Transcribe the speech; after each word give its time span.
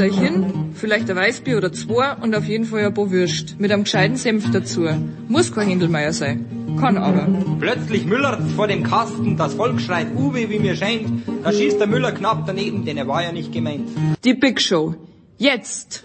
Hin, 0.00 0.70
vielleicht 0.74 1.10
ein 1.10 1.16
Weißbier 1.16 1.58
oder 1.58 1.70
zwei 1.70 2.14
und 2.14 2.34
auf 2.34 2.44
jeden 2.44 2.64
Fall 2.64 2.86
ein 2.86 2.94
paar 2.94 3.10
Würst. 3.10 3.60
Mit 3.60 3.70
einem 3.70 3.84
gescheiten 3.84 4.16
Senf 4.16 4.50
dazu. 4.50 4.88
Muss 5.28 5.52
kein 5.52 5.68
Händelmeier 5.68 6.14
sein. 6.14 6.46
Kann 6.80 6.96
aber. 6.96 7.28
Plötzlich 7.60 8.06
Müller 8.06 8.40
vor 8.56 8.68
dem 8.68 8.84
Kasten, 8.84 9.36
das 9.36 9.54
Volk 9.54 9.80
schreit 9.80 10.08
Uwe, 10.16 10.48
wie 10.48 10.58
mir 10.58 10.76
scheint. 10.76 11.06
Da 11.44 11.52
schießt 11.52 11.78
der 11.78 11.86
Müller 11.86 12.12
knapp 12.12 12.46
daneben, 12.46 12.86
denn 12.86 12.96
er 12.96 13.06
war 13.06 13.22
ja 13.22 13.32
nicht 13.32 13.52
gemeint. 13.52 13.88
Die 14.24 14.34
Big 14.34 14.60
Show. 14.60 14.94
Jetzt! 15.36 16.04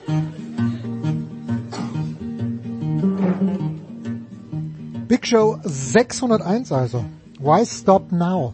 Big 5.08 5.26
Show 5.26 5.60
601 5.64 6.72
also. 6.74 7.06
Why 7.40 7.66
stop 7.66 8.12
now? 8.12 8.54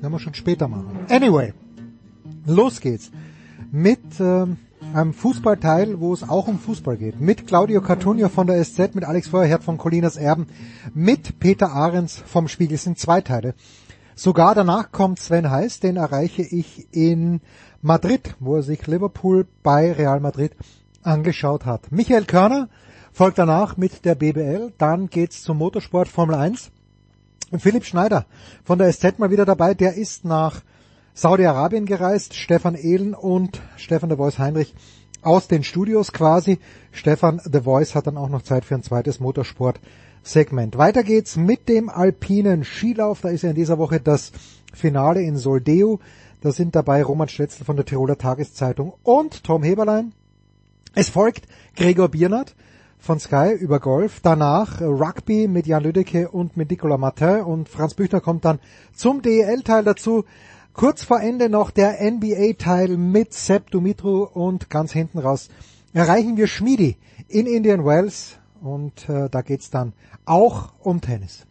Werden 0.00 0.12
wir 0.12 0.18
schon 0.18 0.34
später 0.34 0.66
machen. 0.66 0.98
Anyway, 1.10 1.52
los 2.46 2.80
geht's. 2.80 3.10
Mit 3.74 4.20
ähm, 4.20 4.58
einem 4.92 5.14
Fußballteil, 5.14 5.98
wo 5.98 6.12
es 6.12 6.28
auch 6.28 6.46
um 6.46 6.58
Fußball 6.58 6.98
geht. 6.98 7.22
Mit 7.22 7.46
Claudio 7.46 7.80
Cartunio 7.80 8.28
von 8.28 8.46
der 8.46 8.62
SZ, 8.62 8.94
mit 8.94 9.04
Alex 9.04 9.28
Feuerherd 9.28 9.64
von 9.64 9.78
Colinas 9.78 10.16
Erben, 10.16 10.46
mit 10.92 11.40
Peter 11.40 11.72
Ahrens 11.72 12.22
vom 12.26 12.48
Spiegel. 12.48 12.74
Es 12.74 12.84
sind 12.84 12.98
zwei 12.98 13.22
Teile. 13.22 13.54
Sogar 14.14 14.54
danach 14.54 14.92
kommt 14.92 15.20
Sven 15.20 15.50
Heiß, 15.50 15.80
den 15.80 15.96
erreiche 15.96 16.42
ich 16.42 16.86
in 16.92 17.40
Madrid, 17.80 18.36
wo 18.40 18.56
er 18.56 18.62
sich 18.62 18.86
Liverpool 18.86 19.46
bei 19.62 19.90
Real 19.90 20.20
Madrid 20.20 20.52
angeschaut 21.02 21.64
hat. 21.64 21.90
Michael 21.90 22.26
Körner 22.26 22.68
folgt 23.10 23.38
danach 23.38 23.78
mit 23.78 24.04
der 24.04 24.16
BBL. 24.16 24.74
Dann 24.76 25.08
geht's 25.08 25.42
zum 25.42 25.56
Motorsport 25.56 26.08
Formel 26.08 26.36
1. 26.36 26.70
Und 27.50 27.62
Philipp 27.62 27.86
Schneider 27.86 28.26
von 28.64 28.78
der 28.78 28.92
SZ 28.92 29.18
mal 29.18 29.30
wieder 29.30 29.46
dabei. 29.46 29.72
Der 29.72 29.94
ist 29.94 30.26
nach 30.26 30.60
Saudi-Arabien 31.14 31.86
gereist. 31.86 32.34
Stefan 32.34 32.74
Ehlen 32.74 33.14
und 33.14 33.60
Stefan 33.76 34.08
de 34.08 34.18
Voice 34.18 34.38
Heinrich 34.38 34.74
aus 35.20 35.48
den 35.48 35.62
Studios 35.62 36.12
quasi. 36.12 36.58
Stefan 36.90 37.40
de 37.44 37.62
Voice 37.62 37.94
hat 37.94 38.06
dann 38.06 38.16
auch 38.16 38.28
noch 38.28 38.42
Zeit 38.42 38.64
für 38.64 38.74
ein 38.74 38.82
zweites 38.82 39.20
Motorsport-Segment. 39.20 40.78
Weiter 40.78 41.02
geht's 41.02 41.36
mit 41.36 41.68
dem 41.68 41.88
alpinen 41.88 42.64
Skilauf. 42.64 43.20
Da 43.20 43.28
ist 43.28 43.42
ja 43.42 43.50
in 43.50 43.56
dieser 43.56 43.78
Woche 43.78 44.00
das 44.00 44.32
Finale 44.72 45.22
in 45.22 45.36
Soldeu. 45.36 45.98
Da 46.40 46.50
sind 46.50 46.74
dabei 46.74 47.02
Roman 47.02 47.28
Stetzel 47.28 47.64
von 47.64 47.76
der 47.76 47.84
Tiroler 47.84 48.18
Tageszeitung 48.18 48.94
und 49.02 49.44
Tom 49.44 49.62
Heberlein. 49.62 50.12
Es 50.94 51.08
folgt 51.08 51.46
Gregor 51.76 52.08
Biernert 52.08 52.54
von 52.98 53.18
Sky 53.18 53.52
über 53.52 53.80
Golf. 53.80 54.20
Danach 54.22 54.80
Rugby 54.80 55.48
mit 55.48 55.66
Jan 55.66 55.82
Lüdecke 55.82 56.30
und 56.30 56.56
mit 56.56 56.70
Nicolas 56.70 56.98
Martin 56.98 57.42
und 57.42 57.68
Franz 57.68 57.94
Büchner 57.94 58.20
kommt 58.20 58.44
dann 58.44 58.60
zum 58.94 59.22
DEL-Teil 59.22 59.84
dazu. 59.84 60.24
Kurz 60.74 61.04
vor 61.04 61.20
Ende 61.20 61.50
noch 61.50 61.70
der 61.70 61.98
NBA-Teil 62.00 62.96
mit 62.96 63.34
Sepp 63.34 63.70
Dumitru 63.70 64.24
und 64.24 64.70
ganz 64.70 64.90
hinten 64.90 65.18
raus 65.18 65.50
erreichen 65.92 66.38
wir 66.38 66.46
Schmiedi 66.46 66.96
in 67.28 67.46
Indian 67.46 67.84
Wells 67.84 68.38
und 68.62 69.06
äh, 69.08 69.28
da 69.28 69.42
geht's 69.42 69.68
dann 69.68 69.92
auch 70.24 70.72
um 70.80 71.02
Tennis. 71.02 71.46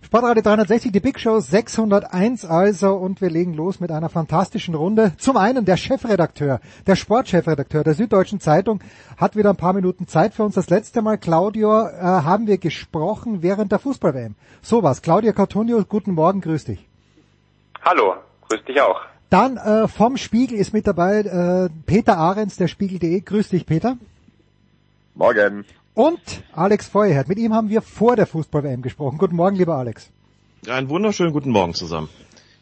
Sportradio 0.00 0.42
360, 0.42 0.92
die 0.92 1.00
Big 1.00 1.18
Show 1.18 1.40
601 1.40 2.44
also 2.44 2.94
und 2.94 3.20
wir 3.20 3.30
legen 3.30 3.52
los 3.54 3.80
mit 3.80 3.90
einer 3.90 4.08
fantastischen 4.08 4.76
Runde. 4.76 5.12
Zum 5.18 5.36
einen 5.36 5.64
der 5.64 5.76
Chefredakteur, 5.76 6.60
der 6.86 6.96
Sportchefredakteur 6.96 7.82
der 7.82 7.94
Süddeutschen 7.94 8.38
Zeitung 8.38 8.80
hat 9.16 9.34
wieder 9.34 9.50
ein 9.50 9.56
paar 9.56 9.72
Minuten 9.72 10.06
Zeit 10.06 10.34
für 10.34 10.44
uns. 10.44 10.54
Das 10.54 10.70
letzte 10.70 11.02
Mal, 11.02 11.18
Claudio, 11.18 11.86
äh, 11.86 12.00
haben 12.00 12.46
wir 12.46 12.58
gesprochen 12.58 13.42
während 13.42 13.72
der 13.72 13.80
Fußball-WM. 13.80 14.36
So 14.62 14.84
was. 14.84 15.02
Claudia 15.02 15.32
Cartonio, 15.32 15.84
guten 15.84 16.12
Morgen, 16.12 16.40
grüß 16.40 16.64
dich. 16.64 16.89
Hallo, 17.82 18.14
grüß 18.48 18.64
dich 18.64 18.80
auch. 18.80 19.00
Dann 19.30 19.56
äh, 19.56 19.88
vom 19.88 20.16
Spiegel 20.16 20.58
ist 20.58 20.72
mit 20.72 20.86
dabei 20.86 21.20
äh, 21.20 21.68
Peter 21.86 22.18
Ahrens, 22.18 22.56
der 22.56 22.68
Spiegel.de. 22.68 23.20
Grüß 23.20 23.48
dich, 23.48 23.64
Peter. 23.64 23.96
Morgen. 25.14 25.64
Und 25.94 26.20
Alex 26.52 26.88
Feuerherd. 26.88 27.28
Mit 27.28 27.38
ihm 27.38 27.54
haben 27.54 27.70
wir 27.70 27.80
vor 27.80 28.16
der 28.16 28.26
Fußball-WM 28.26 28.82
gesprochen. 28.82 29.18
Guten 29.18 29.36
Morgen, 29.36 29.56
lieber 29.56 29.76
Alex. 29.76 30.10
Einen 30.68 30.88
wunderschönen 30.88 31.32
guten 31.32 31.50
Morgen 31.50 31.74
zusammen. 31.74 32.08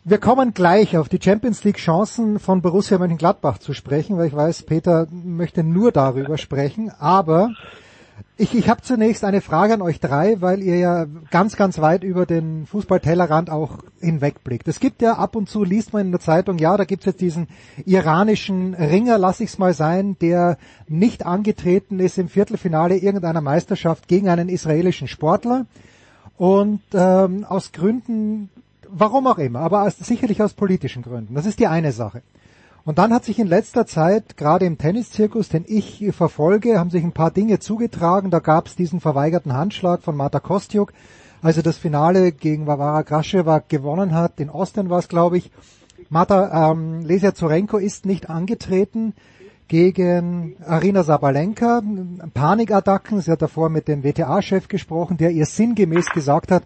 Wir 0.05 0.19
kommen 0.19 0.55
gleich 0.55 0.97
auf 0.97 1.09
die 1.09 1.21
Champions 1.21 1.65
League 1.65 1.79
Chancen 1.79 2.39
von 2.39 2.63
Borussia 2.63 2.97
Mönchengladbach 2.99 3.59
zu 3.59 3.75
sprechen, 3.75 4.17
weil 4.17 4.29
ich 4.29 4.37
weiß, 4.37 4.63
Peter 4.63 5.09
möchte 5.11 5.65
nur 5.65 5.91
darüber 5.91 6.39
sprechen. 6.39 6.91
Aber 6.99 7.51
ich, 8.37 8.55
ich 8.55 8.69
habe 8.69 8.83
zunächst 8.83 9.25
eine 9.25 9.41
Frage 9.41 9.75
an 9.75 9.83
euch 9.83 9.99
drei, 9.99 10.41
weil 10.41 10.63
ihr 10.63 10.77
ja 10.77 11.07
ganz, 11.31 11.57
ganz 11.57 11.81
weit 11.81 12.05
über 12.05 12.25
den 12.25 12.67
Fußballtellerrand 12.67 13.51
auch 13.51 13.79
hinwegblickt. 14.01 14.69
Es 14.69 14.79
gibt 14.79 15.03
ja 15.03 15.15
ab 15.15 15.35
und 15.35 15.49
zu, 15.49 15.65
liest 15.65 15.93
man 15.93 16.07
in 16.07 16.13
der 16.13 16.21
Zeitung, 16.21 16.59
ja, 16.59 16.77
da 16.77 16.85
gibt's 16.85 17.07
jetzt 17.07 17.21
diesen 17.21 17.49
iranischen 17.85 18.75
Ringer, 18.75 19.19
lass 19.19 19.41
ich's 19.41 19.59
mal 19.59 19.75
sein, 19.75 20.17
der 20.21 20.57
nicht 20.87 21.27
angetreten 21.27 21.99
ist 21.99 22.17
im 22.17 22.29
Viertelfinale 22.29 22.97
irgendeiner 22.97 23.41
Meisterschaft 23.41 24.07
gegen 24.07 24.29
einen 24.29 24.49
israelischen 24.49 25.09
Sportler. 25.09 25.67
Und 26.37 26.83
ähm, 26.95 27.45
aus 27.45 27.73
Gründen, 27.73 28.51
warum 28.89 29.27
auch 29.27 29.39
immer, 29.39 29.59
aber 29.59 29.83
aus, 29.83 29.97
sicherlich 29.99 30.41
aus 30.41 30.55
politischen 30.55 31.03
Gründen. 31.03 31.35
Das 31.35 31.47
ist 31.47 31.59
die 31.59 31.67
eine 31.67 31.91
Sache. 31.91 32.23
Und 32.89 32.97
dann 32.97 33.13
hat 33.13 33.27
sich 33.27 33.39
in 33.39 33.49
letzter 33.49 33.85
Zeit, 33.85 34.39
gerade 34.39 34.65
im 34.65 34.79
Tenniszirkus, 34.79 35.51
den 35.51 35.67
ich 35.69 36.07
verfolge, 36.13 36.79
haben 36.79 36.89
sich 36.89 37.05
ein 37.05 37.13
paar 37.13 37.31
Dinge 37.31 37.59
zugetragen. 37.59 38.31
Da 38.31 38.39
gab 38.39 38.67
es 38.67 38.77
diesen 38.77 38.99
verweigerten 38.99 39.53
Handschlag 39.53 40.01
von 40.01 40.17
Marta 40.17 40.41
Kostiuk, 40.41 40.95
als 41.43 41.59
er 41.59 41.63
das 41.63 41.77
Finale 41.77 42.33
gegen 42.33 42.67
Varvara 42.67 43.03
Grasheva 43.03 43.59
gewonnen 43.59 44.15
hat. 44.15 44.41
In 44.41 44.49
Osten 44.49 44.89
war 44.89 45.01
es, 45.01 45.09
glaube 45.09 45.37
ich. 45.37 45.51
Marta 46.09 46.73
ähm, 46.73 47.03
Lesia 47.03 47.35
Zorenko 47.35 47.77
ist 47.77 48.07
nicht 48.07 48.31
angetreten 48.31 49.13
gegen 49.69 50.57
Arina 50.65 51.03
Sabalenka. 51.03 51.83
Panikattacken. 52.33 53.21
Sie 53.21 53.31
hat 53.31 53.43
davor 53.43 53.69
mit 53.69 53.87
dem 53.87 54.03
WTA-Chef 54.03 54.67
gesprochen, 54.67 55.19
der 55.19 55.31
ihr 55.33 55.45
sinngemäß 55.45 56.07
gesagt 56.07 56.51
hat, 56.51 56.63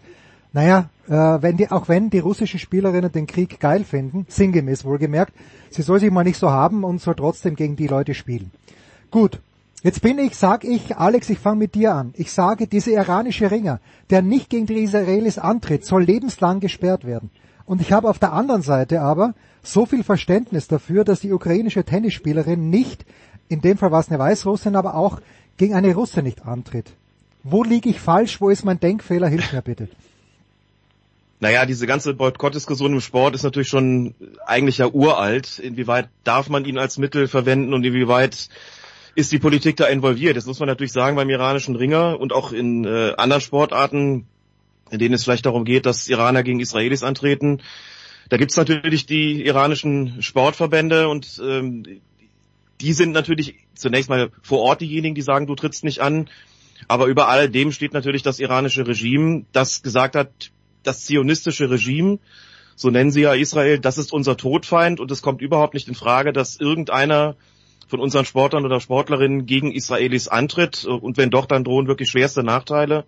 naja, 0.53 0.89
äh, 1.07 1.11
wenn 1.11 1.57
die, 1.57 1.69
auch 1.69 1.89
wenn 1.89 2.09
die 2.09 2.19
russischen 2.19 2.59
Spielerinnen 2.59 3.11
den 3.11 3.27
Krieg 3.27 3.59
geil 3.59 3.83
finden, 3.83 4.25
sinngemäß 4.29 4.85
wohlgemerkt, 4.85 5.33
sie 5.71 5.81
soll 5.81 5.99
sich 5.99 6.11
mal 6.11 6.23
nicht 6.23 6.37
so 6.37 6.51
haben 6.51 6.83
und 6.83 7.01
soll 7.01 7.15
trotzdem 7.15 7.55
gegen 7.55 7.75
die 7.75 7.87
Leute 7.87 8.13
spielen. 8.13 8.51
Gut, 9.09 9.39
jetzt 9.81 10.01
bin 10.01 10.19
ich, 10.19 10.35
sag 10.35 10.63
ich, 10.63 10.95
Alex, 10.95 11.29
ich 11.29 11.39
fange 11.39 11.57
mit 11.57 11.75
dir 11.75 11.95
an. 11.95 12.13
Ich 12.15 12.31
sage, 12.31 12.67
dieser 12.67 12.91
iranische 12.91 13.49
Ringer, 13.49 13.79
der 14.11 14.21
nicht 14.21 14.49
gegen 14.49 14.67
die 14.67 14.83
Israelis 14.83 15.39
antritt, 15.39 15.85
soll 15.85 16.03
lebenslang 16.03 16.59
gesperrt 16.59 17.03
werden. 17.03 17.31
Und 17.65 17.81
ich 17.81 17.91
habe 17.91 18.09
auf 18.09 18.19
der 18.19 18.33
anderen 18.33 18.61
Seite 18.61 19.01
aber 19.01 19.33
so 19.63 19.85
viel 19.85 20.03
Verständnis 20.03 20.67
dafür, 20.67 21.03
dass 21.03 21.21
die 21.21 21.31
ukrainische 21.31 21.83
Tennisspielerin 21.83 22.69
nicht, 22.69 23.05
in 23.47 23.61
dem 23.61 23.77
Fall 23.77 23.91
war 23.91 24.01
es 24.01 24.09
eine 24.09 24.19
Weißrussin, 24.19 24.75
aber 24.75 24.95
auch 24.95 25.19
gegen 25.57 25.73
eine 25.73 25.95
Russe 25.95 26.21
nicht 26.21 26.45
antritt. 26.45 26.93
Wo 27.43 27.63
liege 27.63 27.89
ich 27.89 27.99
falsch? 27.99 28.39
Wo 28.39 28.49
ist 28.49 28.65
mein 28.65 28.79
Denkfehler? 28.79 29.27
Hilf 29.27 29.51
mir 29.51 29.61
bitte. 29.61 29.89
Naja, 31.43 31.65
diese 31.65 31.87
ganze 31.87 32.13
Boykottdiskussion 32.13 32.93
im 32.93 33.01
Sport 33.01 33.35
ist 33.35 33.43
natürlich 33.43 33.67
schon 33.67 34.15
eigentlich 34.45 34.77
ja 34.77 34.87
uralt. 34.87 35.59
Inwieweit 35.59 36.07
darf 36.23 36.47
man 36.47 36.63
ihn 36.63 36.77
als 36.77 36.97
Mittel 36.97 37.27
verwenden 37.27 37.73
und 37.73 37.83
inwieweit 37.83 38.47
ist 39.13 39.29
die 39.33 39.39
Politik 39.39 39.75
da 39.75 39.87
involviert? 39.87 40.37
Das 40.37 40.45
muss 40.45 40.59
man 40.59 40.69
natürlich 40.69 40.93
sagen 40.93 41.17
beim 41.17 41.29
iranischen 41.29 41.75
Ringer 41.75 42.17
und 42.17 42.31
auch 42.31 42.53
in 42.53 42.85
äh, 42.85 43.15
anderen 43.17 43.41
Sportarten, 43.41 44.25
in 44.89 44.99
denen 44.99 45.15
es 45.15 45.25
vielleicht 45.25 45.45
darum 45.45 45.65
geht, 45.65 45.85
dass 45.85 46.07
Iraner 46.07 46.43
gegen 46.43 46.61
Israelis 46.61 47.03
antreten. 47.03 47.61
Da 48.29 48.37
gibt's 48.37 48.55
natürlich 48.55 49.05
die 49.05 49.45
iranischen 49.45 50.21
Sportverbände 50.21 51.09
und 51.09 51.41
ähm, 51.45 51.83
die 52.79 52.93
sind 52.93 53.11
natürlich 53.11 53.55
zunächst 53.75 54.09
mal 54.09 54.31
vor 54.41 54.59
Ort 54.59 54.79
diejenigen, 54.79 55.13
die 55.13 55.21
sagen, 55.21 55.45
du 55.45 55.55
trittst 55.55 55.83
nicht 55.83 55.99
an. 55.99 56.29
Aber 56.87 57.07
über 57.07 57.27
all 57.27 57.49
dem 57.49 57.73
steht 57.73 57.91
natürlich 57.91 58.23
das 58.23 58.39
iranische 58.39 58.87
Regime, 58.87 59.43
das 59.51 59.83
gesagt 59.83 60.15
hat, 60.15 60.52
das 60.83 61.05
zionistische 61.05 61.69
Regime, 61.69 62.19
so 62.75 62.89
nennen 62.89 63.11
sie 63.11 63.21
ja 63.21 63.33
Israel, 63.33 63.79
das 63.79 63.97
ist 63.97 64.11
unser 64.13 64.37
Todfeind 64.37 64.99
und 64.99 65.11
es 65.11 65.21
kommt 65.21 65.41
überhaupt 65.41 65.73
nicht 65.73 65.87
in 65.87 65.95
Frage, 65.95 66.33
dass 66.33 66.59
irgendeiner 66.59 67.35
von 67.87 67.99
unseren 67.99 68.25
Sportlern 68.25 68.65
oder 68.65 68.79
Sportlerinnen 68.79 69.45
gegen 69.45 69.71
Israelis 69.71 70.27
antritt 70.27 70.85
und 70.85 71.17
wenn 71.17 71.29
doch, 71.29 71.45
dann 71.45 71.63
drohen 71.63 71.87
wirklich 71.87 72.09
schwerste 72.09 72.43
Nachteile. 72.43 73.05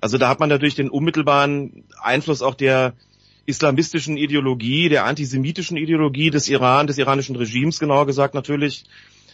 Also 0.00 0.18
da 0.18 0.28
hat 0.28 0.40
man 0.40 0.48
natürlich 0.48 0.74
den 0.74 0.90
unmittelbaren 0.90 1.84
Einfluss 2.02 2.42
auch 2.42 2.54
der 2.54 2.94
islamistischen 3.46 4.18
Ideologie, 4.18 4.90
der 4.90 5.06
antisemitischen 5.06 5.78
Ideologie 5.78 6.30
des 6.30 6.48
Iran, 6.48 6.86
des 6.86 6.98
iranischen 6.98 7.36
Regimes 7.36 7.80
genauer 7.80 8.06
gesagt 8.06 8.34
natürlich, 8.34 8.84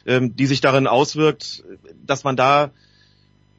ähm, 0.07 0.37
die 0.37 0.47
sich 0.47 0.61
darin 0.61 0.87
auswirkt, 0.87 1.65
dass 2.07 2.23
man 2.23 2.37
da 2.37 2.71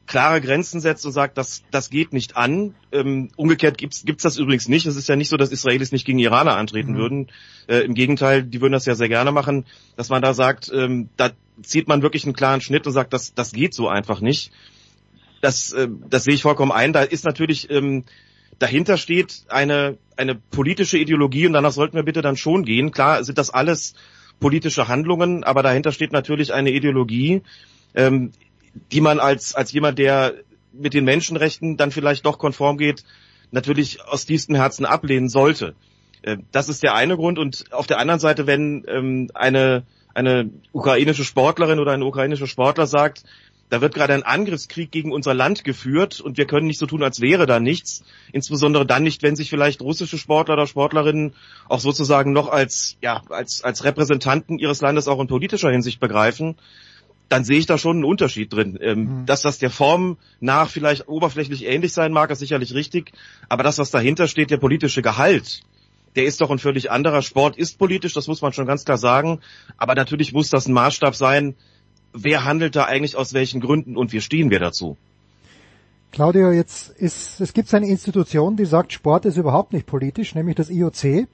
klare 0.06 0.40
Grenzen 0.40 0.80
setzt 0.80 1.04
und 1.06 1.12
sagt, 1.12 1.38
das, 1.38 1.62
das 1.70 1.90
geht 1.90 2.12
nicht 2.12 2.36
an. 2.36 2.74
Ähm, 2.92 3.30
umgekehrt 3.36 3.78
gibt's 3.78 4.04
gibt's 4.04 4.22
das 4.22 4.38
übrigens 4.38 4.68
nicht. 4.68 4.86
Es 4.86 4.96
ist 4.96 5.08
ja 5.08 5.16
nicht 5.16 5.28
so, 5.28 5.36
dass 5.36 5.50
Israelis 5.50 5.92
nicht 5.92 6.06
gegen 6.06 6.18
Iraner 6.18 6.56
antreten 6.56 6.92
mhm. 6.92 6.96
würden. 6.96 7.26
Äh, 7.68 7.80
Im 7.80 7.94
Gegenteil, 7.94 8.42
die 8.42 8.60
würden 8.60 8.72
das 8.72 8.86
ja 8.86 8.94
sehr 8.94 9.08
gerne 9.08 9.32
machen, 9.32 9.66
dass 9.96 10.08
man 10.08 10.22
da 10.22 10.34
sagt, 10.34 10.70
ähm, 10.72 11.08
da 11.16 11.30
zieht 11.62 11.88
man 11.88 12.02
wirklich 12.02 12.24
einen 12.24 12.34
klaren 12.34 12.60
Schnitt 12.60 12.86
und 12.86 12.92
sagt, 12.92 13.12
das, 13.12 13.34
das 13.34 13.52
geht 13.52 13.74
so 13.74 13.88
einfach 13.88 14.20
nicht. 14.20 14.52
Das, 15.40 15.72
äh, 15.72 15.88
das 16.08 16.24
sehe 16.24 16.34
ich 16.34 16.42
vollkommen 16.42 16.72
ein. 16.72 16.92
Da 16.92 17.02
ist 17.02 17.24
natürlich 17.24 17.70
ähm, 17.70 18.04
dahinter 18.58 18.96
steht 18.96 19.44
eine 19.48 19.98
eine 20.16 20.34
politische 20.34 20.98
Ideologie 20.98 21.46
und 21.46 21.52
danach 21.52 21.72
sollten 21.72 21.96
wir 21.96 22.02
bitte 22.02 22.22
dann 22.22 22.36
schon 22.36 22.64
gehen. 22.64 22.90
Klar 22.90 23.22
sind 23.22 23.38
das 23.38 23.50
alles 23.50 23.94
politische 24.40 24.88
Handlungen, 24.88 25.44
aber 25.44 25.62
dahinter 25.62 25.92
steht 25.92 26.12
natürlich 26.12 26.52
eine 26.52 26.70
Ideologie. 26.70 27.42
Ähm, 27.94 28.32
die 28.92 29.00
man 29.00 29.20
als, 29.20 29.54
als 29.54 29.72
jemand, 29.72 29.98
der 29.98 30.34
mit 30.72 30.94
den 30.94 31.04
Menschenrechten 31.04 31.76
dann 31.76 31.90
vielleicht 31.90 32.26
doch 32.26 32.38
konform 32.38 32.76
geht, 32.76 33.04
natürlich 33.50 34.02
aus 34.04 34.26
tiefstem 34.26 34.56
Herzen 34.56 34.84
ablehnen 34.84 35.28
sollte. 35.28 35.74
Äh, 36.22 36.38
das 36.52 36.68
ist 36.68 36.82
der 36.82 36.94
eine 36.94 37.16
Grund. 37.16 37.38
Und 37.38 37.72
auf 37.72 37.86
der 37.86 37.98
anderen 37.98 38.20
Seite, 38.20 38.46
wenn 38.46 38.84
ähm, 38.88 39.30
eine, 39.34 39.84
eine 40.14 40.50
ukrainische 40.72 41.24
Sportlerin 41.24 41.78
oder 41.78 41.92
ein 41.92 42.02
ukrainischer 42.02 42.46
Sportler 42.46 42.86
sagt, 42.86 43.24
da 43.68 43.80
wird 43.80 43.94
gerade 43.94 44.14
ein 44.14 44.22
Angriffskrieg 44.22 44.92
gegen 44.92 45.10
unser 45.10 45.34
Land 45.34 45.64
geführt 45.64 46.20
und 46.20 46.38
wir 46.38 46.46
können 46.46 46.68
nicht 46.68 46.78
so 46.78 46.86
tun, 46.86 47.02
als 47.02 47.20
wäre 47.20 47.46
da 47.46 47.58
nichts. 47.58 48.04
Insbesondere 48.30 48.86
dann 48.86 49.02
nicht, 49.02 49.24
wenn 49.24 49.34
sich 49.34 49.50
vielleicht 49.50 49.82
russische 49.82 50.18
Sportler 50.18 50.54
oder 50.54 50.68
Sportlerinnen 50.68 51.34
auch 51.68 51.80
sozusagen 51.80 52.32
noch 52.32 52.48
als, 52.48 52.96
ja, 53.02 53.22
als, 53.28 53.64
als 53.64 53.82
Repräsentanten 53.82 54.60
ihres 54.60 54.82
Landes 54.82 55.08
auch 55.08 55.20
in 55.20 55.26
politischer 55.26 55.70
Hinsicht 55.70 55.98
begreifen 55.98 56.56
dann 57.28 57.44
sehe 57.44 57.58
ich 57.58 57.66
da 57.66 57.76
schon 57.78 57.96
einen 57.96 58.04
Unterschied 58.04 58.52
drin. 58.52 58.78
Ähm, 58.80 58.98
mhm. 58.98 59.26
Dass 59.26 59.42
das 59.42 59.58
der 59.58 59.70
Form 59.70 60.16
nach 60.40 60.70
vielleicht 60.70 61.08
oberflächlich 61.08 61.66
ähnlich 61.66 61.92
sein 61.92 62.12
mag, 62.12 62.30
ist 62.30 62.38
sicherlich 62.38 62.74
richtig, 62.74 63.12
aber 63.48 63.62
das, 63.62 63.78
was 63.78 63.90
dahinter 63.90 64.28
steht, 64.28 64.50
der 64.50 64.58
politische 64.58 65.02
Gehalt, 65.02 65.62
der 66.14 66.24
ist 66.24 66.40
doch 66.40 66.50
ein 66.50 66.58
völlig 66.58 66.90
anderer. 66.90 67.22
Sport 67.22 67.56
ist 67.58 67.78
politisch, 67.78 68.14
das 68.14 68.28
muss 68.28 68.42
man 68.42 68.52
schon 68.52 68.66
ganz 68.66 68.84
klar 68.84 68.98
sagen, 68.98 69.40
aber 69.76 69.94
natürlich 69.94 70.32
muss 70.32 70.50
das 70.50 70.66
ein 70.66 70.72
Maßstab 70.72 71.14
sein, 71.14 71.54
wer 72.12 72.44
handelt 72.44 72.76
da 72.76 72.84
eigentlich 72.84 73.16
aus 73.16 73.34
welchen 73.34 73.60
Gründen 73.60 73.96
und 73.96 74.12
wie 74.12 74.20
stehen 74.20 74.50
wir 74.50 74.60
dazu? 74.60 74.96
Claudio, 76.12 76.50
jetzt 76.50 76.90
ist, 76.90 77.40
es 77.40 77.52
gibt 77.52 77.72
eine 77.74 77.88
Institution, 77.88 78.56
die 78.56 78.64
sagt, 78.64 78.92
Sport 78.92 79.26
ist 79.26 79.36
überhaupt 79.36 79.72
nicht 79.72 79.86
politisch, 79.86 80.34
nämlich 80.34 80.56
das 80.56 80.70
IOC 80.70 81.26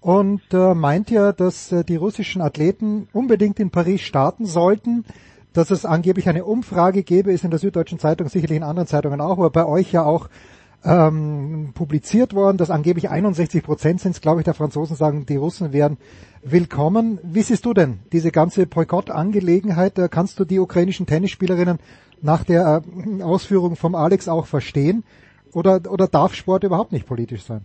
und 0.00 0.42
äh, 0.52 0.74
meint 0.74 1.10
ja, 1.10 1.32
dass 1.32 1.72
äh, 1.72 1.84
die 1.84 1.96
russischen 1.96 2.40
Athleten 2.40 3.08
unbedingt 3.12 3.60
in 3.60 3.70
Paris 3.70 4.00
starten 4.00 4.46
sollten, 4.46 5.04
dass 5.52 5.70
es 5.70 5.84
angeblich 5.84 6.28
eine 6.28 6.44
Umfrage 6.44 7.02
gäbe, 7.02 7.32
ist 7.32 7.44
in 7.44 7.50
der 7.50 7.58
Süddeutschen 7.58 7.98
Zeitung 7.98 8.28
sicherlich 8.28 8.56
in 8.56 8.62
anderen 8.62 8.86
Zeitungen 8.86 9.20
auch, 9.20 9.38
aber 9.38 9.50
bei 9.50 9.66
euch 9.66 9.92
ja 9.92 10.04
auch 10.04 10.28
ähm, 10.84 11.72
publiziert 11.74 12.34
worden, 12.34 12.56
dass 12.56 12.70
angeblich 12.70 13.10
61 13.10 13.62
Prozent 13.62 14.00
sind, 14.00 14.22
glaube 14.22 14.40
ich, 14.40 14.44
der 14.44 14.54
Franzosen 14.54 14.96
sagen, 14.96 15.26
die 15.26 15.36
Russen 15.36 15.72
wären 15.72 15.98
willkommen. 16.42 17.18
Wie 17.22 17.42
siehst 17.42 17.66
du 17.66 17.74
denn 17.74 18.00
diese 18.12 18.30
ganze 18.30 18.66
Boykott-Angelegenheit? 18.66 19.98
Äh, 19.98 20.08
kannst 20.08 20.38
du 20.38 20.44
die 20.44 20.58
ukrainischen 20.58 21.06
Tennisspielerinnen 21.06 21.78
nach 22.22 22.44
der 22.44 22.82
äh, 22.96 23.22
Ausführung 23.22 23.76
vom 23.76 23.94
Alex 23.94 24.28
auch 24.28 24.46
verstehen? 24.46 25.04
Oder, 25.52 25.80
oder 25.90 26.06
darf 26.06 26.34
Sport 26.34 26.64
überhaupt 26.64 26.92
nicht 26.92 27.06
politisch 27.06 27.44
sein? 27.44 27.64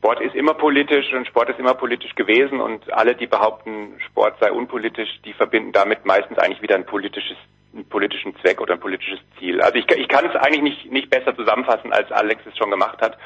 Sport 0.00 0.22
ist 0.22 0.34
immer 0.34 0.54
politisch 0.54 1.12
und 1.12 1.26
Sport 1.26 1.50
ist 1.50 1.58
immer 1.58 1.74
politisch 1.74 2.14
gewesen 2.14 2.58
und 2.58 2.90
alle, 2.90 3.14
die 3.14 3.26
behaupten, 3.26 4.00
Sport 4.06 4.36
sei 4.40 4.50
unpolitisch, 4.50 5.20
die 5.26 5.34
verbinden 5.34 5.72
damit 5.72 6.06
meistens 6.06 6.38
eigentlich 6.38 6.62
wieder 6.62 6.74
ein 6.74 6.86
politisches 6.86 7.36
einen 7.74 7.84
politischen 7.84 8.34
Zweck 8.40 8.60
oder 8.60 8.74
ein 8.74 8.80
politisches 8.80 9.20
Ziel. 9.38 9.60
Also 9.60 9.76
ich, 9.76 9.88
ich 9.90 10.08
kann 10.08 10.24
es 10.24 10.34
eigentlich 10.34 10.62
nicht, 10.62 10.90
nicht 10.90 11.10
besser 11.10 11.36
zusammenfassen, 11.36 11.92
als 11.92 12.10
Alex 12.10 12.42
es 12.46 12.56
schon 12.56 12.70
gemacht 12.70 13.00
hat. 13.00 13.16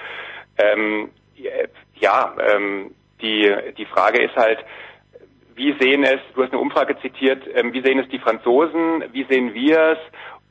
Ähm, 0.58 1.10
ja, 1.94 2.34
ähm, 2.38 2.94
die, 3.22 3.54
die 3.78 3.86
Frage 3.86 4.22
ist 4.22 4.36
halt, 4.36 4.58
wie 5.54 5.74
sehen 5.80 6.02
es, 6.02 6.20
du 6.34 6.42
hast 6.42 6.52
eine 6.52 6.60
Umfrage 6.60 6.98
zitiert, 7.00 7.42
ähm, 7.54 7.72
wie 7.72 7.82
sehen 7.82 8.00
es 8.00 8.08
die 8.08 8.18
Franzosen, 8.18 9.04
wie 9.12 9.24
sehen 9.24 9.54
wir 9.54 9.92
es 9.92 9.98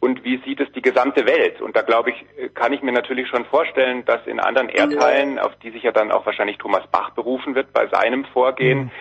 und 0.03 0.25
wie 0.25 0.37
sieht 0.43 0.59
es 0.59 0.69
die 0.73 0.81
gesamte 0.81 1.25
Welt? 1.25 1.61
Und 1.61 1.77
da 1.77 1.81
glaube 1.81 2.11
ich, 2.11 2.53
kann 2.55 2.73
ich 2.73 2.81
mir 2.81 2.91
natürlich 2.91 3.29
schon 3.29 3.45
vorstellen, 3.45 4.03
dass 4.03 4.27
in 4.27 4.41
anderen 4.41 4.67
Erdteilen, 4.67 5.39
auf 5.39 5.55
die 5.63 5.71
sich 5.71 5.83
ja 5.83 5.93
dann 5.93 6.11
auch 6.11 6.25
wahrscheinlich 6.25 6.57
Thomas 6.57 6.85
Bach 6.91 7.11
berufen 7.11 7.55
wird 7.55 7.71
bei 7.71 7.87
seinem 7.87 8.25
Vorgehen, 8.25 8.79
mhm 8.79 8.91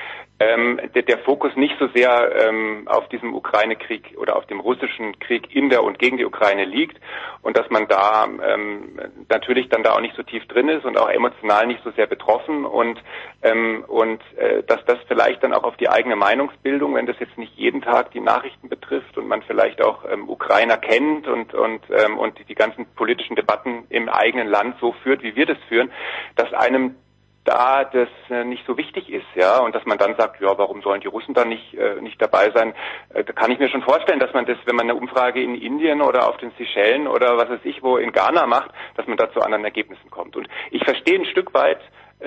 ähm, 0.42 0.80
der, 0.94 1.02
der, 1.02 1.18
Fokus 1.18 1.54
nicht 1.56 1.74
so 1.78 1.88
sehr 1.88 2.32
ähm, 2.46 2.88
auf 2.88 3.08
diesem 3.08 3.34
Ukraine-Krieg 3.34 4.14
oder 4.16 4.36
auf 4.36 4.46
dem 4.46 4.60
russischen 4.60 5.18
Krieg 5.20 5.54
in 5.54 5.70
der 5.70 5.84
und 5.84 5.98
gegen 5.98 6.16
die 6.16 6.24
Ukraine 6.24 6.64
liegt 6.64 6.98
und 7.42 7.56
dass 7.56 7.68
man 7.70 7.86
da 7.88 8.24
ähm, 8.24 8.98
natürlich 9.28 9.68
dann 9.68 9.82
da 9.82 9.92
auch 9.92 10.00
nicht 10.00 10.16
so 10.16 10.22
tief 10.22 10.46
drin 10.46 10.68
ist 10.68 10.84
und 10.84 10.98
auch 10.98 11.08
emotional 11.08 11.66
nicht 11.66 11.82
so 11.84 11.90
sehr 11.92 12.06
betroffen 12.06 12.64
und 12.64 13.00
ähm, 13.42 13.84
und 13.86 14.20
äh, 14.36 14.62
dass 14.64 14.84
das 14.86 14.98
vielleicht 15.06 15.42
dann 15.42 15.52
auch 15.52 15.64
auf 15.64 15.76
die 15.76 15.88
eigene 15.88 16.16
Meinungsbildung, 16.16 16.94
wenn 16.94 17.06
das 17.06 17.18
jetzt 17.20 17.38
nicht 17.38 17.54
jeden 17.56 17.82
Tag 17.82 18.10
die 18.12 18.20
Nachrichten 18.20 18.68
betrifft 18.68 19.16
und 19.18 19.28
man 19.28 19.42
vielleicht 19.42 19.82
auch 19.82 20.04
ähm, 20.10 20.28
Ukrainer 20.28 20.76
kennt 20.76 21.28
und 21.28 21.54
und 21.54 21.82
ähm, 21.90 22.18
und 22.18 22.38
die, 22.38 22.44
die 22.44 22.54
ganzen 22.54 22.86
politischen 22.94 23.36
Debatten 23.36 23.84
im 23.90 24.08
eigenen 24.08 24.48
Land 24.48 24.76
so 24.80 24.92
führt, 25.02 25.22
wie 25.22 25.36
wir 25.36 25.46
das 25.46 25.58
führen, 25.68 25.92
dass 26.36 26.52
einem 26.52 26.96
da 27.44 27.84
das 27.84 28.08
äh, 28.30 28.44
nicht 28.44 28.64
so 28.66 28.76
wichtig 28.76 29.10
ist, 29.10 29.26
ja, 29.34 29.58
und 29.58 29.74
dass 29.74 29.84
man 29.84 29.98
dann 29.98 30.14
sagt, 30.16 30.40
ja, 30.40 30.56
warum 30.56 30.80
sollen 30.82 31.00
die 31.00 31.08
Russen 31.08 31.34
dann 31.34 31.48
nicht 31.48 31.74
äh, 31.74 32.00
nicht 32.00 32.20
dabei 32.22 32.50
sein? 32.54 32.74
Äh, 33.12 33.24
da 33.24 33.32
kann 33.32 33.50
ich 33.50 33.58
mir 33.58 33.68
schon 33.68 33.82
vorstellen, 33.82 34.20
dass 34.20 34.32
man 34.32 34.46
das, 34.46 34.58
wenn 34.64 34.76
man 34.76 34.88
eine 34.88 34.98
Umfrage 34.98 35.42
in 35.42 35.56
Indien 35.56 36.02
oder 36.02 36.28
auf 36.28 36.36
den 36.36 36.52
Seychellen 36.52 37.08
oder 37.08 37.36
was 37.36 37.50
weiß 37.50 37.60
ich 37.64 37.82
wo 37.82 37.96
in 37.96 38.12
Ghana 38.12 38.46
macht, 38.46 38.70
dass 38.96 39.06
man 39.06 39.16
da 39.16 39.32
zu 39.32 39.40
anderen 39.40 39.64
Ergebnissen 39.64 40.10
kommt. 40.10 40.36
Und 40.36 40.48
ich 40.70 40.84
verstehe 40.84 41.18
ein 41.18 41.26
Stück 41.26 41.52
weit, 41.54 41.80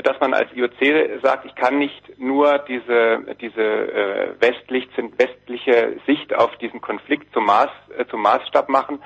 dass 0.04 0.20
man 0.20 0.34
als 0.34 0.50
IOC 0.54 1.22
sagt, 1.22 1.46
ich 1.46 1.56
kann 1.56 1.78
nicht 1.78 2.20
nur 2.20 2.60
diese 2.60 3.36
diese 3.42 3.62
äh, 3.62 4.34
westlich 4.40 4.88
westliche 5.18 5.98
Sicht 6.06 6.34
auf 6.34 6.56
diesen 6.58 6.82
Konflikt 6.82 7.32
zum 7.34 7.46
Maß 7.46 7.70
äh, 7.98 8.06
zum 8.08 8.22
Maßstab 8.22 8.70
machen, 8.70 9.00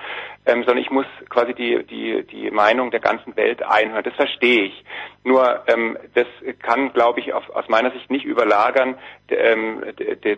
ähm, 0.45 0.63
sondern 0.63 0.79
ich 0.79 0.89
muss 0.89 1.05
quasi 1.29 1.53
die 1.53 1.83
die 1.83 2.23
die 2.23 2.51
Meinung 2.51 2.91
der 2.91 2.99
ganzen 2.99 3.35
Welt 3.35 3.63
einhören. 3.63 4.03
Das 4.03 4.15
verstehe 4.15 4.63
ich. 4.65 4.85
Nur 5.23 5.63
ähm, 5.67 5.97
das 6.15 6.27
kann, 6.61 6.93
glaube 6.93 7.19
ich, 7.19 7.33
auf, 7.33 7.49
aus 7.49 7.67
meiner 7.67 7.91
Sicht 7.91 8.09
nicht 8.09 8.25
überlagern 8.25 8.97
ähm, 9.29 9.83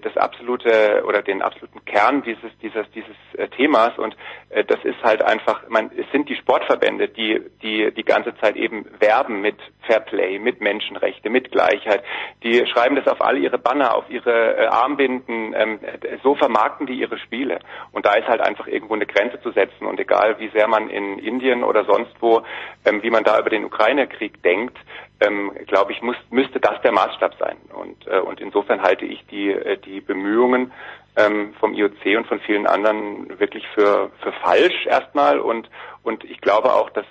das 0.01 0.17
absolute 0.17 1.03
oder 1.05 1.21
den 1.21 1.41
absoluten 1.41 1.85
Kern 1.85 2.23
dieses 2.23 2.51
dieses 2.61 2.89
dieses 2.91 3.15
äh, 3.37 3.47
Themas 3.49 3.97
und 3.97 4.15
äh, 4.49 4.63
das 4.63 4.83
ist 4.83 5.01
halt 5.03 5.23
einfach, 5.23 5.67
man 5.69 5.91
es 5.95 6.09
sind 6.11 6.29
die 6.29 6.35
Sportverbände, 6.35 7.07
die 7.07 7.41
die 7.61 7.91
die 7.91 8.03
ganze 8.03 8.35
Zeit 8.37 8.55
eben 8.55 8.85
werben 8.99 9.41
mit 9.41 9.57
Fairplay, 9.87 10.39
mit 10.41 10.61
Menschenrechte, 10.61 11.29
mit 11.29 11.51
Gleichheit. 11.51 12.03
Die 12.43 12.65
schreiben 12.67 12.95
das 12.95 13.07
auf 13.07 13.21
all 13.21 13.37
ihre 13.37 13.57
Banner, 13.57 13.95
auf 13.95 14.09
ihre 14.09 14.57
äh, 14.57 14.65
Armbinden. 14.67 15.53
Ähm, 15.55 15.79
so 16.23 16.35
vermarkten 16.35 16.87
die 16.87 16.99
ihre 16.99 17.17
Spiele. 17.17 17.59
Und 17.91 18.05
da 18.05 18.13
ist 18.13 18.27
halt 18.27 18.41
einfach 18.41 18.67
irgendwo 18.67 18.95
eine 18.95 19.05
Grenze 19.05 19.41
zu 19.41 19.51
setzen. 19.51 19.85
Und 19.85 19.99
egal, 19.99 20.39
wie 20.39 20.49
sehr 20.49 20.67
man 20.67 20.89
in 20.89 21.19
Indien 21.19 21.63
oder 21.63 21.85
sonst 21.85 22.13
wo, 22.19 22.43
ähm, 22.85 23.03
wie 23.03 23.09
man 23.09 23.23
da 23.23 23.39
über 23.39 23.49
den 23.49 23.65
Ukraine-Krieg 23.65 24.41
denkt, 24.43 24.77
ähm, 25.21 25.51
glaube 25.67 25.91
ich, 25.91 26.01
muss, 26.01 26.15
müsste 26.29 26.59
das 26.59 26.81
der 26.81 26.91
Maßstab 26.91 27.35
sein. 27.39 27.57
Und, 27.73 28.07
äh, 28.07 28.19
und 28.19 28.41
insofern 28.41 28.81
halte 28.81 29.05
ich 29.05 29.25
die, 29.27 29.51
äh, 29.51 29.77
die 29.77 30.01
Bemühungen 30.01 30.71
ähm, 31.15 31.53
vom 31.59 31.73
IOC 31.73 32.17
und 32.17 32.27
von 32.27 32.39
vielen 32.41 32.67
anderen 32.67 33.39
wirklich 33.39 33.65
für, 33.75 34.11
für 34.21 34.31
falsch 34.43 34.85
erstmal. 34.85 35.39
Und, 35.39 35.69
und 36.03 36.23
ich 36.23 36.41
glaube 36.41 36.73
auch, 36.73 36.89
dass 36.89 37.05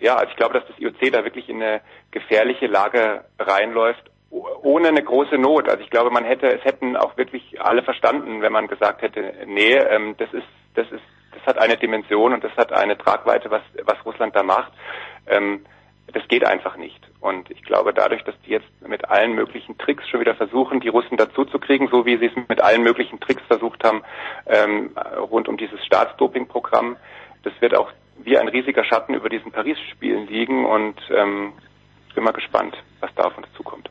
ja, 0.00 0.16
also 0.16 0.30
ich 0.30 0.36
glaube, 0.36 0.54
dass 0.54 0.66
das 0.68 0.78
IOC 0.78 1.12
da 1.12 1.24
wirklich 1.24 1.48
in 1.48 1.62
eine 1.62 1.80
gefährliche 2.10 2.66
Lage 2.66 3.24
reinläuft, 3.38 4.10
ohne 4.30 4.88
eine 4.88 5.02
große 5.02 5.36
Not. 5.38 5.68
Also 5.68 5.82
ich 5.82 5.90
glaube, 5.90 6.10
man 6.10 6.24
hätte, 6.24 6.48
es 6.48 6.64
hätten 6.64 6.96
auch 6.96 7.16
wirklich 7.16 7.60
alle 7.60 7.82
verstanden, 7.82 8.42
wenn 8.42 8.52
man 8.52 8.66
gesagt 8.66 9.02
hätte, 9.02 9.34
nee, 9.46 9.74
ähm, 9.74 10.16
das 10.18 10.32
ist, 10.32 10.46
das 10.74 10.90
ist, 10.90 11.02
das 11.32 11.42
hat 11.46 11.58
eine 11.58 11.76
Dimension 11.76 12.32
und 12.32 12.42
das 12.42 12.56
hat 12.56 12.72
eine 12.72 12.98
Tragweite, 12.98 13.50
was, 13.50 13.62
was 13.84 14.04
Russland 14.04 14.34
da 14.34 14.42
macht. 14.42 14.72
Ähm, 15.26 15.64
das 16.12 16.26
geht 16.28 16.44
einfach 16.46 16.76
nicht. 16.76 17.00
Und 17.20 17.50
ich 17.50 17.62
glaube, 17.62 17.94
dadurch, 17.94 18.22
dass 18.24 18.34
die 18.42 18.50
jetzt 18.50 18.68
mit 18.86 19.08
allen 19.08 19.34
möglichen 19.34 19.78
Tricks 19.78 20.06
schon 20.08 20.20
wieder 20.20 20.34
versuchen, 20.34 20.80
die 20.80 20.88
Russen 20.88 21.16
dazu 21.16 21.44
zu 21.44 21.58
kriegen, 21.58 21.88
so 21.88 22.04
wie 22.04 22.18
sie 22.18 22.26
es 22.26 22.48
mit 22.48 22.60
allen 22.60 22.82
möglichen 22.82 23.20
Tricks 23.20 23.42
versucht 23.46 23.82
haben, 23.84 24.02
ähm, 24.46 24.90
rund 25.30 25.48
um 25.48 25.56
dieses 25.56 25.82
Staatsdopingprogramm, 25.86 26.96
das 27.42 27.52
wird 27.60 27.74
auch 27.74 27.90
wie 28.22 28.38
ein 28.38 28.48
riesiger 28.48 28.84
Schatten 28.84 29.14
über 29.14 29.28
diesen 29.28 29.52
Paris-Spielen 29.52 30.26
liegen 30.26 30.64
und 30.64 30.94
ähm, 31.10 31.52
bin 32.14 32.24
mal 32.24 32.32
gespannt, 32.32 32.76
was 33.00 33.10
da 33.16 33.24
auf 33.24 33.36
uns 33.36 33.46
zukommt. 33.56 33.90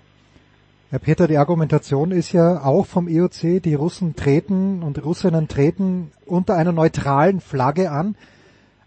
Herr 0.90 1.00
Peter, 1.00 1.28
die 1.28 1.38
Argumentation 1.38 2.12
ist 2.12 2.32
ja 2.34 2.64
auch 2.64 2.86
vom 2.86 3.08
IOC, 3.08 3.64
die 3.64 3.74
Russen 3.74 4.16
treten 4.16 4.84
und 4.84 5.04
Russinnen 5.04 5.48
treten 5.48 6.12
unter 6.26 6.56
einer 6.56 6.72
neutralen 6.72 7.42
Flagge 7.42 7.92
an. 7.92 8.16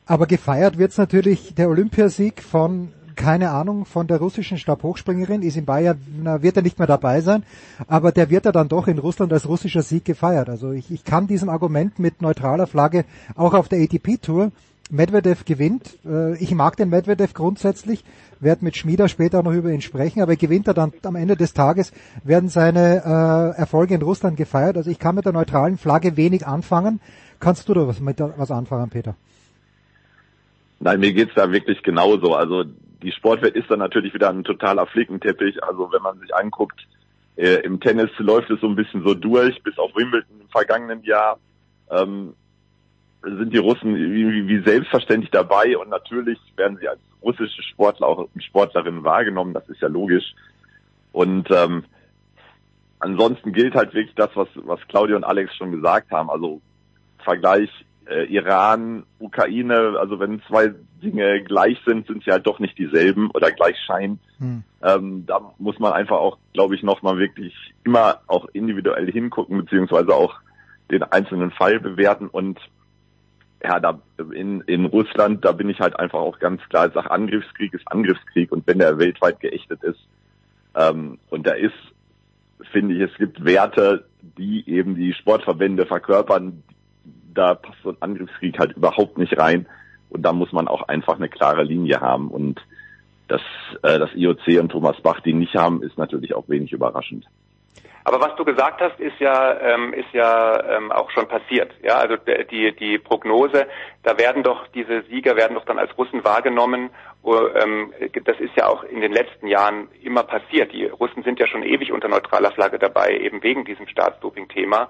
Aber 0.07 0.27
gefeiert 0.27 0.79
wird's 0.79 0.99
natürlich 0.99 1.55
der 1.57 1.69
Olympiasieg 1.69 2.43
von 2.43 2.93
keine 3.17 3.51
Ahnung, 3.51 3.87
von 3.87 4.07
der 4.07 4.19
russischen 4.19 4.59
Stabhochspringerin, 4.59 5.43
ist 5.43 5.57
in 5.57 5.65
Bayern, 5.65 5.99
na, 6.23 6.43
wird 6.43 6.57
er 6.57 6.63
nicht 6.63 6.79
mehr 6.79 6.87
dabei 6.87 7.23
sein, 7.23 7.45
aber 7.89 8.13
der 8.13 8.31
wird 8.31 8.47
er 8.47 8.53
dann 8.53 8.69
doch 8.69 8.87
in 8.87 8.99
Russland 8.99 9.33
als 9.33 9.49
russischer 9.49 9.83
Sieg 9.83 10.05
gefeiert. 10.05 10.49
Also 10.49 10.71
ich, 10.71 10.91
ich 10.91 11.03
kann 11.03 11.27
diesem 11.27 11.49
Argument 11.49 11.99
mit 11.99 12.23
neutraler 12.23 12.67
Flagge 12.67 13.05
auch 13.35 13.55
auf 13.55 13.69
der 13.69 13.81
ATP-Tour 13.81 14.53
Medvedev 14.91 15.45
gewinnt. 15.45 15.99
Äh, 16.05 16.37
Ich 16.43 16.55
mag 16.55 16.77
den 16.77 16.91
Medvedev 16.91 17.35
grundsätzlich, 17.35 18.05
werde 18.41 18.65
mit 18.65 18.77
Schmieder 18.77 19.09
später 19.09 19.43
noch 19.43 19.53
über 19.53 19.71
ihn 19.71 19.81
sprechen, 19.81 20.23
aber 20.23 20.37
gewinnt 20.37 20.69
er 20.69 20.75
dann 20.75 20.93
am 21.03 21.17
Ende 21.17 21.37
des 21.37 21.55
Tages, 21.55 21.93
werden 22.25 22.49
seine 22.49 23.03
äh, 23.57 23.59
Erfolge 23.59 23.95
in 23.95 24.03
Russland 24.03 24.37
gefeiert. 24.37 24.77
Also 24.77 24.91
ich 24.91 24.99
kann 24.99 25.15
mit 25.15 25.25
der 25.25 25.33
neutralen 25.33 25.79
Flagge 25.79 26.17
wenig 26.17 26.47
anfangen. 26.47 27.01
Kannst 27.41 27.69
du 27.69 27.75
da 27.75 27.87
was, 27.87 28.01
mit 28.01 28.21
was 28.21 28.51
anfangen, 28.51 28.91
Peter? 28.91 29.15
Nein, 30.79 31.01
mir 31.01 31.13
geht's 31.13 31.35
da 31.35 31.51
wirklich 31.51 31.83
genauso. 31.83 32.35
Also 32.35 32.65
die 33.03 33.13
Sportwelt 33.13 33.57
ist 33.57 33.71
dann 33.71 33.79
natürlich 33.79 34.15
wieder 34.15 34.31
ein 34.31 34.45
totaler 34.45 34.87
Flickenteppich. 34.87 35.63
Also 35.65 35.91
wenn 35.93 36.03
man 36.03 36.19
sich 36.21 36.35
anguckt, 36.35 36.87
äh, 37.37 37.61
im 37.65 37.81
Tennis 37.81 38.11
läuft 38.19 38.51
es 38.51 38.61
so 38.61 38.69
ein 38.69 38.77
bisschen 38.77 39.03
so 39.03 39.15
durch, 39.15 39.63
bis 39.63 39.79
auf 39.79 39.95
Wimbledon 39.95 40.41
im 40.41 40.49
vergangenen 40.49 41.03
Jahr. 41.03 41.39
Ähm, 41.91 42.35
sind 43.23 43.53
die 43.53 43.59
Russen 43.59 43.95
wie, 43.95 44.49
wie 44.49 44.63
selbstverständlich 44.65 45.31
dabei 45.31 45.77
und 45.77 45.89
natürlich 45.89 46.39
werden 46.57 46.79
sie 46.81 46.89
als 46.89 47.01
russische 47.23 47.63
Sportler 47.63 48.07
auch 48.07 48.29
Sportlerinnen 48.39 49.05
wahrgenommen, 49.05 49.55
das 49.55 49.69
ist 49.69 49.81
ja 49.81 49.89
logisch. 49.89 50.35
Und 51.13 51.51
ähm, 51.51 51.85
ansonsten 52.99 53.53
gilt 53.53 53.75
halt 53.75 53.95
wirklich 53.95 54.15
das, 54.15 54.31
was, 54.35 54.49
was 54.55 54.81
Claudia 54.89 55.17
und 55.17 55.25
Alex 55.25 55.55
schon 55.57 55.73
gesagt 55.73 56.11
haben. 56.13 56.31
Also 56.31 56.61
Vergleich 57.19 57.71
äh, 58.07 58.25
Iran, 58.27 59.05
Ukraine, 59.19 59.97
also 59.99 60.21
wenn 60.21 60.43
zwei 60.43 60.75
Dinge 61.03 61.43
gleich 61.43 61.79
sind, 61.85 62.07
sind 62.07 62.23
sie 62.25 62.31
halt 62.31 62.47
doch 62.47 62.59
nicht 62.59 62.79
dieselben 62.79 63.31
oder 63.33 63.51
gleich 63.51 63.77
scheinen. 63.87 64.21
Hm. 64.39 64.63
Ähm, 64.83 65.27
da 65.27 65.41
muss 65.59 65.79
man 65.79 65.93
einfach 65.93 66.19
auch, 66.19 66.39
glaube 66.53 66.75
ich, 66.75 66.83
nochmal 66.83 67.19
wirklich 67.19 67.55
immer 67.85 68.21
auch 68.27 68.47
individuell 68.53 69.11
hingucken, 69.11 69.59
beziehungsweise 69.59 70.15
auch 70.15 70.35
den 70.91 71.03
einzelnen 71.03 71.51
Fall 71.51 71.81
bewerten 71.81 72.29
und 72.29 72.61
ja, 73.63 73.81
da 73.81 74.01
in, 74.33 74.61
in 74.63 74.87
Russland, 74.87 75.45
da 75.45 75.53
bin 75.53 75.69
ich 75.69 75.81
halt 75.81 75.99
einfach 75.99 76.19
auch 76.19 76.39
ganz 76.39 76.63
klar, 76.69 76.87
ich 76.87 76.95
sage, 76.95 77.11
Angriffskrieg 77.11 77.73
ist 77.75 77.91
Angriffskrieg 77.91 78.53
und 78.53 78.67
wenn 78.67 78.79
der 78.79 78.99
weltweit 78.99 79.41
geächtet 79.41 79.83
ist, 79.83 80.01
ähm, 80.75 81.19
und 81.31 81.47
da 81.47 81.53
ist, 81.53 81.75
finde 82.71 82.95
ich, 82.95 83.11
es 83.11 83.17
gibt 83.19 83.45
Werte, 83.45 84.05
die 84.21 84.69
eben 84.69 84.95
die 84.95 85.15
Sportverbände 85.15 85.87
verkörpern, 85.87 86.63
da 87.33 87.55
passt 87.55 87.79
so 87.83 87.91
ein 87.91 87.97
Angriffskrieg 88.01 88.59
halt 88.59 88.73
überhaupt 88.77 89.19
nicht 89.19 89.39
rein 89.39 89.67
und 90.11 90.23
da 90.23 90.33
muss 90.33 90.53
man 90.53 90.69
auch 90.69 90.89
einfach 90.89 91.17
eine 91.17 91.29
klare 91.29 91.63
Linie 91.63 92.01
haben 92.01 92.29
und 92.29 92.61
dass 93.29 93.43
äh, 93.83 93.99
das 93.99 94.11
IOC 94.15 94.61
und 94.61 94.69
Thomas 94.71 95.01
Bach 95.03 95.21
die 95.21 95.33
nicht 95.33 95.55
haben, 95.57 95.83
ist 95.83 95.99
natürlich 95.99 96.35
auch 96.35 96.49
wenig 96.49 96.73
überraschend. 96.73 97.27
Aber 98.07 98.21
was 98.21 98.37
du 98.37 98.45
gesagt 98.45 98.81
hast, 98.81 99.01
ist 99.01 99.19
ja 99.19 99.59
ähm, 99.59 99.93
ist 99.93 100.13
ja 100.13 100.77
ähm, 100.77 100.93
auch 100.93 101.11
schon 101.11 101.27
passiert. 101.27 101.73
Ja, 101.83 101.97
also 101.97 102.15
die 102.17 102.71
die 102.77 102.99
Prognose, 102.99 103.67
da 104.05 104.17
werden 104.17 104.45
doch 104.45 104.69
diese 104.69 105.03
Sieger 105.11 105.35
werden 105.35 105.55
doch 105.55 105.65
dann 105.65 105.81
als 105.81 105.91
Russen 105.99 106.23
wahrgenommen. 106.23 106.91
Ähm, 107.27 107.93
das 108.25 108.39
ist 108.39 108.55
ja 108.55 108.69
auch 108.69 108.85
in 108.85 109.01
den 109.01 109.11
letzten 109.11 109.49
Jahren 109.49 109.89
immer 110.01 110.23
passiert. 110.23 110.73
Die 110.73 110.85
Russen 110.85 111.25
sind 111.25 111.41
ja 111.41 111.49
schon 111.49 111.65
ewig 111.65 111.91
unter 111.91 112.07
neutraler 112.07 112.53
Flagge 112.53 112.79
dabei, 112.79 113.19
eben 113.19 113.43
wegen 113.43 113.65
diesem 113.65 113.89
Staatsdoping-Thema. 113.89 114.89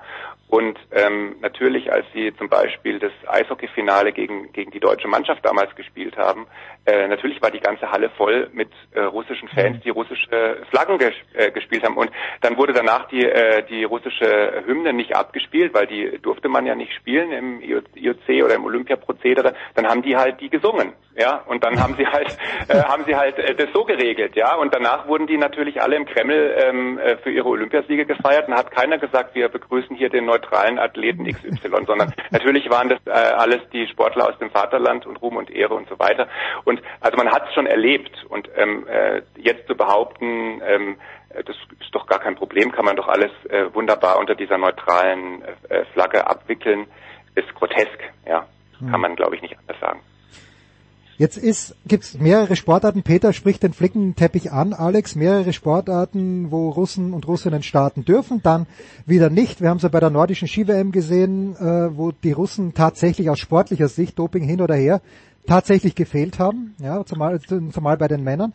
Und 0.48 0.78
ähm, 0.92 1.36
natürlich, 1.40 1.90
als 1.90 2.04
sie 2.12 2.36
zum 2.36 2.50
Beispiel 2.50 2.98
das 2.98 3.12
Eishockeyfinale 3.26 4.12
gegen 4.12 4.52
gegen 4.52 4.70
die 4.70 4.80
deutsche 4.80 5.08
Mannschaft 5.08 5.42
damals 5.42 5.74
gespielt 5.74 6.18
haben, 6.18 6.46
äh, 6.84 7.08
natürlich 7.08 7.40
war 7.40 7.50
die 7.50 7.60
ganze 7.60 7.90
Halle 7.90 8.10
voll 8.10 8.50
mit 8.52 8.70
äh, 8.92 9.00
russischen 9.00 9.48
Fans, 9.48 9.82
die 9.82 9.90
russische 9.90 10.58
Flaggen 10.70 10.98
ges 10.98 11.14
äh, 11.32 11.50
gespielt 11.50 11.84
haben. 11.84 11.96
Und 11.96 12.10
dann 12.42 12.58
wurde 12.58 12.74
danach 12.74 13.05
die 13.10 13.24
äh, 13.24 13.62
die 13.68 13.84
russische 13.84 14.62
Hymne 14.66 14.92
nicht 14.92 15.14
abgespielt, 15.14 15.74
weil 15.74 15.86
die 15.86 16.18
durfte 16.22 16.48
man 16.48 16.66
ja 16.66 16.74
nicht 16.74 16.92
spielen 16.94 17.32
im 17.32 17.60
IOC 17.60 18.44
oder 18.44 18.54
im 18.54 18.64
Olympiaprozedere. 18.64 19.54
Dann 19.74 19.86
haben 19.86 20.02
die 20.02 20.16
halt 20.16 20.40
die 20.40 20.50
gesungen, 20.50 20.92
ja. 21.16 21.42
Und 21.46 21.64
dann 21.64 21.80
haben 21.82 21.94
sie 21.96 22.06
halt 22.12 22.36
äh, 22.68 22.82
haben 22.82 23.04
sie 23.06 23.16
halt 23.16 23.38
äh, 23.38 23.54
das 23.54 23.68
so 23.72 23.84
geregelt, 23.84 24.36
ja. 24.36 24.54
Und 24.54 24.74
danach 24.74 25.08
wurden 25.08 25.26
die 25.26 25.36
natürlich 25.36 25.82
alle 25.82 25.96
im 25.96 26.06
Kreml 26.06 26.54
ähm, 26.58 26.98
äh, 26.98 27.16
für 27.18 27.30
ihre 27.30 27.48
Olympiasiege 27.48 28.06
gefeiert. 28.06 28.48
Und 28.48 28.54
hat 28.54 28.70
keiner 28.70 28.98
gesagt, 28.98 29.34
wir 29.34 29.48
begrüßen 29.48 29.96
hier 29.96 30.10
den 30.10 30.26
neutralen 30.26 30.78
Athleten 30.78 31.24
XY, 31.24 31.84
sondern 31.86 32.12
natürlich 32.30 32.70
waren 32.70 32.88
das 32.88 32.98
äh, 33.06 33.10
alles 33.10 33.60
die 33.72 33.86
Sportler 33.88 34.28
aus 34.28 34.38
dem 34.38 34.50
Vaterland 34.50 35.06
und 35.06 35.20
Ruhm 35.22 35.36
und 35.36 35.50
Ehre 35.50 35.74
und 35.74 35.88
so 35.88 35.98
weiter. 35.98 36.28
Und 36.64 36.80
also 37.00 37.16
man 37.16 37.30
hat 37.30 37.48
es 37.48 37.54
schon 37.54 37.66
erlebt. 37.66 38.24
Und 38.28 38.48
ähm, 38.56 38.86
äh, 38.88 39.22
jetzt 39.36 39.66
zu 39.66 39.76
behaupten, 39.76 40.60
ähm, 40.66 40.96
das 41.30 41.56
ist 41.80 41.92
doch 41.94 42.06
gar 42.06 42.20
kein 42.20 42.34
Problem, 42.34 42.72
kann 42.72 42.84
man 42.84 42.96
doch 42.96 43.08
alles 43.08 43.30
äh, 43.48 43.72
wunderbar 43.74 44.18
unter 44.18 44.34
dieser 44.34 44.58
neutralen 44.58 45.42
äh, 45.68 45.84
Flagge 45.92 46.26
abwickeln, 46.26 46.86
ist 47.34 47.54
grotesk, 47.54 47.98
ja. 48.26 48.46
Hm. 48.78 48.90
Kann 48.90 49.00
man, 49.00 49.16
glaube 49.16 49.36
ich, 49.36 49.42
nicht 49.42 49.56
anders 49.58 49.80
sagen. 49.80 50.00
Jetzt 51.18 51.38
ist, 51.38 51.74
gibt's 51.86 52.18
mehrere 52.18 52.56
Sportarten. 52.56 53.02
Peter 53.02 53.32
spricht 53.32 53.62
den 53.62 53.72
Flickenteppich 53.72 54.52
an, 54.52 54.74
Alex. 54.74 55.14
Mehrere 55.14 55.54
Sportarten, 55.54 56.50
wo 56.50 56.68
Russen 56.68 57.14
und 57.14 57.26
Russinnen 57.26 57.62
starten 57.62 58.04
dürfen, 58.04 58.42
dann 58.42 58.66
wieder 59.06 59.30
nicht. 59.30 59.62
Wir 59.62 59.70
haben 59.70 59.78
es 59.78 59.82
ja 59.82 59.88
bei 59.88 60.00
der 60.00 60.10
nordischen 60.10 60.46
Ski-WM 60.46 60.92
gesehen, 60.92 61.56
äh, 61.56 61.96
wo 61.96 62.12
die 62.12 62.32
Russen 62.32 62.74
tatsächlich 62.74 63.30
aus 63.30 63.38
sportlicher 63.38 63.88
Sicht, 63.88 64.18
Doping 64.18 64.44
hin 64.44 64.60
oder 64.60 64.74
her, 64.74 65.00
tatsächlich 65.46 65.94
gefehlt 65.94 66.38
haben, 66.38 66.74
ja, 66.80 67.04
zumal, 67.04 67.40
zumal 67.40 67.96
bei 67.96 68.08
den 68.08 68.22
Männern. 68.22 68.52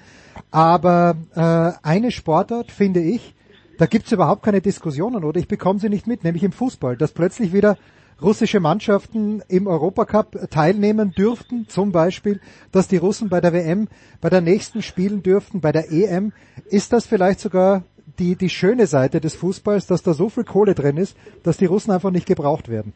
Aber 0.52 1.16
äh, 1.36 1.88
eine 1.88 2.12
Sportart, 2.12 2.72
finde 2.72 3.02
ich, 3.02 3.34
da 3.78 3.86
gibt's 3.86 4.12
überhaupt 4.12 4.44
keine 4.44 4.62
Diskussionen 4.62 5.24
oder 5.24 5.40
ich 5.40 5.48
bekomme 5.48 5.80
sie 5.80 5.90
nicht 5.90 6.06
mit, 6.08 6.24
nämlich 6.24 6.44
im 6.44 6.52
Fußball, 6.52 6.98
dass 6.98 7.14
plötzlich 7.14 7.54
wieder 7.54 7.78
russische 8.22 8.60
Mannschaften 8.60 9.42
im 9.48 9.66
Europacup 9.68 10.52
teilnehmen 10.52 11.12
dürften, 11.12 11.68
zum 11.68 11.92
Beispiel, 11.92 12.40
dass 12.72 12.88
die 12.88 12.98
Russen 12.98 13.30
bei 13.30 13.42
der 13.42 13.54
WM 13.54 13.88
bei 14.20 14.30
der 14.30 14.42
nächsten 14.42 14.84
spielen 14.84 15.24
dürften, 15.24 15.62
bei 15.62 15.72
der 15.72 15.92
EM. 15.92 16.32
Ist 16.66 16.94
das 16.94 17.08
vielleicht 17.08 17.40
sogar 17.40 17.84
die, 18.20 18.36
die 18.36 18.50
schöne 18.50 18.86
Seite 18.86 19.20
des 19.20 19.34
Fußballs, 19.36 19.88
dass 19.88 20.04
da 20.04 20.14
so 20.14 20.30
viel 20.30 20.44
Kohle 20.44 20.76
drin 20.76 20.98
ist, 20.98 21.18
dass 21.44 21.58
die 21.58 21.66
Russen 21.66 21.90
einfach 21.92 22.12
nicht 22.12 22.28
gebraucht 22.28 22.70
werden? 22.70 22.94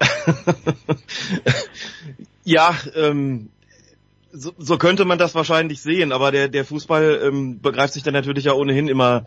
ja, 2.46 2.76
ähm, 2.94 3.50
so, 4.32 4.52
so 4.56 4.78
könnte 4.78 5.04
man 5.04 5.18
das 5.18 5.34
wahrscheinlich 5.34 5.82
sehen, 5.82 6.12
aber 6.12 6.30
der, 6.30 6.48
der 6.48 6.64
Fußball 6.64 7.20
ähm, 7.24 7.60
begreift 7.60 7.94
sich 7.94 8.04
dann 8.04 8.14
natürlich 8.14 8.44
ja 8.44 8.52
ohnehin 8.52 8.86
immer 8.86 9.24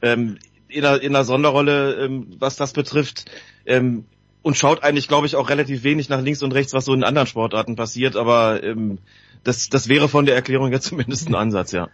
ähm, 0.00 0.38
in, 0.68 0.84
einer, 0.84 1.00
in 1.02 1.14
einer 1.14 1.24
Sonderrolle, 1.24 1.94
ähm, 2.02 2.34
was 2.38 2.56
das 2.56 2.72
betrifft. 2.72 3.26
Ähm, 3.66 4.06
und 4.40 4.56
schaut 4.56 4.82
eigentlich, 4.82 5.08
glaube 5.08 5.26
ich, 5.26 5.36
auch 5.36 5.50
relativ 5.50 5.84
wenig 5.84 6.08
nach 6.08 6.22
links 6.22 6.42
und 6.42 6.52
rechts, 6.52 6.72
was 6.72 6.86
so 6.86 6.94
in 6.94 7.04
anderen 7.04 7.26
Sportarten 7.26 7.76
passiert, 7.76 8.16
aber 8.16 8.62
ähm, 8.62 8.98
das, 9.42 9.68
das 9.68 9.88
wäre 9.88 10.08
von 10.08 10.24
der 10.24 10.34
Erklärung 10.34 10.72
ja 10.72 10.80
zumindest 10.80 11.28
ein 11.28 11.34
Ansatz, 11.34 11.72
ja. 11.72 11.88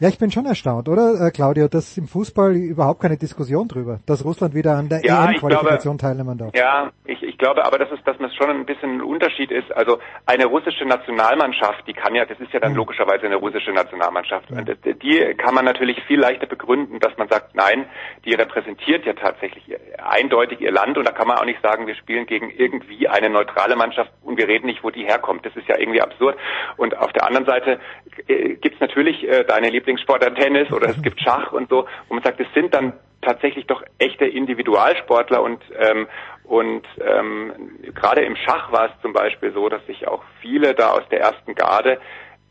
Ja, 0.00 0.08
ich 0.08 0.18
bin 0.18 0.30
schon 0.30 0.46
erstaunt, 0.46 0.88
oder, 0.88 1.26
äh, 1.26 1.30
Claudio, 1.30 1.68
dass 1.68 1.98
im 1.98 2.08
Fußball 2.08 2.54
überhaupt 2.56 3.00
keine 3.02 3.18
Diskussion 3.18 3.68
drüber, 3.68 4.00
dass 4.06 4.24
Russland 4.24 4.54
wieder 4.54 4.74
an 4.76 4.88
der 4.88 5.04
Ja, 5.04 5.26
EM-Qualifikation 5.30 5.98
teilnehmen 5.98 6.38
darf. 6.38 6.54
Ja, 6.56 6.90
ich, 7.04 7.22
ich 7.22 7.36
glaube 7.36 7.64
aber, 7.66 7.78
dass 7.78 7.90
es, 7.92 8.02
dass 8.04 8.16
es 8.18 8.34
schon 8.34 8.48
ein 8.48 8.64
bisschen 8.64 8.96
ein 8.96 9.02
Unterschied 9.02 9.50
ist. 9.50 9.70
Also 9.72 9.98
eine 10.24 10.46
russische 10.46 10.86
Nationalmannschaft, 10.86 11.86
die 11.86 11.92
kann 11.92 12.14
ja, 12.14 12.24
das 12.24 12.40
ist 12.40 12.50
ja 12.52 12.60
dann 12.60 12.74
logischerweise 12.74 13.26
eine 13.26 13.36
russische 13.36 13.72
Nationalmannschaft. 13.72 14.50
Und 14.50 14.68
die- 15.02 15.34
kann 15.36 15.54
man 15.54 15.64
natürlich 15.66 16.02
viel 16.04 16.18
leichter 16.18 16.46
begründen, 16.46 16.98
dass 17.00 17.16
man 17.18 17.28
sagt, 17.28 17.54
nein, 17.54 17.84
die 18.24 18.32
repräsentiert 18.34 19.04
ja 19.04 19.12
tatsächlich 19.12 19.64
eindeutig 20.02 20.60
ihr 20.62 20.72
Land 20.72 20.96
und 20.96 21.06
da 21.06 21.12
kann 21.12 21.28
man 21.28 21.36
auch 21.38 21.44
nicht 21.44 21.60
sagen, 21.62 21.86
wir 21.86 21.94
spielen 21.94 22.24
gegen 22.26 22.50
irgendwie 22.50 23.06
eine 23.08 23.28
neutrale 23.28 23.76
Mannschaft 23.76 24.10
und 24.22 24.38
wir 24.38 24.48
reden 24.48 24.66
nicht, 24.66 24.82
wo 24.82 24.90
die 24.90 25.04
herkommt. 25.04 25.44
Das 25.44 25.54
ist 25.56 25.68
ja 25.68 25.76
irgendwie 25.78 26.00
absurd. 26.00 26.36
Und 26.78 26.96
auf 26.96 27.12
der 27.12 27.26
anderen 27.26 27.44
Seite 27.46 27.80
äh, 28.28 28.54
gibt's 28.56 28.80
natürlich 28.80 29.26
äh, 29.28 29.44
deine 29.44 29.68
Lieblingssportart 29.90 30.36
Tennis 30.36 30.70
oder 30.72 30.88
es 30.90 31.02
gibt 31.02 31.20
Schach 31.20 31.52
und 31.52 31.68
so, 31.68 31.86
wo 32.08 32.14
man 32.14 32.22
sagt, 32.22 32.40
es 32.40 32.46
sind 32.54 32.72
dann 32.74 32.92
tatsächlich 33.22 33.66
doch 33.66 33.82
echte 33.98 34.24
Individualsportler 34.24 35.42
und 35.42 35.62
ähm, 35.78 36.06
und 36.44 36.82
ähm, 37.00 37.52
gerade 37.94 38.22
im 38.22 38.34
Schach 38.34 38.72
war 38.72 38.86
es 38.86 39.02
zum 39.02 39.12
Beispiel 39.12 39.52
so, 39.52 39.68
dass 39.68 39.84
sich 39.86 40.08
auch 40.08 40.22
viele 40.40 40.74
da 40.74 40.90
aus 40.90 41.08
der 41.10 41.20
ersten 41.20 41.54
Garde 41.54 42.00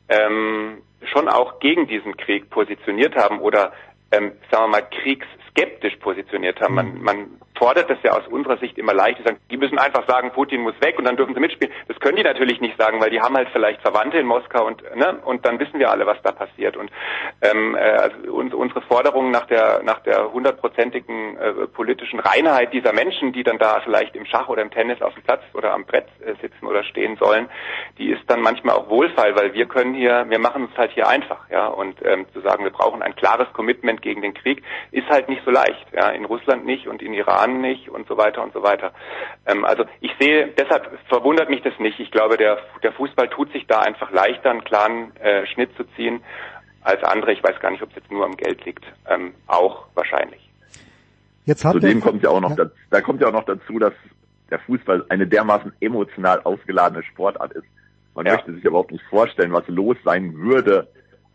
ähm, 0.07 0.81
schon 1.11 1.27
auch 1.27 1.59
gegen 1.59 1.87
diesen 1.87 2.15
Krieg 2.15 2.49
positioniert 2.49 3.15
haben 3.15 3.39
oder 3.39 3.73
ähm, 4.11 4.33
sagen 4.51 4.65
wir 4.65 4.67
mal 4.67 4.87
kriegsskeptisch 4.89 5.97
positioniert 5.97 6.61
haben. 6.61 6.75
Man, 6.75 7.01
man 7.01 7.27
fordert 7.59 7.89
das 7.89 7.99
ja 8.03 8.13
aus 8.13 8.25
unserer 8.27 8.57
Sicht 8.57 8.77
immer 8.77 8.93
leicht. 8.93 9.19
Die 9.51 9.57
müssen 9.57 9.77
einfach 9.77 10.07
sagen, 10.07 10.31
Putin 10.31 10.61
muss 10.61 10.73
weg 10.81 10.97
und 10.97 11.05
dann 11.05 11.17
dürfen 11.17 11.35
sie 11.35 11.39
mitspielen. 11.39 11.73
Das 11.87 11.99
können 11.99 12.15
die 12.15 12.23
natürlich 12.23 12.61
nicht 12.61 12.77
sagen, 12.77 12.99
weil 13.01 13.11
die 13.11 13.21
haben 13.21 13.35
halt 13.35 13.49
vielleicht 13.51 13.81
Verwandte 13.81 14.17
in 14.17 14.25
Moskau 14.25 14.65
und 14.65 14.81
ne, 14.95 15.19
und 15.25 15.45
dann 15.45 15.59
wissen 15.59 15.77
wir 15.77 15.91
alle, 15.91 16.05
was 16.05 16.21
da 16.23 16.31
passiert. 16.31 16.77
Und 16.77 16.89
ähm, 17.41 17.75
äh, 17.75 17.79
also 17.79 18.33
uns, 18.33 18.53
unsere 18.53 18.81
Forderung 18.81 19.29
nach 19.29 19.45
der 19.45 19.83
nach 19.83 19.99
der 19.99 20.31
hundertprozentigen 20.31 21.37
äh, 21.37 21.67
politischen 21.67 22.19
Reinheit 22.19 22.73
dieser 22.73 22.93
Menschen, 22.93 23.33
die 23.33 23.43
dann 23.43 23.57
da 23.57 23.81
vielleicht 23.81 24.15
im 24.15 24.25
Schach 24.25 24.47
oder 24.47 24.61
im 24.61 24.71
Tennis 24.71 25.01
auf 25.01 25.13
dem 25.13 25.23
Platz 25.23 25.43
oder 25.53 25.73
am 25.73 25.85
Brett 25.85 26.07
äh, 26.25 26.33
sitzen 26.41 26.65
oder 26.65 26.83
stehen 26.83 27.17
sollen, 27.17 27.49
die 27.97 28.11
ist 28.11 28.23
dann 28.27 28.41
manchmal 28.41 28.75
auch 28.75 28.89
Wohlfall, 28.89 29.35
weil 29.35 29.53
wir 29.53 29.65
können 29.65 29.93
hier, 29.93 30.25
wir 30.29 30.39
machen 30.39 30.69
es 30.71 30.77
halt 30.77 30.91
hier 30.93 31.07
einfach, 31.07 31.49
ja. 31.49 31.67
Und 31.67 31.97
ähm, 32.05 32.25
zu 32.33 32.39
sagen, 32.39 32.63
wir 32.63 32.71
brauchen 32.71 33.01
ein 33.01 33.15
klares 33.15 33.51
Commitment 33.53 34.01
gegen 34.01 34.21
den 34.21 34.33
Krieg, 34.33 34.63
ist 34.91 35.09
halt 35.09 35.27
nicht 35.27 35.43
so 35.43 35.51
leicht. 35.51 35.85
Ja, 35.91 36.09
in 36.09 36.23
Russland 36.23 36.65
nicht 36.65 36.87
und 36.87 37.01
in 37.01 37.13
Iran 37.13 37.48
nicht 37.49 37.89
und 37.89 38.07
so 38.07 38.17
weiter 38.17 38.43
und 38.43 38.53
so 38.53 38.63
weiter. 38.63 38.91
Ähm, 39.45 39.65
also 39.65 39.83
ich 40.01 40.11
sehe, 40.19 40.47
deshalb 40.57 40.97
verwundert 41.07 41.49
mich 41.49 41.61
das 41.61 41.77
nicht. 41.79 41.99
Ich 41.99 42.11
glaube, 42.11 42.37
der, 42.37 42.59
der 42.83 42.91
Fußball 42.93 43.29
tut 43.29 43.51
sich 43.51 43.67
da 43.67 43.81
einfach 43.81 44.11
leichter, 44.11 44.51
einen 44.51 44.63
klaren 44.63 45.15
äh, 45.17 45.45
Schnitt 45.47 45.75
zu 45.75 45.83
ziehen 45.95 46.21
als 46.81 47.03
andere. 47.03 47.33
Ich 47.33 47.43
weiß 47.43 47.59
gar 47.59 47.71
nicht, 47.71 47.83
ob 47.83 47.89
es 47.89 47.95
jetzt 47.97 48.11
nur 48.11 48.25
am 48.25 48.37
Geld 48.37 48.63
liegt. 48.65 48.85
Ähm, 49.09 49.33
auch 49.47 49.85
wahrscheinlich. 49.95 50.49
Jetzt 51.45 51.65
hat 51.65 51.73
Zudem 51.73 51.99
kommt 52.01 52.23
ja 52.23 52.29
auch 52.29 52.41
noch, 52.41 52.51
ja. 52.57 52.65
da, 52.65 52.71
da 52.91 53.01
kommt 53.01 53.21
ja 53.21 53.27
auch 53.27 53.33
noch 53.33 53.45
dazu, 53.45 53.79
dass 53.79 53.93
der 54.51 54.59
Fußball 54.59 55.05
eine 55.09 55.27
dermaßen 55.27 55.73
emotional 55.79 56.41
aufgeladene 56.43 57.03
Sportart 57.03 57.53
ist. 57.53 57.65
Man 58.15 58.25
Ja. 58.25 58.33
möchte 58.33 58.53
sich 58.53 58.63
überhaupt 58.63 58.91
nicht 58.91 59.03
vorstellen, 59.09 59.53
was 59.53 59.67
los 59.67 59.97
sein 60.03 60.35
würde, 60.37 60.87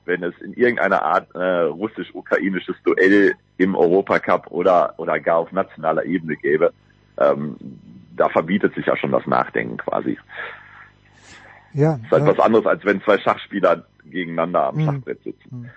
wenn 0.04 0.22
es 0.22 0.34
in 0.40 0.52
irgendeiner 0.54 1.02
Art 1.02 1.34
äh, 1.34 1.62
russisch-ukrainisches 1.62 2.76
Duell 2.84 3.34
im 3.58 3.74
Europacup 3.74 4.48
oder 4.50 4.94
oder 4.98 5.18
gar 5.20 5.38
auf 5.38 5.52
nationaler 5.52 6.04
Ebene 6.04 6.36
gäbe. 6.36 6.72
Ähm, 7.18 7.56
da 8.16 8.28
verbietet 8.28 8.74
sich 8.74 8.86
ja 8.86 8.96
schon 8.96 9.12
das 9.12 9.26
Nachdenken 9.26 9.76
quasi. 9.76 10.18
ja, 11.72 11.96
ist 12.02 12.10
halt 12.10 12.24
äh, 12.24 12.26
was 12.26 12.38
anderes, 12.38 12.66
als 12.66 12.84
wenn 12.84 13.02
zwei 13.02 13.18
Schachspieler 13.18 13.84
gegeneinander 14.04 14.66
am 14.66 14.76
Mhm. 14.76 14.84
Schachbrett 14.84 15.22
sitzen. 15.24 15.70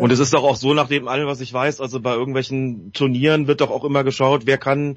Und 0.00 0.10
es 0.10 0.18
ist 0.18 0.32
doch 0.34 0.42
auch 0.42 0.56
so, 0.56 0.74
nach 0.74 0.88
dem 0.88 1.06
allem, 1.06 1.26
was 1.26 1.40
ich 1.40 1.52
weiß, 1.52 1.80
also 1.80 2.00
bei 2.00 2.12
irgendwelchen 2.12 2.92
Turnieren 2.92 3.46
wird 3.46 3.60
doch 3.60 3.70
auch 3.70 3.84
immer 3.84 4.04
geschaut, 4.04 4.46
wer 4.46 4.58
kann 4.58 4.96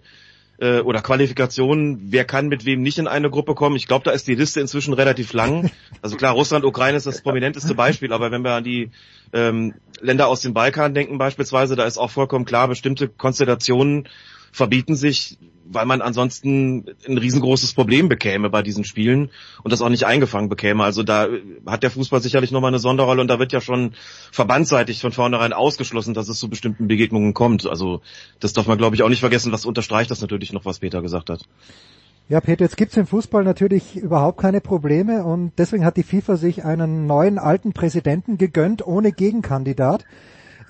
äh, 0.59 0.79
oder 0.79 1.01
Qualifikationen, 1.01 2.11
wer 2.11 2.25
kann 2.25 2.47
mit 2.47 2.65
wem 2.65 2.81
nicht 2.81 2.97
in 2.97 3.07
eine 3.07 3.29
Gruppe 3.29 3.55
kommen. 3.55 3.75
Ich 3.75 3.87
glaube, 3.87 4.05
da 4.05 4.11
ist 4.11 4.27
die 4.27 4.35
Liste 4.35 4.59
inzwischen 4.59 4.93
relativ 4.93 5.33
lang. 5.33 5.71
Also 6.01 6.15
klar, 6.15 6.33
Russland, 6.33 6.65
Ukraine 6.65 6.97
ist 6.97 7.05
das 7.05 7.21
prominenteste 7.21 7.75
Beispiel, 7.75 8.13
aber 8.13 8.31
wenn 8.31 8.43
wir 8.43 8.51
an 8.51 8.63
die 8.63 8.91
ähm, 9.33 9.73
Länder 9.99 10.27
aus 10.27 10.41
dem 10.41 10.53
Balkan 10.53 10.93
denken 10.93 11.17
beispielsweise, 11.17 11.75
da 11.75 11.85
ist 11.85 11.97
auch 11.97 12.11
vollkommen 12.11 12.45
klar, 12.45 12.67
bestimmte 12.67 13.07
Konstellationen 13.07 14.07
verbieten 14.51 14.95
sich, 14.95 15.37
weil 15.71 15.85
man 15.85 16.01
ansonsten 16.01 16.85
ein 17.07 17.17
riesengroßes 17.17 17.73
Problem 17.73 18.09
bekäme 18.09 18.49
bei 18.49 18.61
diesen 18.61 18.83
Spielen 18.83 19.29
und 19.63 19.71
das 19.71 19.81
auch 19.81 19.89
nicht 19.89 20.05
eingefangen 20.05 20.49
bekäme. 20.49 20.83
Also 20.83 21.03
da 21.03 21.27
hat 21.65 21.83
der 21.83 21.91
Fußball 21.91 22.21
sicherlich 22.21 22.51
nochmal 22.51 22.69
eine 22.69 22.79
Sonderrolle 22.79 23.21
und 23.21 23.27
da 23.27 23.39
wird 23.39 23.53
ja 23.53 23.61
schon 23.61 23.93
verbandsseitig 24.31 24.99
von 24.99 25.11
vornherein 25.11 25.53
ausgeschlossen, 25.53 26.13
dass 26.13 26.27
es 26.27 26.39
zu 26.39 26.49
bestimmten 26.49 26.87
Begegnungen 26.87 27.33
kommt. 27.33 27.67
Also 27.67 28.01
das 28.39 28.53
darf 28.53 28.67
man 28.67 28.77
glaube 28.77 28.95
ich 28.95 29.03
auch 29.03 29.09
nicht 29.09 29.19
vergessen, 29.19 29.51
was 29.51 29.65
unterstreicht 29.65 30.09
das 30.11 30.21
natürlich 30.21 30.53
noch, 30.53 30.65
was 30.65 30.79
Peter 30.79 31.01
gesagt 31.01 31.29
hat. 31.29 31.41
Ja, 32.29 32.41
Peter, 32.41 32.63
jetzt 32.63 32.77
gibt's 32.77 32.95
im 32.95 33.07
Fußball 33.07 33.43
natürlich 33.43 33.95
überhaupt 33.95 34.39
keine 34.39 34.61
Probleme 34.61 35.23
und 35.23 35.51
deswegen 35.57 35.83
hat 35.83 35.97
die 35.97 36.03
FIFA 36.03 36.37
sich 36.37 36.63
einen 36.63 37.07
neuen 37.07 37.39
alten 37.39 37.73
Präsidenten 37.73 38.37
gegönnt, 38.37 38.85
ohne 38.85 39.11
Gegenkandidat. 39.11 40.05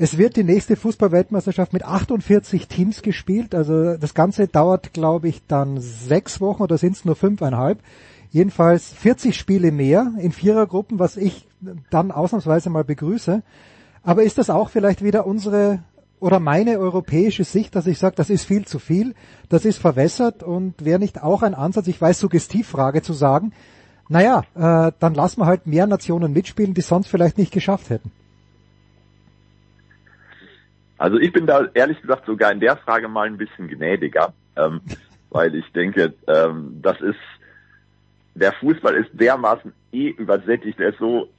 Es 0.01 0.17
wird 0.17 0.37
die 0.37 0.45
nächste 0.45 0.77
Fußballweltmeisterschaft 0.77 1.73
mit 1.73 1.83
48 1.83 2.69
Teams 2.69 3.01
gespielt. 3.01 3.53
Also 3.53 3.97
das 3.97 4.13
Ganze 4.13 4.47
dauert, 4.47 4.93
glaube 4.93 5.27
ich, 5.27 5.45
dann 5.45 5.81
sechs 5.81 6.39
Wochen 6.39 6.63
oder 6.63 6.77
sind 6.77 6.95
es 6.95 7.03
nur 7.03 7.17
fünfeinhalb. 7.17 7.79
Jedenfalls 8.31 8.93
40 8.93 9.35
Spiele 9.35 9.73
mehr 9.73 10.13
in 10.17 10.31
Vierergruppen, 10.31 10.99
was 10.99 11.17
ich 11.17 11.45
dann 11.89 12.11
ausnahmsweise 12.11 12.69
mal 12.69 12.85
begrüße. 12.85 13.43
Aber 14.01 14.23
ist 14.23 14.37
das 14.37 14.49
auch 14.49 14.69
vielleicht 14.69 15.03
wieder 15.03 15.27
unsere 15.27 15.83
oder 16.21 16.39
meine 16.39 16.79
europäische 16.79 17.43
Sicht, 17.43 17.75
dass 17.75 17.85
ich 17.85 17.99
sage, 17.99 18.15
das 18.15 18.29
ist 18.29 18.45
viel 18.45 18.65
zu 18.65 18.79
viel, 18.79 19.15
das 19.49 19.65
ist 19.65 19.79
verwässert 19.79 20.43
und 20.43 20.85
wäre 20.85 20.99
nicht 20.99 21.21
auch 21.21 21.43
ein 21.43 21.53
Ansatz, 21.53 21.87
ich 21.87 21.99
weiß, 21.99 22.19
Suggestivfrage 22.19 23.01
zu 23.01 23.11
sagen, 23.11 23.51
naja, 24.07 24.43
äh, 24.55 24.91
dann 24.99 25.13
lassen 25.13 25.41
wir 25.41 25.45
halt 25.45 25.67
mehr 25.67 25.87
Nationen 25.87 26.31
mitspielen, 26.31 26.73
die 26.73 26.81
sonst 26.81 27.07
vielleicht 27.07 27.37
nicht 27.37 27.51
geschafft 27.51 27.89
hätten. 27.89 28.11
Also 30.99 31.17
ich 31.17 31.31
bin 31.31 31.47
da 31.47 31.65
ehrlich 31.73 31.99
gesagt 32.01 32.25
sogar 32.25 32.51
in 32.51 32.59
der 32.59 32.75
Frage 32.77 33.07
mal 33.07 33.25
ein 33.25 33.37
bisschen 33.37 33.69
gnädiger, 33.69 34.33
ähm, 34.57 34.81
weil 35.29 35.55
ich 35.55 35.71
denke, 35.71 36.13
ähm, 36.27 36.79
das 36.81 36.99
ist, 37.01 37.19
der 38.35 38.51
Fußball 38.53 38.95
ist 38.95 39.09
dermaßen 39.13 39.73
eh 39.93 40.09
übersättigt, 40.09 40.79
er 40.79 40.89
ist 40.89 40.99
so 40.99 41.29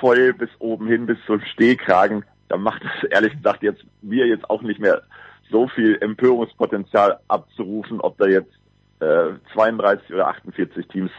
voll 0.00 0.32
bis 0.32 0.50
oben 0.58 0.88
hin, 0.88 1.06
bis 1.06 1.18
zum 1.26 1.40
Stehkragen, 1.40 2.24
da 2.48 2.56
macht 2.56 2.82
es 2.82 3.08
ehrlich 3.10 3.34
gesagt 3.34 3.62
jetzt 3.62 3.84
mir 4.02 4.26
jetzt 4.26 4.50
auch 4.50 4.62
nicht 4.62 4.80
mehr 4.80 5.02
so 5.50 5.68
viel 5.68 5.96
Empörungspotenzial 6.00 7.20
abzurufen, 7.28 8.00
ob 8.00 8.18
da 8.18 8.26
jetzt 8.26 8.52
äh, 9.00 9.34
32 9.54 10.12
oder 10.12 10.28
48 10.28 10.88
Teams 10.88 11.10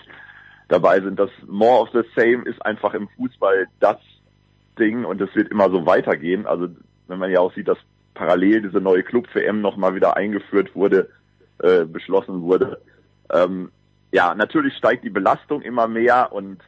dabei 0.67 0.99
sind. 0.99 1.17
Das 1.17 1.29
More 1.47 1.81
of 1.81 1.89
the 1.93 2.03
Same 2.15 2.43
ist 2.43 2.63
einfach 2.65 2.93
im 2.93 3.07
Fußball 3.15 3.67
das 3.79 3.97
Ding 4.77 5.05
und 5.05 5.21
es 5.21 5.33
wird 5.35 5.49
immer 5.49 5.69
so 5.69 5.85
weitergehen. 5.85 6.45
Also 6.45 6.67
wenn 7.09 7.19
man 7.19 7.31
ja 7.31 7.39
auch 7.39 7.53
sieht, 7.53 7.67
dass 7.67 7.77
parallel 8.13 8.61
diese 8.61 8.79
neue 8.79 9.03
Club-WM 9.03 9.61
nochmal 9.61 9.95
wieder 9.95 10.17
eingeführt 10.17 10.75
wurde, 10.75 11.09
äh, 11.59 11.85
beschlossen 11.85 12.41
wurde. 12.41 12.81
Ähm, 13.31 13.71
ja, 14.11 14.33
natürlich 14.35 14.75
steigt 14.75 15.03
die 15.03 15.09
Belastung 15.09 15.61
immer 15.61 15.87
mehr 15.87 16.31
und 16.31 16.59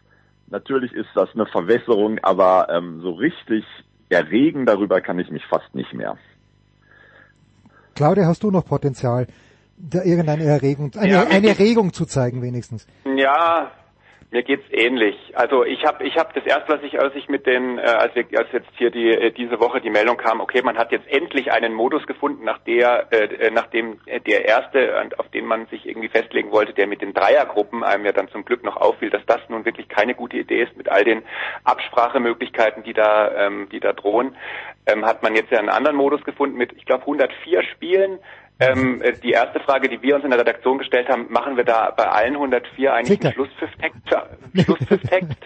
natürlich 0.48 0.94
ist 0.94 1.10
das 1.16 1.30
eine 1.34 1.46
Verwässerung, 1.46 2.20
aber 2.22 2.68
ähm, 2.70 3.02
so 3.02 3.12
richtig 3.12 3.66
erregen 4.10 4.66
darüber 4.66 5.02
kann 5.02 5.20
ich 5.20 5.30
mich 5.30 5.46
fast 5.46 5.74
nicht 5.74 5.94
mehr. 5.94 6.18
Claudia, 7.96 8.26
hast 8.26 8.44
du 8.44 8.52
noch 8.52 8.66
Potenzial, 8.66 9.28
da 9.78 10.04
irgendeine 10.04 10.44
Erregung, 10.44 10.92
eine, 10.98 11.12
Ja, 11.12 11.24
eine 11.24 11.50
Erregung 11.50 11.94
zu 11.94 12.06
zeigen 12.06 12.42
wenigstens? 12.42 12.86
Ja, 13.16 13.72
mir 14.32 14.44
geht's 14.44 14.64
ähnlich. 14.72 15.34
Also 15.34 15.66
ich 15.66 15.86
habe 15.86 16.06
ich 16.06 16.18
hab 16.18 16.34
das 16.34 16.46
erste, 16.46 16.74
was 16.74 16.84
ich, 16.84 17.00
als 17.00 17.14
ich 17.16 17.28
mit 17.28 17.46
den, 17.46 17.78
äh, 17.78 17.82
als, 17.82 18.16
wir, 18.16 18.26
als 18.38 18.48
jetzt 18.54 18.70
hier 18.78 18.90
die 18.90 19.10
äh, 19.10 19.32
diese 19.32 19.60
Woche 19.60 19.82
die 19.82 19.90
Meldung 19.90 20.16
kam, 20.16 20.40
okay, 20.40 20.62
man 20.64 20.78
hat 20.78 20.94
jetzt 20.94 21.06
endlich 21.12 21.52
einen 21.52 21.74
Modus 21.74 22.08
gefunden, 22.08 22.46
nach 22.46 22.60
der, 22.60 23.12
äh, 23.12 23.52
nachdem 23.52 24.00
äh, 24.06 24.22
der 24.22 24.46
erste, 24.46 25.06
auf 25.18 25.28
den 25.30 25.46
man 25.46 25.66
sich 25.68 25.86
irgendwie 25.86 26.08
festlegen 26.08 26.52
wollte, 26.52 26.74
der 26.74 26.88
mit 26.88 27.02
den 27.02 27.14
Dreiergruppen 27.14 27.84
einem 27.84 28.06
ja 28.06 28.14
dann 28.14 28.30
zum 28.30 28.46
Glück 28.46 28.64
noch 28.64 28.78
auffiel, 28.78 29.10
dass 29.10 29.26
das 29.26 29.42
nun 29.50 29.66
wirklich 29.66 29.90
keine 29.90 30.16
gute 30.16 30.38
Idee 30.38 30.64
ist 30.64 30.78
mit 30.78 30.88
all 30.88 31.04
den 31.04 31.24
Absprachemöglichkeiten, 31.66 32.84
die 32.84 32.94
da, 32.94 33.48
ähm, 33.48 33.68
die 33.70 33.82
da 33.82 33.92
drohen, 33.92 34.38
ähm, 34.86 35.06
hat 35.06 35.24
man 35.24 35.36
jetzt 35.36 35.52
ja 35.52 35.60
einen 35.60 35.70
anderen 35.70 35.98
Modus 35.98 36.24
gefunden 36.24 36.58
mit, 36.58 36.72
ich 36.74 36.86
glaube, 36.86 37.02
104 37.02 37.64
Spielen. 37.64 38.20
Ähm, 38.62 39.02
äh, 39.02 39.14
die 39.14 39.32
erste 39.32 39.60
Frage, 39.62 39.90
die 39.90 40.02
wir 40.02 40.16
uns 40.16 40.24
in 40.24 40.30
der 40.32 40.40
Redaktion 40.40 40.78
gestellt 40.78 41.10
haben, 41.10 41.26
machen 41.30 41.58
wir 41.58 41.64
da 41.64 41.92
bei 41.96 42.06
allen 42.08 42.34
104 42.36 42.94
eigentlich 42.94 43.20
Ticker. 43.20 43.28
einen 43.30 43.34
Schlusspfiff-Text? 43.36 44.66
Schlusspfiff-Text? 44.66 45.38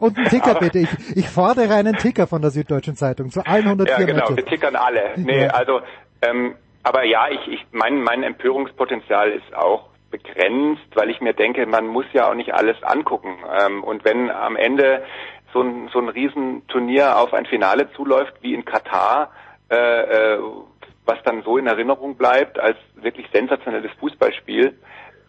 Und 0.00 0.18
ein 0.18 0.24
Ticker 0.26 0.50
Aber- 0.52 0.60
bitte, 0.60 0.78
ich, 0.80 1.16
ich 1.16 1.28
fordere 1.28 1.74
einen 1.74 1.96
Ticker 1.96 2.26
von 2.26 2.42
der 2.42 2.50
Süddeutschen 2.50 2.96
Zeitung 2.96 3.30
zu 3.30 3.44
allen 3.46 3.64
104 3.66 3.98
Ja, 3.98 4.06
genau, 4.06 4.28
wir 4.28 4.34
Matches. 4.36 4.50
tickern 4.50 4.76
alle. 4.76 5.10
Nee, 5.16 5.44
Ja. 5.44 5.50
also, 5.50 5.80
ähm, 6.22 6.54
aber 6.82 7.04
ja, 7.04 7.28
ich, 7.30 7.46
ich, 7.48 7.66
mein, 7.72 8.02
mein 8.02 8.22
Empörungspotenzial 8.22 9.30
ist 9.30 9.54
auch 9.54 9.88
begrenzt, 10.10 10.82
weil 10.94 11.10
ich 11.10 11.20
mir 11.20 11.32
denke, 11.32 11.64
man 11.66 11.86
muss 11.86 12.04
ja 12.12 12.28
auch 12.30 12.34
nicht 12.34 12.52
alles 12.52 12.76
angucken. 12.82 13.36
Ähm, 13.60 13.82
und 13.84 14.04
wenn 14.04 14.30
am 14.30 14.56
Ende 14.56 15.04
so 15.52 15.60
ein, 15.62 15.88
so 15.92 16.00
ein 16.00 16.08
Riesenturnier 16.08 17.18
auf 17.18 17.32
ein 17.34 17.46
Finale 17.46 17.90
zuläuft, 17.92 18.34
wie 18.40 18.54
in 18.54 18.64
Katar, 18.64 19.30
äh, 19.70 19.76
äh, 20.34 20.38
was 21.04 21.22
dann 21.24 21.42
so 21.42 21.58
in 21.58 21.66
Erinnerung 21.66 22.16
bleibt 22.16 22.58
als 22.58 22.76
wirklich 22.94 23.26
sensationelles 23.32 23.90
Fußballspiel, 23.98 24.78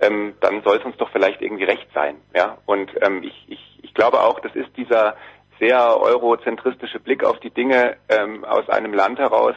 ähm, 0.02 0.34
dann 0.40 0.62
soll 0.64 0.78
es 0.78 0.86
uns 0.86 0.98
doch 0.98 1.10
vielleicht 1.12 1.42
irgendwie 1.42 1.64
recht 1.64 1.88
sein. 1.94 2.18
Ja? 2.36 2.58
Und 2.66 2.92
ähm, 3.02 3.24
ich, 3.24 3.46
ich, 3.48 3.80
ich 3.82 3.94
glaube 3.94 4.22
auch, 4.22 4.40
das 4.40 4.56
ist 4.56 4.76
dieser 4.78 5.16
sehr 5.60 6.00
eurozentristische 6.00 7.00
Blick 7.00 7.24
auf 7.24 7.40
die 7.40 7.52
Dinge 7.52 7.98
ähm, 8.10 8.44
aus 8.44 8.68
einem 8.70 8.94
Land 8.94 9.20
heraus, 9.20 9.56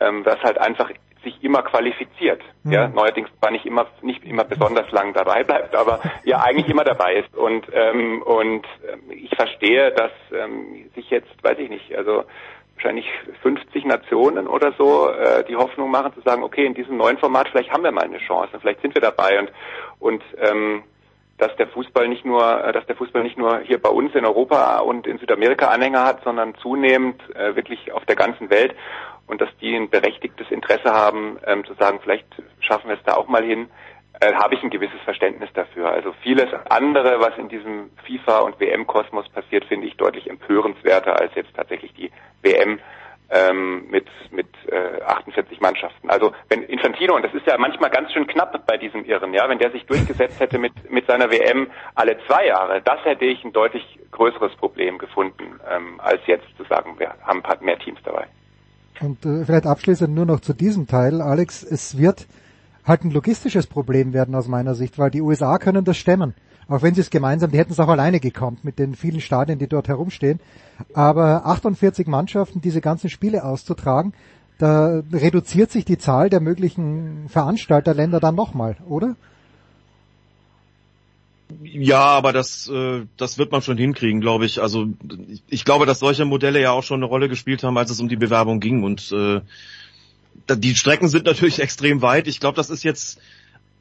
ähm, 0.00 0.24
das 0.24 0.40
halt 0.42 0.58
einfach 0.58 0.90
sich 1.22 1.42
immer 1.42 1.62
qualifiziert. 1.62 2.40
Mhm. 2.62 2.72
Ja, 2.72 2.88
neuerdings 2.88 3.28
zwar 3.38 3.50
nicht 3.50 3.66
immer 3.66 3.86
nicht 4.00 4.24
immer 4.24 4.44
besonders 4.44 4.90
lang 4.92 5.12
dabei 5.12 5.42
bleibt, 5.42 5.74
aber 5.74 6.00
ja 6.24 6.40
eigentlich 6.40 6.68
immer 6.68 6.84
dabei 6.84 7.14
ist. 7.16 7.36
Und 7.36 7.66
ähm, 7.72 8.22
und 8.22 8.66
ähm, 8.90 9.10
ich 9.10 9.34
verstehe, 9.34 9.90
dass 9.92 10.12
ähm, 10.32 10.88
sich 10.94 11.10
jetzt, 11.10 11.30
weiß 11.42 11.58
ich 11.58 11.68
nicht, 11.68 11.94
also 11.96 12.24
wahrscheinlich 12.76 13.06
50 13.42 13.84
Nationen 13.84 14.46
oder 14.46 14.72
so 14.78 15.08
äh, 15.10 15.44
die 15.44 15.56
Hoffnung 15.56 15.90
machen 15.90 16.12
zu 16.14 16.20
sagen, 16.20 16.42
okay, 16.42 16.64
in 16.64 16.74
diesem 16.74 16.96
neuen 16.96 17.18
Format 17.18 17.48
vielleicht 17.48 17.72
haben 17.72 17.82
wir 17.82 17.92
mal 17.92 18.04
eine 18.04 18.18
Chance, 18.18 18.58
vielleicht 18.60 18.82
sind 18.82 18.94
wir 18.94 19.02
dabei 19.02 19.38
und 19.40 19.50
und 19.98 20.22
ähm, 20.38 20.82
dass 21.38 21.54
der 21.56 21.68
Fußball 21.68 22.08
nicht 22.08 22.24
nur, 22.24 22.64
äh, 22.64 22.72
dass 22.72 22.86
der 22.86 22.96
Fußball 22.96 23.22
nicht 23.22 23.36
nur 23.36 23.60
hier 23.60 23.80
bei 23.80 23.90
uns 23.90 24.14
in 24.14 24.24
Europa 24.24 24.78
und 24.78 25.06
in 25.06 25.18
Südamerika 25.18 25.68
Anhänger 25.68 26.04
hat, 26.04 26.22
sondern 26.24 26.54
zunehmend 26.56 27.20
äh, 27.34 27.56
wirklich 27.56 27.92
auf 27.92 28.04
der 28.06 28.16
ganzen 28.16 28.50
Welt. 28.50 28.74
und 29.28 29.40
dass 29.40 29.48
die 29.60 29.74
ein 29.74 29.90
berechtigtes 29.90 30.48
Interesse 30.50 30.92
haben, 30.92 31.38
ähm, 31.46 31.64
zu 31.64 31.74
sagen, 31.74 31.98
vielleicht 32.00 32.26
schaffen 32.60 32.88
wir 32.88 32.96
es 32.96 33.02
da 33.04 33.14
auch 33.14 33.26
mal 33.26 33.42
hin, 33.42 33.68
äh, 34.20 34.32
habe 34.34 34.54
ich 34.54 34.62
ein 34.62 34.70
gewisses 34.70 35.00
Verständnis 35.04 35.50
dafür. 35.54 35.90
Also 35.90 36.12
vieles 36.22 36.48
andere, 36.68 37.20
was 37.20 37.36
in 37.38 37.48
diesem 37.48 37.90
FIFA- 38.06 38.40
und 38.40 38.58
WM-Kosmos 38.60 39.28
passiert, 39.28 39.64
finde 39.66 39.86
ich 39.86 39.96
deutlich 39.96 40.28
empörenswerter 40.28 41.20
als 41.20 41.34
jetzt 41.34 41.54
tatsächlich 41.54 41.92
die 41.94 42.10
WM 42.42 42.78
ähm, 43.30 43.88
mit 43.90 44.06
mit 44.30 44.46
äh, 44.70 45.02
48 45.02 45.60
Mannschaften. 45.60 46.10
Also 46.10 46.32
wenn 46.48 46.62
Infantino 46.62 47.16
und 47.16 47.24
das 47.24 47.34
ist 47.34 47.46
ja 47.46 47.58
manchmal 47.58 47.90
ganz 47.90 48.12
schön 48.12 48.26
knapp 48.26 48.66
bei 48.66 48.76
diesem 48.76 49.04
Irren, 49.04 49.34
ja, 49.34 49.48
wenn 49.48 49.58
der 49.58 49.72
sich 49.72 49.84
durchgesetzt 49.86 50.38
hätte 50.38 50.58
mit 50.58 50.90
mit 50.90 51.06
seiner 51.06 51.30
WM 51.30 51.68
alle 51.94 52.16
zwei 52.26 52.46
Jahre, 52.46 52.80
das 52.82 53.04
hätte 53.04 53.24
ich 53.24 53.44
ein 53.44 53.52
deutlich 53.52 53.98
größeres 54.12 54.54
Problem 54.56 54.98
gefunden 54.98 55.60
ähm, 55.68 56.00
als 56.00 56.20
jetzt 56.26 56.46
zu 56.56 56.64
sagen, 56.64 56.98
wir 56.98 57.14
haben 57.22 57.40
ein 57.40 57.42
paar 57.42 57.60
mehr 57.62 57.78
Teams 57.78 57.98
dabei. 58.04 58.26
Und 59.00 59.26
äh, 59.26 59.44
vielleicht 59.44 59.66
abschließend 59.66 60.14
nur 60.14 60.24
noch 60.26 60.40
zu 60.40 60.54
diesem 60.54 60.86
Teil, 60.86 61.20
Alex, 61.20 61.62
es 61.64 61.98
wird 61.98 62.26
halt 62.86 63.04
ein 63.04 63.10
logistisches 63.10 63.66
Problem 63.66 64.12
werden 64.12 64.34
aus 64.34 64.48
meiner 64.48 64.74
Sicht, 64.74 64.98
weil 64.98 65.10
die 65.10 65.20
USA 65.20 65.58
können 65.58 65.84
das 65.84 65.96
stemmen. 65.96 66.34
Auch 66.68 66.82
wenn 66.82 66.94
sie 66.94 67.00
es 67.00 67.10
gemeinsam, 67.10 67.50
die 67.50 67.58
hätten 67.58 67.72
es 67.72 67.80
auch 67.80 67.88
alleine 67.88 68.18
gekommen 68.18 68.58
mit 68.62 68.78
den 68.78 68.94
vielen 68.94 69.20
Stadien, 69.20 69.58
die 69.58 69.68
dort 69.68 69.88
herumstehen. 69.88 70.40
Aber 70.94 71.46
48 71.46 72.06
Mannschaften, 72.06 72.60
diese 72.60 72.80
ganzen 72.80 73.08
Spiele 73.08 73.44
auszutragen, 73.44 74.14
da 74.58 75.02
reduziert 75.12 75.70
sich 75.70 75.84
die 75.84 75.98
Zahl 75.98 76.30
der 76.30 76.40
möglichen 76.40 77.28
Veranstalterländer 77.28 78.20
dann 78.20 78.34
nochmal, 78.34 78.76
oder? 78.88 79.14
Ja, 81.62 82.00
aber 82.00 82.32
das, 82.32 82.68
äh, 82.68 83.02
das 83.16 83.38
wird 83.38 83.52
man 83.52 83.62
schon 83.62 83.76
hinkriegen, 83.76 84.20
glaube 84.20 84.46
ich. 84.46 84.60
Also 84.60 84.86
ich, 85.48 85.64
glaube, 85.64 85.86
dass 85.86 86.00
solche 86.00 86.24
Modelle 86.24 86.60
ja 86.60 86.72
auch 86.72 86.82
schon 86.82 86.98
eine 86.98 87.06
Rolle 87.06 87.28
gespielt 87.28 87.62
haben, 87.62 87.78
als 87.78 87.90
es 87.90 88.00
um 88.00 88.08
die 88.08 88.16
Bewerbung 88.16 88.58
ging. 88.58 88.82
Und 88.82 89.12
äh, 89.12 89.40
die 90.48 90.74
Strecken 90.74 91.08
sind 91.08 91.26
natürlich 91.26 91.58
extrem 91.60 92.02
weit. 92.02 92.28
Ich 92.28 92.40
glaube, 92.40 92.56
das 92.56 92.70
ist 92.70 92.84
jetzt 92.84 93.18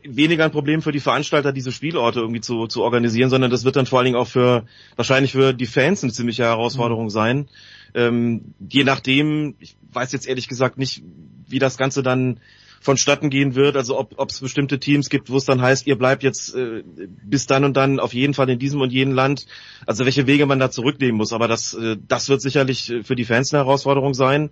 weniger 0.08 0.46
ein 0.46 0.52
Problem 0.52 0.82
für 0.82 0.92
die 0.92 1.00
Veranstalter, 1.00 1.52
diese 1.52 1.72
Spielorte 1.72 2.20
irgendwie 2.20 2.42
zu, 2.42 2.68
zu 2.68 2.84
organisieren, 2.84 3.30
sondern 3.30 3.52
das 3.52 3.64
wird 3.64 3.76
dann 3.76 3.86
vor 3.86 4.00
allen 4.00 4.06
Dingen 4.06 4.18
auch 4.18 4.28
für 4.28 4.66
wahrscheinlich 4.96 5.32
für 5.32 5.54
die 5.54 5.66
Fans 5.66 6.04
eine 6.04 6.14
ziemliche 6.14 6.44
Herausforderung 6.44 7.10
sein. 7.10 7.48
Ähm, 7.94 8.54
je 8.60 8.84
nachdem, 8.84 9.56
ich 9.60 9.78
weiß 9.92 10.12
jetzt 10.12 10.28
ehrlich 10.28 10.48
gesagt 10.48 10.78
nicht, 10.78 11.04
wie 11.48 11.60
das 11.60 11.78
Ganze 11.78 12.04
dann 12.04 12.40
vonstatten 12.82 13.32
gehen 13.32 13.56
wird, 13.56 13.76
also 13.76 13.98
ob 13.98 14.30
es 14.30 14.42
bestimmte 14.42 14.80
Teams 14.80 15.10
gibt, 15.10 15.32
wo 15.32 15.38
es 15.38 15.46
dann 15.46 15.62
heißt, 15.62 15.88
ihr 15.88 15.98
bleibt 15.98 16.22
jetzt 16.22 16.54
äh, 16.56 16.84
bis 17.24 17.48
dann 17.48 17.64
und 17.64 17.76
dann 17.76 18.00
auf 18.00 18.14
jeden 18.14 18.36
Fall 18.36 18.48
in 18.50 18.60
diesem 18.60 18.80
und 18.80 18.92
jenem 18.92 19.16
Land, 19.16 19.48
also 19.88 20.06
welche 20.06 20.28
Wege 20.28 20.46
man 20.46 20.60
da 20.60 20.70
zurücknehmen 20.70 21.16
muss, 21.16 21.34
aber 21.34 21.48
das, 21.48 21.74
äh, 21.74 21.98
das 22.08 22.30
wird 22.30 22.42
sicherlich 22.42 22.94
für 23.04 23.16
die 23.16 23.26
Fans 23.26 23.52
eine 23.54 23.64
Herausforderung 23.64 24.14
sein. 24.14 24.52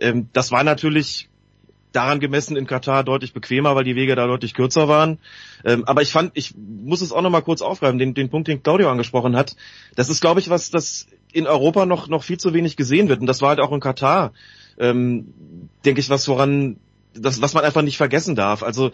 Ähm, 0.00 0.28
das 0.32 0.52
war 0.52 0.64
natürlich 0.64 1.28
daran 1.96 2.20
gemessen 2.20 2.56
in 2.56 2.66
Katar 2.66 3.02
deutlich 3.04 3.32
bequemer, 3.32 3.74
weil 3.74 3.84
die 3.84 3.96
Wege 3.96 4.14
da 4.14 4.26
deutlich 4.26 4.54
kürzer 4.54 4.86
waren. 4.86 5.18
Ähm, 5.64 5.84
aber 5.86 6.02
ich 6.02 6.12
fand, 6.12 6.32
ich 6.34 6.54
muss 6.56 7.00
es 7.00 7.10
auch 7.10 7.22
noch 7.22 7.30
mal 7.30 7.40
kurz 7.40 7.62
aufgreifen, 7.62 7.98
den, 7.98 8.12
den 8.12 8.28
Punkt, 8.28 8.48
den 8.48 8.62
Claudio 8.62 8.90
angesprochen 8.90 9.34
hat. 9.34 9.56
Das 9.94 10.10
ist, 10.10 10.20
glaube 10.20 10.40
ich, 10.40 10.50
was 10.50 10.70
das 10.70 11.06
in 11.32 11.46
Europa 11.46 11.86
noch 11.86 12.08
noch 12.08 12.22
viel 12.22 12.38
zu 12.38 12.52
wenig 12.52 12.76
gesehen 12.76 13.08
wird. 13.08 13.20
Und 13.20 13.26
das 13.26 13.40
war 13.40 13.48
halt 13.50 13.60
auch 13.60 13.72
in 13.72 13.80
Katar, 13.80 14.32
ähm, 14.78 15.32
denke 15.84 16.00
ich, 16.00 16.10
was 16.10 16.28
woran, 16.28 16.76
das, 17.14 17.40
was 17.40 17.54
man 17.54 17.64
einfach 17.64 17.82
nicht 17.82 17.96
vergessen 17.96 18.36
darf. 18.36 18.62
Also 18.62 18.90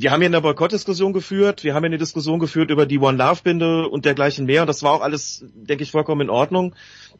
wir 0.00 0.12
haben 0.12 0.20
hier 0.20 0.28
eine 0.28 0.40
Boykottdiskussion 0.40 1.12
geführt, 1.12 1.64
wir 1.64 1.74
haben 1.74 1.82
hier 1.82 1.88
eine 1.88 1.98
Diskussion 1.98 2.38
geführt 2.38 2.70
über 2.70 2.86
die 2.86 3.00
One 3.00 3.18
Love 3.18 3.40
Binde 3.42 3.88
und 3.88 4.04
dergleichen 4.04 4.46
mehr 4.46 4.60
und 4.60 4.68
das 4.68 4.84
war 4.84 4.92
auch 4.92 5.00
alles, 5.00 5.44
denke 5.54 5.82
ich, 5.82 5.90
vollkommen 5.90 6.20
in 6.20 6.30
Ordnung. 6.30 6.76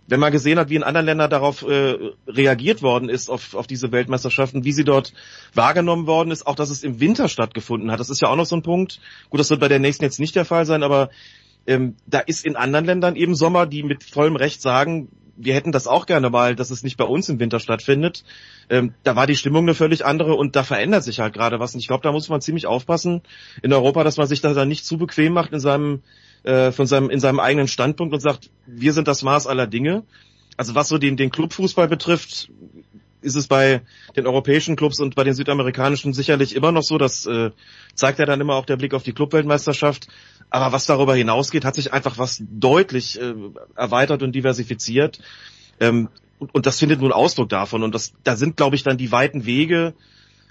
Wenn 0.06 0.20
man 0.20 0.30
gesehen 0.30 0.60
hat, 0.60 0.70
wie 0.70 0.76
in 0.76 0.84
anderen 0.84 1.06
Ländern 1.06 1.28
darauf 1.28 1.62
äh, 1.62 1.96
reagiert 2.28 2.80
worden 2.80 3.08
ist, 3.08 3.30
auf, 3.30 3.54
auf 3.54 3.66
diese 3.66 3.90
Weltmeisterschaften, 3.90 4.62
wie 4.62 4.70
sie 4.70 4.84
dort 4.84 5.12
wahrgenommen 5.54 6.06
worden 6.06 6.30
ist, 6.30 6.46
auch 6.46 6.54
dass 6.54 6.70
es 6.70 6.84
im 6.84 7.00
Winter 7.00 7.28
stattgefunden 7.28 7.90
hat, 7.90 7.98
das 7.98 8.10
ist 8.10 8.20
ja 8.20 8.28
auch 8.28 8.36
noch 8.36 8.46
so 8.46 8.54
ein 8.54 8.62
Punkt. 8.62 9.00
Gut, 9.28 9.40
das 9.40 9.50
wird 9.50 9.58
bei 9.58 9.68
der 9.68 9.80
nächsten 9.80 10.04
jetzt 10.04 10.20
nicht 10.20 10.36
der 10.36 10.44
Fall 10.44 10.64
sein, 10.64 10.84
aber 10.84 11.10
ähm, 11.66 11.96
da 12.06 12.20
ist 12.20 12.46
in 12.46 12.54
anderen 12.54 12.84
Ländern 12.84 13.16
eben 13.16 13.34
Sommer, 13.34 13.66
die 13.66 13.82
mit 13.82 14.04
vollem 14.04 14.36
Recht 14.36 14.62
sagen, 14.62 15.08
wir 15.38 15.54
hätten 15.54 15.72
das 15.72 15.86
auch 15.86 16.06
gerne 16.06 16.30
mal, 16.30 16.56
dass 16.56 16.70
es 16.70 16.82
nicht 16.82 16.96
bei 16.96 17.04
uns 17.04 17.28
im 17.28 17.38
Winter 17.38 17.60
stattfindet. 17.60 18.24
Ähm, 18.68 18.92
da 19.04 19.16
war 19.16 19.26
die 19.26 19.36
Stimmung 19.36 19.64
eine 19.64 19.74
völlig 19.74 20.04
andere 20.04 20.34
und 20.34 20.56
da 20.56 20.64
verändert 20.64 21.04
sich 21.04 21.20
halt 21.20 21.32
gerade 21.32 21.60
was. 21.60 21.74
Und 21.74 21.80
ich 21.80 21.86
glaube, 21.86 22.02
da 22.02 22.12
muss 22.12 22.28
man 22.28 22.40
ziemlich 22.40 22.66
aufpassen 22.66 23.22
in 23.62 23.72
Europa, 23.72 24.04
dass 24.04 24.16
man 24.16 24.26
sich 24.26 24.40
da 24.40 24.52
dann 24.52 24.68
nicht 24.68 24.84
zu 24.84 24.98
bequem 24.98 25.32
macht 25.32 25.52
in 25.52 25.60
seinem, 25.60 26.02
äh, 26.42 26.72
von 26.72 26.86
seinem, 26.86 27.08
in 27.08 27.20
seinem 27.20 27.40
eigenen 27.40 27.68
Standpunkt 27.68 28.12
und 28.12 28.20
sagt, 28.20 28.50
wir 28.66 28.92
sind 28.92 29.08
das 29.08 29.22
Maß 29.22 29.46
aller 29.46 29.66
Dinge. 29.66 30.02
Also 30.56 30.74
was 30.74 30.88
so 30.88 30.98
den, 30.98 31.16
den 31.16 31.30
Clubfußball 31.30 31.86
betrifft, 31.86 32.50
ist 33.20 33.36
es 33.36 33.48
bei 33.48 33.82
den 34.16 34.26
europäischen 34.26 34.76
Clubs 34.76 35.00
und 35.00 35.14
bei 35.14 35.24
den 35.24 35.34
südamerikanischen 35.34 36.12
sicherlich 36.12 36.54
immer 36.54 36.72
noch 36.72 36.82
so. 36.82 36.98
Das 36.98 37.26
äh, 37.26 37.50
zeigt 37.94 38.18
ja 38.18 38.26
dann 38.26 38.40
immer 38.40 38.54
auch 38.54 38.66
der 38.66 38.76
Blick 38.76 38.94
auf 38.94 39.02
die 39.02 39.12
Clubweltmeisterschaft. 39.12 40.08
Aber 40.50 40.72
was 40.72 40.86
darüber 40.86 41.14
hinausgeht, 41.14 41.64
hat 41.64 41.74
sich 41.74 41.92
einfach 41.92 42.18
was 42.18 42.42
deutlich 42.48 43.20
äh, 43.20 43.34
erweitert 43.74 44.22
und 44.22 44.32
diversifiziert. 44.32 45.20
Ähm, 45.80 46.08
und, 46.38 46.54
und 46.54 46.66
das 46.66 46.78
findet 46.78 47.00
nun 47.00 47.12
Ausdruck 47.12 47.48
davon. 47.48 47.82
Und 47.82 47.94
das, 47.94 48.12
da 48.24 48.36
sind, 48.36 48.56
glaube 48.56 48.76
ich, 48.76 48.82
dann 48.82 48.96
die 48.96 49.12
weiten 49.12 49.44
Wege 49.44 49.94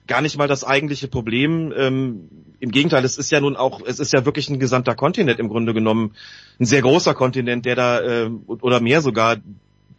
gar 0.08 0.22
nicht 0.22 0.38
mal 0.38 0.48
das 0.48 0.64
eigentliche 0.64 1.08
Problem. 1.08 1.74
Ähm, 1.76 2.30
Im 2.60 2.72
Gegenteil, 2.72 3.06
es 3.06 3.18
ist 3.18 3.32
ja 3.32 3.42
nun 3.42 3.56
auch, 3.56 3.82
es 3.86 4.00
ist 4.00 4.14
ja 4.14 4.26
wirklich 4.26 4.50
ein 4.50 4.60
gesamter 4.60 4.96
Kontinent 4.96 5.40
im 5.40 5.50
Grunde 5.50 5.74
genommen, 5.74 6.16
ein 6.60 6.66
sehr 6.66 6.82
großer 6.82 7.14
Kontinent, 7.14 7.66
der 7.66 7.76
da 7.76 8.00
äh, 8.00 8.30
oder 8.48 8.80
mehr 8.80 9.02
sogar, 9.02 9.38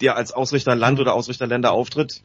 der 0.00 0.16
als 0.16 0.32
Ausrichterland 0.32 0.98
oder 0.98 1.14
Ausrichterländer 1.14 1.72
auftritt 1.72 2.22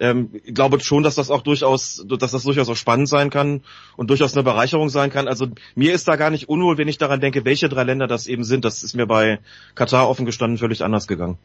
ähm, 0.00 0.30
glaube 0.46 0.80
schon, 0.80 1.02
dass 1.02 1.14
das 1.14 1.30
auch 1.30 1.42
durchaus, 1.42 2.04
dass 2.08 2.32
das 2.32 2.42
durchaus 2.42 2.68
auch 2.68 2.76
spannend 2.76 3.08
sein 3.08 3.30
kann 3.30 3.62
und 3.96 4.10
durchaus 4.10 4.34
eine 4.34 4.42
Bereicherung 4.42 4.88
sein 4.88 5.10
kann. 5.10 5.28
Also 5.28 5.46
mir 5.74 5.92
ist 5.92 6.08
da 6.08 6.16
gar 6.16 6.30
nicht 6.30 6.48
unwohl, 6.48 6.78
wenn 6.78 6.88
ich 6.88 6.98
daran 6.98 7.20
denke, 7.20 7.44
welche 7.44 7.68
drei 7.68 7.84
Länder 7.84 8.06
das 8.06 8.26
eben 8.26 8.44
sind. 8.44 8.64
Das 8.64 8.82
ist 8.82 8.94
mir 8.94 9.06
bei 9.06 9.38
Katar 9.74 10.08
offen 10.08 10.26
gestanden 10.26 10.58
völlig 10.58 10.82
anders 10.84 11.06
gegangen. 11.06 11.38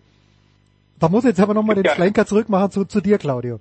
Da 1.00 1.10
muss 1.10 1.24
ich 1.24 1.30
jetzt 1.30 1.40
aber 1.40 1.54
nochmal 1.54 1.76
den 1.76 1.86
ja. 1.86 1.94
Schlenker 1.94 2.26
zurückmachen 2.26 2.72
zu, 2.72 2.86
zu 2.86 3.02
dir, 3.02 3.18
Claudio. 3.18 3.60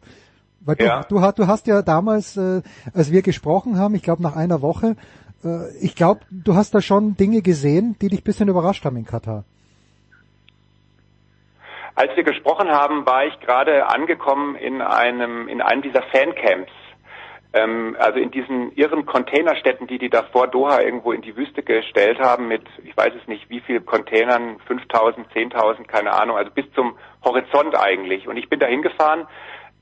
Weil 0.61 0.77
du, 0.77 0.85
ja. 0.85 1.03
du, 1.05 1.16
du 1.16 1.46
hast 1.46 1.66
ja 1.66 1.83
damals, 1.83 2.37
äh, 2.37 2.62
als 2.92 3.12
wir 3.12 3.22
gesprochen 3.22 3.79
haben, 3.79 3.94
ich 3.94 4.03
glaube 4.03 4.22
nach 4.22 4.35
einer 4.35 4.62
Woche, 4.62 4.96
äh, 5.44 5.77
ich 5.81 5.94
glaube, 5.94 6.20
du 6.31 6.55
hast 6.55 6.75
da 6.75 6.81
schon 6.81 7.16
Dinge 7.16 7.42
gesehen, 7.42 7.96
die 8.01 8.09
dich 8.09 8.25
bisschen 8.25 8.49
überrascht 8.49 8.85
haben 8.85 8.96
in 8.96 9.05
Katar. 9.05 9.44
Als 11.96 12.14
wir 12.14 12.24
gesprochen 12.24 12.70
haben, 12.70 13.06
war 13.06 13.24
ich 13.24 13.40
gerade 13.40 13.87
angekommen 13.87 14.54
in 14.54 14.82
einem, 14.82 15.48
in 15.48 15.62
einem 15.62 15.80
dieser 15.80 16.02
Fancamps. 16.02 16.70
Ähm, 17.54 17.96
also 17.98 18.18
in 18.18 18.30
diesen 18.30 18.70
irren 18.76 19.06
Containerstädten, 19.06 19.87
die 19.87 19.96
die 19.96 20.11
da 20.11 20.24
vor 20.24 20.46
Doha 20.46 20.82
irgendwo 20.82 21.12
in 21.12 21.22
die 21.22 21.35
Wüste 21.35 21.62
gestellt 21.62 22.18
haben 22.20 22.48
mit, 22.48 22.62
ich 22.85 22.94
weiß 22.94 23.14
es 23.18 23.26
nicht, 23.26 23.48
wie 23.48 23.61
viel 23.61 23.80
Containern, 23.80 24.59
5000, 24.66 25.26
10.000, 25.32 25.87
keine 25.87 26.12
Ahnung, 26.12 26.37
also 26.37 26.50
bis 26.50 26.70
zum 26.74 26.98
Horizont 27.24 27.74
eigentlich. 27.74 28.28
Und 28.28 28.37
ich 28.37 28.50
bin 28.50 28.61
da 28.61 28.66
hingefahren, 28.66 29.26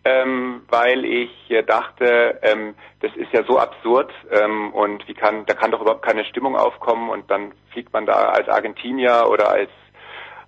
ähm, 0.05 0.62
weil 0.68 1.05
ich 1.05 1.50
äh, 1.50 1.64
dachte, 1.64 2.38
ähm, 2.42 2.77
das 3.00 3.11
ist 3.16 3.33
ja 3.33 3.42
so 3.42 3.59
absurd 3.59 4.12
ähm, 4.31 4.72
und 4.72 5.09
wie 5.09 5.14
kann, 5.14 5.46
da 5.46 5.55
kann 5.55 5.72
doch 5.72 5.81
überhaupt 5.81 6.05
keine 6.05 6.24
Stimmung 6.27 6.55
aufkommen 6.55 7.11
und 7.11 7.29
dann 7.29 7.55
fliegt 7.72 7.92
man 7.92 8.07
da 8.07 8.29
als 8.29 8.48
Argentinier 8.48 9.27
oder 9.29 9.50
als 9.50 9.70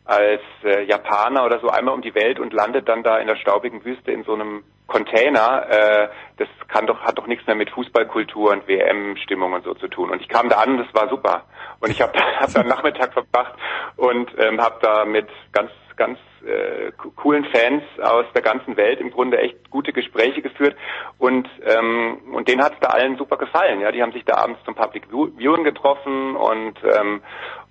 als 0.07 0.43
äh, 0.63 0.85
Japaner 0.85 1.45
oder 1.45 1.59
so 1.61 1.69
einmal 1.69 1.95
um 1.95 2.03
die 2.03 2.15
Welt 2.15 2.39
und 2.39 2.53
landet 2.53 2.89
dann 2.89 3.03
da 3.03 3.19
in 3.19 3.27
der 3.27 3.37
staubigen 3.37 3.85
Wüste 3.85 4.13
in 4.13 4.25
so 4.25 4.35
einem 4.35 4.65
Container. 4.87 5.67
Äh, 5.69 6.09
das 6.39 6.49
kann 6.69 6.87
doch 6.87 7.01
hat 7.01 7.19
doch 7.19 7.27
nichts 7.27 7.47
mehr 7.47 7.57
mit 7.57 7.71
Fußballkultur 7.71 8.51
und 8.53 8.69
WM-Stimmung 8.69 9.53
und 9.53 9.65
so 9.65 9.75
zu 9.75 9.89
tun. 9.89 10.11
Und 10.11 10.21
ich 10.21 10.29
kam 10.29 10.49
da 10.49 10.57
an, 10.57 10.79
und 10.79 10.87
das 10.87 10.95
war 10.95 11.09
super. 11.09 11.45
Und 11.81 11.91
ich 11.91 12.01
habe 12.01 12.13
da, 12.13 12.41
hab 12.41 12.53
da 12.53 12.61
einen 12.61 12.69
Nachmittag 12.69 13.13
verbracht 13.13 13.55
und 13.97 14.31
ähm, 14.39 14.61
habe 14.61 14.79
da 14.81 15.05
mit 15.05 15.29
ganz 15.53 15.71
ganz 15.97 16.19
äh, 16.45 16.93
coolen 17.17 17.45
Fans 17.47 17.83
aus 18.03 18.27
der 18.35 18.43
ganzen 18.43 18.77
Welt 18.77 19.01
im 19.01 19.11
Grunde 19.11 19.39
echt 19.39 19.71
gute 19.71 19.93
Gespräche 19.93 20.43
geführt 20.43 20.77
und 21.19 21.49
ähm, 21.65 22.19
und 22.33 22.49
denen 22.49 22.63
hat 22.63 22.75
es 22.75 22.81
da 22.81 22.89
allen 22.89 23.17
super 23.17 23.37
gefallen. 23.37 23.81
Ja, 23.81 23.91
die 23.91 24.03
haben 24.03 24.13
sich 24.13 24.25
da 24.25 24.37
abends 24.37 24.63
zum 24.65 24.75
Public 24.75 25.09
Viewing 25.11 25.65
getroffen 25.65 26.37
und 26.37 26.79
ähm, 26.85 27.23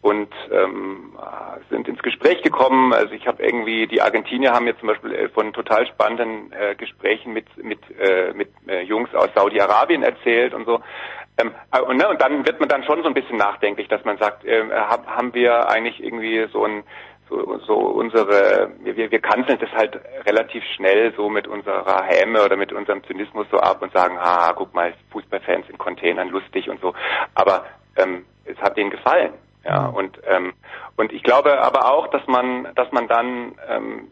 und 0.02 0.34
ähm, 0.52 1.18
sind 1.70 1.88
ins 1.88 2.02
Gespräch 2.02 2.42
gekommen. 2.44 2.94
Also 2.94 3.14
ich 3.14 3.28
habe 3.28 3.44
irgendwie 3.44 3.88
die 3.88 4.02
Argentinier 4.02 4.52
haben 4.52 4.66
mir 4.66 4.78
zum 4.80 4.88
Beispiel 4.88 5.14
äh, 5.14 5.30
von 5.30 5.54
total 5.54 5.88
spannenden 5.88 6.52
äh, 6.52 6.76
Gesprächen 6.76 7.05
mit 7.26 7.46
mit 7.64 7.80
äh, 8.00 8.34
mit 8.34 8.50
äh, 8.68 8.82
Jungs 8.82 9.14
aus 9.14 9.30
Saudi-Arabien 9.36 10.04
erzählt 10.04 10.54
und 10.54 10.66
so. 10.66 10.82
Ähm, 11.38 11.52
äh, 11.72 11.82
und, 11.82 11.98
ne, 11.98 12.08
und 12.08 12.22
dann 12.22 12.46
wird 12.46 12.60
man 12.60 12.70
dann 12.70 12.84
schon 12.84 13.02
so 13.02 13.08
ein 13.08 13.14
bisschen 13.14 13.38
nachdenklich, 13.38 13.88
dass 13.88 14.04
man 14.06 14.18
sagt, 14.18 14.46
äh, 14.46 14.64
haben 14.72 15.34
wir 15.34 15.70
eigentlich 15.70 16.02
irgendwie 16.04 16.48
so 16.52 16.66
ein 16.66 16.84
so, 17.30 17.58
so 17.66 17.74
unsere, 17.74 18.72
wir, 18.84 19.10
wir 19.12 19.20
kanzeln 19.20 19.58
das 19.60 19.72
halt 19.72 20.00
relativ 20.28 20.64
schnell 20.76 21.14
so 21.16 21.30
mit 21.30 21.48
unserer 21.48 22.04
Häme 22.04 22.44
oder 22.44 22.56
mit 22.56 22.72
unserem 22.72 23.04
Zynismus 23.04 23.48
so 23.50 23.58
ab 23.58 23.82
und 23.82 23.92
sagen, 23.94 24.18
ah, 24.20 24.54
guck 24.54 24.74
mal, 24.74 24.94
Fußballfans 25.12 25.70
in 25.70 25.78
Containern, 25.78 26.30
lustig 26.30 26.70
und 26.70 26.80
so. 26.82 26.94
Aber 27.34 27.66
ähm, 27.96 28.26
es 28.46 28.58
hat 28.60 28.78
denen 28.78 28.92
gefallen. 28.92 29.34
Ja, 29.64 29.88
und 29.88 30.20
ähm, 30.28 30.54
und 30.96 31.12
ich 31.12 31.24
glaube 31.24 31.60
aber 31.60 31.92
auch, 31.92 32.08
dass 32.10 32.26
man, 32.28 32.68
dass 32.76 32.92
man 32.92 33.08
dann 33.08 33.56
ähm, 33.68 34.08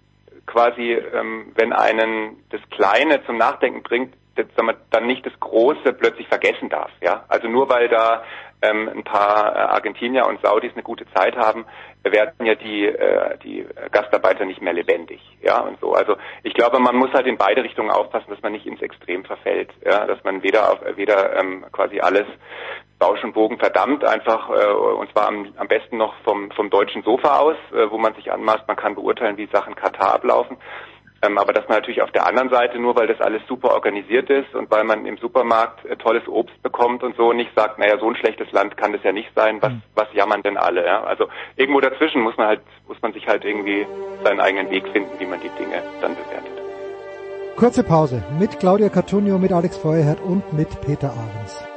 quasi, 0.45 0.91
ähm, 0.93 1.51
wenn 1.55 1.73
einen 1.73 2.43
das 2.49 2.61
Kleine 2.69 3.25
zum 3.25 3.37
Nachdenken 3.37 3.83
bringt, 3.83 4.13
das, 4.35 4.47
sagen 4.55 4.73
dann 4.89 5.05
nicht 5.05 5.25
das 5.25 5.39
Große 5.39 5.93
plötzlich 5.93 6.27
vergessen 6.27 6.69
darf. 6.69 6.91
Ja, 7.01 7.25
also 7.27 7.47
nur 7.47 7.69
weil 7.69 7.87
da 7.87 8.23
ähm, 8.63 8.89
ein 8.89 9.03
paar 9.03 9.55
äh, 9.55 9.59
Argentinier 9.59 10.25
und 10.25 10.41
Saudis 10.41 10.71
eine 10.73 10.83
gute 10.83 11.05
Zeit 11.13 11.35
haben, 11.35 11.65
werden 12.03 12.45
ja 12.45 12.55
die 12.55 12.85
äh, 12.85 13.37
die 13.43 13.65
Gastarbeiter 13.91 14.45
nicht 14.45 14.61
mehr 14.61 14.73
lebendig. 14.73 15.21
Ja 15.41 15.59
und 15.59 15.79
so. 15.79 15.93
Also 15.93 16.15
ich 16.43 16.53
glaube, 16.53 16.79
man 16.79 16.95
muss 16.95 17.11
halt 17.13 17.27
in 17.27 17.37
beide 17.37 17.63
Richtungen 17.63 17.91
aufpassen, 17.91 18.29
dass 18.29 18.41
man 18.41 18.53
nicht 18.53 18.65
ins 18.65 18.81
Extrem 18.81 19.25
verfällt. 19.25 19.69
Ja, 19.85 20.05
dass 20.05 20.23
man 20.23 20.43
weder 20.43 20.71
auf 20.71 20.79
weder 20.95 21.37
ähm, 21.39 21.65
quasi 21.71 21.99
alles 21.99 22.25
Bausch 22.99 23.23
und 23.23 23.33
Bogen 23.33 23.59
verdammt 23.59 24.05
einfach 24.05 24.49
äh, 24.49 24.71
und 24.71 25.11
zwar 25.11 25.27
am, 25.27 25.53
am 25.57 25.67
besten 25.67 25.97
noch 25.97 26.15
vom 26.23 26.51
vom 26.51 26.69
deutschen 26.69 27.03
Sofa 27.03 27.39
aus, 27.39 27.57
äh, 27.73 27.89
wo 27.91 27.97
man 27.97 28.15
sich 28.15 28.31
anmaßt, 28.31 28.67
man 28.67 28.77
kann 28.77 28.95
beurteilen, 28.95 29.37
wie 29.37 29.47
Sachen 29.47 29.75
Katar 29.75 30.15
ablaufen 30.15 30.57
aber 31.37 31.53
dass 31.53 31.67
man 31.67 31.77
natürlich 31.77 32.01
auf 32.01 32.11
der 32.11 32.27
anderen 32.27 32.49
Seite, 32.49 32.79
nur 32.79 32.95
weil 32.95 33.07
das 33.07 33.21
alles 33.21 33.41
super 33.47 33.71
organisiert 33.71 34.29
ist 34.29 34.53
und 34.53 34.69
weil 34.69 34.83
man 34.83 35.05
im 35.05 35.17
Supermarkt 35.17 35.85
äh, 35.85 35.95
tolles 35.95 36.27
Obst 36.27 36.61
bekommt 36.61 37.03
und 37.03 37.15
so, 37.15 37.33
nicht 37.33 37.51
sagt, 37.55 37.79
naja, 37.79 37.97
so 37.97 38.09
ein 38.09 38.15
schlechtes 38.15 38.51
Land 38.51 38.77
kann 38.77 38.93
das 38.93 39.03
ja 39.03 39.11
nicht 39.11 39.29
sein, 39.35 39.61
was, 39.61 39.71
was 39.95 40.07
jammern 40.13 40.43
denn 40.43 40.57
alle? 40.57 40.85
Ja? 40.85 41.03
Also 41.03 41.27
irgendwo 41.55 41.79
dazwischen 41.79 42.21
muss 42.21 42.37
man 42.37 42.47
halt, 42.47 42.61
muss 42.87 43.01
man 43.01 43.13
sich 43.13 43.27
halt 43.27 43.45
irgendwie 43.45 43.87
seinen 44.23 44.41
eigenen 44.41 44.69
Weg 44.69 44.87
finden, 44.89 45.11
wie 45.19 45.25
man 45.25 45.39
die 45.39 45.49
Dinge 45.57 45.81
dann 46.01 46.15
bewertet. 46.15 46.51
Kurze 47.55 47.83
Pause 47.83 48.23
mit 48.39 48.59
Claudia 48.59 48.89
Cartunio, 48.89 49.37
mit 49.37 49.53
Alex 49.53 49.77
Feuerherd 49.77 50.19
und 50.21 50.53
mit 50.53 50.81
Peter 50.81 51.09
Ahrens. 51.09 51.72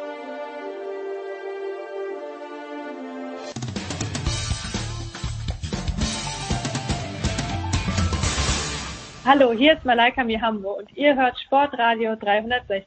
Hallo, 9.28 9.50
hier 9.50 9.72
ist 9.72 9.84
Malaika 9.84 10.22
Mihambo 10.22 10.78
und 10.78 10.96
ihr 10.96 11.16
hört 11.16 11.36
Sportradio 11.40 12.14
360. 12.14 12.86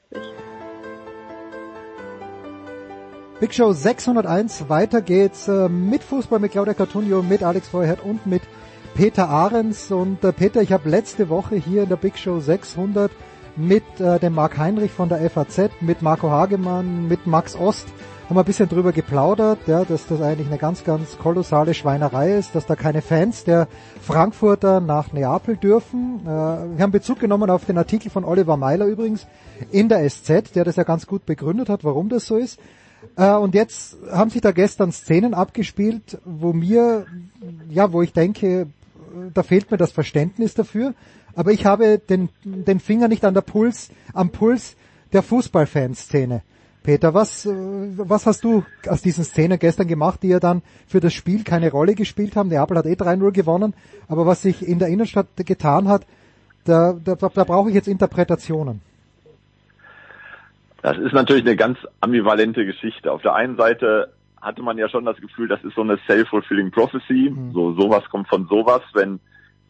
Big 3.41 3.53
Show 3.53 3.73
601, 3.73 4.69
weiter 4.69 5.01
geht's 5.01 5.49
äh, 5.49 5.67
mit 5.67 6.01
Fußball, 6.01 6.39
mit 6.39 6.53
Claudia 6.53 6.73
Cartunio, 6.73 7.21
mit 7.23 7.43
Alex 7.43 7.67
Feuerherd 7.67 8.05
und 8.05 8.25
mit 8.25 8.41
Peter 8.95 9.27
Ahrens. 9.27 9.91
Und 9.91 10.23
äh, 10.23 10.31
Peter, 10.31 10.61
ich 10.61 10.71
habe 10.71 10.87
letzte 10.87 11.27
Woche 11.27 11.57
hier 11.57 11.83
in 11.83 11.89
der 11.89 11.97
Big 11.97 12.17
Show 12.17 12.39
600 12.39 13.11
mit 13.57 13.83
äh, 13.99 14.17
dem 14.19 14.33
Marc 14.33 14.57
Heinrich 14.57 14.91
von 14.91 15.09
der 15.09 15.29
FAZ, 15.29 15.71
mit 15.81 16.01
Marco 16.01 16.29
Hagemann, 16.29 17.09
mit 17.09 17.27
Max 17.27 17.53
Ost 17.57 17.89
haben 18.29 18.35
wir 18.35 18.43
ein 18.43 18.45
bisschen 18.45 18.69
drüber 18.69 18.91
geplaudert, 18.91 19.57
ja, 19.65 19.83
dass 19.83 20.05
das 20.05 20.21
eigentlich 20.21 20.45
eine 20.49 20.59
ganz, 20.59 20.83
ganz 20.83 21.17
kolossale 21.17 21.73
Schweinerei 21.73 22.35
ist, 22.37 22.53
dass 22.53 22.67
da 22.67 22.75
keine 22.75 23.01
Fans 23.01 23.43
der 23.43 23.67
Frankfurter 24.03 24.81
nach 24.81 25.11
Neapel 25.13 25.57
dürfen. 25.57 26.19
Äh, 26.25 26.27
wir 26.27 26.79
haben 26.79 26.91
Bezug 26.91 27.19
genommen 27.19 27.49
auf 27.49 27.65
den 27.65 27.79
Artikel 27.79 28.11
von 28.11 28.23
Oliver 28.23 28.55
Meiler 28.55 28.85
übrigens 28.85 29.25
in 29.71 29.89
der 29.89 30.07
SZ, 30.07 30.53
der 30.53 30.63
das 30.63 30.75
ja 30.75 30.83
ganz 30.83 31.07
gut 31.07 31.25
begründet 31.25 31.69
hat, 31.69 31.83
warum 31.83 32.07
das 32.07 32.27
so 32.27 32.37
ist. 32.37 32.59
Äh, 33.15 33.31
und 33.31 33.55
jetzt 33.55 33.97
haben 34.11 34.29
sich 34.29 34.41
da 34.41 34.51
gestern 34.51 34.91
Szenen 34.91 35.33
abgespielt, 35.33 36.19
wo 36.23 36.53
mir, 36.53 37.07
ja, 37.67 37.91
wo 37.91 38.03
ich 38.03 38.13
denke, 38.13 38.67
da 39.33 39.41
fehlt 39.41 39.71
mir 39.71 39.77
das 39.77 39.91
Verständnis 39.91 40.53
dafür. 40.53 40.93
Aber 41.33 41.51
ich 41.51 41.65
habe 41.65 41.97
den, 41.97 42.29
den 42.43 42.79
Finger 42.79 43.07
nicht 43.07 43.25
an 43.25 43.33
der 43.33 43.41
Puls, 43.41 43.89
am 44.13 44.29
Puls 44.29 44.75
der 45.13 45.23
Fußballfanszene. 45.23 46.43
Peter, 46.83 47.13
was, 47.13 47.45
äh, 47.45 47.49
was 47.97 48.25
hast 48.25 48.43
du 48.43 48.63
aus 48.87 49.01
diesen 49.01 49.23
Szenen 49.23 49.59
gestern 49.59 49.87
gemacht, 49.87 50.23
die 50.23 50.29
ja 50.29 50.39
dann 50.39 50.61
für 50.87 50.99
das 50.99 51.13
Spiel 51.13 51.43
keine 51.43 51.71
Rolle 51.71 51.95
gespielt 51.95 52.35
haben? 52.35 52.49
Neapel 52.49 52.77
hat 52.77 52.85
eh 52.85 52.93
3-0 52.93 53.31
gewonnen, 53.31 53.73
aber 54.07 54.25
was 54.25 54.41
sich 54.41 54.65
in 54.65 54.79
der 54.79 54.87
Innenstadt 54.87 55.27
getan 55.37 55.87
hat, 55.87 56.05
da, 56.65 56.93
da, 56.93 57.15
da 57.15 57.43
brauche 57.43 57.69
ich 57.69 57.75
jetzt 57.75 57.87
Interpretationen. 57.87 58.81
Das 60.81 60.97
ist 60.97 61.13
natürlich 61.13 61.43
eine 61.45 61.55
ganz 61.55 61.77
ambivalente 61.99 62.65
Geschichte. 62.65 63.11
Auf 63.11 63.21
der 63.21 63.35
einen 63.35 63.57
Seite 63.57 64.13
hatte 64.41 64.61
man 64.61 64.77
ja 64.77 64.87
schon 64.87 65.05
das 65.05 65.17
Gefühl, 65.17 65.47
das 65.47 65.63
ist 65.63 65.75
so 65.75 65.81
eine 65.81 65.97
self-fulfilling 66.07 66.71
prophecy. 66.71 67.33
Mhm. 67.35 67.51
So, 67.51 67.73
sowas 67.73 68.03
kommt 68.09 68.29
von 68.29 68.47
sowas, 68.47 68.81
wenn 68.93 69.19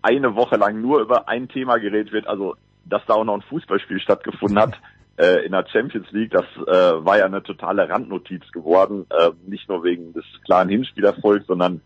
eine 0.01 0.35
Woche 0.35 0.57
lang 0.57 0.81
nur 0.81 1.01
über 1.01 1.27
ein 1.27 1.47
Thema 1.47 1.77
geredet 1.77 2.13
wird, 2.13 2.27
also 2.27 2.55
dass 2.85 3.05
da 3.05 3.15
auch 3.15 3.23
noch 3.23 3.35
ein 3.35 3.41
Fußballspiel 3.41 3.99
stattgefunden 3.99 4.59
hat, 4.59 4.79
äh, 5.19 5.45
in 5.45 5.51
der 5.51 5.65
Champions 5.67 6.09
League, 6.11 6.31
das 6.31 6.45
äh, 6.65 7.05
war 7.05 7.17
ja 7.17 7.25
eine 7.25 7.43
totale 7.43 7.89
Randnotiz 7.89 8.49
geworden, 8.51 9.05
äh, 9.09 9.31
nicht 9.45 9.67
nur 9.67 9.83
wegen 9.83 10.13
des 10.13 10.23
klaren 10.45 10.69
Hinspielerfolgs, 10.69 11.45
sondern 11.45 11.81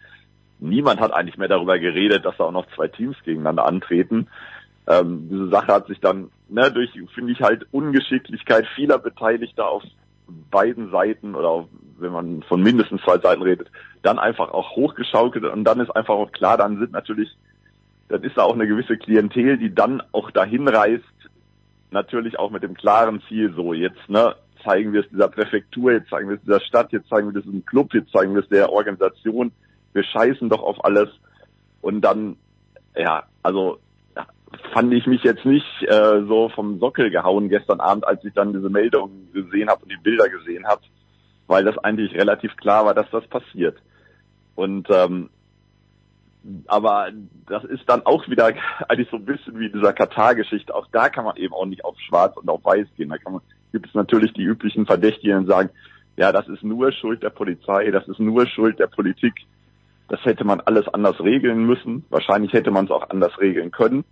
niemand 0.59 0.99
hat 0.99 1.11
eigentlich 1.11 1.37
mehr 1.37 1.47
darüber 1.47 1.79
geredet, 1.79 2.25
dass 2.25 2.37
da 2.37 2.45
auch 2.45 2.51
noch 2.51 2.67
zwei 2.75 2.87
Teams 2.87 3.17
gegeneinander 3.25 3.65
antreten. 3.65 4.27
Ähm, 4.87 5.29
diese 5.31 5.49
Sache 5.49 5.73
hat 5.73 5.87
sich 5.87 5.99
dann 5.99 6.29
ne, 6.47 6.71
durch, 6.71 6.91
finde 7.15 7.31
ich 7.31 7.41
halt, 7.41 7.65
Ungeschicklichkeit 7.71 8.67
vieler 8.75 8.99
Beteiligter 8.99 9.67
auf 9.67 9.83
beiden 10.51 10.91
Seiten 10.91 11.33
oder 11.33 11.49
auf, 11.49 11.65
wenn 11.97 12.11
man 12.11 12.43
von 12.43 12.61
mindestens 12.61 13.01
zwei 13.01 13.17
Seiten 13.17 13.41
redet, 13.41 13.71
dann 14.03 14.19
einfach 14.19 14.51
auch 14.51 14.75
hochgeschaukelt 14.75 15.45
und 15.45 15.63
dann 15.63 15.79
ist 15.79 15.89
einfach 15.89 16.13
auch 16.13 16.31
klar, 16.31 16.57
dann 16.57 16.77
sind 16.77 16.91
natürlich, 16.91 17.35
dann 18.09 18.23
ist 18.23 18.37
da 18.37 18.43
auch 18.43 18.53
eine 18.53 18.67
gewisse 18.67 18.97
Klientel, 18.97 19.57
die 19.57 19.73
dann 19.73 20.03
auch 20.11 20.29
dahin 20.29 20.67
reist, 20.67 21.05
natürlich 21.93 22.37
auch 22.37 22.51
mit 22.51 22.63
dem 22.63 22.73
klaren 22.73 23.21
Ziel, 23.27 23.53
so 23.55 23.73
jetzt, 23.73 24.09
ne, 24.09 24.35
zeigen 24.63 24.93
wir 24.93 25.01
es 25.01 25.09
dieser 25.09 25.27
Präfektur, 25.27 25.91
jetzt 25.91 26.09
zeigen 26.09 26.29
wir 26.29 26.35
es 26.35 26.43
dieser 26.43 26.61
Stadt, 26.61 26.91
jetzt 26.91 27.09
zeigen 27.09 27.31
wir 27.31 27.39
es 27.39 27.45
diesem 27.45 27.65
Club, 27.65 27.93
jetzt 27.93 28.11
zeigen 28.11 28.33
wir 28.33 28.41
es 28.41 28.49
der 28.49 28.71
Organisation, 28.71 29.51
wir 29.93 30.03
scheißen 30.03 30.49
doch 30.49 30.61
auf 30.61 30.83
alles. 30.83 31.09
Und 31.81 32.01
dann, 32.01 32.37
ja, 32.95 33.23
also 33.41 33.79
fand 34.71 34.93
ich 34.93 35.05
mich 35.07 35.23
jetzt 35.23 35.45
nicht 35.45 35.65
äh, 35.83 36.23
so 36.27 36.49
vom 36.49 36.79
Sockel 36.79 37.09
gehauen 37.09 37.49
gestern 37.49 37.79
Abend, 37.79 38.07
als 38.07 38.23
ich 38.23 38.33
dann 38.33 38.53
diese 38.53 38.69
Meldung 38.69 39.31
gesehen 39.33 39.69
habe 39.69 39.83
und 39.83 39.91
die 39.91 40.01
Bilder 40.01 40.29
gesehen 40.29 40.65
habe, 40.65 40.81
weil 41.47 41.63
das 41.63 41.77
eigentlich 41.79 42.13
relativ 42.13 42.55
klar 42.57 42.85
war, 42.85 42.93
dass 42.93 43.09
das 43.11 43.25
passiert. 43.27 43.77
Und 44.55 44.87
ähm, 44.91 45.29
aber 46.67 47.09
das 47.47 47.63
ist 47.63 47.87
dann 47.87 48.05
auch 48.05 48.27
wieder 48.27 48.51
eigentlich 48.87 49.09
so 49.09 49.17
ein 49.17 49.25
bisschen 49.25 49.59
wie 49.59 49.69
dieser 49.69 49.93
Katar-Geschichte. 49.93 50.73
Auch 50.75 50.87
da 50.91 51.09
kann 51.09 51.25
man 51.25 51.37
eben 51.37 51.53
auch 51.53 51.65
nicht 51.65 51.85
auf 51.85 51.99
schwarz 51.99 52.35
und 52.37 52.49
auf 52.49 52.63
weiß 52.63 52.87
gehen. 52.97 53.09
Da 53.09 53.17
kann 53.17 53.33
man, 53.33 53.41
gibt 53.71 53.87
es 53.87 53.93
natürlich 53.93 54.33
die 54.33 54.43
üblichen 54.43 54.85
Verdächtigen 54.85 55.37
und 55.39 55.47
sagen, 55.47 55.69
ja, 56.15 56.31
das 56.31 56.47
ist 56.47 56.63
nur 56.63 56.91
Schuld 56.91 57.23
der 57.23 57.31
Polizei, 57.31 57.89
das 57.89 58.07
ist 58.07 58.19
nur 58.19 58.45
Schuld 58.47 58.79
der 58.79 58.87
Politik. 58.87 59.33
Das 60.09 60.23
hätte 60.25 60.43
man 60.43 60.59
alles 60.61 60.87
anders 60.89 61.19
regeln 61.21 61.65
müssen. 61.65 62.05
Wahrscheinlich 62.09 62.53
hätte 62.53 62.71
man 62.71 62.85
es 62.85 62.91
auch 62.91 63.09
anders 63.09 63.39
regeln 63.39 63.71
können. 63.71 64.03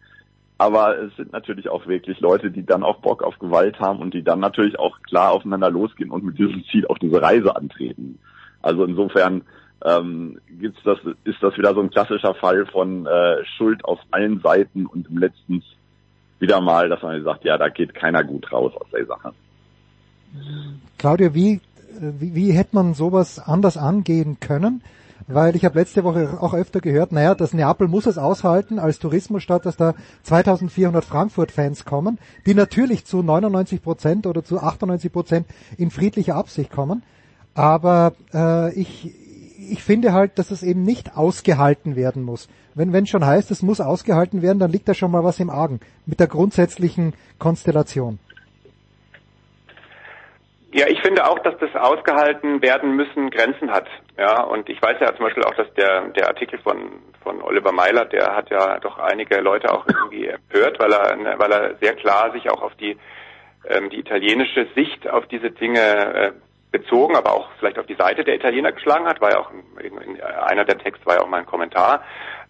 Aber 0.57 0.97
es 0.97 1.15
sind 1.15 1.33
natürlich 1.33 1.69
auch 1.69 1.87
wirklich 1.87 2.19
Leute, 2.19 2.51
die 2.51 2.65
dann 2.65 2.83
auch 2.83 3.01
Bock 3.01 3.23
auf 3.23 3.39
Gewalt 3.39 3.79
haben 3.79 3.99
und 3.99 4.13
die 4.13 4.23
dann 4.23 4.39
natürlich 4.39 4.79
auch 4.79 5.01
klar 5.01 5.31
aufeinander 5.31 5.69
losgehen 5.69 6.11
und 6.11 6.23
mit 6.23 6.37
diesem 6.37 6.63
Ziel 6.65 6.87
auch 6.87 6.97
diese 6.97 7.21
Reise 7.21 7.55
antreten. 7.55 8.19
Also 8.61 8.85
insofern 8.85 9.43
ähm, 9.83 10.39
gibt's 10.59 10.81
das, 10.83 10.99
ist 11.23 11.41
das 11.41 11.57
wieder 11.57 11.73
so 11.73 11.81
ein 11.81 11.89
klassischer 11.89 12.35
Fall 12.35 12.65
von 12.65 13.05
äh, 13.05 13.43
Schuld 13.57 13.83
auf 13.85 13.99
allen 14.11 14.39
Seiten 14.41 14.85
und 14.85 15.07
im 15.09 15.17
letzten 15.17 15.63
wieder 16.39 16.59
mal, 16.59 16.89
dass 16.89 17.01
man 17.03 17.23
sagt, 17.23 17.45
ja, 17.45 17.57
da 17.57 17.69
geht 17.69 17.93
keiner 17.93 18.23
gut 18.23 18.51
raus 18.51 18.73
aus 18.75 18.87
der 18.91 19.05
Sache. 19.05 19.31
Claudia, 20.97 21.33
wie, 21.33 21.61
wie, 21.99 22.35
wie 22.35 22.51
hätte 22.51 22.75
man 22.75 22.93
sowas 22.93 23.39
anders 23.39 23.77
angehen 23.77 24.39
können? 24.39 24.81
Weil 25.27 25.55
ich 25.55 25.63
habe 25.63 25.79
letzte 25.79 26.03
Woche 26.03 26.39
auch 26.41 26.53
öfter 26.53 26.81
gehört, 26.81 27.11
naja, 27.11 27.35
das 27.35 27.53
Neapel 27.53 27.87
muss 27.87 28.07
es 28.07 28.17
aushalten 28.17 28.79
als 28.79 28.99
Tourismusstadt, 28.99 29.65
dass 29.65 29.77
da 29.77 29.93
2400 30.23 31.05
Frankfurt-Fans 31.05 31.85
kommen, 31.85 32.17
die 32.45 32.55
natürlich 32.55 33.05
zu 33.05 33.21
99 33.21 33.83
Prozent 33.83 34.25
oder 34.25 34.43
zu 34.43 34.59
98 34.59 35.11
Prozent 35.11 35.47
in 35.77 35.91
friedlicher 35.91 36.35
Absicht 36.35 36.71
kommen. 36.71 37.03
Aber 37.53 38.13
äh, 38.33 38.73
ich, 38.73 39.13
ich 39.69 39.83
finde 39.83 40.13
halt, 40.13 40.39
dass 40.39 40.51
es 40.51 40.63
eben 40.63 40.83
nicht 40.83 41.15
ausgehalten 41.15 41.95
werden 41.95 42.23
muss. 42.23 42.49
Wenn 42.73 42.93
wenn 42.93 43.05
schon 43.05 43.25
heißt, 43.25 43.51
es 43.51 43.61
muss 43.61 43.81
ausgehalten 43.81 44.41
werden, 44.41 44.59
dann 44.59 44.71
liegt 44.71 44.87
da 44.87 44.93
schon 44.93 45.11
mal 45.11 45.23
was 45.23 45.39
im 45.39 45.49
Argen 45.49 45.79
mit 46.05 46.19
der 46.19 46.27
grundsätzlichen 46.27 47.13
Konstellation. 47.37 48.19
Ja, 50.73 50.87
ich 50.87 51.01
finde 51.01 51.27
auch, 51.27 51.39
dass 51.39 51.57
das 51.59 51.75
ausgehalten 51.75 52.61
werden 52.61 52.95
müssen 52.95 53.29
Grenzen 53.29 53.71
hat. 53.71 53.87
Ja, 54.17 54.43
und 54.43 54.69
ich 54.69 54.81
weiß 54.81 54.97
ja 55.01 55.13
zum 55.15 55.25
Beispiel 55.25 55.43
auch, 55.43 55.55
dass 55.55 55.71
der 55.73 56.07
der 56.09 56.27
Artikel 56.29 56.59
von 56.59 57.01
von 57.21 57.41
Oliver 57.41 57.73
Meiler, 57.73 58.05
der 58.05 58.35
hat 58.35 58.49
ja 58.49 58.79
doch 58.79 58.97
einige 58.97 59.41
Leute 59.41 59.71
auch 59.71 59.85
irgendwie 59.85 60.27
empört, 60.27 60.79
weil 60.79 60.93
er 60.93 61.39
weil 61.39 61.51
er 61.51 61.75
sehr 61.81 61.95
klar 61.95 62.31
sich 62.31 62.49
auch 62.49 62.61
auf 62.61 62.73
die 62.75 62.97
ähm, 63.67 63.89
die 63.89 63.99
italienische 63.99 64.67
Sicht 64.73 65.09
auf 65.09 65.27
diese 65.27 65.51
Dinge 65.51 65.79
äh, 65.79 66.31
bezogen, 66.71 67.15
aber 67.15 67.33
auch 67.33 67.49
vielleicht 67.59 67.79
auf 67.79 67.85
die 67.85 67.95
Seite 67.95 68.23
der 68.23 68.35
Italiener 68.35 68.71
geschlagen 68.71 69.05
hat, 69.05 69.21
war 69.21 69.31
ja 69.31 69.39
auch 69.39 69.51
in, 69.79 69.97
in, 69.97 70.21
einer 70.21 70.65
der 70.65 70.77
Texte 70.77 71.05
war 71.05 71.15
ja 71.15 71.21
auch 71.21 71.27
mal 71.27 71.39
ein 71.39 71.45
Kommentar. 71.45 72.03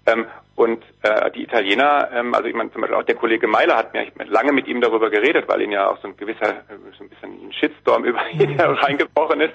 Ähm, 0.06 0.26
und 0.56 0.84
äh, 1.02 1.32
die 1.32 1.44
Italiener, 1.44 2.10
ähm, 2.14 2.34
also 2.34 2.48
ich 2.48 2.54
meine 2.54 2.72
zum 2.72 2.82
Beispiel 2.82 2.98
auch 2.98 3.04
der 3.06 3.16
Kollege 3.16 3.48
Meiler 3.48 3.78
hat 3.78 3.94
mir 3.94 4.06
lange 4.26 4.52
mit 4.52 4.68
ihm 4.68 4.82
darüber 4.82 5.10
geredet, 5.10 5.48
weil 5.48 5.62
ihn 5.62 5.72
ja 5.72 5.90
auch 5.90 6.00
so 6.02 6.08
ein 6.08 6.18
gewisser, 6.18 6.64
so 6.98 7.04
ein 7.04 7.10
bisschen 7.10 7.48
ein 7.48 7.54
Shitstorm 7.54 8.04
über 8.06 8.22
ihn 8.30 8.60
reingebrochen 8.60 9.42
ist 9.42 9.54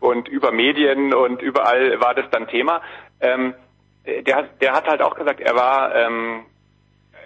und 0.00 0.28
über 0.28 0.52
Medien 0.52 1.14
und 1.14 1.42
überall 1.42 2.00
war 2.00 2.14
das 2.14 2.26
dann 2.30 2.48
Thema. 2.48 2.80
Ähm, 3.20 3.54
der, 4.04 4.44
der 4.60 4.72
hat 4.72 4.88
halt 4.88 5.02
auch 5.02 5.14
gesagt, 5.14 5.40
er 5.40 5.54
war 5.54 5.94
ähm, 5.94 6.46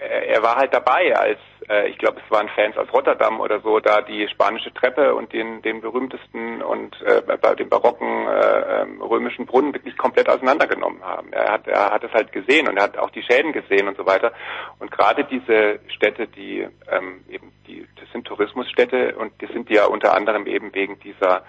er, 0.02 0.28
er 0.28 0.42
war 0.42 0.56
halt 0.56 0.74
dabei, 0.74 1.16
als 1.16 1.38
äh, 1.72 1.88
ich 1.88 1.98
glaube, 1.98 2.20
es 2.24 2.30
waren 2.30 2.48
Fans 2.50 2.76
aus 2.76 2.92
Rotterdam 2.92 3.40
oder 3.40 3.60
so, 3.60 3.80
da 3.80 4.02
die 4.02 4.28
spanische 4.28 4.72
Treppe 4.74 5.14
und 5.14 5.32
den, 5.32 5.62
den 5.62 5.80
berühmtesten 5.80 6.62
und 6.62 7.00
äh, 7.02 7.22
den 7.56 7.68
barocken 7.68 8.26
äh, 8.28 8.82
ähm, 8.82 9.00
römischen 9.00 9.46
Brunnen 9.46 9.72
wirklich 9.72 9.96
komplett 9.96 10.28
auseinandergenommen 10.28 11.02
haben. 11.02 11.32
Er 11.32 11.52
hat, 11.52 11.66
er 11.66 11.90
hat 11.90 12.04
es 12.04 12.12
halt 12.12 12.32
gesehen 12.32 12.68
und 12.68 12.76
er 12.76 12.84
hat 12.84 12.98
auch 12.98 13.10
die 13.10 13.22
Schäden 13.22 13.52
gesehen 13.52 13.88
und 13.88 13.96
so 13.96 14.06
weiter. 14.06 14.32
Und 14.78 14.90
gerade 14.90 15.24
diese 15.24 15.80
Städte, 15.88 16.26
die 16.26 16.66
ähm, 16.90 17.24
eben 17.28 17.52
die, 17.66 17.86
das 17.98 18.10
sind 18.12 18.26
Tourismusstädte 18.26 19.14
und 19.16 19.32
die 19.40 19.46
sind 19.46 19.70
ja 19.70 19.86
unter 19.86 20.14
anderem 20.14 20.46
eben 20.46 20.74
wegen 20.74 21.00
dieser 21.00 21.44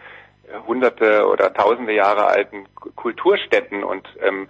äh, 0.47 0.57
hunderte 0.65 1.27
oder 1.27 1.53
tausende 1.53 1.93
Jahre 1.93 2.27
alten 2.27 2.67
Kulturstätten 2.95 3.83
und 3.83 4.07
ähm, 4.21 4.47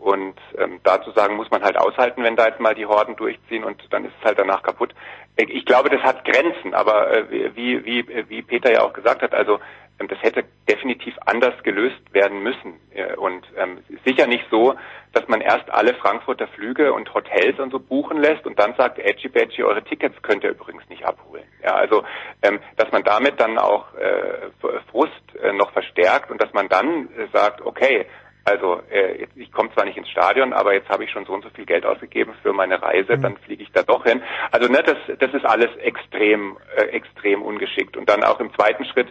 und 0.00 0.34
ähm, 0.56 0.80
dazu 0.82 1.10
sagen 1.12 1.36
muss 1.36 1.50
man 1.50 1.62
halt 1.62 1.76
aushalten, 1.76 2.24
wenn 2.24 2.34
da 2.34 2.46
jetzt 2.46 2.60
mal 2.60 2.74
die 2.74 2.86
Horden 2.86 3.16
durchziehen 3.16 3.64
und 3.64 3.82
dann 3.90 4.06
ist 4.06 4.14
es 4.18 4.24
halt 4.24 4.38
danach 4.38 4.62
kaputt. 4.62 4.94
Ich 5.36 5.64
glaube, 5.66 5.90
das 5.90 6.02
hat 6.02 6.24
Grenzen, 6.24 6.74
aber 6.74 7.12
äh, 7.12 7.54
wie, 7.54 7.84
wie, 7.84 8.28
wie 8.28 8.42
Peter 8.42 8.72
ja 8.72 8.82
auch 8.82 8.94
gesagt 8.94 9.22
hat, 9.22 9.34
also 9.34 9.60
ähm, 10.00 10.08
das 10.08 10.20
hätte 10.22 10.44
definitiv 10.68 11.14
anders 11.26 11.62
gelöst 11.62 12.00
werden 12.12 12.42
müssen. 12.42 12.80
Äh, 12.94 13.14
und 13.16 13.46
ähm, 13.56 13.84
sicher 14.04 14.26
nicht 14.26 14.44
so, 14.50 14.74
dass 15.12 15.28
man 15.28 15.40
erst 15.40 15.70
alle 15.70 15.94
Frankfurter 15.94 16.48
Flüge 16.48 16.92
und 16.92 17.12
Hotels 17.12 17.58
und 17.58 17.70
so 17.70 17.78
buchen 17.78 18.18
lässt 18.18 18.46
und 18.46 18.58
dann 18.58 18.74
sagt, 18.76 18.98
Edgy 18.98 19.28
Badgy, 19.28 19.64
eure 19.64 19.84
Tickets 19.84 20.20
könnt 20.22 20.44
ihr 20.44 20.50
übrigens 20.50 20.88
nicht 20.88 21.04
abholen. 21.04 21.44
Ja, 21.62 21.74
also 21.74 22.04
ähm, 22.42 22.60
dass 22.76 22.90
man 22.90 23.04
damit 23.04 23.38
dann 23.38 23.58
auch 23.58 23.92
äh, 23.94 24.50
Frust 24.90 25.12
äh, 25.42 25.52
noch 25.52 25.72
verstärkt 25.72 26.30
und 26.30 26.40
dass 26.40 26.52
man 26.54 26.68
dann 26.68 27.08
äh, 27.16 27.26
sagt, 27.32 27.60
okay, 27.60 28.06
also 28.44 28.80
äh, 28.90 29.26
ich 29.34 29.52
komme 29.52 29.72
zwar 29.74 29.84
nicht 29.84 29.96
ins 29.96 30.08
Stadion, 30.08 30.52
aber 30.52 30.72
jetzt 30.72 30.88
habe 30.88 31.04
ich 31.04 31.10
schon 31.10 31.24
so 31.26 31.32
und 31.32 31.42
so 31.42 31.50
viel 31.50 31.66
Geld 31.66 31.84
ausgegeben 31.84 32.34
für 32.42 32.52
meine 32.52 32.80
Reise, 32.80 33.16
mhm. 33.16 33.22
dann 33.22 33.36
fliege 33.38 33.62
ich 33.62 33.72
da 33.72 33.82
doch 33.82 34.04
hin. 34.04 34.22
Also 34.50 34.70
ne, 34.70 34.82
das, 34.82 34.96
das 35.18 35.34
ist 35.34 35.44
alles 35.44 35.74
extrem, 35.76 36.56
äh, 36.76 36.82
extrem 36.86 37.42
ungeschickt. 37.42 37.96
Und 37.96 38.08
dann 38.08 38.24
auch 38.24 38.40
im 38.40 38.52
zweiten 38.54 38.84
Schritt 38.84 39.08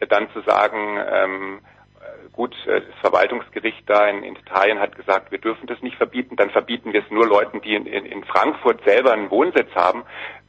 äh, 0.00 0.06
dann 0.06 0.30
zu 0.32 0.40
sagen, 0.42 0.98
ähm, 1.12 1.60
äh, 2.00 2.28
gut, 2.32 2.54
äh, 2.66 2.80
das 2.80 2.98
Verwaltungsgericht 3.00 3.88
da 3.88 4.08
in, 4.08 4.24
in 4.24 4.36
Italien 4.36 4.80
hat 4.80 4.96
gesagt, 4.96 5.30
wir 5.30 5.38
dürfen 5.38 5.66
das 5.66 5.80
nicht 5.82 5.96
verbieten, 5.96 6.36
dann 6.36 6.50
verbieten 6.50 6.92
wir 6.92 7.02
es 7.02 7.10
nur 7.10 7.26
Leuten, 7.26 7.60
die 7.60 7.74
in, 7.74 7.86
in, 7.86 8.04
in 8.04 8.24
Frankfurt 8.24 8.84
selber 8.84 9.12
einen 9.12 9.30
Wohnsitz 9.30 9.72
haben. 9.74 10.02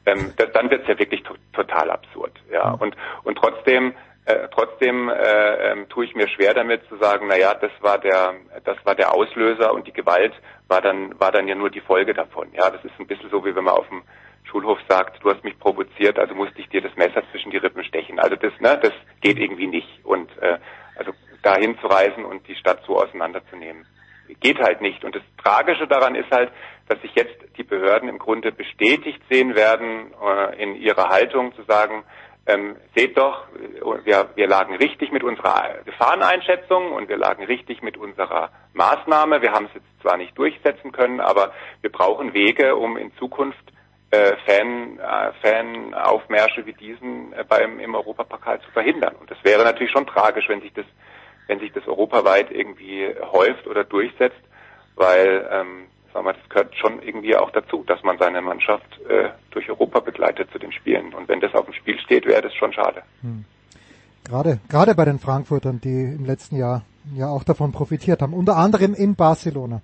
Ähm, 0.06 0.34
das, 0.38 0.52
dann 0.54 0.70
wird 0.70 0.82
es 0.82 0.88
ja 0.88 1.00
wirklich 1.00 1.24
to 1.24 1.36
total 1.54 1.92
absurd. 1.92 2.34
Ja, 2.52 2.72
mhm. 2.72 2.82
und 2.82 2.98
und 3.24 3.38
trotzdem 3.38 3.94
äh, 4.26 4.48
trotzdem 4.54 5.10
äh, 5.10 5.72
ähm, 5.72 5.90
tue 5.90 6.06
ich 6.06 6.16
mir 6.16 6.28
schwer 6.30 6.54
damit 6.54 6.88
zu 6.88 6.98
sagen, 6.98 7.28
na 7.28 7.38
ja, 7.38 7.54
das 7.54 7.72
war 7.82 7.98
der, 7.98 8.36
das 8.64 8.78
war 8.86 8.96
der 8.96 9.14
Auslöser 9.14 9.74
und 9.74 9.86
die 9.86 9.94
Gewalt 9.94 10.34
war 10.68 10.82
dann, 10.82 11.20
war 11.20 11.32
dann 11.32 11.48
ja 11.48 11.56
nur 11.56 11.70
die 11.70 11.82
Folge 11.82 12.14
davon. 12.14 12.50
Ja, 12.54 12.70
das 12.70 12.84
ist 12.86 12.98
ein 13.00 13.08
bisschen 13.08 13.30
so, 13.30 13.44
wie 13.46 13.56
wenn 13.56 13.66
man 13.66 13.76
auf 13.76 13.88
dem 13.90 14.04
Schulhof 14.46 14.80
sagt, 14.88 15.24
du 15.24 15.30
hast 15.30 15.44
mich 15.44 15.58
provoziert, 15.60 16.18
also 16.20 16.36
musste 16.36 16.60
ich 16.60 16.70
dir 16.70 16.82
das 16.82 16.96
Messer 16.96 17.24
zwischen 17.32 17.52
die 17.52 17.58
Rippen 17.58 17.84
stechen. 17.84 18.20
Also 18.20 18.36
das, 18.36 18.54
ne, 18.60 18.80
das 18.82 18.94
geht 19.22 19.40
irgendwie 19.40 19.68
nicht. 19.68 20.06
Und 20.06 20.30
äh, 20.42 20.58
also 20.96 21.12
dahin 21.42 21.78
zu 21.80 21.88
reisen 21.88 22.24
und 22.24 22.48
die 22.48 22.56
Stadt 22.56 22.82
so 22.88 22.98
auseinanderzunehmen, 22.98 23.86
geht 24.40 24.60
halt 24.60 24.82
nicht. 24.82 25.04
Und 25.04 25.16
das 25.16 25.24
Tragische 25.44 25.88
daran 25.88 26.16
ist 26.16 26.32
halt, 26.32 26.52
dass 26.88 27.02
sich 27.02 27.14
jetzt 27.16 27.36
die 27.58 27.64
Behörden 27.64 28.10
im 28.10 28.20
Grunde 28.20 28.52
bestätigt 28.52 29.22
sehen 29.30 29.56
werden 29.56 30.14
äh, 30.22 30.62
in 30.62 30.76
ihrer 30.76 31.10
Haltung 31.10 31.54
zu 31.56 31.64
sagen, 31.64 32.04
ähm, 32.46 32.76
seht 32.96 33.18
doch, 33.18 33.46
wir, 34.04 34.30
wir 34.36 34.48
lagen 34.48 34.76
richtig 34.76 35.12
mit 35.12 35.24
unserer 35.24 35.80
Gefahreneinschätzung 35.86 36.92
und 36.92 37.08
wir 37.08 37.18
lagen 37.18 37.44
richtig 37.46 37.82
mit 37.82 37.98
unserer 37.98 38.50
Maßnahme. 38.74 39.42
Wir 39.42 39.54
haben 39.54 39.68
es 39.68 39.76
jetzt 39.76 40.02
zwar 40.02 40.18
nicht 40.18 40.38
durchsetzen 40.38 40.92
können, 40.92 41.22
aber 41.22 41.54
wir 41.82 41.92
brauchen 41.92 42.34
Wege, 42.34 42.76
um 42.76 42.98
in 42.98 43.16
Zukunft 43.16 43.64
äh, 44.12 44.36
Fan, 44.46 45.00
äh, 45.00 45.32
Fanaufmärsche 45.42 46.66
wie 46.66 46.74
diesen 46.74 47.34
äh, 47.34 47.46
beim 47.48 47.80
im 47.80 47.96
Europapokal 47.96 48.60
zu 48.62 48.70
verhindern. 48.72 49.16
Und 49.16 49.32
das 49.32 49.38
wäre 49.44 49.64
natürlich 49.64 49.92
schon 49.92 50.06
tragisch, 50.06 50.50
wenn 50.50 50.62
sich 50.62 50.74
das, 50.74 50.86
wenn 51.48 51.60
sich 51.60 51.72
das 51.72 51.88
europaweit 51.88 52.52
irgendwie 52.52 53.08
häuft 53.32 53.68
oder 53.68 53.86
durchsetzt, 53.86 54.42
weil 54.96 55.50
ähm, 55.50 55.88
sagen 56.14 56.26
wir, 56.26 56.34
das 56.34 56.50
gehört 56.50 56.76
schon 56.76 57.02
irgendwie 57.02 57.36
auch 57.36 57.52
dazu, 57.52 57.84
dass 57.86 58.02
man 58.04 58.18
seine 58.18 58.42
Mannschaft 58.42 59.00
äh, 59.10 59.30
durch 59.52 59.70
Europa 59.70 60.00
begleitet 60.00 60.50
zu 60.52 60.60
den 60.60 60.72
Spielen. 60.72 61.14
Und 61.14 61.28
wenn 61.28 61.42
das 61.42 61.54
auf 61.54 61.66
dem 61.66 61.74
Spiel 61.74 62.00
steht, 62.00 62.26
wäre 62.26 62.42
das 62.42 62.54
schon 62.54 62.72
schade. 62.72 63.02
Hm. 63.22 63.46
Gerade, 64.24 64.60
gerade 64.70 64.96
bei 64.96 65.06
den 65.06 65.20
Frankfurtern, 65.20 65.82
die 65.82 66.04
im 66.04 66.26
letzten 66.26 66.56
Jahr 66.56 66.84
ja 67.16 67.28
auch 67.28 67.44
davon 67.44 67.74
profitiert 67.74 68.22
haben, 68.22 68.34
unter 68.34 68.56
anderem 68.56 68.94
in 68.94 69.16
Barcelona. 69.16 69.82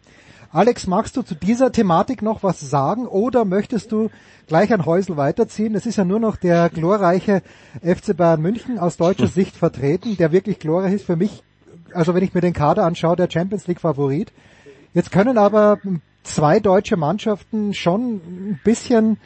Alex, 0.51 0.87
magst 0.87 1.15
du 1.15 1.21
zu 1.21 1.35
dieser 1.35 1.71
Thematik 1.71 2.21
noch 2.21 2.41
was 2.41 2.59
sagen 2.59 3.05
oder 3.05 3.45
möchtest 3.45 3.91
du 3.91 4.09
gleich 4.47 4.73
ein 4.73 4.85
Häusel 4.85 5.15
weiterziehen? 5.15 5.75
Es 5.75 5.85
ist 5.85 5.97
ja 5.97 6.05
nur 6.05 6.19
noch 6.19 6.37
der 6.37 6.69
glorreiche 6.69 7.43
FC 7.83 8.17
Bayern 8.17 8.41
München 8.41 8.79
aus 8.79 8.97
deutscher 8.97 9.25
hm. 9.25 9.31
Sicht 9.33 9.55
vertreten, 9.55 10.15
der 10.17 10.31
wirklich 10.31 10.59
glorreich 10.59 10.93
ist 10.93 11.05
für 11.05 11.15
mich. 11.15 11.43
Also 11.93 12.13
wenn 12.13 12.23
ich 12.23 12.33
mir 12.33 12.41
den 12.41 12.53
Kader 12.53 12.85
anschaue, 12.85 13.15
der 13.15 13.29
Champions 13.29 13.67
League 13.67 13.81
Favorit. 13.81 14.31
Jetzt 14.93 15.11
können 15.11 15.37
aber 15.37 15.79
zwei 16.23 16.59
deutsche 16.59 16.97
Mannschaften 16.97 17.73
schon 17.73 18.15
ein 18.15 18.59
bisschen 18.63 19.17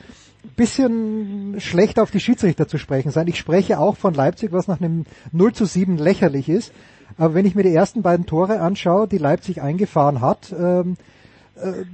bisschen 0.56 1.60
schlecht 1.60 2.00
auf 2.00 2.12
die 2.12 2.20
Schiedsrichter 2.20 2.68
zu 2.68 2.78
sprechen 2.78 3.12
sein. 3.12 3.28
Ich 3.28 3.38
spreche 3.38 3.80
auch 3.80 3.96
von 3.96 4.14
Leipzig, 4.14 4.52
was 4.52 4.68
nach 4.68 4.82
einem 4.82 5.06
0 5.32 5.54
zu 5.54 5.66
7 5.66 5.98
lächerlich 5.98 6.50
ist. 6.50 6.74
Aber 7.18 7.34
wenn 7.34 7.46
ich 7.46 7.56
mir 7.56 7.64
die 7.64 7.74
ersten 7.74 8.02
beiden 8.02 8.26
Tore 8.26 8.60
anschaue, 8.60 9.08
die 9.08 9.18
Leipzig 9.18 9.62
eingefahren 9.62 10.22
hat, 10.22 10.54
ähm, 10.58 10.98
äh, 11.56 11.86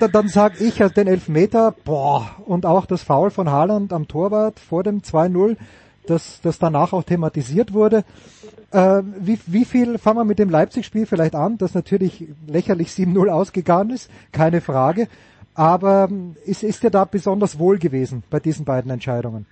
dann, 0.00 0.12
dann 0.12 0.28
sage 0.28 0.64
ich 0.64 0.82
also 0.82 0.94
den 0.94 1.06
Elfmeter, 1.06 1.74
boah, 1.84 2.30
und 2.44 2.66
auch 2.66 2.86
das 2.86 3.02
Foul 3.02 3.30
von 3.30 3.50
Haaland 3.50 3.92
am 3.92 4.08
Torwart 4.08 4.58
vor 4.58 4.82
dem 4.82 5.02
2-0, 5.02 5.56
das, 6.06 6.40
das 6.42 6.58
danach 6.58 6.92
auch 6.92 7.04
thematisiert 7.04 7.72
wurde. 7.72 8.04
Äh, 8.70 9.02
wie, 9.18 9.38
wie 9.46 9.64
viel, 9.64 9.98
fangen 9.98 10.18
wir 10.18 10.24
mit 10.24 10.38
dem 10.38 10.50
Leipzig-Spiel 10.50 11.06
vielleicht 11.06 11.34
an, 11.34 11.58
das 11.58 11.74
natürlich 11.74 12.26
lächerlich 12.46 12.88
7-0 12.88 13.28
ausgegangen 13.28 13.90
ist, 13.90 14.10
keine 14.32 14.60
Frage. 14.60 15.08
Aber 15.54 16.08
ähm, 16.10 16.36
ist, 16.44 16.62
ist 16.62 16.82
er 16.82 16.90
da 16.90 17.04
besonders 17.04 17.58
wohl 17.58 17.78
gewesen 17.78 18.24
bei 18.28 18.40
diesen 18.40 18.64
beiden 18.64 18.90
Entscheidungen? 18.90 19.46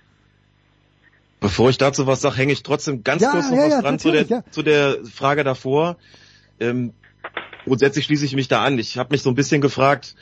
Bevor 1.39 1.69
ich 1.69 1.77
dazu 1.77 2.07
was 2.07 2.21
sage, 2.21 2.37
hänge 2.37 2.53
ich 2.53 2.63
trotzdem 2.63 3.03
ganz 3.03 3.21
ja, 3.21 3.31
kurz 3.31 3.49
noch 3.49 3.57
ja, 3.57 3.63
was 3.63 3.71
ja, 3.71 3.81
dran 3.81 3.99
zu 3.99 4.11
der, 4.11 4.43
zu 4.51 4.63
der 4.63 4.97
Frage 5.05 5.43
davor. 5.43 5.97
Ähm, 6.59 6.93
grundsätzlich 7.65 8.05
schließe 8.05 8.25
ich 8.25 8.35
mich 8.35 8.47
da 8.47 8.63
an. 8.63 8.77
Ich 8.79 8.97
habe 8.97 9.09
mich 9.11 9.21
so 9.21 9.29
ein 9.29 9.35
bisschen 9.35 9.61
gefragt, 9.61 10.15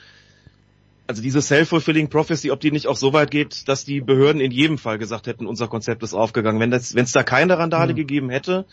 also 1.11 1.21
diese 1.21 1.41
Self-Fulfilling 1.41 2.07
Prophecy, 2.07 2.51
ob 2.51 2.61
die 2.61 2.71
nicht 2.71 2.87
auch 2.87 2.95
so 2.95 3.11
weit 3.11 3.31
geht, 3.31 3.67
dass 3.67 3.83
die 3.83 3.99
Behörden 3.99 4.39
in 4.39 4.51
jedem 4.51 4.77
Fall 4.77 4.97
gesagt 4.97 5.27
hätten, 5.27 5.45
unser 5.45 5.67
Konzept 5.67 6.03
ist 6.03 6.13
aufgegangen. 6.13 6.61
Wenn 6.61 6.71
es 6.71 7.11
da 7.11 7.23
keine 7.23 7.57
Randale 7.57 7.91
mhm. 7.91 7.97
gegeben 7.97 8.29
hätte, 8.29 8.65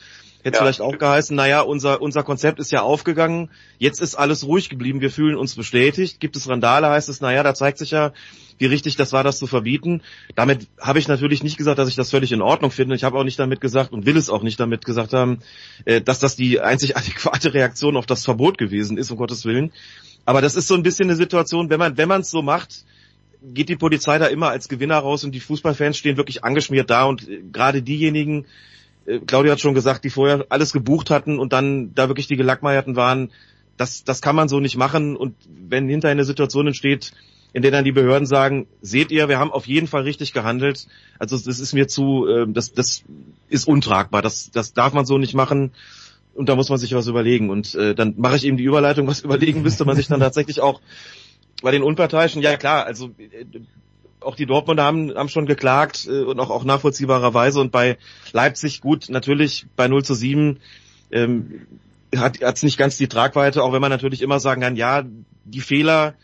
hätte 0.44 0.54
ja. 0.54 0.62
vielleicht 0.62 0.80
auch 0.80 0.96
geheißen, 0.96 1.34
naja, 1.34 1.62
unser, 1.62 2.00
unser 2.00 2.22
Konzept 2.22 2.60
ist 2.60 2.70
ja 2.70 2.82
aufgegangen, 2.82 3.50
jetzt 3.78 4.00
ist 4.00 4.14
alles 4.14 4.46
ruhig 4.46 4.68
geblieben, 4.68 5.00
wir 5.00 5.10
fühlen 5.10 5.34
uns 5.34 5.56
bestätigt. 5.56 6.20
Gibt 6.20 6.36
es 6.36 6.48
Randale, 6.48 6.88
heißt 6.88 7.08
es, 7.08 7.20
naja, 7.20 7.42
da 7.42 7.54
zeigt 7.54 7.78
sich 7.78 7.90
ja, 7.90 8.12
wie 8.58 8.66
richtig 8.66 8.94
das 8.94 9.12
war, 9.12 9.24
das 9.24 9.40
zu 9.40 9.48
verbieten. 9.48 10.02
Damit 10.36 10.68
habe 10.80 11.00
ich 11.00 11.08
natürlich 11.08 11.42
nicht 11.42 11.56
gesagt, 11.56 11.80
dass 11.80 11.88
ich 11.88 11.96
das 11.96 12.10
völlig 12.10 12.30
in 12.30 12.40
Ordnung 12.40 12.70
finde. 12.70 12.94
Ich 12.94 13.02
habe 13.02 13.18
auch 13.18 13.24
nicht 13.24 13.40
damit 13.40 13.60
gesagt 13.60 13.92
und 13.92 14.06
will 14.06 14.16
es 14.16 14.30
auch 14.30 14.44
nicht 14.44 14.60
damit 14.60 14.84
gesagt 14.84 15.12
haben, 15.12 15.40
äh, 15.86 16.00
dass 16.00 16.20
das 16.20 16.36
die 16.36 16.60
einzig 16.60 16.96
adäquate 16.96 17.52
Reaktion 17.54 17.96
auf 17.96 18.06
das 18.06 18.24
Verbot 18.24 18.58
gewesen 18.58 18.96
ist, 18.96 19.10
um 19.10 19.16
Gottes 19.16 19.44
Willen. 19.44 19.72
Aber 20.28 20.42
das 20.42 20.56
ist 20.56 20.68
so 20.68 20.74
ein 20.74 20.82
bisschen 20.82 21.08
eine 21.08 21.16
Situation, 21.16 21.70
wenn 21.70 21.78
man 21.78 21.96
wenn 21.96 22.06
man 22.06 22.20
es 22.20 22.28
so 22.28 22.42
macht, 22.42 22.84
geht 23.40 23.70
die 23.70 23.76
Polizei 23.76 24.18
da 24.18 24.26
immer 24.26 24.50
als 24.50 24.68
Gewinner 24.68 24.98
raus 24.98 25.24
und 25.24 25.34
die 25.34 25.40
Fußballfans 25.40 25.96
stehen 25.96 26.18
wirklich 26.18 26.44
angeschmiert 26.44 26.90
da 26.90 27.04
und 27.04 27.26
äh, 27.26 27.40
gerade 27.50 27.80
diejenigen, 27.80 28.44
äh, 29.06 29.20
Claudia 29.20 29.52
hat 29.52 29.60
schon 29.60 29.72
gesagt, 29.72 30.04
die 30.04 30.10
vorher 30.10 30.44
alles 30.50 30.74
gebucht 30.74 31.08
hatten 31.08 31.38
und 31.38 31.54
dann 31.54 31.94
da 31.94 32.08
wirklich 32.08 32.26
die 32.26 32.36
Gelackmeierten 32.36 32.94
waren, 32.94 33.30
das, 33.78 34.04
das 34.04 34.20
kann 34.20 34.36
man 34.36 34.50
so 34.50 34.60
nicht 34.60 34.76
machen 34.76 35.16
und 35.16 35.34
wenn 35.48 35.88
hinterher 35.88 36.12
eine 36.12 36.26
Situation 36.26 36.66
entsteht, 36.66 37.12
in 37.54 37.62
der 37.62 37.70
dann 37.70 37.86
die 37.86 37.92
Behörden 37.92 38.26
sagen, 38.26 38.66
seht 38.82 39.10
ihr, 39.10 39.30
wir 39.30 39.38
haben 39.38 39.50
auf 39.50 39.66
jeden 39.66 39.86
Fall 39.86 40.02
richtig 40.02 40.34
gehandelt. 40.34 40.88
Also 41.18 41.38
das 41.38 41.58
ist 41.58 41.72
mir 41.72 41.88
zu, 41.88 42.26
äh, 42.26 42.44
das, 42.46 42.74
das 42.74 43.02
ist 43.48 43.66
untragbar. 43.66 44.20
Das, 44.20 44.50
das 44.50 44.74
darf 44.74 44.92
man 44.92 45.06
so 45.06 45.16
nicht 45.16 45.32
machen 45.32 45.72
und 46.38 46.48
da 46.48 46.54
muss 46.54 46.68
man 46.68 46.78
sich 46.78 46.94
was 46.94 47.08
überlegen. 47.08 47.50
Und 47.50 47.74
äh, 47.74 47.94
dann 47.94 48.14
mache 48.16 48.36
ich 48.36 48.46
eben 48.46 48.56
die 48.56 48.64
Überleitung, 48.64 49.06
was 49.06 49.20
überlegen 49.24 49.62
müsste 49.62 49.84
man 49.84 49.96
sich 49.96 50.06
dann 50.06 50.20
tatsächlich 50.20 50.60
auch 50.60 50.80
bei 51.62 51.72
den 51.72 51.82
Unparteiischen, 51.82 52.40
ja 52.40 52.56
klar, 52.56 52.86
also 52.86 53.10
äh, 53.18 53.44
auch 54.20 54.36
die 54.36 54.46
Dortmunder 54.46 54.84
haben, 54.84 55.14
haben 55.14 55.28
schon 55.28 55.46
geklagt 55.46 56.06
äh, 56.08 56.22
und 56.22 56.38
auch, 56.38 56.50
auch 56.50 56.64
nachvollziehbarerweise 56.64 57.60
und 57.60 57.72
bei 57.72 57.98
Leipzig 58.32 58.80
gut, 58.80 59.08
natürlich 59.08 59.66
bei 59.74 59.88
0 59.88 60.04
zu 60.04 60.14
7 60.14 60.60
ähm, 61.10 61.66
hat 62.16 62.40
es 62.40 62.62
nicht 62.62 62.78
ganz 62.78 62.96
die 62.96 63.08
Tragweite, 63.08 63.62
auch 63.62 63.72
wenn 63.72 63.80
man 63.80 63.90
natürlich 63.90 64.22
immer 64.22 64.40
sagen 64.40 64.62
kann, 64.62 64.76
ja, 64.76 65.04
die 65.44 65.60
Fehler, 65.60 66.14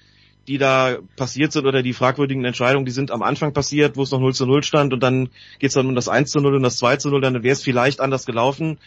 die 0.46 0.58
da 0.58 0.98
passiert 1.16 1.52
sind 1.52 1.66
oder 1.66 1.82
die 1.82 1.92
fragwürdigen 1.92 2.44
Entscheidungen, 2.44 2.86
die 2.86 2.92
sind 2.92 3.10
am 3.10 3.22
Anfang 3.22 3.52
passiert, 3.52 3.96
wo 3.96 4.02
es 4.02 4.10
noch 4.10 4.20
0 4.20 4.34
zu 4.34 4.46
0 4.46 4.62
stand 4.62 4.92
und 4.92 5.02
dann 5.02 5.28
geht 5.58 5.68
es 5.68 5.74
dann 5.74 5.86
um 5.86 5.94
das 5.94 6.08
1 6.08 6.30
zu 6.30 6.40
0 6.40 6.54
und 6.54 6.62
das 6.62 6.76
2 6.76 6.96
zu 6.96 7.10
0, 7.10 7.20
dann 7.20 7.42
wäre 7.42 7.52
es 7.52 7.62
vielleicht 7.62 8.00
anders 8.00 8.26
gelaufen. 8.26 8.78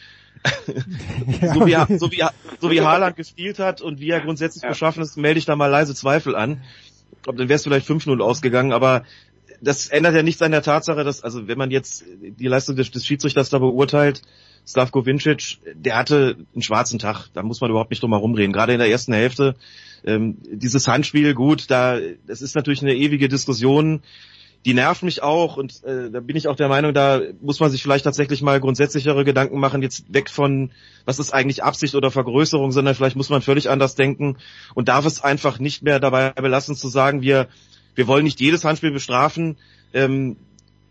so, 1.54 1.66
wie, 1.66 1.98
so, 1.98 2.12
wie, 2.12 2.24
so 2.60 2.72
wie 2.72 2.82
Haaland 2.82 3.16
gespielt 3.16 3.60
hat 3.60 3.82
und 3.82 4.00
wie 4.00 4.10
er 4.10 4.22
grundsätzlich 4.22 4.64
ja. 4.64 4.70
beschaffen 4.70 5.02
ist, 5.02 5.18
melde 5.18 5.40
ich 5.40 5.46
da 5.46 5.56
mal 5.56 5.68
leise 5.68 5.96
Zweifel 5.96 6.36
an. 6.36 6.62
glaube, 7.24 7.40
dann 7.40 7.50
wäre 7.50 7.56
es 7.56 7.64
vielleicht 7.64 7.88
5-0 7.88 8.22
ausgegangen, 8.22 8.74
aber 8.74 9.04
das 9.62 9.88
ändert 9.88 10.16
ja 10.16 10.24
nichts 10.24 10.42
an 10.42 10.52
der 10.52 10.62
Tatsache, 10.62 11.04
dass, 11.04 11.24
also 11.24 11.48
wenn 11.48 11.58
man 11.58 11.72
jetzt 11.72 12.06
die 12.20 12.48
Leistung 12.48 12.76
des, 12.76 12.92
des 12.92 13.06
Schiedsrichters 13.06 13.50
da 13.50 13.60
beurteilt, 13.60 14.22
Slavko 14.66 15.06
Vincic, 15.06 15.60
der 15.74 15.96
hatte 15.96 16.36
einen 16.54 16.62
schwarzen 16.62 17.00
Tag, 17.00 17.30
da 17.34 17.42
muss 17.42 17.62
man 17.62 17.70
überhaupt 17.70 17.90
nicht 17.90 18.04
drum 18.04 18.12
herum 18.12 18.34
reden. 18.34 18.52
Gerade 18.52 18.74
in 18.74 18.80
der 18.80 18.90
ersten 18.90 19.14
Hälfte, 19.14 19.56
ähm, 20.06 20.38
dieses 20.52 20.88
Handspiel, 20.88 21.34
gut, 21.34 21.72
da, 21.72 22.00
das 22.28 22.42
ist 22.42 22.56
natürlich 22.56 22.82
eine 22.82 22.96
ewige 22.96 23.30
Diskussion, 23.30 24.02
die 24.68 24.74
nervt 24.74 25.02
mich 25.02 25.24
auch 25.24 25.56
und 25.56 25.82
äh, 25.86 26.12
da 26.12 26.20
bin 26.20 26.36
ich 26.36 26.50
auch 26.50 26.58
der 26.58 26.68
Meinung, 26.68 26.94
da 26.94 27.22
muss 27.40 27.62
man 27.62 27.72
sich 27.72 27.82
vielleicht 27.82 28.04
tatsächlich 28.04 28.42
mal 28.42 28.60
grundsätzlichere 28.60 29.24
Gedanken 29.24 29.62
machen, 29.62 29.82
jetzt 29.82 30.14
weg 30.14 30.30
von, 30.30 30.72
was 31.06 31.20
ist 31.20 31.34
eigentlich 31.34 31.64
Absicht 31.64 31.96
oder 31.96 32.12
Vergrößerung, 32.12 32.74
sondern 32.74 32.94
vielleicht 32.94 33.16
muss 33.16 33.30
man 33.30 33.42
völlig 33.42 33.70
anders 33.70 33.96
denken 33.96 34.36
und 34.76 34.90
darf 34.90 35.06
es 35.06 35.24
einfach 35.24 35.60
nicht 35.60 35.84
mehr 35.84 36.02
dabei 36.02 36.32
belassen 36.32 36.76
zu 36.76 36.90
sagen, 36.90 37.22
wir 37.22 37.48
wir 37.96 38.08
wollen 38.08 38.26
nicht 38.26 38.42
jedes 38.42 38.66
Handspiel 38.66 38.92
bestrafen, 38.92 39.56
ähm, 39.94 40.36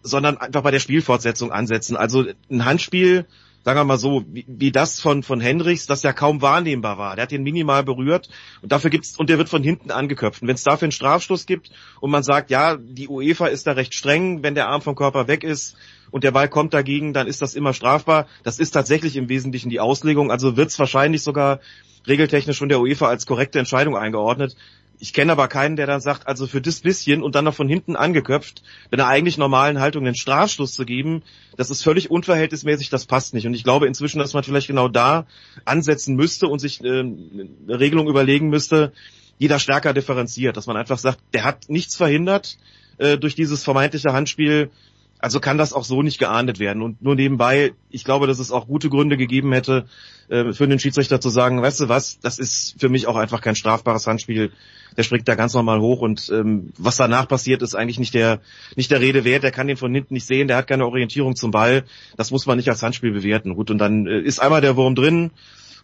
sondern 0.03 0.39
einfach 0.39 0.63
bei 0.63 0.71
der 0.71 0.81
Spielfortsetzung 0.81 1.53
ansetzen. 1.53 1.99
Also 1.99 2.25
ein 2.51 2.65
Handspiel, 2.65 3.27
sagen 3.67 3.81
wir 3.81 3.85
mal 3.85 3.99
so, 3.99 4.25
wie, 4.29 4.45
wie 4.47 4.71
das 4.71 5.01
von, 5.01 5.25
von 5.25 5.41
Henrichs, 5.41 5.87
das 5.87 6.05
ja 6.05 6.13
kaum 6.13 6.41
wahrnehmbar 6.41 6.99
war. 6.99 7.17
Der 7.17 7.25
hat 7.25 7.33
ihn 7.33 7.43
minimal 7.43 7.83
berührt 7.83 8.29
und 8.63 8.71
dafür 8.71 8.91
gibt's, 8.91 9.19
und 9.19 9.29
der 9.29 9.39
wird 9.39 9.49
von 9.49 9.65
hinten 9.65 9.91
angeköpft. 9.91 10.41
Und 10.41 10.47
wenn 10.47 10.55
es 10.55 10.63
dafür 10.63 10.87
einen 10.87 10.93
Strafstoß 10.93 11.47
gibt 11.47 11.73
und 11.99 12.13
man 12.13 12.23
sagt, 12.23 12.51
ja, 12.51 12.77
die 12.77 13.09
UEFA 13.09 13.49
ist 13.49 13.67
da 13.67 13.73
recht 13.73 13.93
streng, 13.93 14.45
wenn 14.45 14.55
der 14.55 14.69
Arm 14.69 14.83
vom 14.83 14.95
Körper 14.95 15.27
weg 15.27 15.43
ist 15.43 15.75
und 16.13 16.23
der 16.23 16.31
Ball 16.31 16.49
kommt 16.49 16.75
dagegen, 16.75 17.13
dann 17.13 17.27
ist 17.27 17.43
das 17.43 17.57
immer 17.57 17.75
strafbar. 17.75 18.29
Das 18.45 18.61
ist 18.61 18.71
tatsächlich 18.71 19.17
im 19.17 19.29
Wesentlichen 19.29 19.69
die 19.69 19.81
Auslegung. 19.81 20.31
Also 20.31 20.57
wird's 20.57 20.79
wahrscheinlich 20.79 21.25
sogar 21.25 21.59
regeltechnisch 22.07 22.61
von 22.61 22.69
der 22.69 22.79
UEFA 22.79 23.09
als 23.09 23.27
korrekte 23.27 23.59
Entscheidung 23.59 23.97
eingeordnet. 23.97 24.55
Ich 24.99 25.13
kenne 25.13 25.33
aber 25.33 25.49
keinen, 25.49 25.77
der 25.77 25.87
dann 25.87 26.01
sagt, 26.01 26.27
also 26.27 26.47
für 26.47 26.61
das 26.61 26.81
bisschen 26.81 27.23
und 27.23 27.35
dann 27.35 27.45
noch 27.45 27.55
von 27.55 27.69
hinten 27.69 27.97
angeköpft, 27.97 28.63
mit 28.91 29.01
einer 29.01 29.09
eigentlich 29.09 29.37
normalen 29.37 29.81
Haltung 29.81 30.07
einen 30.07 30.15
Strafschluss 30.15 30.73
zu 30.73 30.85
geben, 30.85 31.23
das 31.57 31.71
ist 31.71 31.83
völlig 31.83 32.11
unverhältnismäßig, 32.11 32.89
das 32.89 33.07
passt 33.07 33.35
nicht. 33.35 33.47
Und 33.47 33.55
ich 33.55 33.65
glaube 33.65 33.87
inzwischen, 33.87 34.19
dass 34.19 34.33
man 34.33 34.45
vielleicht 34.45 34.69
genau 34.69 34.89
da 34.89 35.27
ansetzen 35.65 36.17
müsste 36.17 36.49
und 36.49 36.59
sich 36.59 36.83
äh, 36.83 37.01
eine 37.01 37.49
Regelung 37.69 38.09
überlegen 38.09 38.49
müsste, 38.49 38.93
die 39.41 39.49
da 39.49 39.59
stärker 39.59 39.93
differenziert, 39.93 40.57
dass 40.57 40.67
man 40.67 40.77
einfach 40.77 40.99
sagt, 40.99 41.19
der 41.35 41.45
hat 41.45 41.69
nichts 41.69 41.97
verhindert 41.97 42.59
äh, 42.99 43.19
durch 43.19 43.35
dieses 43.35 43.65
vermeintliche 43.65 44.13
Handspiel, 44.13 44.71
also 45.19 45.41
kann 45.41 45.59
das 45.59 45.73
auch 45.73 45.85
so 45.85 46.03
nicht 46.03 46.19
geahndet 46.19 46.59
werden. 46.59 46.83
Und 46.83 47.03
nur 47.03 47.15
nebenbei, 47.15 47.73
ich 47.91 48.05
glaube, 48.05 48.27
dass 48.27 48.39
es 48.39 48.51
auch 48.51 48.67
gute 48.67 48.91
Gründe 48.91 49.17
gegeben 49.17 49.53
hätte, 49.53 49.87
äh, 50.29 50.53
für 50.53 50.69
den 50.69 50.79
Schiedsrichter 50.79 51.21
zu 51.21 51.31
sagen, 51.31 51.63
weißt 51.63 51.81
du 51.81 51.89
was, 51.89 52.19
das 52.21 52.39
ist 52.39 52.77
für 52.79 52.89
mich 52.89 53.07
auch 53.07 53.17
einfach 53.17 53.41
kein 53.41 53.57
strafbares 53.57 54.07
Handspiel. 54.07 54.53
Der 54.97 55.03
springt 55.03 55.29
da 55.29 55.35
ganz 55.35 55.55
normal 55.55 55.81
hoch 55.81 56.01
und 56.01 56.31
ähm, 56.33 56.73
was 56.79 56.97
danach 56.97 57.29
passiert, 57.29 57.63
ist 57.63 57.75
eigentlich 57.75 57.99
nicht 57.99 58.15
der 58.15 58.41
nicht 58.77 58.91
der 58.91 59.01
Rede 59.01 59.25
wert. 59.25 59.43
Der 59.43 59.51
kann 59.51 59.67
den 59.67 59.77
von 59.77 59.95
hinten 59.95 60.15
nicht 60.15 60.27
sehen, 60.27 60.49
der 60.49 60.57
hat 60.57 60.67
keine 60.67 60.87
Orientierung 60.87 61.37
zum 61.37 61.51
Ball. 61.51 61.85
Das 62.17 62.31
muss 62.31 62.47
man 62.47 62.57
nicht 62.57 62.69
als 62.69 62.83
Handspiel 62.83 63.13
bewerten. 63.13 63.55
Gut, 63.55 63.71
und 63.71 63.79
dann 63.79 64.07
äh, 64.07 64.21
ist 64.21 64.39
einmal 64.39 64.61
der 64.61 64.77
Wurm 64.77 64.95
drin 64.95 65.31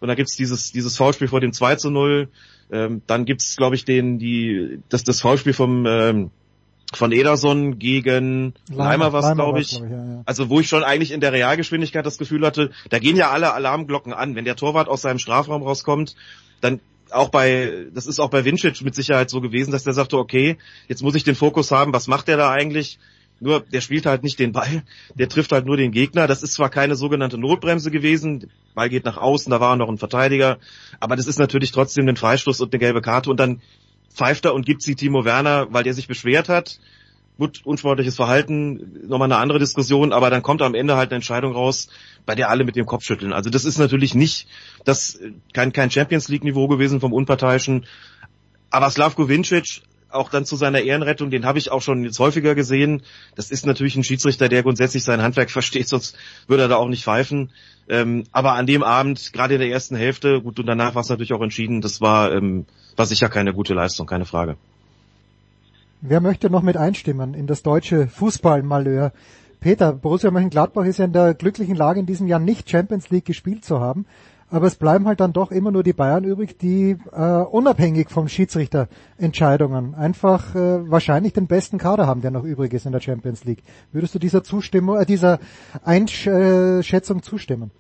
und 0.00 0.08
dann 0.08 0.16
gibt's 0.16 0.36
dieses 0.36 0.72
dieses 0.72 0.96
Foulspiel 0.96 1.28
vor 1.28 1.40
dem 1.40 1.52
2 1.52 1.76
zu 1.76 1.90
0. 1.90 2.28
Ähm, 2.70 3.02
dann 3.06 3.24
gibt's, 3.24 3.56
glaube 3.56 3.76
ich, 3.76 3.84
den 3.84 4.18
die 4.18 4.80
das 4.88 5.04
das 5.04 5.20
Foulspiel 5.20 5.52
vom 5.52 5.86
ähm, 5.86 6.30
von 6.94 7.12
Ederson 7.12 7.78
gegen 7.78 8.54
Leimer 8.70 9.12
was, 9.12 9.34
glaube 9.34 9.60
ich. 9.60 9.70
Glaub 9.70 9.84
ich 9.84 9.90
ja, 9.90 9.96
ja. 9.96 10.22
Also 10.26 10.48
wo 10.48 10.60
ich 10.60 10.68
schon 10.68 10.84
eigentlich 10.84 11.12
in 11.12 11.20
der 11.20 11.32
Realgeschwindigkeit 11.32 12.04
das 12.04 12.18
Gefühl 12.18 12.44
hatte, 12.46 12.70
da 12.90 12.98
gehen 12.98 13.16
ja 13.16 13.30
alle 13.30 13.52
Alarmglocken 13.54 14.12
an. 14.12 14.34
Wenn 14.34 14.44
der 14.44 14.56
Torwart 14.56 14.88
aus 14.88 15.02
seinem 15.02 15.18
Strafraum 15.18 15.62
rauskommt, 15.62 16.16
dann 16.60 16.80
auch 17.10 17.28
bei, 17.28 17.86
das 17.92 18.06
ist 18.06 18.20
auch 18.20 18.30
bei 18.30 18.44
Vincic 18.44 18.80
mit 18.82 18.94
Sicherheit 18.94 19.30
so 19.30 19.40
gewesen, 19.40 19.70
dass 19.70 19.84
der 19.84 19.92
sagte, 19.92 20.18
okay, 20.18 20.56
jetzt 20.88 21.02
muss 21.02 21.14
ich 21.14 21.24
den 21.24 21.34
Fokus 21.34 21.70
haben, 21.70 21.92
was 21.92 22.08
macht 22.08 22.28
der 22.28 22.36
da 22.36 22.50
eigentlich? 22.50 22.98
Nur, 23.40 23.60
der 23.60 23.80
spielt 23.80 24.06
halt 24.06 24.22
nicht 24.22 24.38
den 24.38 24.52
Ball, 24.52 24.84
der 25.16 25.28
trifft 25.28 25.50
halt 25.50 25.66
nur 25.66 25.76
den 25.76 25.90
Gegner. 25.90 26.28
Das 26.28 26.44
ist 26.44 26.52
zwar 26.52 26.70
keine 26.70 26.94
sogenannte 26.94 27.38
Notbremse 27.38 27.90
gewesen, 27.90 28.40
der 28.40 28.48
Ball 28.74 28.88
geht 28.88 29.04
nach 29.04 29.16
außen, 29.16 29.50
da 29.50 29.60
war 29.60 29.74
noch 29.76 29.88
ein 29.88 29.98
Verteidiger, 29.98 30.58
aber 31.00 31.16
das 31.16 31.26
ist 31.26 31.40
natürlich 31.40 31.72
trotzdem 31.72 32.08
ein 32.08 32.16
Freistoß 32.16 32.60
und 32.60 32.72
eine 32.72 32.78
gelbe 32.78 33.00
Karte 33.00 33.30
und 33.30 33.40
dann 33.40 33.60
pfeift 34.14 34.44
er 34.44 34.54
und 34.54 34.66
gibt 34.66 34.82
sie 34.82 34.94
Timo 34.94 35.24
Werner, 35.24 35.68
weil 35.70 35.84
der 35.84 35.94
sich 35.94 36.08
beschwert 36.08 36.48
hat. 36.48 36.78
Gut, 37.38 37.62
unsportliches 37.64 38.16
Verhalten, 38.16 39.08
nochmal 39.08 39.26
eine 39.26 39.40
andere 39.40 39.58
Diskussion, 39.58 40.12
aber 40.12 40.28
dann 40.28 40.42
kommt 40.42 40.60
am 40.60 40.74
Ende 40.74 40.96
halt 40.96 41.10
eine 41.10 41.16
Entscheidung 41.16 41.52
raus, 41.52 41.88
bei 42.26 42.34
der 42.34 42.50
alle 42.50 42.64
mit 42.64 42.76
dem 42.76 42.86
Kopf 42.86 43.04
schütteln. 43.04 43.32
Also 43.32 43.48
das 43.48 43.64
ist 43.64 43.78
natürlich 43.78 44.14
nicht 44.14 44.46
das 44.84 45.18
kein, 45.54 45.72
kein 45.72 45.90
Champions 45.90 46.28
League 46.28 46.44
Niveau 46.44 46.68
gewesen 46.68 47.00
vom 47.00 47.12
Unparteiischen. 47.12 47.86
Aber 48.70 48.90
Slavko 48.90 49.28
Vincic, 49.28 49.82
auch 50.10 50.28
dann 50.28 50.44
zu 50.44 50.56
seiner 50.56 50.82
Ehrenrettung, 50.82 51.30
den 51.30 51.46
habe 51.46 51.58
ich 51.58 51.70
auch 51.70 51.82
schon 51.82 52.04
jetzt 52.04 52.18
häufiger 52.18 52.54
gesehen. 52.54 53.02
Das 53.34 53.50
ist 53.50 53.66
natürlich 53.66 53.96
ein 53.96 54.04
Schiedsrichter, 54.04 54.48
der 54.48 54.62
grundsätzlich 54.62 55.02
sein 55.02 55.22
Handwerk 55.22 55.50
versteht, 55.50 55.88
sonst 55.88 56.16
würde 56.46 56.64
er 56.64 56.68
da 56.68 56.76
auch 56.76 56.88
nicht 56.88 57.04
pfeifen. 57.04 57.50
Ähm, 57.92 58.24
aber 58.32 58.54
an 58.54 58.66
dem 58.66 58.82
Abend, 58.82 59.34
gerade 59.34 59.52
in 59.52 59.60
der 59.60 59.68
ersten 59.68 59.96
Hälfte, 59.96 60.40
gut, 60.40 60.58
und 60.58 60.64
danach 60.64 60.94
war 60.94 61.02
es 61.02 61.10
natürlich 61.10 61.34
auch 61.34 61.42
entschieden, 61.42 61.82
das 61.82 62.00
war, 62.00 62.32
ähm, 62.32 62.64
war 62.96 63.04
sicher 63.04 63.28
keine 63.28 63.52
gute 63.52 63.74
Leistung, 63.74 64.06
keine 64.06 64.24
Frage. 64.24 64.56
Wer 66.00 66.22
möchte 66.22 66.48
noch 66.48 66.62
mit 66.62 66.78
einstimmen 66.78 67.34
in 67.34 67.46
das 67.46 67.62
deutsche 67.62 68.08
Fußballmalheur? 68.08 69.12
Peter, 69.60 69.92
Borussia 69.92 70.30
Mönchengladbach 70.30 70.86
ist 70.86 71.00
ja 71.00 71.04
in 71.04 71.12
der 71.12 71.34
glücklichen 71.34 71.76
Lage, 71.76 72.00
in 72.00 72.06
diesem 72.06 72.26
Jahr 72.26 72.40
nicht 72.40 72.70
Champions 72.70 73.10
League 73.10 73.26
gespielt 73.26 73.62
zu 73.62 73.80
haben. 73.80 74.06
Aber 74.52 74.66
es 74.66 74.76
bleiben 74.76 75.06
halt 75.08 75.20
dann 75.20 75.32
doch 75.32 75.50
immer 75.50 75.70
nur 75.70 75.82
die 75.82 75.94
Bayern 75.94 76.24
übrig, 76.24 76.58
die 76.58 76.98
äh, 77.10 77.22
unabhängig 77.22 78.10
vom 78.10 78.28
Schiedsrichterentscheidungen 78.28 79.94
einfach 79.94 80.54
äh, 80.54 80.90
wahrscheinlich 80.90 81.32
den 81.32 81.46
besten 81.46 81.78
Kader 81.78 82.06
haben, 82.06 82.20
der 82.20 82.30
noch 82.30 82.44
übrig 82.44 82.74
ist 82.74 82.84
in 82.84 82.92
der 82.92 83.00
Champions 83.00 83.44
League. 83.44 83.62
Würdest 83.92 84.14
du 84.14 84.18
dieser 84.18 84.44
Zustimmung, 84.44 85.00
äh, 85.00 85.06
dieser 85.06 85.38
Einschätzung 85.82 87.22
zustimmen? 87.22 87.70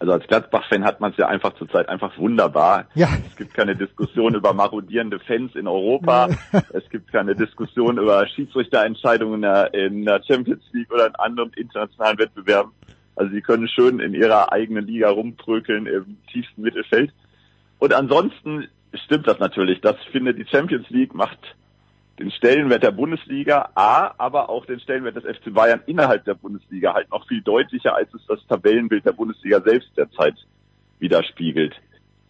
Also 0.00 0.12
als 0.12 0.26
Gladbach-Fan 0.26 0.84
hat 0.84 1.00
man 1.00 1.12
es 1.12 1.16
ja 1.16 1.28
einfach 1.28 1.54
zurzeit 1.54 1.88
einfach 1.88 2.18
wunderbar. 2.18 2.88
Ja. 2.94 3.08
Es 3.26 3.36
gibt 3.36 3.54
keine 3.54 3.74
Diskussion 3.74 4.34
über 4.34 4.52
marodierende 4.52 5.18
Fans 5.18 5.54
in 5.54 5.66
Europa. 5.66 6.28
es 6.74 6.86
gibt 6.90 7.10
keine 7.10 7.34
Diskussion 7.34 7.96
über 7.96 8.26
Schiedsrichterentscheidungen 8.26 9.44
in 9.72 10.04
der 10.04 10.22
Champions 10.24 10.64
League 10.72 10.92
oder 10.92 11.06
in 11.06 11.14
anderen 11.14 11.52
internationalen 11.54 12.18
Wettbewerben. 12.18 12.72
Also 13.14 13.32
sie 13.32 13.42
können 13.42 13.68
schön 13.68 14.00
in 14.00 14.14
ihrer 14.14 14.52
eigenen 14.52 14.86
Liga 14.86 15.10
rumprökeln 15.10 15.86
im 15.86 16.16
tiefsten 16.32 16.62
Mittelfeld. 16.62 17.12
Und 17.78 17.92
ansonsten 17.92 18.68
stimmt 18.94 19.26
das 19.26 19.38
natürlich. 19.38 19.80
Das 19.80 19.96
finde 20.10 20.34
die 20.34 20.46
Champions 20.46 20.88
League 20.90 21.14
macht 21.14 21.38
den 22.18 22.30
Stellenwert 22.30 22.82
der 22.82 22.90
Bundesliga 22.90 23.70
A, 23.74 24.12
aber 24.18 24.48
auch 24.48 24.66
den 24.66 24.80
Stellenwert 24.80 25.16
des 25.16 25.24
FC 25.24 25.52
Bayern 25.52 25.82
innerhalb 25.86 26.24
der 26.24 26.34
Bundesliga 26.34 26.94
halt 26.94 27.10
noch 27.10 27.26
viel 27.26 27.42
deutlicher, 27.42 27.94
als 27.94 28.12
es 28.14 28.24
das 28.26 28.46
Tabellenbild 28.46 29.04
der 29.04 29.12
Bundesliga 29.12 29.60
selbst 29.60 29.90
derzeit 29.96 30.34
widerspiegelt. 30.98 31.74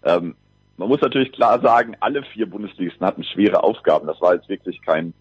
Ähm, 0.05 0.35
man 0.77 0.89
muss 0.89 1.01
natürlich 1.01 1.33
klar 1.33 1.61
sagen, 1.61 1.97
alle 2.01 2.23
vier 2.23 2.49
Bundesligisten 2.49 3.07
hatten 3.07 3.25
schwere 3.25 3.63
Aufgaben. 3.63 4.07
Das 4.07 4.21
war 4.21 4.35
jetzt 4.35 4.49
wirklich 4.49 4.81
kein 4.83 5.13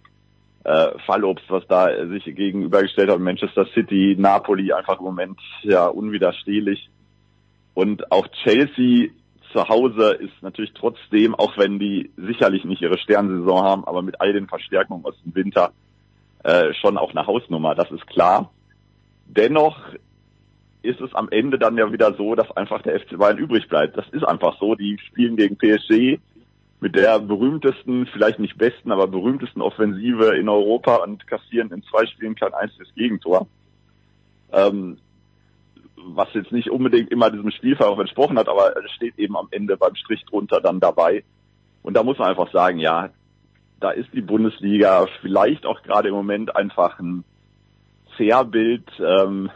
äh, 0.64 1.00
Fallobst, 1.06 1.46
was 1.50 1.66
da 1.68 1.90
sich 2.08 2.26
gegenübergestellt 2.26 3.10
hat. 3.10 3.20
Manchester 3.20 3.66
City, 3.74 4.16
Napoli 4.18 4.74
einfach 4.74 5.00
im 5.00 5.06
Moment 5.06 5.40
ja 5.64 5.88
unwiderstehlich. 5.88 6.90
Und 7.74 8.12
auch 8.12 8.28
Chelsea 8.44 9.10
zu 9.52 9.68
Hause 9.68 10.14
ist 10.14 10.42
natürlich 10.42 10.74
trotzdem, 10.74 11.36
auch 11.36 11.58
wenn 11.58 11.80
die 11.80 12.12
sicherlich 12.16 12.64
nicht 12.64 12.82
ihre 12.82 12.98
Sternsaison 12.98 13.64
haben, 13.64 13.86
aber 13.86 14.02
mit 14.02 14.22
all 14.22 14.34
den 14.34 14.48
Verstärkungen 14.48 15.06
aus 15.06 15.16
dem 15.24 15.36
Winter 15.36 15.72
äh, 16.44 16.74
schon 16.74 16.98
auch 16.98 17.12
eine 17.12 17.28
Hausnummer, 17.28 17.76
das 17.76 17.92
ist 17.92 18.08
klar. 18.08 18.52
Dennoch 19.26 19.78
ist 20.82 21.00
es 21.00 21.14
am 21.14 21.30
Ende 21.30 21.60
dann 21.60 21.78
ja 21.78 21.92
wieder 21.92 22.14
so, 22.16 22.36
dass 22.36 22.50
einfach 22.58 22.82
der 22.82 23.00
FC 23.00 23.18
Bayern 23.18 23.38
übrig 23.38 23.68
bleibt. 23.70 23.98
Das 23.98 24.08
ist 24.10 24.24
einfach 24.24 24.58
so. 24.60 24.76
Die 24.76 24.98
spielen 25.08 25.36
gegen 25.36 25.58
PSG 25.58 26.20
mit 26.82 26.96
der 26.96 27.20
berühmtesten, 27.20 28.08
vielleicht 28.08 28.40
nicht 28.40 28.58
besten, 28.58 28.92
aber 28.92 29.08
berühmtesten 29.08 29.62
Offensive 29.62 30.36
in 30.36 30.50
Europa 30.50 30.96
und 30.96 31.26
kassieren 31.28 31.72
in 31.72 31.84
zwei 31.84 32.08
Spielen 32.08 32.36
kein 32.36 32.54
einziges 32.56 32.94
Gegentor. 32.96 33.48
Ähm, 34.52 34.98
was 35.96 36.34
jetzt 36.34 36.52
nicht 36.52 36.72
unbedingt 36.72 37.12
immer 37.12 37.30
diesem 37.30 37.52
Spielverlauf 37.52 38.00
entsprochen 38.00 38.40
hat, 38.40 38.50
aber 38.50 38.76
es 38.84 38.92
steht 38.94 39.18
eben 39.20 39.38
am 39.38 39.48
Ende 39.52 39.78
beim 39.78 39.96
Strich 39.96 40.26
drunter 40.26 40.60
dann 40.60 40.80
dabei. 40.80 41.24
Und 41.84 41.94
da 41.94 42.02
muss 42.02 42.18
man 42.18 42.30
einfach 42.30 42.52
sagen, 42.52 42.80
ja, 42.80 43.10
da 43.80 43.92
ist 43.92 44.10
die 44.14 44.22
Bundesliga 44.22 45.08
vielleicht 45.22 45.68
auch 45.68 45.84
gerade 45.84 46.10
im 46.10 46.16
Moment 46.16 46.56
einfach 46.56 46.98
ein 46.98 47.24
Zerrbild, 48.18 48.90
ähm, 49.00 49.52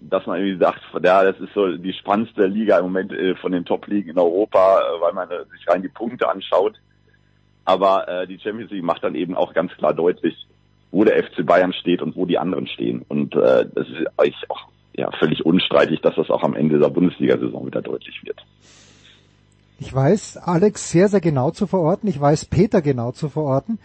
dass 0.00 0.26
man 0.26 0.38
irgendwie 0.40 0.64
sagt, 0.64 0.80
ja, 1.02 1.24
das 1.24 1.38
ist 1.40 1.52
so 1.54 1.76
die 1.76 1.92
spannendste 1.92 2.46
Liga 2.46 2.78
im 2.78 2.84
Moment 2.84 3.12
äh, 3.12 3.34
von 3.36 3.52
den 3.52 3.64
Top-Ligen 3.64 4.10
in 4.10 4.18
Europa, 4.18 4.80
äh, 4.80 5.00
weil 5.00 5.12
man 5.12 5.30
äh, 5.30 5.44
sich 5.52 5.66
rein 5.68 5.82
die 5.82 5.88
Punkte 5.88 6.28
anschaut. 6.28 6.80
Aber 7.64 8.08
äh, 8.08 8.26
die 8.26 8.38
Champions 8.38 8.70
League 8.70 8.84
macht 8.84 9.02
dann 9.04 9.14
eben 9.14 9.34
auch 9.34 9.52
ganz 9.52 9.72
klar 9.72 9.92
deutlich, 9.92 10.46
wo 10.90 11.04
der 11.04 11.22
FC 11.22 11.44
Bayern 11.44 11.72
steht 11.72 12.00
und 12.00 12.16
wo 12.16 12.26
die 12.26 12.38
anderen 12.38 12.66
stehen. 12.66 13.04
Und 13.08 13.34
äh, 13.34 13.66
das 13.74 13.88
ist 13.88 14.06
eigentlich 14.16 14.50
auch 14.50 14.68
ja, 14.94 15.10
völlig 15.18 15.44
unstreitig, 15.44 16.00
dass 16.00 16.14
das 16.16 16.30
auch 16.30 16.42
am 16.42 16.54
Ende 16.54 16.78
der 16.78 16.88
Bundesliga-Saison 16.88 17.66
wieder 17.66 17.82
deutlich 17.82 18.22
wird. 18.24 18.44
Ich 19.80 19.94
weiß 19.94 20.38
Alex 20.38 20.90
sehr, 20.90 21.08
sehr 21.08 21.20
genau 21.20 21.50
zu 21.50 21.66
verorten. 21.66 22.08
Ich 22.08 22.20
weiß 22.20 22.46
Peter 22.46 22.82
genau 22.82 23.12
zu 23.12 23.28
verorten. 23.28 23.78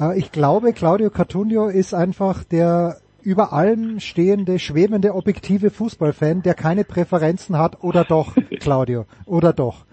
Äh, 0.00 0.18
ich 0.18 0.32
glaube, 0.32 0.72
Claudio 0.72 1.10
Cartunio 1.10 1.68
ist 1.68 1.94
einfach 1.94 2.42
der 2.44 2.96
über 3.22 3.52
allem 3.52 4.00
stehende, 4.00 4.58
schwebende, 4.58 5.14
objektive 5.14 5.70
Fußballfan, 5.70 6.42
der 6.42 6.54
keine 6.54 6.84
Präferenzen 6.84 7.58
hat, 7.58 7.82
oder 7.82 8.04
doch, 8.04 8.34
Claudio, 8.60 9.06
oder 9.26 9.52
doch? 9.52 9.84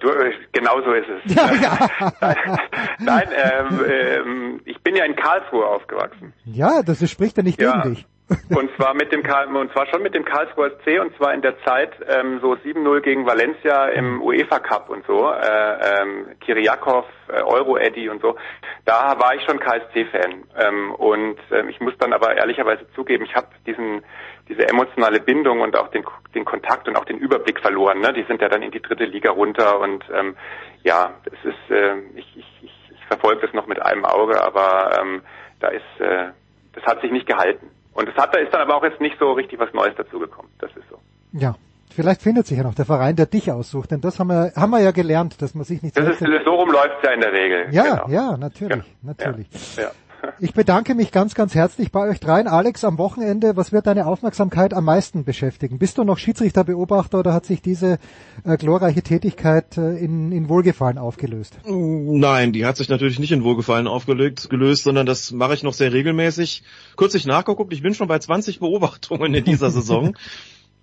Du, 0.00 0.08
genau 0.52 0.80
so 0.82 0.92
ist 0.92 1.06
es. 1.26 1.34
Ja, 1.34 1.52
ja. 1.52 1.88
Nein, 3.00 3.28
ähm, 3.34 3.80
ähm, 3.90 4.60
ich 4.64 4.80
bin 4.82 4.96
ja 4.96 5.04
in 5.04 5.14
Karlsruhe 5.14 5.66
aufgewachsen. 5.66 6.32
Ja, 6.44 6.82
das 6.82 7.08
spricht 7.10 7.36
ja 7.36 7.42
nicht 7.42 7.60
Ja. 7.60 7.82
gegen 7.82 7.94
dich. 7.94 8.06
Und 8.50 8.70
zwar 8.76 8.94
mit 8.94 9.12
dem 9.12 9.22
Karl, 9.22 9.54
und 9.54 9.72
zwar 9.72 9.86
schon 9.86 10.02
mit 10.02 10.14
dem 10.14 10.24
Karlsruher 10.24 10.78
C 10.84 10.98
und 11.00 11.16
zwar 11.16 11.34
in 11.34 11.42
der 11.42 11.60
Zeit 11.62 11.92
ähm, 12.08 12.38
so 12.40 12.52
7-0 12.52 13.00
gegen 13.00 13.26
Valencia 13.26 13.86
im 13.86 14.22
UEFA 14.22 14.60
Cup 14.60 14.88
und 14.88 15.04
so, 15.06 15.32
äh, 15.32 16.02
ähm, 16.02 16.26
Kiriakov, 16.40 17.06
äh, 17.28 17.42
Euro 17.42 17.76
Eddy 17.76 18.08
und 18.08 18.22
so. 18.22 18.36
Da 18.84 19.18
war 19.18 19.34
ich 19.34 19.42
schon 19.44 19.58
KSC-Fan 19.58 20.44
ähm, 20.58 20.94
und 20.94 21.38
ähm, 21.50 21.68
ich 21.68 21.80
muss 21.80 21.94
dann 21.98 22.12
aber 22.12 22.36
ehrlicherweise 22.36 22.86
zugeben, 22.94 23.24
ich 23.24 23.34
habe 23.34 23.48
diesen 23.66 24.02
diese 24.48 24.68
emotionale 24.68 25.20
Bindung 25.20 25.60
und 25.60 25.76
auch 25.76 25.88
den 25.88 26.04
den 26.34 26.44
Kontakt 26.44 26.88
und 26.88 26.96
auch 26.96 27.04
den 27.04 27.18
Überblick 27.18 27.60
verloren. 27.60 28.00
Ne? 28.00 28.12
Die 28.12 28.24
sind 28.24 28.40
ja 28.40 28.48
dann 28.48 28.62
in 28.62 28.70
die 28.70 28.82
dritte 28.82 29.04
Liga 29.04 29.30
runter 29.30 29.80
und 29.80 30.04
ähm, 30.12 30.36
ja, 30.82 31.14
es 31.24 31.44
ist 31.44 31.70
äh, 31.70 31.98
ich, 32.14 32.36
ich, 32.36 32.46
ich, 32.62 32.90
ich 32.90 33.06
verfolge 33.06 33.42
das 33.42 33.54
noch 33.54 33.66
mit 33.66 33.82
einem 33.82 34.04
Auge, 34.04 34.42
aber 34.42 35.00
ähm, 35.00 35.22
da 35.60 35.68
ist 35.68 36.00
äh, 36.00 36.30
das 36.72 36.84
hat 36.84 37.00
sich 37.00 37.10
nicht 37.10 37.26
gehalten. 37.26 37.70
Und 37.92 38.08
es 38.08 38.14
hat, 38.16 38.34
da 38.34 38.38
ist 38.38 38.52
dann 38.52 38.62
aber 38.62 38.76
auch 38.76 38.84
jetzt 38.84 39.00
nicht 39.00 39.18
so 39.18 39.32
richtig 39.32 39.58
was 39.58 39.72
Neues 39.72 39.94
dazugekommen. 39.96 40.50
Das 40.58 40.70
ist 40.76 40.88
so. 40.88 40.98
Ja. 41.32 41.54
Vielleicht 41.92 42.22
findet 42.22 42.46
sich 42.46 42.56
ja 42.56 42.62
noch 42.62 42.74
der 42.74 42.84
Verein, 42.84 43.16
der 43.16 43.26
dich 43.26 43.50
aussucht, 43.50 43.90
denn 43.90 44.00
das 44.00 44.20
haben 44.20 44.28
wir, 44.28 44.52
haben 44.54 44.70
wir 44.70 44.80
ja 44.80 44.92
gelernt, 44.92 45.42
dass 45.42 45.56
man 45.56 45.64
sich 45.64 45.82
nicht 45.82 45.98
Das 45.98 46.06
ist, 46.08 46.20
so 46.20 46.54
rum 46.54 46.70
läuft's 46.70 47.02
ja 47.02 47.10
in 47.10 47.20
der 47.20 47.32
Regel. 47.32 47.66
Ja, 47.72 47.82
genau. 47.82 48.08
ja, 48.08 48.36
natürlich, 48.36 48.84
natürlich. 49.02 49.48
Ja. 49.76 49.90
Ich 50.40 50.54
bedanke 50.54 50.94
mich 50.94 51.12
ganz, 51.12 51.34
ganz 51.34 51.54
herzlich 51.54 51.92
bei 51.92 52.08
euch 52.08 52.20
dreien. 52.20 52.46
Alex, 52.46 52.84
am 52.84 52.98
Wochenende, 52.98 53.56
was 53.56 53.72
wird 53.72 53.86
deine 53.86 54.06
Aufmerksamkeit 54.06 54.74
am 54.74 54.84
meisten 54.84 55.24
beschäftigen? 55.24 55.78
Bist 55.78 55.98
du 55.98 56.04
noch 56.04 56.18
Schiedsrichterbeobachter 56.18 57.18
oder 57.18 57.32
hat 57.32 57.46
sich 57.46 57.62
diese 57.62 57.98
äh, 58.44 58.56
glorreiche 58.56 59.02
Tätigkeit 59.02 59.76
äh, 59.76 59.96
in, 59.98 60.32
in 60.32 60.48
Wohlgefallen 60.48 60.98
aufgelöst? 60.98 61.58
Nein, 61.64 62.52
die 62.52 62.64
hat 62.64 62.76
sich 62.76 62.88
natürlich 62.88 63.18
nicht 63.18 63.32
in 63.32 63.44
Wohlgefallen 63.44 63.86
aufgelöst, 63.86 64.48
gelöst, 64.48 64.84
sondern 64.84 65.06
das 65.06 65.32
mache 65.32 65.54
ich 65.54 65.62
noch 65.62 65.74
sehr 65.74 65.92
regelmäßig. 65.92 66.62
Kürzlich 66.96 67.26
nachgeguckt, 67.26 67.72
ich 67.72 67.82
bin 67.82 67.94
schon 67.94 68.08
bei 68.08 68.18
20 68.18 68.60
Beobachtungen 68.60 69.34
in 69.34 69.44
dieser 69.44 69.70
Saison. 69.70 70.16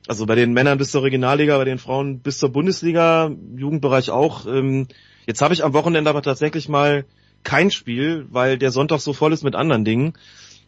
Also 0.09 0.25
bei 0.25 0.35
den 0.35 0.53
Männern 0.53 0.77
bis 0.77 0.91
zur 0.91 1.03
Regionalliga, 1.03 1.57
bei 1.57 1.65
den 1.65 1.79
Frauen 1.79 2.19
bis 2.19 2.38
zur 2.38 2.49
Bundesliga, 2.49 3.29
Jugendbereich 3.57 4.09
auch. 4.09 4.45
Ähm, 4.45 4.88
Jetzt 5.27 5.41
habe 5.41 5.53
ich 5.53 5.63
am 5.63 5.73
Wochenende 5.73 6.09
aber 6.09 6.21
tatsächlich 6.21 6.69
mal 6.69 7.03
kein 7.47 7.71
Spiel, 7.71 8.25
weil 8.29 8.57
der 8.57 8.71
Sonntag 8.71 8.99
so 8.99 9.13
voll 9.13 9.31
ist 9.31 9.45
mit 9.45 9.55
anderen 9.55 9.85
Dingen, 9.85 10.13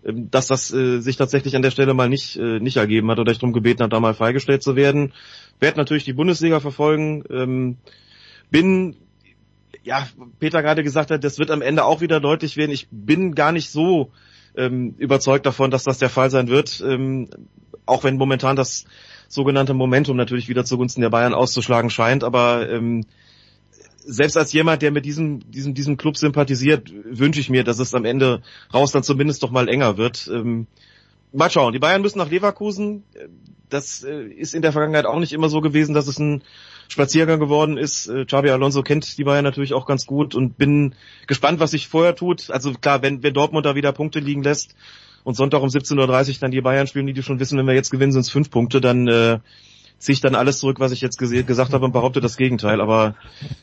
ähm, 0.05 0.31
dass 0.31 0.47
das 0.47 0.73
äh, 0.73 1.01
sich 1.01 1.17
tatsächlich 1.17 1.57
an 1.57 1.61
der 1.61 1.71
Stelle 1.71 1.93
mal 1.93 2.07
nicht, 2.07 2.37
äh, 2.37 2.61
nicht 2.61 2.77
ergeben 2.77 3.11
hat 3.11 3.19
oder 3.19 3.33
ich 3.33 3.37
darum 3.37 3.51
gebeten 3.51 3.81
habe, 3.81 3.89
da 3.89 3.99
mal 3.99 4.13
freigestellt 4.13 4.63
zu 4.63 4.77
werden. 4.77 5.11
Werde 5.59 5.77
natürlich 5.77 6.05
die 6.05 6.13
Bundesliga 6.13 6.61
verfolgen. 6.61 7.25
Ähm, 7.29 7.77
bin 8.49 8.95
ja, 9.83 10.07
Peter 10.39 10.61
gerade 10.61 10.83
gesagt 10.83 11.11
hat, 11.11 11.21
das 11.25 11.37
wird 11.37 11.51
am 11.51 11.61
Ende 11.61 11.83
auch 11.83 11.99
wieder 11.99 12.21
deutlich 12.21 12.55
werden. 12.55 12.71
Ich 12.71 12.87
bin 12.91 13.35
gar 13.35 13.51
nicht 13.51 13.71
so 13.71 14.11
ähm, 14.55 14.95
überzeugt 14.97 15.45
davon, 15.45 15.71
dass 15.71 15.83
das 15.83 15.97
der 15.97 16.09
Fall 16.09 16.31
sein 16.31 16.47
wird, 16.47 16.81
ähm, 16.87 17.29
auch 17.85 18.05
wenn 18.05 18.15
momentan 18.15 18.55
das 18.55 18.85
sogenannte 19.27 19.73
Momentum 19.73 20.15
natürlich 20.15 20.47
wieder 20.47 20.63
zugunsten 20.63 21.01
der 21.01 21.09
Bayern 21.09 21.33
auszuschlagen 21.33 21.89
scheint. 21.89 22.23
Aber 22.23 22.69
ähm, 22.69 23.03
selbst 24.05 24.37
als 24.37 24.53
jemand, 24.53 24.81
der 24.81 24.91
mit 24.91 25.05
diesem, 25.05 25.51
diesem, 25.51 25.73
diesem 25.73 25.97
Club 25.97 26.17
sympathisiert, 26.17 26.91
wünsche 27.05 27.39
ich 27.39 27.49
mir, 27.49 27.63
dass 27.63 27.79
es 27.79 27.93
am 27.93 28.05
Ende 28.05 28.41
raus 28.73 28.91
dann 28.91 29.03
zumindest 29.03 29.43
doch 29.43 29.51
mal 29.51 29.67
enger 29.67 29.97
wird. 29.97 30.29
Ähm, 30.33 30.67
mal 31.31 31.49
schauen. 31.49 31.73
Die 31.73 31.79
Bayern 31.79 32.01
müssen 32.01 32.17
nach 32.17 32.29
Leverkusen. 32.29 33.03
Das 33.69 34.03
äh, 34.03 34.23
ist 34.23 34.55
in 34.55 34.61
der 34.61 34.71
Vergangenheit 34.71 35.05
auch 35.05 35.19
nicht 35.19 35.33
immer 35.33 35.49
so 35.49 35.61
gewesen, 35.61 35.93
dass 35.93 36.07
es 36.07 36.19
ein 36.19 36.43
Spaziergang 36.87 37.39
geworden 37.39 37.77
ist. 37.77 38.07
Äh, 38.07 38.25
Xabi 38.25 38.49
Alonso 38.49 38.81
kennt 38.81 39.17
die 39.17 39.23
Bayern 39.23 39.43
natürlich 39.43 39.73
auch 39.73 39.85
ganz 39.85 40.05
gut 40.05 40.33
und 40.33 40.57
bin 40.57 40.95
gespannt, 41.27 41.59
was 41.59 41.71
sich 41.71 41.87
vorher 41.87 42.15
tut. 42.15 42.49
Also 42.49 42.73
klar, 42.73 43.01
wenn, 43.01 43.21
wenn 43.21 43.33
Dortmund 43.33 43.65
da 43.65 43.75
wieder 43.75 43.91
Punkte 43.91 44.19
liegen 44.19 44.43
lässt 44.43 44.75
und 45.23 45.35
Sonntag 45.35 45.61
um 45.61 45.69
17.30 45.69 46.29
Uhr 46.29 46.35
dann 46.39 46.51
die 46.51 46.61
Bayern 46.61 46.87
spielen, 46.87 47.05
die 47.05 47.13
die 47.13 47.23
schon 47.23 47.39
wissen, 47.39 47.59
wenn 47.59 47.67
wir 47.67 47.75
jetzt 47.75 47.91
gewinnen, 47.91 48.11
sind 48.11 48.21
es 48.21 48.31
fünf 48.31 48.49
Punkte, 48.49 48.81
dann 48.81 49.07
äh, 49.07 49.39
ziehe 49.99 50.13
ich 50.13 50.21
dann 50.21 50.35
alles 50.35 50.59
zurück, 50.59 50.79
was 50.79 50.91
ich 50.91 51.01
jetzt 51.01 51.17
gesagt 51.17 51.73
habe 51.73 51.85
und 51.85 51.91
behaupte 51.91 52.21
das 52.21 52.37
Gegenteil. 52.37 52.81
Aber 52.81 53.15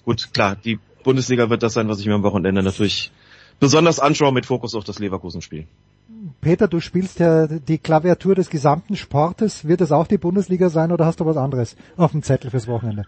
gut, 0.05 0.33
klar, 0.33 0.57
die 0.57 0.79
Bundesliga 1.03 1.51
wird 1.51 1.63
das 1.63 1.75
sein, 1.75 1.89
was 1.89 2.01
ich 2.01 2.07
mir 2.07 2.15
am 2.15 2.23
Wochenende 2.23 2.63
natürlich 2.63 3.11
besonders 3.59 3.99
anschaue 3.99 4.33
mit 4.33 4.47
Fokus 4.47 4.75
auf 4.75 4.85
das 4.85 4.99
Leverkusen-Spiel. 4.99 5.67
Peter, 6.41 6.69
du 6.69 6.81
spielst 6.81 7.19
ja 7.19 7.47
die 7.47 7.79
Klaviatur 7.79 8.35
des 8.35 8.51
gesamten 8.51 8.97
Sportes. 8.97 9.67
Wird 9.67 9.81
es 9.81 9.93
auch 9.93 10.07
die 10.07 10.19
Bundesliga 10.19 10.69
sein 10.69 10.93
oder 10.93 11.07
hast 11.07 11.21
du 11.21 11.27
was 11.27 11.37
anderes 11.37 11.77
auf 11.97 12.13
dem 12.13 12.23
Zettel 12.23 12.51
fürs 12.51 12.69
Wochenende? 12.69 13.05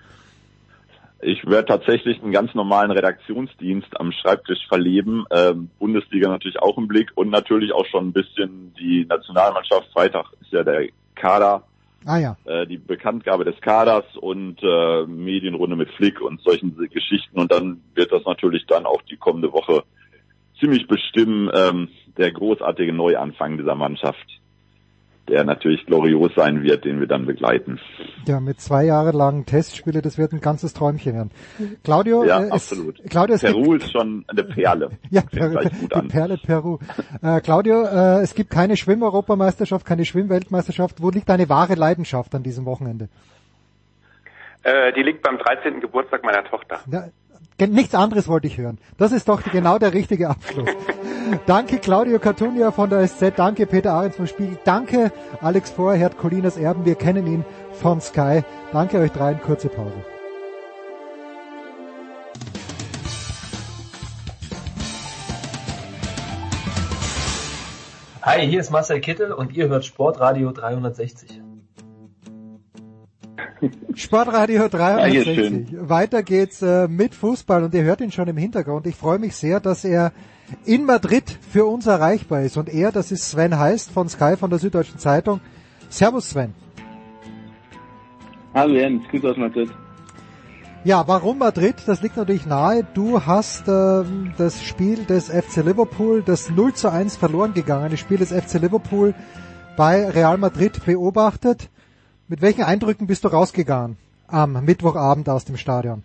Ich 1.20 1.44
werde 1.46 1.66
tatsächlich 1.66 2.22
einen 2.22 2.30
ganz 2.30 2.54
normalen 2.54 2.92
Redaktionsdienst 2.92 3.88
am 3.98 4.12
Schreibtisch 4.12 4.66
verleben. 4.68 5.24
Ähm, 5.32 5.68
Bundesliga 5.78 6.28
natürlich 6.28 6.60
auch 6.60 6.78
im 6.78 6.86
Blick 6.86 7.10
und 7.16 7.30
natürlich 7.30 7.72
auch 7.72 7.86
schon 7.86 8.08
ein 8.08 8.12
bisschen 8.12 8.72
die 8.78 9.04
Nationalmannschaft. 9.04 9.88
Freitag 9.92 10.26
ist 10.40 10.52
ja 10.52 10.62
der 10.62 10.88
Kader, 11.16 11.64
Ah 12.04 12.18
ja. 12.18 12.36
äh, 12.44 12.66
die 12.66 12.78
Bekanntgabe 12.78 13.44
des 13.44 13.60
Kaders 13.60 14.04
und 14.16 14.62
äh, 14.62 15.06
Medienrunde 15.06 15.76
mit 15.76 15.90
Flick 15.90 16.20
und 16.20 16.40
solchen 16.40 16.76
Geschichten. 16.76 17.38
Und 17.38 17.52
dann 17.52 17.82
wird 17.94 18.12
das 18.12 18.24
natürlich 18.24 18.66
dann 18.66 18.86
auch 18.86 19.02
die 19.02 19.16
kommende 19.16 19.52
Woche 19.52 19.82
ziemlich 20.60 20.86
bestimmen, 20.86 21.50
ähm, 21.54 21.88
der 22.16 22.32
großartige 22.32 22.92
Neuanfang 22.92 23.58
dieser 23.58 23.74
Mannschaft, 23.74 24.26
der 25.28 25.44
natürlich 25.44 25.86
glorios 25.86 26.32
sein 26.34 26.62
wird, 26.62 26.84
den 26.84 27.00
wir 27.00 27.06
dann 27.06 27.26
begleiten. 27.26 27.78
Ja, 28.26 28.40
mit 28.40 28.60
zwei 28.60 28.84
Jahre 28.84 29.12
langen 29.12 29.46
Testspiele, 29.46 30.02
das 30.02 30.18
wird 30.18 30.32
ein 30.32 30.40
ganzes 30.40 30.74
Träumchen 30.74 31.14
werden. 31.14 31.30
Claudio, 31.84 32.24
Ja, 32.24 32.40
äh, 32.40 32.46
es, 32.46 32.52
absolut. 32.52 33.02
Claudio, 33.08 33.36
es 33.36 33.42
gibt, 33.42 33.54
Peru 33.54 33.74
ist 33.74 33.92
schon 33.92 34.24
eine 34.28 34.44
Perle. 34.44 34.90
ja, 35.10 35.22
Per. 35.22 36.02
Perle 36.08 36.38
Peru. 36.38 36.78
Äh, 37.22 37.40
Claudio, 37.40 37.84
äh, 37.84 38.22
es 38.22 38.34
gibt 38.34 38.50
keine 38.50 38.76
Schwimm-Europameisterschaft, 38.76 39.86
keine 39.86 40.04
Schwimmweltmeisterschaft. 40.04 41.02
Wo 41.02 41.10
liegt 41.10 41.28
deine 41.28 41.48
wahre 41.48 41.74
Leidenschaft 41.74 42.34
an 42.34 42.42
diesem 42.42 42.64
Wochenende? 42.64 43.08
Äh, 44.62 44.92
die 44.92 45.02
liegt 45.02 45.22
beim 45.22 45.38
13. 45.38 45.80
Geburtstag 45.80 46.24
meiner 46.24 46.44
Tochter. 46.44 46.80
Ja, 46.90 47.04
nichts 47.60 47.94
anderes 47.94 48.28
wollte 48.28 48.46
ich 48.46 48.58
hören. 48.58 48.78
Das 48.96 49.12
ist 49.12 49.28
doch 49.28 49.42
genau 49.42 49.78
der 49.78 49.92
richtige 49.92 50.28
Abschluss. 50.28 50.68
Danke 51.46 51.78
Claudio 51.78 52.18
Cartunia 52.18 52.70
von 52.72 52.88
der 52.88 53.06
SZ, 53.06 53.34
danke 53.36 53.66
Peter 53.66 53.92
Ahrens 53.92 54.16
vom 54.16 54.26
Spiegel, 54.26 54.58
danke 54.64 55.12
Alex 55.42 55.70
Vorherd, 55.70 56.16
Colinas 56.16 56.56
Erben, 56.56 56.86
wir 56.86 56.94
kennen 56.94 57.26
ihn 57.26 57.44
von 57.72 58.00
Sky. 58.00 58.42
Danke 58.72 58.98
euch 58.98 59.12
dreien, 59.12 59.40
kurze 59.40 59.68
Pause. 59.68 59.92
Hi, 68.22 68.46
hier 68.46 68.60
ist 68.60 68.70
Marcel 68.70 69.00
Kittel 69.00 69.32
und 69.32 69.54
ihr 69.54 69.68
hört 69.68 69.84
Sportradio 69.84 70.52
360. 70.52 71.40
Sportradio 73.94 74.68
63. 74.68 75.24
Dankeschön. 75.24 75.88
Weiter 75.88 76.22
geht's 76.22 76.62
äh, 76.62 76.88
mit 76.88 77.14
Fußball 77.14 77.64
und 77.64 77.74
ihr 77.74 77.82
hört 77.82 78.00
ihn 78.00 78.12
schon 78.12 78.28
im 78.28 78.36
Hintergrund. 78.36 78.86
Ich 78.86 78.96
freue 78.96 79.18
mich 79.18 79.34
sehr, 79.36 79.60
dass 79.60 79.84
er 79.84 80.12
in 80.64 80.84
Madrid 80.84 81.38
für 81.50 81.66
uns 81.66 81.86
erreichbar 81.86 82.42
ist. 82.42 82.56
Und 82.56 82.68
er, 82.68 82.92
das 82.92 83.12
ist 83.12 83.30
Sven 83.30 83.58
Heist 83.58 83.90
von 83.90 84.08
Sky 84.08 84.36
von 84.36 84.50
der 84.50 84.58
Süddeutschen 84.58 84.98
Zeitung. 84.98 85.40
Servus 85.88 86.30
Sven. 86.30 86.54
Hallo 88.54 88.74
Jens, 88.74 89.02
Grüße 89.10 89.30
aus 89.30 89.36
Madrid. 89.36 89.70
Ja, 90.84 91.06
warum 91.06 91.38
Madrid? 91.38 91.74
Das 91.86 92.02
liegt 92.02 92.16
natürlich 92.16 92.46
nahe. 92.46 92.86
Du 92.94 93.26
hast 93.26 93.68
ähm, 93.68 94.32
das 94.38 94.62
Spiel 94.62 95.04
des 95.04 95.28
FC 95.28 95.56
Liverpool, 95.56 96.22
das 96.22 96.50
0 96.50 96.72
zu 96.72 96.90
1 96.90 97.16
verloren 97.16 97.52
gegangene 97.52 97.96
Spiel 97.96 98.18
des 98.18 98.32
FC 98.32 98.54
Liverpool 98.54 99.14
bei 99.76 100.08
Real 100.08 100.38
Madrid 100.38 100.84
beobachtet. 100.84 101.68
Mit 102.30 102.42
welchen 102.42 102.62
Eindrücken 102.62 103.06
bist 103.06 103.24
du 103.24 103.28
rausgegangen 103.28 103.96
am 104.26 104.62
Mittwochabend 104.62 105.30
aus 105.30 105.46
dem 105.46 105.56
Stadion? 105.56 106.02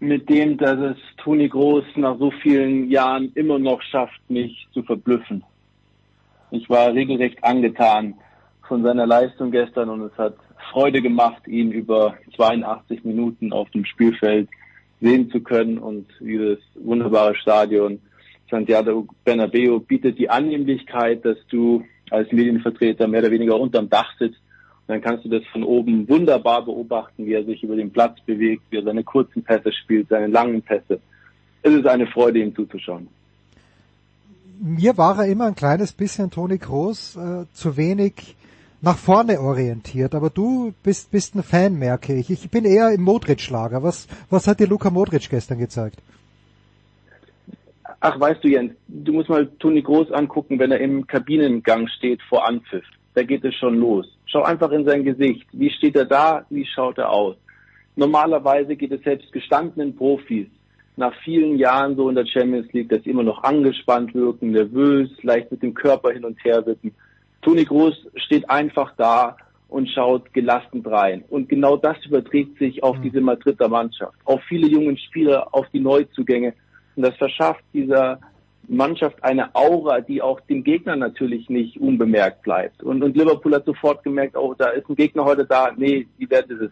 Mit 0.00 0.28
dem, 0.28 0.58
dass 0.58 0.78
es 0.78 0.96
Toni 1.16 1.48
Groß 1.48 1.84
nach 1.94 2.18
so 2.18 2.30
vielen 2.42 2.90
Jahren 2.90 3.32
immer 3.34 3.58
noch 3.58 3.80
schafft, 3.80 4.20
mich 4.28 4.68
zu 4.74 4.82
verblüffen. 4.82 5.42
Ich 6.50 6.68
war 6.68 6.92
regelrecht 6.92 7.42
angetan 7.42 8.16
von 8.68 8.82
seiner 8.82 9.06
Leistung 9.06 9.50
gestern 9.50 9.88
und 9.88 10.02
es 10.02 10.18
hat 10.18 10.36
Freude 10.70 11.00
gemacht, 11.00 11.48
ihn 11.48 11.72
über 11.72 12.18
82 12.36 13.02
Minuten 13.04 13.50
auf 13.50 13.70
dem 13.70 13.86
Spielfeld 13.86 14.50
sehen 15.00 15.30
zu 15.30 15.40
können 15.40 15.78
und 15.78 16.06
dieses 16.20 16.58
wunderbare 16.74 17.34
Stadion 17.34 17.98
Santiago 18.50 19.06
Bernabeu 19.24 19.78
bietet 19.78 20.18
die 20.18 20.28
Annehmlichkeit, 20.28 21.24
dass 21.24 21.38
du 21.48 21.82
als 22.10 22.30
Medienvertreter 22.32 23.06
mehr 23.06 23.20
oder 23.20 23.30
weniger 23.30 23.58
unterm 23.58 23.88
Dach 23.88 24.12
sitzt 24.18 24.40
dann 24.86 25.00
kannst 25.00 25.24
du 25.24 25.28
das 25.28 25.42
von 25.52 25.64
oben 25.64 26.08
wunderbar 26.08 26.64
beobachten, 26.64 27.26
wie 27.26 27.32
er 27.32 27.44
sich 27.44 27.62
über 27.62 27.76
den 27.76 27.90
Platz 27.90 28.20
bewegt, 28.24 28.62
wie 28.70 28.76
er 28.76 28.84
seine 28.84 29.02
kurzen 29.02 29.42
Pässe 29.42 29.72
spielt, 29.72 30.08
seine 30.08 30.28
langen 30.28 30.62
Pässe. 30.62 31.00
Es 31.62 31.72
ist 31.72 31.86
eine 31.86 32.06
Freude, 32.06 32.38
ihm 32.38 32.54
zuzuschauen. 32.54 33.08
Mir 34.60 34.96
war 34.96 35.18
er 35.18 35.26
immer 35.26 35.46
ein 35.46 35.54
kleines 35.54 35.92
bisschen, 35.92 36.30
Toni 36.30 36.58
Kroos, 36.58 37.16
äh, 37.16 37.44
zu 37.52 37.76
wenig 37.76 38.36
nach 38.80 38.96
vorne 38.96 39.40
orientiert. 39.40 40.14
Aber 40.14 40.30
du 40.30 40.72
bist, 40.82 41.10
bist 41.10 41.34
ein 41.34 41.42
Fan, 41.42 41.78
merke 41.78 42.14
ich. 42.14 42.30
Ich 42.30 42.48
bin 42.48 42.64
eher 42.64 42.90
im 42.90 43.02
Modric-Lager. 43.02 43.82
Was, 43.82 44.06
was 44.30 44.46
hat 44.46 44.60
dir 44.60 44.68
Luka 44.68 44.90
Modric 44.90 45.28
gestern 45.28 45.58
gezeigt? 45.58 46.00
Ach, 48.00 48.20
weißt 48.20 48.44
du, 48.44 48.48
Jens, 48.48 48.72
du 48.88 49.12
musst 49.12 49.28
mal 49.28 49.46
Toni 49.58 49.82
Groß 49.82 50.12
angucken, 50.12 50.58
wenn 50.58 50.72
er 50.72 50.80
im 50.80 51.06
Kabinengang 51.06 51.88
steht 51.88 52.22
vor 52.28 52.46
Anpfiff. 52.46 52.84
Da 53.14 53.22
geht 53.22 53.44
es 53.44 53.54
schon 53.54 53.78
los. 53.78 54.06
Schau 54.26 54.42
einfach 54.42 54.70
in 54.70 54.84
sein 54.84 55.04
Gesicht. 55.04 55.46
Wie 55.52 55.70
steht 55.70 55.96
er 55.96 56.04
da? 56.04 56.44
Wie 56.50 56.66
schaut 56.66 56.98
er 56.98 57.10
aus? 57.10 57.36
Normalerweise 57.94 58.76
geht 58.76 58.92
es 58.92 59.02
selbst 59.02 59.32
gestandenen 59.32 59.96
Profis 59.96 60.48
nach 60.96 61.14
vielen 61.24 61.58
Jahren 61.58 61.96
so 61.96 62.08
in 62.08 62.14
der 62.14 62.26
Champions 62.26 62.72
League, 62.72 62.88
dass 62.88 63.02
sie 63.02 63.10
immer 63.10 63.22
noch 63.22 63.42
angespannt 63.42 64.14
wirken, 64.14 64.50
nervös, 64.50 65.10
leicht 65.22 65.50
mit 65.50 65.62
dem 65.62 65.74
Körper 65.74 66.10
hin 66.10 66.24
und 66.24 66.42
her 66.44 66.64
wirken. 66.66 66.94
Toni 67.42 67.64
Groß 67.64 68.08
steht 68.16 68.48
einfach 68.50 68.94
da 68.96 69.36
und 69.68 69.88
schaut 69.90 70.32
gelassen 70.32 70.84
rein. 70.84 71.24
Und 71.28 71.48
genau 71.48 71.76
das 71.76 71.96
überträgt 72.04 72.58
sich 72.58 72.82
auf 72.82 72.96
diese 73.02 73.20
Madrider 73.20 73.68
Mannschaft, 73.68 74.16
auf 74.24 74.42
viele 74.48 74.68
junge 74.68 74.96
Spieler, 74.96 75.48
auf 75.52 75.66
die 75.72 75.80
Neuzugänge. 75.80 76.54
Und 76.96 77.02
das 77.02 77.16
verschafft 77.16 77.62
dieser 77.72 78.18
Mannschaft 78.68 79.22
eine 79.22 79.54
Aura, 79.54 80.00
die 80.00 80.22
auch 80.22 80.40
dem 80.40 80.64
Gegner 80.64 80.96
natürlich 80.96 81.48
nicht 81.48 81.80
unbemerkt 81.80 82.42
bleibt. 82.42 82.82
Und, 82.82 83.02
und 83.02 83.16
Liverpool 83.16 83.54
hat 83.54 83.64
sofort 83.64 84.02
gemerkt, 84.02 84.36
oh, 84.36 84.54
da 84.54 84.70
ist 84.70 84.88
ein 84.88 84.96
Gegner 84.96 85.24
heute 85.24 85.44
da, 85.44 85.70
nee, 85.76 86.06
die 86.18 86.28
werden 86.28 86.60
es 86.60 86.70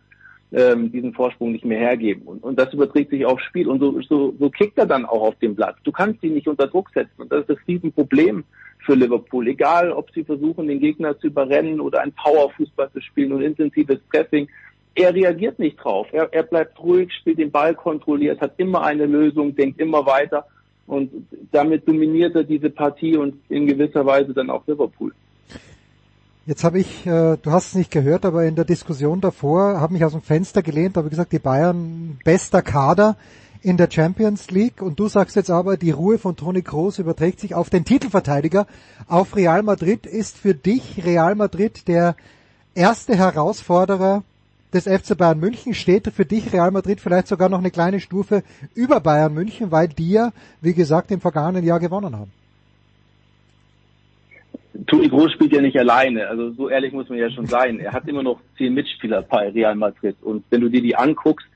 ähm, 0.54 0.90
diesen 0.92 1.12
Vorsprung 1.12 1.52
nicht 1.52 1.64
mehr 1.64 1.78
hergeben. 1.78 2.22
Und, 2.26 2.42
und 2.42 2.58
das 2.58 2.72
überträgt 2.72 3.10
sich 3.10 3.26
aufs 3.26 3.44
Spiel. 3.44 3.68
Und 3.68 3.80
so, 3.80 4.00
so, 4.02 4.34
so 4.38 4.50
kickt 4.50 4.78
er 4.78 4.86
dann 4.86 5.04
auch 5.04 5.22
auf 5.22 5.38
dem 5.40 5.54
Blatt. 5.54 5.76
Du 5.84 5.92
kannst 5.92 6.22
ihn 6.22 6.34
nicht 6.34 6.48
unter 6.48 6.66
Druck 6.68 6.90
setzen. 6.94 7.22
Und 7.22 7.32
das 7.32 7.40
ist 7.40 7.50
das 7.50 7.58
Riesenproblem 7.66 8.44
für 8.84 8.94
Liverpool. 8.94 9.48
Egal, 9.48 9.90
ob 9.90 10.10
sie 10.12 10.24
versuchen, 10.24 10.68
den 10.68 10.80
Gegner 10.80 11.18
zu 11.18 11.28
überrennen 11.28 11.80
oder 11.80 12.02
ein 12.02 12.12
Powerfußball 12.12 12.90
zu 12.92 13.00
spielen 13.00 13.32
und 13.32 13.42
intensives 13.42 13.98
Pressing. 14.10 14.48
Er 14.94 15.14
reagiert 15.14 15.58
nicht 15.58 15.76
drauf. 15.76 16.06
Er, 16.12 16.32
er 16.32 16.44
bleibt 16.44 16.78
ruhig, 16.80 17.12
spielt 17.12 17.38
den 17.38 17.50
Ball 17.50 17.74
kontrolliert, 17.74 18.40
hat 18.40 18.54
immer 18.58 18.82
eine 18.82 19.06
Lösung, 19.06 19.54
denkt 19.54 19.80
immer 19.80 20.06
weiter. 20.06 20.46
Und 20.86 21.10
damit 21.50 21.88
dominiert 21.88 22.36
er 22.36 22.44
diese 22.44 22.70
Partie 22.70 23.16
und 23.16 23.36
in 23.48 23.66
gewisser 23.66 24.04
Weise 24.04 24.34
dann 24.34 24.50
auch 24.50 24.66
Liverpool. 24.66 25.12
Jetzt 26.46 26.62
habe 26.62 26.78
ich, 26.78 27.06
äh, 27.06 27.38
du 27.40 27.50
hast 27.50 27.68
es 27.68 27.74
nicht 27.74 27.90
gehört, 27.90 28.26
aber 28.26 28.44
in 28.44 28.54
der 28.54 28.66
Diskussion 28.66 29.22
davor 29.22 29.80
habe 29.80 29.94
mich 29.94 30.04
aus 30.04 30.12
dem 30.12 30.20
Fenster 30.20 30.62
gelehnt, 30.62 30.98
habe 30.98 31.08
gesagt, 31.08 31.32
die 31.32 31.38
Bayern 31.38 32.18
bester 32.22 32.60
Kader 32.60 33.16
in 33.62 33.78
der 33.78 33.90
Champions 33.90 34.50
League 34.50 34.82
und 34.82 35.00
du 35.00 35.08
sagst 35.08 35.36
jetzt 35.36 35.50
aber, 35.50 35.78
die 35.78 35.90
Ruhe 35.90 36.18
von 36.18 36.36
Toni 36.36 36.60
Kroos 36.60 36.98
überträgt 36.98 37.40
sich 37.40 37.54
auf 37.54 37.70
den 37.70 37.86
Titelverteidiger, 37.86 38.66
auf 39.08 39.36
Real 39.36 39.62
Madrid. 39.62 40.04
Ist 40.04 40.36
für 40.36 40.52
dich 40.52 41.02
Real 41.02 41.34
Madrid 41.34 41.88
der 41.88 42.14
erste 42.74 43.16
Herausforderer 43.16 44.22
des 44.74 44.84
FC 44.84 45.16
Bayern 45.16 45.40
München? 45.40 45.72
Steht 45.72 46.08
für 46.08 46.24
dich 46.24 46.52
Real 46.52 46.70
Madrid 46.70 47.00
vielleicht 47.00 47.28
sogar 47.28 47.48
noch 47.48 47.60
eine 47.60 47.70
kleine 47.70 48.00
Stufe 48.00 48.42
über 48.74 49.00
Bayern 49.00 49.32
München, 49.32 49.70
weil 49.70 49.88
die 49.88 50.10
ja, 50.10 50.32
wie 50.60 50.74
gesagt, 50.74 51.10
im 51.10 51.20
vergangenen 51.20 51.64
Jahr 51.64 51.80
gewonnen 51.80 52.16
haben? 52.16 52.32
Toni 54.86 55.08
Groß 55.08 55.32
spielt 55.32 55.52
ja 55.52 55.60
nicht 55.60 55.78
alleine, 55.78 56.26
also 56.26 56.50
so 56.50 56.68
ehrlich 56.68 56.92
muss 56.92 57.08
man 57.08 57.18
ja 57.18 57.30
schon 57.30 57.46
sein. 57.46 57.78
Er 57.78 57.92
hat 57.92 58.08
immer 58.08 58.24
noch 58.24 58.40
zehn 58.58 58.74
Mitspieler 58.74 59.22
bei 59.22 59.48
Real 59.50 59.76
Madrid 59.76 60.16
und 60.20 60.44
wenn 60.50 60.60
du 60.60 60.68
dir 60.68 60.82
die 60.82 60.96
anguckst, 60.96 61.46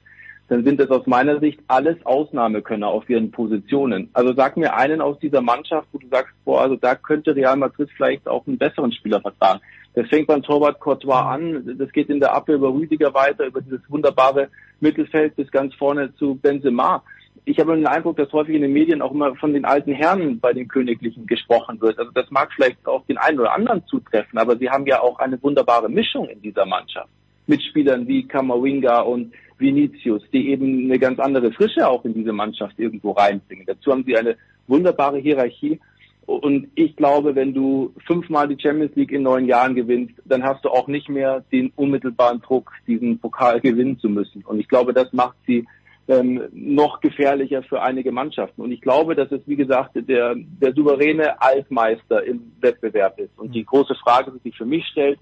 dann 0.48 0.64
sind 0.64 0.80
das 0.80 0.88
aus 0.90 1.06
meiner 1.06 1.40
Sicht 1.40 1.60
alles 1.68 1.96
Ausnahmekönner 2.06 2.88
auf 2.88 3.08
ihren 3.10 3.30
Positionen. 3.30 4.08
Also 4.14 4.32
sag 4.32 4.56
mir 4.56 4.74
einen 4.76 5.02
aus 5.02 5.18
dieser 5.18 5.42
Mannschaft, 5.42 5.88
wo 5.92 5.98
du 5.98 6.08
sagst, 6.08 6.32
boah, 6.44 6.62
also 6.62 6.76
da 6.76 6.94
könnte 6.94 7.36
Real 7.36 7.56
Madrid 7.56 7.90
vielleicht 7.94 8.26
auch 8.26 8.46
einen 8.46 8.56
besseren 8.56 8.92
Spieler 8.92 9.20
vertragen. 9.20 9.60
Das 9.98 10.08
fängt 10.08 10.28
beim 10.28 10.42
Torwart 10.42 10.78
Courtois 10.78 11.34
an, 11.34 11.76
das 11.78 11.90
geht 11.92 12.08
in 12.08 12.20
der 12.20 12.32
Abwehr 12.32 12.56
über 12.56 12.72
Rüdiger 12.72 13.12
weiter, 13.14 13.46
über 13.46 13.60
dieses 13.60 13.80
wunderbare 13.88 14.48
Mittelfeld 14.80 15.34
bis 15.36 15.50
ganz 15.50 15.74
vorne 15.74 16.14
zu 16.16 16.36
Benzema 16.36 17.02
ich 17.48 17.58
habe 17.58 17.74
den 17.74 17.86
Eindruck, 17.86 18.16
dass 18.16 18.32
häufig 18.32 18.54
in 18.54 18.62
den 18.62 18.72
Medien 18.72 19.00
auch 19.00 19.12
immer 19.12 19.34
von 19.36 19.54
den 19.54 19.64
alten 19.64 19.92
Herren 19.92 20.38
bei 20.38 20.52
den 20.52 20.68
Königlichen 20.68 21.26
gesprochen 21.26 21.80
wird. 21.80 21.98
Also 21.98 22.10
das 22.12 22.30
mag 22.30 22.52
vielleicht 22.54 22.86
auch 22.86 23.04
den 23.06 23.16
einen 23.16 23.40
oder 23.40 23.54
anderen 23.54 23.84
zutreffen, 23.86 24.38
aber 24.38 24.56
sie 24.58 24.68
haben 24.68 24.86
ja 24.86 25.00
auch 25.00 25.18
eine 25.18 25.42
wunderbare 25.42 25.88
Mischung 25.88 26.28
in 26.28 26.42
dieser 26.42 26.66
Mannschaft. 26.66 27.08
Mit 27.46 27.62
Spielern 27.62 28.06
wie 28.06 28.28
Kamawinga 28.28 29.00
und 29.00 29.32
Vinicius, 29.56 30.22
die 30.30 30.50
eben 30.50 30.84
eine 30.84 30.98
ganz 30.98 31.18
andere 31.18 31.50
Frische 31.50 31.88
auch 31.88 32.04
in 32.04 32.12
diese 32.12 32.32
Mannschaft 32.32 32.78
irgendwo 32.78 33.12
reinbringen. 33.12 33.64
Dazu 33.66 33.92
haben 33.92 34.04
sie 34.04 34.16
eine 34.16 34.36
wunderbare 34.66 35.18
Hierarchie. 35.18 35.80
Und 36.28 36.68
ich 36.74 36.94
glaube, 36.94 37.34
wenn 37.34 37.54
du 37.54 37.94
fünfmal 38.06 38.48
die 38.48 38.60
Champions 38.60 38.94
League 38.96 39.12
in 39.12 39.22
neun 39.22 39.46
Jahren 39.46 39.74
gewinnst, 39.74 40.12
dann 40.26 40.42
hast 40.42 40.62
du 40.62 40.68
auch 40.68 40.86
nicht 40.86 41.08
mehr 41.08 41.42
den 41.50 41.72
unmittelbaren 41.74 42.42
Druck, 42.42 42.70
diesen 42.86 43.18
Pokal 43.18 43.62
gewinnen 43.62 43.98
zu 43.98 44.10
müssen. 44.10 44.44
Und 44.44 44.60
ich 44.60 44.68
glaube, 44.68 44.92
das 44.92 45.10
macht 45.14 45.38
sie 45.46 45.66
ähm, 46.06 46.42
noch 46.52 47.00
gefährlicher 47.00 47.62
für 47.62 47.80
einige 47.80 48.12
Mannschaften. 48.12 48.60
Und 48.60 48.72
ich 48.72 48.82
glaube, 48.82 49.14
dass 49.14 49.32
es, 49.32 49.40
wie 49.46 49.56
gesagt, 49.56 49.92
der, 49.94 50.34
der 50.36 50.74
souveräne 50.74 51.40
Altmeister 51.40 52.22
im 52.24 52.52
Wettbewerb 52.60 53.18
ist. 53.18 53.30
Und 53.38 53.54
die 53.54 53.64
große 53.64 53.94
Frage, 53.94 54.30
die 54.32 54.50
sich 54.50 54.58
für 54.58 54.66
mich 54.66 54.84
stellt, 54.86 55.18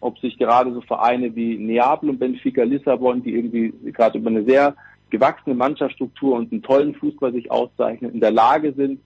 ob 0.00 0.18
sich 0.20 0.38
gerade 0.38 0.72
so 0.72 0.80
Vereine 0.80 1.36
wie 1.36 1.58
Neapel 1.58 2.08
und 2.08 2.18
Benfica 2.18 2.62
Lissabon, 2.62 3.22
die 3.22 3.34
irgendwie 3.34 3.74
gerade 3.92 4.16
über 4.16 4.30
eine 4.30 4.44
sehr 4.44 4.74
gewachsene 5.10 5.54
Mannschaftsstruktur 5.54 6.34
und 6.34 6.50
einen 6.50 6.62
tollen 6.62 6.94
Fußball 6.94 7.34
sich 7.34 7.50
auszeichnen, 7.50 8.14
in 8.14 8.20
der 8.20 8.30
Lage 8.30 8.72
sind, 8.72 9.00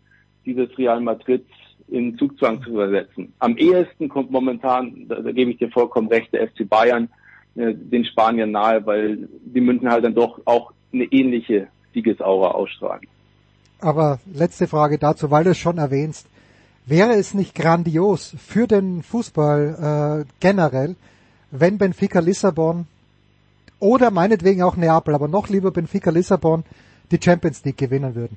dieses 0.45 0.77
Real 0.79 1.01
Madrid 1.01 1.45
in 1.89 2.17
Zugzwang 2.17 2.63
zu 2.63 2.71
übersetzen. 2.71 3.33
Am 3.39 3.57
ehesten 3.57 4.09
kommt 4.09 4.31
momentan, 4.31 5.07
da, 5.09 5.21
da 5.21 5.33
gebe 5.33 5.51
ich 5.51 5.59
dir 5.59 5.71
vollkommen 5.71 6.09
recht, 6.09 6.33
der 6.33 6.49
FC 6.49 6.69
Bayern 6.69 7.09
äh, 7.57 7.75
den 7.75 8.05
Spaniern 8.05 8.53
nahe, 8.53 8.85
weil 8.87 9.29
die 9.45 9.61
München 9.61 9.91
halt 9.91 10.05
dann 10.05 10.15
doch 10.15 10.41
auch 10.45 10.73
eine 10.93 11.05
ähnliche 11.05 11.69
Siegesaura 11.93 12.53
ausstrahlen. 12.53 13.03
Aber 13.81 14.21
letzte 14.33 14.67
Frage 14.67 14.99
dazu, 14.99 15.31
weil 15.31 15.45
du 15.45 15.51
es 15.51 15.59
schon 15.59 15.79
erwähnst. 15.79 16.27
Wäre 16.87 17.13
es 17.13 17.35
nicht 17.35 17.55
grandios 17.55 18.35
für 18.39 18.67
den 18.67 19.03
Fußball 19.03 20.23
äh, 20.23 20.33
generell, 20.41 20.97
wenn 21.51 21.79
Benfica 21.79 22.21
Lissabon 22.21 22.87
oder 23.79 24.11
meinetwegen 24.11 24.63
auch 24.63 24.77
Neapel, 24.77 25.15
aber 25.15 25.29
noch 25.29 25.49
lieber 25.49 25.71
Benfica 25.71 26.11
Lissabon 26.11 26.65
die 27.11 27.19
Champions 27.23 27.65
League 27.65 27.79
gewinnen 27.79 28.15
würden? 28.15 28.37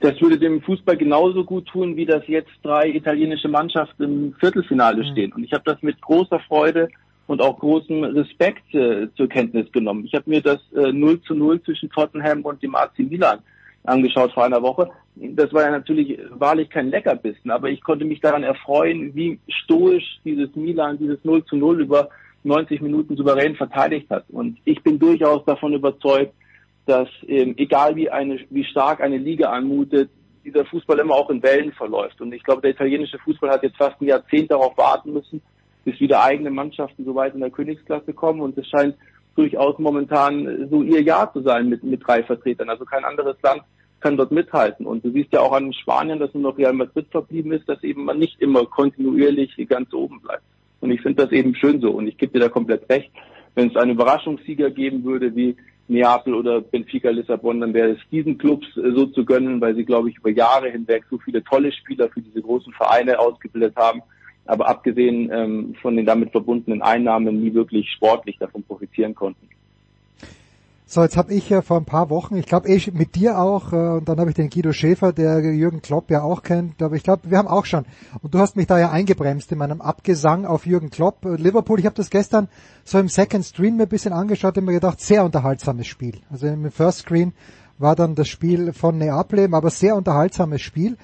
Das 0.00 0.20
würde 0.20 0.38
dem 0.38 0.62
Fußball 0.62 0.96
genauso 0.96 1.44
gut 1.44 1.66
tun, 1.66 1.94
wie 1.96 2.06
das 2.06 2.26
jetzt 2.26 2.50
drei 2.62 2.88
italienische 2.88 3.48
Mannschaften 3.48 4.02
im 4.02 4.34
Viertelfinale 4.40 5.02
mhm. 5.02 5.12
stehen. 5.12 5.32
Und 5.32 5.44
ich 5.44 5.52
habe 5.52 5.64
das 5.64 5.82
mit 5.82 6.00
großer 6.00 6.40
Freude 6.40 6.88
und 7.26 7.42
auch 7.42 7.58
großem 7.58 8.04
Respekt 8.04 8.74
äh, 8.74 9.08
zur 9.14 9.28
Kenntnis 9.28 9.70
genommen. 9.72 10.04
Ich 10.04 10.14
habe 10.14 10.28
mir 10.28 10.40
das 10.40 10.60
äh, 10.74 10.90
0 10.90 11.20
zu 11.22 11.34
0 11.34 11.62
zwischen 11.62 11.90
Tottenham 11.90 12.42
und 12.42 12.62
dem 12.62 12.74
AC 12.74 12.98
Milan 12.98 13.40
angeschaut 13.84 14.32
vor 14.32 14.44
einer 14.44 14.62
Woche. 14.62 14.90
Das 15.16 15.52
war 15.52 15.62
ja 15.62 15.70
natürlich 15.70 16.18
wahrlich 16.30 16.70
kein 16.70 16.90
Leckerbissen, 16.90 17.50
aber 17.50 17.68
ich 17.68 17.82
konnte 17.82 18.04
mich 18.04 18.20
daran 18.20 18.42
erfreuen, 18.42 19.14
wie 19.14 19.38
stoisch 19.48 20.18
dieses 20.24 20.54
Milan 20.56 20.98
dieses 20.98 21.22
0 21.24 21.44
zu 21.44 21.56
0 21.56 21.82
über 21.82 22.08
90 22.42 22.80
Minuten 22.80 23.16
souverän 23.16 23.54
verteidigt 23.54 24.08
hat. 24.10 24.24
Und 24.30 24.58
ich 24.64 24.82
bin 24.82 24.98
durchaus 24.98 25.44
davon 25.44 25.74
überzeugt, 25.74 26.32
dass 26.86 27.08
ähm, 27.26 27.54
egal 27.56 27.96
wie 27.96 28.10
eine, 28.10 28.40
wie 28.50 28.64
stark 28.64 29.00
eine 29.00 29.18
Liga 29.18 29.50
anmutet, 29.50 30.10
dieser 30.44 30.64
Fußball 30.64 30.98
immer 30.98 31.14
auch 31.14 31.30
in 31.30 31.42
Wellen 31.42 31.72
verläuft. 31.72 32.20
Und 32.20 32.32
ich 32.32 32.42
glaube, 32.42 32.62
der 32.62 32.70
italienische 32.70 33.18
Fußball 33.18 33.50
hat 33.50 33.62
jetzt 33.62 33.76
fast 33.76 34.00
ein 34.00 34.06
Jahrzehnt 34.06 34.50
darauf 34.50 34.76
warten 34.76 35.12
müssen, 35.12 35.42
bis 35.84 36.00
wieder 36.00 36.22
eigene 36.22 36.50
Mannschaften 36.50 37.04
so 37.04 37.14
weit 37.14 37.34
in 37.34 37.40
der 37.40 37.50
Königsklasse 37.50 38.12
kommen 38.12 38.40
und 38.40 38.56
es 38.58 38.66
scheint 38.66 38.96
durchaus 39.36 39.78
momentan 39.78 40.68
so 40.70 40.82
ihr 40.82 41.02
Jahr 41.02 41.32
zu 41.32 41.42
sein 41.42 41.68
mit, 41.68 41.84
mit 41.84 42.06
drei 42.06 42.22
Vertretern. 42.22 42.68
Also 42.68 42.84
kein 42.84 43.04
anderes 43.04 43.36
Land 43.42 43.62
kann 44.00 44.16
dort 44.16 44.32
mithalten. 44.32 44.86
Und 44.86 45.04
du 45.04 45.10
siehst 45.10 45.32
ja 45.32 45.40
auch 45.40 45.52
an 45.52 45.72
Spanien, 45.72 46.18
dass 46.18 46.32
nur 46.34 46.44
noch 46.44 46.58
Real 46.58 46.72
Madrid 46.72 47.06
verblieben 47.10 47.52
ist, 47.52 47.68
dass 47.68 47.82
eben 47.82 48.04
man 48.04 48.18
nicht 48.18 48.40
immer 48.40 48.64
kontinuierlich 48.66 49.56
ganz 49.68 49.92
oben 49.92 50.20
bleibt. 50.20 50.42
Und 50.80 50.90
ich 50.90 51.02
finde 51.02 51.22
das 51.24 51.32
eben 51.32 51.54
schön 51.54 51.80
so. 51.80 51.90
Und 51.90 52.08
ich 52.08 52.16
gebe 52.16 52.32
dir 52.32 52.40
da 52.40 52.48
komplett 52.48 52.88
recht. 52.88 53.10
Wenn 53.54 53.68
es 53.68 53.76
einen 53.76 53.92
Überraschungssieger 53.92 54.70
geben 54.70 55.04
würde 55.04 55.34
wie 55.36 55.56
Neapel 55.90 56.34
oder 56.34 56.60
Benfica 56.60 57.10
Lissabon, 57.10 57.60
dann 57.60 57.74
wäre 57.74 57.90
es 57.90 57.98
diesen 58.10 58.38
Clubs 58.38 58.66
äh, 58.76 58.92
so 58.92 59.06
zu 59.06 59.24
gönnen, 59.24 59.60
weil 59.60 59.74
sie, 59.74 59.84
glaube 59.84 60.08
ich, 60.08 60.16
über 60.18 60.30
Jahre 60.30 60.70
hinweg 60.70 61.04
so 61.10 61.18
viele 61.18 61.42
tolle 61.42 61.72
Spieler 61.72 62.08
für 62.08 62.20
diese 62.20 62.40
großen 62.40 62.72
Vereine 62.72 63.18
ausgebildet 63.18 63.74
haben, 63.76 64.02
aber 64.46 64.68
abgesehen 64.68 65.30
ähm, 65.32 65.74
von 65.82 65.96
den 65.96 66.06
damit 66.06 66.30
verbundenen 66.30 66.80
Einnahmen 66.80 67.42
nie 67.42 67.52
wirklich 67.52 67.90
sportlich 67.90 68.38
davon 68.38 68.62
profitieren 68.62 69.14
konnten. 69.14 69.48
So, 70.92 71.04
jetzt 71.04 71.16
habe 71.16 71.32
ich 71.32 71.48
ja 71.48 71.62
vor 71.62 71.76
ein 71.76 71.84
paar 71.84 72.10
Wochen, 72.10 72.34
ich 72.34 72.46
glaube 72.46 72.68
eh 72.68 72.90
mit 72.90 73.14
dir 73.14 73.38
auch, 73.38 73.72
äh, 73.72 73.76
und 73.76 74.08
dann 74.08 74.18
habe 74.18 74.30
ich 74.30 74.34
den 74.34 74.50
Guido 74.50 74.72
Schäfer, 74.72 75.12
der 75.12 75.38
Jürgen 75.38 75.82
Klopp 75.82 76.10
ja 76.10 76.22
auch 76.22 76.42
kennt, 76.42 76.82
aber 76.82 76.96
ich 76.96 77.04
glaube, 77.04 77.30
wir 77.30 77.38
haben 77.38 77.46
auch 77.46 77.64
schon, 77.64 77.84
und 78.22 78.34
du 78.34 78.40
hast 78.40 78.56
mich 78.56 78.66
da 78.66 78.76
ja 78.76 78.90
eingebremst 78.90 79.52
in 79.52 79.58
meinem 79.58 79.82
Abgesang 79.82 80.46
auf 80.46 80.66
Jürgen 80.66 80.90
Klopp. 80.90 81.24
Äh, 81.24 81.36
Liverpool, 81.36 81.78
ich 81.78 81.86
habe 81.86 81.94
das 81.94 82.10
gestern 82.10 82.48
so 82.82 82.98
im 82.98 83.08
Second 83.08 83.44
Screen 83.44 83.76
mir 83.76 83.84
ein 83.84 83.88
bisschen 83.88 84.12
angeschaut 84.12 84.58
und 84.58 84.64
mir 84.64 84.72
gedacht, 84.72 85.00
sehr 85.00 85.24
unterhaltsames 85.24 85.86
Spiel. 85.86 86.22
Also 86.28 86.48
im 86.48 86.72
First 86.72 87.02
Screen 87.02 87.34
war 87.78 87.94
dann 87.94 88.16
das 88.16 88.26
Spiel 88.26 88.72
von 88.72 88.98
Neapel, 88.98 89.48
aber 89.54 89.70
sehr 89.70 89.94
unterhaltsames 89.94 90.60
Spiel. 90.60 90.96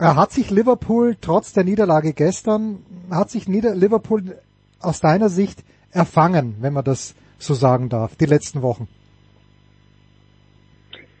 Äh, 0.00 0.06
hat 0.06 0.32
sich 0.32 0.50
Liverpool 0.50 1.16
trotz 1.20 1.52
der 1.52 1.62
Niederlage 1.62 2.12
gestern, 2.12 2.80
hat 3.08 3.30
sich 3.30 3.46
Nieder 3.46 3.76
Liverpool 3.76 4.40
aus 4.80 4.98
deiner 4.98 5.28
Sicht 5.28 5.62
erfangen, 5.92 6.56
wenn 6.58 6.72
man 6.72 6.82
das 6.82 7.14
so 7.38 7.54
sagen 7.54 7.88
darf, 7.88 8.16
die 8.16 8.26
letzten 8.26 8.62
Wochen? 8.62 8.88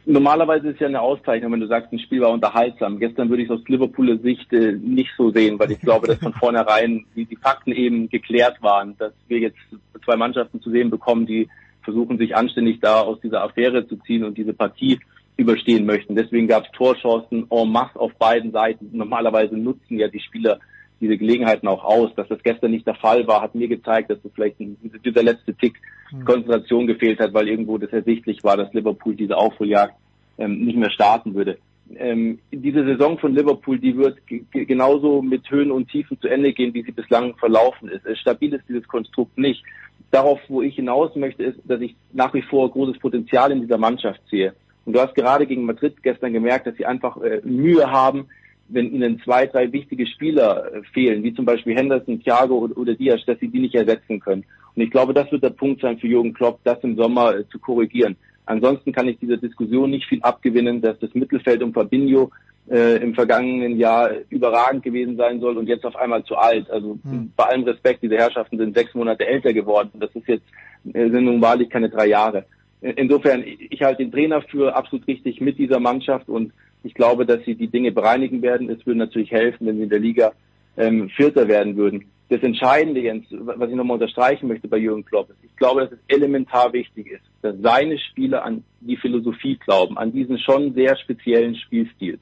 Normalerweise 0.04 0.70
ist 0.70 0.80
ja 0.80 0.88
eine 0.88 1.00
Auszeichnung, 1.00 1.52
wenn 1.52 1.60
du 1.60 1.68
sagst, 1.68 1.92
ein 1.92 1.98
Spiel 2.00 2.20
war 2.20 2.30
unterhaltsam. 2.30 2.98
Gestern 2.98 3.28
würde 3.28 3.44
ich 3.44 3.50
es 3.50 3.56
aus 3.56 3.68
Liverpooler 3.68 4.18
Sicht 4.18 4.52
äh, 4.52 4.72
nicht 4.72 5.10
so 5.16 5.30
sehen, 5.30 5.58
weil 5.60 5.70
ich 5.70 5.80
glaube, 5.80 6.08
dass 6.08 6.18
von 6.18 6.32
vornherein 6.32 7.04
die, 7.14 7.24
die 7.24 7.36
Fakten 7.36 7.72
eben 7.72 8.08
geklärt 8.08 8.60
waren, 8.62 8.96
dass 8.98 9.12
wir 9.28 9.38
jetzt 9.38 9.58
zwei 10.04 10.16
Mannschaften 10.16 10.60
zu 10.60 10.70
sehen 10.70 10.90
bekommen, 10.90 11.26
die 11.26 11.48
versuchen, 11.82 12.18
sich 12.18 12.34
anständig 12.34 12.80
da 12.80 13.00
aus 13.00 13.20
dieser 13.20 13.42
Affäre 13.44 13.86
zu 13.86 13.96
ziehen 13.96 14.24
und 14.24 14.36
diese 14.36 14.54
Partie 14.54 14.98
überstehen 15.36 15.86
möchten. 15.86 16.16
Deswegen 16.16 16.48
gab 16.48 16.64
es 16.64 16.72
Torchancen 16.72 17.46
en 17.50 17.72
masse 17.72 17.98
auf 17.98 18.12
beiden 18.14 18.50
Seiten. 18.52 18.90
Normalerweise 18.92 19.56
nutzen 19.56 19.98
ja 19.98 20.08
die 20.08 20.20
Spieler 20.20 20.58
diese 21.02 21.18
Gelegenheiten 21.18 21.68
auch 21.68 21.84
aus. 21.84 22.14
Dass 22.14 22.28
das 22.28 22.42
gestern 22.42 22.70
nicht 22.70 22.86
der 22.86 22.94
Fall 22.94 23.26
war, 23.26 23.42
hat 23.42 23.54
mir 23.54 23.68
gezeigt, 23.68 24.10
dass 24.10 24.24
es 24.24 24.32
vielleicht 24.34 24.58
ein, 24.60 24.78
dieser 25.04 25.22
letzte 25.22 25.54
Tick 25.54 25.74
hm. 26.10 26.24
Konzentration 26.24 26.86
gefehlt 26.86 27.20
hat, 27.20 27.34
weil 27.34 27.48
irgendwo 27.48 27.76
das 27.76 27.90
ersichtlich 27.90 28.42
war, 28.42 28.56
dass 28.56 28.72
Liverpool 28.72 29.14
diese 29.14 29.36
Aufholjagd 29.36 29.94
ähm, 30.38 30.64
nicht 30.64 30.78
mehr 30.78 30.90
starten 30.90 31.34
würde. 31.34 31.58
Ähm, 31.96 32.38
diese 32.50 32.84
Saison 32.84 33.18
von 33.18 33.34
Liverpool, 33.34 33.78
die 33.78 33.96
wird 33.96 34.18
genauso 34.52 35.20
mit 35.20 35.50
Höhen 35.50 35.70
und 35.70 35.90
Tiefen 35.90 36.18
zu 36.20 36.28
Ende 36.28 36.52
gehen, 36.52 36.72
wie 36.72 36.82
sie 36.82 36.92
bislang 36.92 37.34
verlaufen 37.36 37.88
ist. 37.88 38.06
Stabil 38.18 38.54
ist 38.54 38.64
dieses 38.68 38.86
Konstrukt 38.88 39.36
nicht. 39.36 39.62
Darauf, 40.10 40.40
wo 40.48 40.62
ich 40.62 40.76
hinaus 40.76 41.14
möchte, 41.16 41.42
ist, 41.42 41.58
dass 41.64 41.80
ich 41.80 41.94
nach 42.12 42.32
wie 42.34 42.42
vor 42.42 42.70
großes 42.70 42.98
Potenzial 42.98 43.52
in 43.52 43.60
dieser 43.60 43.78
Mannschaft 43.78 44.20
sehe. 44.30 44.54
Und 44.84 44.94
du 44.94 45.00
hast 45.00 45.14
gerade 45.14 45.46
gegen 45.46 45.64
Madrid 45.64 46.02
gestern 46.02 46.32
gemerkt, 46.32 46.66
dass 46.66 46.76
sie 46.76 46.86
einfach 46.86 47.16
äh, 47.18 47.40
Mühe 47.44 47.90
haben, 47.90 48.28
wenn 48.72 48.92
ihnen 48.92 49.20
zwei, 49.22 49.46
drei 49.46 49.72
wichtige 49.72 50.06
Spieler 50.06 50.72
äh, 50.72 50.82
fehlen, 50.92 51.22
wie 51.22 51.34
zum 51.34 51.44
Beispiel 51.44 51.76
Henderson, 51.76 52.20
Thiago 52.20 52.70
oder, 52.74 52.94
Diaz, 52.94 53.20
dass 53.26 53.38
sie 53.38 53.48
die 53.48 53.60
nicht 53.60 53.74
ersetzen 53.74 54.20
können. 54.20 54.44
Und 54.74 54.82
ich 54.82 54.90
glaube, 54.90 55.14
das 55.14 55.30
wird 55.30 55.42
der 55.42 55.50
Punkt 55.50 55.80
sein 55.80 55.98
für 55.98 56.06
Jürgen 56.06 56.32
Klopp, 56.32 56.60
das 56.64 56.82
im 56.82 56.96
Sommer 56.96 57.36
äh, 57.36 57.48
zu 57.48 57.58
korrigieren. 57.58 58.16
Ansonsten 58.46 58.92
kann 58.92 59.08
ich 59.08 59.18
dieser 59.18 59.36
Diskussion 59.36 59.90
nicht 59.90 60.06
viel 60.08 60.20
abgewinnen, 60.22 60.80
dass 60.80 60.98
das 60.98 61.14
Mittelfeld 61.14 61.62
um 61.62 61.72
Fabinho 61.72 62.30
äh, 62.68 62.96
im 63.02 63.14
vergangenen 63.14 63.76
Jahr 63.76 64.10
überragend 64.30 64.82
gewesen 64.82 65.16
sein 65.16 65.40
soll 65.40 65.56
und 65.56 65.68
jetzt 65.68 65.84
auf 65.84 65.96
einmal 65.96 66.24
zu 66.24 66.36
alt. 66.36 66.70
Also 66.70 66.98
hm. 67.04 67.32
bei 67.36 67.44
allem 67.44 67.64
Respekt, 67.64 68.02
diese 68.02 68.16
Herrschaften 68.16 68.58
sind 68.58 68.76
sechs 68.76 68.94
Monate 68.94 69.26
älter 69.26 69.52
geworden. 69.52 69.90
Das 69.94 70.10
ist 70.14 70.26
jetzt 70.26 70.46
äh, 70.92 71.10
sind 71.10 71.24
nun 71.24 71.40
wahrlich 71.40 71.70
keine 71.70 71.88
drei 71.88 72.06
Jahre. 72.06 72.44
Insofern, 72.80 73.44
ich 73.46 73.80
halte 73.82 74.02
den 74.02 74.10
Trainer 74.10 74.42
für 74.42 74.74
absolut 74.74 75.06
richtig 75.06 75.40
mit 75.40 75.56
dieser 75.56 75.78
Mannschaft 75.78 76.28
und 76.28 76.52
ich 76.84 76.94
glaube, 76.94 77.26
dass 77.26 77.44
sie 77.44 77.54
die 77.54 77.68
Dinge 77.68 77.92
bereinigen 77.92 78.42
werden. 78.42 78.70
Es 78.70 78.84
würde 78.86 78.98
natürlich 78.98 79.30
helfen, 79.30 79.66
wenn 79.66 79.76
sie 79.76 79.84
in 79.84 79.88
der 79.88 79.98
Liga 79.98 80.32
ähm, 80.76 81.08
Vierter 81.10 81.48
werden 81.48 81.76
würden. 81.76 82.04
Das 82.28 82.42
Entscheidende, 82.42 83.00
Jens, 83.00 83.26
was 83.30 83.68
ich 83.68 83.76
nochmal 83.76 83.96
unterstreichen 83.96 84.48
möchte 84.48 84.66
bei 84.66 84.78
Jürgen 84.78 85.04
Klopp, 85.04 85.28
ist, 85.30 85.36
ich 85.42 85.54
glaube, 85.56 85.82
dass 85.82 85.92
es 85.92 85.98
elementar 86.08 86.72
wichtig 86.72 87.08
ist, 87.08 87.24
dass 87.42 87.54
seine 87.60 87.98
Spieler 87.98 88.44
an 88.44 88.64
die 88.80 88.96
Philosophie 88.96 89.56
glauben, 89.56 89.98
an 89.98 90.12
diesen 90.12 90.38
schon 90.38 90.72
sehr 90.72 90.96
speziellen 90.96 91.56
Spielstil. 91.56 92.18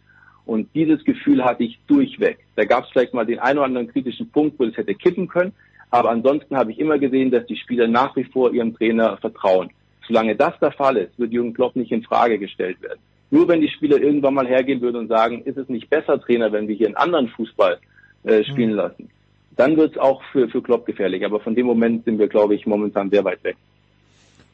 Und 0.46 0.68
dieses 0.74 1.04
Gefühl 1.04 1.44
hatte 1.44 1.62
ich 1.62 1.78
durchweg. 1.86 2.38
Da 2.56 2.64
gab 2.64 2.84
es 2.84 2.90
vielleicht 2.90 3.14
mal 3.14 3.24
den 3.24 3.38
einen 3.38 3.58
oder 3.58 3.66
anderen 3.66 3.86
kritischen 3.86 4.30
Punkt, 4.30 4.58
wo 4.58 4.64
es 4.64 4.76
hätte 4.76 4.94
kippen 4.94 5.28
können. 5.28 5.52
Aber 5.90 6.10
ansonsten 6.10 6.56
habe 6.56 6.72
ich 6.72 6.80
immer 6.80 6.98
gesehen, 6.98 7.30
dass 7.30 7.46
die 7.46 7.56
Spieler 7.56 7.86
nach 7.86 8.16
wie 8.16 8.24
vor 8.24 8.52
ihrem 8.52 8.74
Trainer 8.74 9.16
vertrauen. 9.18 9.70
Solange 10.08 10.34
das 10.34 10.58
der 10.58 10.72
Fall 10.72 10.96
ist, 10.96 11.16
wird 11.20 11.32
Jürgen 11.32 11.54
Klopp 11.54 11.76
nicht 11.76 11.92
in 11.92 12.02
Frage 12.02 12.38
gestellt 12.38 12.82
werden. 12.82 12.98
Nur 13.30 13.46
wenn 13.48 13.60
die 13.60 13.68
Spieler 13.68 13.98
irgendwann 14.00 14.34
mal 14.34 14.46
hergehen 14.46 14.80
würden 14.80 14.96
und 14.96 15.08
sagen, 15.08 15.42
ist 15.44 15.56
es 15.56 15.68
nicht 15.68 15.88
besser, 15.88 16.20
Trainer, 16.20 16.52
wenn 16.52 16.66
wir 16.68 16.74
hier 16.74 16.88
einen 16.88 16.96
anderen 16.96 17.28
Fußball 17.28 17.78
äh, 18.24 18.44
spielen 18.44 18.70
mhm. 18.70 18.76
lassen, 18.76 19.10
dann 19.56 19.76
wird 19.76 19.92
es 19.92 19.98
auch 19.98 20.22
für, 20.32 20.48
für 20.48 20.62
Klopp 20.62 20.86
gefährlich. 20.86 21.24
Aber 21.24 21.40
von 21.40 21.54
dem 21.54 21.66
Moment 21.66 22.04
sind 22.04 22.18
wir, 22.18 22.28
glaube 22.28 22.54
ich, 22.54 22.66
momentan 22.66 23.10
sehr 23.10 23.24
weit 23.24 23.42
weg. 23.44 23.56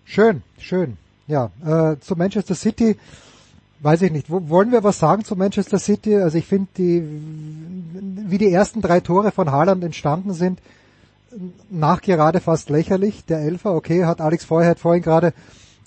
Schön, 0.05 0.43
schön. 0.59 0.99
Ja, 1.27 1.51
äh, 1.65 1.99
zu 1.99 2.15
Manchester 2.17 2.55
City 2.55 2.97
weiß 3.81 4.03
ich 4.03 4.13
nicht. 4.13 4.31
Wo, 4.31 4.49
wollen 4.49 4.73
wir 4.73 4.85
was 4.85 4.99
sagen 4.99 5.25
zu 5.25 5.37
Manchester 5.37 5.79
City? 5.79 6.17
Also 6.17 6.39
ich 6.39 6.47
finde 6.47 6.69
die, 6.77 7.03
wie 8.29 8.39
die 8.39 8.53
ersten 8.53 8.81
drei 8.81 9.01
Tore 9.01 9.33
von 9.33 9.51
Haaland 9.51 9.85
entstanden 9.85 10.33
sind, 10.33 10.61
nachgerade 11.71 12.41
fast 12.41 12.71
lächerlich. 12.71 13.25
Der 13.25 13.41
Elfer, 13.41 13.75
okay, 13.75 14.05
hat 14.05 14.21
Alex 14.21 14.45
Feuerheit 14.45 14.79
vorhin 14.79 15.03
gerade 15.03 15.33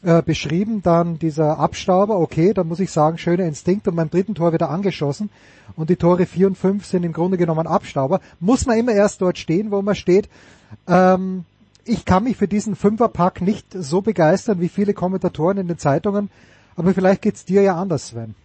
äh, 0.04 0.22
beschrieben. 0.22 0.82
Dann 0.84 1.20
dieser 1.20 1.60
Abstauber, 1.60 2.20
okay, 2.20 2.54
da 2.54 2.64
muss 2.64 2.80
ich 2.80 2.91
sagen, 2.91 3.18
schöner 3.18 3.45
Instinkt 3.45 3.88
und 3.88 3.95
beim 3.95 4.10
dritten 4.10 4.36
Tor 4.36 4.54
wieder 4.54 4.70
angeschossen. 4.70 5.30
Und 5.76 5.89
die 5.89 5.95
Tore 5.95 6.26
4 6.26 6.47
und 6.47 6.58
5 6.58 6.86
sind 6.86 7.04
im 7.04 7.14
Grunde 7.14 7.38
genommen 7.38 7.68
Abstauber. 7.68 8.22
Muss 8.39 8.66
man 8.66 8.78
immer 8.78 8.93
erst 8.93 9.22
dort 9.22 9.38
stehen, 9.38 9.72
wo 9.72 9.82
man 9.82 9.95
steht. 9.95 10.30
Ähm, 10.88 11.45
ich 11.86 12.06
kann 12.06 12.24
mich 12.24 12.38
für 12.38 12.47
diesen 12.47 12.76
Fünferpack 12.76 13.41
nicht 13.41 13.66
so 13.74 14.02
begeistern 14.02 14.62
wie 14.62 14.70
viele 14.70 14.93
Kommentatoren 14.93 15.58
in 15.58 15.68
den 15.68 15.78
Zeitungen, 15.78 16.30
aber 16.76 16.93
vielleicht 16.93 17.22
geht's 17.22 17.45
dir 17.45 17.62
ja 17.62 17.76
anders, 17.76 18.10
Sven. 18.10 18.36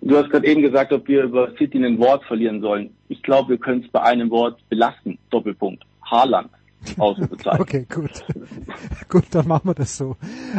Du 0.00 0.16
hast 0.16 0.30
gerade 0.30 0.46
eben 0.46 0.62
gesagt, 0.62 0.92
ob 0.92 1.06
wir 1.06 1.22
über 1.22 1.52
City 1.56 1.78
ein 1.84 1.98
Wort 1.98 2.24
verlieren 2.24 2.60
sollen. 2.60 2.90
Ich 3.08 3.22
glaube, 3.22 3.50
wir 3.50 3.58
können 3.58 3.84
es 3.84 3.90
bei 3.90 4.02
einem 4.02 4.30
Wort 4.30 4.58
belasten. 4.68 5.16
Doppelpunkt. 5.30 5.84
Haaland. 6.04 6.50
Ausrufezeichen. 6.98 7.60
okay, 7.60 7.86
gut. 7.92 8.24
gut, 9.08 9.24
dann 9.30 9.48
machen 9.48 9.68
wir 9.68 9.74
das 9.74 9.96
so. 9.96 10.16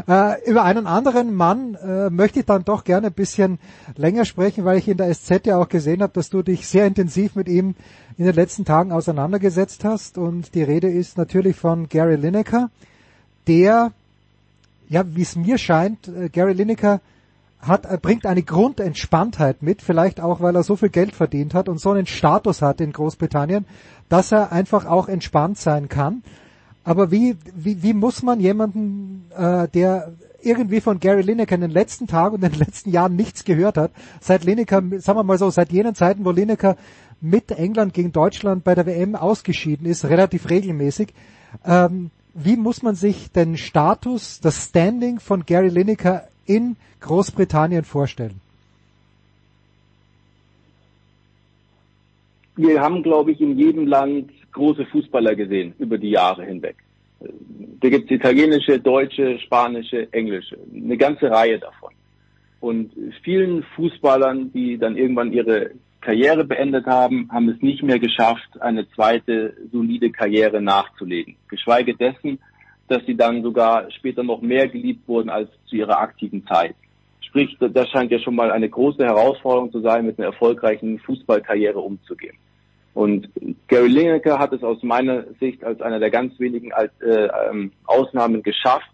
Äh, 0.08 0.50
über 0.50 0.64
einen 0.64 0.88
anderen 0.88 1.34
Mann 1.34 1.76
äh, 1.76 2.10
möchte 2.10 2.40
ich 2.40 2.46
dann 2.46 2.64
doch 2.64 2.84
gerne 2.84 3.08
ein 3.08 3.14
bisschen 3.14 3.60
länger 3.96 4.26
sprechen, 4.26 4.66
weil 4.66 4.78
ich 4.78 4.88
in 4.88 4.98
der 4.98 5.14
SZ 5.14 5.46
ja 5.46 5.58
auch 5.58 5.70
gesehen 5.70 6.02
habe, 6.02 6.14
dass 6.14 6.30
du 6.30 6.42
dich 6.42 6.68
sehr 6.68 6.86
intensiv 6.86 7.36
mit 7.36 7.48
ihm 7.48 7.76
in 8.18 8.26
den 8.26 8.36
letzten 8.36 8.66
Tagen 8.66 8.92
auseinandergesetzt 8.92 9.84
hast. 9.84 10.18
Und 10.18 10.56
die 10.56 10.64
Rede 10.64 10.90
ist 10.90 11.18
natürlich 11.18 11.56
von 11.56 11.90
Gary 11.90 12.16
Lineker, 12.16 12.70
der, 13.48 13.92
ja, 14.90 15.04
wie 15.16 15.22
es 15.22 15.36
mir 15.36 15.58
scheint, 15.58 16.08
äh, 16.08 16.30
Gary 16.30 16.54
Lineker 16.54 17.02
hat, 17.68 17.86
er 17.86 17.98
bringt 17.98 18.26
eine 18.26 18.44
Grundentspanntheit 18.44 19.62
mit, 19.62 19.82
vielleicht 19.82 20.20
auch, 20.20 20.42
weil 20.42 20.56
er 20.56 20.64
so 20.64 20.76
viel 20.76 20.90
Geld 20.90 21.16
verdient 21.16 21.54
hat 21.54 21.70
und 21.70 21.80
so 21.80 21.92
einen 21.92 22.06
Status 22.06 22.62
hat 22.62 22.82
in 22.82 22.92
Großbritannien, 22.92 23.66
dass 24.10 24.32
er 24.32 24.52
einfach 24.52 24.86
auch 24.86 25.08
entspannt 25.08 25.58
sein 25.58 25.90
kann. 25.90 26.24
Aber 26.84 27.12
wie, 27.12 27.38
wie, 27.56 27.82
wie 27.82 27.94
muss 27.94 28.24
man 28.24 28.40
jemanden, 28.40 29.26
äh, 29.38 29.68
der 29.70 30.14
irgendwie 30.42 30.82
von 30.82 31.00
Gary 31.00 31.22
Lineker 31.22 31.56
in 31.56 31.62
den 31.62 31.72
letzten 31.72 32.08
Tagen 32.08 32.36
und 32.36 32.44
in 32.44 32.52
den 32.52 32.60
letzten 32.60 32.92
Jahren 32.92 33.16
nichts 33.16 33.46
gehört 33.46 33.78
hat, 33.78 33.92
seit 34.20 34.44
Lineker, 34.44 34.82
sagen 35.00 35.18
wir 35.18 35.24
mal 35.24 35.38
so, 35.38 35.50
seit 35.50 35.72
jenen 35.72 35.96
Zeiten, 35.96 36.26
wo 36.26 36.32
Lineker 36.32 36.76
mit 37.22 37.52
England 37.52 37.94
gegen 37.94 38.12
Deutschland 38.12 38.66
bei 38.66 38.76
der 38.76 38.86
WM 38.86 39.16
ausgeschieden 39.16 39.88
ist, 39.88 40.04
relativ 40.04 40.50
regelmäßig, 40.50 41.14
ähm, 41.66 42.12
wie 42.34 42.58
muss 42.58 42.82
man 42.82 42.96
sich 42.96 43.32
den 43.32 43.56
Status, 43.58 44.42
das 44.42 44.66
Standing 44.66 45.20
von 45.20 45.46
Gary 45.46 45.70
Lineker 45.70 46.28
in 46.46 46.76
Großbritannien 47.00 47.84
vorstellen? 47.84 48.40
Wir 52.56 52.82
haben, 52.82 53.02
glaube 53.02 53.32
ich, 53.32 53.42
in 53.42 53.58
jedem 53.58 53.88
Land 53.88 54.32
große 54.52 54.86
Fußballer 54.86 55.36
gesehen 55.36 55.74
über 55.80 55.98
die 55.98 56.12
Jahre 56.12 56.46
hinweg. 56.46 56.76
Da 57.80 57.90
gibt 57.90 58.12
es 58.12 58.18
italienische, 58.18 58.80
deutsche, 58.80 59.40
spanische, 59.40 60.12
englische, 60.14 60.58
eine 60.74 60.98
ganze 60.98 61.32
Reihe 61.32 61.60
davon. 61.60 61.92
Und 62.60 62.92
vielen 63.24 63.64
Fußballern, 63.76 64.52
die 64.54 64.78
dann 64.78 64.96
irgendwann 64.96 65.34
ihre 65.34 65.72
Karriere 66.00 66.44
beendet 66.44 66.86
haben, 66.86 67.30
haben 67.32 67.50
es 67.50 67.62
nicht 67.62 67.82
mehr 67.82 68.00
geschafft, 68.00 68.62
eine 68.62 68.90
zweite 68.92 69.56
solide 69.72 70.12
Karriere 70.12 70.62
nachzulegen. 70.62 71.36
Geschweige 71.48 71.96
dessen, 71.96 72.40
dass 72.88 73.06
sie 73.06 73.16
dann 73.16 73.44
sogar 73.44 73.90
später 73.92 74.24
noch 74.24 74.42
mehr 74.42 74.68
geliebt 74.68 75.08
wurden 75.08 75.30
als 75.30 75.50
zu 75.66 75.76
ihrer 75.76 76.00
aktiven 76.00 76.46
Zeit. 76.46 76.76
Sprich, 77.22 77.58
das 77.60 77.90
scheint 77.90 78.12
ja 78.12 78.20
schon 78.20 78.36
mal 78.36 78.52
eine 78.52 78.70
große 78.70 79.04
Herausforderung 79.04 79.72
zu 79.72 79.82
sein, 79.82 80.06
mit 80.06 80.20
einer 80.20 80.28
erfolgreichen 80.28 81.00
Fußballkarriere 81.00 81.80
umzugehen. 81.80 82.38
Und 82.94 83.28
Gary 83.68 83.88
Lineker 83.88 84.38
hat 84.38 84.54
es 84.54 84.64
aus 84.64 84.84
meiner 84.84 85.24
Sicht 85.40 85.64
als 85.64 85.82
einer 85.82 86.00
der 86.00 86.12
ganz 86.12 86.40
wenigen 86.40 86.72
äh, 86.72 86.90
ähm, 87.50 87.72
Ausnahmen 87.86 88.44
geschafft, 88.44 88.90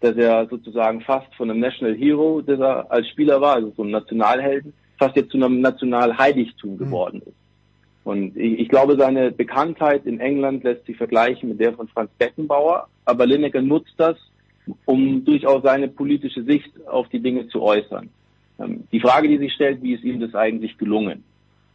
dass 0.00 0.16
er 0.16 0.48
sozusagen 0.48 1.00
fast 1.02 1.32
von 1.36 1.50
einem 1.50 1.60
National 1.60 1.94
Hero, 1.94 2.40
der 2.40 2.58
er 2.58 2.90
als 2.90 3.08
Spieler 3.08 3.40
war, 3.40 3.54
also 3.54 3.72
so 3.76 3.82
einem 3.82 3.92
Nationalhelden, 3.92 4.72
fast 4.98 5.14
jetzt 5.16 5.30
zu 5.30 5.36
einem 5.36 5.60
Nationalheiligtum 5.60 6.72
mhm. 6.72 6.78
geworden 6.78 7.22
ist. 7.24 7.39
Und 8.04 8.36
ich, 8.36 8.60
ich, 8.60 8.68
glaube, 8.68 8.96
seine 8.96 9.30
Bekanntheit 9.30 10.06
in 10.06 10.20
England 10.20 10.64
lässt 10.64 10.86
sich 10.86 10.96
vergleichen 10.96 11.50
mit 11.50 11.60
der 11.60 11.74
von 11.74 11.88
Franz 11.88 12.10
Beckenbauer, 12.18 12.88
aber 13.04 13.26
Lineker 13.26 13.60
nutzt 13.60 13.94
das 13.98 14.16
um 14.84 15.24
durchaus 15.24 15.62
seine 15.62 15.88
politische 15.88 16.42
Sicht 16.42 16.70
auf 16.86 17.08
die 17.08 17.20
Dinge 17.20 17.48
zu 17.48 17.62
äußern. 17.62 18.08
Ähm, 18.58 18.84
die 18.92 19.00
Frage, 19.00 19.28
die 19.28 19.38
sich 19.38 19.52
stellt, 19.52 19.82
wie 19.82 19.94
ist 19.94 20.04
ihm 20.04 20.20
das 20.20 20.34
eigentlich 20.34 20.76
gelungen? 20.78 21.24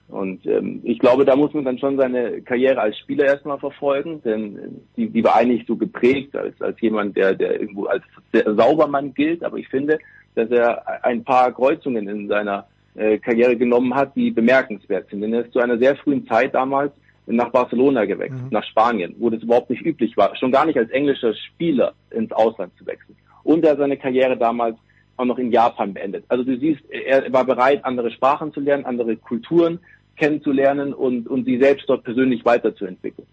Und 0.07 0.45
ähm, 0.45 0.81
ich 0.83 0.99
glaube, 0.99 1.25
da 1.25 1.35
muss 1.35 1.53
man 1.53 1.65
dann 1.65 1.79
schon 1.79 1.97
seine 1.97 2.41
Karriere 2.41 2.79
als 2.79 2.97
Spieler 2.99 3.25
erstmal 3.25 3.57
verfolgen, 3.57 4.21
denn 4.23 4.81
die, 4.95 5.09
die 5.09 5.23
war 5.23 5.35
eigentlich 5.35 5.65
so 5.65 5.75
geprägt 5.75 6.35
als, 6.35 6.61
als 6.61 6.79
jemand, 6.79 7.17
der, 7.17 7.33
der 7.33 7.59
irgendwo 7.59 7.85
als 7.85 8.03
Saubermann 8.31 9.15
gilt. 9.15 9.43
Aber 9.43 9.57
ich 9.57 9.67
finde, 9.67 9.97
dass 10.35 10.49
er 10.51 11.03
ein 11.03 11.23
paar 11.23 11.51
Kreuzungen 11.51 12.07
in 12.07 12.27
seiner 12.27 12.67
äh, 12.95 13.17
Karriere 13.17 13.55
genommen 13.55 13.93
hat, 13.93 14.15
die 14.15 14.31
bemerkenswert 14.31 15.09
sind. 15.09 15.21
Denn 15.21 15.33
er 15.33 15.45
ist 15.45 15.53
zu 15.53 15.59
einer 15.59 15.77
sehr 15.77 15.95
frühen 15.95 16.25
Zeit 16.27 16.53
damals 16.53 16.91
nach 17.27 17.49
Barcelona 17.49 18.05
gewechselt, 18.05 18.43
mhm. 18.43 18.49
nach 18.51 18.63
Spanien, 18.63 19.15
wo 19.17 19.29
das 19.29 19.41
überhaupt 19.41 19.69
nicht 19.69 19.85
üblich 19.85 20.15
war, 20.15 20.35
schon 20.35 20.51
gar 20.51 20.65
nicht 20.65 20.77
als 20.77 20.91
englischer 20.91 21.33
Spieler 21.33 21.93
ins 22.11 22.31
Ausland 22.31 22.71
zu 22.77 22.85
wechseln. 22.85 23.15
Und 23.43 23.63
er 23.63 23.71
hat 23.71 23.79
seine 23.79 23.97
Karriere 23.97 24.37
damals 24.37 24.77
auch 25.17 25.25
noch 25.25 25.37
in 25.37 25.51
Japan 25.51 25.93
beendet. 25.93 26.25
Also 26.27 26.43
du 26.43 26.57
siehst, 26.57 26.81
er 26.89 27.31
war 27.31 27.45
bereit, 27.45 27.85
andere 27.85 28.11
Sprachen 28.11 28.53
zu 28.53 28.59
lernen, 28.59 28.85
andere 28.85 29.15
Kulturen 29.15 29.79
kennenzulernen 30.17 30.93
und, 30.93 31.27
und 31.27 31.45
sie 31.45 31.57
selbst 31.59 31.89
dort 31.89 32.03
persönlich 32.03 32.45
weiterzuentwickeln. 32.45 33.27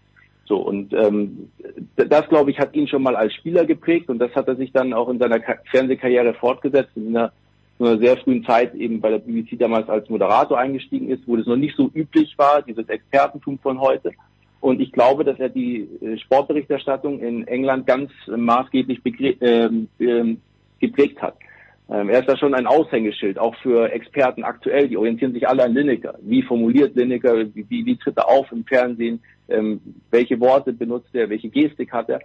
So, 0.45 0.57
und 0.57 0.93
ähm, 0.93 1.49
das, 1.95 2.27
glaube 2.27 2.51
ich, 2.51 2.59
hat 2.59 2.75
ihn 2.75 2.87
schon 2.87 3.03
mal 3.03 3.15
als 3.15 3.33
Spieler 3.33 3.65
geprägt 3.65 4.09
und 4.09 4.19
das 4.19 4.33
hat 4.35 4.47
er 4.47 4.55
sich 4.55 4.71
dann 4.73 4.93
auch 4.93 5.07
in 5.09 5.19
seiner 5.19 5.39
Ka 5.39 5.55
Fernsehkarriere 5.71 6.33
fortgesetzt, 6.33 6.91
in 6.95 7.15
einer, 7.15 7.31
in 7.79 7.85
einer 7.85 7.99
sehr 7.99 8.17
frühen 8.17 8.45
Zeit 8.45 8.75
eben 8.75 9.01
bei 9.01 9.09
der 9.09 9.19
BBC 9.19 9.57
damals 9.57 9.89
als 9.89 10.09
Moderator 10.09 10.57
eingestiegen 10.57 11.09
ist, 11.09 11.27
wo 11.27 11.35
das 11.35 11.47
noch 11.47 11.55
nicht 11.55 11.75
so 11.75 11.89
üblich 11.93 12.37
war, 12.37 12.61
dieses 12.61 12.87
Expertentum 12.87 13.59
von 13.59 13.79
heute. 13.79 14.11
Und 14.59 14.79
ich 14.79 14.91
glaube, 14.93 15.25
dass 15.25 15.39
er 15.39 15.49
die 15.49 15.89
äh, 16.01 16.17
Sportberichterstattung 16.17 17.19
in 17.19 17.45
England 17.47 17.85
ganz 17.85 18.11
maßgeblich 18.27 19.01
äh, 19.41 19.65
äh, 19.99 20.37
geprägt 20.79 21.21
hat. 21.21 21.35
Ähm, 21.89 22.09
er 22.09 22.21
ist 22.21 22.29
da 22.29 22.37
schon 22.37 22.53
ein 22.53 22.65
Aushängeschild, 22.65 23.37
auch 23.37 23.55
für 23.57 23.91
Experten 23.91 24.43
aktuell. 24.43 24.87
Die 24.87 24.95
orientieren 24.95 25.33
sich 25.33 25.47
alle 25.47 25.63
an 25.63 25.73
Lineker. 25.73 26.15
Wie 26.21 26.41
formuliert 26.41 26.95
Lineker? 26.95 27.39
Wie, 27.53 27.65
wie, 27.67 27.85
wie 27.85 27.97
tritt 27.97 28.17
er 28.17 28.29
auf 28.29 28.51
im 28.51 28.63
Fernsehen? 28.63 29.21
Ähm, 29.49 29.81
welche 30.09 30.39
Worte 30.39 30.71
benutzt 30.71 31.13
er? 31.13 31.29
Welche 31.29 31.49
Gestik 31.49 31.91
hat 31.91 32.09
er? 32.09 32.21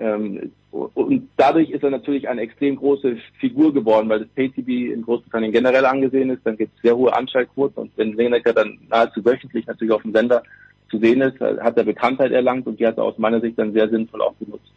Ähm, 0.00 0.50
und 0.70 1.28
dadurch 1.36 1.70
ist 1.70 1.82
er 1.82 1.90
natürlich 1.90 2.28
eine 2.28 2.40
extrem 2.40 2.76
große 2.76 3.16
Figur 3.38 3.74
geworden, 3.74 4.08
weil 4.08 4.20
das 4.20 4.28
PayTV 4.28 4.68
in 4.68 5.02
Großbritannien 5.02 5.52
generell 5.52 5.84
angesehen 5.84 6.30
ist. 6.30 6.40
Dann 6.44 6.56
gibt 6.56 6.74
es 6.76 6.82
sehr 6.82 6.96
hohe 6.96 7.12
Anschaltquoten 7.12 7.82
und 7.82 7.92
wenn 7.96 8.14
Lineker 8.14 8.52
dann 8.52 8.78
nahezu 8.88 9.24
wöchentlich 9.24 9.66
natürlich 9.66 9.92
auf 9.92 10.02
dem 10.02 10.12
Sender 10.12 10.42
zu 10.90 10.98
sehen 10.98 11.20
ist, 11.20 11.40
hat 11.40 11.76
er 11.76 11.84
Bekanntheit 11.84 12.32
erlangt 12.32 12.66
und 12.66 12.80
die 12.80 12.86
hat 12.86 12.98
er 12.98 13.04
aus 13.04 13.18
meiner 13.18 13.40
Sicht 13.40 13.58
dann 13.58 13.72
sehr 13.72 13.88
sinnvoll 13.88 14.22
auch 14.22 14.34
genutzt. 14.38 14.72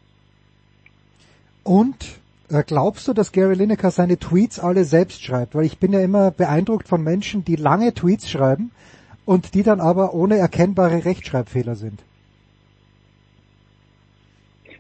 Und 1.64 2.20
äh, 2.50 2.64
glaubst 2.66 3.08
du, 3.08 3.14
dass 3.14 3.32
Gary 3.32 3.56
Lineker 3.56 3.92
seine 3.92 4.18
Tweets 4.18 4.60
alle 4.60 4.84
selbst 4.84 5.24
schreibt? 5.24 5.56
Weil 5.56 5.66
ich 5.66 5.78
bin 5.78 5.94
ja 5.94 6.02
immer 6.02 6.32
beeindruckt 6.32 6.88
von 6.88 7.04
Menschen, 7.04 7.46
die 7.46 7.56
lange 7.56 7.94
Tweets 7.94 8.30
schreiben 8.30 8.72
und 9.26 9.54
die 9.54 9.64
dann 9.64 9.80
aber 9.80 10.14
ohne 10.14 10.38
erkennbare 10.38 11.06
Rechtschreibfehler 11.06 11.76
sind. 11.76 12.02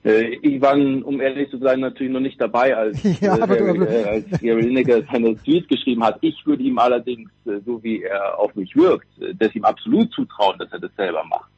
Äh, 0.03 0.35
ich 0.41 0.61
war, 0.61 0.75
um 0.75 1.21
ehrlich 1.21 1.49
zu 1.49 1.57
sein, 1.57 1.79
natürlich 1.79 2.11
noch 2.11 2.19
nicht 2.19 2.39
dabei, 2.39 2.75
als, 2.75 3.01
ja, 3.21 3.37
äh, 3.37 3.47
Gary, 3.47 3.83
äh, 3.83 4.03
als 4.03 4.41
Gary 4.41 4.61
Lineker 4.61 5.03
seine 5.11 5.35
Tweets 5.35 5.67
geschrieben 5.67 6.03
hat. 6.03 6.17
Ich 6.21 6.45
würde 6.45 6.63
ihm 6.63 6.77
allerdings, 6.77 7.29
äh, 7.45 7.59
so 7.65 7.81
wie 7.83 8.03
er 8.03 8.39
auf 8.39 8.53
mich 8.55 8.75
wirkt, 8.75 9.07
das 9.37 9.55
ihm 9.55 9.63
absolut 9.63 10.11
zutrauen, 10.11 10.57
dass 10.59 10.71
er 10.71 10.79
das 10.79 10.91
selber 10.95 11.23
macht. 11.23 11.49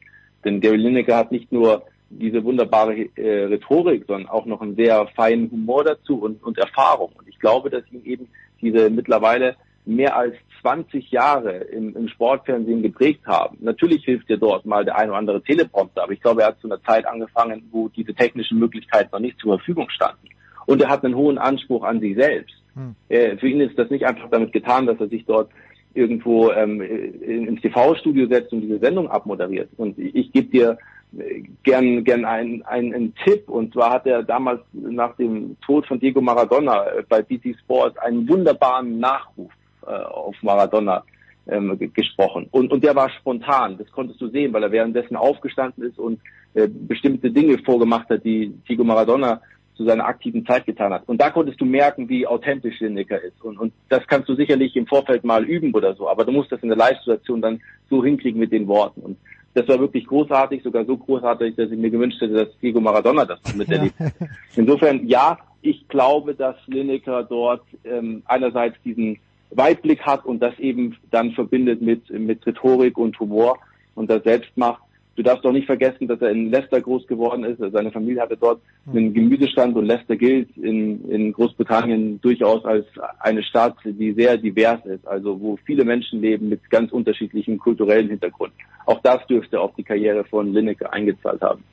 Denn 0.44 0.60
Gary 0.60 0.76
Lineker 0.76 1.16
hat 1.16 1.32
nicht 1.32 1.50
nur 1.50 1.82
diese 2.10 2.44
wunderbare 2.44 3.08
äh, 3.16 3.44
Rhetorik, 3.46 4.04
sondern 4.06 4.28
auch 4.28 4.46
noch 4.46 4.60
einen 4.60 4.76
sehr 4.76 5.06
feinen 5.16 5.50
Humor 5.50 5.82
dazu 5.82 6.20
und, 6.20 6.42
und 6.42 6.56
Erfahrung. 6.56 7.10
Und 7.18 7.28
ich 7.28 7.38
glaube, 7.40 7.68
dass 7.68 7.82
ihn 7.90 8.04
eben 8.04 8.28
diese 8.60 8.90
mittlerweile 8.90 9.56
mehr 9.86 10.16
als 10.16 10.34
20 10.60 11.10
Jahre 11.10 11.52
im, 11.52 11.96
im 11.96 12.08
Sportfernsehen 12.08 12.82
geprägt 12.82 13.26
haben. 13.26 13.56
Natürlich 13.60 14.04
hilft 14.04 14.28
dir 14.28 14.36
dort 14.36 14.66
mal 14.66 14.84
der 14.84 14.96
ein 14.98 15.08
oder 15.08 15.18
andere 15.18 15.42
Teleprompter, 15.42 16.02
aber 16.02 16.12
ich 16.12 16.20
glaube, 16.20 16.42
er 16.42 16.48
hat 16.48 16.60
zu 16.60 16.68
einer 16.68 16.82
Zeit 16.82 17.06
angefangen, 17.06 17.68
wo 17.70 17.88
diese 17.88 18.14
technischen 18.14 18.58
Möglichkeiten 18.58 19.10
noch 19.12 19.20
nicht 19.20 19.38
zur 19.38 19.58
Verfügung 19.58 19.88
standen. 19.90 20.28
Und 20.66 20.82
er 20.82 20.88
hat 20.88 21.04
einen 21.04 21.14
hohen 21.14 21.38
Anspruch 21.38 21.84
an 21.84 22.00
sich 22.00 22.16
selbst. 22.16 22.56
Hm. 22.74 22.96
Äh, 23.08 23.36
für 23.36 23.48
ihn 23.48 23.60
ist 23.60 23.78
das 23.78 23.90
nicht 23.90 24.04
einfach 24.04 24.28
damit 24.30 24.52
getan, 24.52 24.86
dass 24.86 24.98
er 24.98 25.08
sich 25.08 25.24
dort 25.24 25.50
irgendwo 25.94 26.50
ähm, 26.50 26.80
ins 26.82 27.60
TV-Studio 27.62 28.26
setzt 28.26 28.52
und 28.52 28.60
diese 28.62 28.78
Sendung 28.80 29.08
abmoderiert. 29.08 29.70
Und 29.76 29.98
ich, 29.98 30.14
ich 30.14 30.32
gebe 30.32 30.48
dir 30.48 30.78
gern, 31.62 32.04
gern 32.04 32.24
einen, 32.24 32.62
einen 32.62 33.14
Tipp. 33.24 33.48
Und 33.48 33.72
zwar 33.72 33.92
hat 33.92 34.06
er 34.06 34.22
damals 34.22 34.60
nach 34.72 35.16
dem 35.16 35.56
Tod 35.64 35.86
von 35.86 36.00
Diego 36.00 36.20
Maradona 36.20 36.86
äh, 36.86 37.02
bei 37.08 37.22
BT 37.22 37.56
Sport 37.60 37.98
einen 38.00 38.28
wunderbaren 38.28 38.98
Nachruf 38.98 39.50
äh, 39.86 39.90
auf 39.90 40.34
Maradona 40.42 41.04
ähm, 41.48 41.78
gesprochen. 41.94 42.48
Und, 42.50 42.72
und 42.72 42.82
der 42.82 42.94
war 42.94 43.10
spontan. 43.10 43.78
Das 43.78 43.90
konntest 43.92 44.20
du 44.20 44.28
sehen, 44.28 44.52
weil 44.52 44.62
er 44.62 44.72
währenddessen 44.72 45.16
aufgestanden 45.16 45.84
ist 45.84 45.98
und 45.98 46.20
äh, 46.54 46.68
bestimmte 46.68 47.30
Dinge 47.30 47.58
vorgemacht 47.58 48.08
hat, 48.08 48.24
die 48.24 48.52
Diego 48.68 48.84
Maradona 48.84 49.40
zu 49.76 49.84
seiner 49.84 50.06
aktiven 50.06 50.44
Zeit 50.46 50.64
getan 50.64 50.92
hat. 50.92 51.02
Und 51.06 51.20
da 51.20 51.30
konntest 51.30 51.60
du 51.60 51.66
merken, 51.66 52.08
wie 52.08 52.26
authentisch 52.26 52.80
Lineker 52.80 53.22
ist. 53.22 53.42
Und, 53.42 53.58
und 53.58 53.72
das 53.88 54.06
kannst 54.06 54.28
du 54.28 54.34
sicherlich 54.34 54.74
im 54.74 54.86
Vorfeld 54.86 55.22
mal 55.22 55.44
üben 55.44 55.74
oder 55.74 55.94
so, 55.94 56.08
aber 56.08 56.24
du 56.24 56.32
musst 56.32 56.50
das 56.50 56.62
in 56.62 56.70
der 56.70 56.78
Live-Situation 56.78 57.42
dann 57.42 57.60
so 57.90 58.02
hinkriegen 58.02 58.40
mit 58.40 58.52
den 58.52 58.66
Worten. 58.66 59.02
Und 59.02 59.18
das 59.52 59.68
war 59.68 59.78
wirklich 59.78 60.06
großartig, 60.06 60.62
sogar 60.62 60.84
so 60.84 60.96
großartig, 60.96 61.56
dass 61.56 61.70
ich 61.70 61.78
mir 61.78 61.90
gewünscht 61.90 62.20
hätte, 62.20 62.46
dass 62.46 62.58
Diego 62.60 62.80
Maradona 62.80 63.24
das 63.24 63.40
miterlebt. 63.54 63.94
Ja. 63.98 64.10
Insofern, 64.56 65.06
ja, 65.06 65.38
ich 65.62 65.86
glaube, 65.88 66.34
dass 66.34 66.56
Lineker 66.66 67.24
dort 67.24 67.62
ähm, 67.84 68.22
einerseits 68.26 68.76
diesen 68.82 69.18
Weitblick 69.50 70.02
hat 70.02 70.24
und 70.24 70.40
das 70.40 70.58
eben 70.58 70.96
dann 71.10 71.32
verbindet 71.32 71.82
mit, 71.82 72.10
mit 72.10 72.46
Rhetorik 72.46 72.98
und 72.98 73.18
Humor 73.20 73.58
und 73.94 74.10
das 74.10 74.22
selbst 74.24 74.56
macht. 74.56 74.82
Du 75.16 75.22
darfst 75.22 75.46
doch 75.46 75.52
nicht 75.52 75.64
vergessen, 75.64 76.06
dass 76.08 76.20
er 76.20 76.30
in 76.30 76.50
Leicester 76.50 76.78
groß 76.78 77.06
geworden 77.06 77.42
ist. 77.44 77.58
Seine 77.72 77.90
Familie 77.90 78.20
hatte 78.20 78.36
dort 78.36 78.60
einen 78.86 79.14
Gemüsestand 79.14 79.74
und 79.74 79.86
Leicester 79.86 80.14
gilt 80.14 80.54
in, 80.58 81.10
in 81.10 81.32
Großbritannien 81.32 82.20
durchaus 82.20 82.62
als 82.66 82.84
eine 83.20 83.42
Stadt, 83.42 83.76
die 83.82 84.12
sehr 84.12 84.36
divers 84.36 84.84
ist, 84.84 85.06
also 85.08 85.40
wo 85.40 85.56
viele 85.64 85.86
Menschen 85.86 86.20
leben 86.20 86.50
mit 86.50 86.68
ganz 86.68 86.92
unterschiedlichen 86.92 87.58
kulturellen 87.58 88.10
Hintergrund. 88.10 88.52
Auch 88.84 89.00
das 89.00 89.26
dürfte 89.26 89.58
auf 89.58 89.74
die 89.74 89.84
Karriere 89.84 90.22
von 90.24 90.52
Lineker 90.52 90.92
eingezahlt 90.92 91.40
haben. 91.40 91.64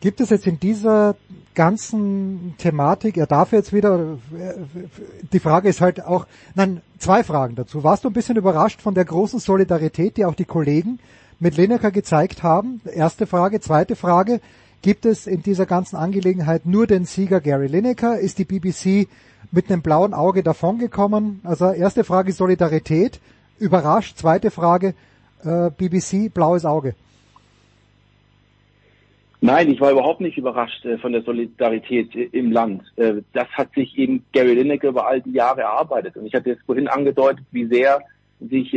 Gibt 0.00 0.20
es 0.20 0.30
jetzt 0.30 0.46
in 0.46 0.60
dieser 0.60 1.16
ganzen 1.54 2.54
Thematik, 2.58 3.16
er 3.16 3.26
darf 3.26 3.50
jetzt 3.50 3.72
wieder, 3.72 4.18
die 5.32 5.40
Frage 5.40 5.68
ist 5.68 5.80
halt 5.80 6.04
auch, 6.04 6.26
nein, 6.54 6.82
zwei 6.98 7.24
Fragen 7.24 7.56
dazu. 7.56 7.82
Warst 7.82 8.04
du 8.04 8.08
ein 8.08 8.12
bisschen 8.12 8.36
überrascht 8.36 8.80
von 8.80 8.94
der 8.94 9.04
großen 9.04 9.40
Solidarität, 9.40 10.16
die 10.16 10.24
auch 10.24 10.36
die 10.36 10.44
Kollegen 10.44 11.00
mit 11.40 11.56
Lineker 11.56 11.90
gezeigt 11.90 12.44
haben? 12.44 12.80
Erste 12.84 13.26
Frage. 13.26 13.60
Zweite 13.60 13.96
Frage. 13.96 14.40
Gibt 14.82 15.04
es 15.04 15.26
in 15.26 15.42
dieser 15.42 15.66
ganzen 15.66 15.96
Angelegenheit 15.96 16.64
nur 16.64 16.86
den 16.86 17.04
Sieger 17.04 17.40
Gary 17.40 17.66
Lineker? 17.66 18.20
Ist 18.20 18.38
die 18.38 18.44
BBC 18.44 19.08
mit 19.50 19.68
einem 19.68 19.82
blauen 19.82 20.14
Auge 20.14 20.44
davongekommen? 20.44 21.40
Also 21.42 21.72
erste 21.72 22.04
Frage 22.04 22.32
Solidarität. 22.32 23.18
Überrascht. 23.58 24.16
Zweite 24.16 24.52
Frage 24.52 24.94
äh, 25.42 25.70
BBC 25.70 26.32
blaues 26.32 26.64
Auge. 26.64 26.94
Nein, 29.40 29.70
ich 29.70 29.80
war 29.80 29.92
überhaupt 29.92 30.20
nicht 30.20 30.36
überrascht 30.36 30.84
äh, 30.84 30.98
von 30.98 31.12
der 31.12 31.22
Solidarität 31.22 32.14
äh, 32.16 32.28
im 32.32 32.50
Land. 32.50 32.82
Äh, 32.96 33.22
das 33.32 33.46
hat 33.52 33.72
sich 33.74 33.96
eben 33.96 34.24
Gary 34.32 34.54
Lineker 34.54 34.88
über 34.88 35.06
all 35.06 35.20
die 35.20 35.32
Jahre 35.32 35.60
erarbeitet. 35.60 36.16
Und 36.16 36.26
ich 36.26 36.34
hatte 36.34 36.50
jetzt 36.50 36.64
vorhin 36.66 36.88
angedeutet, 36.88 37.44
wie 37.52 37.66
sehr 37.66 38.00
sich 38.40 38.70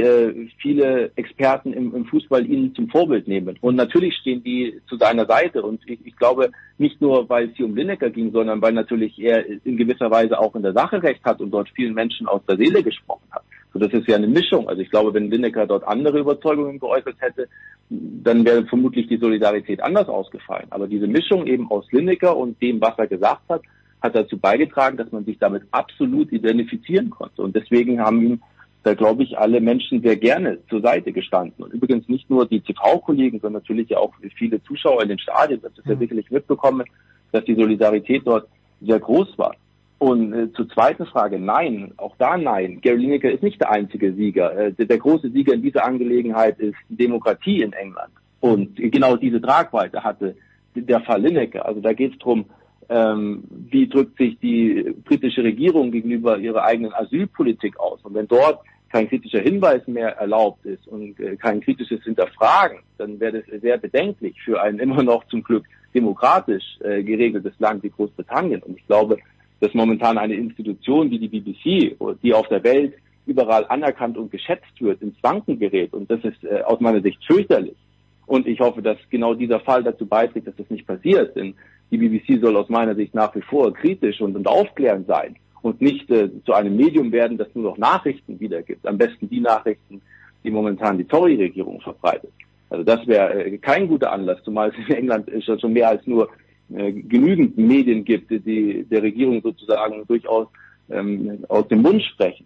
viele 0.57 1.11
Experten 1.17 1.71
im, 1.73 2.03
Fußball 2.05 2.49
ihnen 2.49 2.73
zum 2.73 2.89
Vorbild 2.89 3.27
nehmen. 3.27 3.59
Und 3.61 3.75
natürlich 3.75 4.15
stehen 4.15 4.43
die 4.43 4.81
zu 4.89 4.97
seiner 4.97 5.27
Seite. 5.27 5.61
Und 5.61 5.81
ich, 5.85 6.15
glaube, 6.15 6.49
nicht 6.79 6.99
nur, 6.99 7.29
weil 7.29 7.49
es 7.49 7.55
hier 7.55 7.67
um 7.67 7.75
Lineker 7.75 8.09
ging, 8.09 8.31
sondern 8.31 8.59
weil 8.59 8.73
natürlich 8.73 9.19
er 9.19 9.45
in 9.63 9.77
gewisser 9.77 10.09
Weise 10.09 10.39
auch 10.39 10.55
in 10.55 10.63
der 10.63 10.73
Sache 10.73 11.03
recht 11.03 11.23
hat 11.25 11.41
und 11.41 11.51
dort 11.51 11.69
vielen 11.69 11.93
Menschen 11.93 12.25
aus 12.25 12.41
der 12.49 12.57
Seele 12.57 12.81
gesprochen 12.81 13.27
hat. 13.29 13.43
So, 13.73 13.79
das 13.79 13.93
ist 13.93 14.07
ja 14.07 14.17
eine 14.17 14.27
Mischung. 14.27 14.67
Also 14.67 14.81
ich 14.81 14.89
glaube, 14.89 15.13
wenn 15.13 15.31
Lineker 15.31 15.65
dort 15.65 15.87
andere 15.87 16.19
Überzeugungen 16.19 16.79
geäußert 16.79 17.15
hätte, 17.19 17.47
dann 17.89 18.45
wäre 18.45 18.65
vermutlich 18.65 19.07
die 19.07 19.17
Solidarität 19.17 19.81
anders 19.81 20.07
ausgefallen. 20.07 20.67
Aber 20.69 20.87
diese 20.87 21.07
Mischung 21.07 21.47
eben 21.47 21.69
aus 21.71 21.89
Lineker 21.91 22.35
und 22.35 22.61
dem, 22.61 22.81
was 22.81 22.97
er 22.97 23.07
gesagt 23.07 23.47
hat, 23.49 23.61
hat 24.01 24.15
dazu 24.15 24.37
beigetragen, 24.37 24.97
dass 24.97 25.11
man 25.11 25.25
sich 25.25 25.37
damit 25.37 25.63
absolut 25.71 26.31
identifizieren 26.31 27.09
konnte. 27.09 27.41
Und 27.41 27.55
deswegen 27.55 28.01
haben 28.01 28.21
ihm 28.21 28.41
da 28.83 28.95
glaube 28.95 29.23
ich 29.23 29.37
alle 29.37 29.61
Menschen 29.61 30.01
sehr 30.01 30.15
gerne 30.15 30.57
zur 30.69 30.81
Seite 30.81 31.11
gestanden. 31.11 31.63
Und 31.63 31.73
übrigens 31.73 32.07
nicht 32.09 32.29
nur 32.29 32.47
die 32.47 32.61
TV-Kollegen, 32.61 33.39
sondern 33.39 33.61
natürlich 33.61 33.95
auch 33.95 34.13
viele 34.35 34.61
Zuschauer 34.63 35.03
in 35.03 35.09
den 35.09 35.19
Stadien. 35.19 35.61
Das 35.61 35.77
ist 35.77 35.85
ja 35.85 35.95
sicherlich 35.95 36.31
mitbekommen, 36.31 36.85
dass 37.31 37.45
die 37.45 37.55
Solidarität 37.55 38.23
dort 38.25 38.47
sehr 38.81 38.99
groß 38.99 39.37
war. 39.37 39.55
Und 40.01 40.33
äh, 40.33 40.51
zur 40.53 40.67
zweiten 40.67 41.05
Frage, 41.05 41.37
nein, 41.37 41.93
auch 41.97 42.15
da 42.17 42.35
nein. 42.35 42.81
Gary 42.81 42.97
Lineker 42.97 43.29
ist 43.31 43.43
nicht 43.43 43.61
der 43.61 43.69
einzige 43.69 44.13
Sieger. 44.13 44.51
Äh, 44.57 44.73
der, 44.73 44.87
der, 44.87 44.97
große 44.97 45.29
Sieger 45.29 45.53
in 45.53 45.61
dieser 45.61 45.85
Angelegenheit 45.85 46.57
ist 46.57 46.73
Demokratie 46.89 47.61
in 47.61 47.71
England. 47.73 48.11
Und 48.39 48.77
genau 48.77 49.15
diese 49.15 49.39
Tragweite 49.39 50.03
hatte 50.03 50.35
der 50.73 51.01
Fall 51.01 51.21
Lineker. 51.21 51.67
Also 51.67 51.81
da 51.81 51.93
geht 51.93 52.13
es 52.13 52.17
darum, 52.17 52.45
ähm, 52.89 53.43
wie 53.69 53.87
drückt 53.87 54.17
sich 54.17 54.39
die 54.39 54.91
britische 55.05 55.43
Regierung 55.43 55.91
gegenüber 55.91 56.39
ihrer 56.39 56.63
eigenen 56.63 56.95
Asylpolitik 56.95 57.79
aus. 57.79 57.99
Und 58.01 58.15
wenn 58.15 58.27
dort 58.27 58.61
kein 58.91 59.07
kritischer 59.07 59.41
Hinweis 59.41 59.85
mehr 59.85 60.17
erlaubt 60.17 60.65
ist 60.65 60.87
und 60.87 61.19
äh, 61.19 61.35
kein 61.35 61.61
kritisches 61.61 62.03
Hinterfragen, 62.03 62.79
dann 62.97 63.19
wäre 63.19 63.43
das 63.43 63.61
sehr 63.61 63.77
bedenklich 63.77 64.41
für 64.41 64.59
ein 64.63 64.79
immer 64.85 65.03
noch 65.03 65.25
zum 65.25 65.43
Glück 65.43 65.65
demokratisch 65.93 66.79
äh, 66.79 67.03
geregeltes 67.03 67.53
Land 67.59 67.83
wie 67.83 67.91
Großbritannien. 67.91 68.63
Und 68.63 68.79
ich 68.79 68.87
glaube, 68.87 69.19
dass 69.61 69.73
momentan 69.73 70.17
eine 70.17 70.33
Institution 70.33 71.09
wie 71.11 71.19
die 71.19 71.29
BBC, 71.29 71.95
die 72.21 72.33
auf 72.33 72.47
der 72.49 72.63
Welt 72.63 72.93
überall 73.25 73.65
anerkannt 73.69 74.17
und 74.17 74.31
geschätzt 74.31 74.81
wird, 74.81 75.01
ins 75.01 75.15
Wanken 75.21 75.59
gerät. 75.59 75.93
Und 75.93 76.09
das 76.11 76.19
ist 76.23 76.43
äh, 76.43 76.61
aus 76.63 76.81
meiner 76.81 77.01
Sicht 77.01 77.23
fürchterlich. 77.25 77.77
Und 78.25 78.47
ich 78.47 78.59
hoffe, 78.59 78.81
dass 78.81 78.97
genau 79.09 79.33
dieser 79.35 79.59
Fall 79.59 79.83
dazu 79.83 80.05
beiträgt, 80.05 80.47
dass 80.47 80.55
das 80.55 80.69
nicht 80.69 80.87
passiert. 80.87 81.35
Denn 81.35 81.53
die 81.91 81.97
BBC 81.97 82.41
soll 82.41 82.57
aus 82.57 82.69
meiner 82.69 82.95
Sicht 82.95 83.13
nach 83.13 83.33
wie 83.35 83.41
vor 83.41 83.73
kritisch 83.73 84.19
und, 84.19 84.35
und 84.35 84.47
aufklärend 84.47 85.07
sein 85.07 85.35
und 85.61 85.79
nicht 85.79 86.09
äh, 86.09 86.29
zu 86.43 86.53
einem 86.53 86.75
Medium 86.75 87.11
werden, 87.11 87.37
das 87.37 87.53
nur 87.53 87.65
noch 87.65 87.77
Nachrichten 87.77 88.39
wiedergibt. 88.39 88.85
Am 88.87 88.97
besten 88.97 89.29
die 89.29 89.41
Nachrichten, 89.41 90.01
die 90.43 90.49
momentan 90.49 90.97
die 90.97 91.05
Tory-Regierung 91.05 91.81
verbreitet. 91.81 92.31
Also 92.69 92.83
das 92.83 93.05
wäre 93.05 93.45
äh, 93.45 93.57
kein 93.59 93.87
guter 93.87 94.11
Anlass, 94.11 94.41
zumal 94.43 94.69
es 94.69 94.89
in 94.89 94.95
England 94.95 95.29
schon, 95.43 95.59
schon 95.59 95.73
mehr 95.73 95.89
als 95.89 96.07
nur 96.07 96.29
äh, 96.75 96.91
genügend 96.91 97.57
Medien 97.57 98.03
gibt, 98.05 98.29
die 98.29 98.85
der 98.89 99.03
Regierung 99.03 99.41
sozusagen 99.41 100.05
durchaus 100.07 100.47
ähm, 100.89 101.45
aus 101.47 101.67
dem 101.67 101.81
Mund 101.81 102.03
sprechen. 102.03 102.45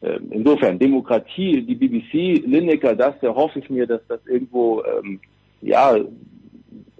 Ähm, 0.00 0.28
insofern 0.30 0.78
Demokratie, 0.78 1.62
die 1.62 1.74
BBC, 1.74 2.46
Lineker, 2.46 2.94
das 2.94 3.20
hoffe 3.22 3.58
ich 3.58 3.68
mir, 3.68 3.86
dass 3.86 4.00
das 4.08 4.20
irgendwo 4.26 4.82
ähm, 4.82 5.20
ja 5.60 5.96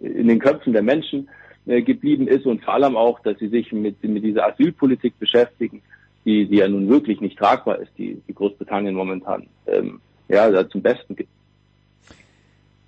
in 0.00 0.28
den 0.28 0.38
Köpfen 0.38 0.72
der 0.72 0.82
Menschen 0.82 1.28
äh, 1.66 1.82
geblieben 1.82 2.26
ist 2.28 2.46
und 2.46 2.64
vor 2.64 2.74
allem 2.74 2.96
auch, 2.96 3.20
dass 3.20 3.38
sie 3.38 3.48
sich 3.48 3.72
mit, 3.72 4.02
mit 4.02 4.24
dieser 4.24 4.46
Asylpolitik 4.46 5.18
beschäftigen, 5.18 5.82
die, 6.24 6.46
die 6.46 6.56
ja 6.56 6.68
nun 6.68 6.88
wirklich 6.88 7.20
nicht 7.20 7.38
tragbar 7.38 7.78
ist, 7.78 7.92
die, 7.98 8.20
die 8.26 8.34
Großbritannien 8.34 8.94
momentan 8.94 9.46
ähm, 9.66 10.00
ja 10.28 10.68
zum 10.68 10.82
Besten 10.82 11.14
gibt. 11.14 11.30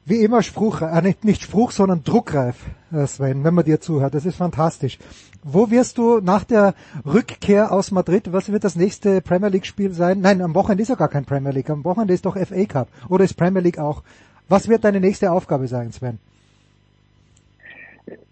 Wie 0.05 0.25
immer 0.25 0.43
Spruch, 0.43 0.83
äh, 0.83 1.03
nicht, 1.03 1.25
nicht 1.25 1.43
Spruch, 1.43 1.71
sondern 1.71 2.03
druckreif, 2.03 2.65
Sven, 3.07 3.45
wenn 3.45 3.55
man 3.55 3.65
dir 3.65 3.81
zuhört. 3.81 4.15
Das 4.15 4.27
ist 4.27 4.37
fantastisch. 4.37 4.99
Wo 5.43 5.71
wirst 5.71 5.99
du 5.99 6.21
nach 6.21 6.45
der 6.45 6.75
Rückkehr 7.07 7.73
aus 7.73 7.91
Madrid, 7.91 8.33
was 8.33 8.53
wird 8.53 8.65
das 8.65 8.77
nächste 8.77 9.21
Premier 9.21 9.49
League 9.49 9.67
Spiel 9.67 9.93
sein? 9.93 10.21
Nein, 10.21 10.43
am 10.43 10.55
Wochenende 10.55 10.83
ist 10.83 10.89
ja 10.89 10.97
gar 10.97 11.09
kein 11.09 11.25
Premier 11.25 11.53
League. 11.53 11.71
Am 11.71 11.85
Wochenende 11.85 12.15
ist 12.15 12.27
doch 12.27 12.37
FA 12.37 12.65
Cup. 12.67 12.89
Oder 13.09 13.25
ist 13.25 13.35
Premier 13.35 13.61
League 13.61 13.79
auch? 13.79 14.03
Was 14.49 14.69
wird 14.69 14.85
deine 14.85 15.01
nächste 15.01 15.31
Aufgabe 15.33 15.69
sein, 15.69 15.93
Sven? 15.93 16.19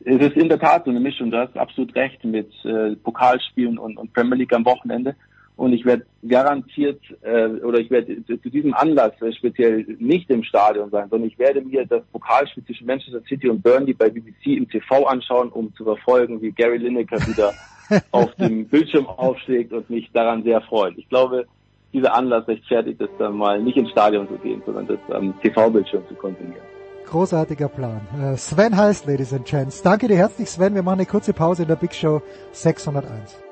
Es 0.04 0.20
ist 0.20 0.36
in 0.36 0.48
der 0.48 0.59
Tat 0.59 0.84
so 0.84 0.90
eine 0.90 1.00
Mischung. 1.00 1.30
Du 1.30 1.38
hast 1.38 1.56
absolut 1.56 1.94
recht 1.94 2.24
mit 2.24 2.50
äh, 2.64 2.96
Pokalspielen 2.96 3.78
und, 3.78 3.96
und 3.96 4.12
Premier 4.12 4.36
League 4.36 4.52
am 4.52 4.64
Wochenende 4.64 5.14
und 5.59 5.72
ich 5.72 5.84
werde 5.84 6.06
garantiert 6.26 7.00
äh, 7.22 7.46
oder 7.64 7.80
ich 7.80 7.90
werde 7.90 8.24
zu, 8.26 8.36
diesem 8.36 8.74
Anlass 8.74 9.20
äh, 9.20 9.32
speziell 9.32 9.84
nicht 9.98 10.30
im 10.30 10.44
Stadion 10.44 10.88
sein, 10.90 11.09
sondern 11.11 11.28
ich 11.28 11.38
werde 11.38 11.61
mir 11.61 11.84
das 11.84 12.04
Pokalspiel 12.12 12.64
zwischen 12.64 12.86
Manchester 12.86 13.20
City 13.28 13.48
und 13.48 13.61
Burnley 13.61 13.92
bei 13.92 14.09
BBC 14.09 14.56
im 14.56 14.68
TV 14.68 15.04
anschauen, 15.06 15.48
um 15.48 15.74
zu 15.74 15.82
verfolgen, 15.82 16.40
wie 16.40 16.52
Gary 16.52 16.78
Lineker 16.78 17.18
wieder 17.26 17.52
auf 18.12 18.32
dem 18.36 18.68
Bildschirm 18.68 19.06
aufschlägt 19.06 19.72
und 19.72 19.90
mich 19.90 20.09
daran 20.12 20.44
sehr 20.44 20.61
freut. 20.61 20.96
Ich 20.96 21.09
glaube, 21.09 21.44
dieser 21.92 22.14
Anlass 22.14 22.46
rechtfertigt 22.46 23.00
es 23.00 23.11
dann 23.18 23.36
mal 23.36 23.61
nicht 23.61 23.76
ins 23.76 23.90
Stadion 23.90 24.28
zu 24.28 24.36
gehen, 24.36 24.62
sondern 24.64 24.86
das 24.86 24.98
am 25.11 25.34
TV-Bildschirm 25.40 26.06
zu 26.06 26.14
konsumieren. 26.14 26.62
Großartiger 27.06 27.68
Plan. 27.68 28.02
Äh, 28.22 28.36
Sven 28.36 28.76
heißt, 28.76 29.06
Ladies 29.06 29.32
and 29.32 29.44
Gents. 29.44 29.82
Danke 29.82 30.06
dir 30.06 30.18
herzlich, 30.18 30.48
Sven. 30.48 30.76
Wir 30.76 30.84
machen 30.84 31.00
eine 31.00 31.06
kurze 31.06 31.32
Pause 31.32 31.62
in 31.62 31.68
der 31.68 31.76
Big 31.76 31.94
Show 31.94 32.22
601. 32.52 33.47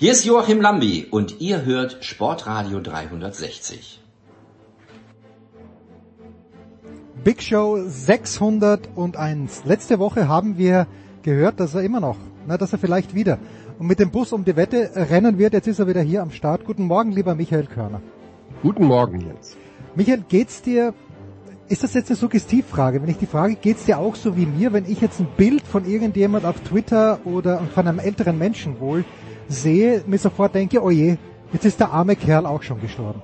Hier 0.00 0.12
ist 0.12 0.24
Joachim 0.24 0.62
Lambi 0.62 1.08
und 1.10 1.42
ihr 1.42 1.66
hört 1.66 2.02
Sportradio 2.02 2.80
360. 2.80 4.00
Big 7.22 7.42
Show 7.42 7.82
601. 7.86 9.64
Letzte 9.66 9.98
Woche 9.98 10.26
haben 10.26 10.56
wir 10.56 10.86
gehört, 11.20 11.60
dass 11.60 11.74
er 11.74 11.82
immer 11.82 12.00
noch, 12.00 12.16
na, 12.46 12.56
dass 12.56 12.72
er 12.72 12.78
vielleicht 12.78 13.14
wieder 13.14 13.36
und 13.78 13.88
mit 13.88 13.98
dem 13.98 14.10
Bus 14.10 14.32
um 14.32 14.46
die 14.46 14.56
Wette 14.56 14.90
rennen 14.94 15.36
wird. 15.36 15.52
Jetzt 15.52 15.68
ist 15.68 15.80
er 15.80 15.86
wieder 15.86 16.00
hier 16.00 16.22
am 16.22 16.30
Start. 16.30 16.64
Guten 16.64 16.84
Morgen, 16.84 17.12
lieber 17.12 17.34
Michael 17.34 17.66
Körner. 17.66 18.00
Guten 18.62 18.86
Morgen, 18.86 19.20
Jens. 19.20 19.58
Michael, 19.96 20.24
geht's 20.26 20.62
dir, 20.62 20.94
ist 21.68 21.82
das 21.82 21.92
jetzt 21.92 22.08
eine 22.08 22.16
Suggestivfrage? 22.16 23.02
Wenn 23.02 23.10
ich 23.10 23.18
die 23.18 23.26
Frage, 23.26 23.54
geht's 23.54 23.84
dir 23.84 23.98
auch 23.98 24.14
so 24.14 24.34
wie 24.34 24.46
mir, 24.46 24.72
wenn 24.72 24.90
ich 24.90 25.02
jetzt 25.02 25.20
ein 25.20 25.28
Bild 25.36 25.66
von 25.66 25.84
irgendjemand 25.84 26.46
auf 26.46 26.58
Twitter 26.60 27.20
oder 27.26 27.58
von 27.74 27.86
einem 27.86 27.98
älteren 27.98 28.38
Menschen 28.38 28.80
wohl 28.80 29.04
sehe, 29.50 30.02
mir 30.06 30.18
sofort 30.18 30.54
denke, 30.54 30.82
oh 30.82 30.90
je, 30.90 31.16
jetzt 31.52 31.64
ist 31.64 31.80
der 31.80 31.90
arme 31.90 32.16
Kerl 32.16 32.46
auch 32.46 32.62
schon 32.62 32.80
gestorben. 32.80 33.20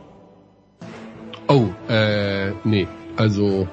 Oh, 1.48 1.66
äh, 1.88 2.50
nee. 2.64 2.88
Also, 3.16 3.68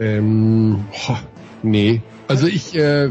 ähm, 0.00 0.84
ho, 0.92 1.16
nee. 1.62 2.02
Also 2.26 2.46
ich, 2.46 2.74
äh, 2.74 3.10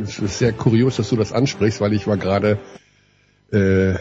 es 0.00 0.18
ist 0.18 0.38
sehr 0.38 0.52
kurios, 0.52 0.96
dass 0.96 1.08
du 1.08 1.16
das 1.16 1.32
ansprichst, 1.32 1.80
weil 1.80 1.92
ich 1.92 2.06
war 2.06 2.16
gerade, 2.16 2.58
äh, 3.52 3.94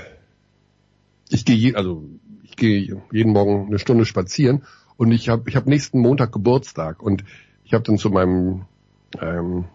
ich 1.30 1.46
gehe, 1.46 1.76
also 1.76 2.04
ich 2.44 2.56
gehe 2.56 3.02
jeden 3.12 3.34
Morgen 3.34 3.68
eine 3.68 3.80
Stunde 3.80 4.06
spazieren 4.06 4.64
und 4.98 5.12
ich 5.12 5.30
habe, 5.30 5.50
ich 5.50 5.56
habe 5.56 5.70
nächsten 5.70 6.00
Montag 6.00 6.32
Geburtstag 6.32 7.02
und 7.02 7.24
ich 7.64 7.74
habe 7.74 7.84
dann 7.84 7.98
zu 7.98 8.10
meinem 8.10 8.66
ähm, 9.20 9.66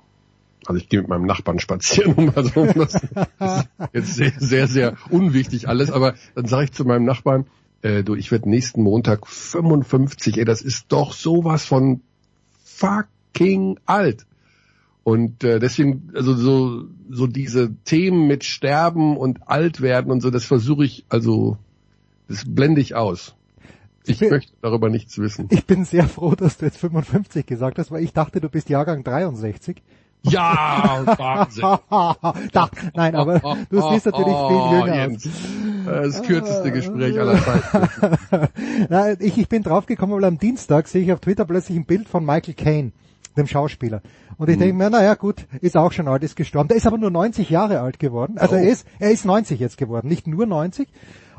also 0.68 0.80
ich 0.80 0.88
gehe 0.88 1.00
mit 1.00 1.08
meinem 1.08 1.26
Nachbarn 1.26 1.58
spazieren, 1.58 2.32
also 2.34 2.66
das 2.66 2.94
ist 2.94 3.08
jetzt 3.92 4.14
sehr, 4.14 4.32
sehr, 4.38 4.68
sehr 4.68 4.96
unwichtig 5.10 5.68
alles, 5.68 5.90
aber 5.90 6.14
dann 6.34 6.46
sage 6.46 6.64
ich 6.64 6.72
zu 6.72 6.84
meinem 6.84 7.04
Nachbarn, 7.04 7.46
äh, 7.82 8.02
du, 8.02 8.14
ich 8.14 8.30
werde 8.32 8.48
nächsten 8.48 8.82
Montag 8.82 9.26
55, 9.26 10.38
ey, 10.38 10.44
das 10.44 10.62
ist 10.62 10.86
doch 10.88 11.12
sowas 11.12 11.64
von 11.64 12.00
fucking 12.64 13.78
alt. 13.86 14.26
Und 15.04 15.44
äh, 15.44 15.60
deswegen, 15.60 16.10
also 16.14 16.34
so, 16.34 16.84
so 17.08 17.28
diese 17.28 17.72
Themen 17.84 18.26
mit 18.26 18.42
Sterben 18.42 19.16
und 19.16 19.48
alt 19.48 19.80
werden 19.80 20.10
und 20.10 20.20
so, 20.20 20.30
das 20.30 20.44
versuche 20.44 20.84
ich, 20.84 21.04
also 21.08 21.58
das 22.26 22.44
blende 22.44 22.80
ich 22.80 22.96
aus. 22.96 23.36
Ich, 24.04 24.20
ich 24.20 24.30
möchte 24.30 24.52
darüber 24.62 24.88
nichts 24.88 25.18
wissen. 25.18 25.48
Ich 25.50 25.64
bin 25.64 25.84
sehr 25.84 26.08
froh, 26.08 26.34
dass 26.34 26.58
du 26.58 26.66
jetzt 26.66 26.78
55 26.78 27.46
gesagt 27.46 27.78
hast, 27.78 27.90
weil 27.90 28.02
ich 28.02 28.12
dachte, 28.12 28.40
du 28.40 28.48
bist 28.48 28.68
Jahrgang 28.68 29.04
63. 29.04 29.82
Ja, 30.30 31.02
Wahnsinn. 31.04 31.62
da, 32.52 32.70
nein, 32.94 33.14
aber 33.14 33.40
du 33.70 33.80
siehst 33.90 34.06
natürlich 34.06 34.36
viel 34.36 34.78
jünger 34.78 34.94
Jens. 34.94 35.28
Das 35.84 36.22
kürzeste 36.22 36.72
Gespräch 36.72 37.18
aller 37.18 37.38
Zeiten. 37.42 39.18
ich, 39.24 39.38
ich 39.38 39.48
bin 39.48 39.62
draufgekommen, 39.62 40.16
weil 40.16 40.24
am 40.24 40.38
Dienstag 40.38 40.88
sehe 40.88 41.02
ich 41.02 41.12
auf 41.12 41.20
Twitter 41.20 41.44
plötzlich 41.44 41.78
ein 41.78 41.84
Bild 41.84 42.08
von 42.08 42.24
Michael 42.24 42.54
Caine, 42.54 42.92
dem 43.36 43.46
Schauspieler. 43.46 44.02
Und 44.36 44.50
ich 44.50 44.56
mhm. 44.56 44.60
denke 44.60 44.76
mir, 44.76 44.90
naja 44.90 45.14
gut, 45.14 45.46
ist 45.60 45.76
auch 45.76 45.92
schon 45.92 46.08
alt, 46.08 46.22
ist 46.22 46.36
gestorben. 46.36 46.68
Der 46.68 46.76
ist 46.76 46.86
aber 46.86 46.98
nur 46.98 47.10
90 47.10 47.48
Jahre 47.48 47.80
alt 47.80 47.98
geworden. 47.98 48.36
Also 48.38 48.56
oh. 48.56 48.58
er 48.58 48.68
ist, 48.68 48.86
er 48.98 49.10
ist 49.10 49.24
90 49.24 49.60
jetzt 49.60 49.78
geworden, 49.78 50.08
nicht 50.08 50.26
nur 50.26 50.46
90. 50.46 50.88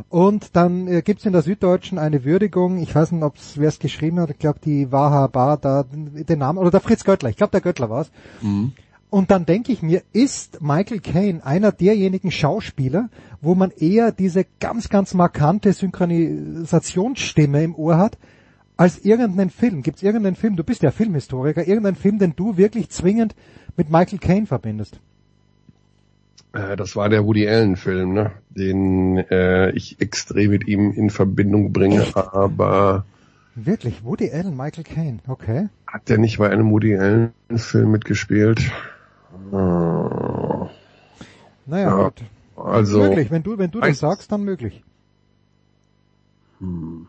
Und 0.10 0.56
dann 0.56 0.88
äh, 0.88 1.02
gibt's 1.02 1.26
in 1.26 1.34
der 1.34 1.42
Süddeutschen 1.42 1.98
eine 1.98 2.24
Würdigung, 2.24 2.78
ich 2.78 2.94
weiß 2.94 3.12
nicht, 3.12 3.24
ob's 3.24 3.58
wer 3.58 3.68
es 3.68 3.80
geschrieben 3.80 4.20
hat, 4.20 4.30
ich 4.30 4.40
glaube 4.40 4.60
die 4.64 4.92
Waha 4.92 5.28
Bar, 5.28 5.58
da 5.58 5.86
den 5.92 6.40
Namen, 6.40 6.60
oder 6.60 6.72
der 6.72 6.80
Fritz 6.80 7.04
Göttler, 7.04 7.30
ich 7.30 7.38
glaube 7.38 7.52
der 7.52 7.62
Göttler 7.62 7.90
war's. 7.90 8.12
Mhm. 8.42 8.74
Und 9.10 9.32
dann 9.32 9.46
denke 9.46 9.72
ich 9.72 9.82
mir, 9.82 10.04
ist 10.12 10.62
Michael 10.62 11.00
Caine 11.00 11.46
einer 11.46 11.72
derjenigen 11.72 12.30
Schauspieler, 12.30 13.10
wo 13.42 13.56
man 13.56 13.72
eher 13.72 14.12
diese 14.12 14.46
ganz, 14.60 14.90
ganz 14.90 15.14
markante 15.14 15.72
Synchronisationsstimme 15.72 17.64
im 17.64 17.74
Ohr 17.76 17.98
hat, 17.98 18.18
als 18.76 19.00
irgendeinen 19.00 19.50
Film. 19.50 19.82
Gibt's 19.82 20.04
irgendeinen 20.04 20.36
Film, 20.36 20.58
du 20.58 20.64
bist 20.64 20.84
ja 20.84 20.92
Filmhistoriker, 20.92 21.68
irgendeinen 21.68 21.96
Film, 21.96 22.20
den 22.20 22.36
du 22.36 22.58
wirklich 22.58 22.90
zwingend 22.90 23.34
mit 23.78 23.90
Michael 23.90 24.20
Caine 24.20 24.46
verbindest? 24.46 25.00
Äh, 26.54 26.76
das 26.76 26.96
war 26.96 27.10
der 27.10 27.26
Woody 27.26 27.48
Allen 27.48 27.76
Film, 27.76 28.14
ne? 28.14 28.32
den 28.50 29.18
äh, 29.18 29.72
ich 29.72 30.00
extrem 30.02 30.52
mit 30.52 30.68
ihm 30.68 30.92
in 30.92 31.10
Verbindung 31.10 31.74
bringe, 31.74 32.02
Echt? 32.02 32.18
aber 32.18 33.06
Wirklich, 33.60 34.04
Woody 34.04 34.32
Allen, 34.32 34.56
Michael 34.56 34.84
Caine, 34.84 35.18
okay. 35.28 35.70
Hat 35.88 36.10
der 36.10 36.20
nicht 36.20 36.38
bei 36.38 36.48
einem 36.50 36.70
Woody 36.70 36.96
Allen 36.96 37.34
Film 37.56 37.90
mitgespielt? 37.90 38.62
Oh. 39.52 40.70
Naja, 41.66 41.90
ja, 41.90 42.04
gut. 42.04 42.24
Also, 42.56 43.00
möglich, 43.00 43.32
wenn 43.32 43.42
du, 43.42 43.58
wenn 43.58 43.72
du 43.72 43.80
das 43.80 43.98
sagst, 43.98 44.32
dann 44.32 44.44
möglich. 44.44 44.84
Hm. 46.60 47.08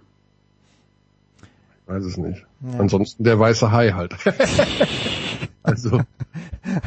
Weiß 1.89 2.05
es 2.05 2.19
nicht. 2.19 2.47
Ja. 2.61 2.81
Ansonsten 2.81 3.25
der 3.25 3.41
weiße 3.41 3.73
Hai 3.73 3.93
halt. 3.93 4.15
also. 5.63 6.01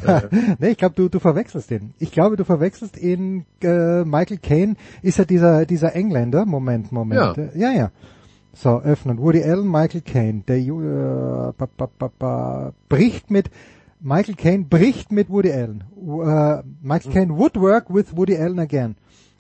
Äh. 0.06 0.22
nee, 0.60 0.70
ich 0.70 0.78
glaube, 0.78 0.93
du, 0.93 1.10
du 1.10 1.20
verwechselst 1.20 1.72
den. 1.72 1.95
Ich 1.97 2.12
glaube, 2.12 2.38
du 2.38 2.45
verwechselst 2.45 2.97
ihn, 2.97 3.45
äh, 3.64 4.04
Michael 4.04 4.38
Caine 4.38 4.76
ist 5.02 5.18
ja 5.18 5.26
dieser, 5.26 5.66
dieser 5.66 5.95
Engländer. 5.95 6.45
Moment, 6.45 6.91
Moment. 6.91 7.36
Ja, 7.36 7.49
ja. 7.56 7.72
ja. 7.72 7.91
So, 8.54 8.80
öffnen. 8.80 9.18
Woody 9.18 9.43
Allen, 9.43 9.70
Michael 9.72 10.02
Caine. 10.02 10.43
Der 10.47 10.58
äh, 10.58 11.52
ba, 11.58 11.68
ba, 11.76 11.89
ba, 11.97 12.12
ba, 12.20 12.74
bricht 12.88 13.32
mit 13.32 13.49
Michael 13.99 14.36
Caine 14.36 14.66
bricht 14.66 15.12
mit 15.12 15.30
Woody 15.30 15.52
Allen. 15.52 15.84
Uh, 15.95 16.62
Michael 16.82 17.12
Caine 17.12 17.38
would 17.38 17.56
work 17.56 17.89
with 17.89 18.16
Woody 18.16 18.36
Allen 18.36 18.60
again. 18.60 18.95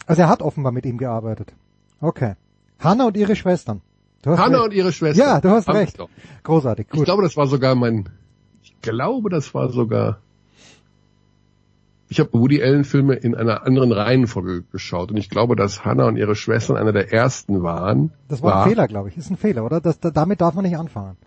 Also 0.07 0.23
er 0.23 0.29
hat 0.29 0.41
offenbar 0.41 0.71
mit 0.71 0.87
ihm 0.87 0.97
gearbeitet. 0.97 1.53
Okay. 1.99 2.33
Hannah 2.79 3.05
und 3.05 3.17
ihre 3.17 3.35
Schwestern. 3.35 3.81
Hannah 4.25 4.57
recht. 4.57 4.65
und 4.65 4.73
ihre 4.73 4.91
Schwester. 4.91 5.23
Ja, 5.23 5.41
du 5.41 5.49
hast 5.49 5.67
Hab 5.67 5.75
ich 5.75 5.81
recht. 5.81 5.97
Großartig. 6.43 6.87
Ich 6.91 6.97
Gut. 6.97 7.05
glaube, 7.05 7.23
das 7.23 7.37
war 7.37 7.47
sogar 7.47 7.75
mein, 7.75 8.09
ich 8.63 8.79
glaube, 8.81 9.29
das 9.29 9.53
war 9.53 9.69
sogar, 9.69 10.19
ich 12.09 12.19
habe 12.19 12.33
Woody 12.33 12.61
Allen 12.61 12.83
Filme 12.83 13.15
in 13.15 13.35
einer 13.35 13.65
anderen 13.65 13.91
Reihenfolge 13.91 14.63
geschaut 14.71 15.11
und 15.11 15.17
ich 15.17 15.29
glaube, 15.29 15.55
dass 15.55 15.85
Hannah 15.85 16.07
und 16.07 16.17
ihre 16.17 16.35
Schwestern 16.35 16.77
einer 16.77 16.91
der 16.91 17.11
ersten 17.13 17.63
waren. 17.63 18.11
das 18.27 18.41
war 18.41 18.63
ein 18.63 18.69
Fehler, 18.69 18.87
glaube 18.87 19.09
ich. 19.09 19.17
Ist 19.17 19.29
ein 19.29 19.37
Fehler, 19.37 19.65
oder? 19.65 19.79
Das, 19.81 19.99
da, 19.99 20.11
damit 20.11 20.41
darf 20.41 20.53
man 20.53 20.65
nicht 20.65 20.77
anfangen. 20.77 21.17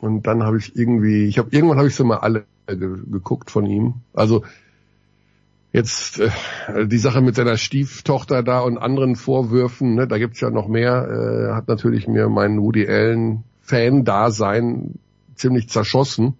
Und 0.00 0.26
dann 0.26 0.42
habe 0.42 0.58
ich 0.58 0.76
irgendwie, 0.76 1.24
ich 1.24 1.38
habe 1.38 1.48
irgendwann 1.50 1.78
habe 1.78 1.88
ich 1.88 1.94
so 1.94 2.04
mal 2.04 2.18
alle 2.18 2.44
ge 2.66 2.98
geguckt 3.10 3.50
von 3.50 3.66
ihm. 3.66 3.94
Also 4.12 4.44
jetzt 5.72 6.20
äh, 6.20 6.86
die 6.86 6.98
Sache 6.98 7.20
mit 7.20 7.34
seiner 7.34 7.56
Stieftochter 7.56 8.42
da 8.42 8.60
und 8.60 8.78
anderen 8.78 9.16
Vorwürfen, 9.16 9.94
ne, 9.94 10.06
da 10.06 10.18
gibt's 10.18 10.40
ja 10.40 10.50
noch 10.50 10.68
mehr, 10.68 11.08
äh, 11.08 11.54
hat 11.54 11.68
natürlich 11.68 12.08
mir 12.08 12.28
mein 12.28 12.60
Woody 12.60 12.86
Allen 12.88 13.44
Fan-Dasein 13.60 14.94
ziemlich 15.34 15.68
zerschossen. 15.68 16.34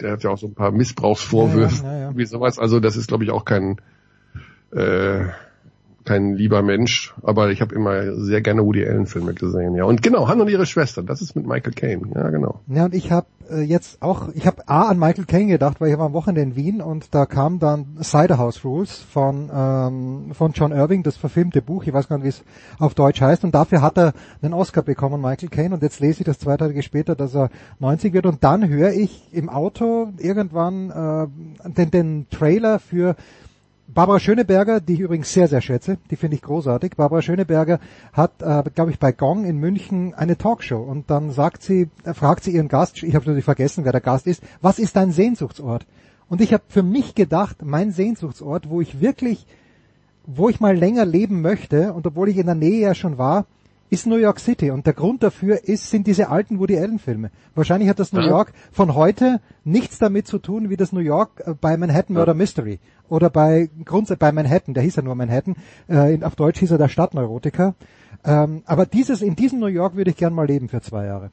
Der 0.00 0.12
hat 0.12 0.22
ja 0.22 0.30
auch 0.30 0.38
so 0.38 0.46
ein 0.46 0.54
paar 0.54 0.70
Missbrauchsvorwürfe, 0.70 1.84
ja, 1.84 1.92
ja, 1.92 2.00
ja. 2.00 2.16
wie 2.16 2.24
sowas. 2.24 2.58
Also 2.58 2.80
das 2.80 2.96
ist, 2.96 3.08
glaube 3.08 3.24
ich, 3.24 3.30
auch 3.30 3.44
kein 3.44 3.80
äh, 4.70 5.26
kein 6.04 6.34
lieber 6.34 6.62
Mensch, 6.62 7.14
aber 7.22 7.50
ich 7.50 7.60
habe 7.60 7.74
immer 7.74 8.16
sehr 8.16 8.40
gerne 8.40 8.64
Woody 8.64 8.86
Allen 8.86 9.06
Filme 9.06 9.34
gesehen, 9.34 9.74
ja. 9.74 9.84
Und 9.84 10.02
genau, 10.02 10.28
Han 10.28 10.40
und 10.40 10.48
ihre 10.48 10.66
Schwester, 10.66 11.02
das 11.02 11.22
ist 11.22 11.36
mit 11.36 11.46
Michael 11.46 11.72
Caine, 11.72 12.10
ja 12.14 12.30
genau. 12.30 12.60
Ja, 12.68 12.86
und 12.86 12.94
ich 12.94 13.10
habe 13.10 13.26
äh, 13.50 13.62
jetzt 13.62 14.02
auch, 14.02 14.28
ich 14.34 14.46
habe 14.46 14.68
A 14.68 14.88
an 14.88 14.98
Michael 14.98 15.24
Caine 15.24 15.52
gedacht, 15.52 15.80
weil 15.80 15.90
ich 15.90 15.98
war 15.98 16.06
am 16.06 16.12
Wochenende 16.12 16.42
in 16.42 16.56
Wien 16.56 16.80
und 16.80 17.14
da 17.14 17.26
kam 17.26 17.58
dann 17.58 17.98
Cider 18.02 18.38
House 18.38 18.64
Rules 18.64 18.98
von 18.98 19.50
ähm, 19.54 20.32
von 20.32 20.52
John 20.52 20.72
Irving, 20.72 21.02
das 21.02 21.16
verfilmte 21.16 21.62
Buch, 21.62 21.84
ich 21.84 21.92
weiß 21.92 22.08
gar 22.08 22.18
nicht, 22.18 22.24
wie 22.24 22.28
es 22.30 22.42
auf 22.78 22.94
Deutsch 22.94 23.20
heißt, 23.20 23.44
und 23.44 23.54
dafür 23.54 23.82
hat 23.82 23.98
er 23.98 24.12
einen 24.40 24.54
Oscar 24.54 24.82
bekommen, 24.82 25.20
Michael 25.20 25.48
Caine, 25.48 25.74
und 25.74 25.82
jetzt 25.82 26.00
lese 26.00 26.20
ich 26.20 26.26
das 26.26 26.38
zwei 26.38 26.56
Tage 26.56 26.82
später, 26.82 27.14
dass 27.14 27.34
er 27.34 27.50
90 27.80 28.12
wird, 28.12 28.26
und 28.26 28.42
dann 28.44 28.68
höre 28.68 28.92
ich 28.92 29.28
im 29.32 29.48
Auto 29.48 30.12
irgendwann 30.18 30.90
äh, 30.90 31.70
den, 31.70 31.90
den 31.90 32.26
Trailer 32.30 32.78
für 32.78 33.16
Barbara 33.94 34.20
Schöneberger, 34.20 34.80
die 34.80 34.94
ich 34.94 35.00
übrigens 35.00 35.32
sehr, 35.32 35.48
sehr 35.48 35.60
schätze, 35.60 35.98
die 36.10 36.16
finde 36.16 36.36
ich 36.36 36.42
großartig. 36.42 36.96
Barbara 36.96 37.20
Schöneberger 37.20 37.78
hat, 38.14 38.40
äh, 38.40 38.62
glaube 38.74 38.90
ich, 38.90 38.98
bei 38.98 39.12
Gong 39.12 39.44
in 39.44 39.58
München 39.58 40.14
eine 40.14 40.38
Talkshow 40.38 40.80
und 40.80 41.10
dann 41.10 41.30
sagt 41.30 41.62
sie, 41.62 41.88
äh, 42.04 42.14
fragt 42.14 42.44
sie 42.44 42.52
ihren 42.52 42.68
Gast, 42.68 43.02
ich 43.02 43.14
habe 43.14 43.24
natürlich 43.26 43.44
vergessen, 43.44 43.84
wer 43.84 43.92
der 43.92 44.00
Gast 44.00 44.26
ist, 44.26 44.42
was 44.62 44.78
ist 44.78 44.96
dein 44.96 45.12
Sehnsuchtsort? 45.12 45.86
Und 46.30 46.40
ich 46.40 46.54
habe 46.54 46.62
für 46.68 46.82
mich 46.82 47.14
gedacht, 47.14 47.58
mein 47.62 47.90
Sehnsuchtsort, 47.90 48.70
wo 48.70 48.80
ich 48.80 49.02
wirklich, 49.02 49.46
wo 50.24 50.48
ich 50.48 50.60
mal 50.60 50.74
länger 50.74 51.04
leben 51.04 51.42
möchte 51.42 51.92
und 51.92 52.06
obwohl 52.06 52.30
ich 52.30 52.38
in 52.38 52.46
der 52.46 52.54
Nähe 52.54 52.80
ja 52.80 52.94
schon 52.94 53.18
war, 53.18 53.44
ist 53.92 54.06
New 54.06 54.16
York 54.16 54.40
City 54.40 54.70
und 54.70 54.86
der 54.86 54.94
Grund 54.94 55.22
dafür 55.22 55.68
ist, 55.68 55.90
sind 55.90 56.06
diese 56.06 56.30
alten 56.30 56.58
Woody 56.58 56.78
Allen 56.78 56.98
Filme. 56.98 57.30
Wahrscheinlich 57.54 57.90
hat 57.90 57.98
das 57.98 58.14
New 58.14 58.22
Ja. 58.22 58.28
York 58.28 58.54
von 58.72 58.94
heute 58.94 59.42
nichts 59.64 59.98
damit 59.98 60.26
zu 60.26 60.38
tun, 60.38 60.70
wie 60.70 60.78
das 60.78 60.92
New 60.92 61.00
York 61.00 61.42
äh, 61.44 61.52
bei 61.60 61.76
Manhattan 61.76 62.16
Murder 62.16 62.32
Mystery 62.32 62.78
oder 63.10 63.28
bei 63.28 63.68
Grundsatz 63.84 64.18
bei 64.18 64.32
Manhattan, 64.32 64.72
der 64.72 64.82
hieß 64.82 64.96
ja 64.96 65.02
nur 65.02 65.14
Manhattan, 65.14 65.56
äh, 65.90 66.14
in, 66.14 66.24
auf 66.24 66.36
Deutsch 66.36 66.58
hieß 66.60 66.70
er 66.70 66.78
der 66.78 66.88
Stadtneurotiker. 66.88 67.74
Ähm, 68.24 68.62
aber 68.64 68.86
dieses 68.86 69.20
in 69.20 69.36
diesem 69.36 69.58
New 69.60 69.66
York 69.66 69.94
würde 69.94 70.10
ich 70.10 70.16
gern 70.16 70.32
mal 70.32 70.46
leben 70.46 70.70
für 70.70 70.80
zwei 70.80 71.04
Jahre. 71.04 71.30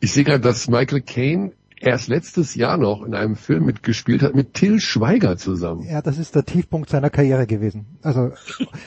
Ich 0.00 0.12
sehe 0.12 0.24
gerade, 0.24 0.40
dass 0.40 0.68
Michael 0.68 1.02
Caine 1.02 1.52
erst 1.82 2.08
letztes 2.08 2.54
Jahr 2.54 2.76
noch 2.76 3.02
in 3.02 3.14
einem 3.14 3.36
Film 3.36 3.66
mitgespielt 3.66 4.22
hat 4.22 4.34
mit 4.34 4.54
Till 4.54 4.80
Schweiger 4.80 5.36
zusammen. 5.36 5.84
Ja, 5.84 6.00
das 6.00 6.18
ist 6.18 6.34
der 6.34 6.44
Tiefpunkt 6.44 6.88
seiner 6.88 7.10
Karriere 7.10 7.46
gewesen. 7.46 7.86
Also, 8.02 8.32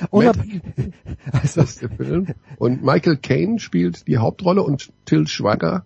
unab 0.09 0.37
also 1.31 1.61
Das 1.61 1.71
ist 1.71 1.81
der 1.81 1.89
Film. 1.89 2.27
Und 2.57 2.83
Michael 2.83 3.17
Caine 3.17 3.59
spielt 3.59 4.07
die 4.07 4.17
Hauptrolle 4.17 4.63
und 4.63 4.91
Till 5.05 5.27
Schweiger 5.27 5.85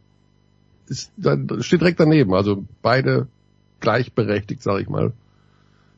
ist, 0.88 1.12
steht 1.60 1.82
direkt 1.82 1.99
daneben. 1.99 2.34
Also 2.34 2.66
beide 2.82 3.28
gleichberechtigt, 3.80 4.62
sage 4.62 4.82
ich 4.82 4.89
mal. 4.89 5.14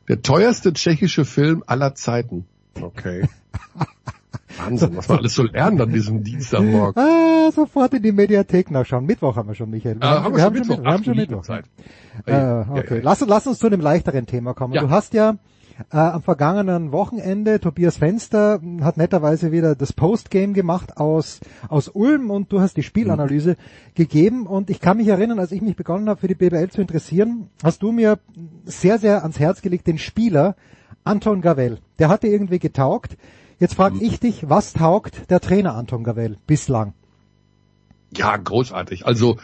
Der 0.08 0.22
teuerste 0.22 0.72
tschechische 0.72 1.24
Film 1.24 1.62
aller 1.66 1.94
Zeiten. 1.94 2.46
Okay. 2.80 3.28
Wahnsinn, 4.58 4.96
was 4.96 5.08
wir 5.08 5.16
alles 5.18 5.34
so 5.34 5.42
lernen 5.44 5.80
an 5.80 5.90
diesem 5.92 6.22
Dienstagmorgen. 6.24 7.02
ah, 7.02 7.50
sofort 7.52 7.94
in 7.94 8.02
die 8.02 8.12
Mediathek 8.12 8.70
nachschauen. 8.70 9.06
Mittwoch 9.06 9.36
haben 9.36 9.48
wir 9.48 9.54
schon, 9.54 9.70
Michael. 9.70 9.96
Wir 9.96 10.02
Ah, 10.02 10.22
haben 10.24 10.34
wir 10.36 10.42
schon 10.42 10.52
Mittwoch? 10.52 10.82
wir 10.82 10.90
haben 10.92 11.04
schon 11.04 11.16
Mittwoch. 11.16 11.42
Zeit. 11.42 11.64
Äh, 12.26 12.32
Ja, 12.32 12.66
okay, 12.70 12.96
ja. 12.96 13.00
Lass, 13.02 13.20
lass 13.26 13.46
uns 13.46 13.58
zu 13.58 13.66
einem 13.66 13.80
leichteren 13.80 14.26
Thema 14.26 14.54
kommen. 14.54 14.74
Ja. 14.74 14.82
Du 14.82 14.90
hast 14.90 15.14
ja 15.14 15.36
äh, 15.90 15.96
am 15.96 16.22
vergangenen 16.22 16.92
Wochenende, 16.92 17.58
Tobias 17.58 17.96
Fenster 17.96 18.58
mh, 18.62 18.84
hat 18.84 18.98
netterweise 18.98 19.52
wieder 19.52 19.74
das 19.74 19.92
Postgame 19.92 20.52
gemacht 20.52 20.98
aus, 20.98 21.40
aus 21.68 21.88
Ulm 21.88 22.30
und 22.30 22.52
du 22.52 22.60
hast 22.60 22.76
die 22.76 22.82
Spielanalyse 22.82 23.56
gegeben 23.94 24.46
und 24.46 24.68
ich 24.70 24.80
kann 24.80 24.98
mich 24.98 25.08
erinnern, 25.08 25.38
als 25.38 25.50
ich 25.50 25.62
mich 25.62 25.74
begonnen 25.76 26.08
habe 26.10 26.20
für 26.20 26.28
die 26.28 26.34
BBL 26.34 26.68
zu 26.68 26.80
interessieren, 26.82 27.48
hast 27.64 27.82
du 27.82 27.90
mir 27.90 28.18
sehr, 28.66 28.98
sehr 28.98 29.22
ans 29.22 29.38
Herz 29.38 29.62
gelegt, 29.62 29.86
den 29.86 29.98
Spieler 29.98 30.56
Anton 31.04 31.40
Gavel. 31.40 31.78
Der 31.98 32.08
hatte 32.10 32.28
irgendwie 32.28 32.58
getaugt. 32.60 33.16
Jetzt 33.62 33.74
frage 33.74 34.00
ich 34.00 34.18
dich, 34.18 34.50
was 34.50 34.72
taugt 34.72 35.30
der 35.30 35.38
Trainer 35.38 35.76
Anton 35.76 36.02
Gavel 36.02 36.36
bislang? 36.48 36.94
Ja, 38.12 38.36
großartig. 38.36 39.06
Also 39.06 39.36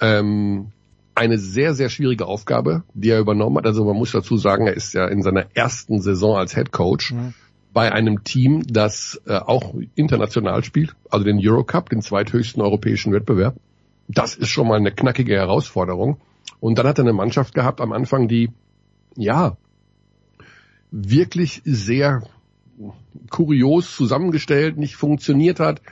ähm, 0.00 0.70
eine 1.16 1.36
sehr, 1.36 1.74
sehr 1.74 1.88
schwierige 1.88 2.26
Aufgabe, 2.26 2.84
die 2.94 3.10
er 3.10 3.18
übernommen 3.18 3.56
hat. 3.56 3.66
Also 3.66 3.84
man 3.84 3.96
muss 3.96 4.12
dazu 4.12 4.36
sagen, 4.36 4.68
er 4.68 4.74
ist 4.74 4.94
ja 4.94 5.08
in 5.08 5.20
seiner 5.20 5.46
ersten 5.54 6.00
Saison 6.00 6.36
als 6.36 6.54
Head 6.54 6.70
Coach 6.70 7.12
bei 7.72 7.90
einem 7.90 8.22
Team, 8.22 8.62
das 8.68 9.20
äh, 9.26 9.34
auch 9.34 9.74
international 9.96 10.62
spielt, 10.62 10.94
also 11.10 11.24
den 11.24 11.40
Eurocup, 11.42 11.90
den 11.90 12.02
zweithöchsten 12.02 12.62
europäischen 12.62 13.12
Wettbewerb. 13.12 13.56
Das 14.06 14.36
ist 14.36 14.50
schon 14.50 14.68
mal 14.68 14.78
eine 14.78 14.92
knackige 14.92 15.34
Herausforderung. 15.34 16.18
Und 16.60 16.78
dann 16.78 16.86
hat 16.86 17.00
er 17.00 17.04
eine 17.04 17.12
Mannschaft 17.12 17.52
gehabt 17.52 17.80
am 17.80 17.90
Anfang, 17.90 18.28
die 18.28 18.52
ja 19.16 19.56
wirklich 20.92 21.62
sehr 21.64 22.22
kurios 23.30 23.94
zusammengestellt, 23.94 24.76
nicht 24.76 24.96
funktioniert 24.96 25.60
hat. 25.60 25.82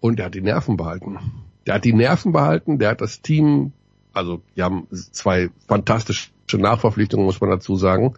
Und 0.00 0.18
der 0.18 0.26
hat 0.26 0.34
die 0.34 0.40
Nerven 0.40 0.76
behalten. 0.76 1.18
Der 1.66 1.74
hat 1.74 1.84
die 1.84 1.92
Nerven 1.92 2.32
behalten, 2.32 2.78
der 2.78 2.90
hat 2.90 3.00
das 3.00 3.22
Team, 3.22 3.72
also 4.12 4.42
die 4.56 4.62
haben 4.62 4.86
zwei 4.90 5.50
fantastische 5.66 6.30
Nachverpflichtungen, 6.52 7.26
muss 7.26 7.40
man 7.40 7.50
dazu 7.50 7.76
sagen, 7.76 8.14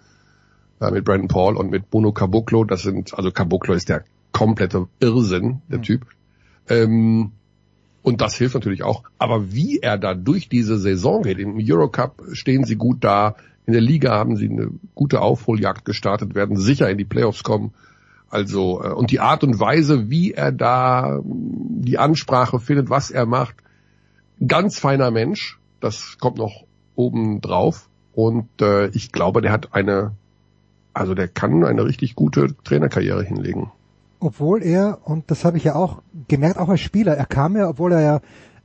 äh, 0.80 0.90
mit 0.90 1.04
Brandon 1.04 1.28
Paul 1.28 1.56
und 1.56 1.70
mit 1.70 1.90
Bruno 1.90 2.12
Caboclo. 2.12 2.64
Das 2.64 2.82
sind, 2.82 3.14
also 3.14 3.30
Caboclo 3.30 3.74
ist 3.74 3.88
der 3.88 4.04
komplette 4.32 4.86
Irrsinn, 5.00 5.62
der 5.68 5.82
Typ. 5.82 6.06
Ähm, 6.68 7.32
und 8.02 8.20
das 8.20 8.36
hilft 8.36 8.54
natürlich 8.54 8.82
auch. 8.82 9.02
Aber 9.18 9.52
wie 9.52 9.78
er 9.78 9.98
da 9.98 10.14
durch 10.14 10.48
diese 10.48 10.78
Saison 10.78 11.22
geht, 11.22 11.38
im 11.38 11.58
Eurocup 11.60 12.22
stehen 12.32 12.64
sie 12.64 12.76
gut 12.76 13.02
da, 13.02 13.36
in 13.68 13.74
der 13.74 13.82
Liga 13.82 14.12
haben 14.12 14.36
sie 14.36 14.48
eine 14.48 14.70
gute 14.94 15.20
Aufholjagd 15.20 15.84
gestartet, 15.84 16.34
werden 16.34 16.56
sicher 16.56 16.88
in 16.88 16.96
die 16.96 17.04
Playoffs 17.04 17.42
kommen. 17.42 17.74
Also, 18.30 18.82
äh, 18.82 18.94
und 18.94 19.10
die 19.10 19.20
Art 19.20 19.44
und 19.44 19.60
Weise, 19.60 20.08
wie 20.08 20.32
er 20.32 20.52
da 20.52 21.20
die 21.22 21.98
Ansprache 21.98 22.60
findet, 22.60 22.88
was 22.88 23.10
er 23.10 23.26
macht, 23.26 23.56
ganz 24.46 24.78
feiner 24.78 25.10
Mensch, 25.10 25.58
das 25.80 26.16
kommt 26.18 26.38
noch 26.38 26.64
oben 26.94 27.42
drauf. 27.42 27.90
Und 28.14 28.48
äh, 28.62 28.86
ich 28.88 29.12
glaube, 29.12 29.42
der 29.42 29.52
hat 29.52 29.74
eine, 29.74 30.12
also 30.94 31.14
der 31.14 31.28
kann 31.28 31.62
eine 31.62 31.84
richtig 31.84 32.14
gute 32.14 32.56
Trainerkarriere 32.64 33.22
hinlegen. 33.22 33.70
obwohl 34.18 34.62
er, 34.62 35.00
und 35.04 35.30
das 35.30 35.44
habe 35.44 35.58
ich 35.58 35.64
ja 35.64 35.74
auch 35.74 36.00
gemerkt, 36.26 36.58
auch 36.58 36.70
als 36.70 36.80
Spieler, 36.80 37.18
er 37.18 37.26
kam 37.26 37.54
ja, 37.54 37.68
obwohl 37.68 37.92
er 37.92 38.00
ja, 38.00 38.20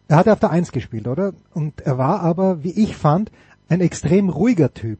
er 0.07 0.15
hat 0.15 0.27
ja 0.27 0.33
auf 0.33 0.39
der 0.39 0.51
Eins 0.51 0.71
gespielt, 0.71 1.09
oder? 1.09 1.33
Und 1.53 1.81
er 1.81 1.97
war 1.97 2.21
aber, 2.21 2.63
wie 2.63 2.71
ich 2.71 2.95
fand, 2.95 3.31
ein 3.69 3.81
extrem 3.81 4.29
ruhiger 4.29 4.73
Typ. 4.73 4.99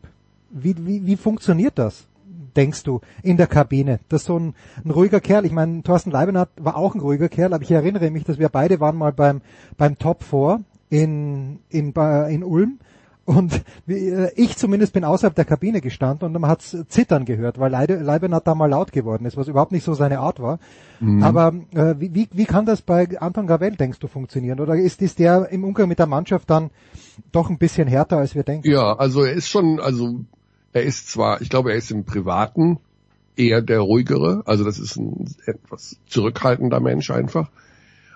Wie, 0.50 0.76
wie, 0.86 1.06
wie 1.06 1.16
funktioniert 1.18 1.78
das, 1.80 2.08
denkst 2.56 2.84
du, 2.84 3.02
in 3.24 3.38
der 3.38 3.48
Kabine? 3.48 4.00
Das 4.10 4.22
ist 4.22 4.28
so 4.28 4.38
ein, 4.38 4.54
ein 4.86 4.92
ruhiger 4.92 5.20
Kerl. 5.20 5.46
Ich 5.46 5.52
meine, 5.52 5.82
Thorsten 5.84 6.12
Leibenhardt 6.12 6.50
war 6.58 6.78
auch 6.78 6.94
ein 6.96 7.02
ruhiger 7.02 7.30
Kerl, 7.30 7.54
aber 7.54 7.64
ich 7.64 7.72
erinnere 7.72 8.12
mich, 8.12 8.24
dass 8.24 8.38
wir 8.40 8.50
beide 8.50 8.80
waren 8.80 8.96
mal 8.98 9.12
beim, 9.14 9.42
beim 9.78 9.98
Top 9.98 10.24
4 10.24 10.62
in, 10.90 11.60
in, 11.70 11.94
bei- 11.94 12.30
in 12.32 12.44
Ulm. 12.44 12.80
Und 13.26 13.64
äh, 13.88 14.34
ich 14.36 14.58
zumindest 14.58 14.92
bin 14.92 15.06
außerhalb 15.06 15.34
der 15.34 15.46
Kabine 15.46 15.80
gestanden 15.80 16.26
und 16.26 16.42
man 16.42 16.50
hat's 16.50 16.76
zittern 16.90 17.24
gehört, 17.24 17.58
weil 17.58 17.72
Leibenhardt 17.72 18.46
da 18.46 18.54
mal 18.54 18.70
laut 18.70 18.92
geworden 18.92 19.26
ist, 19.26 19.38
was 19.38 19.48
überhaupt 19.48 19.72
nicht 19.72 19.86
so 19.86 19.94
seine 19.94 20.20
Art 20.20 20.42
war. 20.42 20.60
Mhm. 21.00 21.24
Aber 21.24 21.54
äh, 21.74 21.96
wie, 22.00 22.14
wie, 22.14 22.28
wie 22.34 22.46
kann 22.46 22.66
das 22.66 22.82
bei 22.82 23.08
Anton 23.22 23.48
Gavel, 23.48 23.78
denkst 23.78 24.00
du, 24.00 24.08
funktionieren? 24.08 24.60
Oder 24.60 24.76
ist, 24.76 25.02
ist 25.02 25.20
der 25.20 25.50
im 25.50 25.64
Umgang 25.64 25.88
mit 25.88 26.00
der 26.00 26.08
Mannschaft 26.08 26.50
dann 26.50 26.70
doch 27.32 27.50
ein 27.50 27.58
bisschen 27.58 27.88
härter, 27.88 28.18
als 28.18 28.36
wir 28.36 28.44
denken? 28.44 28.70
Ja, 28.70 28.94
also 28.94 29.24
er 29.24 29.34
ist 29.34 29.48
schon, 29.48 29.80
also 29.80 30.20
er 30.74 30.84
ist 30.84 31.10
zwar, 31.10 31.42
ich 31.42 31.50
glaube, 31.50 31.72
er 31.72 31.78
ist 31.78 31.92
im 31.92 32.04
Privaten 32.04 32.80
eher 33.38 33.62
der 33.62 33.80
ruhigere, 33.80 34.44
also 34.46 34.66
das 34.66 34.80
ist 34.80 34.98
ein 34.98 35.34
etwas 35.46 35.98
zurückhaltender 36.08 36.82
Mensch 36.82 37.10
einfach. 37.10 37.50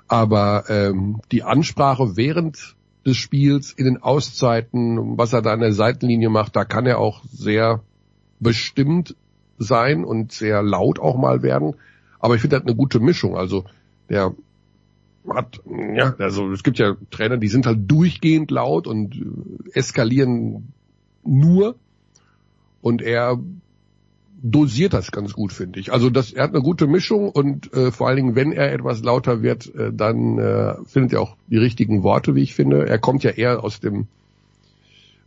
Aber 0.09 0.65
ähm, 0.69 1.21
die 1.31 1.43
Ansprache 1.43 2.15
während 2.15 2.76
des 3.07 3.17
Spiels, 3.17 3.71
in 3.71 3.85
den 3.85 4.03
Auszeiten, 4.03 5.17
was 5.17 5.33
er 5.33 5.41
da 5.41 5.53
an 5.53 5.61
der 5.61 5.71
Seitenlinie 5.71 6.29
macht, 6.29 6.55
da 6.57 6.65
kann 6.65 6.85
er 6.85 6.99
auch 6.99 7.23
sehr 7.31 7.81
bestimmt 8.39 9.15
sein 9.57 10.03
und 10.03 10.33
sehr 10.33 10.61
laut 10.61 10.99
auch 10.99 11.17
mal 11.17 11.41
werden. 11.41 11.75
Aber 12.19 12.35
ich 12.35 12.41
finde, 12.41 12.57
er 12.57 12.59
hat 12.59 12.67
eine 12.67 12.75
gute 12.75 12.99
Mischung. 12.99 13.37
Also 13.37 13.63
der 14.09 14.35
hat, 15.29 15.61
ja, 15.95 16.15
also 16.19 16.51
es 16.51 16.63
gibt 16.63 16.79
ja 16.79 16.95
Trainer, 17.09 17.37
die 17.37 17.47
sind 17.47 17.65
halt 17.65 17.89
durchgehend 17.89 18.51
laut 18.51 18.87
und 18.87 19.15
äh, 19.15 19.69
eskalieren 19.71 20.73
nur. 21.23 21.75
Und 22.81 23.01
er 23.01 23.39
dosiert 24.41 24.93
das 24.93 25.11
ganz 25.11 25.33
gut, 25.33 25.51
finde 25.51 25.79
ich. 25.79 25.91
Also 25.91 26.09
das, 26.09 26.31
er 26.31 26.43
hat 26.43 26.53
eine 26.53 26.61
gute 26.61 26.87
Mischung 26.87 27.29
und 27.29 27.73
äh, 27.73 27.91
vor 27.91 28.07
allen 28.07 28.17
Dingen, 28.17 28.35
wenn 28.35 28.51
er 28.51 28.71
etwas 28.71 29.03
lauter 29.03 29.41
wird, 29.41 29.73
äh, 29.75 29.91
dann 29.91 30.37
äh, 30.37 30.75
findet 30.85 31.13
er 31.13 31.21
auch 31.21 31.35
die 31.47 31.57
richtigen 31.57 32.03
Worte, 32.03 32.35
wie 32.35 32.43
ich 32.43 32.53
finde. 32.53 32.87
Er 32.87 32.99
kommt 32.99 33.23
ja 33.23 33.31
eher 33.31 33.63
aus 33.63 33.79
dem 33.79 34.07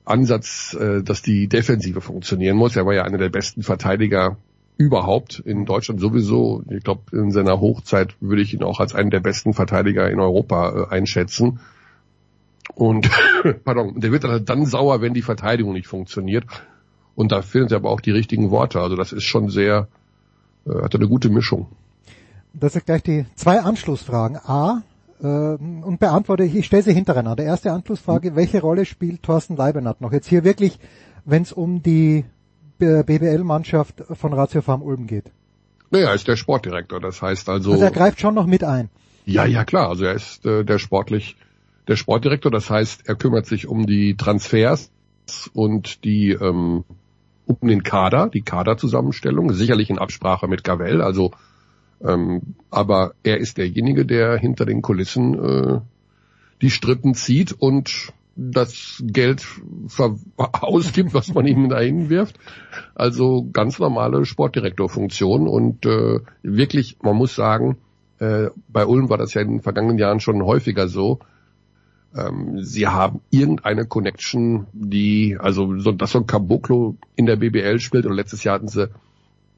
Ansatz, 0.04 0.74
äh, 0.74 1.02
dass 1.02 1.22
die 1.22 1.48
Defensive 1.48 2.00
funktionieren 2.00 2.56
muss. 2.56 2.76
Er 2.76 2.86
war 2.86 2.94
ja 2.94 3.02
einer 3.02 3.18
der 3.18 3.30
besten 3.30 3.62
Verteidiger 3.62 4.36
überhaupt 4.76 5.38
in 5.40 5.66
Deutschland 5.66 6.00
sowieso. 6.00 6.62
Ich 6.70 6.84
glaube, 6.84 7.02
in 7.12 7.30
seiner 7.32 7.60
Hochzeit 7.60 8.14
würde 8.20 8.42
ich 8.42 8.54
ihn 8.54 8.62
auch 8.62 8.80
als 8.80 8.94
einen 8.94 9.10
der 9.10 9.20
besten 9.20 9.52
Verteidiger 9.52 10.10
in 10.10 10.20
Europa 10.20 10.88
äh, 10.88 10.94
einschätzen. 10.94 11.60
Und 12.74 13.10
pardon, 13.64 14.00
der 14.00 14.12
wird 14.12 14.24
dann, 14.24 14.44
dann 14.44 14.66
sauer, 14.66 15.00
wenn 15.00 15.14
die 15.14 15.22
Verteidigung 15.22 15.72
nicht 15.72 15.88
funktioniert. 15.88 16.44
Und 17.14 17.32
da 17.32 17.42
findet 17.42 17.72
er 17.72 17.76
aber 17.76 17.90
auch 17.90 18.00
die 18.00 18.12
richtigen 18.12 18.50
Worte. 18.50 18.80
Also 18.80 18.96
das 18.96 19.12
ist 19.12 19.24
schon 19.24 19.48
sehr, 19.48 19.88
äh, 20.66 20.82
hat 20.82 20.94
eine 20.94 21.08
gute 21.08 21.28
Mischung. 21.28 21.66
Das 22.52 22.72
sind 22.72 22.86
gleich 22.86 23.02
die 23.02 23.26
zwei 23.36 23.60
Anschlussfragen. 23.60 24.36
A, 24.36 24.82
äh, 25.22 25.26
und 25.26 25.98
beantworte 26.00 26.44
ich, 26.44 26.54
ich 26.54 26.66
stelle 26.66 26.82
sie 26.82 26.94
hintereinander. 26.94 27.44
Erste 27.44 27.72
Anschlussfrage, 27.72 28.36
welche 28.36 28.60
Rolle 28.60 28.84
spielt 28.84 29.22
Thorsten 29.22 29.56
Leibenhardt 29.56 30.00
noch? 30.00 30.12
Jetzt 30.12 30.28
hier 30.28 30.44
wirklich, 30.44 30.78
wenn 31.24 31.42
es 31.42 31.52
um 31.52 31.82
die 31.82 32.24
BBL-Mannschaft 32.78 34.02
von 34.12 34.32
Ratio 34.32 34.62
Farm 34.62 34.82
Ulm 34.82 35.06
geht. 35.06 35.30
Naja, 35.90 36.08
er 36.08 36.14
ist 36.14 36.28
der 36.28 36.36
Sportdirektor, 36.36 37.00
das 37.00 37.20
heißt 37.20 37.48
also... 37.48 37.72
Also 37.72 37.84
er 37.84 37.90
greift 37.90 38.20
schon 38.20 38.34
noch 38.34 38.46
mit 38.46 38.64
ein. 38.64 38.88
Ja, 39.26 39.44
ja 39.44 39.64
klar, 39.64 39.90
also 39.90 40.04
er 40.04 40.14
ist 40.14 40.46
äh, 40.46 40.64
der 40.64 40.78
sportlich, 40.78 41.36
der 41.88 41.96
Sportdirektor, 41.96 42.50
das 42.50 42.70
heißt, 42.70 43.02
er 43.06 43.16
kümmert 43.16 43.46
sich 43.46 43.66
um 43.66 43.86
die 43.86 44.16
Transfers 44.16 44.90
und 45.52 46.04
die 46.04 46.30
ähm, 46.30 46.84
um 47.60 47.68
den 47.68 47.82
Kader, 47.82 48.28
die 48.28 48.42
Kaderzusammenstellung, 48.42 49.52
sicherlich 49.52 49.90
in 49.90 49.98
Absprache 49.98 50.48
mit 50.48 50.64
Gavel, 50.64 51.02
also 51.02 51.32
ähm, 52.02 52.54
aber 52.70 53.12
er 53.22 53.38
ist 53.38 53.58
derjenige, 53.58 54.06
der 54.06 54.38
hinter 54.38 54.64
den 54.64 54.82
Kulissen 54.82 55.34
äh, 55.34 55.80
die 56.62 56.70
Strippen 56.70 57.14
zieht 57.14 57.52
und 57.52 58.12
das 58.36 59.02
Geld 59.04 59.46
ausgibt, 60.36 61.12
was 61.12 61.34
man 61.34 61.46
ihm 61.46 61.68
dahin 61.68 62.08
wirft. 62.08 62.38
Also 62.94 63.46
ganz 63.52 63.78
normale 63.78 64.24
Sportdirektorfunktion 64.24 65.46
und 65.46 65.84
äh, 65.84 66.20
wirklich, 66.42 66.96
man 67.02 67.16
muss 67.16 67.34
sagen, 67.34 67.76
äh, 68.18 68.48
bei 68.68 68.86
Ulm 68.86 69.10
war 69.10 69.18
das 69.18 69.34
ja 69.34 69.42
in 69.42 69.48
den 69.48 69.62
vergangenen 69.62 69.98
Jahren 69.98 70.20
schon 70.20 70.42
häufiger 70.42 70.88
so. 70.88 71.20
Ähm, 72.16 72.62
sie 72.62 72.88
haben 72.88 73.20
irgendeine 73.30 73.86
Connection, 73.86 74.66
die, 74.72 75.36
also 75.38 75.78
so, 75.78 75.92
dass 75.92 76.12
so 76.12 76.18
ein 76.18 76.26
Caboclo 76.26 76.96
in 77.14 77.26
der 77.26 77.36
BBL 77.36 77.78
spielt 77.78 78.06
und 78.06 78.14
letztes 78.14 78.42
Jahr 78.42 78.56
hatten 78.56 78.68
sie 78.68 78.90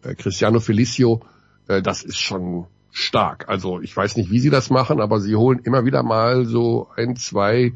äh, 0.02 0.14
Cristiano 0.14 0.60
Felicio, 0.60 1.22
äh, 1.68 1.80
das 1.80 2.02
ist 2.02 2.18
schon 2.18 2.66
stark. 2.90 3.48
Also 3.48 3.80
ich 3.80 3.96
weiß 3.96 4.16
nicht, 4.16 4.30
wie 4.30 4.38
sie 4.38 4.50
das 4.50 4.68
machen, 4.68 5.00
aber 5.00 5.20
sie 5.20 5.34
holen 5.34 5.60
immer 5.64 5.84
wieder 5.86 6.02
mal 6.02 6.44
so 6.44 6.88
ein, 6.94 7.16
zwei 7.16 7.72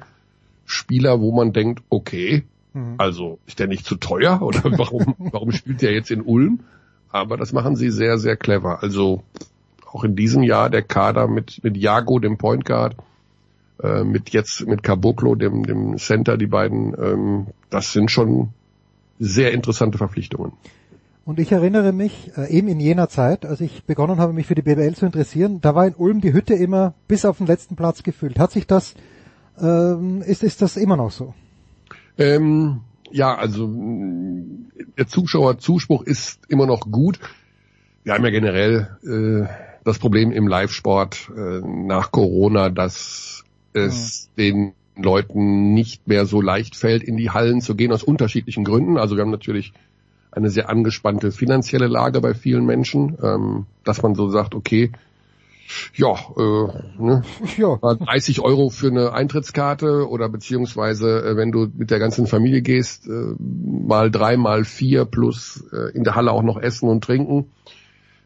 Spieler, 0.66 1.20
wo 1.20 1.32
man 1.32 1.52
denkt, 1.52 1.82
okay, 1.88 2.44
mhm. 2.74 2.96
also 2.98 3.38
ist 3.46 3.58
der 3.58 3.68
nicht 3.68 3.86
zu 3.86 3.96
teuer 3.96 4.42
oder 4.42 4.62
warum, 4.78 5.14
warum 5.18 5.52
spielt 5.52 5.80
der 5.80 5.92
jetzt 5.92 6.10
in 6.10 6.20
Ulm? 6.20 6.60
Aber 7.10 7.38
das 7.38 7.52
machen 7.52 7.76
sie 7.76 7.90
sehr, 7.90 8.18
sehr 8.18 8.36
clever. 8.36 8.82
Also 8.82 9.22
auch 9.90 10.04
in 10.04 10.16
diesem 10.16 10.42
Jahr 10.42 10.68
der 10.68 10.82
Kader 10.82 11.28
mit, 11.28 11.64
mit 11.64 11.78
Jago, 11.78 12.18
dem 12.18 12.36
Point 12.36 12.66
Guard, 12.66 12.96
äh, 13.82 14.04
mit 14.04 14.30
jetzt 14.30 14.66
mit 14.66 14.82
Caboclo, 14.82 15.34
dem, 15.34 15.64
dem 15.64 15.98
Center, 15.98 16.36
die 16.36 16.46
beiden, 16.46 16.94
ähm, 16.98 17.46
das 17.70 17.92
sind 17.92 18.10
schon 18.10 18.50
sehr 19.18 19.52
interessante 19.52 19.98
Verpflichtungen. 19.98 20.52
Und 21.26 21.40
ich 21.40 21.50
erinnere 21.50 21.92
mich, 21.92 22.30
äh, 22.36 22.48
eben 22.50 22.68
in 22.68 22.78
jener 22.78 23.08
Zeit, 23.08 23.44
als 23.44 23.60
ich 23.60 23.82
begonnen 23.84 24.18
habe, 24.18 24.32
mich 24.32 24.46
für 24.46 24.54
die 24.54 24.62
BBL 24.62 24.94
zu 24.94 25.06
interessieren, 25.06 25.60
da 25.60 25.74
war 25.74 25.86
in 25.86 25.94
Ulm 25.94 26.20
die 26.20 26.32
Hütte 26.32 26.54
immer 26.54 26.94
bis 27.08 27.24
auf 27.24 27.38
den 27.38 27.48
letzten 27.48 27.74
Platz 27.74 28.02
gefüllt. 28.02 28.38
Hat 28.38 28.52
sich 28.52 28.66
das, 28.66 28.94
ähm, 29.60 30.22
ist, 30.22 30.44
ist 30.44 30.62
das 30.62 30.76
immer 30.76 30.96
noch 30.96 31.10
so? 31.10 31.34
Ähm, 32.16 32.80
ja, 33.10 33.34
also 33.34 33.68
der 34.96 35.06
Zuschauerzuspruch 35.08 36.02
ist 36.02 36.40
immer 36.48 36.66
noch 36.66 36.90
gut. 36.90 37.18
Wir 38.04 38.14
haben 38.14 38.24
ja 38.24 38.30
generell 38.30 38.96
äh, 39.02 39.48
das 39.84 39.98
Problem 39.98 40.30
im 40.32 40.46
Live-Sport 40.46 41.30
äh, 41.36 41.60
nach 41.60 42.12
Corona, 42.12 42.70
dass 42.70 43.35
es 43.76 44.28
ja. 44.36 44.44
den 44.44 44.72
Leuten 44.96 45.74
nicht 45.74 46.08
mehr 46.08 46.26
so 46.26 46.40
leicht 46.40 46.74
fällt, 46.74 47.02
in 47.02 47.16
die 47.16 47.30
Hallen 47.30 47.60
zu 47.60 47.74
gehen, 47.74 47.92
aus 47.92 48.02
unterschiedlichen 48.02 48.64
Gründen. 48.64 48.98
Also 48.98 49.16
wir 49.16 49.22
haben 49.22 49.30
natürlich 49.30 49.72
eine 50.30 50.50
sehr 50.50 50.68
angespannte 50.68 51.32
finanzielle 51.32 51.86
Lage 51.86 52.20
bei 52.20 52.34
vielen 52.34 52.66
Menschen, 52.66 53.16
ähm, 53.22 53.66
dass 53.84 54.02
man 54.02 54.14
so 54.14 54.28
sagt, 54.28 54.54
okay, 54.54 54.92
ja, 55.94 56.14
äh, 56.36 57.02
ne, 57.02 57.22
ja, 57.56 57.76
30 57.76 58.40
Euro 58.40 58.68
für 58.70 58.88
eine 58.88 59.12
Eintrittskarte 59.12 60.08
oder 60.08 60.28
beziehungsweise 60.28 61.24
äh, 61.24 61.36
wenn 61.36 61.52
du 61.52 61.68
mit 61.74 61.90
der 61.90 61.98
ganzen 61.98 62.26
Familie 62.26 62.62
gehst, 62.62 63.06
äh, 63.06 63.34
mal 63.38 64.10
drei, 64.10 64.36
mal 64.36 64.64
vier 64.64 65.04
plus 65.04 65.64
äh, 65.72 65.92
in 65.96 66.04
der 66.04 66.14
Halle 66.14 66.32
auch 66.32 66.42
noch 66.42 66.58
essen 66.58 66.88
und 66.88 67.02
trinken. 67.02 67.50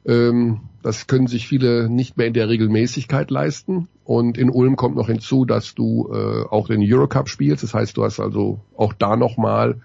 Ähm, 0.06 0.60
das 0.82 1.06
können 1.06 1.26
sich 1.26 1.46
viele 1.46 1.90
nicht 1.90 2.16
mehr 2.16 2.26
in 2.26 2.32
der 2.32 2.48
Regelmäßigkeit 2.48 3.30
leisten. 3.30 3.88
Und 4.04 4.38
in 4.38 4.50
Ulm 4.50 4.76
kommt 4.76 4.96
noch 4.96 5.08
hinzu, 5.08 5.44
dass 5.44 5.74
du 5.74 6.10
äh, 6.12 6.44
auch 6.48 6.68
den 6.68 6.82
Eurocup 6.82 7.28
spielst. 7.28 7.62
Das 7.62 7.74
heißt, 7.74 7.96
du 7.96 8.04
hast 8.04 8.18
also 8.18 8.60
auch 8.76 8.92
da 8.92 9.16
nochmal 9.16 9.80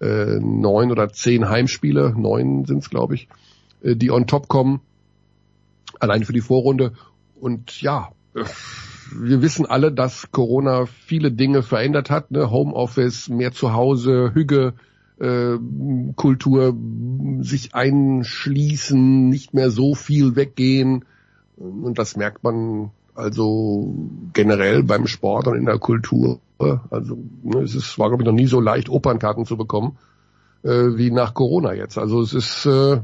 äh, 0.00 0.38
neun 0.40 0.90
oder 0.90 1.08
zehn 1.10 1.48
Heimspiele, 1.48 2.14
neun 2.16 2.64
sind 2.64 2.78
es, 2.78 2.90
glaube 2.90 3.14
ich, 3.14 3.28
äh, 3.82 3.96
die 3.96 4.10
on 4.10 4.26
top 4.26 4.48
kommen, 4.48 4.80
allein 6.00 6.24
für 6.24 6.32
die 6.32 6.40
Vorrunde. 6.40 6.92
Und 7.40 7.80
ja, 7.80 8.10
wir 9.12 9.42
wissen 9.42 9.66
alle, 9.66 9.92
dass 9.92 10.30
Corona 10.32 10.86
viele 10.86 11.30
Dinge 11.32 11.62
verändert 11.62 12.10
hat. 12.10 12.30
Ne? 12.30 12.50
Homeoffice, 12.50 13.28
mehr 13.28 13.52
zu 13.52 13.72
Hause, 13.72 14.32
Hüge, 14.34 14.74
äh, 15.18 15.56
Kultur, 16.16 16.76
sich 17.40 17.74
einschließen, 17.74 19.28
nicht 19.28 19.54
mehr 19.54 19.70
so 19.70 19.94
viel 19.94 20.36
weggehen. 20.36 21.04
Und 21.56 21.98
das 21.98 22.16
merkt 22.16 22.44
man 22.44 22.90
also 23.14 23.94
generell 24.34 24.82
beim 24.82 25.06
Sport 25.06 25.46
und 25.46 25.56
in 25.56 25.66
der 25.66 25.78
Kultur. 25.78 26.40
Also 26.90 27.18
ne, 27.42 27.60
es 27.60 27.74
ist, 27.74 27.98
war 27.98 28.08
glaube 28.08 28.22
ich 28.22 28.26
noch 28.26 28.34
nie 28.34 28.46
so 28.46 28.60
leicht, 28.60 28.88
Opernkarten 28.88 29.44
zu 29.44 29.56
bekommen 29.56 29.96
äh, 30.66 30.96
wie 30.96 31.10
nach 31.10 31.34
Corona 31.34 31.72
jetzt. 31.72 31.96
Also 31.98 32.20
es 32.20 32.34
ist 32.34 32.66
äh, 32.66 33.00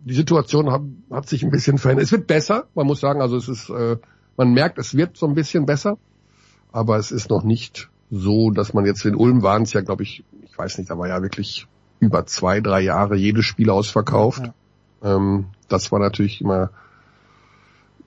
die 0.00 0.14
Situation 0.14 0.70
hat, 0.70 0.82
hat 1.10 1.28
sich 1.28 1.42
ein 1.42 1.50
bisschen 1.50 1.78
verändert. 1.78 2.04
Es 2.04 2.12
wird 2.12 2.26
besser, 2.26 2.68
man 2.74 2.86
muss 2.86 3.00
sagen. 3.00 3.20
Also 3.20 3.36
es 3.36 3.48
ist, 3.48 3.68
äh, 3.70 3.96
man 4.36 4.52
merkt, 4.52 4.78
es 4.78 4.94
wird 4.94 5.16
so 5.16 5.26
ein 5.26 5.34
bisschen 5.34 5.66
besser, 5.66 5.98
aber 6.72 6.96
es 6.96 7.10
ist 7.10 7.28
noch 7.28 7.42
nicht 7.42 7.90
so, 8.10 8.50
dass 8.50 8.72
man 8.72 8.86
jetzt 8.86 9.04
in 9.04 9.14
Ulm 9.14 9.42
waren 9.42 9.62
es 9.62 9.72
ja, 9.72 9.82
glaube 9.82 10.02
ich, 10.04 10.24
ich 10.39 10.39
weiß 10.60 10.78
nicht, 10.78 10.90
da 10.90 10.98
war 10.98 11.08
ja 11.08 11.22
wirklich 11.22 11.66
über 11.98 12.26
zwei, 12.26 12.60
drei 12.60 12.80
Jahre 12.80 13.16
jedes 13.16 13.44
Spiel 13.44 13.70
ausverkauft. 13.70 14.42
Ja. 15.02 15.16
Ähm, 15.16 15.46
das 15.68 15.90
war 15.90 15.98
natürlich 15.98 16.40
immer 16.40 16.70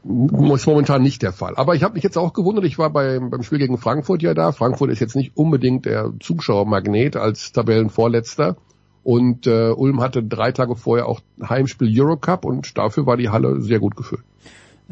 ist 0.04 0.68
momentan 0.68 1.02
nicht 1.02 1.22
der 1.22 1.32
Fall. 1.32 1.54
Aber 1.56 1.76
ich 1.76 1.84
habe 1.84 1.94
mich 1.94 2.04
jetzt 2.04 2.18
auch 2.18 2.34
gewundert, 2.34 2.66
ich 2.66 2.78
war 2.78 2.90
beim, 2.90 3.30
beim 3.30 3.44
Spiel 3.44 3.60
gegen 3.60 3.78
Frankfurt 3.78 4.22
ja 4.22 4.34
da. 4.34 4.52
Frankfurt 4.52 4.92
ist 4.92 5.00
jetzt 5.00 5.16
nicht 5.16 5.38
unbedingt 5.38 5.86
der 5.86 6.12
Zuschauermagnet 6.20 7.16
als 7.16 7.54
Tabellenvorletzter. 7.54 8.58
Und 9.04 9.48
äh, 9.48 9.70
Ulm 9.70 10.02
hatte 10.02 10.24
drei 10.24 10.52
Tage 10.52 10.76
vorher 10.76 11.08
auch 11.08 11.22
Heimspiel 11.42 11.90
Eurocup 11.90 12.46
und 12.46 12.78
dafür 12.78 13.06
war 13.06 13.18
die 13.18 13.30
Halle 13.30 13.62
sehr 13.62 13.80
gut 13.80 13.96
gefüllt. 13.96 14.24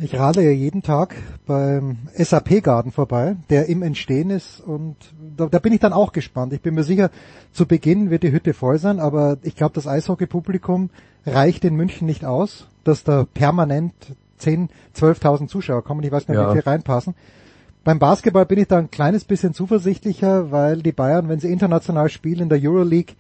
Ich 0.04 0.18
rade 0.18 0.42
ja 0.42 0.50
jeden 0.50 0.82
Tag 0.82 1.16
beim 1.46 1.98
SAP-Garten 2.16 2.92
vorbei, 2.92 3.36
der 3.52 3.70
im 3.70 3.84
Entstehen 3.84 4.32
ist 4.32 4.60
und 4.60 4.96
da, 5.38 5.46
da, 5.46 5.60
bin 5.60 5.74
ich 5.74 5.80
dann 5.80 5.94
auch 5.94 6.12
gespannt. 6.12 6.54
Ich 6.54 6.62
bin 6.62 6.74
mir 6.74 6.84
sicher, 6.84 7.12
zu 7.52 7.68
Beginn 7.68 8.10
wird 8.10 8.24
die 8.24 8.32
Hütte 8.32 8.56
voll 8.56 8.80
sein, 8.80 9.00
aber 9.00 9.38
ich 9.44 9.56
glaube, 9.56 9.76
das 9.76 9.86
Eishockey-Publikum 9.86 10.90
reicht 11.28 11.66
in 11.66 11.76
München 11.76 12.08
nicht 12.08 12.26
aus, 12.26 12.68
dass 12.84 13.04
da 13.04 13.28
permanent 13.32 13.94
10, 14.38 14.70
12.000 14.96 15.48
Zuschauer 15.48 15.84
kommen. 15.84 16.02
Ich 16.02 16.12
weiß 16.12 16.28
nicht, 16.28 16.38
ja. 16.38 16.50
wie 16.50 16.54
viel 16.54 16.64
reinpassen. 16.64 17.14
Beim 17.84 18.00
Basketball 18.00 18.48
bin 18.48 18.58
ich 18.58 18.68
da 18.68 18.80
ein 18.80 18.90
kleines 18.90 19.24
bisschen 19.24 19.54
zuversichtlicher, 19.54 20.50
weil 20.50 20.82
die 20.82 20.94
Bayern, 20.94 21.30
wenn 21.30 21.40
sie 21.40 21.52
international 21.52 22.10
spielen 22.10 22.42
in 22.42 22.50
der 22.50 22.60
Euroleague, 22.60 23.16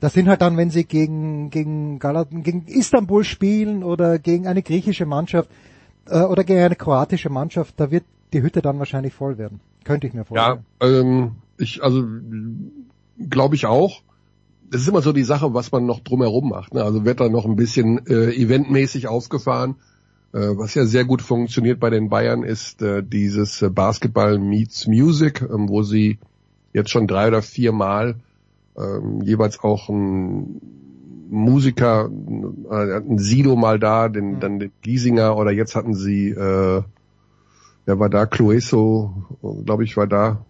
das 0.00 0.14
sind 0.14 0.28
halt 0.28 0.40
dann, 0.40 0.56
wenn 0.56 0.70
sie 0.70 0.84
gegen, 0.84 1.50
gegen, 1.50 1.98
Galat 1.98 2.28
gegen 2.30 2.64
Istanbul 2.68 3.22
spielen 3.22 3.82
oder 3.82 4.18
gegen 4.18 4.46
eine 4.46 4.62
griechische 4.62 5.04
Mannschaft, 5.04 5.50
äh, 6.08 6.22
oder 6.22 6.44
gegen 6.44 6.60
eine 6.60 6.76
kroatische 6.76 7.30
Mannschaft, 7.30 7.74
da 7.78 7.90
wird 7.90 8.04
die 8.32 8.42
Hütte 8.42 8.62
dann 8.62 8.78
wahrscheinlich 8.78 9.14
voll 9.14 9.38
werden. 9.38 9.60
Könnte 9.84 10.06
ich 10.06 10.14
mir 10.14 10.24
vorstellen. 10.24 10.64
Ja, 10.80 10.88
ähm, 10.88 11.36
ich, 11.58 11.82
also 11.82 12.04
glaube 13.30 13.54
ich 13.54 13.66
auch. 13.66 14.02
Das 14.68 14.80
ist 14.80 14.88
immer 14.88 15.02
so 15.02 15.12
die 15.12 15.22
Sache, 15.22 15.54
was 15.54 15.70
man 15.70 15.86
noch 15.86 16.00
drumherum 16.00 16.48
macht. 16.48 16.74
Ne? 16.74 16.82
Also 16.82 17.04
wird 17.04 17.20
da 17.20 17.28
noch 17.28 17.44
ein 17.44 17.56
bisschen 17.56 18.04
äh, 18.06 18.34
eventmäßig 18.34 19.06
aufgefahren. 19.06 19.76
Äh, 20.32 20.56
was 20.56 20.74
ja 20.74 20.84
sehr 20.86 21.04
gut 21.04 21.22
funktioniert 21.22 21.78
bei 21.78 21.88
den 21.88 22.08
Bayern 22.08 22.42
ist 22.42 22.82
äh, 22.82 23.02
dieses 23.02 23.62
äh, 23.62 23.70
Basketball 23.70 24.38
meets 24.38 24.88
Music, 24.88 25.40
ähm, 25.40 25.68
wo 25.68 25.82
sie 25.82 26.18
jetzt 26.72 26.90
schon 26.90 27.06
drei 27.06 27.28
oder 27.28 27.42
vier 27.42 27.70
Mal 27.70 28.16
ähm, 28.76 29.22
jeweils 29.22 29.60
auch 29.60 29.88
ein 29.88 30.60
Musiker, 31.28 32.08
äh, 32.70 32.96
ein 32.98 33.18
Sido 33.18 33.56
mal 33.56 33.78
da, 33.78 34.08
den, 34.08 34.32
Mhm. 34.34 34.40
dann 34.40 34.58
den 34.58 34.72
Giesinger 34.82 35.36
oder 35.36 35.50
jetzt 35.52 35.74
hatten 35.74 35.94
sie, 35.94 36.30
äh, 36.30 36.82
wer 37.84 37.98
war 37.98 38.08
da? 38.08 38.26
Clueso, 38.26 39.12
glaube 39.64 39.84
ich, 39.84 39.96
war 39.96 40.06
da. 40.06 40.44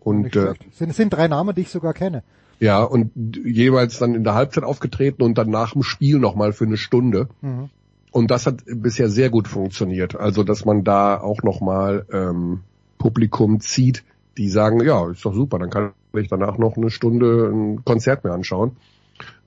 Und 0.00 0.34
äh, 0.36 0.54
sind, 0.72 0.94
sind 0.94 1.12
drei 1.12 1.28
Namen, 1.28 1.54
die 1.54 1.62
ich 1.62 1.70
sogar 1.70 1.94
kenne. 1.94 2.22
ja, 2.58 2.82
und 2.82 3.10
jeweils 3.44 3.98
dann 3.98 4.14
in 4.14 4.24
der 4.24 4.34
Halbzeit 4.34 4.64
aufgetreten 4.64 5.22
und 5.22 5.36
dann 5.38 5.50
nach 5.50 5.72
dem 5.72 5.82
Spiel 5.82 6.18
nochmal 6.18 6.52
für 6.52 6.64
eine 6.64 6.76
Stunde. 6.76 7.28
Mhm. 7.40 7.70
Und 8.10 8.30
das 8.30 8.46
hat 8.46 8.62
bisher 8.66 9.08
sehr 9.08 9.30
gut 9.30 9.48
funktioniert. 9.48 10.16
Also, 10.16 10.42
dass 10.44 10.64
man 10.64 10.84
da 10.84 11.18
auch 11.20 11.42
nochmal 11.42 12.04
ähm, 12.12 12.60
Publikum 12.98 13.60
zieht, 13.60 14.04
die 14.36 14.48
sagen, 14.48 14.82
ja, 14.84 15.10
ist 15.10 15.24
doch 15.24 15.34
super, 15.34 15.58
dann 15.58 15.70
kann 15.70 15.92
ich 16.14 16.28
danach 16.28 16.58
noch 16.58 16.76
eine 16.76 16.90
Stunde 16.90 17.48
ein 17.50 17.84
Konzert 17.84 18.22
mir 18.24 18.32
anschauen. 18.32 18.72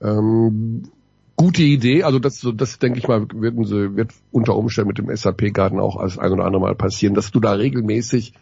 Ähm, 0.00 0.84
gute 1.36 1.62
Idee, 1.62 2.02
also 2.02 2.18
das, 2.18 2.40
so- 2.40 2.52
das 2.52 2.78
denke 2.78 2.98
ich 2.98 3.08
mal, 3.08 3.26
sie, 3.30 3.96
wird 3.96 4.12
unter 4.32 4.56
Umständen 4.56 4.88
mit 4.88 4.98
dem 4.98 5.14
SAP-Garten 5.14 5.78
auch 5.80 5.96
als 5.96 6.18
ein 6.18 6.32
oder 6.32 6.44
andere 6.44 6.62
Mal 6.62 6.74
passieren, 6.74 7.14
dass 7.14 7.30
du 7.30 7.40
da 7.40 7.52
regelmäßig 7.52 8.32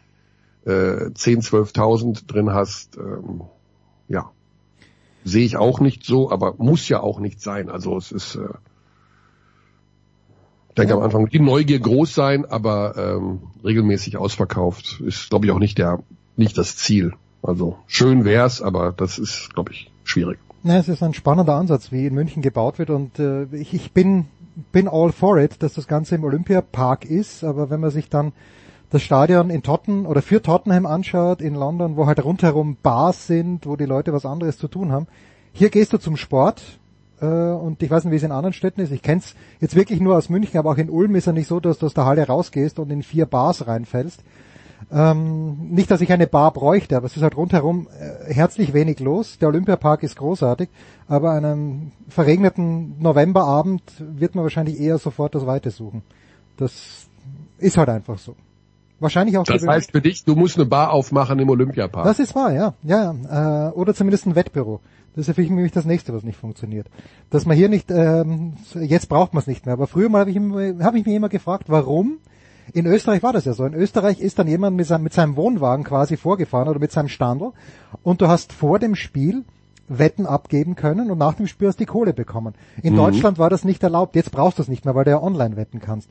äh, 0.64 1.10
10, 1.12 1.40
12.000 1.42 2.26
drin 2.26 2.50
hast. 2.52 2.96
Ähm, 2.96 3.42
ja, 4.08 4.30
sehe 5.24 5.44
ich 5.44 5.56
auch 5.56 5.80
nicht 5.80 6.04
so, 6.04 6.30
aber 6.30 6.54
muss 6.58 6.88
ja 6.88 7.00
auch 7.00 7.18
nicht 7.20 7.40
sein. 7.40 7.68
Also 7.70 7.96
es 7.96 8.12
ist, 8.12 8.36
äh, 8.36 8.48
ich 10.70 10.74
denke 10.76 10.94
am 10.94 11.02
Anfang 11.02 11.28
die 11.28 11.38
Neugier 11.40 11.78
groß 11.78 12.14
sein, 12.14 12.44
aber 12.46 12.96
ähm, 12.96 13.40
regelmäßig 13.62 14.16
ausverkauft 14.16 15.00
ist, 15.06 15.30
glaube 15.30 15.46
ich, 15.46 15.52
auch 15.52 15.58
nicht 15.58 15.78
der, 15.78 16.02
nicht 16.36 16.58
das 16.58 16.76
Ziel. 16.76 17.12
Also 17.42 17.78
schön 17.86 18.24
wär's, 18.24 18.60
aber 18.62 18.92
das 18.92 19.18
ist, 19.18 19.54
glaube 19.54 19.72
ich, 19.72 19.90
schwierig. 20.02 20.38
Ja, 20.66 20.78
es 20.78 20.88
ist 20.88 21.02
ein 21.02 21.12
spannender 21.12 21.56
Ansatz, 21.56 21.92
wie 21.92 22.06
in 22.06 22.14
München 22.14 22.40
gebaut 22.40 22.78
wird 22.78 22.88
und 22.88 23.18
äh, 23.18 23.44
ich, 23.52 23.74
ich 23.74 23.92
bin, 23.92 24.24
bin 24.72 24.88
all 24.88 25.12
for 25.12 25.36
it, 25.36 25.62
dass 25.62 25.74
das 25.74 25.86
Ganze 25.86 26.14
im 26.14 26.24
Olympiapark 26.24 27.04
ist, 27.04 27.44
aber 27.44 27.68
wenn 27.68 27.80
man 27.80 27.90
sich 27.90 28.08
dann 28.08 28.32
das 28.88 29.02
Stadion 29.02 29.50
in 29.50 29.62
Totten 29.62 30.06
oder 30.06 30.22
für 30.22 30.40
Tottenham 30.40 30.86
anschaut 30.86 31.42
in 31.42 31.54
London, 31.54 31.98
wo 31.98 32.06
halt 32.06 32.24
rundherum 32.24 32.78
Bars 32.82 33.26
sind, 33.26 33.66
wo 33.66 33.76
die 33.76 33.84
Leute 33.84 34.14
was 34.14 34.24
anderes 34.24 34.56
zu 34.56 34.66
tun 34.66 34.90
haben. 34.90 35.06
Hier 35.52 35.68
gehst 35.68 35.92
du 35.92 35.98
zum 35.98 36.16
Sport 36.16 36.78
äh, 37.20 37.26
und 37.26 37.82
ich 37.82 37.90
weiß 37.90 38.04
nicht, 38.04 38.12
wie 38.12 38.16
es 38.16 38.22
in 38.22 38.32
anderen 38.32 38.54
Städten 38.54 38.80
ist. 38.80 38.90
Ich 38.90 39.02
kenn's 39.02 39.34
jetzt 39.60 39.76
wirklich 39.76 40.00
nur 40.00 40.16
aus 40.16 40.30
München, 40.30 40.56
aber 40.56 40.70
auch 40.70 40.78
in 40.78 40.88
Ulm 40.88 41.14
ist 41.14 41.26
ja 41.26 41.34
nicht 41.34 41.46
so, 41.46 41.60
dass 41.60 41.78
du 41.78 41.84
aus 41.84 41.94
der 41.94 42.06
Halle 42.06 42.26
rausgehst 42.26 42.78
und 42.78 42.90
in 42.90 43.02
vier 43.02 43.26
Bars 43.26 43.66
reinfällst. 43.66 44.24
Ähm, 44.92 45.70
nicht, 45.70 45.90
dass 45.90 46.00
ich 46.00 46.12
eine 46.12 46.26
Bar 46.26 46.52
bräuchte, 46.52 46.96
aber 46.96 47.06
es 47.06 47.16
ist 47.16 47.22
halt 47.22 47.36
rundherum 47.36 47.88
äh, 47.98 48.32
herzlich 48.32 48.72
wenig 48.74 49.00
los. 49.00 49.38
Der 49.38 49.48
Olympiapark 49.48 50.02
ist 50.02 50.16
großartig, 50.16 50.68
aber 51.08 51.32
an 51.32 51.44
einem 51.44 51.92
verregneten 52.08 52.96
Novemberabend 53.00 53.82
wird 53.98 54.34
man 54.34 54.44
wahrscheinlich 54.44 54.80
eher 54.80 54.98
sofort 54.98 55.34
das 55.34 55.46
Weite 55.46 55.70
suchen. 55.70 56.02
Das 56.56 57.06
ist 57.58 57.76
halt 57.76 57.88
einfach 57.88 58.18
so. 58.18 58.34
Wahrscheinlich 59.00 59.36
auch 59.38 59.44
Das 59.44 59.62
die- 59.62 59.68
heißt 59.68 59.90
für 59.92 60.00
dich, 60.00 60.24
du 60.24 60.34
musst 60.36 60.56
eine 60.56 60.66
Bar 60.66 60.92
aufmachen 60.92 61.38
im 61.38 61.48
Olympiapark. 61.50 62.04
das 62.04 62.18
ist 62.20 62.34
wahr, 62.34 62.52
ja. 62.52 62.74
ja, 62.82 63.12
ja. 63.28 63.68
Äh, 63.68 63.72
oder 63.72 63.94
zumindest 63.94 64.26
ein 64.26 64.34
Wettbüro. 64.36 64.80
Das 65.16 65.28
ist 65.28 65.34
für 65.34 65.40
mich 65.42 65.50
nämlich 65.50 65.72
das 65.72 65.84
nächste, 65.84 66.12
was 66.14 66.22
nicht 66.24 66.38
funktioniert. 66.38 66.86
Dass 67.30 67.46
man 67.46 67.56
hier 67.56 67.68
nicht, 67.68 67.90
ähm, 67.90 68.54
jetzt 68.80 69.08
braucht 69.08 69.32
man 69.34 69.40
es 69.42 69.46
nicht 69.46 69.64
mehr. 69.66 69.74
Aber 69.74 69.86
früher 69.86 70.08
mal 70.08 70.20
habe 70.20 70.30
ich, 70.30 70.36
hab 70.82 70.94
ich 70.94 71.06
mich 71.06 71.14
immer 71.14 71.28
gefragt, 71.28 71.64
warum? 71.68 72.18
In 72.74 72.86
Österreich 72.86 73.22
war 73.22 73.32
das 73.32 73.44
ja 73.44 73.52
so. 73.52 73.64
In 73.64 73.72
Österreich 73.74 74.18
ist 74.20 74.38
dann 74.38 74.48
jemand 74.48 74.76
mit 74.76 74.86
seinem, 74.86 75.04
mit 75.04 75.12
seinem 75.12 75.36
Wohnwagen 75.36 75.84
quasi 75.84 76.16
vorgefahren 76.16 76.68
oder 76.68 76.80
mit 76.80 76.90
seinem 76.90 77.08
Standel 77.08 77.52
und 78.02 78.20
du 78.20 78.26
hast 78.28 78.52
vor 78.52 78.78
dem 78.80 78.96
Spiel 78.96 79.44
Wetten 79.86 80.26
abgeben 80.26 80.74
können 80.74 81.10
und 81.10 81.18
nach 81.18 81.34
dem 81.34 81.46
Spiel 81.46 81.68
hast 81.68 81.78
du 81.78 81.84
die 81.84 81.90
Kohle 81.90 82.12
bekommen. 82.14 82.54
In 82.82 82.94
Mhm. 82.94 82.98
Deutschland 82.98 83.38
war 83.38 83.48
das 83.48 83.64
nicht 83.64 83.82
erlaubt. 83.82 84.16
Jetzt 84.16 84.32
brauchst 84.32 84.58
du 84.58 84.62
es 84.62 84.68
nicht 84.68 84.84
mehr, 84.84 84.94
weil 84.94 85.04
du 85.04 85.10
ja 85.12 85.22
online 85.22 85.56
wetten 85.56 85.78
kannst. 85.78 86.08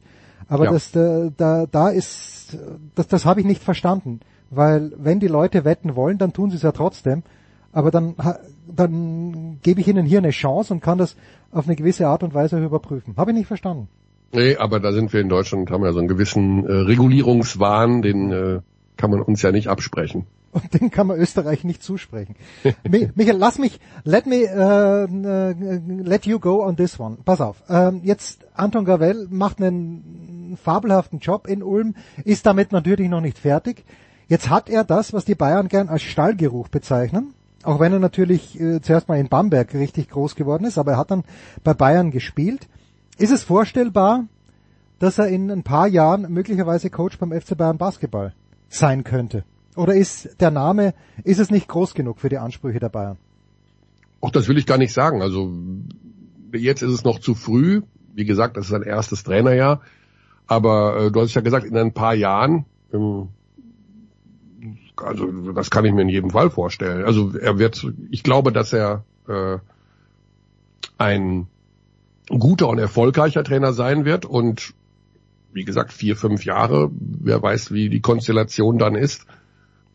Aber 0.47 0.65
Ja. 0.65 0.71
das, 0.71 0.95
äh, 0.95 1.31
da, 1.35 1.65
da 1.69 1.89
ist, 1.89 2.57
das, 2.95 3.07
das 3.07 3.25
habe 3.25 3.41
ich 3.41 3.45
nicht 3.45 3.61
verstanden. 3.63 4.21
Weil 4.49 4.93
wenn 4.97 5.19
die 5.19 5.27
Leute 5.27 5.65
wetten 5.65 5.95
wollen, 5.97 6.17
dann 6.17 6.31
tun 6.31 6.49
sie 6.51 6.57
es 6.57 6.61
ja 6.63 6.71
trotzdem. 6.71 7.23
Aber 7.71 7.89
dann, 7.91 8.13
dann 8.67 9.57
gebe 9.63 9.81
ich 9.81 9.87
ihnen 9.87 10.05
hier 10.05 10.19
eine 10.19 10.29
Chance 10.29 10.71
und 10.73 10.79
kann 10.79 10.99
das 10.99 11.15
auf 11.51 11.65
eine 11.65 11.75
gewisse 11.75 12.07
Art 12.07 12.21
und 12.23 12.33
Weise 12.35 12.63
überprüfen. 12.63 13.15
Habe 13.17 13.31
ich 13.31 13.37
nicht 13.37 13.47
verstanden. 13.47 13.87
Nee, 14.33 14.57
aber 14.57 14.79
da 14.79 14.91
sind 14.91 15.13
wir 15.13 15.21
in 15.21 15.29
Deutschland, 15.29 15.69
haben 15.71 15.83
ja 15.83 15.93
so 15.93 15.99
einen 15.99 16.07
gewissen 16.07 16.65
äh, 16.65 16.71
Regulierungswahn, 16.71 18.01
den 18.01 18.31
äh, 18.31 18.59
kann 18.97 19.11
man 19.11 19.21
uns 19.21 19.41
ja 19.41 19.51
nicht 19.51 19.67
absprechen. 19.67 20.25
Und 20.51 20.79
den 20.79 20.91
kann 20.91 21.07
man 21.07 21.17
Österreich 21.19 21.63
nicht 21.63 21.81
zusprechen. 21.81 22.35
Mi- 22.87 23.09
Michael, 23.15 23.37
lass 23.37 23.57
mich, 23.57 23.79
let 24.03 24.27
me, 24.27 24.35
äh, 24.43 25.03
äh, 25.05 25.81
let 26.03 26.25
you 26.25 26.39
go 26.39 26.63
on 26.63 26.75
this 26.75 26.99
one. 26.99 27.17
Pass 27.25 27.41
auf. 27.41 27.63
Ähm, 27.69 28.01
jetzt 28.03 28.45
Anton 28.53 28.85
Gavel 28.85 29.27
macht 29.31 29.59
einen 29.61 30.57
fabelhaften 30.61 31.19
Job 31.19 31.47
in 31.47 31.63
Ulm, 31.63 31.95
ist 32.23 32.45
damit 32.45 32.71
natürlich 32.71 33.09
noch 33.09 33.21
nicht 33.21 33.39
fertig. 33.39 33.83
Jetzt 34.27 34.49
hat 34.49 34.69
er 34.69 34.83
das, 34.83 35.11
was 35.11 35.25
die 35.25 35.35
Bayern 35.35 35.67
gern 35.69 35.89
als 35.89 36.03
Stallgeruch 36.03 36.67
bezeichnen. 36.69 37.33
Auch 37.63 37.79
wenn 37.79 37.93
er 37.93 37.99
natürlich 37.99 38.59
äh, 38.59 38.81
zuerst 38.81 39.07
mal 39.07 39.19
in 39.19 39.29
Bamberg 39.29 39.73
richtig 39.73 40.09
groß 40.09 40.35
geworden 40.35 40.65
ist, 40.65 40.77
aber 40.77 40.91
er 40.93 40.97
hat 40.97 41.11
dann 41.11 41.23
bei 41.63 41.73
Bayern 41.73 42.11
gespielt. 42.11 42.67
Ist 43.17 43.31
es 43.31 43.43
vorstellbar, 43.43 44.27
dass 44.99 45.17
er 45.17 45.27
in 45.27 45.51
ein 45.51 45.63
paar 45.63 45.87
Jahren 45.87 46.31
möglicherweise 46.31 46.89
Coach 46.89 47.17
beim 47.17 47.31
FC 47.31 47.57
Bayern 47.57 47.77
Basketball 47.77 48.33
sein 48.69 49.03
könnte? 49.03 49.43
Oder 49.75 49.95
ist 49.95 50.39
der 50.39 50.51
Name, 50.51 50.93
ist 51.23 51.39
es 51.39 51.49
nicht 51.49 51.67
groß 51.67 51.93
genug 51.93 52.19
für 52.19 52.29
die 52.29 52.37
Ansprüche 52.37 52.79
der 52.79 52.89
Bayern? 52.89 53.17
Auch 54.21 54.31
das 54.31 54.47
will 54.47 54.57
ich 54.57 54.65
gar 54.65 54.77
nicht 54.77 54.93
sagen. 54.93 55.21
Also 55.21 55.51
jetzt 56.53 56.81
ist 56.81 56.91
es 56.91 57.03
noch 57.03 57.19
zu 57.19 57.35
früh. 57.35 57.81
Wie 58.13 58.25
gesagt, 58.25 58.57
das 58.57 58.65
ist 58.65 58.71
sein 58.71 58.83
erstes 58.83 59.23
Trainerjahr. 59.23 59.81
Aber 60.47 60.97
äh, 60.97 61.11
du 61.11 61.21
hast 61.21 61.33
ja 61.33 61.41
gesagt, 61.41 61.65
in 61.65 61.75
ein 61.75 61.93
paar 61.93 62.13
Jahren, 62.13 62.65
ähm, 62.93 63.29
also 64.97 65.51
das 65.51 65.69
kann 65.69 65.85
ich 65.85 65.93
mir 65.93 66.03
in 66.03 66.09
jedem 66.09 66.29
Fall 66.29 66.49
vorstellen. 66.49 67.05
Also 67.05 67.35
er 67.35 67.57
wird, 67.57 67.85
ich 68.11 68.23
glaube, 68.23 68.51
dass 68.51 68.73
er 68.73 69.03
äh, 69.27 69.57
ein 70.97 71.47
guter 72.27 72.69
und 72.69 72.79
erfolgreicher 72.79 73.43
Trainer 73.43 73.73
sein 73.73 74.05
wird 74.05 74.25
und 74.25 74.73
wie 75.53 75.65
gesagt, 75.65 75.93
vier, 75.93 76.15
fünf 76.15 76.45
Jahre, 76.45 76.89
wer 76.91 77.41
weiß, 77.41 77.71
wie 77.71 77.89
die 77.89 78.01
Konstellation 78.01 78.79
dann 78.79 78.95
ist. 78.95 79.25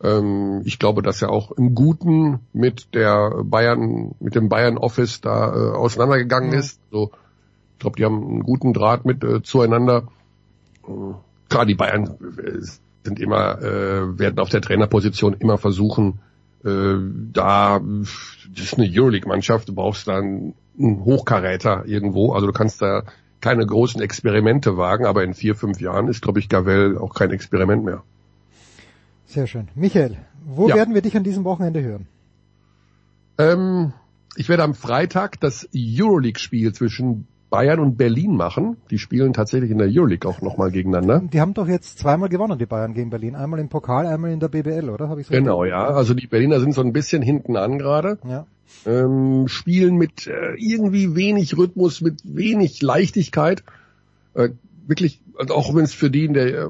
Ähm, 0.01 0.61
ich 0.63 0.79
glaube, 0.79 1.01
dass 1.01 1.21
er 1.21 1.31
auch 1.31 1.51
im 1.51 1.75
Guten 1.75 2.39
mit 2.53 2.93
der 2.93 3.43
Bayern, 3.43 4.15
mit 4.19 4.35
dem 4.35 4.49
Bayern 4.49 4.77
Office 4.77 5.21
da 5.21 5.53
äh, 5.53 5.75
auseinandergegangen 5.75 6.53
ist. 6.53 6.79
So, 6.91 7.11
ich 7.73 7.79
glaube, 7.79 7.97
die 7.97 8.05
haben 8.05 8.23
einen 8.23 8.43
guten 8.43 8.73
Draht 8.73 9.05
mit 9.05 9.23
äh, 9.23 9.43
zueinander. 9.43 10.07
Klar, 11.49 11.65
die 11.65 11.75
Bayern 11.75 12.17
äh, 12.37 12.59
sind 13.03 13.19
immer, 13.19 13.61
äh, 13.61 14.17
werden 14.17 14.39
auf 14.39 14.49
der 14.49 14.61
Trainerposition 14.61 15.33
immer 15.33 15.57
versuchen, 15.57 16.19
äh, 16.63 16.95
da, 17.33 17.79
das 18.49 18.63
ist 18.63 18.77
eine 18.77 18.89
Euroleague-Mannschaft, 18.89 19.69
du 19.69 19.75
brauchst 19.75 20.07
da 20.07 20.17
einen, 20.17 20.53
Hochkaräter 20.81 21.83
irgendwo, 21.85 22.31
also 22.31 22.47
du 22.47 22.53
kannst 22.53 22.81
da 22.81 23.03
keine 23.41 23.65
großen 23.65 24.01
Experimente 24.01 24.77
wagen, 24.77 25.05
aber 25.05 25.25
in 25.25 25.33
vier, 25.33 25.55
fünf 25.55 25.81
Jahren 25.81 26.07
ist, 26.07 26.21
glaube 26.21 26.39
ich, 26.39 26.47
Gavel 26.47 26.97
auch 26.97 27.13
kein 27.13 27.31
Experiment 27.31 27.83
mehr. 27.83 28.03
Sehr 29.25 29.45
schön. 29.45 29.67
Michael, 29.75 30.17
wo 30.45 30.69
Ja. 30.69 30.75
werden 30.75 30.93
wir 30.93 31.01
dich 31.01 31.17
an 31.17 31.25
diesem 31.25 31.43
Wochenende 31.43 31.81
hören? 31.81 32.07
Ähm, 33.37 33.91
ich 34.37 34.47
werde 34.47 34.63
am 34.63 34.73
Freitag 34.73 35.39
das 35.41 35.67
Euroleague-Spiel 35.75 36.73
zwischen 36.73 37.27
Bayern 37.49 37.79
und 37.79 37.97
Berlin 37.97 38.35
machen. 38.35 38.77
Die 38.91 38.99
spielen 38.99 39.33
tatsächlich 39.33 39.71
in 39.71 39.79
der 39.79 39.87
Euroleague 39.89 40.29
auch 40.29 40.41
nochmal 40.41 40.71
gegeneinander. 40.71 41.21
Die 41.33 41.41
haben 41.41 41.53
doch 41.53 41.67
jetzt 41.67 41.99
zweimal 41.99 42.29
gewonnen, 42.29 42.59
die 42.59 42.65
Bayern 42.65 42.93
gegen 42.93 43.09
Berlin. 43.09 43.35
Einmal 43.35 43.59
im 43.59 43.69
Pokal, 43.69 44.05
einmal 44.05 44.31
in 44.31 44.39
der 44.39 44.49
BBL, 44.49 44.89
oder? 44.89 45.09
Hab 45.09 45.17
ich's 45.17 45.29
richtig? 45.29 45.45
Genau, 45.45 45.65
ja. 45.65 45.87
Also 45.87 46.13
die 46.13 46.27
Berliner 46.27 46.59
sind 46.59 46.73
so 46.73 46.81
ein 46.81 46.93
bisschen 46.93 47.21
hinten 47.21 47.55
an 47.57 47.79
gerade. 47.79 48.19
Ja. 48.27 48.45
Ähm, 48.85 49.47
spielen 49.47 49.95
mit 49.95 50.27
äh, 50.27 50.53
irgendwie 50.57 51.15
wenig 51.15 51.57
Rhythmus, 51.57 52.01
mit 52.01 52.21
wenig 52.23 52.81
Leichtigkeit. 52.81 53.63
Äh, 54.35 54.49
wirklich, 54.85 55.21
also 55.37 55.55
auch 55.55 55.73
wenn 55.73 55.83
es 55.83 55.93
für 55.93 56.11
die 56.11 56.25
in 56.25 56.33
der 56.33 56.47
äh, 56.47 56.69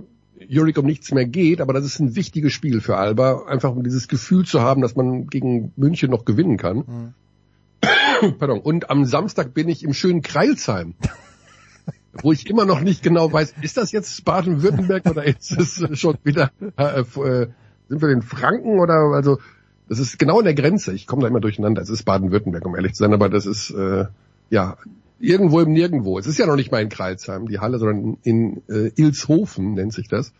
Euroleague 0.49 0.81
um 0.81 0.87
nichts 0.87 1.11
mehr 1.11 1.25
geht, 1.25 1.59
aber 1.59 1.73
das 1.73 1.83
ist 1.83 1.99
ein 1.99 2.15
wichtiges 2.15 2.53
Spiel 2.53 2.79
für 2.79 2.95
Alba, 2.95 3.43
einfach 3.47 3.75
um 3.75 3.83
dieses 3.83 4.07
Gefühl 4.07 4.45
zu 4.45 4.61
haben, 4.61 4.81
dass 4.81 4.95
man 4.95 5.27
gegen 5.27 5.73
München 5.75 6.09
noch 6.09 6.23
gewinnen 6.23 6.55
kann. 6.55 7.13
Pardon. 8.39 8.59
Und 8.59 8.89
am 8.89 9.05
Samstag 9.05 9.53
bin 9.53 9.69
ich 9.69 9.83
im 9.83 9.93
schönen 9.93 10.21
Kreilsheim. 10.21 10.95
wo 12.21 12.31
ich 12.31 12.49
immer 12.49 12.65
noch 12.65 12.81
nicht 12.81 13.03
genau 13.03 13.31
weiß, 13.31 13.55
ist 13.61 13.77
das 13.77 13.91
jetzt 13.91 14.25
Baden-Württemberg 14.25 15.05
oder 15.05 15.23
ist 15.23 15.51
es 15.51 15.99
schon 15.99 16.17
wieder, 16.23 16.51
äh, 16.77 17.01
äh, 17.01 17.47
sind 17.87 18.01
wir 18.01 18.09
in 18.09 18.21
Franken 18.21 18.79
oder, 18.79 19.11
also, 19.13 19.39
das 19.87 19.99
ist 19.99 20.19
genau 20.19 20.39
in 20.39 20.45
der 20.45 20.53
Grenze. 20.53 20.93
Ich 20.93 21.07
komme 21.07 21.23
da 21.23 21.27
immer 21.27 21.39
durcheinander. 21.39 21.81
Es 21.81 21.89
ist 21.89 22.03
Baden-Württemberg, 22.03 22.65
um 22.65 22.75
ehrlich 22.75 22.93
zu 22.93 23.03
sein, 23.03 23.13
aber 23.13 23.29
das 23.29 23.45
ist, 23.45 23.71
äh, 23.71 24.05
ja, 24.49 24.77
irgendwo 25.19 25.59
im 25.59 25.73
Nirgendwo. 25.73 26.19
Es 26.19 26.27
ist 26.27 26.37
ja 26.37 26.45
noch 26.45 26.55
nicht 26.55 26.71
mal 26.71 26.81
in 26.81 26.89
Kreilsheim, 26.89 27.47
die 27.47 27.59
Halle, 27.59 27.79
sondern 27.79 28.17
in 28.23 28.61
äh, 28.69 28.91
Ilshofen 28.95 29.73
nennt 29.73 29.93
sich 29.93 30.07
das. 30.07 30.33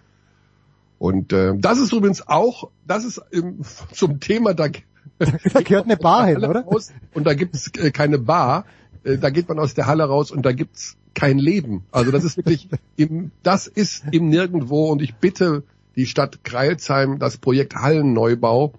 Und 0.99 1.33
äh, 1.33 1.53
das 1.57 1.79
ist 1.79 1.93
übrigens 1.93 2.27
auch, 2.27 2.69
das 2.85 3.05
ist 3.05 3.21
ähm, 3.31 3.61
zum 3.93 4.19
Thema, 4.19 4.53
da, 4.53 4.67
da 5.19 5.61
gehört 5.61 5.85
eine 5.85 5.97
Bar 5.97 6.27
hin, 6.27 6.37
oder? 6.37 6.61
Raus, 6.61 6.91
und 7.13 7.25
da 7.25 7.33
gibt 7.33 7.55
es 7.55 7.71
äh, 7.77 7.91
keine 7.91 8.17
Bar. 8.17 8.65
Äh, 9.03 9.17
da 9.17 9.29
geht 9.29 9.47
man 9.49 9.59
aus 9.59 9.73
der 9.73 9.87
Halle 9.87 10.05
raus 10.05 10.31
und 10.31 10.45
da 10.45 10.51
gibt's 10.51 10.97
kein 11.13 11.37
Leben. 11.37 11.83
Also 11.91 12.11
das 12.11 12.23
ist 12.23 12.37
wirklich, 12.37 12.69
im, 12.95 13.31
das 13.43 13.67
ist 13.67 14.05
im 14.11 14.29
Nirgendwo 14.29 14.89
und 14.89 15.01
ich 15.01 15.15
bitte 15.15 15.63
die 15.95 16.05
Stadt 16.05 16.43
Kreilsheim, 16.43 17.19
das 17.19 17.37
Projekt 17.37 17.75
Hallenneubau, 17.75 18.73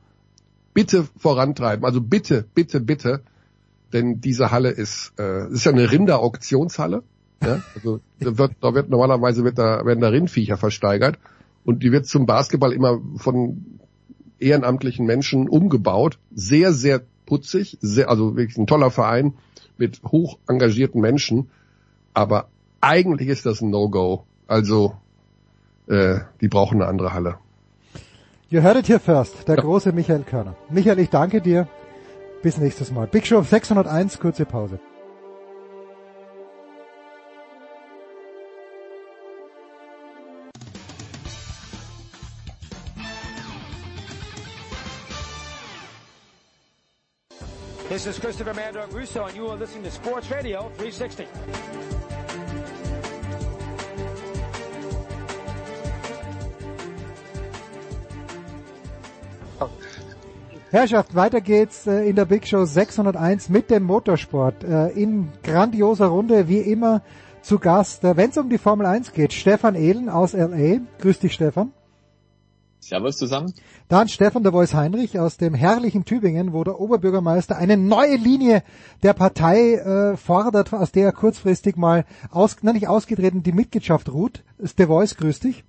bitte 0.73 1.07
vorantreiben. 1.19 1.85
Also 1.85 2.01
bitte, 2.01 2.47
bitte, 2.55 2.81
bitte, 2.81 3.23
denn 3.93 4.21
diese 4.21 4.51
Halle 4.51 4.71
ist, 4.71 5.13
äh, 5.19 5.49
ist 5.51 5.65
ja 5.65 5.73
eine 5.73 5.91
Rinder-Auktionshalle. 5.91 7.03
Ja? 7.43 7.63
Also 7.75 8.01
da 8.21 8.39
wird, 8.39 8.53
da 8.61 8.75
wird 8.75 8.89
normalerweise 8.89 9.45
wird 9.45 9.59
da, 9.59 9.85
werden 9.85 10.01
da 10.01 10.09
Rindviecher 10.09 10.57
versteigert 10.57 11.19
und 11.65 11.83
die 11.83 11.93
wird 11.93 12.07
zum 12.07 12.27
Basketball 12.27 12.73
immer 12.73 13.01
von 13.17 13.80
ehrenamtlichen 14.41 15.07
Menschen 15.07 15.49
umgebaut. 15.49 16.19
Sehr, 16.35 16.73
sehr 16.73 17.03
putzig, 17.27 17.79
sehr, 17.81 18.09
also 18.09 18.37
wirklich 18.37 18.59
ein 18.59 18.67
toller 18.67 18.91
Verein 18.91 19.35
mit 19.79 20.03
hoch 20.05 20.39
engagierten 20.49 21.01
Menschen. 21.01 21.51
Aber 22.15 22.49
eigentlich 22.81 23.29
ist 23.29 23.47
das 23.47 23.61
ein 23.61 23.71
No-Go. 23.71 24.25
Also 24.47 24.97
äh, 25.87 26.21
die 26.41 26.49
brauchen 26.49 26.81
eine 26.81 26.91
andere 26.91 27.13
Halle. 27.15 27.37
You 28.49 28.63
heard 28.63 28.79
it 28.79 28.89
here 28.89 28.99
first, 28.99 29.47
der 29.47 29.57
ja. 29.57 29.63
große 29.63 29.93
Michael 29.93 30.25
Körner. 30.25 30.57
Michael, 30.71 30.99
ich 30.99 31.11
danke 31.11 31.41
dir. 31.41 31.69
Bis 32.43 32.59
nächstes 32.59 32.91
Mal. 32.91 33.07
Big 33.07 33.27
Show 33.27 33.43
601, 33.43 34.19
kurze 34.19 34.45
Pause. 34.45 34.81
This 48.03 48.17
is 48.17 48.19
Christopher 48.19 48.55
Mandor 48.55 48.91
Russo, 48.95 49.27
and 49.27 49.37
you 49.37 49.47
are 49.49 49.59
listening 49.59 49.85
to 49.85 49.91
Sports 49.91 50.31
Radio 50.31 50.73
360. 50.79 51.27
Herrschaft, 60.71 61.15
weiter 61.15 61.43
geht's 61.43 61.87
äh, 61.87 62.09
in 62.09 62.17
der 62.17 62.25
Big 62.25 62.47
Show 62.47 62.65
601 62.65 63.51
mit 63.51 63.69
dem 63.69 63.83
Motorsport. 63.83 64.65
Äh, 64.65 64.89
in 64.93 65.29
grandioser 65.43 66.07
Runde, 66.07 66.49
wie 66.49 66.61
immer, 66.61 67.03
zu 67.43 67.59
Gast, 67.59 68.03
äh, 68.05 68.17
wenn 68.17 68.31
es 68.31 68.39
um 68.39 68.49
die 68.49 68.57
Formel 68.57 68.87
1 68.87 69.13
geht, 69.13 69.35
Stefan 69.35 69.75
Ehlen 69.75 70.09
aus 70.09 70.33
L.A. 70.33 70.81
Grüß 71.03 71.19
dich, 71.19 71.35
Stefan. 71.35 71.75
Servus 72.91 73.17
zusammen. 73.17 73.55
Dann 73.89 74.09
Stefan 74.09 74.43
der 74.43 74.53
Voice 74.53 74.75
Heinrich 74.75 75.19
aus 75.19 75.37
dem 75.37 75.55
herrlichen 75.55 76.05
Tübingen, 76.05 76.53
wo 76.53 76.65
der 76.65 76.81
Oberbürgermeister 76.81 77.57
eine 77.57 77.77
neue 77.77 78.17
Linie 78.17 78.63
der 79.05 79.15
Partei 79.15 79.75
äh, 79.75 80.17
fordert, 80.17 80.73
aus 80.73 80.91
der 80.91 81.07
er 81.07 81.13
kurzfristig 81.13 81.77
mal 81.77 82.05
aus, 82.31 82.57
na 82.63 82.73
nicht 82.73 82.89
ausgetreten, 82.89 83.45
die 83.45 83.53
Mitgliedschaft 83.53 84.13
ruht. 84.13 84.43
Ist 84.59 84.79
der 84.81 84.89
Voice, 84.89 85.17
grüß 85.17 85.39
dich. 85.39 85.65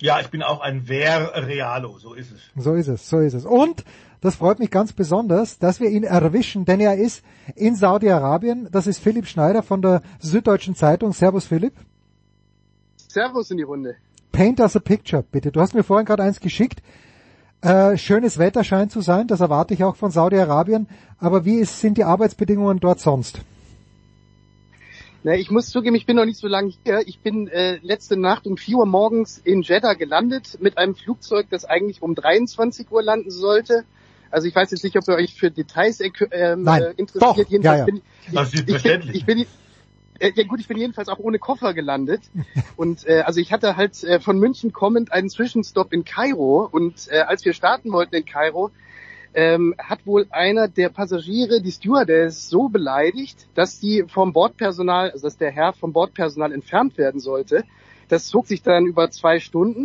Ja, 0.00 0.20
ich 0.20 0.28
bin 0.28 0.42
auch 0.42 0.60
ein 0.60 0.82
Ver 0.82 1.32
Realo, 1.34 1.98
so 1.98 2.12
ist 2.14 2.30
es. 2.32 2.40
So 2.62 2.74
ist 2.74 2.86
es, 2.86 3.08
so 3.08 3.18
ist 3.18 3.34
es. 3.34 3.46
Und 3.46 3.84
das 4.20 4.36
freut 4.36 4.58
mich 4.58 4.70
ganz 4.70 4.92
besonders, 4.92 5.58
dass 5.58 5.80
wir 5.80 5.88
ihn 5.88 6.04
erwischen, 6.04 6.66
denn 6.66 6.80
er 6.80 6.96
ist 6.96 7.24
in 7.56 7.76
Saudi-Arabien. 7.76 8.68
Das 8.70 8.86
ist 8.86 8.98
Philipp 8.98 9.26
Schneider 9.26 9.62
von 9.62 9.80
der 9.80 10.02
Süddeutschen 10.20 10.76
Zeitung. 10.76 11.12
Servus 11.14 11.46
Philipp. 11.46 11.72
Servus 13.08 13.50
in 13.50 13.56
die 13.56 13.62
Runde. 13.62 13.96
Paint 14.32 14.60
us 14.60 14.76
a 14.76 14.80
picture, 14.80 15.22
bitte. 15.22 15.52
Du 15.52 15.60
hast 15.60 15.74
mir 15.74 15.82
vorhin 15.82 16.06
gerade 16.06 16.22
eins 16.22 16.40
geschickt. 16.40 16.82
Äh, 17.60 17.96
schönes 17.96 18.38
Wetter 18.38 18.62
scheint 18.62 18.92
zu 18.92 19.00
sein, 19.00 19.26
das 19.26 19.40
erwarte 19.40 19.74
ich 19.74 19.82
auch 19.82 19.96
von 19.96 20.10
Saudi-Arabien. 20.10 20.86
Aber 21.18 21.44
wie 21.44 21.56
ist, 21.56 21.80
sind 21.80 21.98
die 21.98 22.04
Arbeitsbedingungen 22.04 22.78
dort 22.78 23.00
sonst? 23.00 23.40
Na, 25.24 25.34
ich 25.34 25.50
muss 25.50 25.68
zugeben, 25.68 25.96
ich 25.96 26.06
bin 26.06 26.14
noch 26.14 26.24
nicht 26.24 26.38
so 26.38 26.46
lange 26.46 26.72
hier. 26.84 27.02
Ich 27.06 27.18
bin 27.18 27.48
äh, 27.48 27.78
letzte 27.82 28.16
Nacht 28.16 28.46
um 28.46 28.56
4 28.56 28.76
Uhr 28.76 28.86
morgens 28.86 29.38
in 29.38 29.62
Jeddah 29.62 29.94
gelandet 29.94 30.58
mit 30.60 30.78
einem 30.78 30.94
Flugzeug, 30.94 31.48
das 31.50 31.64
eigentlich 31.64 32.02
um 32.02 32.14
23 32.14 32.90
Uhr 32.92 33.02
landen 33.02 33.30
sollte. 33.30 33.84
Also 34.30 34.46
ich 34.46 34.54
weiß 34.54 34.70
jetzt 34.70 34.84
nicht, 34.84 34.96
ob 34.96 35.08
ihr 35.08 35.16
euch 35.16 35.34
für 35.34 35.50
Details 35.50 36.00
äh, 36.00 36.10
Nein, 36.56 36.82
äh, 36.82 36.90
interessiert. 36.96 37.22
Doch, 37.22 37.36
Jedenfalls 37.36 37.64
ja, 37.64 37.76
ja. 37.78 37.84
bin 37.84 37.96
ich, 37.96 38.32
das 38.32 38.54
ist 38.54 38.68
ich, 38.68 38.82
bin, 38.82 39.10
ich 39.12 39.26
bin 39.26 39.46
äh, 40.18 40.32
ja 40.34 40.44
gut, 40.44 40.60
ich 40.60 40.68
bin 40.68 40.76
jedenfalls 40.78 41.08
auch 41.08 41.18
ohne 41.18 41.38
Koffer 41.38 41.74
gelandet. 41.74 42.22
Und 42.76 43.06
äh, 43.06 43.20
also 43.20 43.40
ich 43.40 43.52
hatte 43.52 43.76
halt 43.76 44.02
äh, 44.04 44.20
von 44.20 44.38
München 44.38 44.72
kommend 44.72 45.12
einen 45.12 45.28
Zwischenstopp 45.28 45.92
in 45.92 46.04
Kairo. 46.04 46.68
Und 46.70 47.08
äh, 47.10 47.20
als 47.20 47.44
wir 47.44 47.52
starten 47.52 47.92
wollten 47.92 48.14
in 48.14 48.24
Kairo, 48.24 48.70
ähm, 49.34 49.74
hat 49.78 50.06
wohl 50.06 50.26
einer 50.30 50.68
der 50.68 50.88
Passagiere 50.88 51.60
die 51.60 51.70
Stewardess 51.70 52.48
so 52.48 52.68
beleidigt, 52.68 53.46
dass 53.54 53.78
die 53.78 54.04
vom 54.08 54.32
Bordpersonal, 54.32 55.10
also 55.10 55.26
dass 55.26 55.36
der 55.36 55.50
Herr 55.50 55.72
vom 55.72 55.92
Bordpersonal 55.92 56.52
entfernt 56.52 56.98
werden 56.98 57.20
sollte. 57.20 57.64
Das 58.08 58.26
zog 58.26 58.46
sich 58.46 58.62
dann 58.62 58.86
über 58.86 59.10
zwei 59.10 59.38
Stunden. 59.38 59.84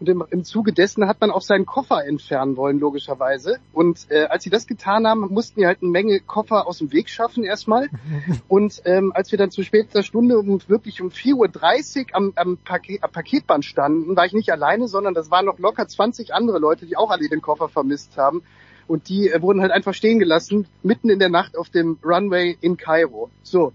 Und 0.00 0.08
im, 0.08 0.24
im 0.30 0.44
Zuge 0.44 0.72
dessen 0.72 1.06
hat 1.06 1.20
man 1.20 1.30
auch 1.30 1.42
seinen 1.42 1.66
Koffer 1.66 2.06
entfernen 2.06 2.56
wollen, 2.56 2.78
logischerweise. 2.78 3.58
Und 3.74 4.10
äh, 4.10 4.24
als 4.24 4.44
sie 4.44 4.50
das 4.50 4.66
getan 4.66 5.06
haben, 5.06 5.20
mussten 5.28 5.60
wir 5.60 5.66
halt 5.66 5.82
eine 5.82 5.90
Menge 5.90 6.20
Koffer 6.20 6.66
aus 6.66 6.78
dem 6.78 6.90
Weg 6.92 7.10
schaffen 7.10 7.44
erstmal. 7.44 7.90
Und 8.48 8.80
ähm, 8.86 9.12
als 9.14 9.30
wir 9.30 9.38
dann 9.38 9.50
zu 9.50 9.62
später 9.62 10.02
Stunde 10.02 10.38
um 10.38 10.60
wirklich 10.68 11.02
um 11.02 11.08
4.30 11.08 11.98
Uhr 11.98 12.06
am, 12.12 12.32
am, 12.36 12.56
Paket, 12.56 13.04
am 13.04 13.12
Paketband 13.12 13.64
standen, 13.64 14.16
war 14.16 14.24
ich 14.24 14.32
nicht 14.32 14.50
alleine, 14.50 14.88
sondern 14.88 15.12
das 15.12 15.30
waren 15.30 15.44
noch 15.44 15.58
locker 15.58 15.86
20 15.86 16.32
andere 16.32 16.58
Leute, 16.58 16.86
die 16.86 16.96
auch 16.96 17.10
alle 17.10 17.28
den 17.28 17.42
Koffer 17.42 17.68
vermisst 17.68 18.16
haben. 18.16 18.42
Und 18.86 19.10
die 19.10 19.28
äh, 19.28 19.42
wurden 19.42 19.60
halt 19.60 19.70
einfach 19.70 19.92
stehen 19.92 20.18
gelassen, 20.18 20.66
mitten 20.82 21.10
in 21.10 21.18
der 21.18 21.28
Nacht 21.28 21.58
auf 21.58 21.68
dem 21.68 21.98
Runway 22.02 22.56
in 22.62 22.78
Kairo. 22.78 23.30
So 23.42 23.74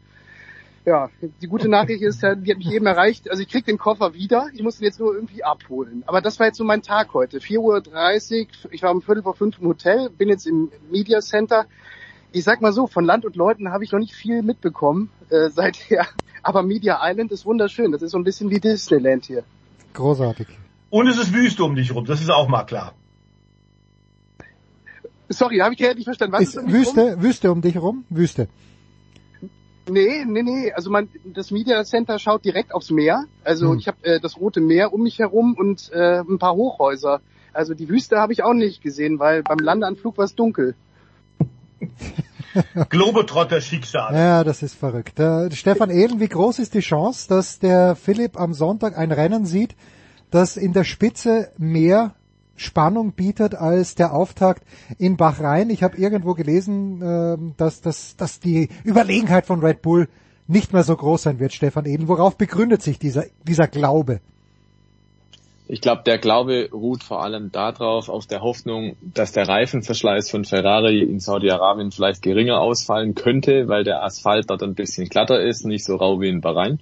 ja, 0.86 1.10
die 1.42 1.48
gute 1.48 1.68
Nachricht 1.68 2.04
ist, 2.04 2.22
die 2.22 2.52
hat 2.52 2.58
mich 2.58 2.72
eben 2.72 2.86
erreicht. 2.86 3.30
Also 3.30 3.42
ich 3.42 3.50
krieg 3.50 3.66
den 3.66 3.78
Koffer 3.78 4.14
wieder. 4.14 4.48
Ich 4.54 4.62
muss 4.62 4.80
ihn 4.80 4.86
jetzt 4.86 5.00
nur 5.00 5.16
irgendwie 5.16 5.44
abholen. 5.44 6.04
Aber 6.06 6.22
das 6.22 6.40
war 6.40 6.48
jetzt 6.48 6.58
so 6.58 6.64
mein 6.64 6.84
Tag 6.84 7.14
heute. 7.14 7.40
4.30 7.40 7.60
Uhr, 7.60 8.48
ich 8.72 8.84
war 8.84 8.92
um 8.92 9.02
Viertel 9.02 9.24
vor 9.24 9.34
fünf 9.34 9.60
im 9.60 9.68
Hotel, 9.68 10.10
bin 10.10 10.30
jetzt 10.30 10.46
im 10.46 10.72
Media 10.92 11.22
Center. 11.22 11.66
Ich 12.32 12.44
sag 12.44 12.62
mal 12.62 12.72
so, 12.72 12.86
von 12.86 13.04
Land 13.04 13.26
und 13.26 13.36
Leuten 13.36 13.72
habe 13.72 13.84
ich 13.84 13.92
noch 13.92 14.00
nicht 14.00 14.14
viel 14.14 14.44
mitbekommen 14.44 15.10
äh, 15.30 15.50
seither. 15.50 16.06
Aber 16.44 16.62
Media 16.62 17.00
Island 17.02 17.32
ist 17.32 17.46
wunderschön. 17.46 17.92
Das 17.92 18.04
ist 18.04 18.12
so 18.12 18.20
ein 18.20 18.24
bisschen 18.24 18.52
wie 18.52 18.60
Disneyland 18.60 19.26
hier. 19.26 19.44
Großartig. 19.94 20.48
Und 20.92 21.08
es 21.08 21.18
ist 21.18 21.34
Wüste 21.34 21.64
um 21.64 21.76
dich 21.76 21.96
rum. 21.96 22.06
Das 22.06 22.22
ist 22.22 22.30
auch 22.30 22.48
mal 22.48 22.64
klar. 22.64 22.94
Sorry, 25.30 25.58
habe 25.58 25.74
ich 25.74 25.80
nicht 25.80 26.04
verstanden. 26.04 26.34
Was 26.34 26.42
ist, 26.44 26.56
ist 26.56 26.64
um 26.64 26.72
Wüste, 26.72 27.14
rum? 27.14 27.24
Wüste 27.24 27.52
um 27.52 27.62
dich 27.62 27.74
herum? 27.74 28.06
Wüste. 28.10 28.48
Nee, 29.90 30.26
nee, 30.26 30.42
nee. 30.42 30.72
Also 30.74 30.90
man, 30.90 31.10
das 31.24 31.52
Media 31.52 31.84
Center 31.84 32.18
schaut 32.20 32.44
direkt 32.44 32.74
aufs 32.74 32.92
Meer. 32.92 33.26
Also 33.44 33.72
hm. 33.72 33.80
ich 33.80 33.88
habe 33.88 33.98
äh, 34.04 34.20
das 34.20 34.40
Rote 34.40 34.62
Meer 34.62 34.94
um 34.94 35.04
mich 35.04 35.20
herum 35.20 35.56
und 35.58 35.92
äh, 35.94 36.20
ein 36.20 36.40
paar 36.40 36.56
Hochhäuser. 36.56 37.22
Also 37.54 37.74
die 37.74 37.88
Wüste 37.88 38.18
habe 38.18 38.34
ich 38.34 38.44
auch 38.44 38.54
nicht 38.54 38.82
gesehen, 38.82 39.20
weil 39.20 39.44
beim 39.44 39.60
Landeanflug 39.60 40.18
war 40.18 40.26
es 40.26 40.36
dunkel. 40.36 40.76
Globetrotter 42.90 43.62
Schicksal. 43.62 44.14
Ja, 44.14 44.44
das 44.44 44.64
ist 44.64 44.76
verrückt. 44.76 45.20
Äh, 45.20 45.52
Stefan 45.52 45.90
Ehlen, 45.90 46.20
wie 46.20 46.28
groß 46.28 46.60
ist 46.60 46.74
die 46.74 46.80
Chance, 46.80 47.28
dass 47.28 47.60
der 47.60 47.96
Philipp 47.96 48.40
am 48.40 48.54
Sonntag 48.54 48.98
ein 48.98 49.12
Rennen 49.12 49.46
sieht, 49.46 49.76
das 50.32 50.58
in 50.58 50.74
der 50.74 50.84
Spitze 50.84 51.52
mehr 51.58 52.16
Spannung 52.56 53.14
bietet 53.14 53.56
als 53.56 53.96
der 53.96 54.14
Auftakt 54.14 54.64
in 54.98 55.18
Bahrain. 55.18 55.70
Ich 55.70 55.84
habe 55.84 55.98
irgendwo 55.98 56.34
gelesen, 56.34 57.02
äh, 57.02 57.38
dass, 57.58 57.82
dass, 57.82 58.16
dass 58.16 58.40
die 58.40 58.70
Überlegenheit 58.84 59.46
von 59.46 59.60
Red 59.60 59.82
Bull 59.82 60.08
nicht 60.48 60.74
mehr 60.74 60.84
so 60.84 60.96
groß 60.96 61.24
sein 61.24 61.40
wird, 61.40 61.54
Stefan 61.54 61.86
Edel. 61.86 62.08
Worauf 62.08 62.38
begründet 62.38 62.82
sich 62.82 63.00
dieser, 63.00 63.26
dieser 63.44 63.68
Glaube? 63.68 64.22
Ich 65.68 65.82
glaube, 65.82 66.04
der 66.06 66.20
Glaube 66.20 66.70
ruht 66.72 67.04
vor 67.04 67.24
allem 67.24 67.52
darauf, 67.52 68.08
auf 68.08 68.28
der 68.28 68.42
Hoffnung, 68.42 68.98
dass 69.02 69.32
der 69.32 69.48
Reifenverschleiß 69.48 70.30
von 70.30 70.46
Ferrari 70.46 71.02
in 71.02 71.20
Saudi-Arabien 71.20 71.92
vielleicht 71.92 72.22
geringer 72.22 72.62
ausfallen 72.62 73.16
könnte, 73.16 73.68
weil 73.68 73.84
der 73.84 74.04
Asphalt 74.04 74.50
dort 74.52 74.62
ein 74.62 74.76
bisschen 74.76 75.10
glatter 75.10 75.42
ist, 75.42 75.66
nicht 75.66 75.84
so 75.84 75.96
rau 75.96 76.22
wie 76.22 76.30
in 76.30 76.42
Bahrain. 76.42 76.80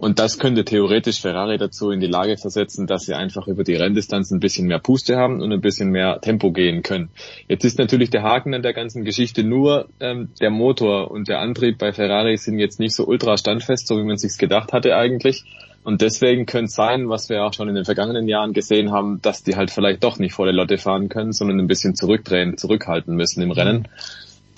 Und 0.00 0.18
das 0.18 0.38
könnte 0.38 0.64
theoretisch 0.64 1.20
Ferrari 1.20 1.58
dazu 1.58 1.90
in 1.90 2.00
die 2.00 2.06
Lage 2.06 2.38
versetzen, 2.38 2.86
dass 2.86 3.02
sie 3.02 3.12
einfach 3.12 3.46
über 3.48 3.64
die 3.64 3.74
Renndistanz 3.74 4.30
ein 4.30 4.40
bisschen 4.40 4.66
mehr 4.66 4.78
Puste 4.78 5.18
haben 5.18 5.42
und 5.42 5.52
ein 5.52 5.60
bisschen 5.60 5.90
mehr 5.90 6.22
Tempo 6.22 6.52
gehen 6.52 6.82
können. 6.82 7.10
Jetzt 7.48 7.66
ist 7.66 7.78
natürlich 7.78 8.08
der 8.08 8.22
Haken 8.22 8.54
an 8.54 8.62
der 8.62 8.72
ganzen 8.72 9.04
Geschichte 9.04 9.44
nur, 9.44 9.88
ähm, 10.00 10.30
der 10.40 10.48
Motor 10.48 11.10
und 11.10 11.28
der 11.28 11.40
Antrieb 11.40 11.76
bei 11.76 11.92
Ferrari 11.92 12.38
sind 12.38 12.58
jetzt 12.58 12.80
nicht 12.80 12.94
so 12.94 13.06
ultra 13.06 13.36
standfest, 13.36 13.86
so 13.86 13.98
wie 13.98 14.04
man 14.04 14.16
sich's 14.16 14.38
gedacht 14.38 14.72
hatte 14.72 14.96
eigentlich. 14.96 15.44
Und 15.84 16.00
deswegen 16.00 16.46
könnte 16.46 16.68
es 16.68 16.74
sein, 16.74 17.10
was 17.10 17.28
wir 17.28 17.44
auch 17.44 17.52
schon 17.52 17.68
in 17.68 17.74
den 17.74 17.84
vergangenen 17.84 18.26
Jahren 18.26 18.54
gesehen 18.54 18.92
haben, 18.92 19.20
dass 19.20 19.42
die 19.42 19.56
halt 19.56 19.70
vielleicht 19.70 20.02
doch 20.02 20.18
nicht 20.18 20.32
volle 20.32 20.52
Lotte 20.52 20.78
fahren 20.78 21.10
können, 21.10 21.32
sondern 21.34 21.60
ein 21.60 21.66
bisschen 21.66 21.94
zurückdrehen, 21.94 22.56
zurückhalten 22.56 23.14
müssen 23.14 23.42
im 23.42 23.50
Rennen. 23.50 23.86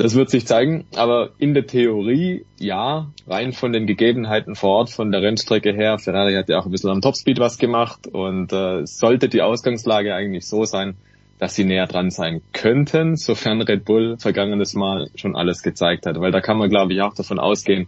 Das 0.03 0.17
wird 0.17 0.31
sich 0.31 0.49
zeigen, 0.49 0.85
aber 0.97 1.31
in 1.39 1.55
der 1.55 1.65
Theorie 1.65 2.45
ja, 2.59 3.13
rein 3.29 3.53
von 3.53 3.73
den 3.73 3.87
Gegebenheiten 3.87 4.57
vor 4.57 4.79
Ort, 4.79 4.91
von 4.91 5.13
der 5.13 5.23
Rennstrecke 5.23 5.73
her. 5.73 6.01
Ferrari 6.01 6.35
hat 6.35 6.49
ja 6.49 6.59
auch 6.59 6.65
ein 6.65 6.73
bisschen 6.73 6.91
am 6.91 7.01
Topspeed 7.01 7.39
was 7.39 7.57
gemacht 7.57 8.09
und 8.09 8.53
äh, 8.53 8.85
sollte 8.85 9.29
die 9.29 9.43
Ausgangslage 9.43 10.13
eigentlich 10.13 10.45
so 10.45 10.65
sein, 10.65 10.97
dass 11.39 11.55
sie 11.55 11.63
näher 11.63 11.87
dran 11.87 12.11
sein 12.11 12.43
könnten, 12.53 13.15
sofern 13.15 13.63
Red 13.63 13.85
Bull 13.85 14.17
vergangenes 14.19 14.75
Mal 14.75 15.09
schon 15.15 15.37
alles 15.37 15.63
gezeigt 15.63 16.05
hat. 16.05 16.19
Weil 16.19 16.33
da 16.33 16.41
kann 16.41 16.59
man, 16.59 16.69
glaube 16.69 16.93
ich, 16.95 17.01
auch 17.01 17.15
davon 17.15 17.39
ausgehen, 17.39 17.87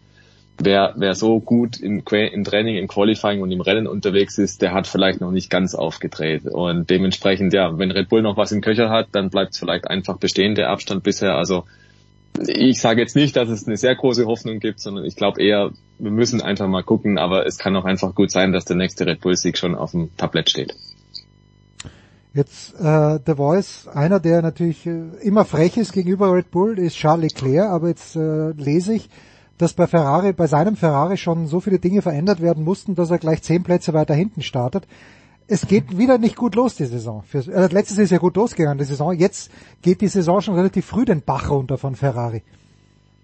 wer, 0.57 0.95
wer 0.97 1.17
so 1.17 1.41
gut 1.41 1.81
im, 1.81 2.05
im 2.09 2.45
Training, 2.45 2.77
im 2.77 2.87
Qualifying 2.87 3.43
und 3.43 3.51
im 3.51 3.61
Rennen 3.61 3.89
unterwegs 3.89 4.39
ist, 4.39 4.63
der 4.63 4.73
hat 4.73 4.87
vielleicht 4.87 5.21
noch 5.21 5.33
nicht 5.33 5.51
ganz 5.51 5.75
aufgedreht. 5.75 6.47
Und 6.47 6.91
dementsprechend, 6.91 7.53
ja, 7.53 7.77
wenn 7.77 7.91
Red 7.91 8.09
Bull 8.09 8.23
noch 8.23 8.37
was 8.37 8.53
im 8.53 8.61
Köcher 8.61 8.89
hat, 8.89 9.09
dann 9.11 9.31
bleibt 9.31 9.55
es 9.55 9.59
vielleicht 9.59 9.91
einfach 9.91 10.19
bestehen, 10.19 10.55
der 10.55 10.71
Abstand 10.71 11.03
bisher. 11.03 11.35
Also 11.35 11.65
ich 12.39 12.81
sage 12.81 13.01
jetzt 13.01 13.17
nicht, 13.17 13.37
dass 13.37 13.49
es 13.49 13.67
eine 13.67 13.77
sehr 13.77 13.95
große 13.95 14.27
Hoffnung 14.27 14.59
gibt, 14.59 14.81
sondern 14.81 15.05
ich 15.05 15.17
glaube 15.17 15.43
eher, 15.43 15.71
wir 15.99 16.11
müssen 16.11 16.41
einfach 16.41 16.67
mal 16.67 16.83
gucken, 16.83 17.19
aber 17.19 17.47
es 17.47 17.59
kann 17.59 17.77
auch 17.77 17.85
einfach 17.85 18.15
gut 18.15 18.31
sein, 18.31 18.53
dass 18.53 18.65
der 18.65 18.77
nächste 18.77 19.07
Red 19.07 19.21
Bull-Sieg 19.21 19.57
schon 19.57 19.75
auf 19.75 19.93
dem 19.93 20.17
Tablett 20.17 20.51
steht. 20.51 20.75
Jetzt 22.33 22.75
äh, 22.81 23.21
The 23.25 23.35
Voice, 23.37 23.87
einer, 23.87 24.19
der 24.19 24.43
natürlich 24.43 24.85
äh, 24.87 25.05
immer 25.23 25.45
frech 25.45 25.77
ist 25.77 25.93
gegenüber 25.93 26.33
Red 26.33 26.51
Bull, 26.51 26.79
ist 26.81 26.97
Charles 26.97 27.33
Leclerc, 27.33 27.71
aber 27.71 27.89
jetzt 27.89 28.17
äh, 28.17 28.51
lese 28.51 28.95
ich, 28.95 29.09
dass 29.57 29.75
bei 29.75 29.87
Ferrari, 29.87 30.33
bei 30.33 30.49
seinem 30.49 30.75
Ferrari 30.75 31.17
schon 31.17 31.47
so 31.47 31.61
viele 31.61 31.79
Dinge 31.79 32.03
verändert 32.03 32.43
werden 32.43 32.65
mussten, 32.65 32.97
dass 32.97 33.13
er 33.13 33.19
gleich 33.19 33.43
zehn 33.43 33.63
Plätze 33.63 33.95
weiter 33.95 34.15
hinten 34.15 34.43
startet 34.43 34.89
es 35.47 35.67
geht 35.67 35.97
wieder 35.99 36.19
nicht 36.19 36.37
gut 36.37 36.55
los, 36.55 36.77
die 36.77 36.87
Saison. 36.87 37.23
Für, 37.23 37.39
äh, 37.39 37.69
letztes 37.73 37.99
ist 37.99 38.11
ja 38.11 38.19
gut 38.19 38.37
losgegangen, 38.37 38.79
die 38.79 38.85
Saison. 38.85 39.13
Jetzt 39.13 39.51
geht 39.83 40.01
die 40.01 40.09
Saison 40.09 40.41
schon 40.41 40.55
relativ 40.55 40.87
früh 40.87 41.05
den 41.05 41.23
Bach 41.23 41.51
runter 41.51 41.79
von 41.79 41.97
Ferrari. 41.97 42.43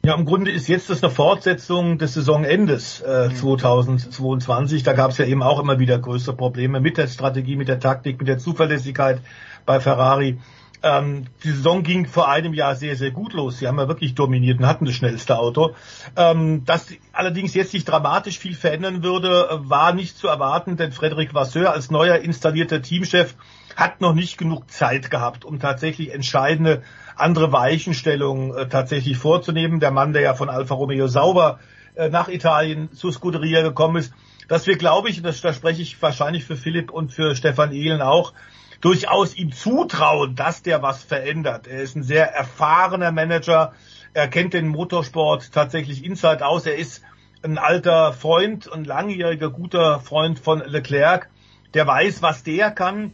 Ja, 0.03 0.15
im 0.15 0.25
Grunde 0.25 0.51
ist 0.51 0.67
jetzt 0.69 0.89
das 0.89 1.03
eine 1.03 1.13
Fortsetzung 1.13 1.99
des 1.99 2.15
Saisonendes 2.15 3.03
äh, 3.03 3.29
mhm. 3.29 3.35
2022. 3.35 4.83
Da 4.83 4.95
gab 4.95 5.11
es 5.11 5.19
ja 5.19 5.27
eben 5.27 5.43
auch 5.43 5.61
immer 5.61 5.79
wieder 5.79 5.99
größere 5.99 6.35
Probleme 6.37 6.81
mit 6.81 6.97
der 6.97 7.07
Strategie, 7.07 7.57
mit 7.57 7.69
der 7.69 7.81
Taktik, 7.81 8.19
mit 8.19 8.29
der 8.29 8.39
Zuverlässigkeit 8.39 9.21
bei 9.67 9.79
Ferrari. 9.79 10.39
Ähm, 10.83 11.27
die 11.45 11.51
Saison 11.51 11.83
ging 11.83 12.07
vor 12.07 12.29
einem 12.29 12.55
Jahr 12.55 12.75
sehr, 12.75 12.97
sehr 12.97 13.11
gut 13.11 13.33
los. 13.33 13.59
Sie 13.59 13.69
haben 13.69 13.79
ja 13.79 13.89
wirklich 13.89 14.15
dominiert 14.15 14.59
und 14.59 14.67
hatten 14.67 14.87
das 14.87 14.95
schnellste 14.95 15.39
Auto. 15.39 15.75
Ähm, 16.17 16.65
dass 16.65 16.89
allerdings 17.13 17.55
jetzt 17.55 17.73
sich 17.73 17.85
dramatisch 17.85 18.39
viel 18.39 18.55
verändern 18.55 19.03
würde, 19.03 19.61
war 19.63 19.93
nicht 19.93 20.17
zu 20.17 20.29
erwarten, 20.29 20.77
denn 20.77 20.93
Frederic 20.93 21.35
Vasseur 21.35 21.73
als 21.73 21.91
neuer 21.91 22.17
installierter 22.17 22.83
Teamchef 22.83 23.35
hat 23.77 24.01
noch 24.01 24.15
nicht 24.15 24.39
genug 24.39 24.71
Zeit 24.71 25.11
gehabt, 25.11 25.45
um 25.45 25.59
tatsächlich 25.59 26.13
entscheidende 26.13 26.83
andere 27.17 27.53
Weichenstellungen 27.53 28.55
äh, 28.55 28.69
tatsächlich 28.69 29.17
vorzunehmen. 29.17 29.81
Der 29.81 29.91
Mann, 29.91 30.13
der 30.13 30.23
ja 30.23 30.35
von 30.35 30.49
Alfa 30.49 30.75
Romeo 30.75 31.07
sauber 31.07 31.61
äh, 31.95 32.09
nach 32.09 32.29
Italien 32.29 32.93
zu 32.93 33.13
Scuderia 33.13 33.63
gekommen 33.63 33.97
ist, 33.97 34.13
dass 34.49 34.67
wir, 34.67 34.77
glaube 34.77 35.11
ich, 35.11 35.23
das, 35.23 35.41
da 35.43 35.53
spreche 35.53 35.83
ich 35.83 36.01
wahrscheinlich 36.03 36.45
für 36.45 36.57
Philipp 36.57 36.91
und 36.91 37.13
für 37.13 37.37
Stefan 37.37 37.73
Ehlen 37.73 38.03
auch, 38.03 38.33
durchaus 38.81 39.35
ihm 39.37 39.53
zutrauen, 39.53 40.35
dass 40.35 40.63
der 40.63 40.83
was 40.83 41.03
verändert. 41.03 41.67
Er 41.67 41.83
ist 41.83 41.97
ein 41.97 42.03
sehr 42.03 42.33
erfahrener 42.33 43.13
Manager. 43.13 43.73
Er 44.15 44.29
kennt 44.29 44.55
den 44.55 44.69
Motorsport 44.69 45.53
tatsächlich 45.53 46.05
inside 46.05 46.45
aus. 46.45 46.67
Er 46.67 46.77
ist 46.77 47.03
ein 47.43 47.59
alter 47.59 48.13
Freund, 48.13 48.71
ein 48.73 48.85
langjähriger 48.85 49.51
guter 49.51 50.01
Freund 50.01 50.39
von 50.39 50.63
Leclerc. 50.65 51.29
Der 51.75 51.87
weiß, 51.87 52.23
was 52.23 52.43
der 52.43 52.71
kann. 52.71 53.13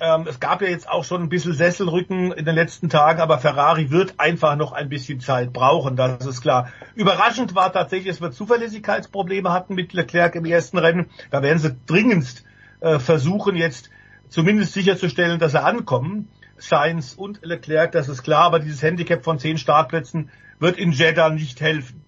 Ähm, 0.00 0.26
es 0.28 0.38
gab 0.38 0.62
ja 0.62 0.68
jetzt 0.68 0.88
auch 0.88 1.04
schon 1.04 1.22
ein 1.22 1.28
bisschen 1.28 1.54
Sesselrücken 1.54 2.30
in 2.32 2.44
den 2.44 2.54
letzten 2.54 2.88
Tagen, 2.88 3.20
aber 3.20 3.38
Ferrari 3.38 3.90
wird 3.90 4.14
einfach 4.18 4.54
noch 4.54 4.72
ein 4.72 4.88
bisschen 4.88 5.18
Zeit 5.18 5.52
brauchen, 5.52 5.96
das 5.96 6.24
ist 6.24 6.40
klar. 6.40 6.68
Überraschend 6.94 7.56
war 7.56 7.72
tatsächlich, 7.72 8.08
dass 8.08 8.20
wir 8.20 8.30
Zuverlässigkeitsprobleme 8.30 9.52
hatten 9.52 9.74
mit 9.74 9.92
Leclerc 9.92 10.36
im 10.36 10.44
ersten 10.44 10.78
Rennen. 10.78 11.10
Da 11.32 11.42
werden 11.42 11.58
sie 11.58 11.76
dringendst 11.86 12.44
äh, 12.80 13.00
versuchen, 13.00 13.56
jetzt 13.56 13.90
zumindest 14.28 14.72
sicherzustellen, 14.72 15.38
dass 15.38 15.52
sie 15.52 15.62
ankommen. 15.62 16.28
Sainz 16.56 17.14
und 17.14 17.40
Leclerc, 17.44 17.92
das 17.92 18.08
ist 18.08 18.22
klar, 18.22 18.44
aber 18.44 18.58
dieses 18.58 18.82
Handicap 18.82 19.22
von 19.22 19.38
zehn 19.38 19.58
Startplätzen 19.58 20.30
wird 20.58 20.76
in 20.76 20.90
Jeddah 20.90 21.30
nicht 21.30 21.60
helfen. 21.60 22.02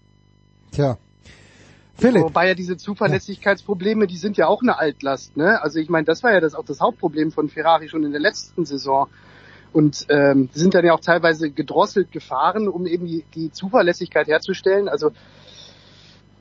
Tja. 0.72 0.98
Philipp. 1.94 2.22
Wobei 2.22 2.48
ja 2.48 2.54
diese 2.54 2.76
Zuverlässigkeitsprobleme, 2.76 4.06
die 4.06 4.16
sind 4.16 4.36
ja 4.36 4.46
auch 4.46 4.62
eine 4.62 4.78
Altlast. 4.78 5.36
Ne? 5.36 5.62
Also 5.62 5.78
ich 5.78 5.88
meine, 5.88 6.06
das 6.06 6.22
war 6.22 6.32
ja 6.32 6.40
das 6.40 6.54
auch 6.54 6.64
das 6.64 6.80
Hauptproblem 6.80 7.30
von 7.30 7.48
Ferrari 7.48 7.88
schon 7.88 8.04
in 8.04 8.10
der 8.10 8.20
letzten 8.20 8.64
Saison. 8.64 9.08
Und 9.72 10.06
ähm, 10.08 10.48
die 10.52 10.58
sind 10.58 10.74
dann 10.74 10.84
ja 10.84 10.94
auch 10.94 11.00
teilweise 11.00 11.50
gedrosselt 11.50 12.10
gefahren, 12.10 12.68
um 12.68 12.86
eben 12.86 13.06
die, 13.06 13.24
die 13.34 13.52
Zuverlässigkeit 13.52 14.26
herzustellen. 14.26 14.88
Also 14.88 15.12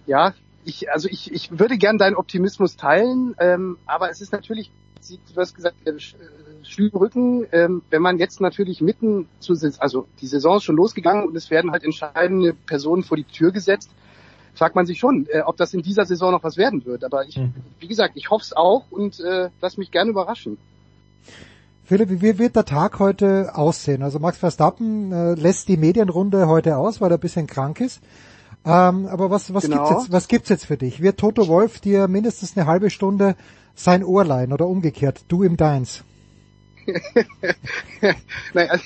ja, 0.07 0.33
ich, 0.65 0.91
also 0.91 1.07
ich, 1.09 1.31
ich 1.31 1.59
würde 1.59 1.77
gern 1.77 1.97
deinen 1.97 2.15
Optimismus 2.15 2.75
teilen, 2.75 3.35
ähm, 3.39 3.77
aber 3.85 4.09
es 4.09 4.21
ist 4.21 4.31
natürlich 4.31 4.71
sieht, 5.03 5.21
du 5.33 5.39
hast 5.39 5.55
gesagt, 5.55 5.75
äh, 5.85 5.93
Rücken, 6.93 7.45
ähm, 7.51 7.81
wenn 7.89 8.01
man 8.01 8.17
jetzt 8.17 8.41
natürlich 8.41 8.81
mitten 8.81 9.27
zu, 9.39 9.53
also 9.79 10.07
die 10.21 10.27
Saison 10.27 10.57
ist 10.57 10.63
schon 10.63 10.75
losgegangen 10.75 11.27
und 11.27 11.35
es 11.35 11.49
werden 11.49 11.71
halt 11.71 11.83
entscheidende 11.83 12.53
Personen 12.53 13.03
vor 13.03 13.17
die 13.17 13.23
Tür 13.23 13.51
gesetzt, 13.51 13.89
fragt 14.53 14.75
man 14.75 14.85
sich 14.85 14.99
schon, 14.99 15.27
äh, 15.31 15.41
ob 15.41 15.57
das 15.57 15.73
in 15.73 15.81
dieser 15.81 16.05
Saison 16.05 16.31
noch 16.31 16.43
was 16.43 16.57
werden 16.57 16.85
wird. 16.85 17.03
Aber 17.03 17.25
ich, 17.25 17.37
mhm. 17.37 17.53
wie 17.79 17.87
gesagt, 17.87 18.13
ich 18.15 18.29
hoffe 18.29 18.43
es 18.43 18.53
auch 18.53 18.85
und 18.91 19.19
äh, 19.19 19.49
lass 19.61 19.77
mich 19.77 19.91
gerne 19.91 20.11
überraschen. 20.11 20.57
Philipp, 21.85 22.21
wie 22.21 22.37
wird 22.37 22.55
der 22.55 22.65
Tag 22.65 22.99
heute 22.99 23.55
aussehen? 23.55 24.03
Also 24.03 24.19
Max 24.19 24.37
Verstappen 24.37 25.11
äh, 25.11 25.33
lässt 25.33 25.69
die 25.69 25.77
Medienrunde 25.77 26.47
heute 26.47 26.77
aus, 26.77 27.01
weil 27.01 27.11
er 27.11 27.17
ein 27.17 27.21
bisschen 27.21 27.47
krank 27.47 27.81
ist. 27.81 28.01
Ähm, 28.65 29.07
aber 29.07 29.31
was, 29.31 29.53
was, 29.53 29.63
genau. 29.63 29.87
gibt's 29.87 30.03
jetzt, 30.03 30.11
was 30.11 30.27
gibt's 30.27 30.49
jetzt 30.49 30.65
für 30.65 30.77
dich? 30.77 31.01
Wird 31.01 31.19
Toto 31.19 31.47
Wolf 31.47 31.79
dir 31.79 32.07
mindestens 32.07 32.55
eine 32.55 32.67
halbe 32.67 32.89
Stunde 32.89 33.35
sein 33.79 34.03
Ohrlein 34.03 34.51
oder 34.51 34.67
umgekehrt, 34.67 35.21
du 35.29 35.43
ihm 35.43 35.55
deins? 35.55 36.03
naja, 38.53 38.77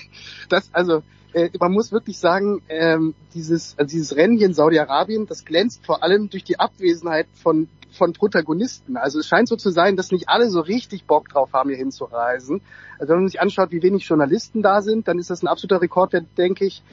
das, 0.50 0.70
also, 0.72 1.02
äh, 1.34 1.50
man 1.60 1.72
muss 1.72 1.92
wirklich 1.92 2.20
sagen, 2.20 2.62
ähm, 2.70 3.16
dieses, 3.34 3.78
also 3.78 3.92
dieses 3.92 4.16
Rennen 4.16 4.38
hier 4.38 4.46
in 4.46 4.54
Saudi-Arabien, 4.54 5.26
das 5.26 5.46
glänzt 5.46 5.84
vor 5.84 6.04
allem 6.04 6.30
durch 6.30 6.44
die 6.44 6.60
Abwesenheit 6.60 7.28
von, 7.34 7.70
von 7.92 8.14
Protagonisten. 8.14 8.96
Also 8.98 9.20
es 9.20 9.28
scheint 9.28 9.48
so 9.48 9.56
zu 9.56 9.72
sein, 9.72 9.96
dass 9.96 10.12
nicht 10.12 10.30
alle 10.30 10.50
so 10.50 10.60
richtig 10.60 11.06
Bock 11.06 11.28
drauf 11.30 11.54
haben, 11.54 11.70
hier 11.70 11.78
hinzureisen. 11.78 12.62
Also 13.00 13.14
wenn 13.14 13.22
man 13.22 13.30
sich 13.30 13.42
anschaut, 13.42 13.72
wie 13.72 13.82
wenig 13.82 14.08
Journalisten 14.08 14.62
da 14.62 14.82
sind, 14.82 15.08
dann 15.08 15.18
ist 15.18 15.32
das 15.32 15.42
ein 15.42 15.48
absoluter 15.48 15.82
Rekord, 15.82 16.14
denke 16.38 16.66
ich. 16.66 16.84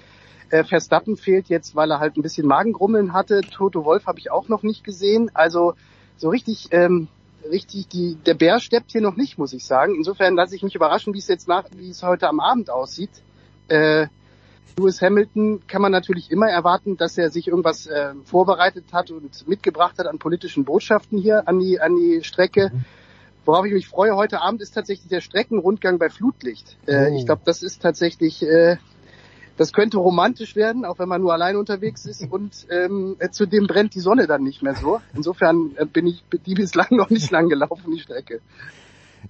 Äh, 0.48 0.64
Verstappen 0.64 1.16
fehlt 1.16 1.48
jetzt, 1.48 1.76
weil 1.76 1.90
er 1.90 2.00
halt 2.00 2.16
ein 2.16 2.22
bisschen 2.22 2.46
Magengrummeln 2.46 3.12
hatte. 3.12 3.42
Toto 3.42 3.84
Wolf 3.84 4.06
habe 4.06 4.18
ich 4.18 4.30
auch 4.30 4.48
noch 4.48 4.62
nicht 4.62 4.84
gesehen. 4.84 5.30
Also 5.34 5.74
so 6.16 6.30
richtig 6.30 6.68
ähm, 6.70 7.08
richtig, 7.50 7.88
die, 7.88 8.16
der 8.26 8.34
Bär 8.34 8.60
steppt 8.60 8.92
hier 8.92 9.00
noch 9.00 9.16
nicht, 9.16 9.38
muss 9.38 9.52
ich 9.52 9.64
sagen. 9.64 9.94
Insofern 9.96 10.34
lasse 10.34 10.56
ich 10.56 10.62
mich 10.62 10.74
überraschen, 10.74 11.14
wie 11.14 11.18
es 11.18 11.28
jetzt 11.28 11.48
nach, 11.48 11.64
wie 11.76 11.90
es 11.90 12.02
heute 12.02 12.28
am 12.28 12.40
Abend 12.40 12.70
aussieht. 12.70 13.10
Äh, 13.68 14.06
Lewis 14.76 15.02
Hamilton 15.02 15.60
kann 15.66 15.82
man 15.82 15.92
natürlich 15.92 16.30
immer 16.30 16.48
erwarten, 16.48 16.96
dass 16.96 17.18
er 17.18 17.30
sich 17.30 17.48
irgendwas 17.48 17.86
äh, 17.86 18.14
vorbereitet 18.24 18.86
hat 18.92 19.10
und 19.10 19.46
mitgebracht 19.46 19.98
hat 19.98 20.06
an 20.06 20.18
politischen 20.18 20.64
Botschaften 20.64 21.18
hier 21.18 21.46
an 21.48 21.58
die, 21.58 21.80
an 21.80 21.96
die 21.96 22.22
Strecke. 22.22 22.70
Mhm. 22.72 22.84
Worauf 23.44 23.66
ich 23.66 23.72
mich 23.72 23.88
freue 23.88 24.14
heute 24.16 24.40
Abend 24.42 24.60
ist 24.60 24.72
tatsächlich 24.72 25.08
der 25.08 25.20
Streckenrundgang 25.20 25.98
bei 25.98 26.08
Flutlicht. 26.08 26.76
Äh, 26.86 27.10
oh. 27.10 27.16
Ich 27.16 27.26
glaube, 27.26 27.42
das 27.44 27.62
ist 27.62 27.82
tatsächlich 27.82 28.42
äh, 28.42 28.76
das 29.60 29.74
könnte 29.74 29.98
romantisch 29.98 30.56
werden, 30.56 30.86
auch 30.86 30.98
wenn 30.98 31.08
man 31.10 31.20
nur 31.20 31.34
allein 31.34 31.56
unterwegs 31.56 32.06
ist 32.06 32.22
und 32.32 32.66
ähm, 32.70 33.16
zudem 33.30 33.66
brennt 33.66 33.94
die 33.94 34.00
Sonne 34.00 34.26
dann 34.26 34.42
nicht 34.42 34.62
mehr 34.62 34.74
so. 34.74 35.02
Insofern 35.14 35.72
äh, 35.76 35.84
bin 35.84 36.06
ich 36.06 36.24
die 36.46 36.54
bislang 36.54 36.86
noch 36.92 37.10
nicht 37.10 37.30
lang 37.30 37.50
gelaufen, 37.50 37.92
die 37.94 38.00
Strecke. 38.00 38.40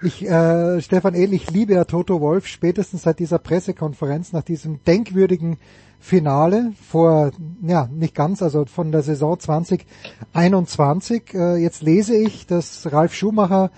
Ich, 0.05 0.25
äh, 0.25 0.81
Stefan 0.83 1.15
Ehl, 1.15 1.33
ich 1.33 1.51
liebe 1.51 1.73
ja 1.73 1.83
Toto 1.83 2.21
Wolf 2.21 2.47
spätestens 2.47 3.03
seit 3.03 3.19
dieser 3.19 3.41
Pressekonferenz 3.41 4.33
nach 4.33 4.45
diesem 4.45 4.79
denkwürdigen 4.85 5.59
Finale 5.99 6.75
vor, 6.81 7.33
ja, 7.63 7.89
nicht 7.93 8.15
ganz, 8.15 8.41
also 8.41 8.67
von 8.67 8.93
der 8.93 9.03
Saison 9.03 9.37
2021. 9.37 11.35
Äh, 11.35 11.57
jetzt 11.57 11.83
lese 11.83 12.15
ich, 12.15 12.47
dass 12.47 12.93
Ralf 12.93 13.15
Schumacher 13.15 13.73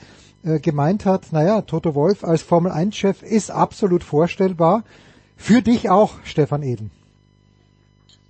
äh, 0.44 0.60
gemeint 0.60 1.06
hat, 1.06 1.32
naja, 1.32 1.62
Toto 1.62 1.94
Wolf 1.94 2.24
als 2.24 2.42
Formel 2.42 2.72
1-Chef 2.72 3.22
ist 3.22 3.50
absolut 3.50 4.04
vorstellbar. 4.04 4.84
Für 5.42 5.60
dich 5.60 5.90
auch, 5.90 6.12
Stefan 6.22 6.62
Eden. 6.62 6.92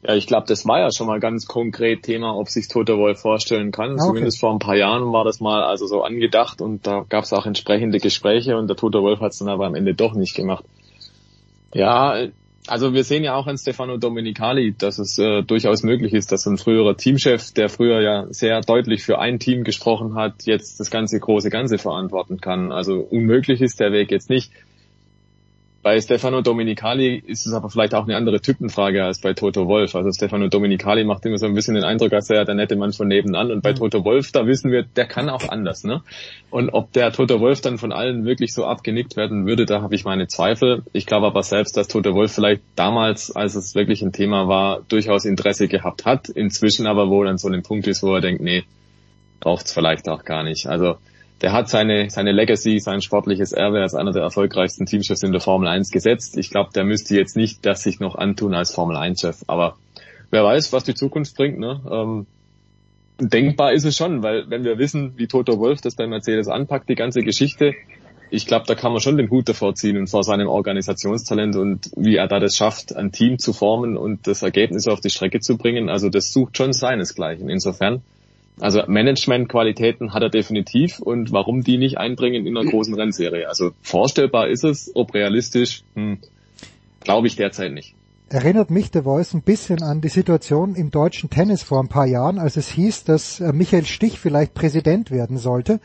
Ja, 0.03 0.15
ich 0.15 0.27
glaube, 0.27 0.47
das 0.49 0.67
war 0.67 0.81
ja 0.81 0.91
schon 0.91 1.07
mal 1.07 1.21
ganz 1.21 1.47
konkret 1.47 2.05
Thema, 2.05 2.35
ob 2.35 2.49
sich 2.49 2.69
Toto 2.69 2.97
Wolf 2.97 3.21
vorstellen 3.21 3.71
kann. 3.71 3.93
Okay. 3.93 4.07
Zumindest 4.07 4.41
vor 4.41 4.51
ein 4.51 4.61
paar 4.61 4.77
Jahren 4.77 5.13
war 5.13 5.23
das 5.23 5.39
mal 5.39 5.63
also 5.63 5.87
so 5.87 6.03
angedacht 6.03 6.63
und 6.63 6.87
da 6.87 7.05
gab 7.07 7.25
es 7.25 7.35
auch 7.35 7.45
entsprechende 7.45 7.99
Gespräche 7.99 8.57
und 8.57 8.67
der 8.67 8.77
Toto 8.77 9.03
Wolf 9.03 9.21
hat 9.21 9.33
es 9.33 9.39
dann 9.41 9.51
aber 9.51 9.67
am 9.67 9.75
Ende 9.75 9.93
doch 9.93 10.15
nicht 10.15 10.35
gemacht. 10.35 10.65
Ja, 11.75 12.29
also 12.67 12.95
wir 12.95 13.05
sehen 13.05 13.25
ja 13.25 13.35
auch 13.35 13.47
an 13.47 13.59
Stefano 13.59 13.99
Domenicali, 13.99 14.75
dass 14.79 14.99
es 14.99 15.19
äh, 15.19 15.43
durchaus 15.43 15.83
möglich 15.83 16.15
ist, 16.15 16.33
dass 16.33 16.47
ein 16.47 16.57
früherer 16.57 16.97
Teamchef, 16.97 17.53
der 17.53 17.69
früher 17.69 18.01
ja 18.01 18.27
sehr 18.31 18.63
deutlich 18.63 19.03
für 19.03 19.19
ein 19.19 19.39
Team 19.39 19.65
gesprochen 19.65 20.15
hat, 20.15 20.47
jetzt 20.47 20.81
das 20.81 20.91
ganze 20.91 21.21
große 21.21 21.51
Ganze 21.51 21.77
verantworten 21.77 22.41
kann. 22.41 22.73
Also 22.73 23.01
unmöglich 23.01 23.61
ist 23.61 23.81
der 23.81 23.93
Weg 23.93 24.11
jetzt 24.11 24.31
nicht. 24.31 24.51
Bei 25.83 26.01
Stefano 26.01 26.43
Domenicali 26.43 27.21
ist 27.27 27.45
es 27.45 27.53
aber 27.53 27.69
vielleicht 27.69 27.93
auch 27.97 28.05
eine 28.05 28.17
andere 28.17 28.41
Typenfrage 28.41 29.05
als 29.05 29.21
bei 29.21 29.33
Toto 29.33 29.67
Wolf. 29.67 29.97
Also 29.97 30.13
Stefano 30.13 30.47
Domenicali 30.47 31.03
macht 31.03 31.27
immer 31.27 31.39
so 31.39 31.47
ein 31.47 31.55
bisschen 31.55 31.75
den 31.75 31.83
Eindruck, 31.83 32.13
als 32.13 32.29
wäre 32.29 32.43
er 32.43 32.45
der 32.45 32.55
nette 32.55 32.77
Mann 32.77 32.93
von 32.93 33.09
nebenan. 33.09 33.51
Und 33.51 33.63
bei 33.63 33.73
Toto 33.73 34.05
Wolf, 34.05 34.31
da 34.31 34.47
wissen 34.47 34.71
wir, 34.71 34.85
der 34.85 35.07
kann 35.07 35.29
auch 35.29 35.49
anders. 35.49 35.83
Ne? 35.83 36.03
Und 36.51 36.71
ob 36.71 36.93
der 36.93 37.11
Toto 37.11 37.41
Wolf 37.41 37.63
dann 37.63 37.79
von 37.79 37.91
allen 37.91 38.25
wirklich 38.25 38.55
so 38.55 38.65
abgenickt 38.65 39.17
werden 39.17 39.45
würde, 39.45 39.67
da 39.67 39.83
habe 39.83 39.97
ich 39.97 40.05
meine 40.05 40.29
Zweifel. 40.29 40.85
Ich 40.93 41.05
glaube 41.05 41.27
aber 41.27 41.43
selbst, 41.43 41.77
dass 41.77 41.89
Toto 41.89 42.15
Wolf 42.15 42.33
vielleicht 42.33 42.63
damals, 42.77 43.35
als 43.35 43.57
es 43.57 43.75
wirklich 43.75 44.03
ein 44.03 44.13
Thema 44.13 44.47
war, 44.47 44.83
durchaus 44.89 45.25
Interesse 45.25 45.67
gehabt 45.67 46.05
hat. 46.05 46.29
Inzwischen 46.29 46.87
aber 46.87 47.09
wohl 47.09 47.27
an 47.27 47.39
so 47.39 47.49
einem 47.49 47.65
Punkt 47.65 47.89
ist, 47.89 48.05
wo 48.05 48.15
er 48.15 48.21
denkt, 48.21 48.41
nee, 48.41 48.63
braucht's 49.41 49.73
vielleicht 49.73 50.09
auch 50.09 50.25
gar 50.25 50.45
nicht. 50.45 50.69
Also 50.69 50.99
der 51.43 51.52
hat 51.52 51.69
seine, 51.69 52.09
seine 52.09 52.31
Legacy, 52.31 52.78
sein 52.78 53.02
sportliches 53.02 53.52
Erbe 53.52 53.81
als 53.81 53.94
einer 53.94 54.12
der 54.12 54.23
erfolgreichsten 54.23 54.86
Teamchefs 54.86 55.24
in 55.24 55.32
der 55.32 55.40
Formel 55.40 55.69
1 55.69 55.90
gesetzt. 55.90 56.39
Ich 56.39 56.51
glaube, 56.51 56.70
der 56.73 56.85
müsste 56.85 57.16
jetzt 57.16 57.36
nicht 57.36 57.66
das 57.66 57.82
sich 57.82 57.98
noch 57.98 58.14
antun 58.14 58.55
als 58.55 58.73
Formel 58.73 58.97
1-Chef. 58.97 59.43
Aber 59.48 59.77
wer 60.31 60.44
weiß, 60.44 60.73
was 60.73 60.85
die 60.85 60.94
Zukunft 60.94 61.36
bringt. 61.36 61.59
Ne? 61.59 61.81
Ähm, 61.90 62.27
denkbar 63.19 63.73
ist 63.73 63.85
es 63.85 63.97
schon, 63.97 64.23
weil 64.23 64.48
wenn 64.51 64.62
wir 64.62 64.78
wissen, 64.78 65.14
wie 65.16 65.27
Toto 65.27 65.59
Wolf 65.59 65.81
das 65.81 65.97
bei 65.97 66.06
Mercedes 66.06 66.47
anpackt, 66.47 66.89
die 66.89 66.94
ganze 66.94 67.23
Geschichte, 67.23 67.74
ich 68.31 68.47
glaube, 68.47 68.64
da 68.66 68.77
kann 68.77 68.93
man 68.93 69.01
schon 69.01 69.16
den 69.16 69.28
Hut 69.28 69.48
davor 69.48 69.74
ziehen 69.74 69.98
und 69.98 70.09
vor 70.09 70.23
seinem 70.23 70.48
Organisationstalent 70.48 71.56
und 71.56 71.90
wie 71.97 72.16
er 72.16 72.28
da 72.28 72.39
das 72.39 72.56
schafft, 72.56 72.94
ein 72.94 73.10
Team 73.10 73.39
zu 73.39 73.52
formen 73.52 73.97
und 73.97 74.28
das 74.28 74.43
Ergebnis 74.43 74.86
auf 74.86 75.01
die 75.01 75.10
Strecke 75.10 75.40
zu 75.40 75.59
bringen. 75.59 75.90
Also 75.90 76.09
das 76.09 76.32
sucht 76.32 76.56
schon 76.56 76.73
seinesgleichen. 76.73 77.51
Insofern 77.51 78.01
also 78.61 78.83
Managementqualitäten 78.87 80.12
hat 80.12 80.23
er 80.23 80.31
definitiv 80.31 80.99
und 81.01 81.33
warum 81.33 81.62
die 81.62 81.79
nicht 81.79 81.99
einbringen 81.99 82.47
in 82.47 82.57
einer 82.57 82.69
großen 82.70 82.95
Rennserie? 82.95 83.49
Also 83.49 83.70
vorstellbar 83.81 84.49
ist 84.49 84.65
es, 84.65 84.91
ob 84.95 85.15
realistisch, 85.15 85.85
hm, 85.95 86.19
glaube 87.01 87.27
ich 87.27 87.37
derzeit 87.37 87.73
nicht. 87.73 87.95
Erinnert 88.29 88.70
mich 88.70 88.91
der 88.91 89.03
Voice 89.03 89.35
ein 89.35 89.43
bisschen 89.43 89.83
an 89.83 90.01
die 90.01 90.09
Situation 90.09 90.74
im 90.74 90.91
deutschen 90.91 91.29
Tennis 91.29 91.62
vor 91.62 91.81
ein 91.81 91.89
paar 91.89 92.07
Jahren, 92.07 92.39
als 92.39 92.57
es 92.57 92.69
hieß, 92.69 93.05
dass 93.05 93.41
äh, 93.41 93.53
Michael 93.53 93.85
Stich 93.85 94.19
vielleicht 94.19 94.55
Präsident 94.55 95.11
werden 95.11 95.37
sollte, 95.37 95.81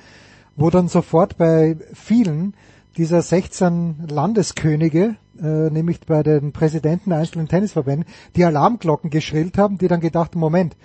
wo 0.55 0.69
dann 0.69 0.87
sofort 0.87 1.37
bei 1.37 1.75
vielen 1.93 2.53
dieser 2.95 3.21
16 3.21 4.07
Landeskönige, 4.09 5.17
äh, 5.41 5.69
nämlich 5.69 5.99
bei 5.99 6.23
den 6.23 6.53
Präsidenten 6.53 7.09
der 7.09 7.19
einzelnen 7.19 7.47
Tennisverbände, 7.47 8.07
die 8.35 8.45
Alarmglocken 8.45 9.09
geschrillt 9.09 9.57
haben, 9.57 9.77
die 9.77 9.87
dann 9.87 9.99
gedacht, 9.99 10.35
Moment, 10.35 10.77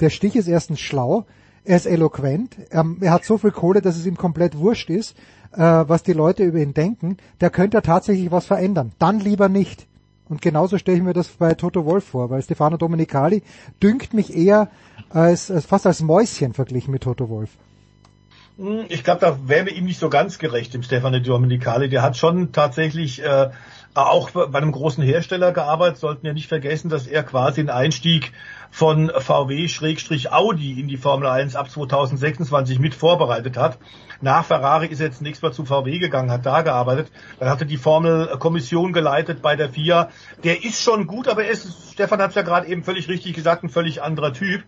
der 0.00 0.10
Stich 0.10 0.36
ist 0.36 0.48
erstens 0.48 0.80
schlau, 0.80 1.26
er 1.64 1.76
ist 1.76 1.86
eloquent, 1.86 2.56
er, 2.70 2.84
er, 3.00 3.12
hat 3.12 3.24
so 3.24 3.38
viel 3.38 3.50
Kohle, 3.50 3.82
dass 3.82 3.96
es 3.96 4.06
ihm 4.06 4.16
komplett 4.16 4.56
wurscht 4.56 4.90
ist, 4.90 5.16
äh, 5.52 5.58
was 5.60 6.02
die 6.02 6.12
Leute 6.12 6.42
über 6.44 6.58
ihn 6.58 6.74
denken. 6.74 7.18
Der 7.40 7.50
könnte 7.50 7.82
tatsächlich 7.82 8.30
was 8.30 8.46
verändern. 8.46 8.92
Dann 8.98 9.20
lieber 9.20 9.48
nicht. 9.48 9.86
Und 10.28 10.40
genauso 10.40 10.78
stelle 10.78 10.96
ich 10.96 11.02
mir 11.02 11.12
das 11.12 11.28
bei 11.28 11.54
Toto 11.54 11.84
Wolf 11.84 12.04
vor, 12.04 12.30
weil 12.30 12.40
Stefano 12.40 12.76
Domenicali 12.76 13.42
dünkt 13.82 14.14
mich 14.14 14.34
eher 14.34 14.70
als, 15.10 15.50
als 15.50 15.66
fast 15.66 15.86
als 15.86 16.02
Mäuschen 16.02 16.54
verglichen 16.54 16.92
mit 16.92 17.02
Toto 17.02 17.28
Wolf. 17.28 17.50
Ich 18.88 19.02
glaube, 19.04 19.20
da 19.20 19.38
wären 19.48 19.66
wir 19.66 19.74
ihm 19.74 19.86
nicht 19.86 19.98
so 19.98 20.10
ganz 20.10 20.38
gerecht, 20.38 20.74
dem 20.74 20.82
Stefano 20.82 21.18
Domenicali. 21.18 21.88
Der 21.88 22.02
hat 22.02 22.16
schon 22.16 22.52
tatsächlich 22.52 23.22
äh, 23.22 23.50
auch 23.94 24.30
bei 24.30 24.58
einem 24.58 24.72
großen 24.72 25.02
Hersteller 25.02 25.52
gearbeitet, 25.52 25.96
sollten 25.96 26.26
ja 26.26 26.32
nicht 26.32 26.46
vergessen, 26.46 26.90
dass 26.90 27.06
er 27.06 27.22
quasi 27.22 27.62
den 27.62 27.70
Einstieg 27.70 28.32
von 28.70 29.10
VW-Audi 29.10 30.80
in 30.80 30.88
die 30.88 30.96
Formel 30.96 31.28
1 31.28 31.56
ab 31.56 31.70
2026 31.70 32.78
mit 32.78 32.94
vorbereitet 32.94 33.56
hat. 33.56 33.78
Nach 34.20 34.44
Ferrari 34.44 34.86
ist 34.86 35.00
er 35.00 35.06
jetzt 35.06 35.22
nächstes 35.22 35.42
Mal 35.42 35.52
zu 35.52 35.64
VW 35.64 35.98
gegangen, 35.98 36.30
hat 36.30 36.46
da 36.46 36.62
gearbeitet. 36.62 37.10
Dann 37.38 37.48
hatte 37.48 37.66
die 37.66 37.78
Formel-Kommission 37.78 38.92
geleitet 38.92 39.42
bei 39.42 39.56
der 39.56 39.70
FIA. 39.70 40.10
Der 40.44 40.64
ist 40.64 40.82
schon 40.82 41.06
gut, 41.06 41.26
aber 41.26 41.44
er 41.44 41.50
ist, 41.50 41.92
Stefan 41.92 42.20
hat 42.20 42.30
es 42.30 42.36
ja 42.36 42.42
gerade 42.42 42.66
eben 42.68 42.84
völlig 42.84 43.08
richtig 43.08 43.34
gesagt, 43.34 43.64
ein 43.64 43.70
völlig 43.70 44.02
anderer 44.02 44.32
Typ. 44.32 44.62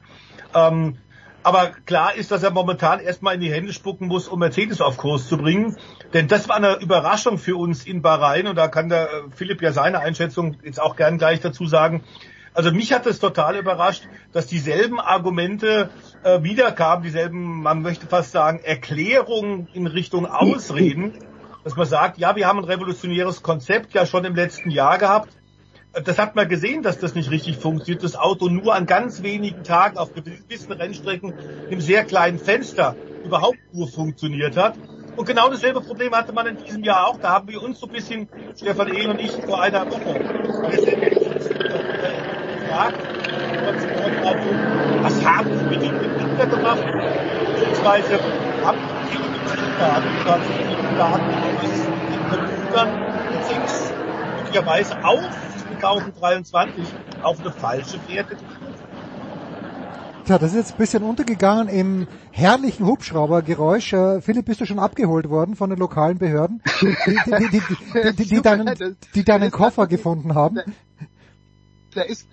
Ähm, 0.54 0.98
aber 1.44 1.72
klar 1.86 2.14
ist, 2.14 2.30
dass 2.30 2.42
er 2.42 2.50
momentan 2.50 3.00
erstmal 3.00 3.34
in 3.34 3.40
die 3.40 3.52
Hände 3.52 3.72
spucken 3.72 4.06
muss, 4.06 4.28
um 4.28 4.38
Mercedes 4.38 4.80
auf 4.80 4.96
Kurs 4.96 5.28
zu 5.28 5.36
bringen. 5.36 5.76
Denn 6.12 6.28
das 6.28 6.48
war 6.48 6.56
eine 6.56 6.76
Überraschung 6.76 7.36
für 7.36 7.56
uns 7.56 7.84
in 7.84 8.00
Bahrain 8.00 8.46
und 8.46 8.56
da 8.56 8.68
kann 8.68 8.88
der 8.88 9.08
Philipp 9.34 9.60
ja 9.60 9.72
seine 9.72 9.98
Einschätzung 9.98 10.56
jetzt 10.62 10.80
auch 10.80 10.94
gern 10.96 11.18
gleich 11.18 11.40
dazu 11.40 11.66
sagen. 11.66 12.04
Also 12.54 12.70
mich 12.70 12.92
hat 12.92 13.06
es 13.06 13.18
total 13.18 13.56
überrascht, 13.56 14.02
dass 14.32 14.46
dieselben 14.46 15.00
Argumente 15.00 15.88
äh, 16.22 16.42
wiederkamen, 16.42 17.02
dieselben, 17.02 17.62
man 17.62 17.80
möchte 17.80 18.06
fast 18.06 18.32
sagen, 18.32 18.60
Erklärungen 18.62 19.68
in 19.72 19.86
Richtung 19.86 20.26
Ausreden, 20.26 21.14
dass 21.64 21.76
man 21.76 21.86
sagt, 21.86 22.18
ja, 22.18 22.36
wir 22.36 22.46
haben 22.46 22.58
ein 22.58 22.64
revolutionäres 22.64 23.42
Konzept 23.42 23.94
ja 23.94 24.04
schon 24.04 24.24
im 24.26 24.34
letzten 24.34 24.70
Jahr 24.70 24.98
gehabt. 24.98 25.30
Das 26.04 26.18
hat 26.18 26.36
man 26.36 26.48
gesehen, 26.48 26.82
dass 26.82 26.98
das 26.98 27.14
nicht 27.14 27.30
richtig 27.30 27.56
funktioniert. 27.56 28.02
Das 28.02 28.16
Auto 28.16 28.48
nur 28.48 28.74
an 28.74 28.86
ganz 28.86 29.22
wenigen 29.22 29.62
Tagen 29.62 29.96
auf 29.96 30.12
gewissen 30.14 30.72
Rennstrecken 30.72 31.34
im 31.70 31.80
sehr 31.80 32.04
kleinen 32.04 32.38
Fenster 32.38 32.96
überhaupt 33.24 33.58
nur 33.72 33.88
funktioniert 33.88 34.56
hat. 34.56 34.74
Und 35.16 35.26
genau 35.26 35.50
dasselbe 35.50 35.80
Problem 35.82 36.14
hatte 36.14 36.32
man 36.32 36.46
in 36.46 36.56
diesem 36.56 36.82
Jahr 36.84 37.06
auch. 37.08 37.18
Da 37.18 37.30
haben 37.30 37.48
wir 37.48 37.62
uns 37.62 37.80
so 37.80 37.86
ein 37.86 37.92
bisschen, 37.92 38.28
Stefan 38.56 38.88
Ehl 38.88 39.10
und 39.10 39.20
ich, 39.20 39.32
vor 39.32 39.60
einer 39.62 39.84
Woche 39.90 40.18
gefragt, 42.72 42.96
was 45.02 45.24
haben 45.24 45.58
Sie 45.58 45.64
mit 45.64 45.82
dem 45.82 46.00
Winter 46.00 46.46
gemacht? 46.46 46.84
Beziehungsweise 47.54 48.18
haben 48.64 48.78
Sie 49.10 49.18
die 49.18 49.78
Daten, 49.78 50.42
die 50.70 50.96
Daten 50.96 51.34
aus 51.58 51.82
den 52.10 52.22
Computern 52.30 52.88
übrigens 53.28 53.92
möglicherweise 54.38 55.04
auf 55.04 55.20
2023 55.80 56.84
auf 57.22 57.40
eine 57.40 57.52
falsche 57.52 57.98
Fährte 58.00 58.36
Tja, 60.24 60.38
das 60.38 60.52
ist 60.52 60.56
jetzt 60.56 60.72
ein 60.74 60.78
bisschen 60.78 61.02
untergegangen 61.02 61.66
im 61.66 62.06
herrlichen 62.30 62.86
Hubschraubergeräusch. 62.86 63.92
Äh, 63.92 64.20
Philipp, 64.20 64.46
bist 64.46 64.60
du 64.60 64.66
schon 64.66 64.78
abgeholt 64.78 65.28
worden 65.28 65.56
von 65.56 65.68
den 65.68 65.80
lokalen 65.80 66.18
Behörden, 66.18 66.62
die, 66.80 66.96
die, 67.06 67.48
die, 67.50 68.12
die, 68.12 68.28
die 68.28 68.42
deinen, 68.42 68.96
die 69.16 69.24
deinen 69.24 69.50
Koffer 69.50 69.88
gefunden 69.88 70.36
haben? 70.36 70.60
Da 71.94 72.02
ist 72.02 72.28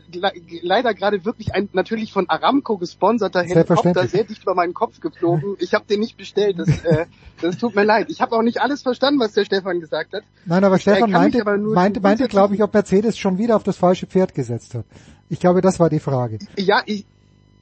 leider 0.62 0.94
gerade 0.94 1.26
wirklich 1.26 1.54
ein 1.54 1.70
natürlich 1.74 2.12
von 2.14 2.30
Aramco 2.30 2.78
gesponserter 2.78 3.44
Helikopter 3.44 4.08
sehr 4.08 4.24
dicht 4.24 4.44
über 4.44 4.56
meinen 4.56 4.74
Kopf 4.74 5.00
geflogen. 5.00 5.56
Ich 5.60 5.74
habe 5.74 5.86
den 5.86 6.00
nicht 6.00 6.18
bestellt. 6.18 6.60
Das, 6.60 6.70
äh, 6.86 7.06
das 7.42 7.58
tut 7.58 7.76
mir 7.76 7.84
leid. 7.84 8.08
Ich 8.10 8.22
habe 8.22 8.36
auch 8.36 8.42
nicht 8.42 8.62
alles 8.62 8.82
verstanden, 8.82 9.20
was 9.20 9.34
der 9.34 9.46
Stefan 9.46 9.80
gesagt 9.80 10.14
hat. 10.14 10.24
Nein, 10.46 10.64
aber 10.64 10.80
Stefan 10.80 11.12
meinte, 11.12 11.44
meinte, 11.44 12.00
meinte 12.00 12.28
glaube 12.28 12.56
ich, 12.56 12.64
ob 12.64 12.74
Mercedes 12.74 13.18
schon 13.18 13.38
wieder 13.38 13.56
auf 13.56 13.64
das 13.64 13.78
falsche 13.78 14.08
Pferd 14.08 14.34
gesetzt 14.34 14.76
hat. 14.76 14.86
Ich 15.30 15.40
glaube, 15.40 15.62
das 15.62 15.80
war 15.80 15.90
die 15.90 16.00
Frage. 16.00 16.40
Ja, 16.58 16.82
ich, 16.86 17.06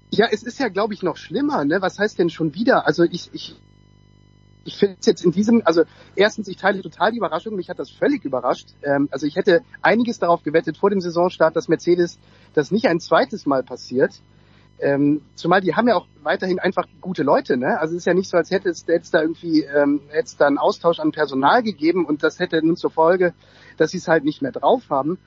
ja, 0.09 0.27
es 0.31 0.43
ist 0.43 0.59
ja, 0.59 0.69
glaube 0.69 0.93
ich, 0.93 1.03
noch 1.03 1.17
schlimmer. 1.17 1.65
Ne? 1.65 1.81
Was 1.81 1.99
heißt 1.99 2.19
denn 2.19 2.29
schon 2.29 2.53
wieder? 2.53 2.87
Also 2.87 3.03
ich, 3.03 3.29
ich, 3.33 3.55
ich 4.67 4.75
finde 4.77 4.97
es 4.99 5.05
jetzt 5.05 5.23
in 5.23 5.31
diesem, 5.31 5.61
also 5.63 5.83
erstens, 6.15 6.49
ich 6.49 6.57
teile 6.57 6.81
total 6.81 7.11
die 7.11 7.17
Überraschung, 7.17 7.55
mich 7.55 7.69
hat 7.69 7.79
das 7.79 7.89
völlig 7.89 8.25
überrascht. 8.25 8.67
Ähm, 8.83 9.07
also 9.11 9.25
ich 9.25 9.37
hätte 9.37 9.61
einiges 9.81 10.19
darauf 10.19 10.43
gewettet 10.43 10.77
vor 10.77 10.89
dem 10.89 10.99
Saisonstart, 10.99 11.55
dass 11.55 11.69
Mercedes 11.69 12.19
das 12.53 12.69
nicht 12.69 12.85
ein 12.87 12.99
zweites 12.99 13.45
Mal 13.45 13.63
passiert. 13.63 14.21
Ähm, 14.79 15.21
zumal 15.35 15.61
die 15.61 15.73
haben 15.73 15.87
ja 15.87 15.95
auch 15.95 16.05
weiterhin 16.21 16.59
einfach 16.59 16.85
gute 17.01 17.23
Leute, 17.23 17.57
ne? 17.57 17.79
Also 17.79 17.95
es 17.95 18.01
ist 18.01 18.05
ja 18.05 18.13
nicht 18.13 18.29
so, 18.29 18.37
als 18.37 18.51
hätte 18.51 18.69
es 18.69 18.85
jetzt 18.87 19.13
da 19.13 19.21
irgendwie 19.21 19.63
ähm, 19.63 20.01
jetzt 20.13 20.39
da 20.39 20.47
einen 20.47 20.59
Austausch 20.59 20.99
an 20.99 21.11
Personal 21.11 21.63
gegeben 21.63 22.05
und 22.05 22.21
das 22.21 22.37
hätte 22.37 22.63
nun 22.63 22.75
zur 22.75 22.91
Folge, 22.91 23.33
dass 23.77 23.91
sie 23.91 23.97
es 23.97 24.07
halt 24.07 24.23
nicht 24.23 24.41
mehr 24.41 24.51
drauf 24.51 24.83
haben. 24.89 25.17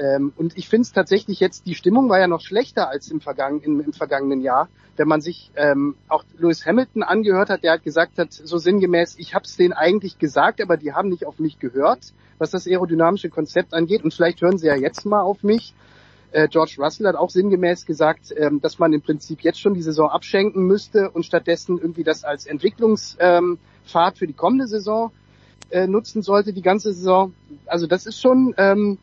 Ähm, 0.00 0.32
und 0.36 0.56
ich 0.56 0.68
finde 0.68 0.82
es 0.82 0.92
tatsächlich 0.92 1.40
jetzt, 1.40 1.66
die 1.66 1.74
Stimmung 1.74 2.08
war 2.08 2.18
ja 2.18 2.26
noch 2.26 2.40
schlechter 2.40 2.88
als 2.88 3.10
im, 3.10 3.20
Vergangen, 3.20 3.60
im, 3.60 3.80
im 3.80 3.92
vergangenen 3.92 4.40
Jahr. 4.40 4.70
Wenn 4.96 5.06
man 5.06 5.20
sich 5.20 5.50
ähm, 5.56 5.94
auch 6.08 6.24
Lewis 6.38 6.64
Hamilton 6.64 7.02
angehört 7.02 7.50
hat, 7.50 7.62
der 7.62 7.72
hat 7.72 7.84
gesagt 7.84 8.16
hat, 8.16 8.32
so 8.32 8.56
sinngemäß, 8.56 9.16
ich 9.18 9.34
habe 9.34 9.44
es 9.44 9.56
denen 9.56 9.74
eigentlich 9.74 10.18
gesagt, 10.18 10.62
aber 10.62 10.78
die 10.78 10.94
haben 10.94 11.10
nicht 11.10 11.26
auf 11.26 11.38
mich 11.38 11.58
gehört, 11.58 12.14
was 12.38 12.50
das 12.50 12.66
aerodynamische 12.66 13.28
Konzept 13.28 13.74
angeht. 13.74 14.02
Und 14.02 14.14
vielleicht 14.14 14.40
hören 14.40 14.56
sie 14.56 14.68
ja 14.68 14.74
jetzt 14.74 15.04
mal 15.04 15.20
auf 15.20 15.42
mich. 15.42 15.74
Äh, 16.32 16.48
George 16.48 16.76
Russell 16.78 17.06
hat 17.06 17.16
auch 17.16 17.28
sinngemäß 17.28 17.84
gesagt, 17.84 18.32
ähm, 18.34 18.62
dass 18.62 18.78
man 18.78 18.94
im 18.94 19.02
Prinzip 19.02 19.42
jetzt 19.42 19.60
schon 19.60 19.74
die 19.74 19.82
Saison 19.82 20.08
abschenken 20.08 20.64
müsste 20.64 21.10
und 21.10 21.26
stattdessen 21.26 21.76
irgendwie 21.76 22.04
das 22.04 22.24
als 22.24 22.46
Entwicklungspfad 22.46 23.18
ähm, 23.20 23.58
für 24.16 24.26
die 24.26 24.32
kommende 24.32 24.66
Saison 24.66 25.12
äh, 25.68 25.86
nutzen 25.86 26.22
sollte, 26.22 26.54
die 26.54 26.62
ganze 26.62 26.94
Saison. 26.94 27.34
Also 27.66 27.86
das 27.86 28.06
ist 28.06 28.18
schon... 28.18 28.54
Ähm, 28.56 28.96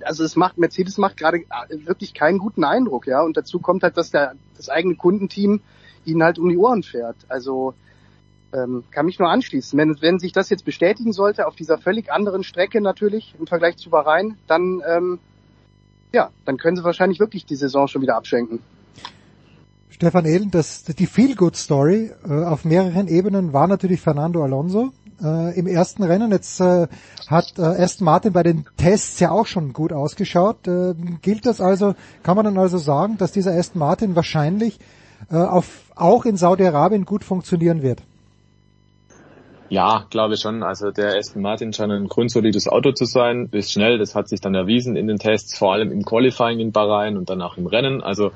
also 0.00 0.24
es 0.24 0.36
macht, 0.36 0.58
Mercedes 0.58 0.98
macht 0.98 1.16
gerade 1.16 1.38
äh, 1.38 1.86
wirklich 1.86 2.14
keinen 2.14 2.38
guten 2.38 2.64
Eindruck, 2.64 3.06
ja. 3.06 3.22
Und 3.22 3.36
dazu 3.36 3.58
kommt 3.58 3.82
halt, 3.82 3.96
dass 3.96 4.10
der, 4.10 4.34
das 4.56 4.68
eigene 4.68 4.96
Kundenteam 4.96 5.60
ihnen 6.04 6.22
halt 6.22 6.38
um 6.38 6.48
die 6.48 6.56
Ohren 6.56 6.82
fährt. 6.82 7.16
Also, 7.28 7.74
ähm, 8.52 8.84
kann 8.90 9.06
mich 9.06 9.18
nur 9.18 9.30
anschließen. 9.30 9.78
Wenn, 9.78 10.00
wenn 10.00 10.18
sich 10.18 10.32
das 10.32 10.50
jetzt 10.50 10.64
bestätigen 10.64 11.12
sollte, 11.12 11.46
auf 11.46 11.54
dieser 11.54 11.78
völlig 11.78 12.10
anderen 12.12 12.44
Strecke 12.44 12.80
natürlich 12.80 13.34
im 13.38 13.46
Vergleich 13.46 13.76
zu 13.76 13.90
Bahrain, 13.90 14.36
dann, 14.46 14.82
ähm, 14.86 15.18
ja, 16.12 16.30
dann 16.44 16.58
können 16.58 16.76
sie 16.76 16.84
wahrscheinlich 16.84 17.20
wirklich 17.20 17.46
die 17.46 17.56
Saison 17.56 17.88
schon 17.88 18.02
wieder 18.02 18.16
abschenken. 18.16 18.60
Stefan 19.88 20.24
Ehlen, 20.24 20.50
das, 20.50 20.84
die 20.84 21.06
Feel-Good-Story 21.06 22.10
äh, 22.28 22.44
auf 22.44 22.64
mehreren 22.64 23.08
Ebenen 23.08 23.52
war 23.52 23.68
natürlich 23.68 24.00
Fernando 24.00 24.42
Alonso 24.42 24.92
äh, 25.22 25.58
im 25.58 25.66
ersten 25.66 26.02
Rennen. 26.02 26.30
Jetzt 26.30 26.60
äh, 26.60 26.88
hat 27.28 27.58
äh, 27.58 27.62
Aston 27.62 28.04
Martin 28.04 28.32
bei 28.32 28.42
den 28.42 28.66
Tests 28.76 29.20
ja 29.20 29.30
auch 29.30 29.46
schon 29.46 29.72
gut 29.72 29.92
ausgeschaut. 29.92 30.66
Äh, 30.66 30.94
gilt 31.22 31.46
das 31.46 31.60
also, 31.60 31.94
kann 32.22 32.36
man 32.36 32.44
dann 32.44 32.58
also 32.58 32.78
sagen, 32.78 33.18
dass 33.18 33.32
dieser 33.32 33.52
Aston 33.52 33.78
Martin 33.78 34.16
wahrscheinlich 34.16 34.78
äh, 35.30 35.36
auf, 35.36 35.82
auch 35.94 36.24
in 36.24 36.36
Saudi-Arabien 36.36 37.04
gut 37.04 37.24
funktionieren 37.24 37.82
wird? 37.82 38.02
Ja, 39.72 40.04
glaube 40.10 40.36
schon. 40.36 40.62
Also 40.62 40.90
der 40.90 41.16
Aston 41.16 41.40
Martin 41.40 41.72
scheint 41.72 41.92
ein 41.92 42.06
grundsolides 42.06 42.68
Auto 42.68 42.92
zu 42.92 43.06
sein, 43.06 43.48
ist 43.52 43.72
schnell, 43.72 43.96
das 43.96 44.14
hat 44.14 44.28
sich 44.28 44.42
dann 44.42 44.54
erwiesen 44.54 44.96
in 44.96 45.06
den 45.06 45.18
Tests, 45.18 45.56
vor 45.56 45.72
allem 45.72 45.90
im 45.90 46.04
Qualifying 46.04 46.58
in 46.58 46.72
Bahrain 46.72 47.16
und 47.16 47.30
dann 47.30 47.40
auch 47.40 47.56
im 47.56 47.66
Rennen. 47.66 48.02
Also 48.02 48.32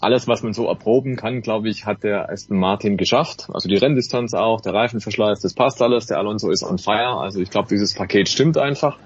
alles, 0.00 0.28
was 0.28 0.42
man 0.42 0.52
so 0.52 0.66
erproben 0.66 1.16
kann, 1.16 1.42
glaube 1.42 1.68
ich, 1.68 1.84
hat 1.84 2.04
der 2.04 2.30
Aston 2.30 2.58
Martin 2.58 2.96
geschafft. 2.96 3.48
Also 3.52 3.68
die 3.68 3.76
Renndistanz 3.76 4.34
auch, 4.34 4.60
der 4.60 4.74
Reifenverschleiß, 4.74 5.40
das 5.40 5.54
passt 5.54 5.82
alles. 5.82 6.06
Der 6.06 6.18
Alonso 6.18 6.50
ist 6.50 6.62
on 6.62 6.78
fire. 6.78 7.18
Also 7.18 7.40
ich 7.40 7.50
glaube, 7.50 7.68
dieses 7.68 7.94
Paket 7.94 8.28
stimmt 8.28 8.58
einfach. 8.58 8.98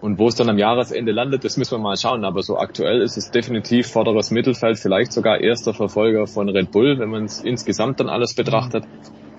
Und 0.00 0.18
wo 0.18 0.28
es 0.28 0.36
dann 0.36 0.48
am 0.48 0.58
Jahresende 0.58 1.12
landet, 1.12 1.44
das 1.44 1.56
müssen 1.56 1.72
wir 1.72 1.78
mal 1.78 1.96
schauen. 1.96 2.24
Aber 2.24 2.42
so 2.42 2.56
aktuell 2.56 3.02
ist 3.02 3.16
es 3.16 3.30
definitiv 3.30 3.88
vorderes 3.88 4.30
Mittelfeld, 4.30 4.78
vielleicht 4.78 5.12
sogar 5.12 5.40
erster 5.40 5.74
Verfolger 5.74 6.26
von 6.26 6.48
Red 6.48 6.70
Bull, 6.70 6.98
wenn 6.98 7.10
man 7.10 7.24
es 7.24 7.42
insgesamt 7.42 8.00
dann 8.00 8.08
alles 8.08 8.34
betrachtet. 8.34 8.84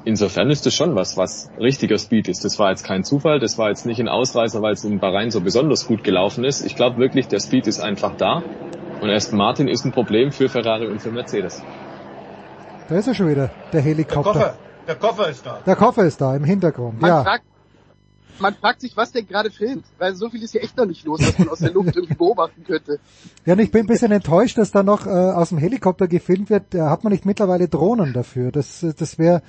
Insofern 0.05 0.49
ist 0.49 0.65
es 0.65 0.75
schon 0.75 0.95
was, 0.95 1.17
was 1.17 1.49
richtiger 1.59 1.97
Speed 1.97 2.29
ist. 2.29 2.43
Das 2.43 2.59
war 2.59 2.69
jetzt 2.69 2.83
kein 2.83 3.03
Zufall, 3.03 3.39
das 3.39 3.57
war 3.57 3.69
jetzt 3.69 3.85
nicht 3.85 3.99
ein 3.99 4.07
Ausreißer, 4.07 4.61
weil 4.61 4.73
es 4.73 4.83
in 4.83 4.99
Bahrain 4.99 5.31
so 5.31 5.41
besonders 5.41 5.87
gut 5.87 6.03
gelaufen 6.03 6.43
ist. 6.43 6.65
Ich 6.65 6.75
glaube 6.75 6.97
wirklich, 6.97 7.27
der 7.27 7.39
Speed 7.39 7.67
ist 7.67 7.79
einfach 7.79 8.15
da. 8.15 8.43
Und 9.01 9.09
Aston 9.09 9.37
Martin 9.37 9.67
ist 9.67 9.85
ein 9.85 9.91
Problem 9.91 10.31
für 10.31 10.49
Ferrari 10.49 10.87
und 10.87 11.01
für 11.01 11.11
Mercedes. 11.11 11.61
Da 12.89 12.97
ist 12.97 13.07
er 13.07 13.13
schon 13.13 13.29
wieder, 13.29 13.49
der 13.71 13.81
Helikopter. 13.81 14.33
Der 14.33 14.41
Koffer, 14.41 14.57
der 14.87 14.95
Koffer 14.95 15.29
ist 15.29 15.45
da. 15.45 15.59
Der 15.65 15.75
Koffer 15.75 16.03
ist 16.03 16.21
da 16.21 16.35
im 16.35 16.43
Hintergrund. 16.43 16.99
Man 16.99 17.09
ja. 17.09 17.23
fragt, 17.23 17.45
man 18.39 18.55
fragt 18.55 18.81
sich, 18.81 18.97
was 18.97 19.11
der 19.11 19.23
gerade 19.23 19.51
filmt, 19.51 19.85
weil 19.97 20.15
so 20.15 20.29
viel 20.29 20.43
ist 20.43 20.51
hier 20.51 20.63
echt 20.63 20.75
noch 20.75 20.85
nicht 20.85 21.05
los, 21.05 21.19
dass 21.19 21.37
man 21.37 21.49
aus 21.49 21.59
der 21.59 21.71
Luft 21.71 21.95
irgendwie 21.95 22.15
beobachten 22.15 22.63
könnte. 22.63 22.99
Ja, 23.45 23.53
und 23.53 23.59
ich 23.59 23.71
bin 23.71 23.81
ein 23.81 23.87
bisschen 23.87 24.11
enttäuscht, 24.11 24.57
dass 24.57 24.71
da 24.71 24.83
noch 24.83 25.05
äh, 25.05 25.09
aus 25.09 25.49
dem 25.49 25.59
Helikopter 25.59 26.07
gefilmt 26.07 26.49
wird. 26.49 26.65
Da 26.71 26.89
hat 26.89 27.03
man 27.03 27.13
nicht 27.13 27.25
mittlerweile 27.25 27.67
Drohnen 27.67 28.11
dafür. 28.13 28.51
Das, 28.51 28.85
das 28.97 29.17
wäre, 29.17 29.43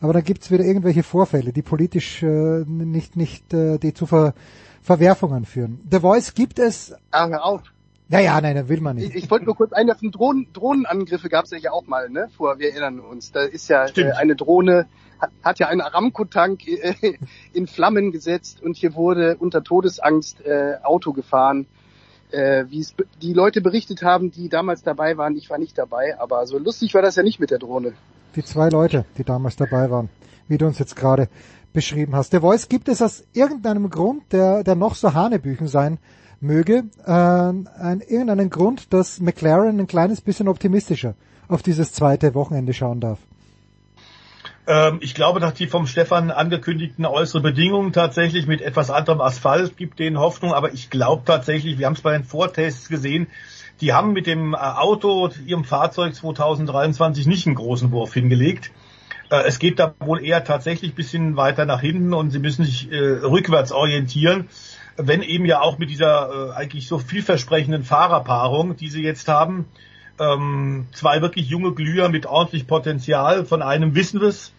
aber 0.00 0.12
dann 0.12 0.24
gibt's 0.24 0.50
wieder 0.50 0.64
irgendwelche 0.64 1.02
Vorfälle, 1.02 1.52
die 1.52 1.62
politisch 1.62 2.22
äh, 2.22 2.64
nicht, 2.66 3.16
nicht, 3.16 3.52
äh, 3.52 3.78
die 3.78 3.94
zu 3.94 4.06
Ver 4.06 4.34
Verwerfungen 4.84 5.44
führen. 5.44 5.80
The 5.88 6.00
Voice 6.00 6.34
gibt 6.34 6.58
es. 6.58 6.92
Ah, 7.12 7.28
hör 7.28 7.44
auf. 7.44 7.62
Ja, 8.08 8.20
ja, 8.20 8.40
nein, 8.40 8.56
das 8.56 8.68
will 8.68 8.80
man 8.80 8.96
nicht. 8.96 9.10
Ich, 9.10 9.24
ich 9.24 9.30
wollte 9.30 9.46
nur 9.46 9.56
kurz 9.56 9.72
einwerfen, 9.72 10.10
Drohnen, 10.10 10.46
Drohnenangriffe 10.52 11.28
gab 11.28 11.46
es 11.46 11.50
ja 11.50 11.72
auch 11.72 11.86
mal, 11.86 12.10
ne? 12.10 12.28
Vor, 12.36 12.58
wir 12.58 12.70
erinnern 12.70 13.00
uns. 13.00 13.32
Da 13.32 13.42
ist 13.42 13.68
ja 13.68 13.86
äh, 13.86 14.12
eine 14.12 14.36
Drohne, 14.36 14.86
hat, 15.18 15.30
hat 15.42 15.58
ja 15.58 15.68
einen 15.68 15.80
Aramco-Tank 15.80 16.66
äh, 16.68 16.94
in 17.52 17.66
Flammen 17.66 18.12
gesetzt 18.12 18.62
und 18.62 18.76
hier 18.76 18.94
wurde 18.94 19.36
unter 19.38 19.62
Todesangst 19.62 20.44
äh, 20.44 20.76
Auto 20.82 21.12
gefahren. 21.12 21.66
Äh, 22.30 22.64
wie 22.70 22.80
es 22.80 22.94
die 23.20 23.34
Leute 23.34 23.60
berichtet 23.60 24.02
haben, 24.02 24.30
die 24.30 24.48
damals 24.48 24.82
dabei 24.82 25.18
waren, 25.18 25.36
ich 25.36 25.50
war 25.50 25.58
nicht 25.58 25.76
dabei, 25.76 26.18
aber 26.18 26.46
so 26.46 26.58
lustig 26.58 26.94
war 26.94 27.02
das 27.02 27.16
ja 27.16 27.22
nicht 27.22 27.40
mit 27.40 27.50
der 27.50 27.58
Drohne. 27.58 27.92
Die 28.36 28.42
zwei 28.42 28.70
Leute, 28.70 29.04
die 29.18 29.24
damals 29.24 29.56
dabei 29.56 29.90
waren, 29.90 30.08
wie 30.48 30.56
du 30.56 30.66
uns 30.66 30.78
jetzt 30.78 30.96
gerade 30.96 31.28
beschrieben 31.74 32.16
hast. 32.16 32.32
Der 32.32 32.40
Voice 32.40 32.68
gibt 32.68 32.88
es 32.88 33.02
aus 33.02 33.24
irgendeinem 33.34 33.90
Grund, 33.90 34.32
der, 34.32 34.64
der 34.64 34.74
noch 34.76 34.94
so 34.94 35.12
Hanebüchen 35.12 35.68
sein 35.68 35.98
möge, 36.42 36.84
äh, 37.06 37.10
ein, 37.12 38.02
irgendeinen 38.06 38.50
Grund, 38.50 38.92
dass 38.92 39.20
McLaren 39.20 39.80
ein 39.80 39.86
kleines 39.86 40.20
bisschen 40.20 40.48
optimistischer 40.48 41.14
auf 41.48 41.62
dieses 41.62 41.92
zweite 41.92 42.34
Wochenende 42.34 42.74
schauen 42.74 43.00
darf. 43.00 43.18
Ähm, 44.66 44.98
ich 45.00 45.14
glaube, 45.14 45.40
dass 45.40 45.54
die 45.54 45.66
vom 45.66 45.86
Stefan 45.86 46.30
angekündigten 46.30 47.04
äußere 47.04 47.42
Bedingungen 47.42 47.92
tatsächlich 47.92 48.46
mit 48.46 48.60
etwas 48.60 48.90
anderem 48.90 49.20
Asphalt 49.20 49.76
gibt 49.76 49.98
denen 49.98 50.18
Hoffnung, 50.18 50.52
aber 50.52 50.72
ich 50.72 50.90
glaube 50.90 51.22
tatsächlich, 51.24 51.78
wir 51.78 51.86
haben 51.86 51.94
es 51.94 52.02
bei 52.02 52.12
den 52.12 52.24
Vortests 52.24 52.88
gesehen, 52.88 53.26
die 53.80 53.92
haben 53.92 54.12
mit 54.12 54.26
dem 54.26 54.54
äh, 54.54 54.56
Auto, 54.56 55.30
ihrem 55.44 55.64
Fahrzeug 55.64 56.14
2023 56.14 57.26
nicht 57.26 57.46
einen 57.46 57.56
großen 57.56 57.90
Wurf 57.90 58.14
hingelegt. 58.14 58.70
Äh, 59.30 59.44
es 59.46 59.58
geht 59.58 59.80
da 59.80 59.94
wohl 59.98 60.24
eher 60.24 60.44
tatsächlich 60.44 60.94
bisschen 60.94 61.36
weiter 61.36 61.64
nach 61.66 61.80
hinten 61.80 62.14
und 62.14 62.30
sie 62.30 62.38
müssen 62.38 62.64
sich 62.64 62.92
äh, 62.92 62.98
rückwärts 62.98 63.72
orientieren, 63.72 64.48
wenn 64.96 65.22
eben 65.22 65.44
ja 65.46 65.60
auch 65.60 65.78
mit 65.78 65.90
dieser 65.90 66.50
äh, 66.50 66.52
eigentlich 66.52 66.88
so 66.88 66.98
vielversprechenden 66.98 67.84
Fahrerpaarung, 67.84 68.76
die 68.76 68.88
sie 68.88 69.02
jetzt 69.02 69.28
haben, 69.28 69.66
ähm, 70.20 70.86
zwei 70.92 71.20
wirklich 71.22 71.48
junge 71.48 71.72
Glüher 71.72 72.08
mit 72.08 72.26
ordentlich 72.26 72.66
Potenzial. 72.66 73.44
Von 73.44 73.62
einem 73.62 73.94
wissen 73.94 74.20
wir 74.20 74.28
es, 74.28 74.52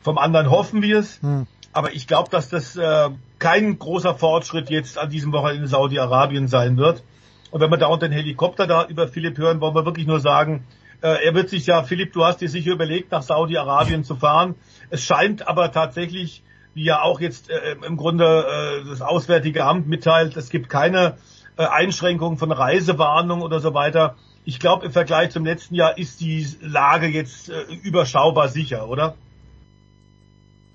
vom 0.00 0.18
anderen 0.18 0.50
hoffen 0.50 0.82
wir 0.82 0.98
es. 0.98 1.20
Hm. 1.22 1.46
Aber 1.72 1.92
ich 1.92 2.06
glaube, 2.06 2.30
dass 2.30 2.48
das 2.48 2.76
äh, 2.76 3.10
kein 3.38 3.78
großer 3.78 4.14
Fortschritt 4.14 4.68
jetzt 4.70 4.98
an 4.98 5.08
diesem 5.08 5.32
Wochenende 5.32 5.62
in 5.62 5.68
Saudi-Arabien 5.68 6.48
sein 6.48 6.76
wird. 6.76 7.02
Und 7.50 7.60
wenn 7.60 7.70
wir 7.70 7.78
da 7.78 7.86
unter 7.86 8.08
den 8.08 8.14
Helikopter 8.14 8.66
da 8.66 8.86
über 8.86 9.08
Philipp 9.08 9.38
hören, 9.38 9.60
wollen 9.60 9.74
wir 9.74 9.84
wirklich 9.84 10.06
nur 10.06 10.20
sagen, 10.20 10.64
äh, 11.02 11.24
er 11.24 11.34
wird 11.34 11.48
sich 11.48 11.66
ja, 11.66 11.82
Philipp, 11.82 12.12
du 12.12 12.24
hast 12.24 12.40
dir 12.40 12.48
sicher 12.48 12.72
überlegt, 12.72 13.10
nach 13.10 13.22
Saudi-Arabien 13.22 14.04
zu 14.04 14.16
fahren. 14.16 14.54
Es 14.90 15.04
scheint 15.04 15.48
aber 15.48 15.72
tatsächlich, 15.72 16.42
wie 16.74 16.84
ja 16.84 17.02
auch 17.02 17.20
jetzt 17.20 17.50
äh, 17.50 17.76
im 17.86 17.96
Grunde 17.96 18.46
äh, 18.84 18.88
das 18.88 19.02
Auswärtige 19.02 19.64
Amt 19.64 19.88
mitteilt, 19.88 20.36
es 20.36 20.50
gibt 20.50 20.68
keine 20.68 21.16
äh, 21.56 21.64
Einschränkungen 21.64 22.38
von 22.38 22.52
Reisewarnung 22.52 23.42
oder 23.42 23.60
so 23.60 23.74
weiter. 23.74 24.16
Ich 24.44 24.58
glaube, 24.58 24.86
im 24.86 24.92
Vergleich 24.92 25.30
zum 25.30 25.44
letzten 25.44 25.74
Jahr 25.74 25.98
ist 25.98 26.20
die 26.20 26.46
Lage 26.60 27.06
jetzt 27.06 27.50
äh, 27.50 27.62
überschaubar 27.82 28.48
sicher, 28.48 28.88
oder? 28.88 29.14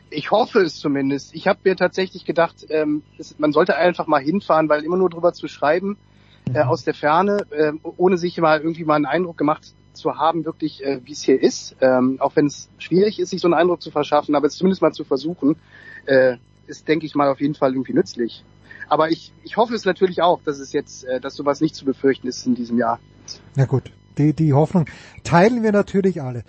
Ich 0.10 0.32
hoffe 0.32 0.60
es 0.60 0.80
zumindest. 0.80 1.36
Ich 1.36 1.48
habe 1.48 1.60
mir 1.64 1.76
tatsächlich 1.76 2.24
gedacht, 2.24 2.66
ähm, 2.70 3.04
es, 3.18 3.38
man 3.40 3.52
sollte 3.52 3.76
einfach 3.76 4.08
mal 4.08 4.22
hinfahren, 4.22 4.70
weil 4.70 4.84
immer 4.84 4.96
nur 4.96 5.10
drüber 5.10 5.34
zu 5.34 5.48
schreiben 5.48 5.98
äh, 6.54 6.62
aus 6.62 6.84
der 6.84 6.94
Ferne, 6.94 7.46
äh, 7.52 7.74
ohne 7.84 8.18
sich 8.18 8.38
mal 8.38 8.60
irgendwie 8.60 8.86
mal 8.86 8.96
einen 8.96 9.06
Eindruck 9.06 9.38
gemacht 9.38 9.74
zu 9.92 10.16
haben, 10.16 10.46
wirklich, 10.46 10.84
äh, 10.84 11.02
wie 11.04 11.12
es 11.12 11.24
hier 11.24 11.42
ist, 11.42 11.76
ähm, 11.82 12.18
auch 12.20 12.36
wenn 12.36 12.46
es 12.46 12.70
schwierig 12.78 13.20
ist, 13.20 13.32
sich 13.32 13.42
so 13.42 13.48
einen 13.48 13.56
Eindruck 13.56 13.82
zu 13.82 13.92
verschaffen, 13.92 14.36
aber 14.36 14.48
es 14.48 14.56
zumindest 14.56 14.82
mal 14.82 14.94
zu 14.94 15.04
versuchen, 15.04 15.58
äh, 16.08 16.38
ist, 16.68 16.88
denke 16.88 17.06
ich 17.06 17.16
mal, 17.16 17.30
auf 17.30 17.40
jeden 17.40 17.56
Fall 17.56 17.72
irgendwie 17.72 17.94
nützlich. 17.94 18.44
Aber 18.90 19.10
ich, 19.10 19.34
ich 19.44 19.58
hoffe 19.58 19.76
es 19.76 19.86
natürlich 19.86 20.22
auch, 20.22 20.42
dass 20.44 20.60
es 20.60 20.74
jetzt, 20.74 21.06
äh, 21.06 21.20
dass 21.20 21.36
sowas 21.36 21.62
nicht 21.62 21.76
zu 21.76 21.86
befürchten 21.86 22.28
ist 22.28 22.46
in 22.46 22.56
diesem 22.56 22.78
Jahr. 22.78 23.00
Na 23.56 23.66
gut, 23.66 23.92
die, 24.18 24.34
die 24.34 24.54
Hoffnung 24.54 24.86
teilen 25.24 25.64
wir 25.64 25.72
natürlich 25.72 26.22
alle. 26.22 26.44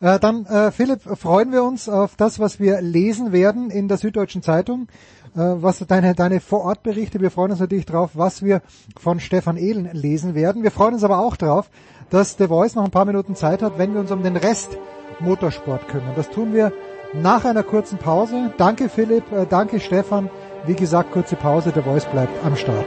Äh, 0.00 0.18
dann, 0.18 0.46
äh, 0.46 0.72
Philipp, 0.72 1.02
freuen 1.02 1.52
wir 1.52 1.62
uns 1.62 1.88
auf 1.88 2.16
das, 2.16 2.40
was 2.40 2.58
wir 2.58 2.80
lesen 2.80 3.32
werden 3.32 3.70
in 3.70 3.88
der 3.88 3.98
Süddeutschen 3.98 4.42
Zeitung, 4.42 4.88
äh, 5.36 5.38
was 5.38 5.78
deine, 5.86 6.14
deine 6.14 6.40
Vorortberichte. 6.40 7.20
Wir 7.20 7.30
freuen 7.30 7.52
uns 7.52 7.60
natürlich 7.60 7.86
drauf, 7.86 8.10
was 8.14 8.42
wir 8.42 8.62
von 8.98 9.20
Stefan 9.20 9.56
Ehlen 9.56 9.88
lesen 9.92 10.34
werden. 10.34 10.62
Wir 10.62 10.72
freuen 10.72 10.94
uns 10.94 11.04
aber 11.04 11.20
auch 11.20 11.36
drauf, 11.36 11.70
dass 12.10 12.36
The 12.36 12.48
Voice 12.48 12.74
noch 12.74 12.84
ein 12.84 12.90
paar 12.90 13.04
Minuten 13.04 13.36
Zeit 13.36 13.62
hat, 13.62 13.78
wenn 13.78 13.94
wir 13.94 14.00
uns 14.00 14.10
um 14.10 14.22
den 14.22 14.36
Rest 14.36 14.76
Motorsport 15.20 15.86
kümmern. 15.88 16.14
Das 16.16 16.30
tun 16.30 16.52
wir 16.52 16.72
nach 17.12 17.44
einer 17.44 17.62
kurzen 17.62 17.98
Pause. 17.98 18.52
Danke 18.56 18.88
Philipp, 18.88 19.30
äh, 19.32 19.46
danke 19.46 19.80
Stefan. 19.80 20.30
Wie 20.64 20.74
gesagt, 20.74 21.12
kurze 21.12 21.36
Pause, 21.36 21.72
The 21.74 21.82
Voice 21.82 22.06
bleibt 22.06 22.32
am 22.44 22.56
Start. 22.56 22.86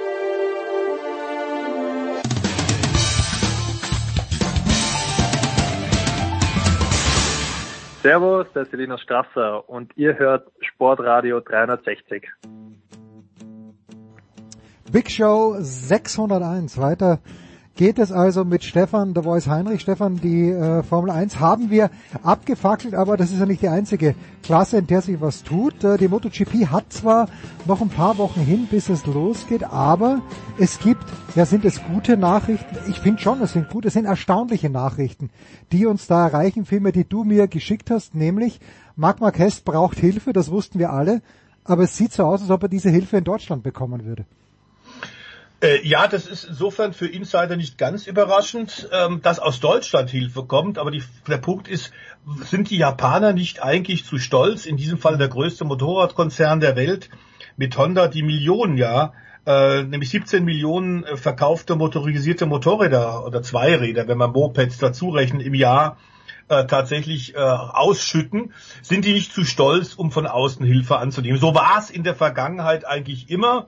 Servus, 8.02 8.46
der 8.54 8.62
ist 8.62 8.72
Selina 8.72 9.00
Strasser 9.00 9.68
und 9.68 9.92
ihr 9.98 10.18
hört 10.20 10.52
Sportradio 10.62 11.40
360. 11.40 12.30
Big 14.92 15.10
Show 15.10 15.56
601. 15.60 16.80
Weiter 16.80 17.20
geht 17.76 18.00
es 18.00 18.12
also 18.12 18.46
mit 18.46 18.64
Stefan, 18.64 19.14
der 19.14 19.24
Voice 19.24 19.48
Heinrich. 19.48 19.82
Stefan, 19.82 20.16
die 20.16 20.50
äh, 20.50 20.82
Formel 20.84 21.12
1 21.12 21.40
haben 21.40 21.70
wir 21.70 21.90
abgefackelt, 22.24 22.96
aber 22.96 23.18
das 23.18 23.32
ist 23.32 23.40
ja 23.40 23.46
nicht 23.46 23.62
die 23.62 23.68
einzige 23.68 24.16
Klasse, 24.44 24.78
in 24.78 24.88
der 24.88 25.02
sich 25.02 25.20
was 25.20 25.44
tut. 25.44 25.84
Äh, 25.84 25.98
die 25.98 26.08
MotoGP 26.08 26.68
hat 26.68 26.92
zwar 26.94 27.28
noch 27.66 27.82
ein 27.82 27.90
paar 27.90 28.18
Wochen 28.18 28.40
hin, 28.40 28.68
bis 28.70 28.88
es 28.88 29.06
losgeht, 29.06 29.66
aber 29.66 30.22
es 30.58 30.80
gibt, 30.80 31.04
ja 31.36 31.46
sind 31.46 31.66
es 31.66 31.84
gute 31.84 32.16
Nachrichten? 32.16 32.78
Ich 32.90 33.00
finde 33.00 33.22
schon, 33.22 33.42
es 33.42 33.54
sind 33.54 33.70
gute, 33.70 33.90
es 33.90 33.94
sind 33.94 34.06
erstaunliche 34.06 34.70
Nachrichten, 34.70 35.30
die 35.72 35.86
uns 35.86 36.08
da 36.08 36.28
erreichen, 36.28 36.66
vielmehr 36.66 36.94
die 36.94 37.08
du 37.08 37.26
mir 37.26 37.48
geschickt 37.48 37.92
hast, 37.92 38.16
nämlich 38.16 38.62
Marc 38.96 39.20
Marquez 39.20 39.60
braucht 39.60 40.00
Hilfe, 40.00 40.32
das 40.32 40.50
wussten 40.50 40.80
wir 40.80 40.94
alle, 40.94 41.22
aber 41.66 41.84
es 41.84 41.98
sieht 41.98 42.14
so 42.14 42.24
aus, 42.24 42.42
als 42.42 42.52
ob 42.52 42.64
er 42.64 42.70
diese 42.70 42.90
Hilfe 42.90 43.18
in 43.18 43.26
Deutschland 43.26 43.64
bekommen 43.64 44.06
würde. 44.06 44.26
Äh, 45.66 45.82
ja, 45.84 46.08
das 46.08 46.28
ist 46.28 46.44
insofern 46.44 46.94
für 46.94 47.08
Insider 47.08 47.56
nicht 47.56 47.78
ganz 47.80 48.06
überraschend, 48.06 48.88
ähm, 48.92 49.22
dass 49.24 49.40
aus 49.40 49.60
Deutschland 49.60 50.12
Hilfe 50.12 50.44
kommt. 50.44 50.78
Aber 50.78 50.92
die, 50.92 51.04
der 51.28 51.38
Punkt 51.38 51.68
ist, 51.68 51.92
sind 52.44 52.70
die 52.70 52.78
Japaner 52.78 53.34
nicht 53.34 53.64
eigentlich 53.64 54.06
zu 54.06 54.20
stolz, 54.20 54.68
in 54.68 54.78
diesem 54.78 55.00
Fall 55.00 55.18
der 55.18 55.28
größte 55.28 55.66
Motorradkonzern 55.66 56.60
der 56.60 56.76
Welt, 56.76 57.10
mit 57.58 57.76
Honda 57.78 58.08
die 58.08 58.22
Millionen, 58.22 58.78
ja, 58.78 59.14
äh, 59.48 59.84
nämlich 59.84 60.10
17 60.10 60.46
Millionen 60.46 61.04
äh, 61.04 61.18
verkaufte 61.18 61.76
motorisierte 61.76 62.46
Motorräder 62.46 63.26
oder 63.26 63.42
Zweiräder, 63.42 64.08
wenn 64.08 64.20
man 64.20 64.32
Mopeds 64.32 64.78
dazu 64.78 65.10
rechnet, 65.10 65.46
im 65.46 65.56
Jahr 65.56 65.98
tatsächlich 66.48 67.36
ausschütten, 67.36 68.54
sind 68.84 69.04
die 69.04 69.14
nicht 69.14 69.34
zu 69.34 69.44
stolz, 69.46 69.96
um 69.96 70.12
von 70.12 70.28
außen 70.28 70.64
Hilfe 70.64 70.98
anzunehmen. 70.98 71.40
So 71.40 71.56
war 71.56 71.80
es 71.80 71.90
in 71.90 72.04
der 72.04 72.14
Vergangenheit 72.14 72.86
eigentlich 72.86 73.32
immer, 73.32 73.66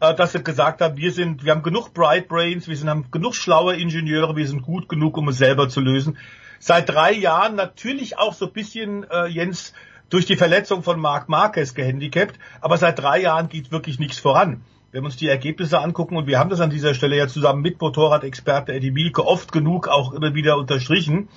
äh, 0.00 0.14
dass 0.14 0.32
sie 0.32 0.42
gesagt 0.42 0.80
haben, 0.80 0.96
wir 0.96 1.12
sind, 1.12 1.44
wir 1.44 1.52
haben 1.52 1.62
genug 1.62 1.94
Bright 1.94 2.28
Brains, 2.28 2.68
wir 2.68 2.76
sind, 2.76 2.88
haben 2.88 3.10
genug 3.10 3.34
schlaue 3.34 3.76
Ingenieure, 3.76 4.34
wir 4.36 4.48
sind 4.48 4.62
gut 4.62 4.88
genug, 4.88 5.16
um 5.16 5.28
es 5.28 5.38
selber 5.38 5.68
zu 5.68 5.80
lösen. 5.80 6.18
Seit 6.58 6.88
drei 6.88 7.12
Jahren 7.12 7.54
natürlich 7.54 8.18
auch 8.18 8.34
so 8.34 8.46
ein 8.46 8.52
bisschen, 8.52 9.04
äh, 9.10 9.26
Jens, 9.26 9.72
durch 10.10 10.26
die 10.26 10.36
Verletzung 10.36 10.82
von 10.82 10.98
Marc 11.00 11.28
Marquez 11.28 11.74
gehandicapt, 11.74 12.38
aber 12.60 12.76
seit 12.76 12.98
drei 12.98 13.20
Jahren 13.20 13.48
geht 13.48 13.70
wirklich 13.70 13.98
nichts 13.98 14.18
voran. 14.18 14.62
Wenn 14.90 15.02
wir 15.02 15.06
uns 15.06 15.16
die 15.16 15.28
Ergebnisse 15.28 15.78
angucken, 15.78 16.16
und 16.16 16.26
wir 16.26 16.38
haben 16.38 16.50
das 16.50 16.60
an 16.60 16.70
dieser 16.70 16.94
Stelle 16.94 17.16
ja 17.16 17.28
zusammen 17.28 17.62
mit 17.62 17.80
Motorradexperte 17.80 18.72
Eddie 18.72 18.90
Mielke 18.90 19.24
oft 19.24 19.52
genug 19.52 19.86
auch 19.86 20.12
immer 20.12 20.34
wieder 20.34 20.58
unterstrichen, 20.58 21.28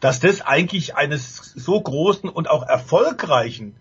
dass 0.00 0.20
das 0.20 0.40
eigentlich 0.40 0.96
eines 0.96 1.36
so 1.54 1.78
großen 1.78 2.30
und 2.30 2.48
auch 2.48 2.66
erfolgreichen 2.66 3.74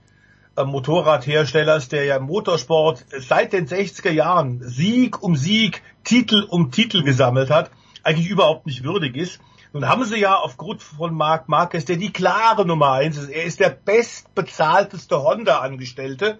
Motorradherstellers, 0.55 1.89
der 1.89 2.05
ja 2.05 2.17
im 2.17 2.23
Motorsport 2.23 3.05
seit 3.19 3.53
den 3.53 3.67
60er 3.67 4.11
Jahren 4.11 4.61
Sieg 4.61 5.21
um 5.23 5.35
Sieg, 5.35 5.81
Titel 6.03 6.45
um 6.47 6.71
Titel 6.71 7.03
gesammelt 7.03 7.49
hat, 7.49 7.71
eigentlich 8.03 8.29
überhaupt 8.29 8.65
nicht 8.65 8.83
würdig 8.83 9.15
ist. 9.15 9.39
Nun 9.73 9.87
haben 9.87 10.05
sie 10.05 10.17
ja 10.17 10.35
aufgrund 10.35 10.83
von 10.83 11.15
Marc 11.15 11.49
Marquez, 11.49 11.85
der 11.85 11.97
die 11.97 12.13
klare 12.13 12.65
Nummer 12.65 12.91
eins 12.91 13.17
ist, 13.17 13.29
er 13.29 13.43
ist 13.43 13.59
der 13.59 13.69
bestbezahlteste 13.69 15.23
Honda-Angestellte 15.23 16.37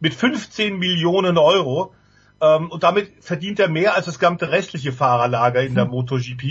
mit 0.00 0.14
15 0.14 0.76
Millionen 0.76 1.38
Euro 1.38 1.94
ähm, 2.40 2.70
und 2.70 2.82
damit 2.82 3.12
verdient 3.22 3.60
er 3.60 3.68
mehr 3.68 3.94
als 3.94 4.06
das 4.06 4.18
gesamte 4.18 4.50
restliche 4.50 4.92
Fahrerlager 4.92 5.62
in 5.62 5.76
der 5.76 5.86
MotoGP. 5.86 6.42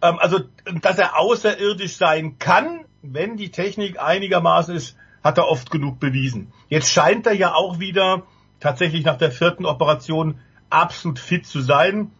Ähm, 0.00 0.18
also, 0.20 0.40
dass 0.80 0.98
er 0.98 1.18
außerirdisch 1.18 1.96
sein 1.96 2.38
kann, 2.38 2.84
wenn 3.02 3.36
die 3.36 3.50
Technik 3.50 4.00
einigermaßen 4.00 4.76
ist, 4.76 4.96
hat 5.22 5.38
er 5.38 5.48
oft 5.48 5.70
genug 5.70 6.00
bewiesen. 6.00 6.52
Jetzt 6.68 6.90
scheint 6.90 7.26
er 7.26 7.34
ja 7.34 7.54
auch 7.54 7.78
wieder 7.78 8.24
tatsächlich 8.60 9.04
nach 9.04 9.18
der 9.18 9.30
vierten 9.30 9.66
Operation 9.66 10.40
absolut 10.70 11.18
fit 11.18 11.46
zu 11.46 11.60
sein. 11.60 12.10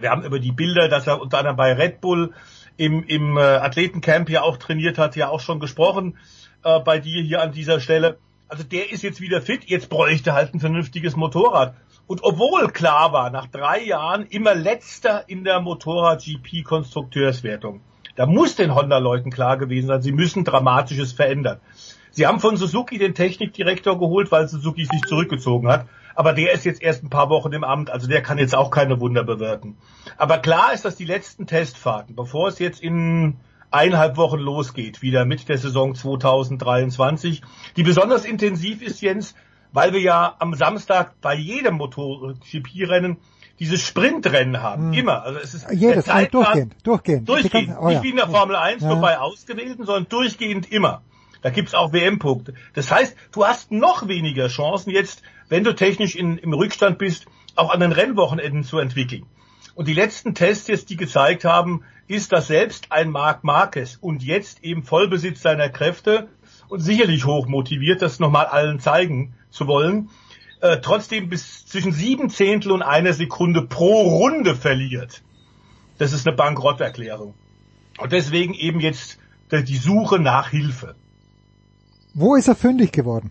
Wir 0.00 0.10
haben 0.10 0.24
über 0.24 0.38
die 0.38 0.52
Bilder, 0.52 0.88
dass 0.88 1.06
er 1.06 1.20
unter 1.20 1.38
anderem 1.38 1.56
bei 1.56 1.72
Red 1.72 2.00
Bull 2.00 2.32
im, 2.76 3.04
im 3.04 3.36
äh, 3.36 3.40
Athletencamp 3.40 4.30
ja 4.30 4.42
auch 4.42 4.56
trainiert 4.56 4.98
hat, 4.98 5.16
ja 5.16 5.28
auch 5.28 5.40
schon 5.40 5.60
gesprochen 5.60 6.16
äh, 6.62 6.78
bei 6.80 7.00
dir 7.00 7.22
hier 7.22 7.42
an 7.42 7.52
dieser 7.52 7.80
Stelle. 7.80 8.18
Also 8.48 8.64
der 8.64 8.90
ist 8.92 9.02
jetzt 9.02 9.20
wieder 9.20 9.42
fit, 9.42 9.64
jetzt 9.66 9.90
bräuchte 9.90 10.32
halt 10.32 10.54
ein 10.54 10.60
vernünftiges 10.60 11.16
Motorrad. 11.16 11.74
Und 12.06 12.22
obwohl 12.22 12.70
klar 12.70 13.12
war, 13.12 13.28
nach 13.30 13.48
drei 13.48 13.82
Jahren 13.82 14.24
immer 14.26 14.54
letzter 14.54 15.28
in 15.28 15.42
der 15.44 15.60
Motorrad-GP-Konstrukteurswertung, 15.60 17.82
da 18.16 18.24
muss 18.24 18.56
den 18.56 18.74
Honda-Leuten 18.74 19.30
klar 19.30 19.58
gewesen 19.58 19.88
sein, 19.88 20.00
sie 20.00 20.12
müssen 20.12 20.44
Dramatisches 20.44 21.12
verändern. 21.12 21.60
Sie 22.10 22.26
haben 22.26 22.40
von 22.40 22.56
Suzuki 22.56 22.98
den 22.98 23.14
Technikdirektor 23.14 23.98
geholt, 23.98 24.30
weil 24.32 24.48
Suzuki 24.48 24.84
sich 24.84 25.02
zurückgezogen 25.02 25.68
hat. 25.68 25.86
Aber 26.14 26.32
der 26.32 26.52
ist 26.52 26.64
jetzt 26.64 26.82
erst 26.82 27.04
ein 27.04 27.10
paar 27.10 27.30
Wochen 27.30 27.52
im 27.52 27.62
Amt, 27.62 27.90
also 27.90 28.08
der 28.08 28.22
kann 28.22 28.38
jetzt 28.38 28.54
auch 28.54 28.70
keine 28.70 28.98
Wunder 29.00 29.22
bewirken. 29.22 29.76
Aber 30.16 30.38
klar 30.38 30.72
ist, 30.72 30.84
dass 30.84 30.96
die 30.96 31.04
letzten 31.04 31.46
Testfahrten, 31.46 32.16
bevor 32.16 32.48
es 32.48 32.58
jetzt 32.58 32.82
in 32.82 33.36
eineinhalb 33.70 34.16
Wochen 34.16 34.38
losgeht, 34.38 35.00
wieder 35.00 35.24
mit 35.24 35.48
der 35.48 35.58
Saison 35.58 35.94
2023, 35.94 37.42
die 37.76 37.82
besonders 37.82 38.24
intensiv 38.24 38.82
ist, 38.82 39.00
Jens, 39.00 39.34
weil 39.72 39.92
wir 39.92 40.00
ja 40.00 40.34
am 40.38 40.54
Samstag 40.54 41.20
bei 41.20 41.34
jedem 41.34 41.74
MotoGP-Rennen 41.76 43.18
dieses 43.58 43.82
Sprintrennen 43.82 44.62
haben. 44.62 44.88
Hm. 44.88 44.92
Immer. 44.94 45.22
Also 45.22 45.40
es 45.40 45.54
ist 45.54 45.70
Jedes, 45.70 46.04
der 46.04 46.14
Zeitplan- 46.14 46.30
durchgehend, 46.30 46.74
durchgehend. 46.86 47.28
Durchgehend. 47.28 47.76
Oh, 47.78 47.84
ja. 47.84 47.90
Nicht 47.90 48.02
wie 48.02 48.10
in 48.10 48.16
der 48.16 48.28
Formel 48.28 48.56
1, 48.56 48.82
Ja. 48.82 48.88
nur 48.88 49.00
bei 49.00 49.18
Ausgewählten, 49.18 49.84
sondern 49.84 50.08
durchgehend 50.08 50.70
immer. 50.72 51.02
Da 51.42 51.50
gibt's 51.50 51.74
auch 51.74 51.92
WM-Punkte. 51.92 52.54
Das 52.74 52.90
heißt, 52.90 53.16
du 53.32 53.46
hast 53.46 53.70
noch 53.70 54.08
weniger 54.08 54.48
Chancen 54.48 54.90
jetzt, 54.90 55.22
wenn 55.48 55.64
du 55.64 55.74
technisch 55.74 56.16
in, 56.16 56.38
im 56.38 56.52
Rückstand 56.52 56.98
bist, 56.98 57.26
auch 57.54 57.70
an 57.70 57.80
den 57.80 57.92
Rennwochenenden 57.92 58.64
zu 58.64 58.78
entwickeln. 58.78 59.26
Und 59.74 59.86
die 59.86 59.94
letzten 59.94 60.34
Tests 60.34 60.66
jetzt, 60.66 60.90
die 60.90 60.96
gezeigt 60.96 61.44
haben, 61.44 61.84
ist, 62.08 62.32
dass 62.32 62.48
selbst 62.48 62.90
ein 62.90 63.10
Marc 63.10 63.44
Marquez 63.44 63.96
und 64.00 64.22
jetzt 64.24 64.64
eben 64.64 64.82
Vollbesitz 64.82 65.42
seiner 65.42 65.68
Kräfte 65.68 66.28
und 66.68 66.80
sicherlich 66.80 67.24
hoch 67.26 67.46
motiviert, 67.46 68.02
das 68.02 68.18
nochmal 68.18 68.46
allen 68.46 68.80
zeigen 68.80 69.34
zu 69.50 69.66
wollen, 69.66 70.10
äh, 70.60 70.78
trotzdem 70.78 71.28
bis 71.28 71.66
zwischen 71.66 71.92
sieben 71.92 72.30
Zehntel 72.30 72.72
und 72.72 72.82
einer 72.82 73.12
Sekunde 73.12 73.62
pro 73.62 74.02
Runde 74.18 74.56
verliert. 74.56 75.22
Das 75.98 76.12
ist 76.12 76.26
eine 76.26 76.36
Bankrotterklärung. 76.36 77.34
Und 77.98 78.12
deswegen 78.12 78.54
eben 78.54 78.80
jetzt 78.80 79.18
die 79.50 79.76
Suche 79.76 80.18
nach 80.18 80.50
Hilfe. 80.50 80.94
Wo 82.20 82.34
ist 82.34 82.48
er 82.48 82.56
fündig 82.56 82.90
geworden? 82.90 83.30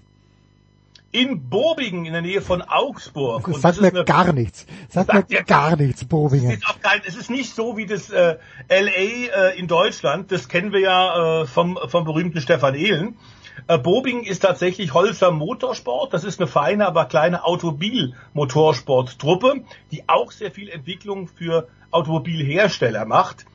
In 1.11 1.49
Bobingen 1.49 2.05
in 2.05 2.13
der 2.13 2.21
Nähe 2.21 2.41
von 2.41 2.61
Augsburg. 2.61 3.45
Das 3.51 3.61
sagt 3.61 3.81
mir 3.81 4.05
gar 4.05 4.31
nichts. 4.31 4.65
Sagt, 4.87 5.11
Sagt 5.11 5.29
mir 5.29 5.43
gar 5.43 5.75
nichts, 5.75 6.05
Bobingen. 6.05 6.51
Es 6.51 6.57
ist, 6.57 6.81
kein, 6.81 7.01
es 7.05 7.17
ist 7.17 7.29
nicht 7.29 7.53
so 7.53 7.75
wie 7.75 7.85
das 7.85 8.09
äh, 8.09 8.37
LA 8.69 9.49
äh, 9.49 9.59
in 9.59 9.67
Deutschland, 9.67 10.31
das 10.31 10.47
kennen 10.47 10.71
wir 10.71 10.79
ja 10.79 11.41
äh, 11.41 11.47
vom, 11.47 11.77
vom 11.87 12.05
berühmten 12.05 12.39
Stefan 12.39 12.75
Ehlen. 12.75 13.17
Äh, 13.67 13.77
Bobingen 13.77 14.23
ist 14.23 14.43
tatsächlich 14.43 14.93
Holzer 14.93 15.31
Motorsport, 15.31 16.13
das 16.13 16.23
ist 16.23 16.39
eine 16.39 16.47
feine, 16.47 16.87
aber 16.87 17.03
kleine 17.05 17.43
Automobil-Motorsport-Truppe, 17.43 19.65
die 19.91 20.07
auch 20.07 20.31
sehr 20.31 20.51
viel 20.51 20.69
Entwicklung 20.69 21.27
für 21.27 21.67
Automobilhersteller 21.91 23.03
macht. 23.03 23.45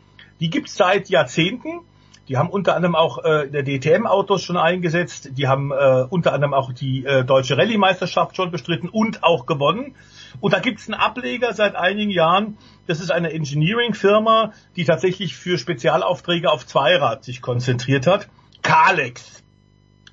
Die 0.41 0.51
gibt's 0.51 0.75
seit 0.75 1.09
Jahrzehnten. 1.09 1.81
Die 2.29 2.37
haben 2.37 2.49
unter 2.49 2.77
anderem 2.77 2.95
auch 2.95 3.25
äh, 3.25 3.49
der 3.49 3.65
DTM-Autos 3.65 4.43
schon 4.43 4.57
eingesetzt. 4.57 5.31
Die 5.33 5.49
haben 5.49 5.73
äh, 5.73 6.07
unter 6.09 6.33
anderem 6.33 6.55
auch 6.55 6.73
die 6.73 7.05
äh, 7.05 7.25
deutsche 7.25 7.59
Rallye-Meisterschaft 7.59 8.37
schon 8.37 8.51
bestritten 8.51 8.89
und 8.89 9.25
auch 9.25 9.47
gewonnen. 9.47 9.97
Und 10.41 10.55
da 10.55 10.61
gibt's 10.61 10.89
einen 10.89 11.01
Ableger 11.01 11.53
seit 11.53 11.75
einigen 11.75 12.11
Jahren. 12.11 12.59
Das 12.87 13.01
ist 13.01 13.11
eine 13.11 13.33
Engineering-Firma, 13.33 14.53
die 14.77 14.85
tatsächlich 14.85 15.35
für 15.35 15.59
Spezialaufträge 15.59 16.51
auf 16.51 16.67
Zweirad 16.67 17.25
sich 17.25 17.43
konzentriert 17.43 18.07
hat. 18.07 18.29
Kalex. 18.63 19.43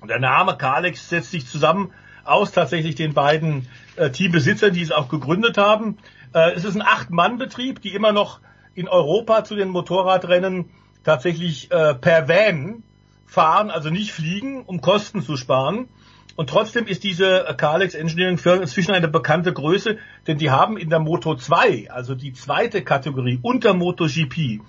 Der 0.08 0.18
Name 0.18 0.56
Kalex 0.56 1.08
setzt 1.08 1.30
sich 1.30 1.46
zusammen 1.46 1.92
aus 2.24 2.52
tatsächlich 2.52 2.96
den 2.96 3.14
beiden 3.14 3.68
äh, 3.96 4.10
Teambesitzern, 4.10 4.72
die 4.72 4.82
es 4.82 4.92
auch 4.92 5.08
gegründet 5.08 5.58
haben. 5.58 5.98
Äh, 6.34 6.52
es 6.52 6.64
ist 6.64 6.74
ein 6.74 6.82
Acht-Mann-Betrieb, 6.82 7.80
die 7.80 7.94
immer 7.94 8.12
noch 8.12 8.40
in 8.74 8.88
Europa 8.88 9.44
zu 9.44 9.56
den 9.56 9.68
Motorradrennen 9.68 10.70
tatsächlich 11.04 11.70
äh, 11.70 11.94
per 11.94 12.28
Van 12.28 12.82
fahren, 13.26 13.70
also 13.70 13.90
nicht 13.90 14.12
fliegen, 14.12 14.62
um 14.64 14.80
Kosten 14.80 15.22
zu 15.22 15.36
sparen. 15.36 15.88
Und 16.36 16.48
trotzdem 16.48 16.86
ist 16.86 17.04
diese 17.04 17.46
äh, 17.46 17.54
Kalex 17.54 17.94
Engineering 17.94 18.38
Firma 18.38 18.62
inzwischen 18.62 18.92
eine 18.92 19.08
bekannte 19.08 19.52
Größe, 19.52 19.98
denn 20.26 20.38
die 20.38 20.50
haben 20.50 20.76
in 20.76 20.90
der 20.90 20.98
Moto 20.98 21.34
2, 21.34 21.90
also 21.90 22.14
die 22.14 22.32
zweite 22.32 22.82
Kategorie 22.82 23.38
unter 23.42 23.74
MotoGP, 23.74 24.60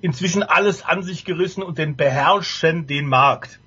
inzwischen 0.00 0.42
alles 0.42 0.84
an 0.84 1.02
sich 1.02 1.24
gerissen 1.24 1.62
und 1.62 1.78
den 1.78 1.96
beherrschen 1.96 2.86
den 2.86 3.06
Markt. 3.06 3.60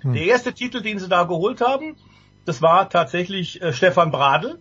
Hm. 0.00 0.14
Der 0.14 0.24
erste 0.24 0.52
Titel, 0.52 0.80
den 0.80 0.98
sie 0.98 1.08
da 1.08 1.24
geholt 1.24 1.60
haben, 1.60 1.96
das 2.44 2.62
war 2.62 2.88
tatsächlich 2.88 3.60
äh, 3.60 3.72
Stefan 3.72 4.10
Bradl, 4.10 4.58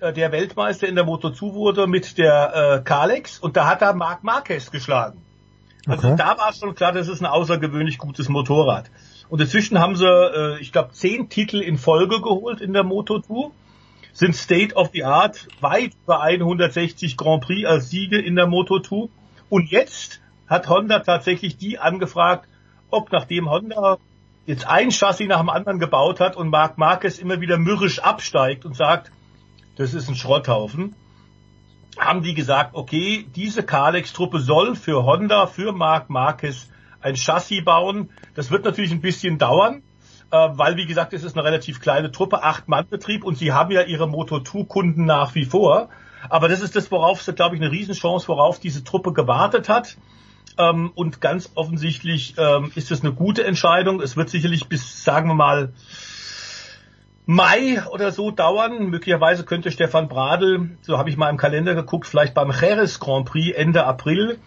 äh, 0.00 0.12
der 0.12 0.32
Weltmeister 0.32 0.86
in 0.86 0.94
der 0.94 1.04
Moto 1.04 1.30
2 1.30 1.54
wurde 1.54 1.86
mit 1.86 2.18
der 2.18 2.54
äh, 2.54 2.84
Kalex 2.84 3.38
und 3.38 3.56
da 3.56 3.66
hat 3.66 3.82
er 3.82 3.94
Marc 3.94 4.22
Marquez 4.22 4.70
geschlagen. 4.70 5.23
Also 5.86 6.08
Okay. 6.08 6.16
da 6.16 6.38
war 6.38 6.52
schon 6.52 6.74
klar, 6.74 6.92
das 6.92 7.08
ist 7.08 7.20
ein 7.20 7.26
außergewöhnlich 7.26 7.98
gutes 7.98 8.28
Motorrad. 8.28 8.90
Und 9.28 9.40
inzwischen 9.40 9.78
haben 9.78 9.96
sie, 9.96 10.06
äh, 10.06 10.60
ich 10.60 10.72
glaube, 10.72 10.92
zehn 10.92 11.28
Titel 11.28 11.60
in 11.60 11.78
Folge 11.78 12.20
geholt 12.20 12.60
in 12.60 12.72
der 12.72 12.84
Moto 12.84 13.20
2, 13.20 13.50
sind 14.12 14.36
State 14.36 14.74
of 14.76 14.90
the 14.92 15.04
Art, 15.04 15.48
weit 15.60 15.92
über 16.04 16.22
160 16.22 17.16
Grand 17.16 17.42
Prix 17.42 17.66
als 17.66 17.90
Siege 17.90 18.18
in 18.18 18.36
der 18.36 18.46
Moto 18.46 18.80
2. 18.80 19.08
Und 19.50 19.70
jetzt 19.70 20.20
hat 20.46 20.68
Honda 20.68 21.00
tatsächlich 21.00 21.56
die 21.56 21.78
angefragt, 21.78 22.48
ob 22.90 23.10
nachdem 23.12 23.50
Honda 23.50 23.98
jetzt 24.46 24.66
ein 24.66 24.90
Chassis 24.90 25.26
nach 25.26 25.40
dem 25.40 25.48
anderen 25.48 25.78
gebaut 25.78 26.20
hat 26.20 26.36
und 26.36 26.48
Marc 26.50 26.78
Marquez 26.78 27.18
immer 27.18 27.40
wieder 27.40 27.58
mürrisch 27.58 27.98
absteigt 27.98 28.64
und 28.64 28.76
sagt, 28.76 29.10
das 29.76 29.94
ist 29.94 30.08
ein 30.08 30.14
Schrotthaufen, 30.14 30.94
haben 31.98 32.22
die 32.22 32.34
gesagt, 32.34 32.74
okay, 32.74 33.26
diese 33.34 33.62
Kalex-Truppe 33.62 34.40
soll 34.40 34.76
für 34.76 35.04
Honda, 35.04 35.46
für 35.46 35.72
Marc 35.72 36.10
Marquez 36.10 36.68
ein 37.00 37.16
Chassis 37.16 37.64
bauen. 37.64 38.10
Das 38.34 38.50
wird 38.50 38.64
natürlich 38.64 38.92
ein 38.92 39.00
bisschen 39.00 39.38
dauern, 39.38 39.82
äh, 40.30 40.48
weil 40.52 40.76
wie 40.76 40.86
gesagt, 40.86 41.12
es 41.12 41.22
ist 41.22 41.36
eine 41.36 41.44
relativ 41.44 41.80
kleine 41.80 42.10
Truppe, 42.10 42.42
acht 42.42 42.68
Mann 42.68 42.88
Betrieb 42.88 43.24
und 43.24 43.36
sie 43.36 43.52
haben 43.52 43.70
ja 43.70 43.82
ihre 43.82 44.04
Moto2-Kunden 44.04 45.04
nach 45.04 45.34
wie 45.34 45.44
vor. 45.44 45.88
Aber 46.28 46.48
das 46.48 46.60
ist 46.60 46.74
das, 46.74 46.90
worauf, 46.90 47.24
glaube 47.36 47.56
ich, 47.56 47.62
eine 47.62 47.70
Riesenchance, 47.70 48.28
worauf 48.28 48.58
diese 48.58 48.82
Truppe 48.82 49.12
gewartet 49.12 49.68
hat. 49.68 49.96
Ähm, 50.56 50.92
und 50.94 51.20
ganz 51.20 51.50
offensichtlich 51.54 52.34
ähm, 52.38 52.70
ist 52.74 52.90
es 52.90 53.02
eine 53.02 53.12
gute 53.12 53.44
Entscheidung. 53.44 54.00
Es 54.00 54.16
wird 54.16 54.30
sicherlich 54.30 54.68
bis, 54.68 55.04
sagen 55.04 55.28
wir 55.28 55.34
mal, 55.34 55.72
Mai 57.26 57.82
oder 57.90 58.12
so 58.12 58.30
dauern. 58.30 58.90
Möglicherweise 58.90 59.44
könnte 59.44 59.70
Stefan 59.70 60.08
Bradl, 60.08 60.70
so 60.82 60.98
habe 60.98 61.08
ich 61.08 61.16
mal 61.16 61.30
im 61.30 61.38
Kalender 61.38 61.74
geguckt, 61.74 62.06
vielleicht 62.06 62.34
beim 62.34 62.50
Jerez 62.50 63.00
Grand 63.00 63.26
Prix 63.26 63.56
Ende 63.56 63.84
April 63.84 64.38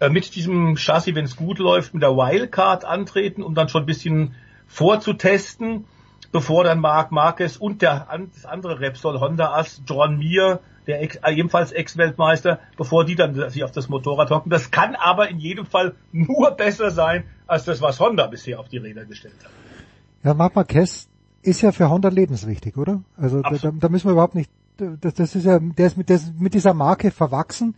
äh, 0.00 0.08
mit 0.08 0.34
diesem 0.34 0.76
Chassis, 0.76 1.14
wenn 1.14 1.26
es 1.26 1.36
gut 1.36 1.58
läuft, 1.58 1.92
mit 1.92 2.02
der 2.02 2.16
Wildcard 2.16 2.84
antreten, 2.84 3.42
um 3.42 3.54
dann 3.54 3.68
schon 3.68 3.82
ein 3.82 3.86
bisschen 3.86 4.34
vorzutesten, 4.66 5.84
bevor 6.32 6.64
dann 6.64 6.80
Marc 6.80 7.12
Marquez 7.12 7.56
und 7.56 7.82
der 7.82 8.08
das 8.32 8.46
andere 8.46 8.80
Repsol 8.80 9.20
Honda 9.20 9.52
Ass 9.54 9.82
John 9.86 10.16
Mir, 10.16 10.60
der 10.86 11.02
ex, 11.02 11.16
äh, 11.16 11.32
ebenfalls 11.32 11.72
Ex-Weltmeister, 11.72 12.58
bevor 12.78 13.04
die 13.04 13.16
dann 13.16 13.50
sich 13.50 13.64
auf 13.64 13.70
das 13.70 13.90
Motorrad 13.90 14.30
hocken. 14.30 14.50
Das 14.50 14.70
kann 14.70 14.94
aber 14.94 15.28
in 15.28 15.38
jedem 15.38 15.66
Fall 15.66 15.94
nur 16.10 16.50
besser 16.56 16.90
sein 16.90 17.24
als 17.46 17.64
das, 17.66 17.82
was 17.82 18.00
Honda 18.00 18.26
bisher 18.26 18.60
auf 18.60 18.68
die 18.68 18.78
Räder 18.78 19.04
gestellt 19.04 19.36
hat. 19.44 19.50
Ja, 20.22 20.32
Marc 20.32 20.56
Marquez 20.56 21.08
ist 21.44 21.60
ja 21.60 21.72
für 21.72 21.90
Honda 21.90 22.08
lebenswichtig, 22.08 22.76
oder? 22.76 23.02
Also 23.16 23.42
da, 23.42 23.72
da, 23.72 23.88
müssen 23.88 24.08
wir 24.08 24.12
überhaupt 24.12 24.34
nicht, 24.34 24.50
das, 24.76 25.14
das 25.14 25.34
ist 25.34 25.44
ja, 25.44 25.58
der 25.58 25.86
ist 25.86 25.96
mit, 25.96 26.08
der 26.08 26.16
ist 26.16 26.38
mit 26.38 26.54
dieser 26.54 26.74
Marke 26.74 27.10
verwachsen. 27.10 27.74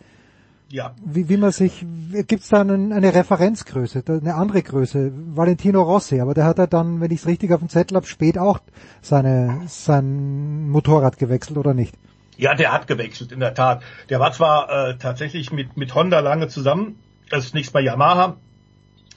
Ja. 0.69 0.95
Wie, 1.05 1.29
wie 1.29 1.37
man 1.37 1.53
sich, 1.53 1.85
gibt's 2.27 2.49
da 2.49 2.61
einen, 2.61 2.93
eine 2.93 3.15
Referenzgröße, 3.15 4.03
eine 4.09 4.35
andere 4.35 4.63
Größe, 4.63 5.13
Valentino 5.15 5.83
Rossi, 5.83 6.21
aber 6.21 6.35
der 6.35 6.45
hat 6.45 6.59
ja 6.59 6.67
dann, 6.67 7.01
wenn 7.01 7.11
ich 7.11 7.21
es 7.21 7.27
richtig 7.27 7.53
auf 7.53 7.61
dem 7.61 7.69
Zettel 7.69 7.97
habe, 7.97 8.07
spät 8.07 8.39
auch 8.39 8.59
seine, 9.01 9.63
sein 9.67 10.69
Motorrad 10.69 11.19
gewechselt, 11.19 11.59
oder 11.59 11.75
nicht? 11.75 11.95
Ja, 12.37 12.55
der 12.55 12.73
hat 12.73 12.87
gewechselt, 12.87 13.33
in 13.33 13.41
der 13.41 13.55
Tat. 13.55 13.83
Der 14.11 14.21
war 14.21 14.33
zwar 14.33 14.69
äh, 14.71 14.99
tatsächlich 14.99 15.53
mit, 15.53 15.77
mit 15.77 15.95
Honda 15.95 16.21
lange 16.21 16.49
zusammen, 16.49 16.99
das 17.31 17.47
ist 17.47 17.55
nichts 17.55 17.73
bei 17.73 17.81
Yamaha, 17.81 18.37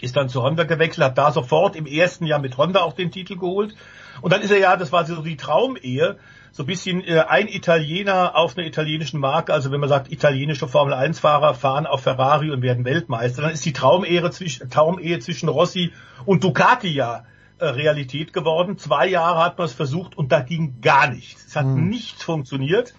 ist 0.01 0.15
dann 0.15 0.30
zu 0.30 0.43
Honda 0.43 0.63
gewechselt, 0.63 1.05
hat 1.05 1.17
da 1.17 1.31
sofort 1.31 1.76
im 1.76 1.85
ersten 1.85 2.26
Jahr 2.26 2.39
mit 2.39 2.57
Honda 2.57 2.81
auch 2.81 2.93
den 2.93 3.11
Titel 3.11 3.38
geholt 3.38 3.76
und 4.22 4.34
dann 4.34 4.41
ist 4.41 4.52
er 4.52 4.60
ja, 4.60 4.78
das 4.78 4.91
war 4.91 5.06
so 5.06 5.22
die 5.22 5.38
Traumehe, 5.38 6.18
so 6.52 6.64
ein 6.64 6.66
bisschen 6.66 7.04
äh, 7.04 7.20
ein 7.28 7.48
Italiener 7.48 8.36
auf 8.36 8.58
einer 8.58 8.66
italienischen 8.66 9.20
Marke, 9.20 9.54
also 9.54 9.72
wenn 9.72 9.80
man 9.80 9.90
sagt, 9.90 10.12
italienische 10.12 10.68
Formel 10.68 10.94
1 10.94 11.20
Fahrer 11.20 11.54
fahren 11.54 11.86
auf 11.86 12.02
Ferrari 12.02 12.52
und 12.52 12.62
werden 12.62 12.86
Weltmeister, 12.86 13.44
dann 13.44 13.52
ist 13.52 13.66
die 13.66 13.74
Traumehe 13.74 14.30
zwischen, 14.32 14.70
Traumehe 14.70 15.20
zwischen 15.20 15.50
Rossi 15.50 15.94
und 16.26 16.44
Ducati 16.44 16.90
ja 16.90 17.26
äh, 17.60 17.66
Realität 17.66 18.34
geworden. 18.34 18.78
Zwei 18.78 19.08
Jahre 19.08 19.44
hat 19.44 19.58
man 19.58 19.66
es 19.66 19.74
versucht 19.74 20.18
und 20.18 20.32
da 20.32 20.41
ging 20.41 20.82
gar 20.82 21.10
nichts. 21.10 21.46
Es 21.46 21.56
hat 21.56 21.66
hm. 21.66 21.90
nichts 21.90 22.24
funktioniert. 22.24 22.94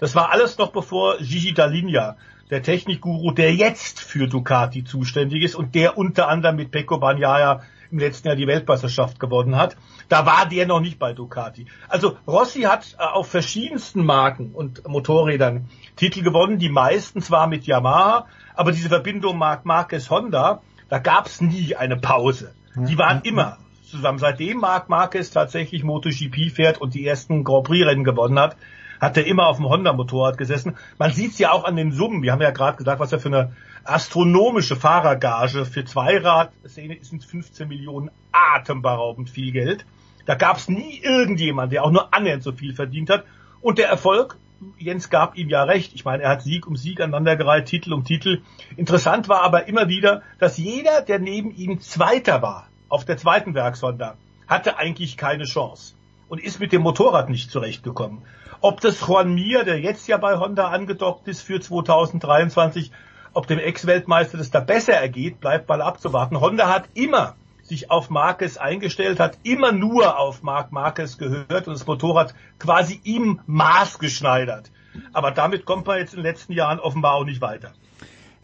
Das 0.00 0.14
war 0.14 0.30
alles 0.30 0.58
noch 0.58 0.72
bevor 0.72 1.18
Gigi 1.18 1.52
Dall'Igna, 1.52 2.16
der 2.50 2.62
Technikguru, 2.62 3.32
der 3.32 3.54
jetzt 3.54 4.00
für 4.00 4.26
Ducati 4.26 4.84
zuständig 4.84 5.42
ist 5.42 5.54
und 5.54 5.74
der 5.74 5.96
unter 5.96 6.28
anderem 6.28 6.56
mit 6.56 6.70
Pecco 6.70 6.98
Bagnaia 6.98 7.62
im 7.92 7.98
letzten 7.98 8.28
Jahr 8.28 8.36
die 8.36 8.46
Weltmeisterschaft 8.46 9.20
gewonnen 9.20 9.56
hat. 9.56 9.76
Da 10.08 10.26
war 10.26 10.48
der 10.48 10.66
noch 10.66 10.80
nicht 10.80 10.98
bei 10.98 11.12
Ducati. 11.12 11.66
Also 11.88 12.16
Rossi 12.26 12.62
hat 12.62 12.96
äh, 12.98 13.02
auf 13.04 13.28
verschiedensten 13.28 14.04
Marken 14.04 14.52
und 14.52 14.88
Motorrädern 14.88 15.68
Titel 15.96 16.22
gewonnen, 16.22 16.58
die 16.58 16.70
meisten 16.70 17.20
zwar 17.20 17.46
mit 17.46 17.66
Yamaha, 17.66 18.26
aber 18.54 18.72
diese 18.72 18.88
Verbindung 18.88 19.38
Marc 19.38 19.64
Marquez 19.64 20.10
Honda, 20.10 20.62
da 20.88 20.98
gab 20.98 21.26
es 21.26 21.40
nie 21.40 21.76
eine 21.76 21.96
Pause. 21.96 22.54
Die 22.74 22.96
waren 22.96 23.20
immer 23.22 23.58
zusammen. 23.82 24.18
Seitdem 24.18 24.58
Marc 24.58 24.88
Marquez 24.88 25.30
tatsächlich 25.30 25.84
MotoGP 25.84 26.50
fährt 26.50 26.80
und 26.80 26.94
die 26.94 27.06
ersten 27.06 27.44
Grand 27.44 27.66
Prix 27.66 27.86
Rennen 27.86 28.04
gewonnen 28.04 28.38
hat, 28.38 28.56
hat 29.00 29.16
er 29.16 29.26
immer 29.26 29.48
auf 29.48 29.56
dem 29.56 29.68
Honda-Motorrad 29.68 30.38
gesessen. 30.38 30.76
Man 30.96 31.10
sieht 31.10 31.32
es 31.32 31.38
ja 31.38 31.50
auch 31.50 31.64
an 31.64 31.76
den 31.76 31.92
Summen. 31.92 32.22
Wir 32.22 32.32
haben 32.32 32.40
ja 32.40 32.52
gerade 32.52 32.76
gesagt, 32.76 33.00
was 33.00 33.12
er 33.12 33.18
für 33.18 33.28
eine 33.28 33.52
astronomische 33.84 34.76
Fahrergage 34.76 35.64
für 35.64 35.84
Zweirad 35.84 36.52
sind 36.64 37.24
15 37.24 37.68
Millionen 37.68 38.10
atemberaubend 38.32 39.30
viel 39.30 39.52
Geld. 39.52 39.84
Da 40.26 40.34
gab 40.34 40.58
es 40.58 40.68
nie 40.68 41.00
irgendjemand, 41.02 41.72
der 41.72 41.84
auch 41.84 41.90
nur 41.90 42.14
annähernd 42.14 42.42
so 42.42 42.52
viel 42.52 42.74
verdient 42.74 43.10
hat. 43.10 43.24
Und 43.60 43.78
der 43.78 43.88
Erfolg, 43.88 44.36
Jens 44.78 45.10
gab 45.10 45.36
ihm 45.36 45.48
ja 45.48 45.64
recht. 45.64 45.92
Ich 45.94 46.04
meine, 46.04 46.22
er 46.22 46.30
hat 46.30 46.42
Sieg 46.42 46.66
um 46.66 46.76
Sieg 46.76 47.00
aneinandergereiht, 47.00 47.66
Titel 47.66 47.92
um 47.92 48.04
Titel. 48.04 48.42
Interessant 48.76 49.28
war 49.28 49.42
aber 49.42 49.66
immer 49.66 49.88
wieder, 49.88 50.22
dass 50.38 50.58
jeder, 50.58 51.02
der 51.02 51.18
neben 51.18 51.50
ihm 51.50 51.80
Zweiter 51.80 52.42
war, 52.42 52.68
auf 52.88 53.04
der 53.04 53.16
zweiten 53.16 53.54
Werkshonda, 53.54 54.16
hatte 54.46 54.76
eigentlich 54.76 55.16
keine 55.16 55.44
Chance 55.44 55.94
und 56.28 56.40
ist 56.40 56.60
mit 56.60 56.72
dem 56.72 56.82
Motorrad 56.82 57.30
nicht 57.30 57.50
zurechtgekommen. 57.50 58.22
Ob 58.60 58.80
das 58.80 59.00
Juan 59.00 59.34
Mir, 59.34 59.64
der 59.64 59.80
jetzt 59.80 60.06
ja 60.06 60.18
bei 60.18 60.38
Honda 60.38 60.68
angedockt 60.68 61.26
ist 61.26 61.42
für 61.42 61.60
2023, 61.60 62.92
ob 63.34 63.46
dem 63.46 63.58
Ex-Weltmeister 63.58 64.38
das 64.38 64.50
da 64.50 64.60
besser 64.60 64.94
ergeht, 64.94 65.40
bleibt 65.40 65.68
mal 65.68 65.82
abzuwarten. 65.82 66.40
Honda 66.40 66.68
hat 66.68 66.88
immer 66.94 67.34
sich 67.62 67.90
auf 67.90 68.10
Marquez 68.10 68.56
eingestellt, 68.56 69.20
hat 69.20 69.38
immer 69.42 69.72
nur 69.72 70.18
auf 70.18 70.42
Marc 70.42 70.72
Marquez 70.72 71.16
gehört 71.16 71.68
und 71.68 71.74
das 71.74 71.86
Motorrad 71.86 72.34
quasi 72.58 73.00
ihm 73.04 73.40
maßgeschneidert. 73.46 74.70
Aber 75.12 75.30
damit 75.30 75.64
kommt 75.64 75.86
man 75.86 75.98
jetzt 75.98 76.12
in 76.12 76.18
den 76.18 76.26
letzten 76.26 76.52
Jahren 76.52 76.78
offenbar 76.78 77.14
auch 77.14 77.24
nicht 77.24 77.40
weiter. 77.40 77.72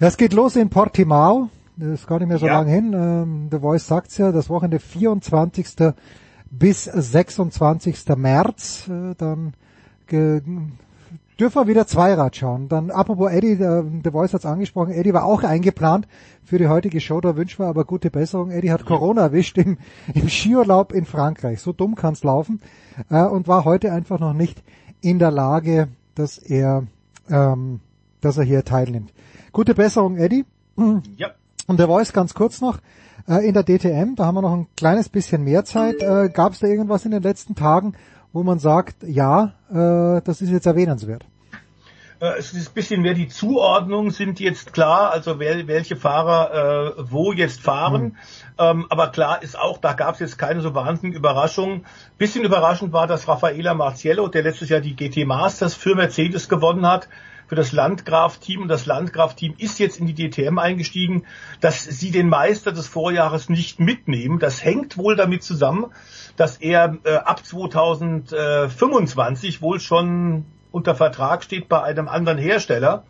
Ja, 0.00 0.06
es 0.06 0.16
geht 0.16 0.32
los 0.32 0.56
in 0.56 0.70
Portimao. 0.70 1.50
Das 1.76 1.88
ist 1.88 2.06
gar 2.06 2.18
nicht 2.18 2.28
mehr 2.28 2.38
so 2.38 2.46
ja. 2.46 2.54
lange 2.54 2.70
hin. 2.70 2.92
Ähm, 2.92 3.48
The 3.50 3.58
Voice 3.58 3.86
sagt's 3.86 4.16
ja, 4.18 4.32
das 4.32 4.48
Wochenende 4.48 4.80
24. 4.80 5.92
bis 6.50 6.84
26. 6.84 8.16
März. 8.16 8.88
Äh, 8.88 9.14
dann 9.16 9.52
dürfen 11.38 11.62
wir 11.62 11.68
wieder 11.68 11.86
Zweirad 11.86 12.36
schauen. 12.36 12.68
Dann 12.68 12.90
apropos 12.90 13.30
Eddie, 13.30 13.56
der, 13.56 13.82
der 13.82 14.12
Voice 14.12 14.34
hat's 14.34 14.46
angesprochen, 14.46 14.92
Eddie 14.92 15.14
war 15.14 15.24
auch 15.24 15.42
eingeplant 15.42 16.08
für 16.44 16.58
die 16.58 16.68
heutige 16.68 17.00
Show, 17.00 17.20
da 17.20 17.36
wünschen 17.36 17.60
wir 17.60 17.68
aber 17.68 17.84
gute 17.84 18.10
Besserung. 18.10 18.50
Eddie 18.50 18.72
hat 18.72 18.84
Corona 18.84 19.22
erwischt 19.22 19.58
im, 19.58 19.78
im 20.14 20.28
Skiurlaub 20.28 20.92
in 20.92 21.04
Frankreich. 21.04 21.60
So 21.60 21.72
dumm 21.72 21.94
kann's 21.94 22.24
laufen. 22.24 22.60
Äh, 23.10 23.22
und 23.22 23.48
war 23.48 23.64
heute 23.64 23.92
einfach 23.92 24.18
noch 24.18 24.34
nicht 24.34 24.62
in 25.00 25.18
der 25.18 25.30
Lage, 25.30 25.88
dass 26.14 26.38
er, 26.38 26.84
ähm, 27.30 27.80
dass 28.20 28.36
er 28.36 28.44
hier 28.44 28.64
teilnimmt. 28.64 29.12
Gute 29.52 29.74
Besserung, 29.74 30.16
Eddie. 30.16 30.44
Ja. 31.16 31.30
Und 31.66 31.78
der 31.78 31.86
Voice 31.86 32.12
ganz 32.12 32.34
kurz 32.34 32.60
noch 32.60 32.78
äh, 33.28 33.46
in 33.46 33.54
der 33.54 33.62
DTM, 33.62 34.14
da 34.16 34.26
haben 34.26 34.36
wir 34.36 34.42
noch 34.42 34.54
ein 34.54 34.66
kleines 34.76 35.08
bisschen 35.08 35.44
mehr 35.44 35.64
Zeit. 35.64 36.02
Äh, 36.02 36.30
Gab 36.30 36.52
es 36.52 36.60
da 36.60 36.66
irgendwas 36.66 37.04
in 37.04 37.10
den 37.10 37.22
letzten 37.22 37.54
Tagen, 37.54 37.94
wo 38.32 38.42
man 38.42 38.58
sagt, 38.58 38.96
ja, 39.04 39.54
äh, 39.70 40.20
das 40.22 40.40
ist 40.40 40.50
jetzt 40.50 40.66
erwähnenswert? 40.66 41.24
Äh, 42.20 42.38
es 42.38 42.52
ist 42.52 42.70
ein 42.70 42.74
bisschen 42.74 43.02
mehr 43.02 43.14
die 43.14 43.28
Zuordnung 43.28 44.10
sind 44.10 44.40
jetzt 44.40 44.72
klar, 44.72 45.12
also 45.12 45.38
wer, 45.38 45.66
welche 45.68 45.96
Fahrer 45.96 46.96
äh, 46.98 47.04
wo 47.10 47.32
jetzt 47.32 47.60
fahren. 47.60 48.02
Mhm. 48.02 48.16
Ähm, 48.58 48.86
aber 48.90 49.08
klar 49.08 49.42
ist 49.42 49.58
auch, 49.58 49.78
da 49.78 49.92
gab 49.92 50.14
es 50.14 50.20
jetzt 50.20 50.38
keine 50.38 50.60
so 50.60 50.74
wahnsinnigen 50.74 51.18
Überraschungen. 51.18 51.86
Bisschen 52.16 52.44
überraschend 52.44 52.92
war, 52.92 53.06
dass 53.06 53.28
Raffaella 53.28 53.74
Marciello, 53.74 54.28
der 54.28 54.42
letztes 54.42 54.68
Jahr 54.68 54.80
die 54.80 54.96
GT 54.96 55.26
Masters 55.26 55.74
für 55.74 55.94
Mercedes 55.94 56.48
gewonnen 56.48 56.86
hat, 56.86 57.08
für 57.48 57.56
das 57.56 57.72
Landgraf-Team 57.72 58.62
und 58.62 58.68
das 58.68 58.86
Landgraf-Team 58.86 59.54
ist 59.58 59.78
jetzt 59.78 59.98
in 59.98 60.06
die 60.06 60.14
DTM 60.14 60.58
eingestiegen, 60.58 61.24
dass 61.60 61.82
sie 61.82 62.10
den 62.10 62.28
Meister 62.28 62.72
des 62.72 62.86
Vorjahres 62.86 63.48
nicht 63.48 63.80
mitnehmen. 63.80 64.38
Das 64.38 64.62
hängt 64.62 64.98
wohl 64.98 65.16
damit 65.16 65.42
zusammen, 65.42 65.86
dass 66.36 66.58
er 66.58 66.98
äh, 67.04 67.14
ab 67.14 67.44
2025 67.44 69.62
wohl 69.62 69.80
schon 69.80 70.44
unter 70.70 70.94
Vertrag 70.94 71.42
steht 71.42 71.68
bei 71.68 71.82
einem 71.82 72.06
anderen 72.06 72.38
Hersteller 72.38 73.02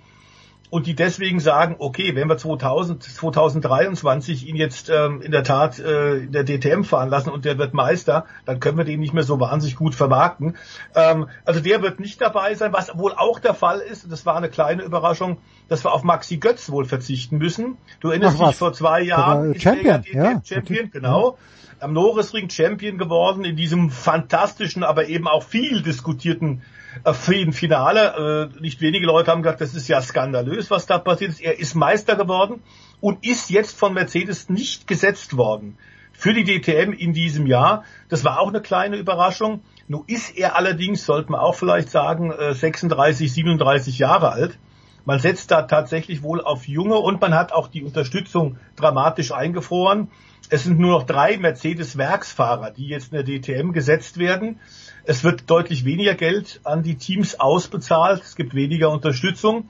und 0.70 0.86
die 0.86 0.94
deswegen 0.94 1.40
sagen, 1.40 1.76
okay, 1.78 2.14
wenn 2.14 2.28
wir 2.28 2.36
2000, 2.36 3.02
2023 3.02 4.46
ihn 4.46 4.56
jetzt 4.56 4.90
ähm, 4.90 5.22
in 5.22 5.32
der 5.32 5.42
Tat 5.42 5.78
äh, 5.78 6.18
in 6.18 6.32
der 6.32 6.44
DTM 6.44 6.82
fahren 6.82 7.08
lassen 7.08 7.30
und 7.30 7.44
der 7.44 7.58
wird 7.58 7.74
Meister, 7.74 8.26
dann 8.44 8.60
können 8.60 8.76
wir 8.76 8.84
den 8.84 9.00
nicht 9.00 9.14
mehr 9.14 9.22
so 9.22 9.40
wahnsinnig 9.40 9.76
gut 9.76 9.94
vermarkten. 9.94 10.56
Ähm, 10.94 11.28
also 11.44 11.60
der 11.60 11.82
wird 11.82 12.00
nicht 12.00 12.20
dabei 12.20 12.54
sein, 12.54 12.72
was 12.72 12.96
wohl 12.98 13.12
auch 13.12 13.38
der 13.38 13.54
Fall 13.54 13.80
ist, 13.80 14.10
das 14.10 14.26
war 14.26 14.36
eine 14.36 14.50
kleine 14.50 14.82
Überraschung, 14.82 15.38
dass 15.68 15.84
wir 15.84 15.92
auf 15.92 16.02
Maxi 16.02 16.36
Götz 16.36 16.70
wohl 16.70 16.84
verzichten 16.84 17.38
müssen. 17.38 17.78
Du 18.00 18.10
erinnerst 18.10 18.38
dich 18.38 18.56
vor 18.56 18.72
zwei 18.72 19.02
Jahren, 19.02 19.58
Champion, 19.58 20.04
ja, 20.12 20.40
Champion, 20.44 20.90
genau. 20.90 21.38
Am 21.80 21.92
Norrisring 21.92 22.50
Champion 22.50 22.98
geworden 22.98 23.44
in 23.44 23.54
diesem 23.54 23.90
fantastischen, 23.90 24.82
aber 24.82 25.06
eben 25.08 25.28
auch 25.28 25.44
viel 25.44 25.82
diskutierten 25.82 26.62
äh, 27.04 27.52
Finale. 27.52 28.50
Äh, 28.56 28.60
nicht 28.60 28.80
wenige 28.80 29.06
Leute 29.06 29.30
haben 29.30 29.42
gesagt, 29.42 29.60
das 29.60 29.74
ist 29.74 29.88
ja 29.88 30.00
skandalös, 30.00 30.70
was 30.70 30.86
da 30.86 30.98
passiert 30.98 31.30
ist. 31.30 31.40
Er 31.40 31.58
ist 31.58 31.74
Meister 31.74 32.16
geworden 32.16 32.62
und 33.00 33.24
ist 33.24 33.50
jetzt 33.50 33.78
von 33.78 33.94
Mercedes 33.94 34.48
nicht 34.48 34.86
gesetzt 34.86 35.36
worden 35.36 35.78
für 36.12 36.32
die 36.32 36.44
DTM 36.44 36.92
in 36.92 37.12
diesem 37.12 37.46
Jahr. 37.46 37.84
Das 38.08 38.24
war 38.24 38.40
auch 38.40 38.48
eine 38.48 38.60
kleine 38.60 38.96
Überraschung. 38.96 39.62
Nun 39.86 40.04
ist 40.06 40.36
er 40.36 40.56
allerdings, 40.56 41.06
sollte 41.06 41.30
man 41.30 41.40
auch 41.40 41.54
vielleicht 41.54 41.90
sagen, 41.90 42.32
36, 42.36 43.26
äh, 43.26 43.30
37 43.30 43.98
Jahre 43.98 44.32
alt. 44.32 44.58
Man 45.04 45.20
setzt 45.20 45.50
da 45.50 45.62
tatsächlich 45.62 46.22
wohl 46.22 46.42
auf 46.42 46.68
Junge 46.68 46.96
und 46.96 47.20
man 47.20 47.34
hat 47.34 47.52
auch 47.52 47.68
die 47.68 47.82
Unterstützung 47.82 48.58
dramatisch 48.76 49.32
eingefroren. 49.32 50.10
Es 50.50 50.64
sind 50.64 50.78
nur 50.78 50.90
noch 50.90 51.04
drei 51.04 51.38
Mercedes-Werksfahrer, 51.38 52.72
die 52.72 52.88
jetzt 52.88 53.12
in 53.12 53.24
der 53.24 53.24
DTM 53.24 53.72
gesetzt 53.72 54.18
werden. 54.18 54.60
Es 55.08 55.24
wird 55.24 55.48
deutlich 55.48 55.86
weniger 55.86 56.14
Geld 56.14 56.60
an 56.64 56.82
die 56.82 56.96
Teams 56.96 57.40
ausbezahlt. 57.40 58.20
Es 58.22 58.36
gibt 58.36 58.54
weniger 58.54 58.90
Unterstützung. 58.90 59.66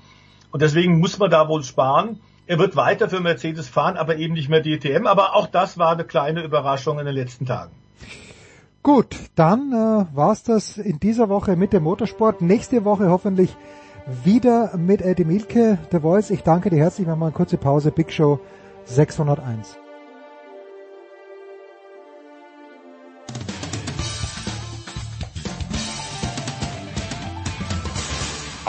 Und 0.51 0.62
deswegen 0.62 0.98
muss 0.98 1.20
man 1.20 1.31
da 1.31 1.48
wohl 1.48 1.62
sparen. 1.62 2.19
Er 2.48 2.59
wird 2.59 2.74
weiter 2.74 3.09
für 3.09 3.20
Mercedes 3.20 3.69
fahren, 3.69 3.97
aber 3.97 4.16
eben 4.16 4.35
nicht 4.35 4.48
mehr 4.48 4.62
DTM. 4.62 5.06
Aber 5.06 5.36
auch 5.36 5.47
das 5.47 5.78
war 5.78 5.93
eine 5.93 6.02
kleine 6.02 6.43
Überraschung 6.43 6.98
in 6.98 7.06
den 7.06 7.15
letzten 7.15 7.47
Tagen. 7.47 7.70
Gut, 8.82 9.15
dann 9.36 9.73
äh, 9.73 10.16
war's 10.16 10.43
das 10.43 10.77
in 10.77 10.98
dieser 10.98 11.28
Woche 11.28 11.55
mit 11.55 11.73
dem 11.73 11.85
Motorsport. 11.85 12.43
Nächste 12.43 12.85
Woche 12.85 13.09
hoffentlich 13.09 13.56
wieder 14.24 14.77
mit 14.77 15.02
Eddie 15.02 15.24
Milke, 15.24 15.78
The 15.93 16.01
Voice. 16.01 16.31
Ich 16.31 16.43
danke 16.43 16.69
dir 16.69 16.81
herzlich. 16.81 17.06
Wir 17.06 17.15
machen 17.15 17.28
eine 17.28 17.32
kurze 17.32 17.59
Pause. 17.59 17.93
Big 17.93 18.10
Show 18.10 18.40
601. 18.86 19.78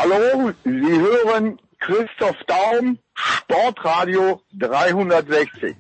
Hallo, 0.01 0.53
Sie 0.63 0.71
hören 0.71 1.59
Christoph 1.77 2.37
Daum, 2.47 2.99
Sportradio 3.13 4.39
360. 4.57 5.75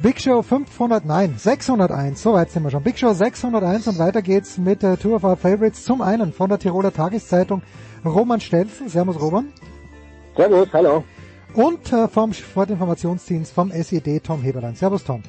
Big 0.00 0.20
Show 0.20 0.42
500, 0.42 1.04
nein, 1.04 1.34
601, 1.36 2.22
so 2.22 2.34
weit 2.34 2.52
sind 2.52 2.62
wir 2.62 2.70
schon. 2.70 2.84
Big 2.84 2.96
Show 2.96 3.12
601 3.12 3.88
und 3.88 3.98
weiter 3.98 4.22
geht's 4.22 4.56
mit 4.56 4.84
der 4.84 4.96
Tour 4.96 5.16
of 5.16 5.24
Our 5.24 5.36
Favorites. 5.36 5.84
Zum 5.84 6.00
einen 6.00 6.32
von 6.32 6.48
der 6.48 6.60
Tiroler 6.60 6.92
Tageszeitung 6.92 7.62
Roman 8.04 8.40
Stelzen. 8.40 8.88
Servus 8.88 9.20
Roman. 9.20 9.52
Servus, 10.36 10.68
hallo. 10.72 11.02
Und 11.54 11.92
äh, 11.92 12.06
vom 12.06 12.32
Sportinformationsdienst 12.32 13.52
vom 13.52 13.72
SED 13.72 14.20
Tom 14.20 14.42
Heberlein. 14.42 14.76
Servus 14.76 15.02
Tom. 15.02 15.24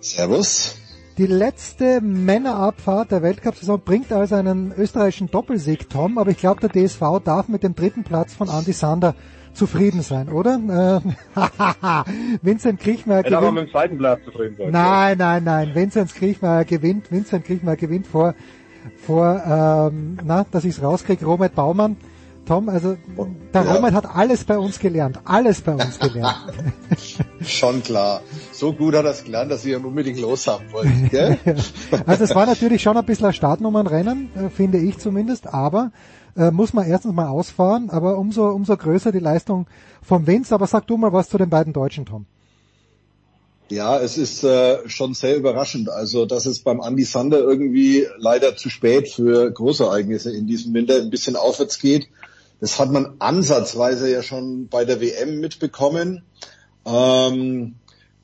Servus. 0.00 0.81
Die 1.18 1.26
letzte 1.26 2.00
Männerabfahrt 2.00 3.10
der 3.10 3.22
Weltcup-Saison 3.22 3.80
bringt 3.84 4.10
also 4.12 4.34
einen 4.34 4.72
österreichischen 4.72 5.30
Doppelsieg, 5.30 5.90
Tom, 5.90 6.16
aber 6.16 6.30
ich 6.30 6.38
glaube, 6.38 6.66
der 6.66 6.70
DSV 6.70 7.20
darf 7.22 7.48
mit 7.48 7.62
dem 7.62 7.74
dritten 7.74 8.02
Platz 8.02 8.32
von 8.32 8.48
Andy 8.48 8.72
Sander 8.72 9.14
zufrieden 9.52 10.00
sein, 10.00 10.30
oder? 10.30 11.02
Äh, 11.04 12.38
Vincent 12.42 12.80
Kriechmeier 12.80 13.24
gewinnt. 13.24 13.36
Aber 13.36 13.52
mit 13.52 13.66
dem 13.66 13.70
zweiten 13.70 13.98
Platz 13.98 14.24
zufrieden 14.24 14.56
sein. 14.56 14.70
Nein, 14.70 15.18
nein, 15.18 15.44
nein. 15.44 15.74
Vincent 15.74 16.14
Kriechmeier 16.14 16.64
gewinnt. 16.64 17.12
Vincent 17.12 17.44
Kriechmeier 17.44 17.76
gewinnt 17.76 18.06
vor, 18.06 18.34
vor 19.04 19.90
ähm, 19.92 20.18
na, 20.24 20.46
dass 20.50 20.64
ich 20.64 20.76
es 20.76 20.82
rauskriege, 20.82 21.26
Robert 21.26 21.54
Baumann. 21.54 21.98
Tom, 22.46 22.68
also 22.68 22.96
der 23.54 23.64
ja. 23.64 23.74
Roman 23.74 23.94
hat 23.94 24.06
alles 24.06 24.44
bei 24.44 24.58
uns 24.58 24.80
gelernt, 24.80 25.20
alles 25.24 25.60
bei 25.60 25.74
uns 25.74 25.98
gelernt. 25.98 26.36
Schon 27.46 27.82
klar. 27.82 28.22
So 28.52 28.72
gut 28.72 28.94
hat 28.94 29.04
er 29.04 29.12
es 29.12 29.24
gelernt, 29.24 29.52
dass 29.52 29.64
wir 29.64 29.78
ihn 29.78 29.84
unbedingt 29.84 30.18
loshaben 30.18 30.72
wollten. 30.72 31.08
Gell? 31.08 31.38
also 32.06 32.24
es 32.24 32.34
war 32.34 32.46
natürlich 32.46 32.82
schon 32.82 32.96
ein 32.96 33.04
bisschen 33.04 33.26
ein 33.26 33.32
Startnummernrennen, 33.32 34.30
äh, 34.34 34.50
finde 34.50 34.78
ich 34.78 34.98
zumindest, 34.98 35.46
aber 35.46 35.92
äh, 36.36 36.50
muss 36.50 36.72
man 36.72 36.86
erstens 36.86 37.12
mal 37.12 37.28
ausfahren, 37.28 37.90
aber 37.90 38.18
umso, 38.18 38.48
umso 38.48 38.76
größer 38.76 39.12
die 39.12 39.18
Leistung 39.18 39.66
vom 40.02 40.26
Vince. 40.26 40.54
Aber 40.54 40.66
sag 40.66 40.86
du 40.86 40.96
mal 40.96 41.12
was 41.12 41.28
zu 41.28 41.38
den 41.38 41.50
beiden 41.50 41.72
Deutschen, 41.72 42.06
Tom. 42.06 42.26
Ja, 43.68 43.98
es 43.98 44.18
ist 44.18 44.44
äh, 44.44 44.86
schon 44.88 45.14
sehr 45.14 45.36
überraschend. 45.36 45.88
Also, 45.88 46.26
dass 46.26 46.44
es 46.46 46.58
beim 46.58 46.80
Andy 46.80 47.04
Sander 47.04 47.38
irgendwie 47.38 48.06
leider 48.18 48.56
zu 48.56 48.68
spät 48.68 49.08
für 49.08 49.50
Großereignisse 49.50 50.30
in 50.30 50.46
diesem 50.46 50.74
Winter 50.74 50.96
ein 50.96 51.10
bisschen 51.10 51.36
aufwärts 51.36 51.78
geht. 51.78 52.08
Das 52.62 52.78
hat 52.78 52.92
man 52.92 53.16
ansatzweise 53.18 54.08
ja 54.08 54.22
schon 54.22 54.68
bei 54.68 54.84
der 54.84 55.00
WM 55.00 55.40
mitbekommen. 55.40 56.22
Ähm, 56.86 57.74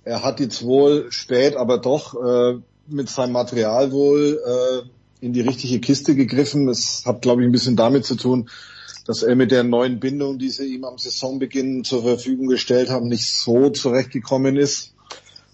er 0.04 0.22
hat 0.22 0.38
jetzt 0.38 0.62
wohl 0.62 1.10
spät, 1.10 1.56
aber 1.56 1.78
doch 1.78 2.14
äh, 2.14 2.60
mit 2.86 3.08
seinem 3.08 3.32
Material 3.32 3.90
wohl 3.90 4.40
äh, 4.46 5.26
in 5.26 5.32
die 5.32 5.40
richtige 5.40 5.80
Kiste 5.80 6.14
gegriffen. 6.14 6.68
Das 6.68 7.02
hat, 7.04 7.20
glaube 7.20 7.42
ich, 7.42 7.48
ein 7.48 7.52
bisschen 7.52 7.74
damit 7.74 8.04
zu 8.04 8.14
tun, 8.14 8.48
dass 9.06 9.24
er 9.24 9.34
mit 9.34 9.50
der 9.50 9.64
neuen 9.64 9.98
Bindung, 9.98 10.38
die 10.38 10.50
sie 10.50 10.72
ihm 10.72 10.84
am 10.84 10.98
Saisonbeginn 10.98 11.82
zur 11.82 12.04
Verfügung 12.04 12.46
gestellt 12.46 12.90
haben, 12.90 13.08
nicht 13.08 13.26
so 13.26 13.70
zurechtgekommen 13.70 14.54
ist. 14.54 14.94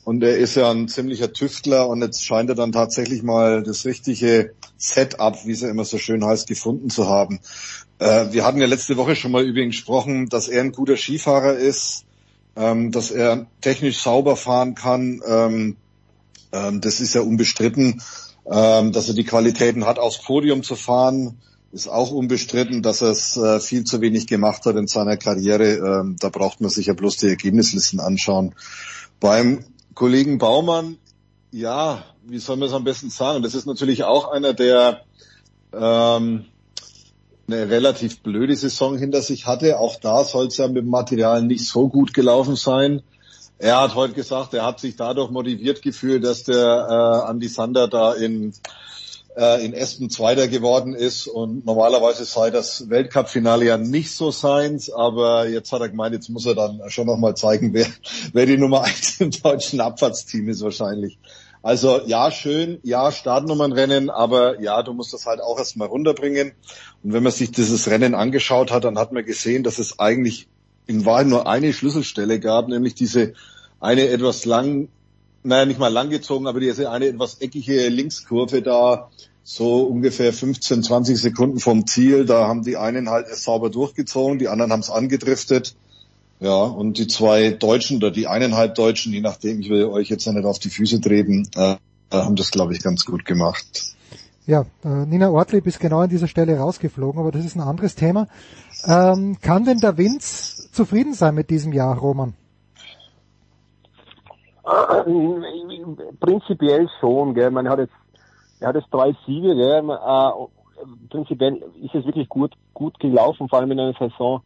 Und 0.05 0.23
er 0.23 0.37
ist 0.37 0.57
ja 0.57 0.71
ein 0.71 0.89
ziemlicher 0.89 1.33
Tüftler 1.33 1.89
und 1.89 2.03
jetzt 2.03 2.23
scheint 2.23 2.51
er 2.51 2.55
dann 2.55 2.73
tatsächlich 2.73 3.23
mal 3.23 3.63
das 3.63 3.87
richtige 3.87 4.53
Setup, 4.77 5.47
wie 5.47 5.53
es 5.53 5.63
ja 5.63 5.71
immer 5.71 5.87
so 5.87 5.97
schön 5.97 6.23
heißt, 6.23 6.47
gefunden 6.47 6.91
zu 6.91 7.09
haben. 7.09 7.41
Äh, 8.05 8.35
wir 8.35 8.45
hatten 8.45 8.61
ja 8.61 8.67
letzte 8.67 8.99
Woche 8.99 9.17
schon 9.17 9.33
mal 9.33 9.43
über 9.43 9.61
ihn 9.61 9.71
gesprochen, 9.71 10.29
dass 10.29 10.47
er 10.49 10.61
ein 10.61 10.73
guter 10.73 10.99
Skifahrer 10.99 11.55
ist, 11.55 12.05
ähm, 12.55 12.93
dass 12.93 13.11
er 13.11 13.47
technisch 13.63 13.99
sauber 13.99 14.37
fahren 14.37 14.75
kann. 14.75 15.23
Ähm, 15.27 15.77
ähm, 16.53 16.83
das 16.83 17.01
ist 17.01 17.15
ja 17.15 17.23
unbestritten. 17.23 18.03
Ähm, 18.47 18.93
dass 18.93 19.09
er 19.09 19.15
die 19.15 19.25
Qualitäten 19.25 19.87
hat, 19.87 19.99
aufs 19.99 20.21
Podium 20.21 20.63
zu 20.63 20.77
fahren, 20.77 21.39
ist 21.73 21.89
auch 21.89 22.11
unbestritten. 22.11 22.83
Dass 22.83 23.01
er 23.01 23.09
es 23.09 23.39
äh, 23.39 23.59
viel 23.59 23.85
zu 23.85 24.03
wenig 24.03 24.27
gemacht 24.27 24.67
hat 24.67 24.77
in 24.77 24.87
seiner 24.87 25.17
Karriere, 25.17 25.77
ähm, 25.77 26.17
da 26.21 26.29
braucht 26.29 26.61
man 26.61 26.69
sich 26.69 26.87
ja 26.87 26.93
bloß 26.93 27.17
die 27.17 27.29
Ergebnislisten 27.29 28.01
anschauen. 28.01 28.55
Beim 29.19 29.65
Kollegen 29.95 30.37
Baumann, 30.37 30.99
ja, 31.53 32.05
wie 32.27 32.39
soll 32.39 32.59
man 32.59 32.69
es 32.69 32.75
am 32.75 32.85
besten 32.85 33.09
sagen? 33.09 33.43
Das 33.43 33.55
ist 33.55 33.65
natürlich 33.65 34.05
auch 34.05 34.31
einer, 34.31 34.53
der 34.53 35.05
ähm, 35.73 36.45
eine 37.47 37.69
relativ 37.69 38.21
blöde 38.21 38.57
Saison 38.57 38.97
hinter 38.99 39.23
sich 39.23 39.47
hatte. 39.47 39.79
Auch 39.79 39.97
da 39.97 40.25
soll 40.25 40.47
es 40.47 40.57
ja 40.57 40.67
mit 40.67 40.79
dem 40.79 40.89
Material 40.89 41.43
nicht 41.43 41.67
so 41.67 41.89
gut 41.89 42.15
gelaufen 42.15 42.57
sein. 42.57 43.03
Er 43.59 43.81
hat 43.81 43.95
heute 43.95 44.15
gesagt, 44.15 44.53
er 44.55 44.65
hat 44.65 44.81
sich 44.81 44.97
dadurch 44.97 45.31
motiviert 45.31 45.83
gefühlt, 45.83 46.25
dass 46.25 46.45
der 46.45 47.25
äh, 47.27 47.31
Andy 47.31 47.49
Sander 47.49 47.87
da 47.87 48.13
in, 48.13 48.53
äh, 49.37 49.65
in 49.65 49.73
Espen 49.73 50.11
Zweiter 50.11 50.49
geworden 50.49 50.95
ist 50.95 51.29
und 51.29 51.65
normalerweise 51.65 52.25
sei 52.25 52.51
das 52.51 52.91
Weltcup-Finale 52.91 53.65
ja 53.65 53.79
nicht 53.79 54.11
so 54.11 54.31
seins, 54.33 54.91
aber 54.91 55.49
jetzt 55.49 55.71
hat 55.73 55.83
er 55.83 55.89
gemeint, 55.89 56.15
jetzt 56.15 56.31
muss 56.31 56.47
er 56.47 56.55
dann 56.55 56.81
schon 56.89 57.07
nochmal 57.07 57.37
zeigen, 57.37 57.73
wer, 57.75 57.87
wer 58.33 58.47
die 58.47 58.59
Nummer 58.59 58.83
eins 58.85 59.21
im 59.21 59.31
deutschen 59.31 59.81
Abfahrtsteam 59.81 60.49
ist 60.49 60.63
wahrscheinlich. 60.63 61.19
Also 61.65 62.03
ja, 62.05 62.31
schön, 62.31 62.79
ja, 62.83 63.11
Startnummernrennen, 63.11 64.11
aber 64.11 64.61
ja, 64.61 64.83
du 64.83 64.93
musst 64.93 65.15
das 65.15 65.25
halt 65.25 65.41
auch 65.41 65.59
erstmal 65.59 65.89
runterbringen. 65.89 66.53
Und 67.03 67.15
wenn 67.15 67.23
man 67.23 67.33
sich 67.33 67.53
dieses 67.53 67.89
Rennen 67.89 68.15
angeschaut 68.15 68.71
hat, 68.71 68.85
dann 68.85 68.99
hat 68.99 69.13
man 69.13 69.25
gesehen, 69.25 69.63
dass 69.63 69.79
es 69.79 69.99
eigentlich 69.99 70.47
in 70.87 71.07
Wahrheit 71.07 71.27
nur 71.27 71.49
eine 71.49 71.73
Schlüsselstelle 71.73 72.39
gab, 72.39 72.69
nämlich 72.69 72.95
diese 72.95 73.33
eine 73.81 74.09
etwas 74.09 74.45
lang, 74.45 74.89
naja, 75.43 75.65
nicht 75.65 75.79
mal 75.79 75.89
langgezogen, 75.89 76.47
aber 76.49 76.61
diese 76.61 76.91
eine 76.91 77.07
etwas 77.07 77.41
eckige 77.41 77.89
Linkskurve 77.89 78.61
da, 78.61 79.09
so 79.43 79.85
ungefähr 79.85 80.35
15, 80.35 80.83
20 80.83 81.19
Sekunden 81.19 81.61
vom 81.61 81.87
Ziel. 81.87 82.27
Da 82.27 82.47
haben 82.47 82.63
die 82.63 82.77
einen 82.77 83.09
halt 83.09 83.27
es 83.29 83.43
sauber 83.43 83.71
durchgezogen, 83.71 84.39
die 84.39 84.49
anderen 84.49 84.71
haben 84.71 84.81
es 84.81 84.91
angedriftet. 84.91 85.75
Ja, 86.45 86.65
und 86.65 86.99
die 86.99 87.07
zwei 87.07 87.53
Deutschen 87.53 87.97
oder 87.97 88.11
die 88.11 88.27
eineinhalb 88.27 88.75
Deutschen, 88.75 89.15
je 89.15 89.23
nachdem, 89.23 89.61
ich 89.61 89.71
will 89.71 89.87
euch 89.87 90.11
jetzt 90.11 90.27
nicht 90.27 90.45
auf 90.45 90.59
die 90.59 90.69
Füße 90.69 91.01
treten, 91.01 91.49
äh, 91.57 91.77
haben 92.13 92.37
das, 92.37 92.51
glaube 92.51 92.75
ich, 92.75 92.83
ganz 92.83 93.07
gut 93.07 93.25
gemacht. 93.25 93.65
Ja, 94.45 94.67
äh, 94.85 95.07
Nina 95.07 95.31
Ortlieb 95.31 95.67
ist 95.67 95.81
genau 95.81 96.01
an 96.01 96.11
dieser 96.11 96.29
Stelle 96.29 96.59
rausgeflogen, 96.59 97.19
aber 97.19 97.33
das 97.33 97.47
ist 97.47 97.57
ein 97.57 97.63
anderes 97.63 97.95
Thema. 97.95 98.29
Ähm, 98.87 99.39
kann 99.41 99.65
denn 99.65 99.79
der 99.79 99.97
Vince 99.97 100.71
zufrieden 100.71 101.15
sein 101.15 101.35
mit 101.35 101.49
diesem 101.49 101.73
Jahr, 101.73 101.97
Roman? 101.97 102.35
Prinzipiell 106.21 106.91
schon, 107.01 107.33
gell. 107.33 107.51
Man 107.53 107.71
hat 107.71 107.79
jetzt, 107.79 107.95
er 108.61 108.69
hat 108.69 108.77
jetzt 108.77 108.93
drei 108.93 109.17
Siege, 109.25 109.55
gell. 109.55 109.83
Äh, 109.89 110.31
prinzipiell 111.09 111.63
ist 111.83 111.95
es 111.95 112.05
wirklich 112.05 112.29
gut, 112.29 112.53
gut 112.75 113.01
gelaufen, 113.01 113.49
vor 113.49 113.61
allem 113.61 113.71
in 113.71 113.81
einer 113.81 113.95
Saison, 113.99 114.43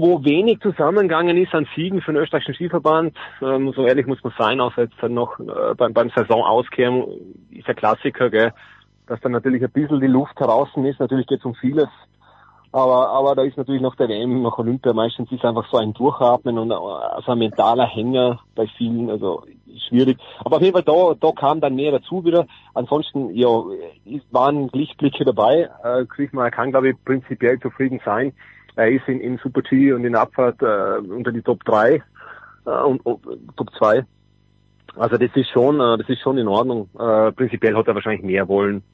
wo 0.00 0.24
wenig 0.24 0.60
zusammengegangen 0.60 1.36
ist 1.36 1.54
an 1.54 1.66
Siegen 1.74 2.00
für 2.00 2.12
den 2.12 2.22
österreichischen 2.22 2.54
Skiverband. 2.54 3.16
Ähm, 3.42 3.72
so 3.74 3.84
ehrlich 3.84 4.06
muss 4.06 4.22
man 4.22 4.32
sein, 4.38 4.60
außer 4.60 4.82
jetzt 4.82 4.96
dann 5.00 5.14
noch 5.14 5.38
äh, 5.40 5.74
beim, 5.76 5.92
beim 5.92 6.10
Saisonauskehren 6.10 7.04
ist 7.50 7.66
ja 7.66 7.74
Klassiker, 7.74 8.30
gell, 8.30 8.52
dass 9.06 9.20
dann 9.20 9.32
natürlich 9.32 9.62
ein 9.62 9.70
bisschen 9.70 10.00
die 10.00 10.06
Luft 10.06 10.38
draußen 10.38 10.84
ist. 10.86 11.00
Natürlich 11.00 11.26
geht 11.26 11.40
es 11.40 11.44
um 11.44 11.54
vieles. 11.54 11.88
Aber, 12.70 13.08
aber 13.08 13.34
da 13.34 13.42
ist 13.42 13.56
natürlich 13.56 13.80
noch 13.80 13.94
der 13.94 14.08
WM, 14.10 14.42
noch 14.42 14.58
Olympia, 14.58 14.92
meistens 14.92 15.32
ist 15.32 15.44
einfach 15.44 15.66
so 15.70 15.78
ein 15.78 15.94
Durchatmen 15.94 16.58
und 16.58 16.70
also 16.70 17.32
ein 17.32 17.38
mentaler 17.38 17.86
Hänger 17.86 18.40
bei 18.54 18.66
vielen, 18.76 19.08
also 19.08 19.42
schwierig. 19.88 20.18
Aber 20.44 20.56
auf 20.56 20.62
jeden 20.62 20.74
Fall 20.74 20.82
da, 20.82 21.14
da 21.18 21.32
kam 21.32 21.62
dann 21.62 21.76
mehr 21.76 21.92
dazu 21.92 22.24
wieder. 22.26 22.46
Ansonsten, 22.74 23.34
ja, 23.34 23.48
waren 24.30 24.68
Lichtblicke 24.72 25.24
dabei. 25.24 25.70
Äh, 25.82 26.04
Kriegmeier 26.04 26.50
kann, 26.50 26.70
glaube 26.70 26.90
ich, 26.90 27.04
prinzipiell 27.04 27.58
zufrieden 27.58 28.00
sein. 28.04 28.34
Er 28.78 28.90
ist 28.90 29.08
in, 29.08 29.20
in 29.20 29.38
Super 29.38 29.62
G 29.62 29.92
und 29.92 30.04
in 30.04 30.14
Abfahrt 30.14 30.62
äh, 30.62 30.98
unter 30.98 31.32
die 31.32 31.42
Top 31.42 31.64
3 31.64 32.00
äh, 32.64 32.70
und, 32.70 33.04
und 33.04 33.20
Top 33.56 33.70
2. 33.76 34.04
Also 34.96 35.16
das 35.16 35.30
ist 35.34 35.50
schon, 35.50 35.80
äh, 35.80 35.98
das 35.98 36.08
ist 36.08 36.20
schon 36.20 36.38
in 36.38 36.46
Ordnung. 36.46 36.88
Äh, 36.98 37.32
prinzipiell 37.32 37.76
hat 37.76 37.88
er 37.88 37.96
wahrscheinlich 37.96 38.22
mehr 38.22 38.46
wollen. 38.46 38.84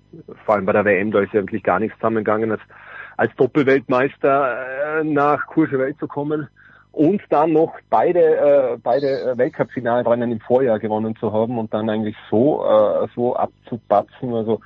Vor 0.46 0.54
allem 0.54 0.64
bei 0.64 0.72
der 0.72 0.86
WM, 0.86 1.10
da 1.10 1.20
ist 1.20 1.34
ja 1.34 1.42
wirklich 1.42 1.62
gar 1.62 1.80
nichts 1.80 1.96
zusammengegangen. 1.98 2.50
Jetzt. 2.50 2.64
als 3.18 3.34
Doppelweltmeister 3.36 5.00
äh, 5.00 5.04
nach 5.04 5.46
Courchevel 5.48 5.94
zu 5.98 6.08
kommen 6.08 6.48
und 6.92 7.20
dann 7.28 7.52
noch 7.52 7.74
beide 7.90 8.20
äh, 8.20 8.78
beide 8.82 9.34
Weltcup-Finalrennen 9.36 10.32
im 10.32 10.40
Vorjahr 10.40 10.78
gewonnen 10.78 11.14
zu 11.16 11.30
haben 11.30 11.58
und 11.58 11.74
dann 11.74 11.90
eigentlich 11.90 12.16
so 12.30 12.64
äh, 12.64 13.06
so 13.14 13.36
abzupatzen, 13.36 14.32
also 14.32 14.60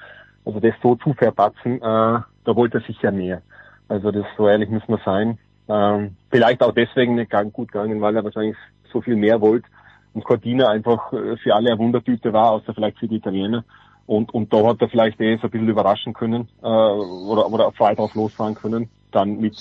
also 0.44 0.60
das 0.60 0.74
so 0.80 0.94
zu 0.94 1.12
verpatzen, 1.14 1.76
äh, 1.76 1.80
da 1.80 2.24
wollte 2.44 2.78
er 2.78 2.82
sicher 2.82 3.10
mehr. 3.10 3.42
Also 3.88 4.10
das 4.10 4.26
so 4.36 4.48
ehrlich 4.48 4.68
muss 4.68 4.86
man 4.88 5.00
sein. 5.04 5.38
Ähm, 5.68 6.16
vielleicht 6.30 6.62
auch 6.62 6.72
deswegen 6.72 7.16
nicht 7.16 7.30
ganz 7.30 7.52
gut 7.52 7.72
gegangen, 7.72 8.00
weil 8.00 8.16
er 8.16 8.24
wahrscheinlich 8.24 8.56
so 8.92 9.00
viel 9.00 9.16
mehr 9.16 9.40
wollte 9.40 9.68
und 10.14 10.24
Cortina 10.24 10.68
einfach 10.68 11.12
äh, 11.12 11.36
für 11.36 11.54
alle 11.54 11.70
eine 11.70 11.78
Wundertüte 11.78 12.32
war, 12.32 12.52
außer 12.52 12.74
vielleicht 12.74 12.98
für 12.98 13.08
die 13.08 13.16
Italiener. 13.16 13.64
Und, 14.06 14.32
und 14.32 14.52
da 14.52 14.66
hat 14.66 14.80
er 14.80 14.88
vielleicht 14.88 15.20
eh 15.20 15.36
so 15.36 15.44
ein 15.44 15.50
bisschen 15.50 15.68
überraschen 15.68 16.14
können 16.14 16.48
äh, 16.62 16.66
oder, 16.66 17.46
oder 17.52 17.70
frei 17.72 17.94
drauf 17.94 18.14
losfahren 18.14 18.54
können. 18.54 18.88
Dann 19.12 19.38
mit 19.38 19.56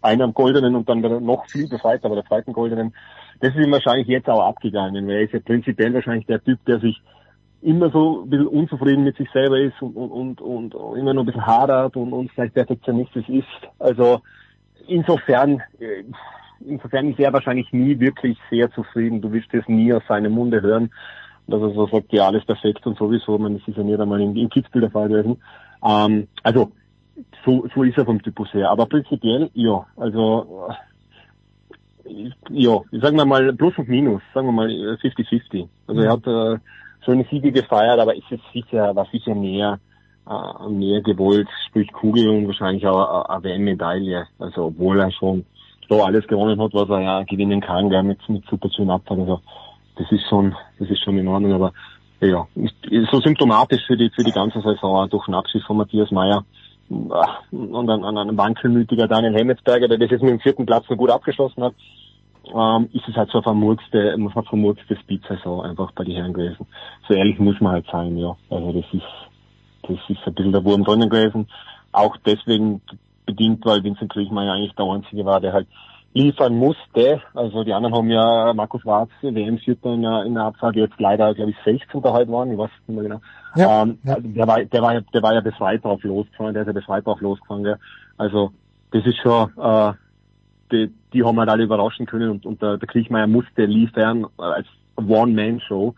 einem 0.00 0.32
goldenen 0.32 0.74
und 0.74 0.88
dann 0.88 1.00
noch 1.24 1.46
viel 1.46 1.68
befreit, 1.68 2.04
aber 2.04 2.14
der 2.14 2.24
zweiten 2.24 2.52
goldenen. 2.52 2.94
Das 3.40 3.54
ist 3.54 3.62
ihm 3.62 3.72
wahrscheinlich 3.72 4.08
jetzt 4.08 4.28
auch 4.28 4.42
abgegangen, 4.46 5.06
weil 5.06 5.16
er 5.16 5.22
ist 5.22 5.32
ja 5.32 5.40
prinzipiell 5.40 5.92
wahrscheinlich 5.92 6.26
der 6.26 6.42
Typ, 6.42 6.64
der 6.64 6.80
sich 6.80 7.00
immer 7.64 7.90
so 7.90 8.22
ein 8.22 8.30
bisschen 8.30 8.46
unzufrieden 8.46 9.04
mit 9.04 9.16
sich 9.16 9.28
selber 9.32 9.58
ist 9.58 9.80
und, 9.80 9.96
und, 9.96 10.40
und, 10.40 10.74
und 10.74 10.98
immer 10.98 11.14
noch 11.14 11.22
ein 11.22 11.26
bisschen 11.26 11.46
hadert 11.46 11.96
und, 11.96 12.12
und 12.12 12.30
vielleicht 12.30 12.54
perfektionistisch 12.54 13.28
ist. 13.28 13.48
Also 13.78 14.20
insofern, 14.86 15.62
äh, 15.80 16.04
insofern 16.60 17.10
ist 17.10 17.18
er 17.18 17.32
wahrscheinlich 17.32 17.72
nie 17.72 17.98
wirklich 17.98 18.38
sehr 18.50 18.70
zufrieden. 18.72 19.22
Du 19.22 19.32
wirst 19.32 19.52
es 19.52 19.66
nie 19.66 19.92
aus 19.94 20.02
seinem 20.06 20.32
Munde 20.32 20.60
hören, 20.60 20.90
dass 21.46 21.60
er 21.60 21.70
so 21.70 21.86
sagt, 21.86 22.12
ja, 22.12 22.26
alles 22.26 22.44
perfekt 22.44 22.86
und 22.86 22.98
sowieso. 22.98 23.38
Man, 23.38 23.56
ist 23.56 23.66
ja 23.66 23.82
nicht 23.82 23.98
einmal 23.98 24.20
in, 24.20 24.36
in 24.36 24.50
Kitzbühel 24.50 24.82
der 24.82 24.90
Fall 24.90 25.08
gewesen. 25.08 25.40
Ähm, 25.82 26.28
also, 26.42 26.70
so, 27.46 27.66
so 27.74 27.82
ist 27.82 27.96
er 27.96 28.04
vom 28.04 28.22
Typus 28.22 28.52
her. 28.52 28.70
Aber 28.70 28.84
prinzipiell, 28.86 29.50
ja, 29.54 29.86
also, 29.96 30.68
äh, 32.04 32.30
ja, 32.50 32.78
sagen 32.92 33.16
wir 33.16 33.24
mal 33.24 33.54
Plus 33.54 33.78
und 33.78 33.88
Minus, 33.88 34.20
sagen 34.34 34.48
wir 34.48 34.52
mal 34.52 34.68
50-50. 34.68 35.66
Also 35.86 36.00
er 36.02 36.12
hat 36.12 36.26
äh, 36.26 36.58
schöne 37.04 37.24
Siege 37.30 37.52
gefeiert, 37.52 37.98
aber 37.98 38.14
ist 38.14 38.30
es 38.30 38.40
sicher, 38.52 38.94
war 38.94 39.06
sicher 39.12 39.34
mehr, 39.34 39.78
äh, 40.28 40.68
mehr 40.68 41.00
gewollt, 41.02 41.48
sprich 41.68 41.92
Kugel 41.92 42.28
und 42.28 42.46
wahrscheinlich 42.46 42.86
auch 42.86 43.26
eine 43.26 43.44
WM-Medaille. 43.44 44.26
Also 44.38 44.66
obwohl 44.66 45.00
er 45.00 45.12
schon 45.12 45.44
so 45.88 46.02
alles 46.02 46.26
gewonnen 46.26 46.60
hat, 46.60 46.72
was 46.72 46.88
er 46.88 47.00
ja 47.00 47.22
gewinnen 47.24 47.60
kann, 47.60 47.90
gell, 47.90 48.02
mit, 48.02 48.26
mit 48.28 48.44
super 48.48 48.70
schönen 48.70 48.90
Abfall. 48.90 49.20
Also 49.20 49.40
das 49.96 50.10
ist 50.10 50.26
schon, 50.28 50.54
das 50.78 50.88
ist 50.88 51.02
schon 51.02 51.18
in 51.18 51.28
Ordnung, 51.28 51.52
aber 51.52 51.72
ja, 52.20 52.46
ist, 52.54 53.10
so 53.10 53.20
symptomatisch 53.20 53.82
für 53.86 53.96
die, 53.96 54.10
für 54.10 54.24
die 54.24 54.32
ganze 54.32 54.60
Saison 54.60 55.08
durch 55.10 55.26
den 55.26 55.34
Abschied 55.34 55.62
von 55.62 55.76
Matthias 55.76 56.10
Meyer 56.10 56.44
und 56.88 57.90
an, 57.90 58.04
an 58.04 58.18
einem 58.18 58.36
wankelmütiger 58.36 59.08
Daniel 59.08 59.34
Hemmetsberger, 59.34 59.88
der 59.88 59.98
das 59.98 60.10
jetzt 60.10 60.22
mit 60.22 60.30
dem 60.30 60.40
vierten 60.40 60.66
Platz 60.66 60.84
so 60.88 60.96
gut 60.96 61.10
abgeschlossen 61.10 61.62
hat, 61.62 61.74
ähm, 62.52 62.88
ist 62.92 63.08
es 63.08 63.16
halt 63.16 63.30
so 63.30 63.38
eine 63.38 63.42
vermurkste, 63.42 64.12
eine 64.12 64.30
vermurkste 64.30 64.96
Speed-Saison 64.96 65.62
einfach 65.62 65.92
bei 65.92 66.04
den 66.04 66.16
Herren 66.16 66.32
gewesen. 66.32 66.66
So 67.08 67.14
ehrlich 67.14 67.38
muss 67.38 67.60
man 67.60 67.72
halt 67.72 67.86
sein, 67.90 68.16
ja. 68.16 68.36
Also 68.50 68.72
das 68.72 68.84
ist, 68.92 69.02
das 69.82 69.98
ist 70.08 70.26
ein 70.26 70.34
bisschen 70.34 70.52
der 70.52 70.64
Wurm 70.64 70.84
drinnen 70.84 71.08
gewesen. 71.08 71.48
Auch 71.92 72.16
deswegen 72.26 72.80
bedingt, 73.26 73.64
weil 73.64 73.82
Vincent 73.82 74.12
Kriechmeier 74.12 74.52
eigentlich 74.52 74.74
der 74.74 74.86
Einzige 74.86 75.24
war, 75.24 75.40
der 75.40 75.52
halt 75.52 75.68
liefern 76.14 76.56
musste. 76.56 77.20
Also 77.34 77.64
die 77.64 77.72
anderen 77.72 77.94
haben 77.94 78.10
ja 78.10 78.52
Markus 78.54 78.84
Warz, 78.86 79.10
WM-Vierter 79.20 79.94
in 79.94 80.02
der, 80.02 80.24
in 80.24 80.34
der 80.34 80.44
Abfahrt, 80.44 80.76
jetzt 80.76 80.98
leider, 80.98 81.34
glaube 81.34 81.50
ich, 81.50 81.56
16. 81.64 82.02
halt 82.04 82.30
waren, 82.30 82.52
ich 82.52 82.58
weiß 82.58 82.70
nicht 82.86 82.94
mehr 82.94 83.02
genau. 83.02 83.20
Ja, 83.56 83.82
ähm, 83.82 83.98
ja. 84.04 84.14
Also 84.14 84.28
der 84.28 84.46
war, 84.46 84.64
der 84.64 84.82
war 84.82 84.94
ja, 84.94 85.00
der 85.00 85.22
war 85.22 85.34
ja 85.34 85.40
befreit 85.40 85.84
drauf 85.84 86.02
losgefahren, 86.02 86.54
der 86.54 86.62
ist 86.62 86.68
ja 86.68 86.72
befreit 86.72 87.06
drauf 87.06 87.20
losgefahren, 87.20 87.64
ja. 87.64 87.76
Also, 88.16 88.52
das 88.92 89.04
ist 89.04 89.18
schon, 89.18 89.50
äh, 89.58 89.92
die, 90.74 90.92
die 91.12 91.24
haben 91.24 91.38
halt 91.38 91.48
alle 91.48 91.64
überraschen 91.64 92.06
können 92.06 92.30
und, 92.30 92.46
und 92.46 92.60
der, 92.60 92.78
der 92.78 92.88
Kriechmeier 92.88 93.26
musste 93.26 93.64
liefern 93.64 94.26
als 94.36 94.66
One-Man-Show. 94.96 95.94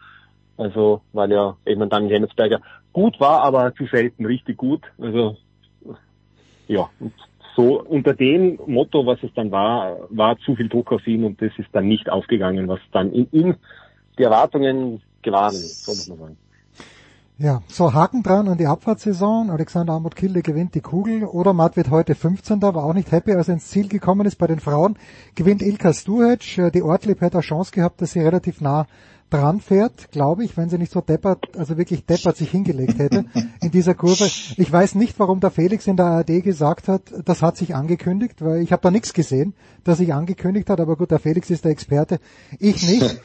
Also, 0.58 1.02
weil 1.12 1.32
ja 1.32 1.56
eben 1.66 1.88
dann 1.90 2.08
Jensberger 2.08 2.60
gut 2.92 3.20
war, 3.20 3.42
aber 3.42 3.74
zu 3.74 3.86
selten 3.86 4.24
richtig 4.24 4.56
gut. 4.56 4.82
Also, 4.98 5.36
ja, 6.66 6.88
und 6.98 7.12
so 7.54 7.82
unter 7.82 8.14
dem 8.14 8.58
Motto, 8.66 9.04
was 9.06 9.22
es 9.22 9.32
dann 9.34 9.50
war, 9.50 9.98
war 10.10 10.38
zu 10.38 10.54
viel 10.54 10.68
Druck 10.68 10.92
auf 10.92 11.06
ihn 11.06 11.24
und 11.24 11.40
das 11.40 11.52
ist 11.58 11.68
dann 11.72 11.88
nicht 11.88 12.10
aufgegangen, 12.10 12.68
was 12.68 12.80
dann 12.92 13.12
in 13.12 13.28
ihm 13.32 13.56
die 14.18 14.22
Erwartungen 14.22 15.02
gewahren, 15.22 15.52
so 15.52 15.92
muss 15.92 16.08
man 16.08 16.18
sagen. 16.18 16.36
Ja, 17.38 17.62
so 17.68 17.92
Haken 17.92 18.22
dran 18.22 18.48
an 18.48 18.56
die 18.56 18.66
Abfahrtssaison. 18.66 19.50
Alexander 19.50 19.92
Amut 19.92 20.16
Kilde 20.16 20.40
gewinnt 20.40 20.74
die 20.74 20.80
Kugel. 20.80 21.22
Oder 21.22 21.52
Matt 21.52 21.76
wird 21.76 21.90
heute 21.90 22.14
15. 22.14 22.62
war 22.62 22.76
auch 22.76 22.94
nicht 22.94 23.12
happy, 23.12 23.32
als 23.32 23.48
er 23.48 23.54
ins 23.54 23.68
Ziel 23.68 23.88
gekommen 23.88 24.26
ist. 24.26 24.36
Bei 24.36 24.46
den 24.46 24.58
Frauen 24.58 24.96
gewinnt 25.34 25.60
Ilka 25.60 25.92
Stuhec. 25.92 26.72
Die 26.72 26.82
Ortlieb 26.82 27.20
hätte 27.20 27.36
eine 27.36 27.42
Chance 27.42 27.72
gehabt, 27.72 28.00
dass 28.00 28.12
sie 28.12 28.20
relativ 28.20 28.62
nah 28.62 28.86
dran 29.30 29.60
fährt, 29.60 30.10
glaube 30.12 30.44
ich, 30.44 30.56
wenn 30.56 30.68
sie 30.68 30.78
nicht 30.78 30.92
so 30.92 31.00
deppert, 31.00 31.56
also 31.56 31.76
wirklich 31.76 32.04
deppert 32.06 32.36
sich 32.36 32.50
hingelegt 32.50 32.98
hätte 32.98 33.24
in 33.60 33.70
dieser 33.70 33.94
Kurve. 33.94 34.24
Ich 34.56 34.70
weiß 34.70 34.94
nicht, 34.94 35.18
warum 35.18 35.40
der 35.40 35.50
Felix 35.50 35.86
in 35.86 35.96
der 35.96 36.06
ARD 36.06 36.42
gesagt 36.42 36.88
hat, 36.88 37.02
das 37.24 37.42
hat 37.42 37.56
sich 37.56 37.74
angekündigt, 37.74 38.42
weil 38.42 38.62
ich 38.62 38.72
habe 38.72 38.82
da 38.82 38.90
nichts 38.90 39.12
gesehen, 39.12 39.54
dass 39.84 39.98
sich 39.98 40.14
angekündigt 40.14 40.70
hat, 40.70 40.80
aber 40.80 40.96
gut, 40.96 41.10
der 41.10 41.18
Felix 41.18 41.50
ist 41.50 41.64
der 41.64 41.72
Experte, 41.72 42.20
ich 42.58 42.86
nicht. 42.86 43.20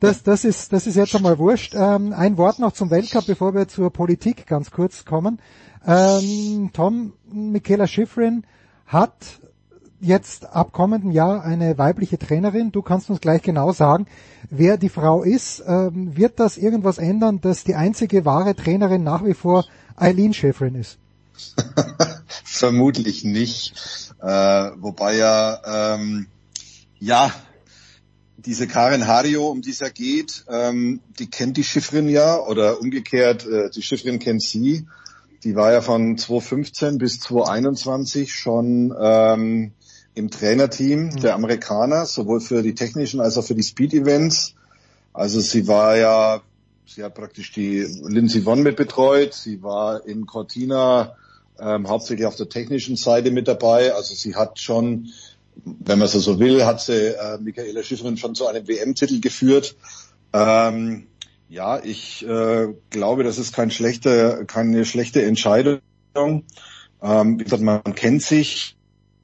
Das, 0.00 0.22
das, 0.22 0.44
ist, 0.44 0.72
das 0.72 0.86
ist 0.86 0.96
jetzt 0.96 1.14
einmal 1.16 1.38
wurscht. 1.38 1.74
Ähm, 1.74 2.12
ein 2.12 2.36
Wort 2.36 2.58
noch 2.58 2.72
zum 2.72 2.90
Weltcup, 2.90 3.26
bevor 3.26 3.54
wir 3.54 3.66
zur 3.68 3.90
Politik 3.90 4.46
ganz 4.46 4.70
kurz 4.70 5.04
kommen. 5.04 5.40
Ähm, 5.86 6.70
Tom, 6.72 7.12
Michaela 7.32 7.86
Schifrin 7.86 8.44
hat 8.86 9.40
jetzt 10.00 10.46
ab 10.46 10.72
kommenden 10.72 11.10
Jahr 11.10 11.42
eine 11.42 11.78
weibliche 11.78 12.18
Trainerin. 12.18 12.72
Du 12.72 12.82
kannst 12.82 13.10
uns 13.10 13.20
gleich 13.20 13.42
genau 13.42 13.72
sagen, 13.72 14.06
wer 14.50 14.76
die 14.76 14.88
Frau 14.88 15.22
ist. 15.22 15.62
Ähm, 15.66 16.16
wird 16.16 16.38
das 16.40 16.56
irgendwas 16.58 16.98
ändern, 16.98 17.40
dass 17.40 17.64
die 17.64 17.74
einzige 17.74 18.24
wahre 18.24 18.54
Trainerin 18.54 19.02
nach 19.02 19.24
wie 19.24 19.34
vor 19.34 19.64
Eileen 19.96 20.34
Schäferin 20.34 20.74
ist? 20.74 20.98
Vermutlich 22.44 23.24
nicht. 23.24 23.74
Äh, 24.20 24.26
wobei 24.26 25.16
ja, 25.16 25.94
ähm, 25.94 26.26
ja, 26.98 27.32
diese 28.38 28.66
Karin 28.66 29.06
Hario, 29.06 29.48
um 29.48 29.60
die 29.60 29.70
es 29.70 29.80
ja 29.80 29.88
geht, 29.88 30.44
ähm, 30.48 31.00
die 31.18 31.28
kennt 31.28 31.56
die 31.56 31.64
Schiffrin 31.64 32.08
ja 32.08 32.38
oder 32.38 32.80
umgekehrt, 32.80 33.46
äh, 33.46 33.70
die 33.70 33.82
Schiffrin 33.82 34.18
kennt 34.18 34.42
sie. 34.42 34.86
Die 35.44 35.54
war 35.54 35.72
ja 35.72 35.80
von 35.80 36.16
2015 36.16 36.98
bis 36.98 37.20
2021 37.20 38.34
schon 38.34 38.94
ähm, 38.98 39.72
im 40.16 40.30
Trainerteam 40.30 41.04
mhm. 41.04 41.20
der 41.20 41.34
Amerikaner, 41.34 42.06
sowohl 42.06 42.40
für 42.40 42.62
die 42.62 42.74
technischen 42.74 43.20
als 43.20 43.36
auch 43.36 43.44
für 43.44 43.54
die 43.54 43.62
Speed-Events. 43.62 44.54
Also 45.12 45.40
sie 45.40 45.68
war 45.68 45.96
ja, 45.96 46.42
sie 46.86 47.04
hat 47.04 47.14
praktisch 47.14 47.52
die 47.52 47.86
Lindsey 48.02 48.44
Vonn 48.44 48.62
mit 48.62 48.76
betreut, 48.76 49.34
sie 49.34 49.62
war 49.62 50.04
in 50.06 50.26
Cortina 50.26 51.14
ähm, 51.60 51.88
hauptsächlich 51.88 52.26
auf 52.26 52.36
der 52.36 52.48
technischen 52.48 52.96
Seite 52.96 53.30
mit 53.30 53.46
dabei. 53.46 53.94
Also 53.94 54.14
sie 54.14 54.34
hat 54.34 54.58
schon, 54.58 55.10
wenn 55.64 55.98
man 55.98 56.08
so 56.08 56.38
will, 56.38 56.64
hat 56.64 56.80
sie 56.80 57.14
äh, 57.14 57.38
Michaela 57.38 57.82
Schifferin 57.82 58.16
schon 58.16 58.34
zu 58.34 58.46
einem 58.46 58.66
WM-Titel 58.66 59.20
geführt. 59.20 59.76
Ähm, 60.32 61.06
ja, 61.48 61.78
ich 61.82 62.26
äh, 62.26 62.68
glaube, 62.88 63.22
das 63.22 63.38
ist 63.38 63.54
kein 63.54 63.70
schlechter, 63.70 64.46
keine 64.46 64.86
schlechte 64.86 65.22
Entscheidung. 65.22 65.80
Ähm, 66.14 67.38
wie 67.38 67.44
gesagt, 67.44 67.62
man 67.62 67.82
kennt 67.94 68.22
sich, 68.22 68.75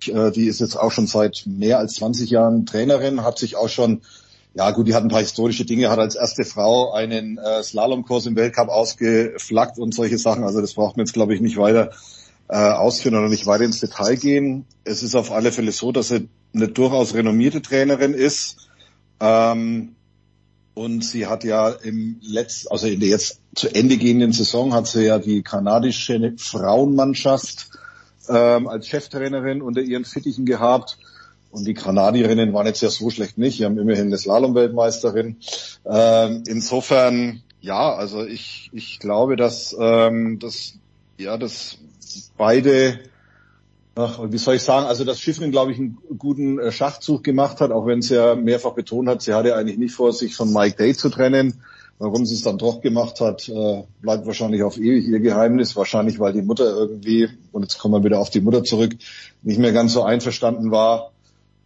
die 0.06 0.46
ist 0.46 0.60
jetzt 0.60 0.76
auch 0.76 0.92
schon 0.92 1.06
seit 1.06 1.44
mehr 1.46 1.78
als 1.78 1.94
20 1.94 2.30
Jahren 2.30 2.66
Trainerin, 2.66 3.24
hat 3.24 3.38
sich 3.38 3.56
auch 3.56 3.68
schon, 3.68 4.02
ja 4.54 4.70
gut, 4.70 4.86
die 4.88 4.94
hat 4.94 5.02
ein 5.02 5.08
paar 5.08 5.20
historische 5.20 5.64
Dinge, 5.64 5.90
hat 5.90 5.98
als 5.98 6.14
erste 6.14 6.44
Frau 6.44 6.92
einen 6.92 7.38
äh, 7.38 7.62
Slalomkurs 7.62 8.26
im 8.26 8.36
Weltcup 8.36 8.68
ausgeflaggt 8.68 9.78
und 9.78 9.94
solche 9.94 10.18
Sachen. 10.18 10.44
Also 10.44 10.60
das 10.60 10.74
braucht 10.74 10.96
man 10.96 11.06
jetzt, 11.06 11.14
glaube 11.14 11.34
ich, 11.34 11.40
nicht 11.40 11.56
weiter 11.56 11.90
äh, 12.48 12.56
ausführen 12.56 13.14
oder 13.14 13.28
nicht 13.28 13.46
weiter 13.46 13.64
ins 13.64 13.80
Detail 13.80 14.16
gehen. 14.16 14.66
Es 14.84 15.02
ist 15.02 15.14
auf 15.14 15.32
alle 15.32 15.52
Fälle 15.52 15.72
so, 15.72 15.92
dass 15.92 16.08
sie 16.08 16.28
eine 16.54 16.68
durchaus 16.68 17.14
renommierte 17.14 17.62
Trainerin 17.62 18.14
ist. 18.14 18.68
Ähm, 19.20 19.96
und 20.74 21.04
sie 21.04 21.26
hat 21.26 21.44
ja 21.44 21.68
im 21.68 22.18
letzten, 22.22 22.68
also 22.72 22.86
in 22.86 23.00
der 23.00 23.10
jetzt 23.10 23.40
zu 23.54 23.74
Ende 23.74 23.98
gehenden 23.98 24.32
Saison 24.32 24.72
hat 24.72 24.86
sie 24.86 25.04
ja 25.04 25.18
die 25.18 25.42
kanadische 25.42 26.34
Frauenmannschaft 26.38 27.70
ähm, 28.32 28.68
als 28.68 28.86
Cheftrainerin 28.86 29.62
unter 29.62 29.80
ihren 29.80 30.04
Fittichen 30.04 30.46
gehabt. 30.46 30.98
Und 31.50 31.66
die 31.66 31.74
Kanadierinnen 31.74 32.52
waren 32.54 32.66
jetzt 32.66 32.80
ja 32.80 32.88
so 32.88 33.10
schlecht 33.10 33.36
nicht. 33.36 33.58
Die 33.58 33.64
haben 33.64 33.78
immerhin 33.78 34.06
eine 34.06 34.16
Slalom-Weltmeisterin. 34.16 35.36
Ähm, 35.84 36.44
insofern, 36.46 37.42
ja, 37.60 37.94
also 37.94 38.24
ich, 38.24 38.70
ich 38.72 38.98
glaube, 38.98 39.36
dass, 39.36 39.76
ähm, 39.78 40.38
dass, 40.38 40.74
ja, 41.18 41.36
dass 41.36 41.76
beide, 42.38 43.00
ach, 43.94 44.20
wie 44.28 44.38
soll 44.38 44.54
ich 44.54 44.62
sagen, 44.62 44.86
also 44.86 45.04
dass 45.04 45.20
Schiffrin, 45.20 45.50
glaube 45.50 45.72
ich, 45.72 45.78
einen 45.78 45.98
guten 46.16 46.58
äh, 46.58 46.72
Schachzug 46.72 47.22
gemacht 47.22 47.60
hat, 47.60 47.70
auch 47.70 47.86
wenn 47.86 48.00
sie 48.00 48.14
ja 48.14 48.34
mehrfach 48.34 48.72
betont 48.72 49.08
hat, 49.08 49.20
sie 49.20 49.34
hatte 49.34 49.54
eigentlich 49.54 49.78
nicht 49.78 49.94
vor, 49.94 50.12
sich 50.14 50.34
von 50.34 50.52
Mike 50.52 50.76
Day 50.76 50.94
zu 50.94 51.10
trennen 51.10 51.62
Warum 52.02 52.26
sie 52.26 52.34
es 52.34 52.42
dann 52.42 52.58
doch 52.58 52.80
gemacht 52.80 53.20
hat, 53.20 53.48
äh, 53.48 53.84
bleibt 54.00 54.26
wahrscheinlich 54.26 54.64
auf 54.64 54.76
ewig 54.76 55.06
ihr 55.06 55.20
Geheimnis. 55.20 55.76
Wahrscheinlich, 55.76 56.18
weil 56.18 56.32
die 56.32 56.42
Mutter 56.42 56.64
irgendwie, 56.64 57.28
und 57.52 57.62
jetzt 57.62 57.78
kommen 57.78 57.94
wir 57.94 58.02
wieder 58.02 58.18
auf 58.18 58.28
die 58.28 58.40
Mutter 58.40 58.64
zurück, 58.64 58.96
nicht 59.42 59.60
mehr 59.60 59.70
ganz 59.70 59.92
so 59.92 60.02
einverstanden 60.02 60.72
war. 60.72 61.12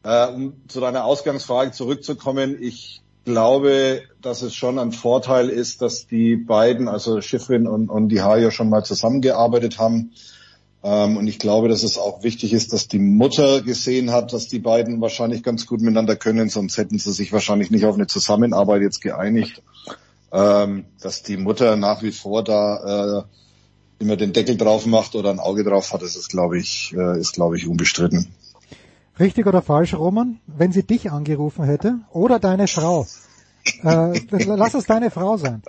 Äh, 0.05 0.27
um 0.27 0.53
zu 0.69 0.81
deiner 0.81 1.07
Ausgangsfrage 1.07 1.73
zurückzukommen, 1.73 2.59
ich 2.61 3.01
glaube, 3.25 4.03
dass 4.21 4.43
es 4.43 4.55
schon 4.55 4.79
ein 4.79 4.93
Vorteil 4.93 5.49
ist, 5.49 5.81
dass 5.81 6.07
die 6.07 6.37
beiden, 6.37 6.87
also 6.87 7.23
Schifrin 7.23 7.67
und, 7.67 7.89
und 7.89 8.11
die 8.11 8.21
Hajo 8.21 8.51
schon 8.51 8.69
mal 8.69 8.85
zusammengearbeitet 8.85 9.79
haben. 9.79 10.13
Ähm, 10.83 11.17
und 11.17 11.29
ich 11.29 11.39
glaube, 11.39 11.69
dass 11.69 11.83
es 11.83 11.97
auch 11.97 12.23
wichtig 12.25 12.53
ist, 12.53 12.75
dass 12.75 12.89
die 12.89 12.99
Mutter 12.99 13.63
gesehen 13.63 14.11
hat, 14.11 14.35
dass 14.35 14.49
die 14.49 14.59
beiden 14.59 15.01
wahrscheinlich 15.01 15.43
ganz 15.43 15.67
gut 15.67 15.81
miteinander 15.81 16.15
können, 16.15 16.51
sonst 16.51 16.77
hätten 16.77 16.99
sie 16.99 17.13
sich 17.13 17.33
wahrscheinlich 17.33 17.71
nicht 17.71 17.87
auf 17.87 17.95
eine 17.95 18.07
Zusammenarbeit 18.07 18.83
jetzt 18.83 19.01
geeinigt 19.01 19.63
ähm, 20.33 20.87
dass 21.01 21.23
die 21.23 21.37
Mutter 21.37 21.77
nach 21.77 22.03
wie 22.03 22.13
vor 22.13 22.43
da 22.43 23.21
äh, 23.21 23.23
immer 23.99 24.17
den 24.17 24.33
Deckel 24.33 24.57
drauf 24.57 24.87
macht 24.87 25.15
oder 25.15 25.31
ein 25.31 25.41
Auge 25.41 25.65
drauf 25.65 25.93
hat, 25.93 26.03
das 26.03 26.17
ist, 26.17 26.29
glaube 26.29 26.59
ich, 26.59 26.95
äh, 26.97 27.19
ist, 27.19 27.33
glaube 27.33 27.57
ich, 27.57 27.67
unbestritten. 27.67 28.35
Richtig 29.19 29.47
oder 29.47 29.63
falsch, 29.63 29.95
Roman? 29.95 30.41
Wenn 30.47 30.73
sie 30.73 30.83
dich 30.83 31.11
angerufen 31.11 31.65
hätte 31.65 32.01
oder 32.11 32.39
deine 32.39 32.67
Frau, 32.67 33.07
äh, 33.83 34.21
lass 34.45 34.75
es 34.75 34.85
deine 34.85 35.11
Frau 35.11 35.37
sein. 35.39 35.63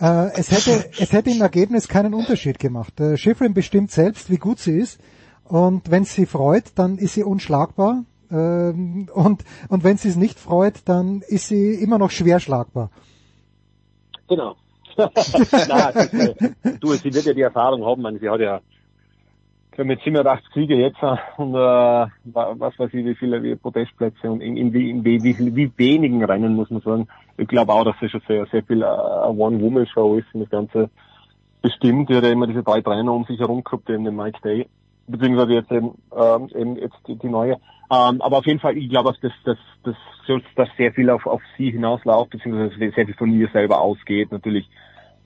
Äh, 0.00 0.32
es 0.34 0.50
hätte, 0.50 0.90
es 0.98 1.12
hätte 1.12 1.30
im 1.30 1.40
Ergebnis 1.40 1.88
keinen 1.88 2.14
Unterschied 2.14 2.58
gemacht. 2.58 2.98
Äh, 3.00 3.16
Schifrin 3.16 3.54
bestimmt 3.54 3.90
selbst, 3.90 4.30
wie 4.30 4.38
gut 4.38 4.60
sie 4.60 4.78
ist. 4.78 4.98
Und 5.44 5.90
wenn 5.90 6.04
sie 6.04 6.26
freut, 6.26 6.64
dann 6.76 6.98
ist 6.98 7.14
sie 7.14 7.24
unschlagbar. 7.24 8.04
Ähm, 8.30 9.08
und, 9.12 9.44
und 9.68 9.84
wenn 9.84 9.96
sie 9.96 10.08
es 10.08 10.16
nicht 10.16 10.38
freut, 10.38 10.76
dann 10.84 11.22
ist 11.26 11.48
sie 11.48 11.74
immer 11.74 11.98
noch 11.98 12.10
schwer 12.10 12.40
schlagbar. 12.40 12.90
Genau. 14.34 14.56
Nein, 14.96 15.10
das, 15.94 16.12
äh, 16.12 16.34
du, 16.80 16.92
sie 16.92 17.12
wird 17.12 17.24
ja 17.24 17.34
die 17.34 17.42
Erfahrung 17.42 17.84
haben, 17.84 18.02
man, 18.02 18.18
sie 18.18 18.28
hat 18.28 18.40
ja 18.40 18.60
mit 19.76 20.00
87 20.02 20.46
Siege 20.54 20.76
jetzt 20.76 21.02
äh, 21.02 21.16
und 21.36 21.54
äh, 21.54 22.06
was 22.24 22.78
weiß 22.78 22.94
ich, 22.94 23.04
wie 23.04 23.14
viele 23.16 23.42
wie 23.42 23.56
Podestplätze 23.56 24.30
und 24.30 24.40
in, 24.40 24.56
in, 24.56 24.72
wie, 24.72 24.90
in 24.90 25.04
wie, 25.04 25.22
wie, 25.22 25.56
wie 25.56 25.72
wenigen 25.76 26.24
Rennen 26.24 26.54
muss 26.54 26.70
man 26.70 26.80
sagen. 26.80 27.08
Ich 27.36 27.48
glaube 27.48 27.72
auch, 27.72 27.84
dass 27.84 27.96
es 28.00 28.10
schon 28.10 28.22
sehr, 28.28 28.46
sehr 28.46 28.62
viel 28.62 28.82
äh, 28.82 28.86
eine 28.86 29.36
One-Woman-Show 29.36 30.16
ist 30.16 30.32
und 30.32 30.42
das 30.42 30.50
Ganze 30.50 30.90
bestimmt. 31.60 32.08
Die 32.08 32.14
hat 32.14 32.22
ja 32.22 32.30
immer 32.30 32.46
diese 32.46 32.62
drei 32.62 32.80
Trainer 32.80 33.12
um 33.12 33.24
sich 33.24 33.40
herum 33.40 33.64
gehabt, 33.64 33.90
eben 33.90 34.04
den 34.04 34.14
Mike 34.14 34.38
Day, 34.44 34.68
beziehungsweise 35.06 35.52
jetzt 35.52 35.72
eben, 35.72 35.94
ähm, 36.16 36.48
eben 36.54 36.76
jetzt 36.76 36.96
die, 37.06 37.16
die 37.16 37.28
neue. 37.28 37.54
Ähm, 37.90 38.20
aber 38.20 38.38
auf 38.38 38.46
jeden 38.46 38.60
Fall, 38.60 38.76
ich 38.76 38.88
glaube, 38.88 39.14
dass, 39.20 39.32
dass, 39.44 39.58
dass, 39.82 40.42
dass 40.56 40.68
sehr 40.76 40.92
viel 40.92 41.10
auf, 41.10 41.26
auf 41.26 41.42
sie 41.56 41.70
hinausläuft, 41.70 42.30
beziehungsweise 42.30 42.74
sehr 42.78 43.06
viel 43.06 43.14
von 43.14 43.32
ihr 43.32 43.48
selber 43.52 43.80
ausgeht. 43.80 44.32
Natürlich 44.32 44.68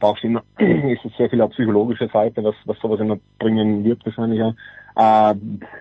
brauchst 0.00 0.22
du 0.22 0.28
immer, 0.28 0.42
ist 0.59 1.05
es 1.05 1.16
sehr 1.16 1.30
viel 1.30 1.40
auf 1.40 1.50
psychologische 1.52 2.09
Seite, 2.09 2.42
was, 2.44 2.55
was 2.64 2.78
sowas 2.80 3.00
immer 3.00 3.18
bringen 3.38 3.84
wird 3.84 4.05
wahrscheinlich 4.05 4.42
auch. 4.42 4.55
Äh, 4.96 5.34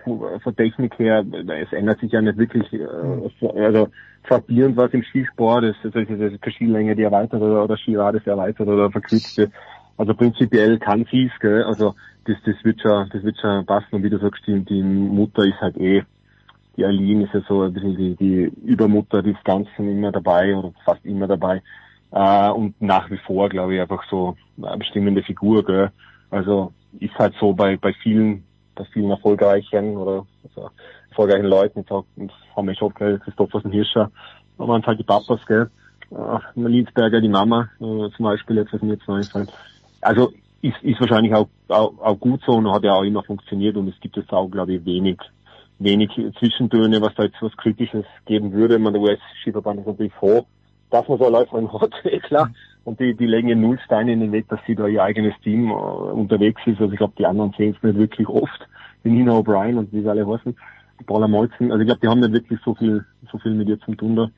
von 0.04 0.56
Technik 0.56 0.98
her, 0.98 1.24
es 1.62 1.72
ändert 1.72 2.00
sich 2.00 2.12
ja 2.12 2.20
nicht 2.20 2.38
wirklich, 2.38 2.72
äh, 2.72 3.60
also 3.60 3.88
frappierend 4.22 4.76
was 4.76 4.92
im 4.92 5.02
Skisport, 5.02 5.64
ist, 5.64 5.78
also 5.82 5.98
ist, 5.98 6.10
ist 6.10 6.44
die 6.44 6.50
Skilänge, 6.52 6.94
die 6.94 7.02
erweitert 7.02 7.42
oder, 7.42 7.64
oder 7.64 7.76
Skirades 7.76 8.26
erweitert 8.26 8.68
oder 8.68 8.90
verkürzt 8.90 9.36
wird. 9.38 9.52
Also 9.96 10.14
prinzipiell 10.14 10.78
kann 10.78 11.06
sie 11.10 11.24
es, 11.32 11.40
gell? 11.40 11.64
also 11.64 11.94
das, 12.28 12.36
das 12.44 12.64
wird 12.64 12.80
schon, 12.80 13.08
das 13.10 13.22
wird 13.22 13.38
schon 13.40 13.66
passen 13.66 13.96
und 13.96 14.02
wie 14.04 14.10
du 14.10 14.18
sagst, 14.18 14.46
die, 14.46 14.60
die 14.64 14.82
Mutter 14.82 15.44
ist 15.44 15.60
halt 15.60 15.76
eh 15.78 16.04
die 16.78 16.84
Aline 16.84 17.24
ist 17.24 17.34
ja 17.34 17.40
so 17.48 17.62
ein 17.62 17.72
bisschen 17.72 17.96
die, 17.96 18.14
die 18.14 18.52
Übermutter 18.64 19.20
des 19.20 19.36
Ganzen 19.42 19.90
immer 19.90 20.12
dabei 20.12 20.56
oder 20.56 20.72
fast 20.84 21.04
immer 21.04 21.26
dabei. 21.26 21.60
Äh, 22.12 22.50
und 22.50 22.80
nach 22.80 23.10
wie 23.10 23.18
vor, 23.18 23.48
glaube 23.48 23.74
ich, 23.74 23.80
einfach 23.80 24.04
so 24.08 24.36
eine 24.62 24.78
bestimmende 24.78 25.24
Figur, 25.24 25.64
gell? 25.64 25.90
Also 26.30 26.72
ist 27.00 27.18
halt 27.18 27.34
so 27.40 27.52
bei, 27.52 27.76
bei 27.76 27.92
vielen, 27.94 28.44
bei 28.76 28.84
vielen 28.92 29.10
erfolgreichen 29.10 29.96
oder 29.96 30.24
also 30.44 30.70
erfolgreichen 31.10 31.46
Leuten, 31.46 31.80
jetzt 31.80 31.90
auch, 31.90 32.04
haben 32.56 32.68
wir 32.68 32.76
schon, 32.76 32.94
gell, 32.94 33.18
Christophersen 33.18 33.72
Hirscher, 33.72 34.12
aber 34.56 34.68
waren 34.68 34.86
halt 34.86 35.00
die 35.00 35.04
Papas, 35.04 35.44
gell? 35.46 35.68
Äh, 36.12 36.38
Linsberger, 36.54 37.20
die 37.20 37.28
Mama, 37.28 37.68
äh, 37.80 38.08
zum 38.16 38.24
Beispiel, 38.24 38.56
jetzt 38.56 38.72
was 38.72 38.82
mir 38.82 38.92
jetzt 38.92 39.08
noch 39.08 39.16
einfällt. 39.16 39.52
Also 40.00 40.32
ist, 40.62 40.82
ist 40.82 41.00
wahrscheinlich 41.00 41.34
auch, 41.34 41.48
auch, 41.68 41.92
auch 41.98 42.18
gut 42.18 42.40
so 42.46 42.52
und 42.52 42.70
hat 42.70 42.84
ja 42.84 42.94
auch 42.94 43.04
immer 43.04 43.22
funktioniert 43.22 43.76
und 43.76 43.88
es 43.88 44.00
gibt 44.00 44.16
jetzt 44.16 44.32
auch, 44.32 44.48
glaube 44.50 44.74
ich, 44.74 44.84
wenig 44.84 45.18
wenig 45.78 46.10
Zwischentöne, 46.38 47.00
was 47.00 47.14
da 47.14 47.24
jetzt 47.24 47.40
was 47.40 47.56
Kritisches 47.56 48.04
geben 48.26 48.52
würde. 48.52 48.78
Man, 48.78 48.92
der 48.92 49.02
US-Skiverband 49.02 49.80
ist 49.80 49.86
natürlich 49.86 50.12
froh, 50.14 50.44
dass 50.90 51.06
man 51.08 51.18
so 51.18 51.26
eine 51.26 51.38
Läuferin 51.38 51.72
hat, 51.80 51.92
eh 52.04 52.18
klar. 52.18 52.50
Und 52.84 53.00
die, 53.00 53.14
die 53.14 53.26
legen 53.26 53.48
ihren 53.48 53.60
Nullstein 53.60 54.08
in 54.08 54.20
den 54.20 54.32
Weg, 54.32 54.48
dass 54.48 54.60
sie 54.66 54.74
da 54.74 54.86
ihr 54.86 55.02
eigenes 55.02 55.34
Team 55.42 55.70
äh, 55.70 55.74
unterwegs 55.74 56.60
ist. 56.66 56.80
Also 56.80 56.92
ich 56.92 56.98
glaube, 56.98 57.14
die 57.18 57.26
anderen 57.26 57.52
sehen 57.56 57.76
es 57.76 57.82
nicht 57.82 57.98
wirklich 57.98 58.28
oft. 58.28 58.66
Die 59.04 59.10
Nina 59.10 59.32
O'Brien 59.32 59.78
und 59.78 59.92
wie 59.92 60.02
sie 60.02 60.08
alle 60.08 60.26
heißen. 60.26 60.56
Die 60.98 61.04
Paula 61.04 61.28
Molzen. 61.28 61.70
Also 61.70 61.80
ich 61.82 61.86
glaube, 61.86 62.00
die 62.00 62.08
haben 62.08 62.20
nicht 62.20 62.32
wirklich 62.32 62.58
so 62.64 62.74
viel, 62.74 63.04
so 63.30 63.38
viel 63.38 63.54
mit 63.54 63.68
ihr 63.68 63.78
zum 63.80 63.96
tun 63.96 64.16
da. 64.16 64.30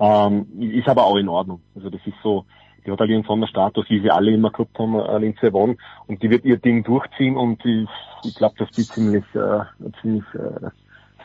Ähm, 0.00 0.46
ist 0.60 0.88
aber 0.88 1.04
auch 1.04 1.16
in 1.16 1.28
Ordnung. 1.28 1.60
Also 1.74 1.90
das 1.90 2.00
ist 2.06 2.16
so, 2.22 2.44
die 2.88 2.92
hat 2.92 3.00
halt 3.00 3.10
ihren 3.10 3.24
Sonderstatus, 3.24 3.84
wie 3.90 4.00
sie 4.00 4.10
alle 4.10 4.32
immer 4.32 4.50
gehabt 4.50 4.78
haben, 4.78 4.98
äh, 4.98 5.18
Lindsay 5.18 5.52
Vonn. 5.52 5.76
Und 6.06 6.22
die 6.22 6.30
wird 6.30 6.44
ihr 6.46 6.56
Ding 6.56 6.84
durchziehen 6.84 7.36
und 7.36 7.62
ich, 7.64 7.88
ich 8.24 8.34
glaube, 8.34 8.54
dass 8.58 8.70
die 8.70 8.86
ziemlich, 8.86 9.24
äh, 9.34 9.90
ziemlich 10.00 10.24
äh, 10.34 10.70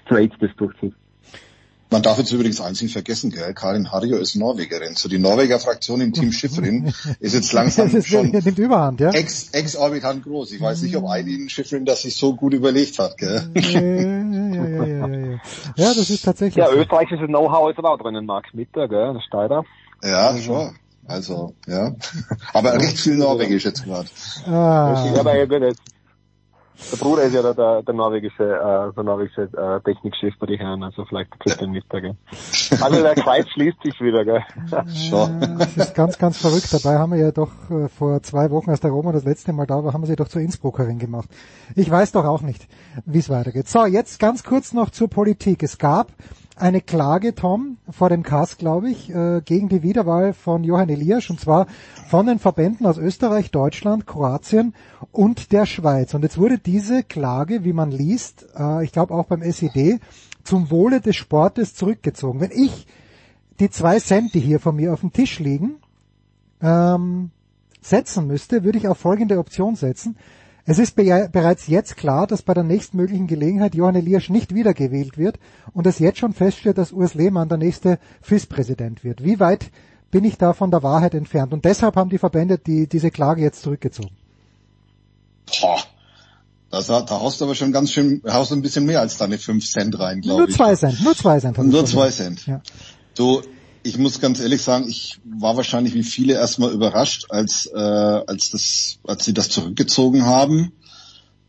straight 0.04 0.34
das 0.42 0.52
durchzieht. 0.58 0.94
Man 1.90 2.02
darf 2.02 2.18
jetzt 2.18 2.32
übrigens 2.32 2.60
eins 2.60 2.82
nicht 2.82 2.92
vergessen, 2.92 3.30
gell? 3.30 3.54
Karin 3.54 3.92
Harjo 3.92 4.18
ist 4.18 4.36
Norwegerin. 4.36 4.96
So 4.96 5.08
die 5.08 5.20
Norweger 5.20 5.60
Fraktion 5.60 6.02
im 6.02 6.12
Team 6.12 6.32
Schifferin 6.32 6.92
ist 7.20 7.36
jetzt 7.36 7.54
langsam 7.54 7.86
das 7.86 8.00
ist, 8.00 8.08
schon 8.10 8.32
nimmt 8.32 8.58
Überhand, 8.58 9.00
ja? 9.00 9.12
ex, 9.12 9.52
exorbitant 9.52 10.24
groß. 10.24 10.54
Ich 10.54 10.62
weiß 10.62 10.82
nicht, 10.82 10.98
ob 10.98 11.08
Eileen 11.08 11.50
Schifferin 11.50 11.86
das 11.86 12.02
sich 12.02 12.16
so 12.16 12.36
gut 12.36 12.54
überlegt 12.54 12.98
hat, 12.98 13.18
gell? 13.18 13.48
Ja, 13.54 13.80
ja, 13.80 13.80
ja, 13.80 14.66
ja, 14.66 14.86
ja, 14.86 15.08
ja. 15.08 15.40
ja 15.76 15.94
das 15.94 16.10
ist 16.10 16.26
tatsächlich. 16.26 16.66
Ja, 16.66 16.74
österreichisches 16.74 17.28
Know-how 17.28 17.70
ist 17.70 17.78
aber 17.78 17.92
auch 17.92 18.00
drin, 18.00 18.26
Marc 18.26 18.48
Schmitter, 18.50 18.88
gell? 18.90 19.14
Der 19.14 19.22
Steider. 19.22 19.64
Ja, 20.02 20.36
schon. 20.38 20.76
Also, 21.06 21.54
ja. 21.68 21.94
Aber 22.54 22.74
recht 22.74 23.00
viel 23.00 23.16
Norwegisch 23.16 23.66
jetzt 23.66 23.84
gerade. 23.84 24.08
Ah. 24.46 25.12
Ja, 25.14 25.20
aber 25.20 25.38
ja, 25.38 25.46
gut, 25.46 25.62
jetzt. 25.62 25.82
Der 26.92 26.98
Bruder 26.98 27.24
ist 27.24 27.34
ja 27.34 27.42
der, 27.42 27.54
der, 27.54 27.84
der 27.84 27.94
norwegische, 27.94 28.44
äh, 28.44 28.94
der 28.94 29.04
norwegische 29.04 29.44
äh, 29.44 29.80
Technikchef 29.82 30.34
bei 30.40 30.48
den 30.48 30.58
Herren, 30.58 30.84
also 30.84 31.06
vielleicht 31.06 31.32
kriegt 31.40 31.62
er 31.62 31.68
mit, 31.68 31.88
gell. 31.90 32.16
Also 32.82 33.02
der 33.02 33.16
Kreis 33.16 33.46
schließt 33.54 33.78
sich 33.84 34.00
wieder, 34.02 34.26
gell. 34.26 34.44
Schon. 35.10 35.58
Das 35.60 35.78
ist 35.78 35.96
ganz, 35.96 36.18
ganz 36.18 36.38
verrückt. 36.38 36.74
Dabei 36.74 36.98
haben 36.98 37.14
wir 37.14 37.20
ja 37.20 37.32
doch 37.32 37.52
äh, 37.70 37.88
vor 37.88 38.22
zwei 38.24 38.52
Wochen, 38.52 38.70
als 38.70 38.82
der 38.82 38.92
Roma 38.92 39.12
das 39.12 39.24
letzte 39.24 39.54
Mal 39.54 39.66
da 39.66 39.84
war, 39.84 39.94
haben 39.94 40.02
wir 40.02 40.08
sie 40.08 40.16
doch 40.16 40.28
zur 40.28 40.42
Innsbruckerin 40.42 41.00
gemacht. 41.00 41.30
Ich 41.76 41.90
weiß 41.90 42.12
doch 42.12 42.26
auch 42.26 42.42
nicht, 42.42 42.68
wie 43.06 43.20
es 43.20 43.30
weitergeht. 43.30 43.70
So, 43.70 43.86
jetzt 43.86 44.20
ganz 44.20 44.44
kurz 44.44 44.74
noch 44.74 44.90
zur 44.90 45.10
Politik. 45.10 45.64
Es 45.64 45.78
gab 45.78 46.08
eine 46.56 46.82
Klage, 46.82 47.34
Tom, 47.34 47.78
vor 47.90 48.10
dem 48.10 48.24
KAS, 48.24 48.58
glaube 48.58 48.90
ich, 48.90 49.10
äh, 49.10 49.42
gegen 49.44 49.70
die 49.70 49.82
Wiederwahl 49.82 50.34
von 50.34 50.64
Johann 50.64 50.90
Elias, 50.90 51.30
und 51.30 51.40
zwar 51.40 51.68
von 52.08 52.28
den 52.28 52.40
Verbänden 52.40 52.86
aus 52.86 52.98
Österreich, 52.98 53.52
Deutschland, 53.52 54.06
Kroatien 54.06 54.74
und 55.12 55.52
der 55.52 55.66
Schweiz. 55.66 56.14
Und 56.14 56.22
jetzt 56.24 56.38
wurde 56.38 56.60
diese 56.60 57.04
Klage, 57.04 57.64
wie 57.64 57.74
man 57.74 57.92
liest, 57.92 58.46
äh, 58.56 58.84
ich 58.84 58.92
glaube 58.92 59.14
auch 59.14 59.26
beim 59.26 59.42
SED, 59.42 60.00
zum 60.44 60.70
Wohle 60.70 61.02
des 61.02 61.16
Sportes 61.16 61.74
zurückgezogen. 61.74 62.40
Wenn 62.40 62.52
ich 62.52 62.86
die 63.60 63.70
zwei 63.70 64.00
Cent, 64.00 64.34
die 64.34 64.40
hier 64.40 64.60
von 64.60 64.76
mir 64.76 64.94
auf 64.94 65.02
dem 65.02 65.14
Tisch 65.14 65.40
liegen, 65.40 65.78
ähm, 66.62 67.32
setzen 67.82 68.28
müsste, 68.28 68.64
würde 68.64 68.78
ich 68.78 68.88
auf 68.88 68.98
folgende 68.98 69.40
Option 69.40 69.76
setzen. 69.76 70.18
Es 70.66 70.80
ist 70.80 70.96
be 70.96 71.30
bereits 71.32 71.68
jetzt 71.68 71.98
klar, 71.98 72.26
dass 72.26 72.42
bei 72.42 72.54
der 72.54 72.64
nächstmöglichen 72.64 73.28
Gelegenheit 73.28 73.76
Johann 73.76 73.96
Elias 73.96 74.30
nicht 74.30 74.56
wiedergewählt 74.56 75.18
wird 75.18 75.38
und 75.74 75.86
es 75.88 76.00
jetzt 76.00 76.20
schon 76.20 76.34
feststeht, 76.34 76.78
dass 76.78 76.94
Urs 76.94 77.16
Lehmann 77.16 77.50
der 77.50 77.58
nächste 77.58 78.00
FIS-Präsident 78.22 79.04
wird. 79.04 79.24
Wie 79.24 79.40
weit 79.42 79.72
bin 80.10 80.24
ich 80.24 80.38
da 80.38 80.54
von 80.54 80.72
der 80.72 80.82
Wahrheit 80.82 81.16
entfernt? 81.16 81.52
Und 81.54 81.66
deshalb 81.66 81.98
haben 81.98 82.10
die 82.10 82.18
Verbände 82.18 82.58
die, 82.60 82.88
diese 82.88 83.12
Klage 83.12 83.42
jetzt 83.42 83.62
zurückgezogen. 83.62 84.12
Boah. 85.62 85.80
Das, 86.72 86.88
da 86.88 87.06
haust 87.10 87.40
du 87.42 87.46
aber 87.46 87.56
schon 87.56 87.72
ganz 87.72 87.92
schön, 87.92 88.22
haust 88.28 88.50
du 88.52 88.56
ein 88.56 88.62
bisschen 88.62 88.86
mehr 88.86 89.00
als 89.02 89.18
deine 89.18 89.38
5 89.38 89.70
Cent 89.70 90.00
rein, 90.00 90.22
glaube 90.22 90.40
Nur 90.40 90.50
ich. 90.50 90.56
zwei 90.56 90.76
Cent, 90.76 91.04
nur 91.04 91.16
zwei 91.16 91.40
Cent. 91.40 91.58
hab 91.58 91.66
ich 91.66 91.72
Nur 91.72 91.86
verloren. 91.86 92.10
zwei 92.10 92.24
Cent. 92.24 92.48
Ja. 92.48 92.62
Du, 93.16 93.42
ich 93.84 93.98
muss 93.98 94.20
ganz 94.20 94.40
ehrlich 94.40 94.62
sagen, 94.62 94.88
ich 94.88 95.20
war 95.26 95.58
wahrscheinlich 95.58 95.94
wie 95.94 96.04
viele 96.04 96.34
erstmal 96.34 96.72
überrascht, 96.72 97.26
als, 97.30 97.68
äh, 97.68 97.78
als, 97.78 98.50
das, 98.50 99.00
als 99.04 99.26
sie 99.26 99.34
das 99.34 99.50
zurückgezogen 99.50 100.26
haben. 100.26 100.72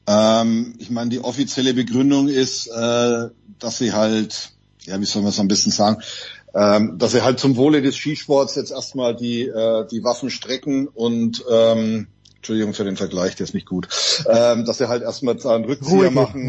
Ähm, 0.07 0.75
ich 0.79 0.91
meine, 0.91 1.11
die 1.11 1.21
offizielle 1.21 1.75
Begründung 1.75 2.29
ist, 2.29 2.67
äh, 2.67 3.29
dass 3.59 3.79
sie 3.79 3.93
halt, 3.93 4.51
ja, 4.83 5.01
wie 5.01 5.05
soll 5.05 5.23
man 5.23 5.31
es 5.31 5.41
am 5.41 5.49
besten 5.49 5.71
sagen, 5.71 6.03
ähm, 6.55 6.99
dass 6.99 7.13
sie 7.13 7.23
halt 7.23 7.39
zum 7.39 7.57
Wohle 7.57 7.83
des 7.83 7.97
Skisports 7.97 8.55
jetzt 8.57 8.71
erstmal 8.71 9.17
die, 9.17 9.43
äh, 9.43 9.87
die 9.89 10.05
Waffen 10.05 10.31
strecken 10.31 10.89
und 10.89 11.45
ähm, 11.51 12.09
Entschuldigung 12.37 12.75
für 12.75 12.85
den 12.85 12.97
Vergleich, 12.97 13.37
der 13.37 13.45
ist 13.45 13.55
nicht 13.55 13.67
gut, 13.67 13.89
ähm, 14.29 14.65
dass 14.67 14.79
sie 14.79 14.89
halt 14.89 15.03
erstmal 15.03 15.35
einen 15.41 15.65
Rückzieher 15.65 15.95
Ruhe 15.95 16.05
geben, 16.05 16.15
machen, 16.15 16.49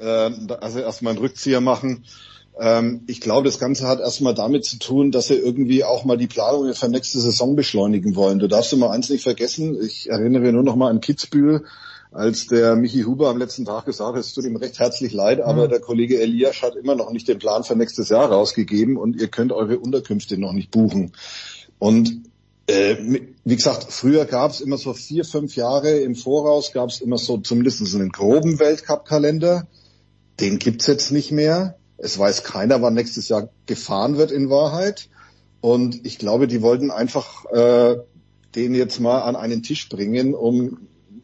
ja. 0.00 0.26
äh, 0.26 0.54
also 0.60 0.78
erstmal 0.78 1.12
einen 1.12 1.20
Rückzieher 1.20 1.60
machen 1.60 2.04
Ähm, 2.58 3.02
ich 3.06 3.20
glaube, 3.20 3.46
das 3.46 3.58
Ganze 3.58 3.86
hat 3.86 4.00
erstmal 4.00 4.34
damit 4.34 4.64
zu 4.64 4.78
tun, 4.78 5.10
dass 5.10 5.28
sie 5.28 5.34
irgendwie 5.34 5.84
auch 5.84 6.04
mal 6.04 6.16
die 6.16 6.26
Planungen 6.26 6.74
für 6.74 6.88
nächste 6.88 7.20
Saison 7.20 7.56
beschleunigen 7.56 8.16
wollen. 8.16 8.38
Du 8.38 8.48
darfst 8.48 8.72
immer 8.72 8.90
eins 8.90 9.08
nicht 9.10 9.22
vergessen. 9.22 9.80
Ich 9.82 10.10
erinnere 10.10 10.52
nur 10.52 10.62
noch 10.62 10.76
mal 10.76 10.90
an 10.90 11.00
Kitzbühel, 11.00 11.64
als 12.12 12.46
der 12.46 12.74
Michi 12.76 13.02
Huber 13.02 13.28
am 13.28 13.38
letzten 13.38 13.64
Tag 13.64 13.86
gesagt 13.86 14.14
hat, 14.14 14.20
es 14.20 14.34
tut 14.34 14.44
ihm 14.44 14.56
recht 14.56 14.78
herzlich 14.78 15.12
leid, 15.12 15.40
aber 15.40 15.68
der 15.68 15.80
Kollege 15.80 16.20
Elias 16.20 16.60
hat 16.62 16.74
immer 16.74 16.96
noch 16.96 17.12
nicht 17.12 17.28
den 17.28 17.38
Plan 17.38 17.62
für 17.62 17.76
nächstes 17.76 18.08
Jahr 18.08 18.30
rausgegeben 18.30 18.96
und 18.96 19.20
ihr 19.20 19.28
könnt 19.28 19.52
eure 19.52 19.78
Unterkünfte 19.78 20.36
noch 20.36 20.52
nicht 20.52 20.72
buchen. 20.72 21.12
Und 21.78 22.24
äh, 22.66 22.96
wie 23.44 23.56
gesagt, 23.56 23.86
früher 23.90 24.24
gab 24.26 24.50
es 24.50 24.60
immer 24.60 24.76
so 24.76 24.92
vier, 24.92 25.24
fünf 25.24 25.56
Jahre 25.56 25.98
im 25.98 26.14
Voraus, 26.14 26.72
gab 26.72 26.90
es 26.90 27.00
immer 27.00 27.18
so 27.18 27.38
zumindest 27.38 27.94
einen 27.94 28.10
groben 28.10 28.58
Weltcup-Kalender. 28.58 29.66
Den 30.40 30.58
gibt's 30.58 30.86
jetzt 30.86 31.10
nicht 31.12 31.32
mehr. 31.32 31.79
Es 32.02 32.18
weiß 32.18 32.44
keiner, 32.44 32.80
wann 32.82 32.94
nächstes 32.94 33.28
Jahr 33.28 33.50
gefahren 33.66 34.16
wird 34.16 34.30
in 34.30 34.50
Wahrheit. 34.50 35.08
Und 35.60 36.06
ich 36.06 36.18
glaube, 36.18 36.48
die 36.48 36.62
wollten 36.62 36.90
einfach 36.90 37.44
äh, 37.52 37.96
den 38.54 38.74
jetzt 38.74 39.00
mal 39.00 39.20
an 39.20 39.36
einen 39.36 39.62
Tisch 39.62 39.88
bringen, 39.88 40.34
um 40.34 40.78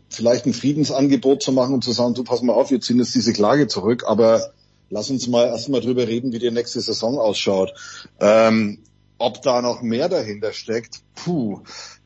vielleicht 0.09 0.47
ein 0.47 0.53
Friedensangebot 0.53 1.43
zu 1.43 1.53
machen 1.53 1.75
und 1.75 1.85
zu 1.85 1.93
sagen, 1.93 2.15
du 2.15 2.25
pass 2.25 2.43
mal 2.43 2.53
auf, 2.53 2.71
wir 2.71 2.81
ziehen 2.81 2.99
jetzt 2.99 3.15
diese 3.15 3.33
Klage 3.33 3.67
zurück, 3.67 4.05
aber 4.07 4.53
lass 4.91 5.11
uns 5.11 5.27
mal 5.27 5.47
erstmal 5.47 5.81
drüber 5.81 6.07
reden, 6.07 6.33
wie 6.33 6.39
die 6.39 6.51
nächste 6.51 6.81
Saison 6.81 7.19
ausschaut. 7.19 7.73
Ähm, 8.21 8.79
ob 9.19 9.43
da 9.43 9.63
noch 9.63 9.83
mehr 9.83 10.09
dahinter 10.09 10.53
steckt, 10.53 11.01
puh, 11.15 11.61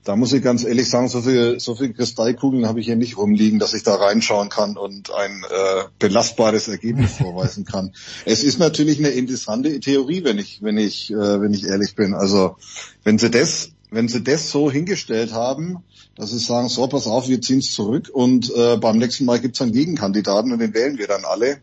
da 0.05 0.17
muss 0.17 0.33
ich 0.33 0.43
ganz 0.43 0.65
ehrlich 0.65 0.89
sagen, 0.89 1.09
so 1.09 1.21
viel, 1.21 1.61
so 1.61 1.75
viel 1.75 1.93
Kristallkugeln 1.93 2.67
habe 2.67 2.81
ich 2.81 2.87
hier 2.87 2.97
nicht 2.97 3.19
rumliegen, 3.19 3.59
dass 3.59 3.75
ich 3.75 3.83
da 3.83 3.97
reinschauen 3.97 4.49
kann 4.49 4.77
und 4.77 5.13
ein 5.13 5.43
äh, 5.51 5.85
belastbares 5.99 6.69
Ergebnis 6.69 7.13
vorweisen 7.19 7.65
kann. 7.65 7.93
Es 8.25 8.43
ist 8.43 8.59
natürlich 8.59 8.99
eine 8.99 9.11
interessante 9.11 9.79
Theorie, 9.81 10.25
wenn 10.25 10.39
ich, 10.39 10.63
wenn 10.63 10.79
ich, 10.79 11.11
äh, 11.11 11.41
wenn 11.41 11.53
ich 11.53 11.65
ehrlich 11.65 11.95
bin. 11.95 12.15
Also 12.15 12.57
wenn 13.05 13.19
sie 13.19 13.31
das, 13.31 13.73
wenn 13.91 14.09
sie 14.09 14.23
das 14.23 14.51
so 14.51 14.71
hingestellt 14.71 15.33
haben, 15.33 15.85
dass 16.17 16.31
sie 16.31 16.39
sagen, 16.39 16.69
so 16.69 16.87
pass 16.87 17.07
auf, 17.07 17.29
wir 17.29 17.41
ziehen 17.43 17.59
es 17.59 17.73
zurück 17.75 18.11
und 18.11 18.55
äh, 18.55 18.79
beim 18.79 18.99
nächsten 18.99 19.27
Mal 19.27 19.41
gibt 19.41 19.57
es 19.57 19.63
einen 19.63 19.73
Gegenkandidaten 19.73 20.53
und 20.53 20.61
den 20.61 20.73
wählen 20.73 20.97
wir 20.97 21.09
dann 21.09 21.25
alle. 21.25 21.59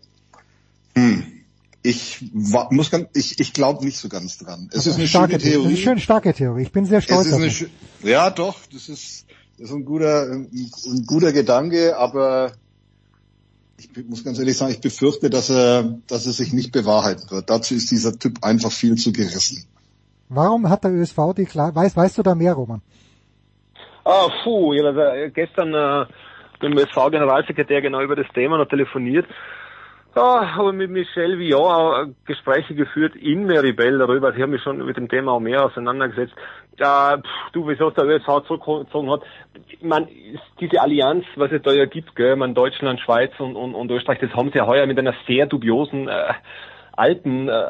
Hm. 0.96 1.37
Ich 1.90 2.30
wa- 2.34 2.68
muss 2.72 2.92
ganz, 2.92 3.08
ich, 3.14 3.40
ich 3.40 3.54
glaube 3.54 3.86
nicht 3.86 3.98
so 3.98 4.10
ganz 4.10 4.38
dran. 4.38 4.70
Es 4.74 4.86
ist 4.88 4.96
eine 4.98 5.08
starke 5.08 5.40
schöne 5.40 5.44
Theorie. 5.52 5.68
Eine 5.68 5.78
schön 5.78 6.00
starke 6.00 6.34
Theorie. 6.34 6.64
Ich 6.64 6.72
bin 6.72 6.86
sehr 6.86 6.98
Es 7.00 7.06
stolz 7.06 7.28
ist 7.28 7.64
auf 7.64 7.70
ja, 8.04 8.30
doch, 8.30 8.58
das 8.74 8.90
ist, 8.90 9.26
das 9.58 9.70
ist 9.70 9.76
ein 9.76 9.86
guter, 9.86 10.24
ein, 10.24 10.50
ein 10.52 11.06
guter 11.06 11.32
Gedanke, 11.32 11.98
aber 11.98 12.52
ich 13.80 13.92
be- 13.92 14.04
muss 14.04 14.24
ganz 14.24 14.38
ehrlich 14.40 14.58
sagen, 14.58 14.72
ich 14.72 14.82
befürchte, 14.82 15.30
dass 15.30 15.50
er, 15.50 15.98
dass 16.08 16.26
er 16.26 16.34
sich 16.34 16.52
nicht 16.52 16.72
bewahrheiten 16.72 17.30
wird. 17.32 17.50
Dazu 17.50 17.74
ist 17.76 17.90
dieser 17.92 18.18
Typ 18.20 18.44
einfach 18.44 18.72
viel 18.72 18.96
zu 18.96 19.12
gerissen. 19.14 19.66
Warum 20.30 20.68
hat 20.70 20.84
der 20.84 20.92
ÖSV 20.92 21.18
die 21.38 21.46
Klage? 21.46 21.76
Weißt, 21.76 21.96
weißt 21.96 22.18
du 22.18 22.24
da 22.24 22.36
mehr, 22.36 22.54
Roman? 22.54 22.82
Ah, 24.04 24.28
puh, 24.44 24.74
ich 24.74 24.82
habe 24.84 24.90
also 25.10 25.34
gestern 25.34 25.74
äh, 25.74 26.06
mit 26.62 26.74
dem 26.74 26.78
SV-Generalsekretär 26.86 27.82
genau 27.82 28.02
über 28.02 28.16
das 28.16 28.28
Thema 28.34 28.58
noch 28.58 28.68
telefoniert. 28.68 29.26
Ja, 30.18 30.56
habe 30.56 30.74
mit 30.74 30.90
Michel 30.90 31.38
Villon 31.38 32.10
äh, 32.10 32.14
Gespräche 32.26 32.74
geführt 32.74 33.16
in 33.16 33.46
Meribel 33.46 34.00
darüber. 34.00 34.34
Sie 34.34 34.42
haben 34.42 34.50
mich 34.50 34.64
schon 34.64 34.84
mit 34.84 34.98
dem 34.98 35.10
Thema 35.10 35.34
auch 35.34 35.40
mehr 35.40 35.64
auseinandergesetzt. 35.64 36.34
Ja, 36.80 37.18
pff, 37.18 37.52
du, 37.52 37.68
wieso 37.68 37.92
der 37.92 38.06
ÖSV 38.06 38.48
zurückgezogen 38.48 39.12
hat. 39.12 39.22
Meine, 39.80 40.08
diese 40.60 40.82
Allianz, 40.82 41.24
was 41.36 41.52
es 41.52 41.62
da 41.62 41.72
ja 41.72 41.86
gibt, 41.86 42.16
gell, 42.16 42.36
man 42.36 42.56
Deutschland, 42.56 43.00
Schweiz 43.00 43.32
und, 43.38 43.56
und, 43.56 43.76
und 43.76 43.92
Österreich, 43.92 44.18
das 44.18 44.34
haben 44.34 44.50
sie 44.50 44.58
ja 44.58 44.66
heuer 44.66 44.88
mit 44.88 44.98
einer 44.98 45.14
sehr 45.28 45.46
dubiosen 45.46 46.08
äh, 46.08 46.34
alten, 46.94 47.48
äh, 47.48 47.64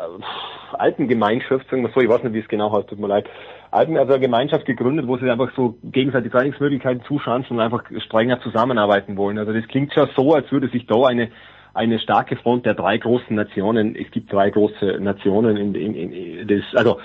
alten 0.71 1.09
Gemeinschaft, 1.09 1.69
sagen 1.69 1.83
wir 1.83 1.91
so, 1.93 1.99
ich 1.99 2.07
weiß 2.07 2.23
nicht, 2.23 2.33
wie 2.33 2.39
es 2.39 2.47
genau 2.47 2.73
heißt, 2.73 2.87
tut 2.87 2.99
mir 2.99 3.07
leid, 3.07 3.25
alten, 3.71 3.97
also 3.97 4.13
eine 4.13 4.21
Gemeinschaft 4.21 4.65
gegründet, 4.65 5.05
wo 5.05 5.17
sie 5.17 5.29
einfach 5.29 5.51
so 5.53 5.75
gegenseitig 5.83 6.31
Trainingsmöglichkeiten 6.31 7.03
zuschanzen 7.03 7.57
und 7.57 7.61
einfach 7.61 7.83
strenger 8.05 8.39
zusammenarbeiten 8.39 9.17
wollen. 9.17 9.37
Also 9.37 9.51
das 9.51 9.67
klingt 9.67 9.93
schon 9.93 10.07
so, 10.15 10.33
als 10.33 10.49
würde 10.49 10.69
sich 10.69 10.87
da 10.87 11.07
eine 11.07 11.29
eine 11.77 11.99
starke 11.99 12.35
Front 12.35 12.65
der 12.65 12.73
drei 12.73 12.97
großen 12.97 13.35
Nationen, 13.35 13.95
es 13.95 14.11
gibt 14.11 14.31
drei 14.33 14.49
große 14.49 14.97
Nationen 14.99 15.57
in, 15.57 15.75
in, 15.75 16.11
in 16.13 16.47
das, 16.47 16.63
also 16.75 16.99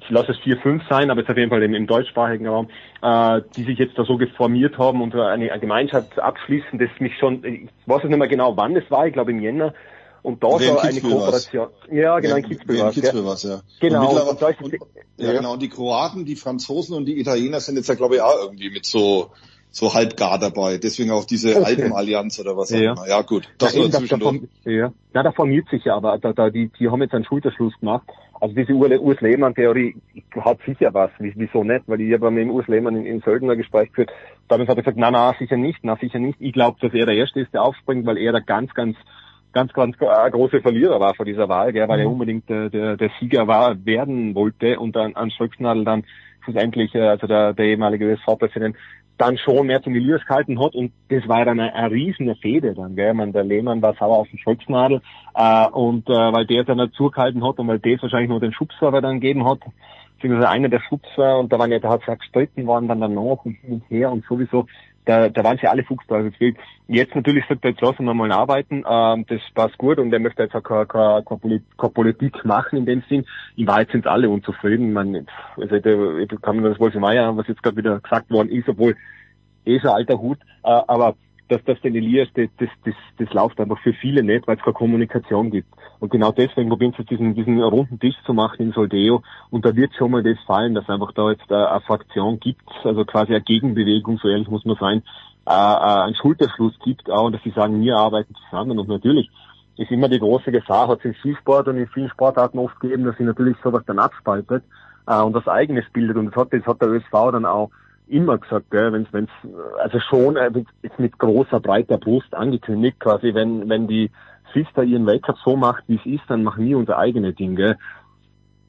ich 0.00 0.10
lasse 0.10 0.32
es 0.32 0.38
vier, 0.38 0.58
fünf 0.58 0.82
sein, 0.88 1.10
aber 1.10 1.20
jetzt 1.20 1.30
auf 1.30 1.36
jeden 1.36 1.50
Fall 1.50 1.62
im, 1.62 1.74
im 1.74 1.86
deutschsprachigen 1.86 2.46
Raum, 2.46 2.68
äh, 3.02 3.40
die 3.56 3.64
sich 3.64 3.78
jetzt 3.78 3.96
da 3.98 4.04
so 4.04 4.16
geformiert 4.16 4.76
haben 4.78 5.00
und 5.00 5.14
eine, 5.14 5.50
eine 5.50 5.60
Gemeinschaft 5.60 6.18
abschließen, 6.18 6.78
das 6.78 6.90
mich 6.98 7.16
schon, 7.18 7.44
ich 7.44 7.68
weiß 7.86 8.04
nicht 8.04 8.16
mehr 8.16 8.28
genau, 8.28 8.56
wann 8.56 8.76
es 8.76 8.90
war, 8.90 9.06
ich 9.06 9.12
glaube 9.12 9.30
im 9.30 9.40
Jänner, 9.40 9.74
und 10.22 10.42
da 10.42 10.58
so 10.58 10.78
eine. 10.78 11.00
Kooperation. 11.00 11.68
Ja, 11.90 12.20
genau, 12.20 12.36
in 12.36 12.48
Kitzbühel 12.48 12.76
in 12.76 12.84
war's, 12.84 12.94
Kitzbühel 12.94 13.24
ja. 13.24 13.50
ja. 13.50 13.60
Genau, 13.80 14.10
Und 14.10 14.40
und 14.40 14.60
und, 14.60 14.78
ja, 15.16 15.32
genau. 15.32 15.54
Und 15.54 15.62
die 15.62 15.68
Kroaten, 15.68 16.24
die 16.24 16.36
Franzosen 16.36 16.96
und 16.96 17.06
die 17.06 17.18
Italiener 17.18 17.60
sind 17.60 17.76
jetzt 17.76 17.88
ja, 17.88 17.96
glaube 17.96 18.16
ich, 18.16 18.20
auch 18.20 18.36
irgendwie 18.40 18.70
mit 18.70 18.86
so, 18.86 19.32
so 19.72 19.92
halb 19.94 20.16
gar 20.16 20.38
dabei. 20.38 20.78
Deswegen 20.78 21.10
auch 21.10 21.24
diese 21.24 21.56
Okay. 21.56 21.64
Alpenallianz 21.64 22.38
oder 22.38 22.56
was 22.56 22.72
auch 22.72 22.78
Ja. 22.78 22.92
immer. 22.92 23.08
Ja, 23.08 23.22
gut. 23.22 23.48
Das 23.58 23.74
ja, 23.74 23.82
da, 23.88 23.98
zwischendurch. 23.98 24.42
ja. 24.64 24.92
ja, 25.14 25.22
da 25.22 25.32
formiert 25.32 25.68
sich 25.70 25.84
ja, 25.84 25.96
aber 25.96 26.18
da, 26.18 26.32
da, 26.32 26.50
die, 26.50 26.68
die 26.78 26.88
haben 26.88 27.00
jetzt 27.02 27.14
einen 27.14 27.24
Schulterschluss 27.24 27.72
gemacht. 27.80 28.06
Also 28.40 28.54
diese 28.54 28.72
Ur- 28.72 29.00
Urs 29.00 29.20
Lehmann-Theorie 29.20 29.96
hat 30.40 30.58
sicher 30.66 30.92
was. 30.92 31.10
Wie- 31.18 31.32
Wieso 31.36 31.64
nicht? 31.64 31.82
Weil 31.86 32.00
ich 32.02 32.12
habe 32.12 32.30
mit 32.30 32.42
dem 32.42 32.50
Urs 32.50 32.68
Lehmann 32.68 32.96
in, 32.96 33.06
in 33.06 33.20
Sölden 33.22 33.50
ein 33.50 33.56
Gespräch 33.56 33.88
geführt. 33.88 34.10
Damals 34.48 34.68
hat 34.68 34.76
er 34.76 34.82
gesagt, 34.82 34.98
na, 34.98 35.10
na, 35.10 35.34
sicher 35.38 35.56
nicht, 35.56 35.78
na, 35.82 35.96
sicher 35.96 36.18
nicht. 36.18 36.36
Ich 36.40 36.52
glaube, 36.52 36.76
dass 36.80 36.92
er 36.92 37.06
der 37.06 37.14
Erste 37.16 37.40
ist, 37.40 37.52
der 37.54 37.62
aufspringt, 37.62 38.04
weil 38.06 38.18
er 38.18 38.32
der 38.32 38.42
ganz, 38.42 38.72
ganz 38.74 38.96
ganz, 39.54 39.70
ganz 39.74 39.94
äh, 40.00 40.30
große 40.30 40.62
Verlierer 40.62 40.98
war 40.98 41.14
vor 41.14 41.26
dieser 41.26 41.46
Wahl, 41.46 41.74
gell, 41.74 41.86
weil 41.86 42.00
er 42.00 42.06
Mhm. 42.06 42.12
unbedingt 42.12 42.48
äh, 42.50 42.70
der, 42.70 42.96
der 42.96 43.10
Sieger 43.20 43.46
war, 43.46 43.84
werden 43.84 44.34
wollte 44.34 44.80
und 44.80 44.96
dann 44.96 45.14
an 45.14 45.30
Schröcksnadel 45.30 45.84
dann 45.84 46.04
schlussendlich, 46.42 46.94
äh, 46.94 47.00
also 47.00 47.26
der, 47.26 47.52
der 47.52 47.66
ehemalige 47.66 48.12
ÖSV-Präsident, 48.12 48.76
dann 49.18 49.38
schon 49.38 49.66
mehr 49.66 49.82
zum 49.82 49.94
Elias 49.94 50.24
gehalten 50.26 50.60
hat 50.60 50.74
und 50.74 50.92
das 51.08 51.26
war 51.28 51.44
dann 51.44 51.60
eine, 51.60 51.74
eine 51.74 51.90
riesige 51.90 52.34
Fehde 52.36 52.74
dann, 52.74 52.96
gell. 52.96 53.14
Man, 53.14 53.32
der 53.32 53.44
Lehmann 53.44 53.82
war 53.82 53.94
sauer 53.94 54.18
auf 54.18 54.28
den 54.28 54.38
Schröcksnadel 54.38 55.00
äh, 55.34 55.68
und 55.68 56.08
äh, 56.08 56.12
weil 56.12 56.46
der 56.46 56.64
dann 56.64 56.78
dazu 56.78 57.10
gehalten 57.10 57.44
hat 57.46 57.58
und 57.58 57.68
weil 57.68 57.78
der 57.78 58.00
wahrscheinlich 58.02 58.30
nur 58.30 58.40
den 58.40 58.52
Schubser 58.52 58.90
dann 59.00 59.20
gegeben 59.20 59.46
hat, 59.46 59.60
beziehungsweise 60.16 60.48
einer 60.48 60.68
der 60.68 60.80
Schubser 60.80 61.38
und 61.38 61.52
da 61.52 61.58
waren 61.58 61.70
ja, 61.70 61.78
da 61.78 61.90
hat 61.90 62.00
es 62.00 62.06
ja 62.06 62.14
gestritten 62.14 62.66
worden 62.66 62.88
dann 62.88 63.00
danach 63.00 63.44
und 63.44 63.52
hin 63.60 63.74
und 63.74 63.90
her 63.90 64.10
und 64.10 64.24
sowieso 64.24 64.66
da, 65.04 65.28
da 65.28 65.44
waren 65.44 65.58
sie 65.58 65.66
alle 65.66 65.84
fuchsteufelswild. 65.84 66.56
Jetzt 66.86 67.14
natürlich 67.14 67.44
sagt 67.48 67.64
er, 67.64 67.70
jetzt 67.70 67.80
lassen 67.80 68.04
wir 68.04 68.14
mal 68.14 68.30
arbeiten, 68.30 68.84
ähm, 68.88 69.24
das 69.28 69.40
passt 69.54 69.76
gut 69.78 69.98
und 69.98 70.12
er 70.12 70.20
möchte 70.20 70.42
jetzt 70.42 70.54
auch 70.54 70.62
keine, 70.62 70.86
keine, 70.86 71.22
keine, 71.24 71.40
Polit 71.40 71.62
keine 71.76 71.92
Politik 71.92 72.44
machen 72.44 72.78
in 72.78 72.86
dem 72.86 73.02
Sinn. 73.08 73.24
In 73.56 73.66
Wahrheit 73.66 73.90
sind 73.90 74.06
alle 74.06 74.30
unzufrieden. 74.30 74.92
Man, 74.92 75.26
also 75.56 75.74
ich 75.74 76.42
kann 76.42 76.56
mir 76.56 76.68
das 76.68 76.78
wohl 76.78 76.92
Meier, 76.98 77.36
was 77.36 77.48
jetzt 77.48 77.62
gerade 77.62 77.76
wieder 77.76 77.98
gesagt 78.00 78.30
worden 78.30 78.50
ist, 78.50 78.68
obwohl 78.68 78.96
eh 79.64 79.80
schon 79.80 79.90
alter 79.90 80.20
Hut, 80.20 80.38
äh, 80.64 80.68
aber 80.68 81.16
dass 81.48 81.62
das 81.64 81.80
den 81.80 81.94
Elias, 81.94 82.28
das, 82.34 82.48
das, 82.58 82.68
das, 82.84 82.94
das 83.18 83.32
läuft 83.32 83.60
einfach 83.60 83.78
für 83.80 83.92
viele 83.92 84.22
nicht, 84.22 84.46
weil 84.46 84.56
es 84.56 84.62
keine 84.62 84.74
Kommunikation 84.74 85.50
gibt. 85.50 85.68
Und 86.00 86.10
genau 86.10 86.32
deswegen 86.32 86.68
probieren 86.68 86.94
sie 86.96 87.04
diesen, 87.04 87.34
diesen 87.34 87.62
runden 87.62 87.98
Tisch 88.00 88.16
zu 88.24 88.32
machen 88.32 88.62
in 88.62 88.72
Soldeo. 88.72 89.22
Und 89.50 89.64
da 89.64 89.76
wird 89.76 89.94
schon 89.94 90.10
mal 90.10 90.22
das 90.22 90.38
fallen, 90.46 90.74
dass 90.74 90.88
einfach 90.88 91.12
da 91.12 91.30
jetzt 91.30 91.52
eine 91.52 91.80
Fraktion 91.86 92.40
gibt, 92.40 92.62
also 92.84 93.04
quasi 93.04 93.32
eine 93.34 93.42
Gegenbewegung, 93.42 94.18
so 94.18 94.28
ehrlich 94.28 94.48
muss 94.48 94.64
man 94.64 94.76
sein, 94.80 95.02
äh, 95.46 95.52
äh, 95.52 96.04
einen 96.04 96.14
Schulterschluss 96.14 96.78
gibt 96.84 97.10
auch 97.10 97.24
und 97.24 97.32
dass 97.32 97.42
sie 97.42 97.50
sagen, 97.50 97.80
wir 97.80 97.96
arbeiten 97.96 98.34
zusammen. 98.48 98.78
Und 98.78 98.88
natürlich 98.88 99.30
ist 99.76 99.90
immer 99.90 100.08
die 100.08 100.18
große 100.18 100.52
Gefahr, 100.52 100.88
hat 100.88 101.00
es 101.00 101.04
im 101.04 101.14
Skisport 101.14 101.68
und 101.68 101.76
in 101.76 101.88
vielen 101.88 102.10
Sportarten 102.10 102.58
oft 102.58 102.78
gegeben, 102.80 103.04
dass 103.04 103.16
sie 103.16 103.24
natürlich 103.24 103.56
sowas 103.62 103.82
dann 103.86 103.98
abspaltet 103.98 104.62
äh, 105.06 105.20
und 105.20 105.34
das 105.34 105.48
eigenes 105.48 105.84
bildet. 105.92 106.16
Und 106.16 106.26
das 106.26 106.36
hat, 106.36 106.52
das 106.52 106.64
hat 106.64 106.80
der 106.80 106.88
ÖSV 106.88 107.12
dann 107.32 107.44
auch 107.44 107.70
immer 108.08 108.38
gesagt, 108.38 108.70
gell, 108.70 108.92
wenn's, 108.92 109.08
wenn's, 109.12 109.30
also 109.78 109.98
schon 110.00 110.36
äh, 110.36 110.50
mit, 110.50 110.66
mit 110.98 111.18
großer, 111.18 111.60
breiter 111.60 111.98
Brust 111.98 112.34
angekündigt, 112.34 113.00
quasi, 113.00 113.34
wenn, 113.34 113.68
wenn 113.68 113.86
die 113.86 114.10
Sister 114.52 114.82
ihren 114.82 115.06
Weltcup 115.06 115.36
so 115.44 115.56
macht, 115.56 115.84
wie 115.86 115.96
es 115.96 116.06
ist, 116.06 116.24
dann 116.28 116.42
machen 116.42 116.64
wir 116.66 116.76
unser 116.76 116.98
eigenes 116.98 117.34
Ding, 117.36 117.56
gell. 117.56 117.76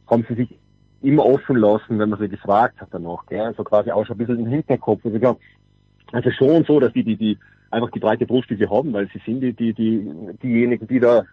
Haben 0.09 0.25
sie 0.27 0.35
sich 0.35 0.59
immer 1.01 1.25
offen 1.25 1.57
lassen, 1.57 1.99
wenn 1.99 2.09
man 2.09 2.19
sie 2.19 2.29
gefragt 2.29 2.79
hat 2.79 2.89
danach, 2.91 3.25
gell, 3.27 3.41
also 3.41 3.63
quasi 3.63 3.91
auch 3.91 4.05
schon 4.05 4.15
ein 4.15 4.19
bisschen 4.19 4.39
im 4.39 4.47
Hinterkopf. 4.47 5.03
Also, 5.03 5.19
glaub, 5.19 5.39
also 6.11 6.31
schon 6.31 6.63
so, 6.63 6.79
dass 6.79 6.93
die, 6.93 7.03
die, 7.03 7.17
die, 7.17 7.37
einfach 7.71 7.91
die 7.91 7.99
breite 7.99 8.25
Brust, 8.25 8.49
die 8.49 8.55
sie 8.55 8.69
haben, 8.69 8.93
weil 8.93 9.09
sie 9.11 9.21
sind 9.25 9.41
die, 9.41 9.53
die, 9.53 9.73
die, 9.73 10.09
diejenigen, 10.41 10.87
die 10.87 10.99
da 10.99 11.23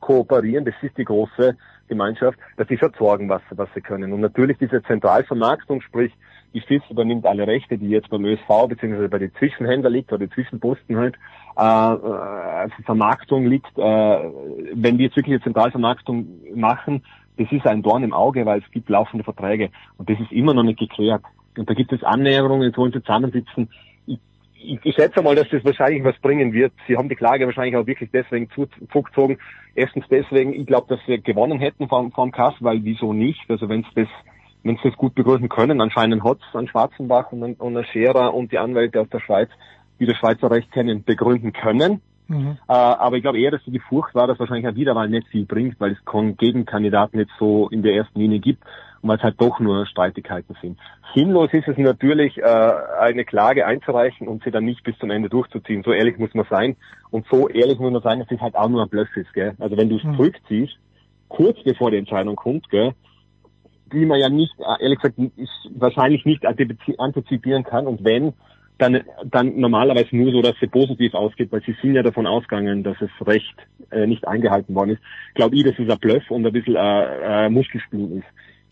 kooperieren, 0.00 0.64
das 0.64 0.74
ist 0.82 0.96
die 0.96 1.04
große 1.04 1.56
Gemeinschaft, 1.88 2.38
dass 2.56 2.68
sie 2.68 2.78
schon 2.78 2.92
sorgen, 2.98 3.28
was, 3.28 3.42
was 3.50 3.68
sie 3.74 3.80
können. 3.80 4.12
Und 4.12 4.20
natürlich 4.20 4.58
diese 4.58 4.82
Zentralvermarktung, 4.82 5.80
sprich, 5.80 6.12
FIS 6.60 6.82
übernimmt 6.90 7.26
alle 7.26 7.46
Rechte, 7.46 7.78
die 7.78 7.88
jetzt 7.88 8.10
beim 8.10 8.24
ÖSV 8.24 8.68
bzw. 8.68 9.08
bei 9.08 9.18
den 9.18 9.34
Zwischenhändlern 9.34 9.92
liegt 9.92 10.12
oder 10.12 10.26
die 10.26 10.32
Zwischenposten 10.32 10.96
halt, 10.96 11.16
äh, 11.56 11.60
also 11.60 12.74
Vermarktung 12.84 13.46
liegt, 13.46 13.76
äh, 13.76 14.30
wenn 14.72 14.98
die 14.98 15.04
jetzt 15.04 15.16
wirklich 15.16 15.34
eine 15.34 15.42
Zentralvermarktung 15.42 16.26
machen, 16.54 17.02
das 17.36 17.50
ist 17.50 17.66
ein 17.66 17.82
Dorn 17.82 18.04
im 18.04 18.12
Auge, 18.12 18.46
weil 18.46 18.60
es 18.60 18.70
gibt 18.70 18.88
laufende 18.88 19.24
Verträge 19.24 19.70
und 19.98 20.08
das 20.08 20.20
ist 20.20 20.30
immer 20.30 20.54
noch 20.54 20.62
nicht 20.62 20.78
geklärt. 20.78 21.22
Und 21.56 21.68
da 21.68 21.74
gibt 21.74 21.92
es 21.92 22.02
Annäherungen, 22.02 22.62
jetzt 22.62 22.78
wollen 22.78 22.92
sie 22.92 23.00
zusammensitzen. 23.00 23.68
Ich, 24.06 24.18
ich, 24.54 24.78
ich 24.82 24.94
schätze 24.94 25.22
mal, 25.22 25.34
dass 25.34 25.48
das 25.50 25.64
wahrscheinlich 25.64 26.04
was 26.04 26.18
bringen 26.18 26.52
wird. 26.52 26.72
Sie 26.86 26.96
haben 26.96 27.08
die 27.08 27.16
Klage 27.16 27.46
wahrscheinlich 27.46 27.76
auch 27.76 27.86
wirklich 27.86 28.10
deswegen 28.12 28.48
zugezogen. 28.50 29.38
Erstens 29.74 30.04
deswegen, 30.10 30.52
ich 30.52 30.66
glaube, 30.66 30.86
dass 30.88 31.06
wir 31.06 31.18
gewonnen 31.18 31.58
hätten 31.58 31.88
vom, 31.88 32.12
vom 32.12 32.30
Kass, 32.30 32.54
weil 32.60 32.84
wieso 32.84 33.12
nicht? 33.12 33.48
Also 33.48 33.68
wenn 33.68 33.80
es 33.80 33.94
das 33.94 34.08
wenn 34.64 34.76
sie 34.76 34.88
das 34.88 34.96
gut 34.96 35.14
begründen 35.14 35.48
können, 35.48 35.80
anscheinend 35.80 36.24
hat 36.24 36.38
es 36.48 36.56
an 36.56 36.66
Schwarzenbach 36.66 37.30
und 37.32 37.42
an, 37.42 37.54
und 37.54 37.76
an 37.76 37.84
Scherer 37.84 38.34
und 38.34 38.50
die 38.50 38.58
Anwälte 38.58 39.00
aus 39.00 39.08
der 39.10 39.20
Schweiz, 39.20 39.50
die 40.00 40.06
das 40.06 40.16
Schweizer 40.16 40.50
Recht 40.50 40.72
kennen, 40.72 41.04
begründen 41.04 41.52
können. 41.52 42.00
Mhm. 42.26 42.56
Äh, 42.68 42.72
aber 42.72 43.16
ich 43.16 43.22
glaube 43.22 43.38
eher, 43.38 43.50
dass 43.50 43.60
die 43.66 43.78
Furcht 43.78 44.14
war, 44.14 44.26
dass 44.26 44.38
wahrscheinlich 44.38 44.66
eine 44.66 44.76
Wiederwahl 44.76 45.08
nicht 45.08 45.28
viel 45.28 45.44
bringt, 45.44 45.78
weil 45.78 45.92
es 45.92 46.04
keinen 46.06 46.36
Gegenkandidaten 46.36 47.18
nicht 47.18 47.30
so 47.38 47.68
in 47.68 47.82
der 47.82 47.94
ersten 47.94 48.18
Linie 48.18 48.40
gibt 48.40 48.64
und 49.02 49.10
weil 49.10 49.18
es 49.18 49.22
halt 49.22 49.38
doch 49.38 49.60
nur 49.60 49.86
Streitigkeiten 49.86 50.56
sind. 50.62 50.78
Sinnlos 51.14 51.52
ist 51.52 51.68
es 51.68 51.76
natürlich, 51.76 52.38
äh, 52.38 52.42
eine 52.42 53.24
Klage 53.24 53.66
einzureichen 53.66 54.26
und 54.26 54.42
sie 54.42 54.50
dann 54.50 54.64
nicht 54.64 54.82
bis 54.82 54.98
zum 54.98 55.10
Ende 55.10 55.28
durchzuziehen. 55.28 55.82
So 55.84 55.92
ehrlich 55.92 56.18
muss 56.18 56.34
man 56.34 56.46
sein. 56.48 56.76
Und 57.10 57.26
so 57.30 57.48
ehrlich 57.48 57.78
muss 57.78 57.92
man 57.92 58.02
sein, 58.02 58.20
dass 58.20 58.30
es 58.30 58.40
halt 58.40 58.56
auch 58.56 58.68
nur 58.68 58.82
ein 58.82 58.88
Bluff 58.88 59.14
ist. 59.16 59.32
Gell? 59.34 59.54
Also 59.58 59.76
wenn 59.76 59.90
du 59.90 59.96
es 59.96 60.04
mhm. 60.04 60.16
zurückziehst, 60.16 60.78
kurz 61.28 61.62
bevor 61.62 61.90
die 61.90 61.98
Entscheidung 61.98 62.36
kommt, 62.36 62.68
gell, 62.70 62.94
die 63.92 64.06
man 64.06 64.18
ja 64.18 64.28
nicht, 64.28 64.54
äh, 64.58 64.82
ehrlich 64.82 64.98
gesagt, 64.98 65.18
wahrscheinlich 65.76 66.24
nicht 66.24 66.44
antizipieren 66.46 67.64
kann 67.64 67.86
und 67.86 68.04
wenn, 68.04 68.32
dann, 68.78 69.02
dann 69.24 69.58
normalerweise 69.58 70.16
nur 70.16 70.32
so, 70.32 70.42
dass 70.42 70.56
sie 70.60 70.66
positiv 70.66 71.14
ausgeht, 71.14 71.52
weil 71.52 71.62
sie 71.62 71.76
sind 71.80 71.94
ja 71.94 72.02
davon 72.02 72.26
ausgegangen, 72.26 72.82
dass 72.82 72.96
das 72.98 73.10
Recht 73.26 73.54
äh, 73.90 74.06
nicht 74.06 74.26
eingehalten 74.26 74.74
worden 74.74 74.90
ist. 74.90 75.02
Glaube 75.34 75.56
ich, 75.56 75.64
dass 75.64 75.78
es 75.78 75.88
ein 75.88 75.98
Bluff 75.98 76.30
und 76.30 76.44
ein 76.44 76.52
bisschen 76.52 76.76
äh, 76.76 77.46
äh, 77.46 77.48
Muskelspiel 77.50 78.18
ist. 78.18 78.26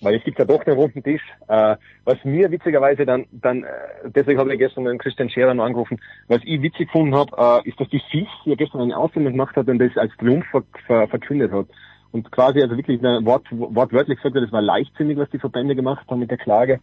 Weil 0.05 0.17
es 0.17 0.25
gibt 0.25 0.41
ja 0.41 0.45
doch 0.45 0.65
den 0.65 0.75
runden 0.75 1.05
Tisch. 1.05 1.23
Äh, 1.47 1.77
was 2.05 2.25
mir 2.25 2.51
witzigerweise 2.51 3.07
dann, 3.07 3.27
dann 3.31 3.63
äh, 3.63 3.69
deswegen 4.07 4.41
habe 4.41 4.53
ich 4.53 4.59
gestern 4.59 4.87
den 4.87 4.99
Christian 4.99 5.31
Scherer 5.31 5.55
noch 5.55 5.65
angerufen, 5.65 6.01
was 6.27 6.41
ich 6.45 6.61
witzig 6.61 6.89
gefunden 6.89 7.15
habe, 7.15 7.63
äh, 7.65 7.69
ist, 7.69 7.79
dass 7.79 7.89
die 7.89 8.03
FIS 8.11 8.27
ja 8.45 8.57
gestern 8.57 8.81
eine 8.81 8.97
Aussendung 8.97 9.35
gemacht 9.35 9.55
hat 9.55 9.69
und 9.69 9.79
das 9.79 9.97
als 9.97 10.13
Triumph 10.17 10.45
ver 10.51 10.65
ver 10.89 11.07
verkündet 11.07 11.53
hat. 11.53 11.67
Und 12.13 12.31
quasi 12.31 12.63
also 12.63 12.77
wirklich 12.77 13.05
eine 13.05 13.25
Wort, 13.25 13.47
wortwörtlich 13.51 14.19
gesagt, 14.19 14.37
das 14.37 14.53
war 14.53 14.63
leichtsinnig, 14.63 15.19
was 15.19 15.31
die 15.31 15.39
Verbände 15.39 15.75
gemacht 15.75 16.07
haben 16.09 16.21
mit 16.21 16.31
der 16.31 16.39
Klage. 16.39 16.81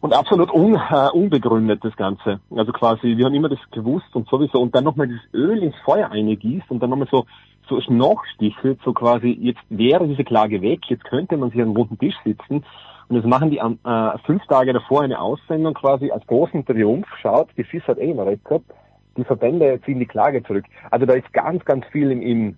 Und 0.00 0.12
absolut 0.12 0.52
un, 0.52 0.74
äh, 0.74 1.08
unbegründet 1.12 1.84
das 1.84 1.96
Ganze. 1.96 2.40
Also 2.50 2.72
quasi, 2.72 3.16
wir 3.16 3.24
haben 3.24 3.34
immer 3.34 3.48
das 3.48 3.60
gewusst 3.70 4.14
und 4.14 4.28
sowieso. 4.28 4.60
Und 4.60 4.74
dann 4.74 4.84
nochmal 4.84 5.08
das 5.08 5.20
Öl 5.32 5.62
ins 5.62 5.76
Feuer 5.84 6.10
eingießt 6.10 6.70
und 6.70 6.82
dann 6.82 6.90
nochmal 6.90 7.08
so 7.10 7.24
so 7.68 7.80
nachstichelt, 7.92 8.80
so 8.84 8.92
quasi, 8.92 9.36
jetzt 9.40 9.62
wäre 9.68 10.06
diese 10.06 10.24
Klage 10.24 10.62
weg, 10.62 10.80
jetzt 10.88 11.04
könnte 11.04 11.36
man 11.36 11.50
sich 11.50 11.60
an 11.60 11.68
einem 11.68 11.76
runden 11.76 11.98
Tisch 11.98 12.16
sitzen. 12.24 12.64
Und 13.08 13.16
das 13.16 13.24
machen 13.24 13.50
die 13.50 13.58
äh, 13.58 14.18
fünf 14.24 14.44
Tage 14.46 14.72
davor 14.72 15.02
eine 15.02 15.20
Aussendung 15.20 15.74
quasi 15.74 16.10
als 16.10 16.26
großen 16.26 16.64
Triumph, 16.64 17.06
schaut, 17.20 17.48
die 17.56 17.64
FIS 17.64 17.86
hat 17.86 17.98
eh 17.98 18.10
immer 18.10 18.26
recht 18.26 18.44
gehabt, 18.44 18.64
die 19.16 19.24
Verbände 19.24 19.80
ziehen 19.84 19.98
die 19.98 20.06
Klage 20.06 20.42
zurück. 20.42 20.64
Also 20.90 21.06
da 21.06 21.14
ist 21.14 21.32
ganz, 21.32 21.64
ganz 21.64 21.84
viel 21.86 22.10
im, 22.10 22.22
im 22.22 22.56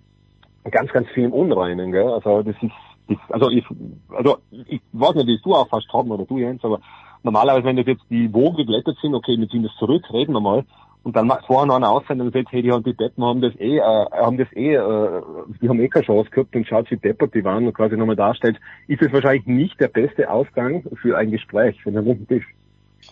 ganz, 0.71 0.91
ganz 0.91 1.07
viel 1.09 1.25
im 1.25 1.33
Unreinen, 1.33 1.91
gell? 1.91 2.07
Also 2.07 2.41
das 2.43 2.55
ist, 2.61 2.71
das, 3.07 3.17
also 3.29 3.49
ich, 3.49 3.65
also 4.09 4.37
ich 4.67 4.81
weiß 4.93 5.15
nicht, 5.15 5.27
wie 5.27 5.39
du 5.43 5.53
auch 5.53 5.67
fast 5.67 5.91
haben 5.93 6.11
oder 6.11 6.25
du 6.25 6.37
Jens, 6.37 6.63
aber 6.63 6.79
normalerweise, 7.23 7.65
wenn 7.65 7.77
das 7.77 7.85
jetzt 7.85 8.03
die 8.09 8.33
Wogen 8.33 8.57
geglättet 8.57 8.97
sind, 9.01 9.13
okay, 9.13 9.37
wir 9.37 9.49
ziehen 9.49 9.63
das 9.63 9.75
zurück, 9.77 10.03
reden 10.11 10.33
wir 10.33 10.41
mal. 10.41 10.65
Und 11.03 11.15
dann 11.15 11.27
macht 11.27 11.45
vorher 11.45 11.67
noch 11.67 11.75
einer 11.75 11.91
Aussendung 11.91 12.27
und 12.27 12.33
sagt, 12.33 12.51
hey, 12.51 12.63
die 12.63 12.71
haben 12.71 12.83
die 12.83 12.95
Deppen 12.95 13.23
haben 13.23 13.39
das 13.39 13.53
eh, 13.59 13.77
äh, 13.77 13.81
haben 13.81 14.39
das 14.39 14.47
eh, 14.53 14.73
äh, 14.73 15.21
die 15.61 15.69
haben 15.69 15.79
eh 15.79 15.87
keine 15.87 16.05
Chance 16.05 16.31
gehabt 16.31 16.55
und 16.55 16.67
schaut, 16.67 16.89
wie 16.89 16.97
deppert 16.97 17.35
die 17.35 17.43
waren 17.43 17.67
und 17.67 17.73
quasi 17.73 17.95
nochmal 17.95 18.15
darstellt, 18.15 18.57
ist 18.87 19.03
es 19.03 19.13
wahrscheinlich 19.13 19.45
nicht 19.45 19.79
der 19.79 19.89
beste 19.89 20.31
Ausgang 20.31 20.83
für 20.99 21.15
ein 21.15 21.29
Gespräch, 21.29 21.79
für 21.83 21.89
einen 21.89 22.03
runden 22.03 22.27
Tisch. 22.27 22.47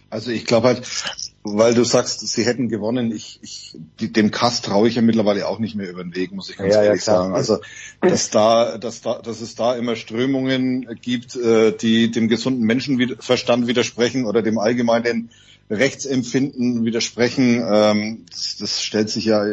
Also 0.09 0.31
ich 0.31 0.45
glaube 0.45 0.69
halt, 0.69 1.32
weil 1.43 1.73
du 1.73 1.83
sagst, 1.83 2.25
sie 2.25 2.45
hätten 2.45 2.69
gewonnen, 2.69 3.11
ich, 3.11 3.39
ich 3.41 3.75
dem 3.99 4.31
Kass 4.31 4.61
traue 4.61 4.87
ich 4.87 4.95
ja 4.95 5.01
mittlerweile 5.01 5.47
auch 5.47 5.59
nicht 5.59 5.75
mehr 5.75 5.89
über 5.89 6.01
den 6.01 6.15
Weg, 6.15 6.31
muss 6.31 6.49
ich 6.49 6.55
ganz 6.55 6.73
ja, 6.73 6.83
ehrlich 6.83 7.05
ja, 7.05 7.13
sagen. 7.13 7.35
Also 7.35 7.59
dass 7.99 8.29
da, 8.29 8.77
dass 8.77 9.01
da, 9.01 9.21
dass 9.21 9.41
es 9.41 9.55
da 9.55 9.75
immer 9.75 9.97
Strömungen 9.97 10.87
gibt, 11.01 11.35
äh, 11.35 11.75
die 11.75 12.11
dem 12.11 12.29
gesunden 12.29 12.63
Menschenverstand 12.63 13.67
widersprechen 13.67 14.25
oder 14.25 14.41
dem 14.41 14.57
allgemeinen 14.57 15.31
Rechtsempfinden 15.69 16.85
widersprechen, 16.85 17.61
ähm, 17.69 18.25
das, 18.31 18.57
das 18.59 18.81
stellt 18.81 19.09
sich 19.09 19.25
ja 19.25 19.43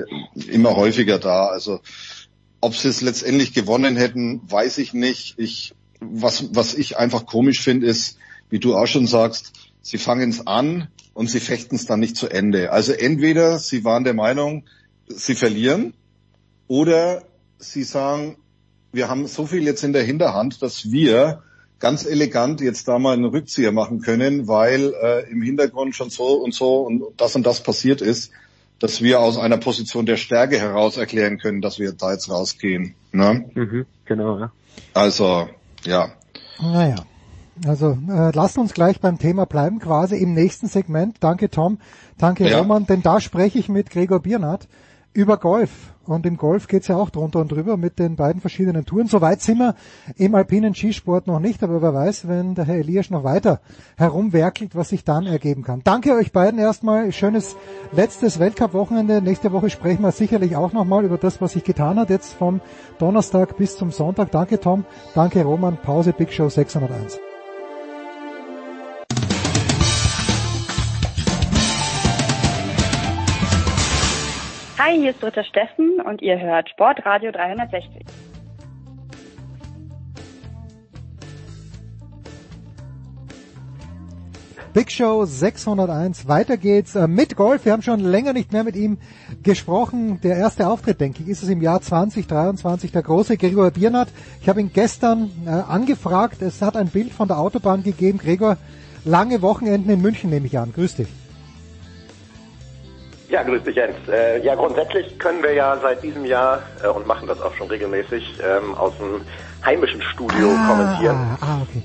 immer 0.48 0.76
häufiger 0.76 1.18
dar. 1.18 1.50
Also 1.50 1.80
ob 2.60 2.76
sie 2.76 2.88
es 2.88 3.00
letztendlich 3.00 3.52
gewonnen 3.52 3.96
hätten, 3.96 4.40
weiß 4.48 4.78
ich 4.78 4.94
nicht. 4.94 5.34
Ich, 5.38 5.74
was, 5.98 6.54
was 6.54 6.74
ich 6.74 6.98
einfach 6.98 7.26
komisch 7.26 7.60
finde, 7.60 7.86
ist, 7.86 8.16
wie 8.48 8.60
du 8.60 8.76
auch 8.76 8.86
schon 8.86 9.08
sagst, 9.08 9.52
sie 9.82 9.98
fangen 9.98 10.30
es 10.30 10.46
an 10.46 10.88
und 11.14 11.28
sie 11.28 11.40
fechten 11.40 11.76
es 11.76 11.86
dann 11.86 12.00
nicht 12.00 12.16
zu 12.16 12.28
Ende. 12.28 12.72
Also 12.72 12.92
entweder 12.92 13.58
sie 13.58 13.84
waren 13.84 14.04
der 14.04 14.14
Meinung, 14.14 14.64
sie 15.08 15.34
verlieren 15.34 15.94
oder 16.68 17.22
sie 17.58 17.82
sagen, 17.82 18.36
wir 18.92 19.08
haben 19.08 19.26
so 19.26 19.46
viel 19.46 19.64
jetzt 19.64 19.84
in 19.84 19.92
der 19.92 20.02
Hinterhand, 20.02 20.62
dass 20.62 20.90
wir 20.90 21.42
ganz 21.78 22.04
elegant 22.04 22.60
jetzt 22.60 22.88
da 22.88 22.98
mal 22.98 23.14
einen 23.14 23.24
Rückzieher 23.24 23.72
machen 23.72 24.00
können, 24.00 24.46
weil 24.48 24.92
äh, 25.02 25.30
im 25.30 25.42
Hintergrund 25.42 25.94
schon 25.94 26.10
so 26.10 26.34
und 26.34 26.54
so 26.54 26.82
und 26.82 27.02
das 27.16 27.34
und 27.36 27.44
das 27.44 27.62
passiert 27.62 28.00
ist, 28.00 28.32
dass 28.78 29.02
wir 29.02 29.20
aus 29.20 29.38
einer 29.38 29.58
Position 29.58 30.06
der 30.06 30.16
Stärke 30.16 30.58
heraus 30.58 30.96
erklären 30.96 31.38
können, 31.38 31.60
dass 31.60 31.78
wir 31.78 31.92
da 31.92 32.12
jetzt 32.12 32.30
rausgehen. 32.30 32.94
Ne? 33.12 33.50
Mhm, 33.54 33.86
genau, 34.04 34.38
ja. 34.38 34.52
Also, 34.94 35.48
ja. 35.84 36.12
Naja. 36.60 36.96
Also 37.66 37.98
äh, 38.08 38.30
lasst 38.32 38.58
uns 38.58 38.72
gleich 38.72 39.00
beim 39.00 39.18
Thema 39.18 39.44
bleiben, 39.44 39.78
quasi 39.78 40.16
im 40.16 40.32
nächsten 40.32 40.66
Segment. 40.66 41.16
Danke 41.20 41.50
Tom, 41.50 41.78
danke 42.16 42.48
ja. 42.48 42.58
Roman, 42.58 42.86
denn 42.86 43.02
da 43.02 43.20
spreche 43.20 43.58
ich 43.58 43.68
mit 43.68 43.90
Gregor 43.90 44.20
Biernat 44.20 44.66
über 45.12 45.36
Golf. 45.36 45.92
Und 46.06 46.26
im 46.26 46.36
Golf 46.36 46.66
geht's 46.66 46.88
ja 46.88 46.96
auch 46.96 47.10
drunter 47.10 47.40
und 47.40 47.52
drüber 47.52 47.76
mit 47.76 47.98
den 48.00 48.16
beiden 48.16 48.40
verschiedenen 48.40 48.84
Touren. 48.84 49.06
Soweit 49.06 49.42
sind 49.42 49.58
wir 49.58 49.76
im 50.16 50.34
alpinen 50.34 50.74
Skisport 50.74 51.28
noch 51.28 51.38
nicht, 51.38 51.62
aber 51.62 51.82
wer 51.82 51.94
weiß, 51.94 52.26
wenn 52.26 52.54
der 52.54 52.64
Herr 52.64 52.76
Elias 52.76 53.10
noch 53.10 53.22
weiter 53.22 53.60
herumwerkelt, 53.96 54.74
was 54.74 54.88
sich 54.88 55.04
dann 55.04 55.26
ergeben 55.26 55.62
kann. 55.62 55.82
Danke 55.84 56.14
euch 56.14 56.32
beiden 56.32 56.58
erstmal. 56.58 57.12
Schönes 57.12 57.56
letztes 57.92 58.40
Weltcup-Wochenende. 58.40 59.22
Nächste 59.22 59.52
Woche 59.52 59.70
sprechen 59.70 60.02
wir 60.02 60.10
sicherlich 60.10 60.56
auch 60.56 60.72
nochmal 60.72 61.04
über 61.04 61.18
das, 61.18 61.40
was 61.40 61.52
sich 61.52 61.62
getan 61.62 61.98
hat, 61.98 62.10
jetzt 62.10 62.32
vom 62.32 62.60
Donnerstag 62.98 63.56
bis 63.56 63.76
zum 63.76 63.92
Sonntag. 63.92 64.32
Danke 64.32 64.58
Tom, 64.58 64.84
danke 65.14 65.44
Roman. 65.44 65.76
Pause 65.76 66.12
Big 66.12 66.32
Show 66.32 66.48
601. 66.48 67.29
Hi, 74.82 74.98
hier 74.98 75.10
ist 75.10 75.22
Dritter 75.22 75.44
Steffen 75.44 76.00
und 76.00 76.22
ihr 76.22 76.40
hört 76.40 76.70
Sportradio 76.70 77.32
360. 77.32 78.02
Big 84.72 84.90
Show 84.90 85.26
601. 85.26 86.28
Weiter 86.28 86.56
geht's 86.56 86.94
äh, 86.94 87.06
mit 87.06 87.36
Golf. 87.36 87.66
Wir 87.66 87.72
haben 87.72 87.82
schon 87.82 88.00
länger 88.00 88.32
nicht 88.32 88.54
mehr 88.54 88.64
mit 88.64 88.74
ihm 88.74 88.96
gesprochen. 89.42 90.18
Der 90.22 90.38
erste 90.38 90.66
Auftritt, 90.66 90.98
denke 90.98 91.24
ich, 91.24 91.28
ist 91.28 91.42
es 91.42 91.50
im 91.50 91.60
Jahr 91.60 91.82
2023. 91.82 92.90
Der 92.90 93.02
große 93.02 93.36
Gregor 93.36 93.70
Biernat. 93.72 94.08
Ich 94.40 94.48
habe 94.48 94.62
ihn 94.62 94.70
gestern 94.72 95.30
äh, 95.44 95.50
angefragt. 95.50 96.40
Es 96.40 96.62
hat 96.62 96.78
ein 96.78 96.88
Bild 96.88 97.12
von 97.12 97.28
der 97.28 97.36
Autobahn 97.36 97.82
gegeben. 97.82 98.16
Gregor, 98.16 98.56
lange 99.04 99.42
Wochenenden 99.42 99.90
in 99.90 100.00
München 100.00 100.30
nehme 100.30 100.46
ich 100.46 100.56
an. 100.56 100.72
Grüß 100.72 100.96
dich. 100.96 101.08
Ja, 103.30 103.44
grüß 103.44 103.62
dich 103.62 103.76
Jens. 103.76 103.96
Äh, 104.08 104.42
ja, 104.44 104.56
grundsätzlich 104.56 105.16
können 105.18 105.40
wir 105.42 105.52
ja 105.52 105.76
seit 105.80 106.02
diesem 106.02 106.24
Jahr 106.24 106.62
äh, 106.82 106.88
und 106.88 107.06
machen 107.06 107.28
das 107.28 107.40
auch 107.40 107.54
schon 107.54 107.68
regelmäßig 107.68 108.40
ähm, 108.42 108.74
aus 108.74 108.92
dem 108.98 109.20
heimischen 109.64 110.02
Studio 110.02 110.48
ah, 110.50 110.68
kommentieren. 110.68 111.38
Ah, 111.40 111.62
okay. 111.62 111.82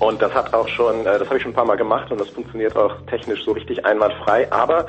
Und 0.00 0.22
das 0.22 0.32
hat 0.32 0.54
auch 0.54 0.66
schon, 0.68 1.00
äh, 1.00 1.18
das 1.18 1.26
habe 1.26 1.36
ich 1.36 1.42
schon 1.42 1.52
ein 1.52 1.54
paar 1.54 1.66
Mal 1.66 1.76
gemacht 1.76 2.10
und 2.10 2.18
das 2.18 2.30
funktioniert 2.30 2.74
auch 2.74 2.94
technisch 3.10 3.44
so 3.44 3.52
richtig 3.52 3.84
einwandfrei. 3.84 4.50
Aber 4.50 4.86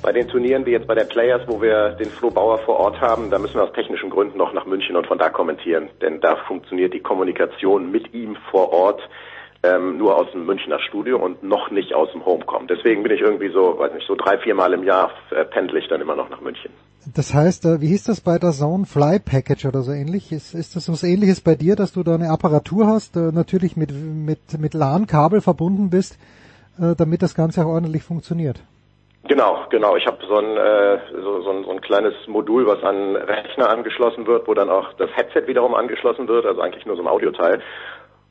bei 0.00 0.12
den 0.12 0.26
Turnieren 0.26 0.64
wie 0.64 0.70
jetzt 0.70 0.86
bei 0.86 0.94
der 0.94 1.04
Players, 1.04 1.42
wo 1.46 1.60
wir 1.60 1.90
den 1.90 2.10
Flo 2.10 2.30
Bauer 2.30 2.58
vor 2.60 2.78
Ort 2.78 3.00
haben, 3.02 3.30
da 3.30 3.38
müssen 3.38 3.56
wir 3.56 3.64
aus 3.64 3.72
technischen 3.74 4.08
Gründen 4.08 4.38
noch 4.38 4.54
nach 4.54 4.64
München 4.64 4.96
und 4.96 5.06
von 5.06 5.18
da 5.18 5.28
kommentieren. 5.28 5.90
Denn 6.00 6.20
da 6.22 6.36
funktioniert 6.36 6.94
die 6.94 7.00
Kommunikation 7.00 7.90
mit 7.90 8.14
ihm 8.14 8.36
vor 8.50 8.72
Ort 8.72 9.02
ähm, 9.62 9.98
nur 9.98 10.16
aus 10.16 10.30
dem 10.32 10.44
Münchner 10.44 10.80
Studio 10.80 11.18
und 11.18 11.42
noch 11.42 11.70
nicht 11.70 11.94
aus 11.94 12.10
dem 12.12 12.24
Homecom. 12.24 12.66
Deswegen 12.66 13.02
bin 13.02 13.12
ich 13.12 13.20
irgendwie 13.20 13.50
so, 13.50 13.78
weiß 13.78 13.92
nicht, 13.94 14.06
so 14.06 14.16
drei, 14.16 14.38
vier 14.38 14.54
Mal 14.54 14.72
im 14.72 14.84
Jahr 14.84 15.10
äh, 15.30 15.44
pendle 15.44 15.78
ich 15.78 15.88
dann 15.88 16.00
immer 16.00 16.16
noch 16.16 16.28
nach 16.30 16.40
München. 16.40 16.70
Das 17.14 17.34
heißt, 17.34 17.64
äh, 17.66 17.80
wie 17.80 17.88
hieß 17.88 18.04
das 18.04 18.20
bei 18.20 18.38
der 18.38 18.50
Zone 18.50 18.86
Fly 18.86 19.18
Package 19.18 19.66
oder 19.66 19.82
so 19.82 19.92
ähnlich? 19.92 20.32
Ist, 20.32 20.54
ist 20.54 20.76
das 20.76 20.90
was 20.90 21.02
ähnliches 21.02 21.40
bei 21.40 21.54
dir, 21.54 21.76
dass 21.76 21.92
du 21.92 22.02
da 22.02 22.14
eine 22.14 22.30
Apparatur 22.30 22.86
hast, 22.86 23.16
äh, 23.16 23.32
natürlich 23.32 23.76
mit, 23.76 23.92
mit, 23.92 24.58
mit 24.58 24.74
LAN-Kabel 24.74 25.40
verbunden 25.40 25.90
bist, 25.90 26.18
äh, 26.78 26.94
damit 26.96 27.22
das 27.22 27.34
Ganze 27.34 27.64
auch 27.64 27.70
ordentlich 27.70 28.02
funktioniert? 28.02 28.60
Genau, 29.28 29.64
genau. 29.70 29.96
Ich 29.96 30.06
habe 30.06 30.18
so 30.26 30.36
ein, 30.36 30.56
äh, 30.56 30.98
so, 31.22 31.42
so, 31.42 31.50
ein, 31.50 31.64
so 31.64 31.70
ein 31.70 31.80
kleines 31.80 32.14
Modul, 32.26 32.66
was 32.66 32.82
an 32.82 33.14
Rechner 33.14 33.70
angeschlossen 33.70 34.26
wird, 34.26 34.48
wo 34.48 34.54
dann 34.54 34.68
auch 34.68 34.92
das 34.94 35.10
Headset 35.14 35.46
wiederum 35.46 35.74
angeschlossen 35.74 36.26
wird, 36.26 36.44
also 36.44 36.60
eigentlich 36.60 36.86
nur 36.86 36.96
so 36.96 37.02
ein 37.02 37.08
Audioteil. 37.08 37.62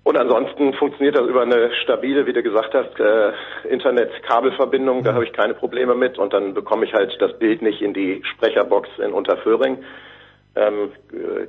Und 0.03 0.17
ansonsten 0.17 0.73
funktioniert 0.73 1.15
das 1.15 1.27
über 1.27 1.43
eine 1.43 1.71
stabile, 1.83 2.25
wie 2.25 2.33
du 2.33 2.41
gesagt 2.41 2.73
hast, 2.73 2.99
äh, 2.99 3.33
Internet-Kabelverbindung. 3.69 5.03
Da 5.03 5.13
habe 5.13 5.25
ich 5.25 5.33
keine 5.33 5.53
Probleme 5.53 5.93
mit. 5.93 6.17
Und 6.17 6.33
dann 6.33 6.55
bekomme 6.55 6.85
ich 6.85 6.93
halt 6.93 7.15
das 7.19 7.37
Bild 7.37 7.61
nicht 7.61 7.81
in 7.81 7.93
die 7.93 8.23
Sprecherbox 8.33 8.89
in 8.97 9.13
Unterföhring 9.13 9.83
ähm, 10.55 10.91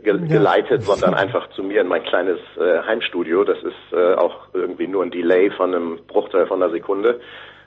ge 0.02 0.28
geleitet, 0.28 0.82
sondern 0.82 1.14
einfach 1.14 1.48
zu 1.50 1.62
mir 1.62 1.80
in 1.80 1.88
mein 1.88 2.04
kleines 2.04 2.38
äh, 2.58 2.82
Heimstudio. 2.86 3.42
Das 3.44 3.58
ist 3.58 3.92
äh, 3.92 4.14
auch 4.14 4.48
irgendwie 4.52 4.86
nur 4.86 5.02
ein 5.02 5.10
Delay 5.10 5.50
von 5.50 5.74
einem 5.74 5.98
Bruchteil 6.06 6.46
von 6.46 6.62
einer 6.62 6.70
Sekunde. 6.70 7.20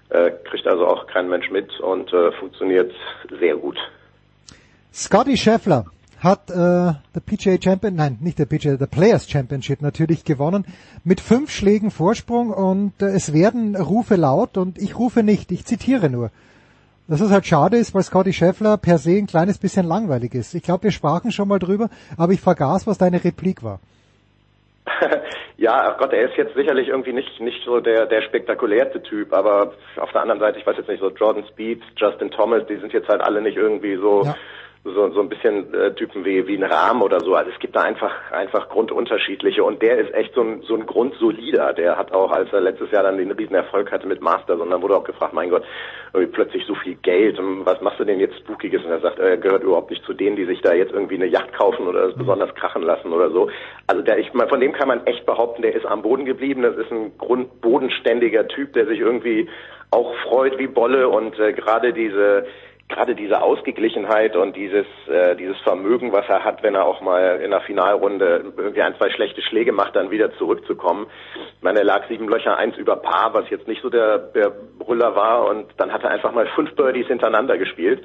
Äh, 0.09 0.31
kriegt 0.43 0.67
also 0.67 0.85
auch 0.85 1.07
kein 1.07 1.27
Mensch 1.29 1.49
mit 1.49 1.79
und 1.79 2.13
äh, 2.13 2.31
funktioniert 2.33 2.93
sehr 3.39 3.55
gut. 3.55 3.77
Scotty 4.93 5.35
Scheffler 5.35 5.85
hat 6.19 6.49
äh, 6.49 6.53
der 6.55 7.21
PGA 7.25 7.61
Champion, 7.61 7.95
nein, 7.95 8.17
nicht 8.21 8.39
der 8.39 8.45
PGA, 8.45 8.77
der 8.77 8.87
Players 8.87 9.29
Championship 9.29 9.81
natürlich 9.81 10.23
gewonnen 10.23 10.65
mit 11.03 11.21
fünf 11.21 11.51
Schlägen 11.51 11.91
Vorsprung 11.91 12.51
und 12.51 12.93
äh, 13.01 13.07
es 13.07 13.33
werden 13.33 13.75
Rufe 13.75 14.15
laut 14.15 14.57
und 14.57 14.77
ich 14.77 14.97
rufe 14.97 15.23
nicht, 15.23 15.51
ich 15.51 15.65
zitiere 15.65 16.09
nur. 16.09 16.31
Dass 17.07 17.21
es 17.21 17.31
halt 17.31 17.45
schade 17.45 17.77
ist, 17.77 17.93
weil 17.93 18.01
Scotty 18.01 18.33
Scheffler 18.33 18.77
per 18.77 18.97
se 18.97 19.11
ein 19.11 19.27
kleines 19.27 19.59
bisschen 19.59 19.85
langweilig 19.85 20.33
ist. 20.33 20.55
Ich 20.55 20.63
glaube, 20.63 20.85
wir 20.85 20.91
sprachen 20.91 21.31
schon 21.31 21.47
mal 21.47 21.59
drüber, 21.59 21.89
aber 22.17 22.33
ich 22.33 22.41
vergaß, 22.41 22.87
was 22.87 22.97
deine 22.97 23.23
Replik 23.23 23.63
war. 23.63 23.79
ja, 25.57 25.89
ach 25.89 25.97
Gott, 25.99 26.13
er 26.13 26.29
ist 26.29 26.37
jetzt 26.37 26.55
sicherlich 26.55 26.87
irgendwie 26.87 27.13
nicht 27.13 27.39
nicht 27.39 27.63
so 27.63 27.79
der 27.79 28.05
der 28.05 28.21
spektakulärste 28.23 29.03
Typ, 29.03 29.33
aber 29.33 29.73
auf 29.97 30.11
der 30.11 30.21
anderen 30.21 30.39
Seite, 30.39 30.59
ich 30.59 30.65
weiß 30.65 30.77
jetzt 30.77 30.89
nicht, 30.89 31.01
so 31.01 31.09
Jordan 31.09 31.43
Speed, 31.51 31.81
Justin 31.95 32.31
Thomas, 32.31 32.65
die 32.67 32.77
sind 32.77 32.93
jetzt 32.93 33.09
halt 33.09 33.21
alle 33.21 33.41
nicht 33.41 33.57
irgendwie 33.57 33.95
so 33.97 34.23
ja 34.23 34.35
so, 34.85 35.09
so 35.11 35.19
ein 35.19 35.29
bisschen 35.29 35.73
äh, 35.73 35.93
Typen 35.95 36.23
wie, 36.23 36.45
wie 36.45 36.55
ein 36.55 36.63
Rahm 36.63 37.01
oder 37.01 37.19
so. 37.19 37.33
Also 37.33 37.49
es 37.51 37.59
gibt 37.59 37.75
da 37.75 37.81
einfach, 37.81 38.31
einfach 38.31 38.69
grundunterschiedliche 38.69 39.63
und 39.63 39.81
der 39.81 39.97
ist 39.97 40.13
echt 40.13 40.35
so 40.35 40.41
ein, 40.41 40.61
so 40.61 40.75
ein 40.75 40.85
Grundsolider. 40.85 41.73
Der 41.73 41.97
hat 41.97 42.13
auch, 42.13 42.31
als 42.31 42.53
er 42.53 42.61
letztes 42.61 42.91
Jahr 42.91 43.03
dann 43.03 43.17
den 43.17 43.31
riesen 43.31 43.55
Erfolg 43.55 43.91
hatte 43.91 44.07
mit 44.07 44.21
Masters 44.21 44.59
und 44.59 44.69
dann 44.69 44.81
wurde 44.83 44.95
auch 44.95 45.03
gefragt, 45.03 45.33
mein 45.33 45.49
Gott, 45.49 45.63
plötzlich 46.31 46.65
so 46.65 46.75
viel 46.75 46.95
Geld, 46.95 47.39
was 47.65 47.81
machst 47.81 47.99
du 47.99 48.05
denn 48.05 48.19
jetzt 48.19 48.37
Spookiges? 48.37 48.83
Und 48.83 48.91
er 48.91 49.01
sagt, 49.01 49.19
er 49.19 49.37
gehört 49.37 49.63
überhaupt 49.63 49.89
nicht 49.89 50.05
zu 50.05 50.13
denen, 50.13 50.35
die 50.35 50.45
sich 50.45 50.61
da 50.61 50.73
jetzt 50.73 50.93
irgendwie 50.93 51.15
eine 51.15 51.25
Yacht 51.25 51.51
kaufen 51.53 51.87
oder 51.87 52.05
es 52.05 52.15
besonders 52.15 52.53
krachen 52.55 52.83
lassen 52.83 53.11
oder 53.11 53.31
so. 53.31 53.49
Also 53.87 54.03
der, 54.03 54.19
ich 54.19 54.31
von 54.31 54.59
dem 54.59 54.71
kann 54.71 54.87
man 54.87 55.05
echt 55.07 55.25
behaupten, 55.25 55.63
der 55.63 55.75
ist 55.75 55.85
am 55.85 56.03
Boden 56.03 56.25
geblieben. 56.25 56.61
Das 56.61 56.77
ist 56.77 56.91
ein 56.91 57.17
grundbodenständiger 57.17 58.47
Typ, 58.47 58.73
der 58.73 58.85
sich 58.85 58.99
irgendwie 58.99 59.49
auch 59.91 60.13
freut 60.23 60.57
wie 60.57 60.67
Bolle 60.67 61.09
und 61.09 61.39
äh, 61.39 61.53
gerade 61.53 61.93
diese 61.93 62.45
gerade 62.87 63.15
diese 63.15 63.41
Ausgeglichenheit 63.41 64.35
und 64.35 64.55
dieses 64.55 64.85
äh, 65.07 65.35
dieses 65.35 65.57
Vermögen, 65.61 66.11
was 66.11 66.27
er 66.29 66.43
hat, 66.43 66.61
wenn 66.61 66.75
er 66.75 66.85
auch 66.85 67.01
mal 67.01 67.41
in 67.41 67.51
der 67.51 67.61
Finalrunde 67.61 68.53
irgendwie 68.57 68.81
ein, 68.81 68.95
zwei 68.97 69.09
schlechte 69.09 69.41
Schläge 69.41 69.71
macht, 69.71 69.95
dann 69.95 70.11
wieder 70.11 70.31
zurückzukommen. 70.37 71.07
Ich 71.57 71.63
meine, 71.63 71.79
er 71.79 71.85
lag 71.85 72.07
sieben 72.07 72.27
Löcher 72.27 72.57
eins 72.57 72.77
über 72.77 72.97
Paar, 72.97 73.33
was 73.33 73.49
jetzt 73.49 73.67
nicht 73.67 73.81
so 73.81 73.89
der, 73.89 74.19
der 74.19 74.51
Brüller 74.77 75.15
war 75.15 75.47
und 75.49 75.65
dann 75.77 75.91
hat 75.91 76.03
er 76.03 76.11
einfach 76.11 76.31
mal 76.31 76.47
fünf 76.55 76.75
Birdies 76.75 77.07
hintereinander 77.07 77.57
gespielt. 77.57 78.03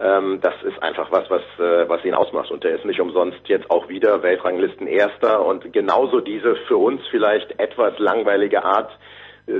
Ähm, 0.00 0.40
das 0.40 0.54
ist 0.62 0.80
einfach 0.80 1.10
was, 1.10 1.28
was, 1.28 1.42
äh, 1.58 1.88
was 1.88 2.04
ihn 2.04 2.14
ausmacht. 2.14 2.50
Und 2.50 2.62
der 2.62 2.76
ist 2.76 2.84
nicht 2.84 3.00
umsonst 3.00 3.40
jetzt 3.46 3.70
auch 3.70 3.88
wieder 3.88 4.22
Weltranglisten 4.22 4.86
Erster 4.86 5.44
und 5.44 5.72
genauso 5.72 6.20
diese 6.20 6.54
für 6.68 6.76
uns 6.76 7.02
vielleicht 7.10 7.58
etwas 7.58 7.98
langweilige 7.98 8.64
Art, 8.64 8.90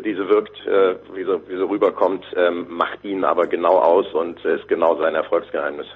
diese 0.04 0.28
wirkt, 0.28 0.56
äh, 0.66 0.96
wie, 1.14 1.24
so, 1.24 1.40
wie 1.48 1.56
so 1.56 1.66
rüberkommt, 1.66 2.24
ähm, 2.36 2.66
macht 2.68 3.04
ihn 3.04 3.24
aber 3.24 3.46
genau 3.46 3.78
aus 3.78 4.06
und 4.14 4.44
ist 4.44 4.68
genau 4.68 4.96
sein 4.96 5.14
Erfolgsgeheimnis. 5.14 5.86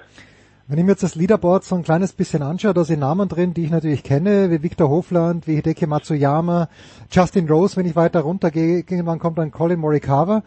Wenn 0.67 0.79
ich 0.79 0.85
mir 0.85 0.91
jetzt 0.91 1.03
das 1.03 1.15
Leaderboard 1.15 1.63
so 1.63 1.75
ein 1.75 1.83
kleines 1.83 2.13
bisschen 2.13 2.41
anschaue, 2.41 2.73
da 2.73 2.83
sind 2.85 2.99
Namen 2.99 3.27
drin, 3.27 3.53
die 3.53 3.65
ich 3.65 3.69
natürlich 3.69 4.01
kenne, 4.03 4.49
wie 4.49 4.63
Victor 4.63 4.89
Hofland, 4.89 5.45
wie 5.45 5.55
Hideki 5.55 5.87
Matsuyama, 5.87 6.69
Justin 7.11 7.49
Rose, 7.49 7.75
wenn 7.75 7.85
ich 7.85 7.95
weiter 7.95 8.21
runtergehe, 8.21 8.77
irgendwann 8.77 9.19
kommt 9.19 9.37
dann 9.37 9.51
Colin 9.51 9.79
Morikawa. 9.79 10.41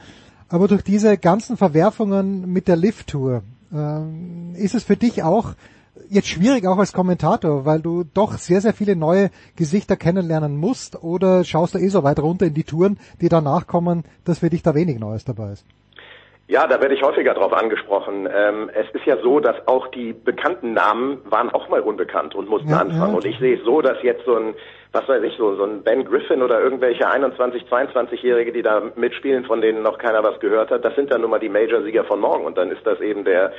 Aber 0.48 0.68
durch 0.68 0.82
diese 0.82 1.18
ganzen 1.18 1.56
Verwerfungen 1.56 2.50
mit 2.50 2.66
der 2.66 2.76
Lift-Tour, 2.76 3.42
äh, 3.72 4.58
ist 4.58 4.74
es 4.74 4.84
für 4.84 4.96
dich 4.96 5.22
auch 5.22 5.54
jetzt 6.08 6.28
schwierig 6.28 6.66
auch 6.66 6.78
als 6.78 6.92
Kommentator, 6.92 7.64
weil 7.64 7.80
du 7.80 8.04
doch 8.14 8.32
sehr, 8.32 8.60
sehr 8.60 8.72
viele 8.72 8.96
neue 8.96 9.30
Gesichter 9.56 9.96
kennenlernen 9.96 10.56
musst 10.56 11.02
oder 11.02 11.44
schaust 11.44 11.74
du 11.74 11.78
eh 11.78 11.88
so 11.88 12.02
weit 12.04 12.18
runter 12.18 12.46
in 12.46 12.54
die 12.54 12.64
Touren, 12.64 12.98
die 13.20 13.28
danach 13.28 13.66
kommen, 13.66 14.04
dass 14.24 14.40
für 14.40 14.50
dich 14.50 14.62
da 14.62 14.74
wenig 14.74 14.98
Neues 14.98 15.24
dabei 15.24 15.52
ist? 15.52 15.66
Ja, 16.48 16.68
da 16.68 16.80
werde 16.80 16.94
ich 16.94 17.02
häufiger 17.02 17.34
drauf 17.34 17.52
angesprochen. 17.52 18.28
Ähm, 18.32 18.70
es 18.72 18.88
ist 18.94 19.04
ja 19.04 19.16
so, 19.20 19.40
dass 19.40 19.56
auch 19.66 19.88
die 19.88 20.12
bekannten 20.12 20.74
Namen 20.74 21.18
waren 21.24 21.50
auch 21.50 21.68
mal 21.68 21.80
unbekannt 21.80 22.36
und 22.36 22.48
mussten 22.48 22.70
ja, 22.70 22.78
anfangen. 22.78 23.10
Ja. 23.10 23.16
Und 23.16 23.24
ich 23.24 23.36
sehe 23.40 23.56
es 23.56 23.64
so, 23.64 23.82
dass 23.82 24.00
jetzt 24.02 24.24
so 24.24 24.36
ein, 24.36 24.54
was 24.92 25.08
weiß 25.08 25.24
ich, 25.24 25.36
so, 25.36 25.56
so 25.56 25.64
ein 25.64 25.82
Ben 25.82 26.04
Griffin 26.04 26.42
oder 26.42 26.60
irgendwelche 26.60 27.08
21, 27.08 27.64
22-Jährige, 27.64 28.52
die 28.52 28.62
da 28.62 28.80
mitspielen, 28.94 29.44
von 29.44 29.60
denen 29.60 29.82
noch 29.82 29.98
keiner 29.98 30.22
was 30.22 30.38
gehört 30.38 30.70
hat, 30.70 30.84
das 30.84 30.94
sind 30.94 31.10
dann 31.10 31.22
nun 31.22 31.30
mal 31.30 31.40
die 31.40 31.48
Major-Sieger 31.48 32.04
von 32.04 32.20
morgen. 32.20 32.44
Und 32.44 32.56
dann 32.56 32.70
ist 32.70 32.86
das 32.86 33.00
eben 33.00 33.24
der 33.24 33.52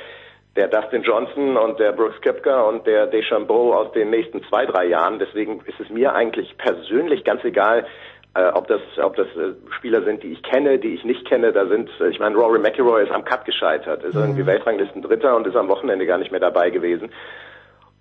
der 0.58 0.66
Dustin 0.66 1.02
Johnson 1.02 1.56
und 1.56 1.78
der 1.78 1.92
Brooks 1.92 2.20
Koepka 2.20 2.62
und 2.62 2.84
der 2.84 3.06
Deschambeau 3.06 3.74
aus 3.74 3.92
den 3.92 4.10
nächsten 4.10 4.42
zwei, 4.48 4.66
drei 4.66 4.86
Jahren. 4.86 5.20
Deswegen 5.20 5.60
ist 5.66 5.78
es 5.78 5.88
mir 5.88 6.12
eigentlich 6.14 6.58
persönlich 6.58 7.22
ganz 7.22 7.44
egal, 7.44 7.86
äh, 8.34 8.48
ob 8.48 8.66
das, 8.66 8.80
ob 9.00 9.14
das 9.14 9.28
äh, 9.36 9.54
Spieler 9.76 10.02
sind, 10.02 10.24
die 10.24 10.32
ich 10.32 10.42
kenne, 10.42 10.80
die 10.80 10.94
ich 10.94 11.04
nicht 11.04 11.24
kenne. 11.28 11.52
Da 11.52 11.66
sind, 11.66 11.88
äh, 12.00 12.08
ich 12.08 12.18
meine, 12.18 12.34
Rory 12.34 12.58
McIlroy 12.58 13.04
ist 13.04 13.12
am 13.12 13.24
Cut 13.24 13.44
gescheitert, 13.44 14.02
ist 14.02 14.16
mhm. 14.16 14.22
irgendwie 14.22 14.46
Weltranglisten 14.46 15.00
Dritter 15.00 15.36
und 15.36 15.46
ist 15.46 15.54
am 15.54 15.68
Wochenende 15.68 16.06
gar 16.06 16.18
nicht 16.18 16.32
mehr 16.32 16.40
dabei 16.40 16.70
gewesen. 16.70 17.12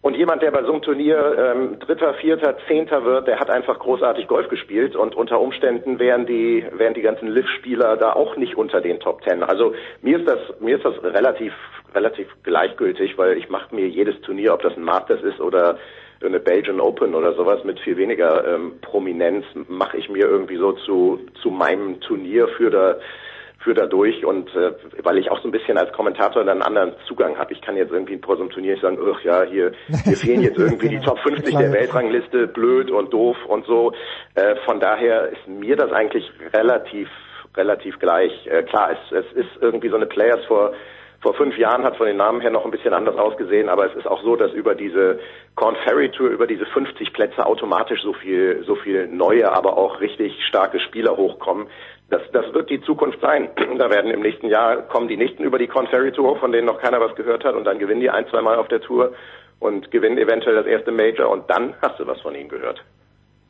Und 0.08 0.16
jemand, 0.16 0.42
der 0.42 0.52
bei 0.52 0.64
so 0.64 0.72
einem 0.72 0.82
Turnier 0.82 1.36
ähm, 1.38 1.80
Dritter, 1.80 2.14
Vierter, 2.14 2.56
Zehnter 2.66 3.04
wird, 3.04 3.28
der 3.28 3.42
hat 3.42 3.50
einfach 3.50 3.78
großartig 3.78 4.30
Golf 4.30 4.48
gespielt 4.48 4.96
und 4.96 5.16
unter 5.16 5.42
Umständen 5.42 6.00
wären 6.00 6.26
die, 6.26 6.66
wären 6.72 6.94
die 6.94 7.02
ganzen 7.02 7.28
Liv-Spieler 7.28 7.98
da 7.98 8.14
auch 8.14 8.38
nicht 8.38 8.56
unter 8.56 8.80
den 8.80 9.02
Top 9.02 9.22
Ten. 9.24 9.44
Also 9.44 9.76
mir 10.02 10.20
ist 10.20 10.26
das, 10.26 10.40
mir 10.62 10.78
ist 10.78 10.86
das 10.86 10.94
relativ, 11.04 11.52
relativ 11.94 12.30
gleichgültig, 12.44 13.18
weil 13.18 13.38
ich 13.38 13.50
mache 13.50 13.76
mir 13.76 13.90
jedes 13.90 14.22
Turnier, 14.22 14.54
ob 14.54 14.62
das 14.62 14.78
ein 14.78 14.84
Masters 14.84 15.22
ist 15.24 15.42
oder 15.42 15.78
eine 16.24 16.40
Belgian 16.40 16.80
Open 16.80 17.14
oder 17.14 17.34
sowas 17.34 17.66
mit 17.66 17.78
viel 17.82 17.98
weniger 17.98 18.48
ähm, 18.48 18.80
Prominenz, 18.80 19.44
mache 19.68 19.98
ich 19.98 20.08
mir 20.08 20.26
irgendwie 20.26 20.56
so 20.56 20.72
zu, 20.72 21.20
zu 21.42 21.50
meinem 21.50 22.00
Turnier 22.00 22.48
für 22.48 22.70
da 22.70 22.96
für 23.60 23.74
dadurch 23.74 24.24
und 24.26 24.50
äh, 24.56 24.74
weil 25.04 25.18
ich 25.18 25.32
auch 25.32 25.42
so 25.42 25.48
ein 25.48 25.52
bisschen 25.52 25.78
als 25.78 25.92
Kommentator 25.94 26.42
einen 26.42 26.62
anderen 26.62 26.94
Zugang 27.08 27.38
habe. 27.38 27.54
Ich 27.54 27.62
kann 27.62 27.76
jetzt 27.76 27.92
irgendwie 27.92 28.18
vor 28.18 28.36
so 28.36 28.44
einem 28.44 28.52
Turnier 28.52 28.74
nicht 28.74 28.82
sagen, 28.82 28.98
ach 29.02 29.22
ja, 29.22 29.44
hier, 29.44 29.72
hier 30.04 30.18
fehlen 30.18 30.42
jetzt 30.42 30.60
irgendwie 30.60 30.90
die 30.90 31.00
Top 31.00 31.20
50 31.20 31.56
der 31.56 31.72
Weltrangliste, 31.72 32.48
blöd 32.48 32.92
und 32.92 33.12
doof 33.12 33.38
und 33.48 33.66
so. 33.66 33.94
Äh, 34.36 34.56
von 34.66 34.80
daher 34.80 35.30
ist 35.30 35.48
mir 35.48 35.76
das 35.76 35.92
eigentlich 35.92 36.32
relativ 36.54 37.10
relativ 37.56 37.98
gleich. 38.00 38.32
Äh, 38.48 38.64
klar, 38.64 38.92
es, 38.92 39.12
es 39.12 39.32
ist 39.34 39.50
irgendwie 39.62 39.90
so 39.90 39.96
eine 39.96 40.06
Players 40.06 40.46
vor 40.46 40.74
vor 41.22 41.34
fünf 41.34 41.58
Jahren 41.58 41.84
hat 41.84 41.98
von 41.98 42.06
den 42.06 42.18
Namen 42.18 42.42
her 42.42 42.52
noch 42.52 42.64
ein 42.64 42.72
bisschen 42.72 42.94
anders 42.94 43.18
ausgesehen, 43.18 43.70
aber 43.70 43.88
es 43.88 43.96
ist 43.96 44.08
auch 44.08 44.22
so, 44.24 44.36
dass 44.36 44.52
über 44.52 44.76
diese 44.76 45.20
Corn 45.56 45.76
Ferry 45.84 46.12
Tour, 46.12 46.30
über 46.30 46.46
diese 46.46 46.66
50 46.66 47.12
Plätze 47.12 47.46
automatisch 47.46 48.02
so 48.04 48.14
viel, 48.14 48.64
so 48.66 48.76
viel 48.76 49.08
neue, 49.08 49.52
aber 49.52 49.78
auch 49.78 50.00
richtig 50.00 50.34
starke 50.48 50.80
Spieler 50.80 51.18
hochkommen. 51.18 51.68
Das, 52.10 52.22
das 52.32 52.54
wird 52.54 52.70
die 52.70 52.82
Zukunft 52.82 53.20
sein. 53.22 53.50
Da 53.78 53.90
werden 53.90 54.12
im 54.12 54.22
nächsten 54.22 54.48
Jahr 54.48 54.78
kommen 54.84 55.08
die 55.08 55.18
nächsten 55.18 55.44
über 55.44 55.60
die 55.60 55.68
Corn 55.68 55.88
Ferry 55.88 56.12
Tour, 56.12 56.38
von 56.40 56.52
denen 56.52 56.68
noch 56.68 56.80
keiner 56.80 57.02
was 57.02 57.16
gehört 57.16 57.44
hat, 57.44 57.56
und 57.56 57.66
dann 57.66 57.80
gewinnen 57.80 58.02
die 58.02 58.10
ein, 58.10 58.26
zwei 58.30 58.42
Mal 58.42 58.58
auf 58.58 58.70
der 58.70 58.82
Tour 58.82 59.14
und 59.60 59.92
gewinnen 59.92 60.18
eventuell 60.18 60.56
das 60.56 60.66
erste 60.66 60.92
Major 60.92 61.30
und 61.30 61.50
dann 61.50 61.74
hast 61.82 62.00
du 62.00 62.08
was 62.08 62.22
von 62.22 62.36
ihnen 62.36 62.50
gehört. 62.50 62.84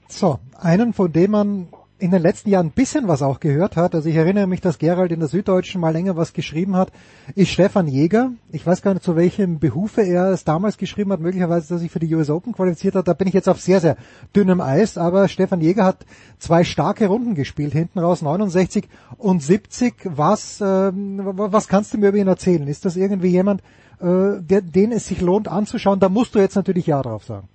So, 0.08 0.38
einen, 0.60 0.94
von 0.94 1.12
dem 1.12 1.32
man 1.32 1.68
in 2.00 2.12
den 2.12 2.22
letzten 2.22 2.50
Jahren 2.50 2.68
ein 2.68 2.72
bisschen 2.72 3.08
was 3.08 3.24
auch 3.24 3.40
gehört 3.40 3.76
hat, 3.76 3.96
also 3.96 4.08
ich 4.08 4.16
erinnere 4.16 4.46
mich, 4.46 4.62
dass 4.62 4.78
Gerald 4.78 5.12
in 5.12 5.20
der 5.20 5.28
Süddeutschen 5.28 5.82
mal 5.82 5.92
länger 5.92 6.16
was 6.16 6.34
geschrieben 6.34 6.76
hat, 6.76 6.92
ist 7.36 7.50
Stefan 7.50 7.88
Jäger. 7.88 8.32
Ich 8.52 8.66
weiß 8.66 8.84
gar 8.84 8.94
nicht, 8.94 9.04
zu 9.04 9.16
welchem 9.16 9.60
Behufe 9.60 10.02
er 10.02 10.30
es 10.30 10.44
damals 10.44 10.78
geschrieben 10.78 11.12
hat, 11.12 11.20
möglicherweise, 11.20 11.74
dass 11.74 11.82
sich 11.82 11.92
für 11.92 12.00
die 12.00 12.14
US 12.14 12.30
Open 12.30 12.54
qualifiziert 12.54 12.94
hat. 12.96 13.08
Da 13.08 13.14
bin 13.14 13.28
ich 13.28 13.34
jetzt 13.34 13.50
auf 13.50 13.60
sehr, 13.60 13.80
sehr 13.80 13.98
dünnem 14.36 14.62
Eis, 14.62 14.98
aber 14.98 15.28
Stefan 15.28 15.60
Jäger 15.60 15.86
hat 15.86 16.06
zwei 16.38 16.64
starke 16.64 17.08
Runden 17.08 17.34
gespielt, 17.34 17.74
hinten 17.74 18.00
raus 18.00 18.22
69 18.22 18.88
und 19.18 19.42
70. 19.42 19.96
Was, 20.04 20.62
ähm, 20.62 21.22
was 21.24 21.68
kannst 21.68 21.94
du 21.94 21.98
mir 21.98 22.10
über 22.10 22.18
ihn 22.18 22.28
erzählen? 22.28 22.68
Ist 22.68 22.86
das 22.86 22.96
irgendwie 22.96 23.30
jemand, 23.30 23.62
äh, 24.02 24.40
der, 24.40 24.62
den 24.62 24.92
es 24.92 25.08
sich 25.08 25.22
lohnt 25.22 25.48
anzuschauen? 25.48 26.00
Da 26.00 26.10
musst 26.10 26.36
du 26.36 26.40
jetzt 26.40 26.56
natürlich 26.56 26.86
Ja 26.86 27.02
drauf 27.02 27.24
sagen. 27.24 27.50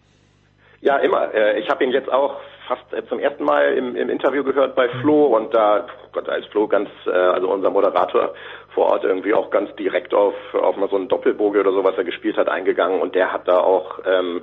Ja, 0.80 0.96
immer. 0.96 1.32
Äh, 1.32 1.60
ich 1.60 1.68
habe 1.68 1.84
ihn 1.84 1.92
jetzt 1.92 2.10
auch 2.10 2.40
fast 2.72 2.92
äh, 2.94 3.06
zum 3.08 3.18
ersten 3.18 3.44
Mal 3.44 3.74
im, 3.74 3.96
im 3.96 4.08
Interview 4.08 4.42
gehört 4.42 4.74
bei 4.74 4.88
Flo 5.00 5.36
und 5.36 5.52
da, 5.52 5.86
Gott, 6.12 6.26
da 6.26 6.34
ist 6.34 6.48
Flo 6.48 6.66
ganz, 6.66 6.88
äh, 7.06 7.10
also 7.10 7.48
unser 7.50 7.70
Moderator 7.70 8.34
vor 8.74 8.86
Ort 8.86 9.04
irgendwie 9.04 9.34
auch 9.34 9.50
ganz 9.50 9.74
direkt 9.76 10.14
auf, 10.14 10.34
auf 10.54 10.76
mal 10.76 10.88
so 10.88 10.96
einen 10.96 11.08
Doppelboge 11.08 11.60
oder 11.60 11.72
so, 11.72 11.84
was 11.84 11.96
er 11.96 12.04
gespielt 12.04 12.36
hat, 12.36 12.48
eingegangen 12.48 13.00
und 13.00 13.14
der 13.14 13.32
hat 13.32 13.46
da 13.46 13.58
auch, 13.58 14.00
ähm, 14.06 14.42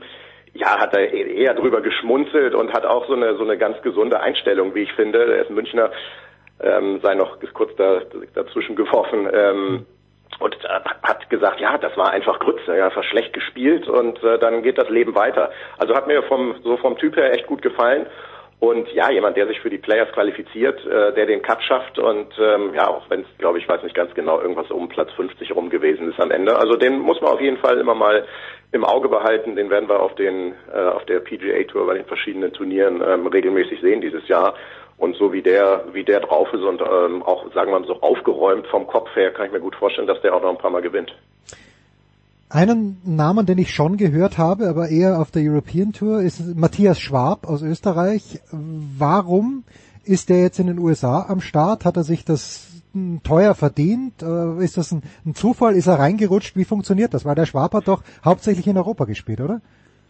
ja, 0.53 0.79
hat 0.79 0.93
er 0.93 1.11
eher 1.11 1.53
drüber 1.53 1.81
geschmunzelt 1.81 2.53
und 2.53 2.73
hat 2.73 2.85
auch 2.85 3.07
so 3.07 3.13
eine, 3.13 3.35
so 3.35 3.43
eine 3.43 3.57
ganz 3.57 3.81
gesunde 3.81 4.19
Einstellung, 4.19 4.75
wie 4.75 4.83
ich 4.83 4.93
finde. 4.93 5.19
Er 5.19 5.43
ist 5.43 5.49
Münchner, 5.49 5.91
ähm, 6.59 6.99
sei 7.01 7.15
noch 7.15 7.37
kurz 7.53 7.75
da, 7.77 8.01
dazwischen 8.33 8.75
geworfen, 8.75 9.27
ähm, 9.31 9.85
und 10.39 10.55
äh, 10.63 10.79
hat 11.03 11.29
gesagt, 11.29 11.59
ja, 11.59 11.77
das 11.77 11.95
war 11.97 12.11
einfach 12.11 12.39
Grütze, 12.39 12.77
ja, 12.77 12.95
war 12.95 13.03
schlecht 13.03 13.33
gespielt 13.33 13.87
und 13.87 14.23
äh, 14.23 14.37
dann 14.39 14.63
geht 14.63 14.77
das 14.77 14.89
Leben 14.89 15.15
weiter. 15.15 15.51
Also 15.77 15.95
hat 15.95 16.07
mir 16.07 16.23
vom 16.23 16.55
so 16.63 16.77
vom 16.77 16.97
Typ 16.97 17.15
her 17.15 17.33
echt 17.33 17.47
gut 17.47 17.61
gefallen 17.61 18.05
Und 18.59 18.91
ja, 18.91 19.09
jemand, 19.09 19.37
der 19.37 19.47
sich 19.47 19.61
für 19.61 19.69
die 19.69 19.77
Players 19.77 20.11
qualifiziert, 20.11 20.85
äh, 20.85 21.13
der 21.13 21.25
den 21.25 21.41
Cut 21.41 21.63
schafft 21.63 21.97
und 21.97 22.27
ähm, 22.37 22.73
ja, 22.75 22.89
auch 22.89 23.09
wenn 23.09 23.21
es, 23.21 23.27
glaube 23.37 23.57
ich, 23.57 23.67
weiß 23.69 23.83
nicht 23.83 23.95
ganz 23.95 24.13
genau, 24.13 24.41
irgendwas 24.41 24.69
um 24.69 24.89
Platz 24.89 25.09
50 25.13 25.55
rum 25.55 25.69
gewesen 25.69 26.09
ist 26.11 26.19
am 26.19 26.29
Ende. 26.29 26.57
Also 26.57 26.75
den 26.75 26.99
muss 26.99 27.21
man 27.21 27.31
auf 27.31 27.39
jeden 27.39 27.57
Fall 27.57 27.77
immer 27.77 27.95
mal 27.95 28.25
im 28.73 28.83
Auge 28.83 29.07
behalten. 29.07 29.55
Den 29.55 29.69
werden 29.69 29.87
wir 29.87 30.01
auf 30.01 30.13
den 30.15 30.55
äh, 30.73 30.77
auf 30.77 31.05
der 31.05 31.21
PGA 31.21 31.63
Tour 31.63 31.87
bei 31.87 31.93
den 31.93 32.05
verschiedenen 32.05 32.51
Turnieren 32.51 33.01
ähm, 33.01 33.27
regelmäßig 33.27 33.79
sehen 33.79 34.01
dieses 34.01 34.27
Jahr. 34.27 34.53
Und 34.99 35.15
so 35.15 35.31
wie 35.31 35.41
der 35.41 35.85
wie 35.93 36.03
der 36.03 36.19
drauf 36.19 36.49
ist 36.53 36.61
und 36.61 36.81
ähm, 36.81 37.23
auch 37.23 37.45
sagen 37.53 37.71
wir 37.71 37.79
mal 37.79 37.87
so 37.87 38.01
aufgeräumt 38.01 38.67
vom 38.67 38.85
Kopf 38.85 39.15
her, 39.15 39.31
kann 39.31 39.45
ich 39.45 39.53
mir 39.53 39.61
gut 39.61 39.75
vorstellen, 39.75 40.07
dass 40.07 40.21
der 40.21 40.35
auch 40.35 40.41
noch 40.41 40.49
ein 40.49 40.57
paar 40.57 40.71
Mal 40.71 40.81
gewinnt. 40.81 41.15
Einen 42.49 42.99
Namen, 43.05 43.45
den 43.45 43.59
ich 43.59 43.73
schon 43.73 43.95
gehört 43.95 44.37
habe, 44.37 44.67
aber 44.67 44.89
eher 44.89 45.19
auf 45.19 45.31
der 45.31 45.43
European 45.43 45.93
Tour, 45.93 46.21
ist 46.21 46.55
Matthias 46.55 46.99
Schwab 46.99 47.47
aus 47.47 47.61
Österreich. 47.61 48.41
Warum 48.51 49.63
ist 50.03 50.29
der 50.29 50.41
jetzt 50.41 50.59
in 50.59 50.67
den 50.67 50.79
USA 50.79 51.27
am 51.29 51.39
Start? 51.39 51.85
Hat 51.85 51.95
er 51.95 52.03
sich 52.03 52.25
das 52.25 52.67
hm, 52.93 53.21
teuer 53.23 53.55
verdient? 53.55 54.21
Äh, 54.21 54.63
ist 54.63 54.77
das 54.77 54.91
ein, 54.91 55.03
ein 55.25 55.35
Zufall? 55.35 55.75
Ist 55.75 55.87
er 55.87 55.99
reingerutscht? 55.99 56.57
Wie 56.57 56.65
funktioniert 56.65 57.13
das? 57.13 57.23
Weil 57.23 57.35
der 57.35 57.45
Schwab 57.45 57.73
hat 57.73 57.87
doch 57.87 58.01
hauptsächlich 58.25 58.67
in 58.67 58.77
Europa 58.77 59.05
gespielt, 59.05 59.39
oder? 59.39 59.61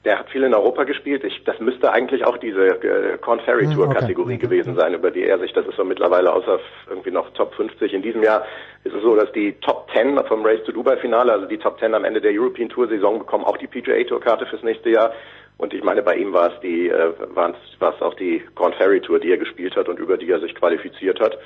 Der 0.06 0.18
hat 0.18 0.30
viel 0.30 0.44
in 0.44 0.54
Europa 0.54 0.86
gespielt. 0.86 1.24
Ich, 1.26 1.44
das 1.44 1.60
müsste 1.60 1.92
eigentlich 1.92 2.26
auch 2.26 2.38
diese 2.38 2.68
äh, 2.68 3.18
Corn 3.18 3.42
Ferry 3.42 3.66
Tour 3.66 3.86
Hm, 3.86 3.92
okay. 3.92 4.00
Kategorie 4.00 4.38
gewesen 4.38 4.76
sein, 4.76 4.94
über 4.94 5.12
die 5.12 5.24
er 5.26 5.40
sich, 5.40 5.52
das 5.52 5.68
ist 5.68 5.76
so 5.76 5.84
mittlerweile 5.84 6.32
außer 6.32 6.60
irgendwie 6.90 7.12
noch 7.12 7.30
Top 7.34 7.54
50. 7.56 7.94
In 7.94 8.02
diesem 8.02 8.24
Jahr 8.24 8.46
ist 8.86 8.96
es 8.96 9.02
so, 9.02 9.16
dass 9.16 9.32
die 9.34 9.54
Top 9.60 9.90
10 9.94 10.18
vom 10.28 10.46
Race 10.46 10.64
to 10.66 10.72
Dubai 10.72 10.98
Finale, 10.98 11.34
also 11.34 11.46
die 11.46 11.58
Top 11.58 11.80
10 11.80 11.94
am 11.94 12.06
Ende 12.06 12.22
der 12.22 12.32
European 12.32 12.70
Tour 12.70 12.88
Saison 12.88 13.20
bekommen 13.20 13.44
auch 13.44 13.58
die 13.58 13.68
PGA 13.68 14.02
Tour 14.06 14.22
Karte 14.22 14.46
fürs 14.46 14.64
nächste 14.64 14.90
Jahr. 14.90 15.12
Und 15.58 15.74
ich 15.74 15.84
meine, 15.84 16.02
bei 16.02 16.16
ihm 16.16 16.32
war 16.32 16.54
es 16.54 16.60
die, 16.62 16.88
äh, 16.88 17.12
war 17.36 17.54
es 17.54 18.02
auch 18.02 18.14
die 18.14 18.42
Corn 18.56 18.74
Ferry 18.74 19.02
Tour, 19.02 19.20
die 19.20 19.32
er 19.32 19.38
gespielt 19.38 19.76
hat 19.76 19.90
und 19.90 20.00
über 20.00 20.16
die 20.18 20.32
er 20.32 20.40
sich 20.40 20.56
qualifiziert 20.56 21.20
hat. 21.20 21.38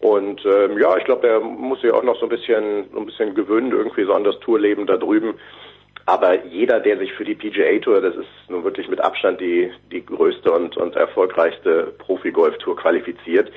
Und 0.00 0.44
ähm, 0.46 0.78
ja, 0.78 0.96
ich 0.96 1.04
glaube, 1.04 1.28
er 1.28 1.40
muss 1.40 1.80
sich 1.80 1.92
auch 1.92 2.02
noch 2.02 2.18
so 2.18 2.26
ein 2.26 2.28
bisschen, 2.30 2.88
so 2.92 3.00
ein 3.00 3.06
bisschen 3.06 3.34
gewöhnen 3.34 3.72
irgendwie 3.72 4.04
so 4.04 4.14
an 4.14 4.24
das 4.24 4.38
Tourleben 4.40 4.86
da 4.86 4.96
drüben. 4.96 5.34
Aber 6.08 6.42
jeder, 6.46 6.80
der 6.80 6.96
sich 6.96 7.12
für 7.12 7.24
die 7.24 7.34
PGA 7.34 7.78
Tour, 7.80 8.00
das 8.00 8.14
ist 8.14 8.30
nun 8.48 8.64
wirklich 8.64 8.88
mit 8.88 8.98
Abstand 8.98 9.42
die, 9.42 9.70
die 9.92 10.06
größte 10.06 10.50
und, 10.50 10.74
und 10.78 10.96
erfolgreichste 10.96 11.92
Profi-Golf-Tour 11.98 12.76
qualifiziert, 12.78 13.52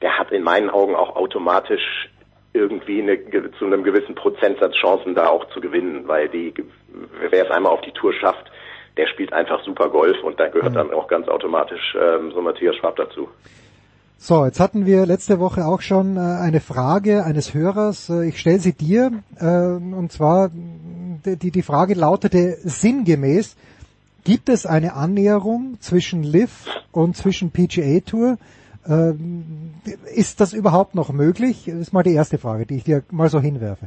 der 0.00 0.18
hat 0.18 0.32
in 0.32 0.42
meinen 0.42 0.68
Augen 0.68 0.96
auch 0.96 1.14
automatisch 1.14 2.10
irgendwie 2.54 3.02
eine, 3.02 3.52
zu 3.52 3.66
einem 3.66 3.84
gewissen 3.84 4.16
Prozentsatz 4.16 4.74
Chancen 4.74 5.14
da 5.14 5.28
auch 5.28 5.44
zu 5.50 5.60
gewinnen, 5.60 6.08
weil 6.08 6.28
die, 6.28 6.52
wer 7.30 7.44
es 7.44 7.52
einmal 7.52 7.70
auf 7.70 7.82
die 7.82 7.92
Tour 7.92 8.12
schafft, 8.14 8.50
der 8.96 9.06
spielt 9.06 9.32
einfach 9.32 9.62
super 9.62 9.88
Golf 9.88 10.20
und 10.24 10.40
da 10.40 10.48
gehört 10.48 10.74
dann 10.74 10.92
auch 10.92 11.06
ganz 11.06 11.28
automatisch 11.28 11.96
ähm, 11.96 12.32
so 12.32 12.42
Matthias 12.42 12.74
Schwab 12.74 12.96
dazu. 12.96 13.28
So, 14.24 14.44
jetzt 14.44 14.60
hatten 14.60 14.86
wir 14.86 15.04
letzte 15.04 15.40
Woche 15.40 15.64
auch 15.64 15.80
schon 15.80 16.16
äh, 16.16 16.20
eine 16.20 16.60
Frage 16.60 17.24
eines 17.24 17.54
Hörers. 17.54 18.08
Äh, 18.08 18.28
ich 18.28 18.38
stelle 18.38 18.60
sie 18.60 18.72
dir, 18.72 19.10
äh, 19.40 19.44
und 19.44 20.12
zwar 20.12 20.48
die, 20.54 21.50
die 21.50 21.62
Frage 21.62 21.94
lautete 21.94 22.54
sinngemäß, 22.62 23.56
gibt 24.24 24.48
es 24.48 24.64
eine 24.64 24.94
Annäherung 24.94 25.76
zwischen 25.80 26.22
Liv 26.22 26.68
und 26.92 27.16
zwischen 27.16 27.50
PGA 27.50 27.98
Tour? 27.98 28.38
Ist 30.14 30.40
das 30.40 30.52
überhaupt 30.52 30.94
noch 30.94 31.12
möglich? 31.12 31.64
Das 31.66 31.74
ist 31.74 31.92
mal 31.92 32.04
die 32.04 32.14
erste 32.14 32.38
Frage, 32.38 32.66
die 32.66 32.76
ich 32.76 32.84
dir 32.84 33.02
mal 33.10 33.28
so 33.28 33.40
hinwerfe. 33.40 33.86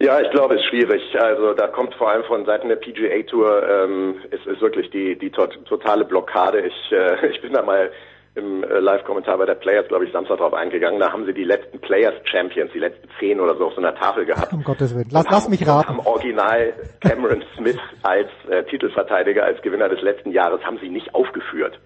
Ja, 0.00 0.20
ich 0.20 0.30
glaube, 0.30 0.54
es 0.54 0.60
ist 0.62 0.68
schwierig. 0.68 1.02
Also 1.20 1.54
da 1.54 1.66
kommt 1.66 1.94
vor 1.94 2.10
allem 2.10 2.24
von 2.24 2.46
Seiten 2.46 2.68
der 2.68 2.76
PGA 2.76 3.22
Tour, 3.28 3.62
ähm, 3.68 4.14
es 4.30 4.44
ist 4.46 4.60
wirklich 4.60 4.90
die, 4.90 5.18
die 5.18 5.30
to 5.30 5.46
totale 5.46 6.04
Blockade. 6.04 6.60
Ich, 6.60 6.92
äh, 6.92 7.26
ich 7.30 7.40
bin 7.42 7.52
da 7.52 7.62
mal 7.62 7.90
im 8.34 8.62
äh, 8.62 8.78
Live-Kommentar 8.78 9.38
bei 9.38 9.46
der 9.46 9.54
Players, 9.54 9.88
glaube 9.88 10.04
ich, 10.04 10.12
Samstag 10.12 10.38
drauf 10.38 10.54
eingegangen. 10.54 11.00
Da 11.00 11.12
haben 11.12 11.26
sie 11.26 11.34
die 11.34 11.44
letzten 11.44 11.80
Players 11.80 12.14
Champions, 12.24 12.70
die 12.72 12.78
letzten 12.78 13.08
zehn 13.18 13.40
oder 13.40 13.56
so 13.56 13.66
auf 13.66 13.74
so 13.74 13.80
einer 13.80 13.94
Tafel 13.94 14.24
gehabt. 14.24 14.52
Um 14.52 14.62
Gottes 14.62 14.94
Willen. 14.94 15.08
Lass, 15.10 15.26
lass 15.30 15.48
mich 15.48 15.66
raten. 15.66 15.88
Am 15.88 16.00
Original 16.00 16.72
Cameron 17.00 17.42
Smith 17.56 17.78
als 18.02 18.28
äh, 18.48 18.62
Titelverteidiger, 18.64 19.44
als 19.44 19.60
Gewinner 19.62 19.88
des 19.88 20.00
letzten 20.00 20.30
Jahres, 20.30 20.62
haben 20.64 20.78
sie 20.80 20.88
nicht 20.88 21.14
aufgeführt. 21.14 21.80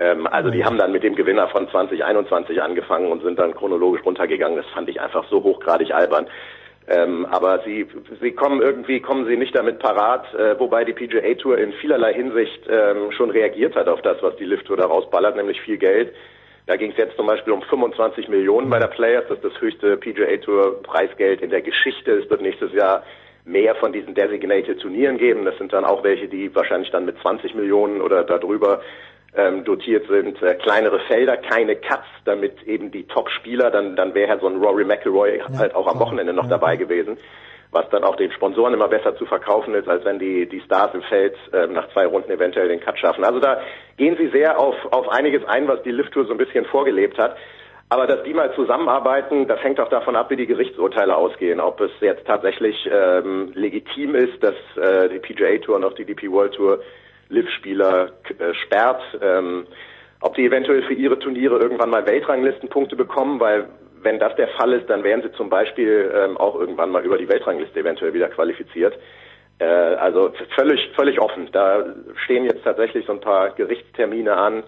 Ähm, 0.00 0.26
also 0.26 0.50
die 0.50 0.64
haben 0.64 0.78
dann 0.78 0.92
mit 0.92 1.02
dem 1.02 1.14
Gewinner 1.14 1.48
von 1.48 1.68
2021 1.68 2.62
angefangen 2.62 3.10
und 3.10 3.22
sind 3.22 3.38
dann 3.38 3.54
chronologisch 3.54 4.04
runtergegangen. 4.04 4.56
Das 4.56 4.66
fand 4.74 4.88
ich 4.88 5.00
einfach 5.00 5.24
so 5.30 5.42
hochgradig 5.42 5.92
albern. 5.94 6.26
Ähm, 6.90 7.24
aber 7.26 7.60
sie, 7.64 7.86
sie 8.20 8.32
kommen 8.32 8.60
irgendwie, 8.60 8.98
kommen 8.98 9.24
sie 9.26 9.36
nicht 9.36 9.54
damit 9.54 9.78
parat, 9.78 10.34
äh, 10.34 10.58
wobei 10.58 10.84
die 10.84 10.92
PGA 10.92 11.34
Tour 11.34 11.56
in 11.56 11.72
vielerlei 11.74 12.12
Hinsicht 12.12 12.66
ähm, 12.68 13.12
schon 13.12 13.30
reagiert 13.30 13.76
hat 13.76 13.86
auf 13.86 14.02
das, 14.02 14.20
was 14.22 14.34
die 14.36 14.44
Lift 14.44 14.66
Tour 14.66 14.76
da 14.76 14.86
rausballert, 14.86 15.36
nämlich 15.36 15.60
viel 15.60 15.78
Geld. 15.78 16.12
Da 16.66 16.74
ging 16.76 16.90
es 16.90 16.96
jetzt 16.96 17.16
zum 17.16 17.28
Beispiel 17.28 17.52
um 17.52 17.62
25 17.62 18.28
Millionen 18.28 18.68
bei 18.68 18.80
der 18.80 18.88
Players, 18.88 19.24
das 19.28 19.38
ist 19.38 19.44
das 19.44 19.60
höchste 19.60 19.96
PGA 19.98 20.36
Tour 20.38 20.82
Preisgeld 20.82 21.42
in 21.42 21.50
der 21.50 21.62
Geschichte. 21.62 22.10
Es 22.10 22.28
wird 22.28 22.42
nächstes 22.42 22.72
Jahr 22.72 23.04
mehr 23.44 23.76
von 23.76 23.92
diesen 23.92 24.14
Designated 24.14 24.80
Turnieren 24.80 25.16
geben. 25.16 25.44
Das 25.44 25.56
sind 25.58 25.72
dann 25.72 25.84
auch 25.84 26.02
welche, 26.02 26.26
die 26.26 26.52
wahrscheinlich 26.56 26.90
dann 26.90 27.04
mit 27.04 27.18
20 27.20 27.54
Millionen 27.54 28.00
oder 28.00 28.24
darüber 28.24 28.82
ähm, 29.36 29.64
dotiert 29.64 30.06
sind, 30.08 30.42
äh, 30.42 30.54
kleinere 30.54 31.00
Felder, 31.00 31.36
keine 31.36 31.76
Cuts, 31.76 32.06
damit 32.24 32.62
eben 32.64 32.90
die 32.90 33.06
Top-Spieler, 33.06 33.70
dann, 33.70 33.96
dann 33.96 34.14
wäre 34.14 34.30
halt 34.30 34.40
so 34.40 34.48
ein 34.48 34.56
Rory 34.56 34.84
McIlroy 34.84 35.40
halt 35.56 35.74
auch 35.74 35.86
am 35.86 36.00
Wochenende 36.00 36.32
noch 36.32 36.48
dabei 36.48 36.76
gewesen, 36.76 37.16
was 37.70 37.88
dann 37.90 38.02
auch 38.02 38.16
den 38.16 38.32
Sponsoren 38.32 38.74
immer 38.74 38.88
besser 38.88 39.16
zu 39.16 39.26
verkaufen 39.26 39.74
ist, 39.74 39.88
als 39.88 40.04
wenn 40.04 40.18
die, 40.18 40.48
die 40.48 40.60
Stars 40.60 40.92
im 40.94 41.02
Feld 41.02 41.36
äh, 41.52 41.68
nach 41.68 41.88
zwei 41.92 42.06
Runden 42.06 42.30
eventuell 42.32 42.68
den 42.68 42.80
Cut 42.80 42.98
schaffen. 42.98 43.24
Also 43.24 43.38
da 43.38 43.60
gehen 43.96 44.16
sie 44.18 44.28
sehr 44.28 44.58
auf, 44.58 44.74
auf 44.90 45.08
einiges 45.08 45.44
ein, 45.44 45.68
was 45.68 45.82
die 45.82 45.92
Lift 45.92 46.12
Tour 46.12 46.24
so 46.24 46.32
ein 46.32 46.38
bisschen 46.38 46.64
vorgelebt 46.64 47.18
hat. 47.18 47.36
Aber 47.92 48.06
dass 48.06 48.22
die 48.22 48.34
mal 48.34 48.52
zusammenarbeiten, 48.54 49.48
das 49.48 49.62
hängt 49.64 49.80
auch 49.80 49.88
davon 49.88 50.14
ab, 50.14 50.30
wie 50.30 50.36
die 50.36 50.46
Gerichtsurteile 50.46 51.16
ausgehen. 51.16 51.58
Ob 51.58 51.80
es 51.80 51.90
jetzt 52.00 52.24
tatsächlich 52.24 52.88
ähm, 52.92 53.50
legitim 53.54 54.14
ist, 54.14 54.42
dass 54.42 54.54
äh, 54.76 55.08
die 55.08 55.18
PGA 55.18 55.58
Tour 55.58 55.76
und 55.76 55.84
auch 55.84 55.94
die 55.94 56.04
DP 56.04 56.30
World 56.30 56.54
Tour 56.54 56.80
Liv-Spieler 57.30 58.12
äh, 58.38 58.54
sperrt, 58.54 59.02
ähm, 59.22 59.66
ob 60.20 60.34
die 60.34 60.44
eventuell 60.44 60.82
für 60.82 60.94
ihre 60.94 61.18
Turniere 61.18 61.58
irgendwann 61.58 61.90
mal 61.90 62.06
Weltranglistenpunkte 62.06 62.96
bekommen, 62.96 63.40
weil 63.40 63.68
wenn 64.02 64.18
das 64.18 64.34
der 64.36 64.48
Fall 64.48 64.72
ist, 64.72 64.88
dann 64.88 65.04
wären 65.04 65.22
sie 65.22 65.32
zum 65.32 65.48
Beispiel 65.48 66.12
ähm, 66.14 66.36
auch 66.36 66.58
irgendwann 66.58 66.90
mal 66.90 67.04
über 67.04 67.18
die 67.18 67.28
Weltrangliste 67.28 67.80
eventuell 67.80 68.14
wieder 68.14 68.28
qualifiziert. 68.28 68.98
Äh, 69.58 69.64
also 69.64 70.32
völlig, 70.54 70.90
völlig 70.94 71.20
offen. 71.20 71.48
Da 71.52 71.84
stehen 72.24 72.44
jetzt 72.44 72.64
tatsächlich 72.64 73.06
so 73.06 73.12
ein 73.12 73.20
paar 73.20 73.50
Gerichtstermine 73.50 74.36
an 74.36 74.62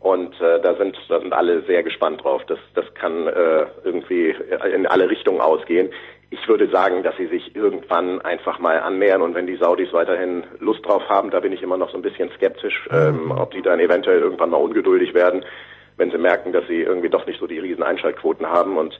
und 0.00 0.40
äh, 0.40 0.60
da 0.60 0.74
sind 0.76 0.96
da 1.08 1.20
sind 1.20 1.32
alle 1.32 1.62
sehr 1.62 1.82
gespannt 1.82 2.24
drauf. 2.24 2.42
Das 2.46 2.58
das 2.74 2.86
kann 2.94 3.26
äh, 3.26 3.66
irgendwie 3.84 4.34
in 4.74 4.86
alle 4.86 5.10
Richtungen 5.10 5.40
ausgehen. 5.40 5.90
Ich 6.30 6.46
würde 6.46 6.68
sagen, 6.68 7.02
dass 7.02 7.16
sie 7.16 7.26
sich 7.26 7.56
irgendwann 7.56 8.20
einfach 8.20 8.58
mal 8.58 8.80
annähern 8.80 9.22
und 9.22 9.34
wenn 9.34 9.46
die 9.46 9.56
Saudis 9.56 9.92
weiterhin 9.92 10.44
Lust 10.60 10.84
drauf 10.84 11.08
haben, 11.08 11.30
da 11.30 11.40
bin 11.40 11.52
ich 11.52 11.62
immer 11.62 11.78
noch 11.78 11.90
so 11.90 11.96
ein 11.96 12.02
bisschen 12.02 12.30
skeptisch, 12.36 12.88
ähm, 12.90 13.30
ob 13.30 13.52
die 13.52 13.62
dann 13.62 13.80
eventuell 13.80 14.20
irgendwann 14.20 14.50
mal 14.50 14.58
ungeduldig 14.58 15.14
werden, 15.14 15.44
wenn 15.96 16.10
sie 16.10 16.18
merken, 16.18 16.52
dass 16.52 16.66
sie 16.66 16.82
irgendwie 16.82 17.08
doch 17.08 17.26
nicht 17.26 17.40
so 17.40 17.46
die 17.46 17.58
riesen 17.58 17.82
Einschaltquoten 17.82 18.46
haben 18.46 18.76
und 18.76 18.98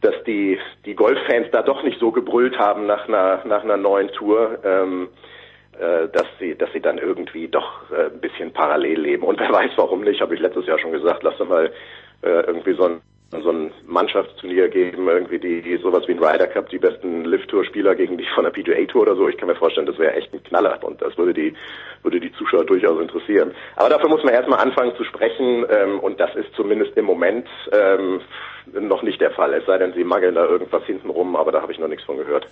dass 0.00 0.14
die 0.26 0.58
die 0.84 0.94
Golffans 0.94 1.48
da 1.50 1.62
doch 1.62 1.82
nicht 1.82 1.98
so 1.98 2.12
gebrüllt 2.12 2.58
haben 2.58 2.86
nach 2.86 3.08
einer 3.08 3.42
nach 3.44 3.64
einer 3.64 3.76
neuen 3.76 4.08
Tour. 4.12 4.58
Ähm, 4.64 5.08
äh, 5.80 6.08
dass 6.08 6.26
sie, 6.38 6.56
dass 6.56 6.70
sie 6.72 6.80
dann 6.80 6.98
irgendwie 6.98 7.48
doch 7.48 7.90
äh, 7.90 8.06
ein 8.06 8.20
bisschen 8.20 8.52
parallel 8.52 9.00
leben. 9.00 9.22
Und 9.22 9.40
wer 9.40 9.50
weiß, 9.50 9.70
warum 9.76 10.02
nicht, 10.02 10.20
habe 10.20 10.34
ich 10.34 10.40
letztes 10.40 10.66
Jahr 10.66 10.78
schon 10.78 10.92
gesagt, 10.92 11.22
lass 11.22 11.38
doch 11.38 11.48
mal 11.48 11.72
äh, 12.22 12.28
irgendwie 12.28 12.74
so 12.74 12.84
ein 12.84 13.00
so 13.30 13.50
ein 13.50 13.70
Mannschaftsturnier 13.86 14.68
geben, 14.68 15.08
irgendwie 15.08 15.38
die, 15.38 15.62
die 15.62 15.76
sowas 15.76 16.02
wie 16.08 16.12
ein 16.12 16.18
Ryder 16.18 16.48
Cup, 16.48 16.68
die 16.68 16.78
besten 16.78 17.24
Lift-Tour-Spieler 17.24 17.94
gegen 17.94 18.18
die 18.18 18.26
von 18.34 18.42
der 18.42 18.50
PGA 18.50 18.84
Tour 18.86 19.02
oder 19.02 19.14
so. 19.14 19.28
Ich 19.28 19.36
kann 19.36 19.48
mir 19.48 19.54
vorstellen, 19.54 19.86
das 19.86 19.98
wäre 19.98 20.14
echt 20.14 20.32
ein 20.34 20.42
Knaller 20.42 20.82
und 20.82 21.00
das 21.00 21.16
würde 21.16 21.32
die, 21.32 21.54
würde 22.02 22.18
die 22.18 22.32
Zuschauer 22.32 22.64
durchaus 22.64 23.00
interessieren. 23.00 23.52
Aber 23.76 23.88
dafür 23.88 24.08
muss 24.08 24.24
man 24.24 24.34
erstmal 24.34 24.58
anfangen 24.58 24.96
zu 24.96 25.04
sprechen 25.04 25.64
ähm, 25.70 26.00
und 26.00 26.18
das 26.18 26.34
ist 26.34 26.52
zumindest 26.56 26.96
im 26.96 27.04
Moment 27.04 27.46
ähm, 27.72 28.20
noch 28.72 29.02
nicht 29.02 29.20
der 29.20 29.30
Fall. 29.30 29.54
Es 29.54 29.64
sei 29.66 29.78
denn, 29.78 29.92
sie 29.94 30.04
mageln 30.04 30.34
da 30.34 30.46
irgendwas 30.46 30.82
hinten 30.84 31.10
rum, 31.10 31.36
aber 31.36 31.52
da 31.52 31.62
habe 31.62 31.72
ich 31.72 31.78
noch 31.78 31.88
nichts 31.88 32.04
von 32.04 32.16
gehört. 32.16 32.48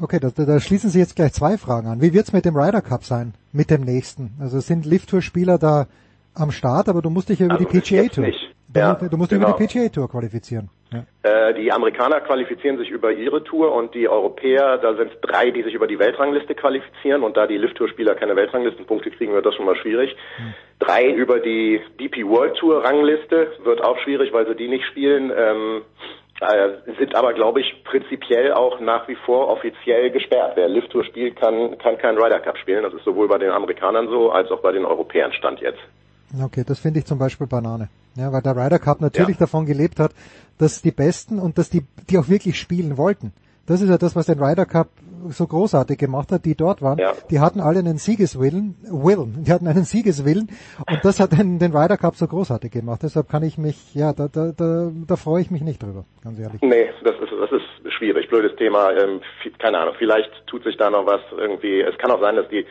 Okay, 0.00 0.18
da, 0.20 0.30
da 0.30 0.60
schließen 0.60 0.90
Sie 0.90 1.00
jetzt 1.00 1.16
gleich 1.16 1.32
zwei 1.32 1.58
Fragen 1.58 1.88
an. 1.88 2.00
Wie 2.00 2.12
wird's 2.12 2.32
mit 2.32 2.44
dem 2.44 2.56
Ryder 2.56 2.82
Cup 2.82 3.04
sein, 3.04 3.34
mit 3.52 3.70
dem 3.70 3.82
nächsten? 3.82 4.30
Also 4.40 4.60
sind 4.60 4.86
Lift-Tour-Spieler 4.86 5.58
da 5.58 5.86
am 6.34 6.52
Start, 6.52 6.88
aber 6.88 7.02
du 7.02 7.10
musst 7.10 7.28
dich 7.28 7.40
ja 7.40 7.46
über 7.46 7.56
Also 7.56 7.68
die 7.68 7.80
PGA 7.80 8.08
Tour. 8.08 8.24
nicht. 8.24 8.47
Du, 8.72 8.80
Ja, 8.80 8.96
musst- 9.00 9.12
du 9.12 9.16
musst 9.16 9.30
genau. 9.30 9.48
über 9.50 9.58
die 9.58 9.66
PGA 9.66 9.88
Tour 9.88 10.08
qualifizieren. 10.10 10.68
Ja. 10.92 11.04
Äh, 11.48 11.54
die 11.54 11.70
Amerikaner 11.70 12.20
qualifizieren 12.20 12.78
sich 12.78 12.88
über 12.90 13.12
ihre 13.12 13.44
Tour 13.44 13.72
und 13.74 13.94
die 13.94 14.08
Europäer, 14.08 14.78
da 14.78 14.94
sind 14.94 15.12
es 15.12 15.20
drei, 15.20 15.50
die 15.50 15.62
sich 15.62 15.74
über 15.74 15.86
die 15.86 15.98
Weltrangliste 15.98 16.54
qualifizieren 16.54 17.22
und 17.24 17.36
da 17.36 17.46
die 17.46 17.58
Lift-Tour-Spieler 17.58 18.14
keine 18.14 18.36
Weltranglistenpunkte 18.36 19.10
kriegen, 19.10 19.32
wird 19.34 19.44
das 19.44 19.54
schon 19.54 19.66
mal 19.66 19.76
schwierig. 19.76 20.16
Drei 20.78 21.06
über 21.10 21.40
die 21.40 21.80
DP 22.00 22.26
World 22.26 22.56
Tour 22.56 22.82
Rangliste 22.84 23.52
wird 23.64 23.82
auch 23.84 23.98
schwierig, 24.00 24.32
weil 24.32 24.46
sie 24.46 24.54
die 24.54 24.68
nicht 24.68 24.86
spielen. 24.86 25.30
Ähm, 25.36 25.82
äh, 26.40 26.94
sind 26.98 27.14
aber, 27.16 27.32
glaube 27.34 27.60
ich, 27.60 27.84
prinzipiell 27.84 28.52
auch 28.52 28.78
nach 28.80 29.08
wie 29.08 29.16
vor 29.16 29.48
offiziell 29.48 30.10
gesperrt. 30.10 30.52
Wer 30.54 30.68
Lift 30.68 30.90
Tour 30.90 31.04
spielt, 31.04 31.36
kann, 31.36 31.76
kann 31.78 31.98
keinen 31.98 32.16
Ryder 32.16 32.38
Cup 32.40 32.56
spielen. 32.58 32.82
Das 32.84 32.94
ist 32.94 33.04
sowohl 33.04 33.28
bei 33.28 33.38
den 33.38 33.50
Amerikanern 33.50 34.08
so, 34.08 34.30
als 34.30 34.50
auch 34.50 34.60
bei 34.60 34.72
den 34.72 34.84
Europäern 34.84 35.32
Stand 35.32 35.60
jetzt. 35.60 35.80
Okay, 36.42 36.64
das 36.66 36.78
finde 36.78 37.00
ich 37.00 37.06
zum 37.06 37.18
Beispiel 37.18 37.46
Banane. 37.46 37.88
Ja, 38.16 38.32
weil 38.32 38.42
der 38.42 38.56
Ryder 38.56 38.78
Cup 38.78 39.00
natürlich 39.00 39.36
ja. 39.36 39.40
davon 39.40 39.66
gelebt 39.66 40.00
hat, 40.00 40.12
dass 40.58 40.82
die 40.82 40.90
Besten 40.90 41.38
und 41.38 41.56
dass 41.56 41.70
die, 41.70 41.84
die 42.10 42.18
auch 42.18 42.28
wirklich 42.28 42.58
spielen 42.58 42.96
wollten. 42.96 43.32
Das 43.66 43.82
ist 43.82 43.90
ja 43.90 43.98
das, 43.98 44.16
was 44.16 44.26
den 44.26 44.42
Ryder 44.42 44.64
Cup 44.64 44.88
so 45.28 45.46
großartig 45.46 45.98
gemacht 45.98 46.32
hat, 46.32 46.44
die 46.46 46.54
dort 46.54 46.80
waren. 46.80 46.98
Ja. 46.98 47.12
Die 47.30 47.38
hatten 47.38 47.60
alle 47.60 47.80
einen 47.80 47.98
Siegeswillen, 47.98 48.76
Willen, 48.82 49.44
die 49.44 49.52
hatten 49.52 49.66
einen 49.68 49.84
Siegeswillen 49.84 50.48
und 50.90 51.04
das 51.04 51.20
hat 51.20 51.32
den, 51.32 51.58
den 51.58 51.76
Ryder 51.76 51.98
Cup 51.98 52.16
so 52.16 52.26
großartig 52.26 52.72
gemacht. 52.72 53.00
Deshalb 53.02 53.28
kann 53.28 53.42
ich 53.42 53.58
mich, 53.58 53.94
ja, 53.94 54.12
da, 54.12 54.28
da, 54.28 54.52
da, 54.56 54.90
da 55.06 55.16
freue 55.16 55.42
ich 55.42 55.50
mich 55.50 55.60
nicht 55.62 55.82
drüber, 55.82 56.04
ganz 56.24 56.38
ehrlich. 56.38 56.62
Nee, 56.62 56.90
das 57.04 57.14
ist, 57.16 57.32
das 57.38 57.52
ist 57.52 57.92
schwierig, 57.92 58.28
blödes 58.28 58.56
Thema. 58.56 58.90
Ähm, 58.92 59.20
keine 59.58 59.78
Ahnung, 59.78 59.94
vielleicht 59.98 60.30
tut 60.46 60.64
sich 60.64 60.76
da 60.76 60.88
noch 60.88 61.06
was 61.06 61.20
irgendwie. 61.36 61.80
Es 61.80 61.96
kann 61.98 62.10
auch 62.10 62.20
sein, 62.20 62.36
dass 62.36 62.48
die 62.48 62.64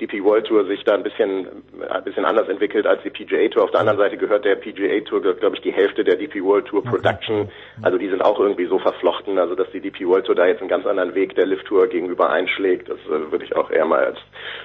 DP 0.00 0.24
World 0.24 0.46
Tour 0.46 0.64
sich 0.66 0.82
da 0.84 0.94
ein 0.94 1.02
bisschen, 1.02 1.46
ein 1.88 2.04
bisschen 2.04 2.24
anders 2.24 2.48
entwickelt 2.48 2.86
als 2.86 3.02
die 3.02 3.10
PGA 3.10 3.48
Tour. 3.48 3.64
Auf 3.64 3.70
der 3.70 3.80
anderen 3.80 3.98
Seite 3.98 4.16
gehört 4.16 4.44
der 4.44 4.56
PGA 4.56 5.00
Tour, 5.00 5.20
glaube 5.20 5.56
ich, 5.56 5.62
die 5.62 5.72
Hälfte 5.72 6.04
der 6.04 6.16
DP 6.16 6.42
World 6.42 6.66
Tour 6.66 6.82
Production. 6.82 7.48
Also 7.82 7.98
die 7.98 8.08
sind 8.08 8.22
auch 8.22 8.38
irgendwie 8.40 8.66
so 8.66 8.78
verflochten, 8.78 9.38
also 9.38 9.54
dass 9.54 9.70
die 9.72 9.80
DP 9.80 10.06
World 10.06 10.26
Tour 10.26 10.34
da 10.34 10.46
jetzt 10.46 10.60
einen 10.60 10.70
ganz 10.70 10.86
anderen 10.86 11.14
Weg 11.14 11.34
der 11.34 11.46
Lift 11.46 11.66
Tour 11.66 11.86
gegenüber 11.86 12.30
einschlägt, 12.30 12.88
das 12.88 12.98
äh, 13.06 13.30
würde 13.30 13.44
ich 13.44 13.54
auch 13.54 13.70
eher 13.70 13.84
mal 13.84 14.04
als, 14.04 14.18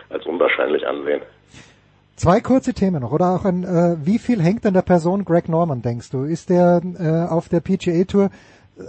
als 0.09 0.25
unwahrscheinlich 0.25 0.87
ansehen. 0.87 1.21
Zwei 2.15 2.39
kurze 2.39 2.73
Themen 2.73 3.01
noch, 3.01 3.11
oder 3.11 3.35
auch 3.35 3.43
ein, 3.43 3.65
äh, 3.65 3.97
wie 4.05 4.19
viel 4.19 4.41
hängt 4.41 4.65
an 4.65 4.73
der 4.73 4.83
Person 4.83 5.25
Greg 5.25 5.49
Norman, 5.49 5.81
denkst 5.81 6.11
du? 6.11 6.23
Ist 6.23 6.49
der 6.49 6.81
äh, 6.97 7.29
auf 7.29 7.49
der 7.49 7.59
PGA 7.59 8.05
Tour 8.05 8.29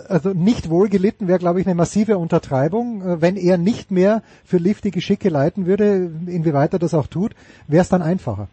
also 0.08 0.30
nicht 0.30 0.70
wohlgelitten 0.70 1.28
wäre, 1.28 1.38
glaube 1.38 1.60
ich, 1.60 1.66
eine 1.66 1.74
massive 1.74 2.18
Untertreibung. 2.18 3.02
Äh, 3.02 3.22
wenn 3.22 3.36
er 3.36 3.58
nicht 3.58 3.90
mehr 3.90 4.22
für 4.44 4.58
Lift 4.58 4.84
die 4.84 4.90
Geschicke 4.90 5.28
leiten 5.28 5.66
würde, 5.66 6.10
inwieweit 6.26 6.72
er 6.72 6.78
das 6.78 6.94
auch 6.94 7.06
tut, 7.06 7.32
wäre 7.68 7.82
es 7.82 7.88
dann 7.88 8.02
einfacher. 8.02 8.48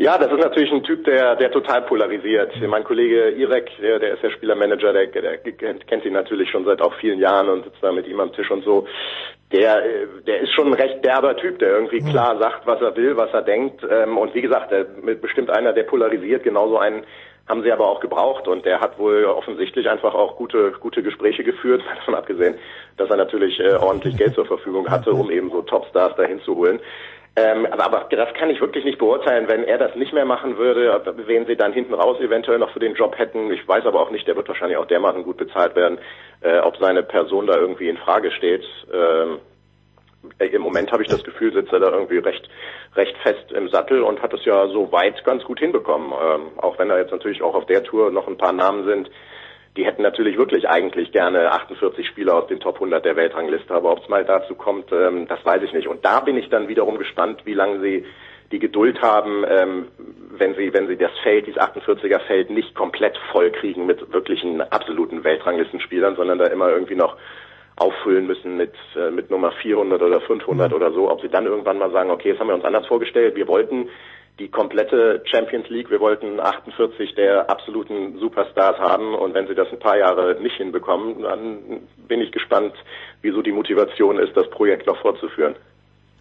Ja, 0.00 0.16
das 0.16 0.30
ist 0.30 0.38
natürlich 0.38 0.70
ein 0.70 0.84
Typ, 0.84 1.04
der, 1.04 1.34
der 1.34 1.50
total 1.50 1.82
polarisiert. 1.82 2.52
Mein 2.68 2.84
Kollege 2.84 3.30
Irek, 3.30 3.68
der, 3.82 3.98
der 3.98 4.14
ist 4.14 4.22
der 4.22 4.30
Spielermanager, 4.30 4.92
der, 4.92 5.06
der 5.08 5.38
kennt 5.38 6.04
ihn 6.04 6.12
natürlich 6.12 6.50
schon 6.50 6.64
seit 6.64 6.80
auch 6.80 6.94
vielen 7.00 7.18
Jahren 7.18 7.48
und 7.48 7.64
sitzt 7.64 7.82
da 7.82 7.90
mit 7.90 8.06
ihm 8.06 8.20
am 8.20 8.32
Tisch 8.32 8.48
und 8.48 8.62
so. 8.64 8.86
Der, 9.50 9.82
der 10.24 10.40
ist 10.40 10.52
schon 10.54 10.68
ein 10.68 10.74
recht 10.74 11.04
derber 11.04 11.36
Typ, 11.36 11.58
der 11.58 11.70
irgendwie 11.70 11.98
klar 11.98 12.38
sagt, 12.38 12.64
was 12.64 12.80
er 12.80 12.94
will, 12.94 13.16
was 13.16 13.32
er 13.32 13.42
denkt. 13.42 13.84
Ähm, 13.90 14.16
und 14.16 14.32
wie 14.36 14.42
gesagt, 14.42 14.70
der, 14.70 14.84
bestimmt 15.16 15.50
einer, 15.50 15.72
der 15.72 15.82
polarisiert, 15.82 16.44
genauso 16.44 16.78
einen 16.78 17.02
haben 17.48 17.62
sie 17.62 17.72
aber 17.72 17.88
auch 17.88 18.00
gebraucht 18.00 18.46
und 18.46 18.64
der 18.64 18.80
hat 18.80 18.98
wohl 18.98 19.24
offensichtlich 19.24 19.88
einfach 19.88 20.14
auch 20.14 20.36
gute 20.36 20.72
gute 20.72 21.02
Gespräche 21.02 21.44
geführt, 21.44 21.82
davon 21.96 22.14
abgesehen, 22.14 22.56
dass 22.96 23.10
er 23.10 23.16
natürlich 23.16 23.58
äh, 23.60 23.74
ordentlich 23.74 24.16
Geld 24.16 24.34
zur 24.34 24.46
Verfügung 24.46 24.88
hatte, 24.90 25.12
um 25.12 25.30
eben 25.30 25.50
so 25.50 25.62
Topstars 25.62 26.14
dahin 26.16 26.40
zu 26.42 26.56
holen. 26.56 26.80
Ähm, 27.38 27.66
aber, 27.66 27.84
aber 27.84 28.06
das 28.10 28.34
kann 28.34 28.50
ich 28.50 28.60
wirklich 28.60 28.84
nicht 28.84 28.98
beurteilen, 28.98 29.48
wenn 29.48 29.62
er 29.62 29.78
das 29.78 29.94
nicht 29.94 30.12
mehr 30.12 30.24
machen 30.24 30.58
würde, 30.58 31.00
wen 31.26 31.46
sie 31.46 31.54
dann 31.54 31.72
hinten 31.72 31.94
raus 31.94 32.18
eventuell 32.20 32.58
noch 32.58 32.72
für 32.72 32.80
den 32.80 32.94
Job 32.94 33.16
hätten. 33.16 33.52
Ich 33.52 33.66
weiß 33.66 33.86
aber 33.86 34.00
auch 34.00 34.10
nicht, 34.10 34.26
der 34.26 34.34
wird 34.34 34.48
wahrscheinlich 34.48 34.76
auch 34.76 34.86
dermaßen 34.86 35.22
gut 35.22 35.36
bezahlt 35.36 35.76
werden, 35.76 35.98
äh, 36.40 36.58
ob 36.58 36.76
seine 36.78 37.04
Person 37.04 37.46
da 37.46 37.56
irgendwie 37.56 37.88
in 37.88 37.96
Frage 37.96 38.32
steht. 38.32 38.64
Ähm, 38.92 39.38
im 40.38 40.62
Moment 40.62 40.92
habe 40.92 41.02
ich 41.02 41.08
das 41.08 41.22
Gefühl, 41.22 41.52
sitzt 41.52 41.72
er 41.72 41.80
da 41.80 41.90
irgendwie 41.90 42.18
recht, 42.18 42.48
recht 42.96 43.16
fest 43.18 43.52
im 43.52 43.68
Sattel 43.68 44.02
und 44.02 44.20
hat 44.22 44.34
es 44.34 44.44
ja 44.44 44.66
so 44.68 44.90
weit 44.92 45.24
ganz 45.24 45.44
gut 45.44 45.60
hinbekommen. 45.60 46.12
Ähm, 46.12 46.58
auch 46.58 46.78
wenn 46.78 46.88
da 46.88 46.98
jetzt 46.98 47.12
natürlich 47.12 47.42
auch 47.42 47.54
auf 47.54 47.66
der 47.66 47.84
Tour 47.84 48.10
noch 48.10 48.26
ein 48.26 48.38
paar 48.38 48.52
Namen 48.52 48.84
sind, 48.84 49.10
die 49.76 49.84
hätten 49.84 50.02
natürlich 50.02 50.36
wirklich 50.36 50.68
eigentlich 50.68 51.12
gerne 51.12 51.52
48 51.52 52.06
Spieler 52.06 52.34
aus 52.34 52.48
den 52.48 52.58
Top 52.58 52.74
100 52.76 53.04
der 53.04 53.14
Weltrangliste, 53.14 53.72
aber 53.72 53.92
ob 53.92 54.02
es 54.02 54.08
mal 54.08 54.24
dazu 54.24 54.56
kommt, 54.56 54.90
ähm, 54.92 55.28
das 55.28 55.44
weiß 55.44 55.62
ich 55.62 55.72
nicht. 55.72 55.86
Und 55.86 56.04
da 56.04 56.20
bin 56.20 56.36
ich 56.36 56.48
dann 56.48 56.68
wiederum 56.68 56.98
gespannt, 56.98 57.42
wie 57.44 57.54
lange 57.54 57.80
sie 57.80 58.04
die 58.50 58.58
Geduld 58.58 59.00
haben, 59.02 59.44
ähm, 59.48 59.88
wenn 60.36 60.54
sie, 60.54 60.72
wenn 60.72 60.88
sie 60.88 60.96
das 60.96 61.12
Feld, 61.22 61.46
dieses 61.46 61.60
48er 61.60 62.20
Feld 62.20 62.50
nicht 62.50 62.74
komplett 62.74 63.16
voll 63.30 63.50
kriegen 63.50 63.86
mit 63.86 64.12
wirklichen 64.12 64.62
absoluten 64.62 65.22
Weltranglistenspielern, 65.22 66.16
sondern 66.16 66.38
da 66.38 66.46
immer 66.46 66.70
irgendwie 66.70 66.96
noch 66.96 67.16
auffüllen 67.78 68.26
müssen 68.26 68.56
mit, 68.56 68.74
äh, 68.96 69.10
mit 69.10 69.30
Nummer 69.30 69.52
400 69.52 70.02
oder 70.02 70.20
500 70.20 70.70
mhm. 70.70 70.76
oder 70.76 70.92
so, 70.92 71.10
ob 71.10 71.20
sie 71.20 71.28
dann 71.28 71.46
irgendwann 71.46 71.78
mal 71.78 71.90
sagen, 71.90 72.10
okay, 72.10 72.32
das 72.32 72.40
haben 72.40 72.48
wir 72.48 72.54
uns 72.54 72.64
anders 72.64 72.86
vorgestellt, 72.86 73.36
wir 73.36 73.48
wollten 73.48 73.88
die 74.38 74.48
komplette 74.48 75.22
Champions 75.24 75.68
League, 75.68 75.90
wir 75.90 76.00
wollten 76.00 76.38
48 76.38 77.14
der 77.16 77.50
absoluten 77.50 78.18
Superstars 78.18 78.78
haben 78.78 79.14
und 79.14 79.34
wenn 79.34 79.48
sie 79.48 79.54
das 79.54 79.68
ein 79.72 79.80
paar 79.80 79.98
Jahre 79.98 80.40
nicht 80.40 80.56
hinbekommen, 80.56 81.22
dann 81.22 81.80
bin 82.06 82.20
ich 82.20 82.30
gespannt, 82.30 82.72
wieso 83.22 83.42
die 83.42 83.52
Motivation 83.52 84.18
ist, 84.18 84.36
das 84.36 84.48
Projekt 84.50 84.86
noch 84.86 84.98
fortzuführen. 84.98 85.56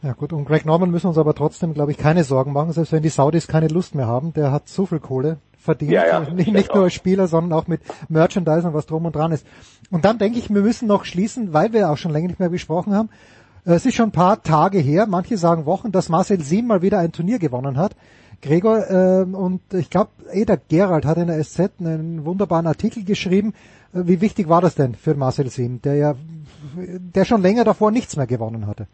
Ja 0.03 0.13
gut, 0.13 0.31
und 0.31 0.45
Greg 0.45 0.65
Norman 0.65 0.91
müssen 0.91 1.07
uns 1.07 1.17
aber 1.17 1.33
trotzdem, 1.33 1.73
glaube 1.73 1.91
ich, 1.91 1.97
keine 1.97 2.23
Sorgen 2.23 2.53
machen, 2.53 2.71
selbst 2.71 2.93
wenn 2.93 3.01
die 3.01 3.09
Saudis 3.09 3.47
keine 3.47 3.67
Lust 3.67 3.95
mehr 3.95 4.07
haben. 4.07 4.31
Der 4.33 4.51
hat 4.51 4.67
so 4.67 4.85
viel 4.85 4.99
Kohle, 4.99 5.37
verdient. 5.67 5.91
Ja, 5.91 6.07
ja, 6.07 6.19
nicht, 6.21 6.51
nicht 6.51 6.73
nur 6.73 6.85
als 6.85 6.93
Spieler, 6.93 7.27
sondern 7.27 7.59
auch 7.59 7.67
mit 7.67 7.81
Merchandise 8.07 8.67
und 8.67 8.73
was 8.73 8.85
drum 8.85 9.05
und 9.05 9.15
dran 9.15 9.33
ist. 9.33 9.45
Und 9.91 10.05
dann 10.05 10.17
denke 10.17 10.39
ich, 10.39 10.49
wir 10.49 10.61
müssen 10.61 10.87
noch 10.87 11.03
schließen, 11.03 11.53
weil 11.53 11.73
wir 11.73 11.89
auch 11.89 11.97
schon 11.97 12.11
länger 12.11 12.29
nicht 12.29 12.39
mehr 12.39 12.49
besprochen 12.49 12.95
haben. 12.95 13.09
Es 13.65 13.85
ist 13.85 13.95
schon 13.95 14.09
ein 14.09 14.13
paar 14.13 14.41
Tage 14.41 14.79
her, 14.79 15.07
manche 15.07 15.37
sagen 15.37 15.65
Wochen, 15.65 15.91
dass 15.91 16.07
Marcel 16.07 16.41
Sim 16.41 16.67
mal 16.67 16.81
wieder 16.81 16.99
ein 16.99 17.11
Turnier 17.11 17.37
gewonnen 17.37 17.77
hat. 17.77 17.95
Gregor, 18.41 18.89
äh, 18.89 19.23
und 19.23 19.61
ich 19.73 19.89
glaube, 19.89 20.11
eh 20.31 20.45
der 20.45 20.57
Gerald 20.57 21.05
hat 21.05 21.17
in 21.17 21.27
der 21.27 21.43
SZ 21.43 21.71
einen 21.79 22.23
wunderbaren 22.23 22.67
Artikel 22.67 23.03
geschrieben. 23.03 23.53
Äh, 23.93 24.03
wie 24.05 24.21
wichtig 24.21 24.47
war 24.47 24.61
das 24.61 24.75
denn 24.75 24.95
für 24.95 25.15
Marcel 25.15 25.49
Sim, 25.49 25.81
der 25.81 25.95
ja, 25.95 26.15
der 26.75 27.25
schon 27.25 27.41
länger 27.41 27.65
davor 27.65 27.91
nichts 27.91 28.15
mehr 28.15 28.27
gewonnen 28.27 28.67
hatte? 28.67 28.87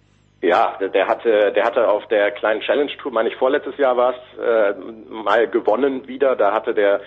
Ja, 0.43 0.77
der 0.77 1.07
hatte, 1.07 1.53
der 1.53 1.63
hatte 1.63 1.87
auf 1.87 2.05
der 2.07 2.31
kleinen 2.31 2.59
Challenge 2.59 2.91
Tour, 2.97 3.13
meine 3.13 3.29
ich 3.29 3.35
vorletztes 3.37 3.77
Jahr 3.77 3.95
war 3.95 4.13
es, 4.13 4.39
äh, 4.39 4.73
mal 5.07 5.47
gewonnen 5.47 6.05
wieder. 6.05 6.35
Da 6.35 6.51
hatte 6.51 6.73
der 6.73 6.99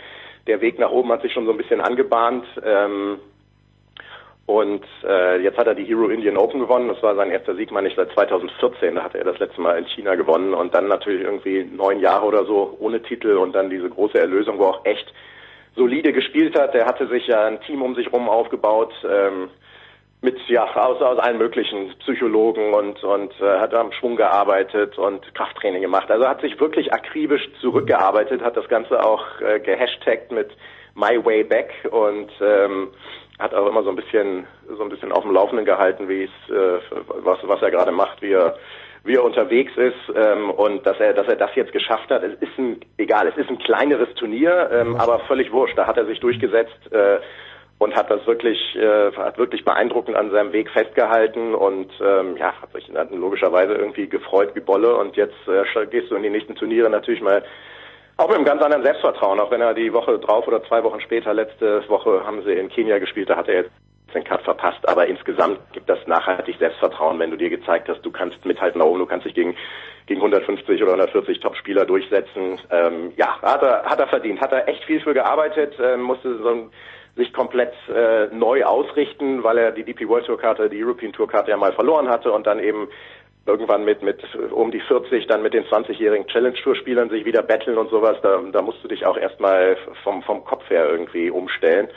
der 0.46 0.60
Weg 0.60 0.78
nach 0.78 0.90
oben 0.90 1.10
hat 1.12 1.22
sich 1.22 1.32
schon 1.32 1.44
so 1.44 1.50
ein 1.50 1.58
bisschen 1.58 1.80
angebahnt. 1.80 2.46
Ähm, 2.64 3.18
und 4.46 4.84
äh, 5.04 5.42
jetzt 5.42 5.58
hat 5.58 5.66
er 5.66 5.74
die 5.74 5.84
Hero 5.84 6.06
Indian 6.08 6.36
Open 6.36 6.60
gewonnen. 6.60 6.88
Das 6.88 7.02
war 7.02 7.16
sein 7.16 7.30
erster 7.30 7.56
Sieg, 7.56 7.72
meine 7.72 7.88
ich, 7.88 7.96
seit 7.96 8.12
2014. 8.12 8.94
Da 8.94 9.02
hatte 9.02 9.18
er 9.18 9.24
das 9.24 9.38
letzte 9.38 9.60
Mal 9.60 9.76
in 9.76 9.86
China 9.86 10.14
gewonnen 10.14 10.54
und 10.54 10.72
dann 10.72 10.86
natürlich 10.86 11.22
irgendwie 11.22 11.64
neun 11.64 12.00
Jahre 12.00 12.24
oder 12.24 12.44
so 12.44 12.76
ohne 12.78 13.02
Titel 13.02 13.36
und 13.36 13.54
dann 13.54 13.70
diese 13.70 13.90
große 13.90 14.18
Erlösung, 14.18 14.58
wo 14.58 14.64
er 14.64 14.70
auch 14.70 14.84
echt 14.84 15.12
solide 15.74 16.12
gespielt 16.12 16.58
hat. 16.58 16.74
Der 16.74 16.86
hatte 16.86 17.08
sich 17.08 17.26
ja 17.26 17.44
ein 17.44 17.60
Team 17.62 17.82
um 17.82 17.96
sich 17.96 18.12
rum 18.12 18.28
aufgebaut. 18.28 18.94
Ähm, 19.04 19.50
mit 20.22 20.38
ja 20.48 20.64
aus, 20.64 21.00
aus 21.00 21.18
allen 21.18 21.38
möglichen 21.38 21.92
Psychologen 22.00 22.72
und 22.72 23.02
und 23.04 23.32
äh, 23.40 23.58
hat 23.58 23.74
am 23.74 23.92
Schwung 23.92 24.16
gearbeitet 24.16 24.96
und 24.98 25.34
Krafttraining 25.34 25.82
gemacht. 25.82 26.10
Also 26.10 26.26
hat 26.26 26.40
sich 26.40 26.58
wirklich 26.58 26.92
akribisch 26.92 27.48
zurückgearbeitet, 27.60 28.42
hat 28.42 28.56
das 28.56 28.68
Ganze 28.68 29.04
auch 29.04 29.24
äh, 29.40 29.60
gehashtagt 29.60 30.32
mit 30.32 30.50
My 30.94 31.22
Way 31.22 31.44
Back 31.44 31.70
und 31.90 32.30
ähm, 32.40 32.88
hat 33.38 33.54
auch 33.54 33.66
immer 33.66 33.82
so 33.82 33.90
ein 33.90 33.96
bisschen 33.96 34.46
so 34.76 34.82
ein 34.82 34.88
bisschen 34.88 35.12
auf 35.12 35.22
dem 35.22 35.32
Laufenden 35.32 35.66
gehalten, 35.66 36.08
wie 36.08 36.24
es 36.24 36.50
äh, 36.50 36.80
was 37.22 37.38
was 37.42 37.60
er 37.60 37.70
gerade 37.70 37.92
macht, 37.92 38.22
wie 38.22 38.32
er 38.32 38.56
wie 39.04 39.14
er 39.14 39.24
unterwegs 39.24 39.72
ist 39.76 40.16
ähm, 40.16 40.50
und 40.50 40.84
dass 40.86 40.98
er 40.98 41.12
dass 41.12 41.28
er 41.28 41.36
das 41.36 41.54
jetzt 41.54 41.72
geschafft 41.72 42.10
hat. 42.10 42.22
Es 42.22 42.34
ist 42.40 42.58
ein 42.58 42.80
egal, 42.96 43.28
es 43.28 43.36
ist 43.36 43.50
ein 43.50 43.58
kleineres 43.58 44.12
Turnier, 44.14 44.70
ähm, 44.72 44.96
aber 44.96 45.20
völlig 45.20 45.52
wurscht. 45.52 45.76
Da 45.76 45.86
hat 45.86 45.98
er 45.98 46.06
sich 46.06 46.20
durchgesetzt. 46.20 46.90
Äh, 46.90 47.18
und 47.78 47.94
hat 47.94 48.10
das 48.10 48.26
wirklich, 48.26 48.58
äh, 48.76 49.12
hat 49.12 49.38
wirklich 49.38 49.64
beeindruckend 49.64 50.16
an 50.16 50.30
seinem 50.30 50.52
Weg 50.52 50.70
festgehalten 50.70 51.54
und 51.54 51.90
ähm, 52.00 52.36
ja, 52.36 52.54
hat 52.60 52.72
sich 52.72 52.90
hat 52.94 53.10
logischerweise 53.10 53.74
irgendwie 53.74 54.08
gefreut 54.08 54.50
wie 54.54 54.60
Bolle 54.60 54.96
und 54.96 55.16
jetzt 55.16 55.36
äh, 55.46 55.86
gehst 55.86 56.10
du 56.10 56.16
in 56.16 56.22
die 56.22 56.30
nächsten 56.30 56.54
Turniere 56.54 56.88
natürlich 56.88 57.20
mal 57.20 57.44
auch 58.16 58.28
mit 58.28 58.36
einem 58.36 58.46
ganz 58.46 58.62
anderen 58.62 58.82
Selbstvertrauen, 58.82 59.38
auch 59.40 59.50
wenn 59.50 59.60
er 59.60 59.74
die 59.74 59.92
Woche 59.92 60.18
drauf 60.18 60.48
oder 60.48 60.64
zwei 60.64 60.82
Wochen 60.82 61.00
später, 61.00 61.34
letzte 61.34 61.86
Woche 61.88 62.24
haben 62.24 62.42
sie 62.44 62.52
in 62.52 62.70
Kenia 62.70 62.98
gespielt, 62.98 63.28
da 63.28 63.36
hat 63.36 63.48
er 63.48 63.62
jetzt 63.62 63.70
den 64.14 64.24
Cut 64.24 64.40
verpasst, 64.42 64.88
aber 64.88 65.06
insgesamt 65.06 65.58
gibt 65.72 65.90
das 65.90 65.98
nachhaltig 66.06 66.56
Selbstvertrauen, 66.58 67.18
wenn 67.18 67.30
du 67.30 67.36
dir 67.36 67.50
gezeigt 67.50 67.90
hast, 67.90 68.00
du 68.00 68.10
kannst 68.10 68.42
mithalten 68.46 68.80
da 68.80 68.86
oben, 68.86 69.00
du 69.00 69.06
kannst 69.06 69.26
dich 69.26 69.34
gegen 69.34 69.54
gegen 70.06 70.20
150 70.20 70.80
oder 70.82 70.92
140 70.92 71.40
Top-Spieler 71.40 71.84
durchsetzen. 71.84 72.60
Ähm, 72.70 73.12
ja, 73.16 73.40
hat 73.42 73.62
er 73.62 73.84
hat 73.84 73.98
er 73.98 74.06
verdient, 74.06 74.40
hat 74.40 74.52
er 74.52 74.68
echt 74.68 74.84
viel 74.84 75.00
für 75.00 75.14
gearbeitet, 75.14 75.74
ähm, 75.82 76.02
musste 76.02 76.38
so 76.38 76.48
ein 76.48 76.70
sich 77.16 77.32
komplett 77.32 77.72
äh, 77.88 78.26
neu 78.26 78.64
ausrichten, 78.64 79.42
weil 79.42 79.58
er 79.58 79.72
die 79.72 79.84
DP 79.84 80.06
World 80.08 80.26
Tour 80.26 80.38
Karte, 80.38 80.68
die 80.68 80.82
European 80.82 81.12
Tour 81.12 81.26
Karte 81.26 81.50
ja 81.50 81.56
mal 81.56 81.72
verloren 81.72 82.08
hatte 82.08 82.30
und 82.30 82.46
dann 82.46 82.60
eben 82.60 82.88
irgendwann 83.46 83.84
mit 83.84 84.02
mit 84.02 84.22
um 84.50 84.70
die 84.70 84.80
40 84.80 85.26
dann 85.26 85.42
mit 85.42 85.54
den 85.54 85.64
20-jährigen 85.64 86.26
Challenge 86.26 86.56
Tour 86.56 86.76
Spielern 86.76 87.08
sich 87.08 87.24
wieder 87.24 87.42
betteln 87.42 87.78
und 87.78 87.90
sowas, 87.90 88.18
da, 88.22 88.40
da 88.52 88.60
musst 88.60 88.82
du 88.82 88.88
dich 88.88 89.06
auch 89.06 89.16
erstmal 89.16 89.76
vom 90.02 90.22
vom 90.22 90.44
Kopf 90.44 90.68
her 90.68 90.88
irgendwie 90.88 91.30
umstellen. 91.30 91.88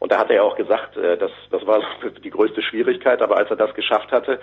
Und 0.00 0.12
da 0.12 0.18
hat 0.18 0.30
er 0.30 0.36
ja 0.36 0.42
auch 0.42 0.56
gesagt, 0.56 0.96
äh, 0.96 1.16
das 1.16 1.32
das 1.50 1.66
war 1.66 1.82
die 2.24 2.30
größte 2.30 2.62
Schwierigkeit, 2.62 3.20
aber 3.20 3.36
als 3.36 3.50
er 3.50 3.56
das 3.56 3.74
geschafft 3.74 4.12
hatte, 4.12 4.38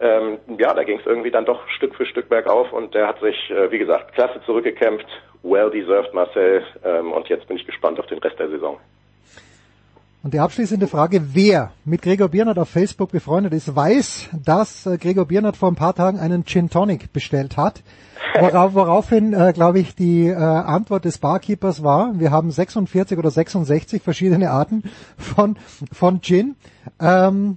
ähm, 0.00 0.38
ja, 0.58 0.74
da 0.74 0.82
ging 0.82 0.98
es 0.98 1.06
irgendwie 1.06 1.30
dann 1.30 1.44
doch 1.44 1.66
Stück 1.68 1.94
für 1.94 2.06
Stück 2.06 2.28
bergauf 2.28 2.72
und 2.72 2.94
der 2.94 3.06
hat 3.06 3.20
sich, 3.20 3.50
äh, 3.50 3.70
wie 3.70 3.78
gesagt, 3.78 4.14
klasse 4.14 4.40
zurückgekämpft, 4.44 5.06
well 5.42 5.70
deserved 5.70 6.12
Marcel 6.12 6.64
ähm, 6.84 7.12
und 7.12 7.28
jetzt 7.28 7.46
bin 7.48 7.56
ich 7.56 7.66
gespannt 7.66 7.98
auf 8.00 8.06
den 8.06 8.18
Rest 8.18 8.38
der 8.38 8.48
Saison. 8.48 8.78
Und 10.22 10.34
die 10.34 10.40
abschließende 10.40 10.86
Frage, 10.86 11.34
wer 11.34 11.70
mit 11.86 12.02
Gregor 12.02 12.28
Biernert 12.28 12.58
auf 12.58 12.68
Facebook 12.68 13.10
befreundet 13.10 13.54
ist, 13.54 13.74
weiß, 13.74 14.28
dass 14.44 14.84
äh, 14.84 14.98
Gregor 14.98 15.24
Biernert 15.24 15.56
vor 15.56 15.70
ein 15.70 15.76
paar 15.76 15.94
Tagen 15.94 16.18
einen 16.18 16.44
Gin 16.44 16.68
Tonic 16.68 17.10
bestellt 17.14 17.56
hat. 17.56 17.82
Worauf, 18.38 18.74
woraufhin, 18.74 19.32
äh, 19.32 19.52
glaube 19.54 19.78
ich, 19.78 19.94
die 19.94 20.26
äh, 20.26 20.34
Antwort 20.34 21.06
des 21.06 21.16
Barkeepers 21.16 21.82
war, 21.82 22.18
wir 22.20 22.30
haben 22.30 22.50
46 22.50 23.16
oder 23.16 23.30
66 23.30 24.02
verschiedene 24.02 24.50
Arten 24.50 24.82
von, 25.16 25.56
von 25.90 26.20
Gin. 26.20 26.54
Ähm, 27.00 27.56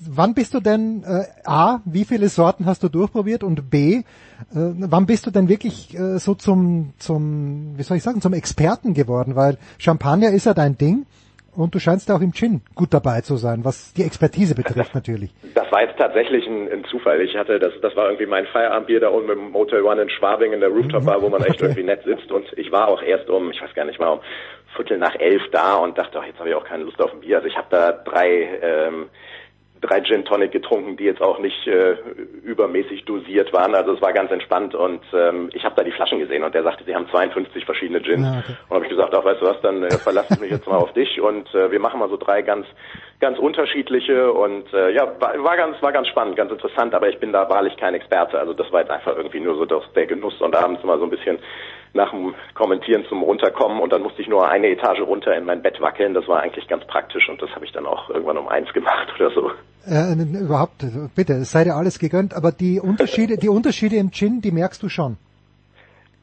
wann 0.00 0.34
bist 0.34 0.54
du 0.54 0.60
denn, 0.60 1.04
äh, 1.04 1.26
A, 1.44 1.80
wie 1.84 2.04
viele 2.04 2.28
Sorten 2.28 2.66
hast 2.66 2.82
du 2.82 2.88
durchprobiert 2.88 3.44
und 3.44 3.70
B, 3.70 3.98
äh, 3.98 4.02
wann 4.50 5.06
bist 5.06 5.26
du 5.26 5.30
denn 5.30 5.48
wirklich 5.48 5.96
äh, 5.96 6.18
so 6.18 6.34
zum, 6.34 6.92
zum, 6.98 7.78
wie 7.78 7.84
soll 7.84 7.98
ich 7.98 8.02
sagen, 8.02 8.20
zum 8.20 8.32
Experten 8.32 8.94
geworden? 8.94 9.36
Weil 9.36 9.58
Champagner 9.78 10.30
ist 10.30 10.46
ja 10.46 10.54
dein 10.54 10.76
Ding. 10.76 11.06
Und 11.60 11.74
du 11.74 11.78
scheinst 11.78 12.10
auch 12.10 12.22
im 12.22 12.32
Gin 12.32 12.62
gut 12.74 12.94
dabei 12.94 13.20
zu 13.20 13.36
sein, 13.36 13.64
was 13.64 13.92
die 13.92 14.02
Expertise 14.02 14.54
betrifft 14.54 14.94
natürlich. 15.00 15.30
Das 15.54 15.70
war 15.70 15.82
jetzt 15.82 15.98
tatsächlich 15.98 16.46
ein, 16.46 16.72
ein 16.72 16.84
Zufall. 16.84 17.20
Ich 17.20 17.36
hatte, 17.36 17.58
das, 17.58 17.72
das 17.82 17.94
war 17.96 18.06
irgendwie 18.06 18.26
mein 18.26 18.46
Feierabendbier 18.46 19.00
da 19.00 19.08
unten 19.08 19.30
im 19.30 19.50
Motel 19.50 19.82
One 19.82 20.00
in 20.00 20.08
Schwabing 20.08 20.54
in 20.54 20.60
der 20.60 20.70
Rooftop 20.70 21.04
Bar, 21.04 21.20
wo 21.20 21.28
man 21.28 21.42
echt 21.44 21.60
irgendwie 21.60 21.82
nett 21.82 22.02
sitzt. 22.04 22.32
Und 22.32 22.46
ich 22.56 22.72
war 22.72 22.88
auch 22.88 23.02
erst 23.02 23.28
um, 23.28 23.50
ich 23.50 23.60
weiß 23.60 23.74
gar 23.74 23.84
nicht 23.84 24.00
mal, 24.00 24.08
um 24.08 24.20
Viertel 24.74 24.96
nach 24.96 25.14
elf 25.16 25.42
da 25.52 25.76
und 25.76 25.98
dachte, 25.98 26.18
ach, 26.20 26.26
jetzt 26.26 26.38
habe 26.38 26.48
ich 26.48 26.54
auch 26.54 26.64
keine 26.64 26.84
Lust 26.84 27.00
auf 27.02 27.12
ein 27.12 27.20
Bier. 27.20 27.36
Also 27.36 27.48
ich 27.48 27.56
habe 27.56 27.66
da 27.70 27.92
drei 27.92 28.48
ähm, 28.62 29.10
drei 29.80 30.00
Gin 30.02 30.24
Tonic 30.24 30.52
getrunken, 30.52 30.96
die 30.96 31.04
jetzt 31.04 31.22
auch 31.22 31.38
nicht 31.38 31.66
äh, 31.66 31.96
übermäßig 32.44 33.04
dosiert 33.04 33.52
waren. 33.52 33.74
Also 33.74 33.92
es 33.92 34.02
war 34.02 34.12
ganz 34.12 34.30
entspannt 34.30 34.74
und 34.74 35.00
ähm, 35.12 35.50
ich 35.52 35.64
habe 35.64 35.74
da 35.76 35.82
die 35.82 35.92
Flaschen 35.92 36.18
gesehen 36.18 36.42
und 36.44 36.54
der 36.54 36.62
sagte, 36.62 36.84
sie 36.84 36.94
haben 36.94 37.08
52 37.08 37.64
verschiedene 37.64 38.00
Gins. 38.00 38.26
Ja, 38.26 38.38
okay. 38.38 38.56
Und 38.68 38.74
habe 38.76 38.84
ich 38.84 38.90
gesagt, 38.90 39.14
ach 39.14 39.24
weißt 39.24 39.40
du 39.40 39.46
was, 39.46 39.60
dann 39.62 39.82
äh, 39.82 39.90
verlasse 39.98 40.34
ich 40.34 40.40
mich 40.40 40.50
jetzt 40.50 40.66
mal 40.66 40.76
auf 40.76 40.92
dich 40.92 41.20
und 41.20 41.52
äh, 41.54 41.70
wir 41.70 41.80
machen 41.80 41.98
mal 41.98 42.08
so 42.08 42.16
drei 42.16 42.42
ganz 42.42 42.66
ganz 43.20 43.38
unterschiedliche 43.38 44.32
und 44.32 44.72
äh, 44.72 44.92
ja, 44.92 45.06
war, 45.20 45.42
war 45.42 45.56
ganz 45.56 45.80
war 45.82 45.92
ganz 45.92 46.08
spannend, 46.08 46.36
ganz 46.36 46.50
interessant, 46.50 46.94
aber 46.94 47.08
ich 47.08 47.18
bin 47.18 47.32
da 47.32 47.48
wahrlich 47.48 47.76
kein 47.76 47.94
Experte. 47.94 48.38
Also 48.38 48.54
das 48.54 48.70
war 48.72 48.80
jetzt 48.80 48.90
einfach 48.90 49.16
irgendwie 49.16 49.40
nur 49.40 49.56
so 49.56 49.64
das, 49.64 49.82
der 49.94 50.06
Genuss 50.06 50.40
und 50.40 50.56
abends 50.56 50.82
mal 50.84 50.98
so 50.98 51.04
ein 51.04 51.10
bisschen 51.10 51.38
nach 51.92 52.10
dem 52.10 52.34
Kommentieren 52.54 53.04
zum 53.08 53.22
Runterkommen 53.22 53.80
und 53.80 53.92
dann 53.92 54.02
musste 54.02 54.22
ich 54.22 54.28
nur 54.28 54.48
eine 54.48 54.68
Etage 54.68 55.00
runter 55.00 55.34
in 55.36 55.44
mein 55.44 55.62
Bett 55.62 55.80
wackeln. 55.80 56.14
Das 56.14 56.28
war 56.28 56.40
eigentlich 56.40 56.68
ganz 56.68 56.86
praktisch 56.86 57.28
und 57.28 57.42
das 57.42 57.50
habe 57.54 57.64
ich 57.64 57.72
dann 57.72 57.86
auch 57.86 58.10
irgendwann 58.10 58.38
um 58.38 58.48
eins 58.48 58.72
gemacht 58.72 59.08
oder 59.16 59.30
so. 59.30 59.50
Äh, 59.86 60.12
überhaupt, 60.12 60.84
bitte, 61.14 61.34
es 61.34 61.52
sei 61.52 61.64
dir 61.64 61.74
alles 61.74 61.98
gegönnt, 61.98 62.34
aber 62.34 62.52
die 62.52 62.80
Unterschiede, 62.80 63.36
die 63.36 63.48
Unterschiede 63.48 63.96
im 63.96 64.10
Gin, 64.10 64.40
die 64.40 64.50
merkst 64.50 64.82
du 64.82 64.88
schon. 64.88 65.16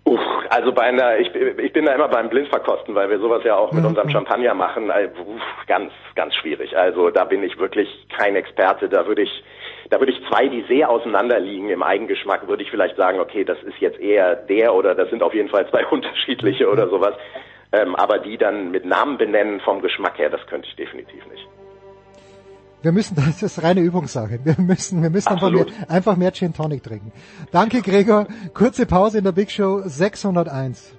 Uff, 0.04 0.20
also 0.50 0.72
bei 0.72 0.84
einer, 0.84 1.18
ich, 1.18 1.34
ich 1.36 1.74
bin 1.74 1.86
da 1.86 1.94
immer 1.94 2.08
beim 2.08 2.30
Blindverkosten, 2.30 2.96
weil 2.96 3.10
wir 3.10 3.20
sowas 3.20 3.44
ja 3.44 3.56
auch 3.58 3.72
mit 3.72 3.82
mhm. 3.82 3.90
unserem 3.90 4.10
Champagner 4.10 4.54
machen. 4.54 4.90
Also, 4.90 5.22
uff, 5.22 5.42
ganz, 5.68 5.92
ganz 6.16 6.34
schwierig. 6.36 6.78
Also 6.78 7.10
da 7.10 7.26
bin 7.26 7.44
ich 7.44 7.58
wirklich 7.60 7.90
kein 8.16 8.36
Experte. 8.36 8.90
Da 8.90 9.06
würde 9.06 9.24
ich, 9.24 9.44
da 9.90 10.00
würde 10.00 10.14
ich 10.14 10.28
zwei, 10.30 10.48
die 10.48 10.64
sehr 10.70 10.90
auseinander 10.90 11.40
liegen 11.40 11.70
im 11.70 11.84
Eigengeschmack, 11.84 12.48
würde 12.48 12.64
ich 12.64 12.72
vielleicht 12.72 12.96
sagen, 12.96 13.20
okay, 13.20 13.44
das 13.44 13.62
ist 13.64 13.80
jetzt 13.80 14.00
eher 14.00 14.36
der 14.36 14.74
oder 14.74 14.96
das 14.96 15.10
sind 15.10 15.24
auf 15.24 15.34
jeden 15.34 15.50
Fall 15.50 15.68
zwei 15.70 15.86
unterschiedliche 15.92 16.70
oder 16.70 16.88
sowas. 16.88 17.16
Ähm, 17.74 17.96
aber 17.96 18.20
die 18.20 18.38
dann 18.38 18.72
mit 18.72 18.86
Namen 18.86 19.18
benennen 19.18 19.60
vom 19.60 19.82
Geschmack 19.82 20.18
her, 20.20 20.30
das 20.30 20.46
könnte 20.48 20.70
ich 20.70 20.76
definitiv 20.78 21.26
nicht. 21.28 21.46
Wir 22.88 22.94
müssen, 22.94 23.16
das 23.18 23.44
ist 23.44 23.62
reine 23.62 23.82
Übungssache. 23.82 24.40
Wir 24.46 24.56
müssen, 24.58 25.04
wir 25.04 25.10
müssen 25.10 25.28
einfach 25.28 25.52
mehr, 25.52 25.66
einfach 25.90 26.16
mehr, 26.16 26.32
Gin 26.32 26.54
Tonic 26.54 26.84
trinken. 26.84 27.12
Danke, 27.52 27.82
Gregor. 27.82 28.28
Kurze 28.54 28.86
Pause 28.86 29.18
in 29.18 29.26
der 29.26 29.34
Big 29.34 29.52
Show 29.52 29.82
601. 29.84 30.94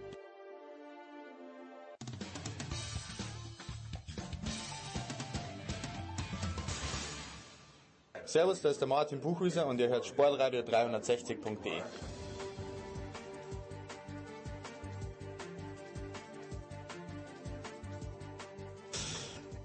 Servus, 8.27 8.61
das 8.61 8.73
ist 8.73 8.83
der 8.83 8.89
Martin 8.89 9.19
Buchwieser 9.19 9.67
und 9.67 9.81
ihr 9.81 9.89
hört 9.89 10.05
sportradio360.de. 10.05 11.81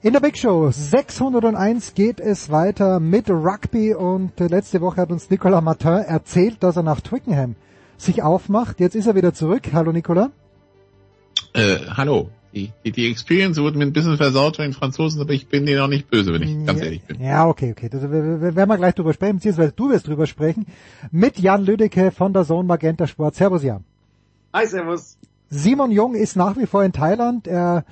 In 0.03 0.11
der 0.11 0.19
Big 0.19 0.38
Show 0.38 0.69
601 0.69 1.93
geht 1.93 2.19
es 2.19 2.51
weiter 2.51 2.99
mit 2.99 3.30
Rugby 3.30 3.93
und 3.93 4.38
äh, 4.41 4.48
letzte 4.48 4.82
Woche 4.82 4.98
hat 4.98 5.11
uns 5.11 5.30
Nicolas 5.30 5.64
Martin 5.64 6.03
erzählt, 6.03 6.61
dass 6.61 6.75
er 6.75 6.83
nach 6.83 6.99
Twickenham 6.99 7.56
sich 7.95 8.22
aufmacht. 8.22 8.82
Jetzt 8.82 8.95
ist 8.95 9.07
er 9.07 9.15
wieder 9.15 9.33
zurück. 9.33 9.61
Hallo 9.72 9.93
Nicolas. 9.93 10.27
Äh, 11.53 11.77
hallo. 11.88 12.30
Die, 12.53 12.73
die, 12.83 12.91
die 12.91 13.09
Experience 13.09 13.57
wurde 13.61 13.77
mir 13.77 13.85
ein 13.85 13.93
bisschen 13.93 14.17
versaut 14.17 14.57
von 14.57 14.64
den 14.64 14.73
Franzosen, 14.73 15.22
aber 15.22 15.32
ich 15.32 15.48
bin 15.48 15.65
denen 15.65 15.80
auch 15.80 15.88
nicht 15.88 16.09
böse, 16.09 16.33
wenn 16.33 16.41
ich 16.43 16.65
ganz 16.65 16.82
ehrlich 16.82 17.03
bin. 17.03 17.22
Ja, 17.22 17.48
okay, 17.48 17.72
okay. 17.72 17.88
Das 17.88 18.01
werden 18.01 18.56
wir 18.56 18.77
gleich 18.77 18.95
drüber 18.95 19.14
sprechen, 19.14 19.38
beziehungsweise 19.38 19.72
du 19.72 19.90
wirst 19.90 20.06
drüber 20.06 20.27
sprechen. 20.27 20.65
Mit 21.11 21.40
Jan 21.40 21.64
Lüdecke 21.64 22.11
von 22.11 22.33
der 22.33 22.43
Zone 22.43 22.67
Magenta 22.67 23.07
Sport. 23.07 23.35
Servus 23.35 23.64
Jan. 23.64 23.85
Hi, 24.53 24.67
servus. 24.67 25.17
Simon 25.49 25.91
Jung 25.91 26.14
ist 26.14 26.35
nach 26.35 26.57
wie 26.57 26.65
vor 26.65 26.83
in 26.83 26.91
Thailand. 26.91 27.48
Er 27.48 27.85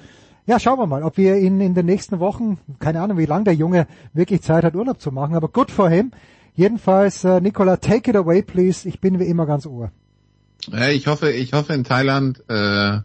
ja, 0.46 0.60
schauen 0.60 0.80
wir 0.80 0.88
mal, 0.88 1.04
ob 1.04 1.18
wir 1.18 1.38
ihn 1.38 1.62
in 1.62 1.74
den 1.76 1.86
nächsten 1.86 2.20
Wochen, 2.20 2.58
keine 2.80 3.02
Ahnung, 3.02 3.18
wie 3.18 3.26
lange 3.26 3.46
der 3.46 3.54
Junge 3.54 3.88
wirklich 4.14 4.42
Zeit 4.42 4.64
hat, 4.64 4.76
Urlaub 4.76 5.00
zu 5.00 5.12
machen, 5.12 5.36
aber 5.36 5.48
good 5.48 5.72
for 5.72 5.90
him. 5.90 6.12
Jedenfalls, 6.56 7.24
äh, 7.24 7.40
Nicola, 7.40 7.78
take 7.78 8.10
it 8.10 8.16
away, 8.16 8.42
please. 8.42 8.88
Ich 8.88 9.00
bin 9.00 9.20
wie 9.20 9.26
immer 9.26 9.46
ganz 9.46 9.66
ohr. 9.66 9.92
Ich 10.92 11.08
hoffe, 11.08 11.32
ich 11.32 11.54
hoffe 11.54 11.74
in 11.74 11.84
Thailand 11.84 12.44
äh, 12.50 13.00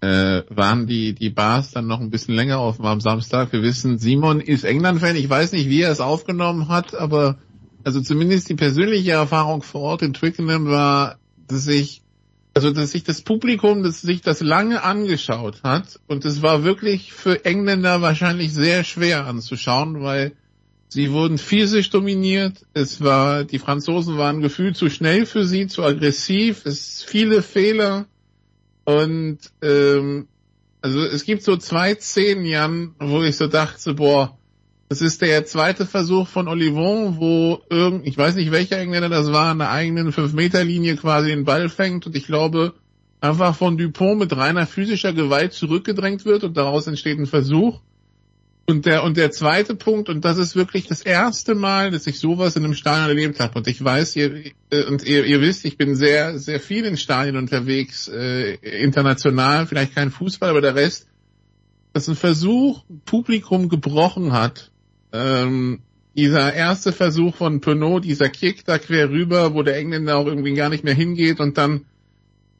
äh, 0.00 0.42
waren 0.48 0.86
die 0.86 1.14
die 1.14 1.30
Bars 1.30 1.70
dann 1.70 1.86
noch 1.86 2.00
ein 2.00 2.10
bisschen 2.10 2.34
länger 2.34 2.60
offen 2.60 2.84
am 2.84 3.00
Samstag. 3.00 3.52
Wir 3.52 3.62
wissen, 3.62 3.98
Simon 3.98 4.40
ist 4.40 4.64
England-Fan. 4.64 5.16
Ich 5.16 5.30
weiß 5.30 5.52
nicht, 5.52 5.68
wie 5.68 5.82
er 5.82 5.92
es 5.92 6.00
aufgenommen 6.00 6.68
hat, 6.68 6.94
aber 6.94 7.38
also 7.84 8.00
zumindest 8.00 8.48
die 8.48 8.54
persönliche 8.54 9.12
Erfahrung 9.12 9.62
vor 9.62 9.82
Ort 9.82 10.02
in 10.02 10.12
Twickenham 10.12 10.66
war, 10.66 11.18
dass 11.46 11.68
ich 11.68 12.01
also 12.54 12.70
dass 12.70 12.92
sich 12.92 13.04
das 13.04 13.22
Publikum, 13.22 13.82
das 13.82 14.02
sich 14.02 14.20
das 14.20 14.40
lange 14.40 14.82
angeschaut 14.82 15.62
hat 15.62 16.00
und 16.06 16.24
es 16.24 16.42
war 16.42 16.64
wirklich 16.64 17.12
für 17.12 17.44
Engländer 17.44 18.02
wahrscheinlich 18.02 18.52
sehr 18.52 18.84
schwer 18.84 19.26
anzuschauen, 19.26 20.02
weil 20.02 20.32
sie 20.88 21.12
wurden 21.12 21.38
physisch 21.38 21.88
dominiert, 21.90 22.66
es 22.74 23.00
war, 23.00 23.44
die 23.44 23.58
Franzosen 23.58 24.18
waren 24.18 24.42
gefühlt 24.42 24.76
zu 24.76 24.90
schnell 24.90 25.24
für 25.24 25.46
sie, 25.46 25.66
zu 25.66 25.82
aggressiv, 25.82 26.66
es 26.66 27.02
viele 27.02 27.42
Fehler. 27.42 28.06
Und 28.84 29.38
ähm, 29.62 30.28
also 30.82 31.00
es 31.00 31.24
gibt 31.24 31.44
so 31.44 31.56
zwei 31.56 31.94
Szenen, 31.94 32.44
Jan, 32.44 32.94
wo 32.98 33.22
ich 33.22 33.36
so 33.36 33.46
dachte, 33.46 33.94
boah, 33.94 34.36
das 34.92 35.00
ist 35.00 35.22
der 35.22 35.46
zweite 35.46 35.86
Versuch 35.86 36.28
von 36.28 36.48
Olivon, 36.48 37.16
wo 37.18 37.62
irgend, 37.70 38.06
ich 38.06 38.18
weiß 38.18 38.34
nicht 38.34 38.52
welcher 38.52 38.76
Engländer 38.76 39.08
das 39.08 39.32
war, 39.32 39.52
an 39.52 39.58
der 39.60 39.70
eigenen 39.70 40.12
5-Meter-Linie 40.12 40.96
quasi 40.96 41.30
den 41.30 41.46
Ball 41.46 41.70
fängt 41.70 42.04
und 42.06 42.14
ich 42.14 42.26
glaube, 42.26 42.74
einfach 43.22 43.56
von 43.56 43.78
Dupont 43.78 44.18
mit 44.18 44.36
reiner 44.36 44.66
physischer 44.66 45.14
Gewalt 45.14 45.54
zurückgedrängt 45.54 46.26
wird 46.26 46.44
und 46.44 46.58
daraus 46.58 46.88
entsteht 46.88 47.18
ein 47.18 47.24
Versuch. 47.24 47.80
Und 48.66 48.84
der, 48.84 49.02
und 49.02 49.16
der 49.16 49.30
zweite 49.30 49.76
Punkt, 49.76 50.10
und 50.10 50.26
das 50.26 50.36
ist 50.36 50.56
wirklich 50.56 50.88
das 50.88 51.00
erste 51.00 51.54
Mal, 51.54 51.90
dass 51.90 52.06
ich 52.06 52.18
sowas 52.18 52.54
in 52.56 52.62
einem 52.62 52.74
Stadion 52.74 53.08
erlebt 53.08 53.40
habe. 53.40 53.58
Und 53.60 53.68
ich 53.68 53.82
weiß, 53.82 54.14
ihr, 54.16 54.52
äh, 54.68 54.84
und 54.84 55.06
ihr, 55.06 55.24
ihr 55.24 55.40
wisst, 55.40 55.64
ich 55.64 55.78
bin 55.78 55.96
sehr, 55.96 56.38
sehr 56.38 56.60
viel 56.60 56.84
in 56.84 56.98
Stadien 56.98 57.38
unterwegs, 57.38 58.08
äh, 58.08 58.56
international, 58.56 59.66
vielleicht 59.66 59.94
kein 59.94 60.10
Fußball, 60.10 60.50
aber 60.50 60.60
der 60.60 60.74
Rest, 60.74 61.06
dass 61.94 62.08
ein 62.08 62.14
Versuch 62.14 62.84
Publikum 63.06 63.70
gebrochen 63.70 64.34
hat, 64.34 64.71
ähm, 65.12 65.80
dieser 66.16 66.52
erste 66.52 66.92
Versuch 66.92 67.36
von 67.36 67.60
Penaud, 67.60 68.04
dieser 68.04 68.28
Kick 68.28 68.64
da 68.64 68.78
quer 68.78 69.10
rüber, 69.10 69.54
wo 69.54 69.62
der 69.62 69.76
Engländer 69.76 70.16
auch 70.16 70.26
irgendwie 70.26 70.54
gar 70.54 70.68
nicht 70.68 70.84
mehr 70.84 70.94
hingeht 70.94 71.40
und 71.40 71.56
dann 71.56 71.86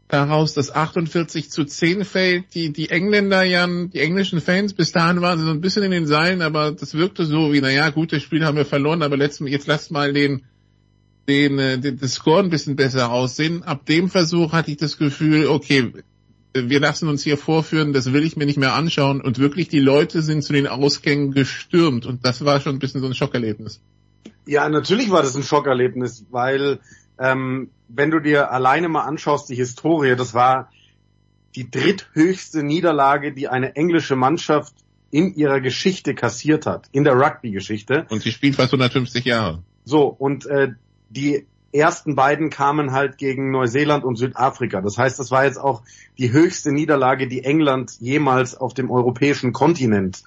daraus 0.09 0.53
das 0.53 0.71
48 0.75 1.51
zu 1.51 1.65
10 1.65 2.05
fällt. 2.05 2.55
Die, 2.55 2.73
die 2.73 2.91
Engländer, 2.91 3.43
Jan, 3.43 3.91
die 3.91 4.01
englischen 4.01 4.41
Fans, 4.41 4.75
bis 4.75 4.93
dahin 4.93 5.23
waren 5.23 5.39
sie 5.39 5.45
so 5.45 5.51
ein 5.51 5.61
bisschen 5.61 5.83
in 5.83 5.91
den 5.91 6.07
Seilen, 6.07 6.43
aber 6.43 6.73
das 6.73 6.95
wirkte 6.95 7.25
so 7.25 7.53
wie, 7.53 7.61
naja, 7.61 7.89
gut, 7.91 8.13
das 8.13 8.23
Spiel 8.23 8.45
haben 8.45 8.57
wir 8.57 8.67
verloren, 8.67 9.03
aber 9.03 9.17
letzten, 9.17 9.47
jetzt 9.47 9.67
lasst 9.67 9.91
mal 9.91 10.13
den, 10.13 10.43
den, 11.29 11.59
äh, 11.59 11.79
den, 11.79 11.99
das 11.99 12.15
Score 12.15 12.43
ein 12.43 12.51
bisschen 12.51 12.77
besser 12.77 13.11
aussehen. 13.11 13.63
Ab 13.63 13.87
dem 13.87 14.11
Versuch 14.11 14.53
hatte 14.53 14.71
ich 14.71 14.77
das 14.77 14.99
Gefühl, 14.99 15.47
okay, 15.47 15.93
wir 16.55 16.81
lassen 16.81 17.09
uns 17.09 17.23
hier 17.23 17.39
vorführen, 17.39 17.93
das 17.93 18.13
will 18.13 18.25
ich 18.25 18.37
mir 18.37 18.47
nicht 18.47 18.59
mehr 18.59 18.75
anschauen. 18.75 19.21
Und 19.21 19.39
wirklich, 19.39 19.69
die 19.69 19.81
Leute 19.81 20.23
sind 20.23 20.43
zu 20.43 20.53
den 20.53 20.67
Ausgängen 20.67 21.33
gestürmt. 21.33 22.07
Und 22.07 22.25
das 22.25 22.45
war 22.45 22.61
schon 22.61 22.77
ein 22.77 22.79
bisschen 22.79 23.01
so 23.01 23.07
ein 23.07 23.15
Schockerlebnis. 23.15 23.81
Ja, 24.47 24.69
natürlich 24.69 25.11
war 25.11 25.23
das 25.23 25.37
ein 25.37 25.43
Schockerlebnis, 25.43 26.27
weil 26.31 26.81
ähm, 27.19 27.71
wenn 27.89 28.11
du 28.11 28.21
dir 28.21 28.51
alleine 28.51 28.89
mal 28.89 29.03
anschaust, 29.03 29.49
die 29.49 29.55
Historie, 29.55 30.17
das 30.17 30.35
war 30.35 30.71
die 31.55 31.71
dritthöchste 31.71 32.63
Niederlage, 32.63 33.33
die 33.33 33.49
eine 33.49 33.77
englische 33.77 34.17
Mannschaft 34.17 34.75
in 35.11 35.35
ihrer 35.35 35.61
Geschichte 35.61 36.15
kassiert 36.15 36.67
hat, 36.67 36.89
in 36.93 37.05
der 37.05 37.15
Rugby-Geschichte. 37.15 38.07
Und 38.09 38.23
sie 38.23 38.33
spielt 38.33 38.57
fast 38.57 38.73
150 38.73 39.25
Jahre. 39.25 39.63
So, 39.85 40.07
und 40.07 40.47
äh, 40.47 40.73
die 41.11 41.47
ersten 41.73 42.15
beiden 42.15 42.51
kamen 42.51 42.93
halt 42.93 43.19
gegen 43.19 43.51
Neuseeland 43.51 44.05
und 44.05 44.17
Südafrika. 44.17 44.81
Das 44.81 44.99
heißt, 44.99 45.19
das 45.19 45.31
war 45.31 45.45
jetzt 45.45 45.59
auch 45.59 45.83
die 46.19 46.33
höchste 46.33 46.73
Niederlage, 46.73 47.29
die 47.29 47.45
England 47.45 47.97
jemals 48.01 48.55
auf 48.55 48.75
dem 48.75 48.91
europäischen 48.91 49.53
Kontinent 49.53 50.23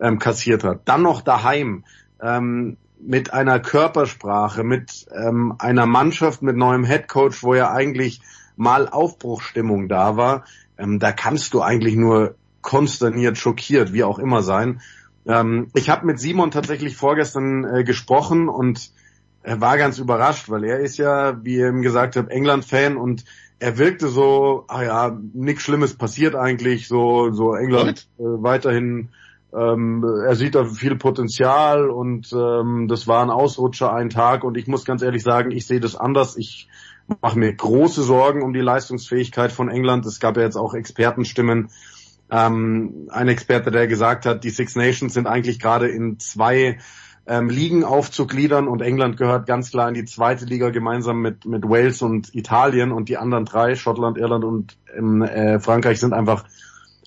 ähm, 0.00 0.18
kassiert 0.18 0.64
hat. 0.64 0.82
Dann 0.84 1.02
noch 1.02 1.22
daheim 1.22 1.84
ähm, 2.20 2.76
mit 3.00 3.32
einer 3.32 3.58
Körpersprache, 3.60 4.62
mit 4.62 5.06
ähm, 5.12 5.54
einer 5.58 5.86
Mannschaft, 5.86 6.42
mit 6.42 6.56
neuem 6.56 6.84
Headcoach, 6.84 7.42
wo 7.42 7.54
ja 7.54 7.72
eigentlich 7.72 8.20
mal 8.56 8.88
Aufbruchstimmung 8.88 9.88
da 9.88 10.16
war. 10.16 10.44
Ähm, 10.78 10.98
da 10.98 11.12
kannst 11.12 11.54
du 11.54 11.62
eigentlich 11.62 11.96
nur 11.96 12.36
konsterniert, 12.60 13.38
schockiert, 13.38 13.92
wie 13.92 14.04
auch 14.04 14.18
immer 14.18 14.42
sein. 14.42 14.80
Ähm, 15.26 15.68
ich 15.74 15.90
habe 15.90 16.06
mit 16.06 16.20
Simon 16.20 16.50
tatsächlich 16.50 16.96
vorgestern 16.96 17.64
äh, 17.64 17.84
gesprochen 17.84 18.48
und 18.48 18.92
er 19.42 19.60
war 19.60 19.76
ganz 19.76 19.98
überrascht, 19.98 20.48
weil 20.48 20.64
er 20.64 20.80
ist 20.80 20.98
ja, 20.98 21.44
wie 21.44 21.56
ihr 21.56 21.68
ihm 21.68 21.82
gesagt 21.82 22.16
habt, 22.16 22.30
England-Fan 22.30 22.96
und 22.96 23.24
er 23.58 23.78
wirkte 23.78 24.08
so, 24.08 24.64
ah 24.68 24.82
ja, 24.82 25.18
nichts 25.34 25.62
Schlimmes 25.62 25.94
passiert 25.94 26.34
eigentlich, 26.34 26.88
so, 26.88 27.30
so 27.32 27.54
England 27.54 28.08
äh, 28.18 28.22
weiterhin, 28.22 29.10
ähm, 29.54 30.04
er 30.26 30.34
sieht 30.34 30.54
da 30.54 30.64
viel 30.64 30.96
Potenzial 30.96 31.90
und 31.90 32.32
ähm, 32.32 32.88
das 32.88 33.06
war 33.06 33.22
ein 33.22 33.30
Ausrutscher, 33.30 33.92
ein 33.92 34.10
Tag 34.10 34.44
und 34.44 34.56
ich 34.56 34.66
muss 34.66 34.84
ganz 34.84 35.02
ehrlich 35.02 35.22
sagen, 35.22 35.50
ich 35.50 35.66
sehe 35.66 35.80
das 35.80 35.94
anders. 35.94 36.36
Ich 36.36 36.68
mache 37.20 37.38
mir 37.38 37.52
große 37.52 38.02
Sorgen 38.02 38.42
um 38.42 38.52
die 38.52 38.60
Leistungsfähigkeit 38.60 39.52
von 39.52 39.68
England. 39.68 40.06
Es 40.06 40.20
gab 40.20 40.36
ja 40.36 40.42
jetzt 40.42 40.56
auch 40.56 40.74
Expertenstimmen, 40.74 41.68
ähm, 42.30 43.08
ein 43.10 43.28
Experte, 43.28 43.70
der 43.70 43.86
gesagt 43.86 44.24
hat, 44.24 44.42
die 44.42 44.50
Six 44.50 44.74
Nations 44.74 45.12
sind 45.12 45.26
eigentlich 45.26 45.60
gerade 45.60 45.88
in 45.88 46.18
zwei 46.18 46.78
ähm, 47.26 47.48
Ligen 47.48 47.84
aufzugliedern 47.84 48.66
und 48.66 48.82
England 48.82 49.16
gehört 49.16 49.46
ganz 49.46 49.70
klar 49.70 49.88
in 49.88 49.94
die 49.94 50.04
zweite 50.04 50.44
Liga 50.44 50.70
gemeinsam 50.70 51.20
mit, 51.20 51.44
mit 51.44 51.68
Wales 51.68 52.02
und 52.02 52.34
Italien 52.34 52.90
und 52.90 53.08
die 53.08 53.16
anderen 53.16 53.44
drei, 53.44 53.76
Schottland, 53.76 54.18
Irland 54.18 54.44
und 54.44 54.76
ähm, 54.96 55.22
äh, 55.22 55.60
Frankreich, 55.60 56.00
sind 56.00 56.12
einfach 56.12 56.44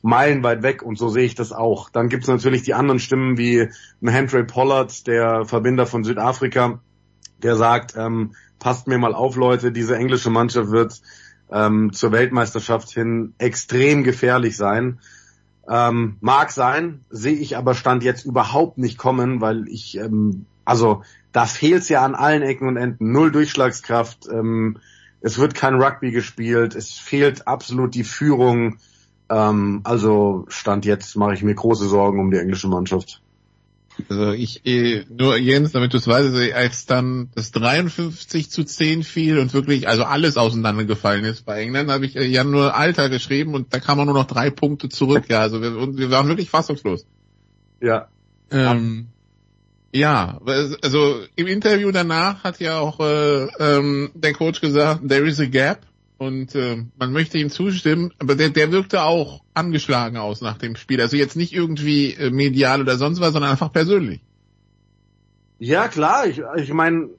meilenweit 0.01 0.61
weg 0.61 0.83
und 0.83 0.97
so 0.97 1.09
sehe 1.09 1.25
ich 1.25 1.35
das 1.35 1.51
auch. 1.51 1.89
Dann 1.89 2.09
gibt 2.09 2.23
es 2.23 2.29
natürlich 2.29 2.61
die 2.61 2.75
anderen 2.75 2.99
Stimmen 2.99 3.37
wie 3.37 3.69
Henry 4.01 4.43
Pollard, 4.43 5.07
der 5.07 5.45
Verbinder 5.45 5.85
von 5.85 6.03
Südafrika, 6.03 6.79
der 7.41 7.55
sagt, 7.55 7.95
ähm, 7.97 8.35
passt 8.59 8.87
mir 8.87 8.97
mal 8.97 9.13
auf, 9.13 9.35
Leute, 9.35 9.71
diese 9.71 9.97
englische 9.97 10.29
Mannschaft 10.29 10.71
wird 10.71 11.01
ähm, 11.51 11.91
zur 11.91 12.11
Weltmeisterschaft 12.11 12.91
hin 12.91 13.33
extrem 13.37 14.03
gefährlich 14.03 14.55
sein. 14.55 14.99
Ähm, 15.67 16.17
mag 16.21 16.51
sein, 16.51 17.03
sehe 17.09 17.35
ich 17.35 17.57
aber 17.57 17.73
Stand 17.73 18.03
jetzt 18.03 18.25
überhaupt 18.25 18.77
nicht 18.77 18.97
kommen, 18.97 19.41
weil 19.41 19.67
ich, 19.67 19.97
ähm, 19.97 20.45
also 20.63 21.03
da 21.31 21.45
fehlt's 21.45 21.89
ja 21.89 22.05
an 22.05 22.15
allen 22.15 22.43
Ecken 22.43 22.67
und 22.67 22.77
Enden. 22.77 23.11
Null 23.11 23.31
Durchschlagskraft, 23.31 24.27
ähm, 24.31 24.77
es 25.21 25.39
wird 25.39 25.55
kein 25.55 25.81
Rugby 25.81 26.11
gespielt, 26.11 26.75
es 26.75 26.91
fehlt 26.91 27.47
absolut 27.47 27.95
die 27.95 28.03
Führung. 28.03 28.77
Ähm, 29.29 29.81
also 29.83 30.45
Stand 30.49 30.85
jetzt 30.85 31.15
mache 31.15 31.33
ich 31.33 31.41
mir 31.41 31.55
große 31.55 31.87
Sorgen 31.87 32.19
um 32.19 32.29
die 32.29 32.37
englische 32.37 32.67
Mannschaft. 32.67 33.21
Also 34.09 34.31
ich, 34.31 34.65
eh, 34.65 35.05
nur 35.09 35.37
Jens, 35.37 35.71
damit 35.71 35.93
du 35.93 35.97
es 35.97 36.07
weißt, 36.07 36.33
also 36.33 36.53
als 36.53 36.85
dann 36.85 37.29
das 37.35 37.51
53 37.51 38.49
zu 38.49 38.63
10 38.63 39.03
fiel 39.03 39.39
und 39.39 39.53
wirklich 39.53 39.87
also 39.87 40.03
alles 40.03 40.37
auseinandergefallen 40.37 41.25
ist 41.25 41.45
bei 41.45 41.61
England, 41.61 41.89
habe 41.89 42.05
ich 42.05 42.15
äh, 42.15 42.25
ja 42.25 42.43
nur 42.43 42.75
Alter 42.75 43.09
geschrieben 43.09 43.53
und 43.53 43.73
da 43.73 43.79
kam 43.79 43.97
man 43.97 44.07
nur 44.07 44.15
noch 44.15 44.27
drei 44.27 44.49
Punkte 44.49 44.89
zurück. 44.89 45.25
Ja, 45.29 45.39
also 45.39 45.61
wir, 45.61 45.97
wir 45.97 46.11
waren 46.11 46.27
wirklich 46.27 46.49
fassungslos. 46.49 47.05
Ja. 47.81 48.07
Ähm, 48.51 49.07
ja, 49.93 50.39
also 50.81 51.21
im 51.35 51.47
Interview 51.47 51.91
danach 51.91 52.43
hat 52.43 52.59
ja 52.59 52.79
auch 52.79 52.99
äh, 52.99 53.47
ähm, 53.59 54.11
der 54.13 54.33
Coach 54.33 54.59
gesagt, 54.59 55.07
there 55.07 55.25
is 55.25 55.39
a 55.39 55.45
gap 55.45 55.85
und 56.17 56.55
äh, 56.55 56.83
man 56.97 57.11
möchte 57.11 57.37
ihm 57.37 57.49
zustimmen, 57.49 58.13
aber 58.19 58.35
der, 58.35 58.49
der 58.49 58.71
wirkte 58.71 59.03
auch 59.03 59.41
angeschlagen 59.53 60.17
aus 60.17 60.41
nach 60.41 60.57
dem 60.57 60.75
Spiel. 60.75 61.01
Also 61.01 61.17
jetzt 61.17 61.35
nicht 61.35 61.53
irgendwie 61.53 62.13
äh, 62.13 62.31
medial 62.31 62.81
oder 62.81 62.97
sonst 62.97 63.19
was, 63.19 63.33
sondern 63.33 63.51
einfach 63.51 63.71
persönlich. 63.71 64.21
Ja, 65.59 65.87
klar. 65.87 66.27
Ich, 66.27 66.41
ich 66.57 66.73
meine, 66.73 67.09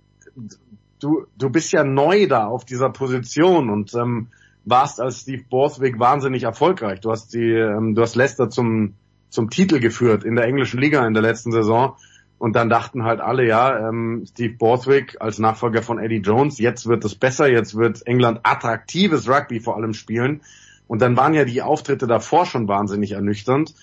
du, 1.01 1.27
du 1.37 1.51
bist 1.51 1.73
ja 1.73 1.85
neu 1.85 2.27
da 2.27 2.47
auf 2.47 2.65
dieser 2.65 2.91
Position 2.91 3.71
und 3.71 3.95
ähm, 3.95 4.29
warst 4.65 5.01
als 5.01 5.21
Steve 5.21 5.45
Borthwick 5.49 5.99
wahnsinnig 5.99 6.43
erfolgreich. 6.43 7.01
Du 7.01 7.11
hast 7.11 7.35
die, 7.35 7.53
ähm, 7.53 7.95
du 7.95 8.03
hast 8.03 8.17
Leicester 8.17 8.51
zum, 8.51 8.95
zum 9.29 9.51
Titel 9.51 9.79
geführt 9.79 10.25
in 10.25 10.37
der 10.37 10.47
englischen 10.47 10.81
Liga 10.81 11.07
in 11.07 11.15
der 11.15 11.23
letzten 11.23 11.53
Saison. 11.53 11.97
Und 12.39 12.55
dann 12.55 12.69
dachten 12.69 13.05
halt 13.05 13.21
alle, 13.21 13.47
ja, 13.47 13.89
ähm, 13.89 14.25
Steve 14.29 14.55
Borthwick 14.59 15.17
als 15.21 15.39
Nachfolger 15.39 15.83
von 15.83 15.99
Eddie 15.99 16.21
Jones, 16.21 16.59
jetzt 16.59 16.87
wird 16.87 17.05
es 17.05 17.15
besser, 17.15 17.49
jetzt 17.49 17.77
wird 17.77 18.07
England 18.07 18.41
attraktives 18.43 19.29
Rugby 19.29 19.61
vor 19.61 19.77
allem 19.77 19.95
spielen. 19.95 20.43
Und 20.87 21.01
dann 21.01 21.17
waren 21.17 21.35
ja 21.35 21.45
die 21.45 21.63
Auftritte 21.63 22.07
davor 22.07 22.47
schon 22.47 22.69
wahnsinnig 22.69 23.13
ernüchternd. 23.13 23.75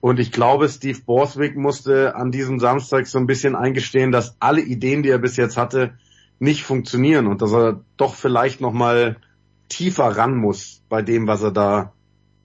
Und 0.00 0.20
ich 0.20 0.30
glaube, 0.30 0.68
Steve 0.68 1.00
Borthwick 1.04 1.56
musste 1.56 2.14
an 2.14 2.30
diesem 2.30 2.60
Samstag 2.60 3.06
so 3.08 3.18
ein 3.18 3.26
bisschen 3.26 3.56
eingestehen, 3.56 4.12
dass 4.12 4.36
alle 4.38 4.60
Ideen, 4.60 5.02
die 5.02 5.10
er 5.10 5.18
bis 5.18 5.36
jetzt 5.36 5.56
hatte, 5.56 5.94
nicht 6.38 6.62
funktionieren 6.62 7.26
und 7.26 7.42
dass 7.42 7.52
er 7.52 7.80
doch 7.96 8.14
vielleicht 8.14 8.60
nochmal 8.60 9.16
tiefer 9.68 10.16
ran 10.16 10.36
muss 10.36 10.82
bei 10.88 11.02
dem, 11.02 11.26
was 11.26 11.42
er 11.42 11.50
da 11.50 11.92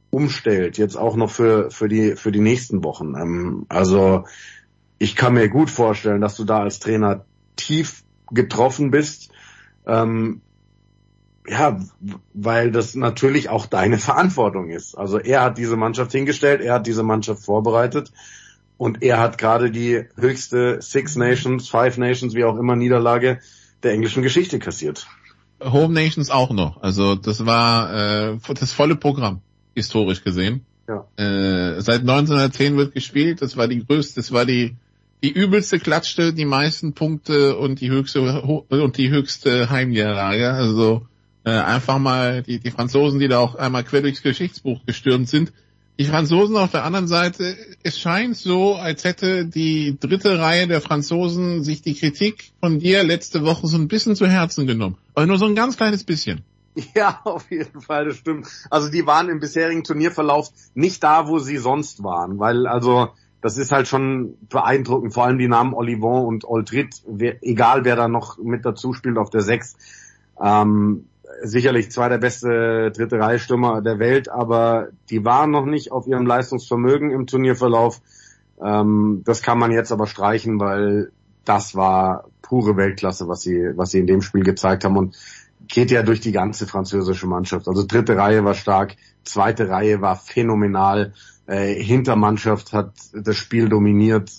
umstellt. 0.10 0.78
Jetzt 0.78 0.96
auch 0.96 1.16
noch 1.16 1.30
für, 1.30 1.70
für 1.70 1.88
die, 1.88 2.16
für 2.16 2.32
die 2.32 2.40
nächsten 2.40 2.84
Wochen. 2.84 3.16
Ähm, 3.16 3.66
also, 3.70 4.26
ich 5.04 5.18
kann 5.18 5.34
mir 5.34 5.50
gut 5.50 5.70
vorstellen, 5.70 6.22
dass 6.22 6.38
du 6.38 6.46
da 6.46 6.62
als 6.62 6.80
Trainer 6.80 7.26
tief 7.58 8.04
getroffen 8.32 8.90
bist. 8.90 9.32
Ähm, 9.86 10.42
ja, 11.46 11.78
weil 12.34 12.72
das 12.72 12.96
natürlich 12.96 13.50
auch 13.50 13.66
deine 13.66 13.98
Verantwortung 14.10 14.70
ist. 14.70 14.98
Also 14.98 15.20
er 15.20 15.42
hat 15.42 15.58
diese 15.58 15.76
Mannschaft 15.76 16.14
hingestellt, 16.14 16.62
er 16.62 16.76
hat 16.76 16.88
diese 16.88 17.04
Mannschaft 17.04 17.44
vorbereitet 17.44 18.14
und 18.78 19.04
er 19.04 19.20
hat 19.20 19.38
gerade 19.38 19.72
die 19.72 20.06
höchste 20.16 20.82
Six 20.82 21.18
Nations, 21.18 21.68
Five 21.68 21.98
Nations, 21.98 22.34
wie 22.34 22.46
auch 22.46 22.58
immer 22.58 22.78
Niederlage 22.78 23.40
der 23.84 23.92
englischen 23.92 24.24
Geschichte 24.24 24.58
kassiert. 24.58 25.06
Home 25.62 25.94
Nations 25.94 26.30
auch 26.30 26.52
noch. 26.52 26.82
Also 26.82 27.16
das 27.16 27.46
war 27.46 28.32
äh, 28.32 28.38
das 28.58 28.72
volle 28.72 28.96
Programm, 28.96 29.42
historisch 29.76 30.24
gesehen. 30.24 30.66
Ja. 30.88 31.06
Äh, 31.18 31.82
seit 31.82 32.02
1910 32.02 32.78
wird 32.78 32.94
gespielt, 32.94 33.42
das 33.42 33.58
war 33.58 33.68
die 33.68 33.86
größte, 33.86 34.16
das 34.16 34.32
war 34.32 34.46
die 34.46 34.76
die 35.24 35.32
übelste 35.32 35.80
klatschte 35.80 36.34
die 36.34 36.46
meisten 36.46 36.94
Punkte 36.94 37.58
und 37.58 37.80
die 37.80 37.90
höchste 37.90 38.42
und 38.42 38.98
die 38.98 39.10
höchste 39.10 39.70
Heimniederlage. 39.70 40.52
Also 40.52 41.08
äh, 41.46 41.52
einfach 41.52 41.98
mal 41.98 42.44
die, 42.44 42.60
die 42.60 42.72
Franzosen, 42.72 43.20
die 43.20 43.30
da 43.30 43.40
auch 43.40 43.56
einmal 43.56 43.86
quer 43.86 44.02
durchs 44.02 44.22
Geschichtsbuch 44.22 44.86
gestürmt 44.86 45.30
sind. 45.30 45.54
Die 45.98 46.06
Franzosen 46.06 46.58
auf 46.58 46.72
der 46.72 46.84
anderen 46.84 47.08
Seite, 47.08 47.56
es 47.84 48.00
scheint 48.00 48.36
so, 48.36 48.76
als 48.76 49.06
hätte 49.06 49.46
die 49.46 49.98
dritte 49.98 50.40
Reihe 50.40 50.68
der 50.68 50.82
Franzosen 50.82 51.64
sich 51.64 51.82
die 51.82 51.94
Kritik 51.94 52.52
von 52.60 52.80
dir 52.80 53.04
letzte 53.04 53.44
Woche 53.46 53.68
so 53.68 53.78
ein 53.78 53.88
bisschen 53.88 54.16
zu 54.16 54.28
Herzen 54.28 54.68
genommen. 54.68 54.98
Aber 55.14 55.26
nur 55.26 55.38
so 55.38 55.46
ein 55.46 55.56
ganz 55.56 55.78
kleines 55.78 56.04
bisschen. 56.04 56.44
Ja, 56.96 57.22
auf 57.24 57.52
jeden 57.52 57.82
Fall, 57.82 58.06
das 58.06 58.18
stimmt. 58.18 58.48
Also 58.72 58.90
die 58.90 59.06
waren 59.06 59.30
im 59.30 59.40
bisherigen 59.40 59.84
Turnierverlauf 59.84 60.50
nicht 60.74 61.04
da, 61.04 61.28
wo 61.28 61.38
sie 61.38 61.58
sonst 61.58 62.04
waren, 62.04 62.40
weil 62.40 62.66
also 62.66 63.10
das 63.44 63.58
ist 63.58 63.74
halt 63.74 63.90
schon 63.90 64.38
beeindruckend, 64.48 65.14
vor 65.14 65.26
allem 65.26 65.38
die 65.38 65.50
Namen 65.50 65.74
Olivon 65.74 66.26
und 66.26 66.46
Oldrit, 66.46 67.04
egal 67.42 67.84
wer 67.84 67.98
da 67.98 68.08
noch 68.08 68.38
mit 68.38 68.66
dazu 68.66 68.94
spielt 68.94 69.18
auf 69.18 69.30
der 69.30 69.42
Sechs. 69.42 69.76
Ähm, 70.42 71.10
sicherlich 71.42 71.92
zwei 71.92 72.08
der 72.08 72.20
beste 72.20 72.90
dritte 72.92 73.20
Reihe 73.20 73.40
der 73.82 74.00
Welt, 74.00 74.30
aber 74.30 74.88
die 75.10 75.26
waren 75.26 75.52
noch 75.52 75.66
nicht 75.66 75.92
auf 75.92 76.08
ihrem 76.08 76.26
Leistungsvermögen 76.26 77.12
im 77.12 77.28
Turnierverlauf. 77.28 78.00
Ähm, 78.64 79.24
das 79.26 79.42
kann 79.42 79.60
man 79.60 79.74
jetzt 79.74 79.92
aber 79.92 80.08
streichen, 80.08 80.62
weil 80.62 81.12
das 81.44 81.76
war 81.76 82.30
pure 82.42 82.78
Weltklasse, 82.78 83.28
was 83.28 83.42
sie, 83.42 83.72
was 83.76 83.92
sie 83.92 84.00
in 84.00 84.08
dem 84.08 84.22
Spiel 84.22 84.44
gezeigt 84.44 84.86
haben 84.86 84.96
und 84.96 85.18
geht 85.68 85.92
ja 85.92 86.02
durch 86.02 86.22
die 86.22 86.32
ganze 86.32 86.66
französische 86.66 87.28
Mannschaft. 87.28 87.68
Also 87.68 87.86
dritte 87.86 88.16
Reihe 88.16 88.46
war 88.46 88.54
stark, 88.54 88.96
zweite 89.26 89.68
Reihe 89.68 90.00
war 90.00 90.16
phänomenal 90.16 91.12
äh, 91.48 91.74
Hintermannschaft 91.74 92.74
hat 92.74 92.94
das 93.14 93.38
Spiel 93.38 93.70
dominiert. 93.70 94.32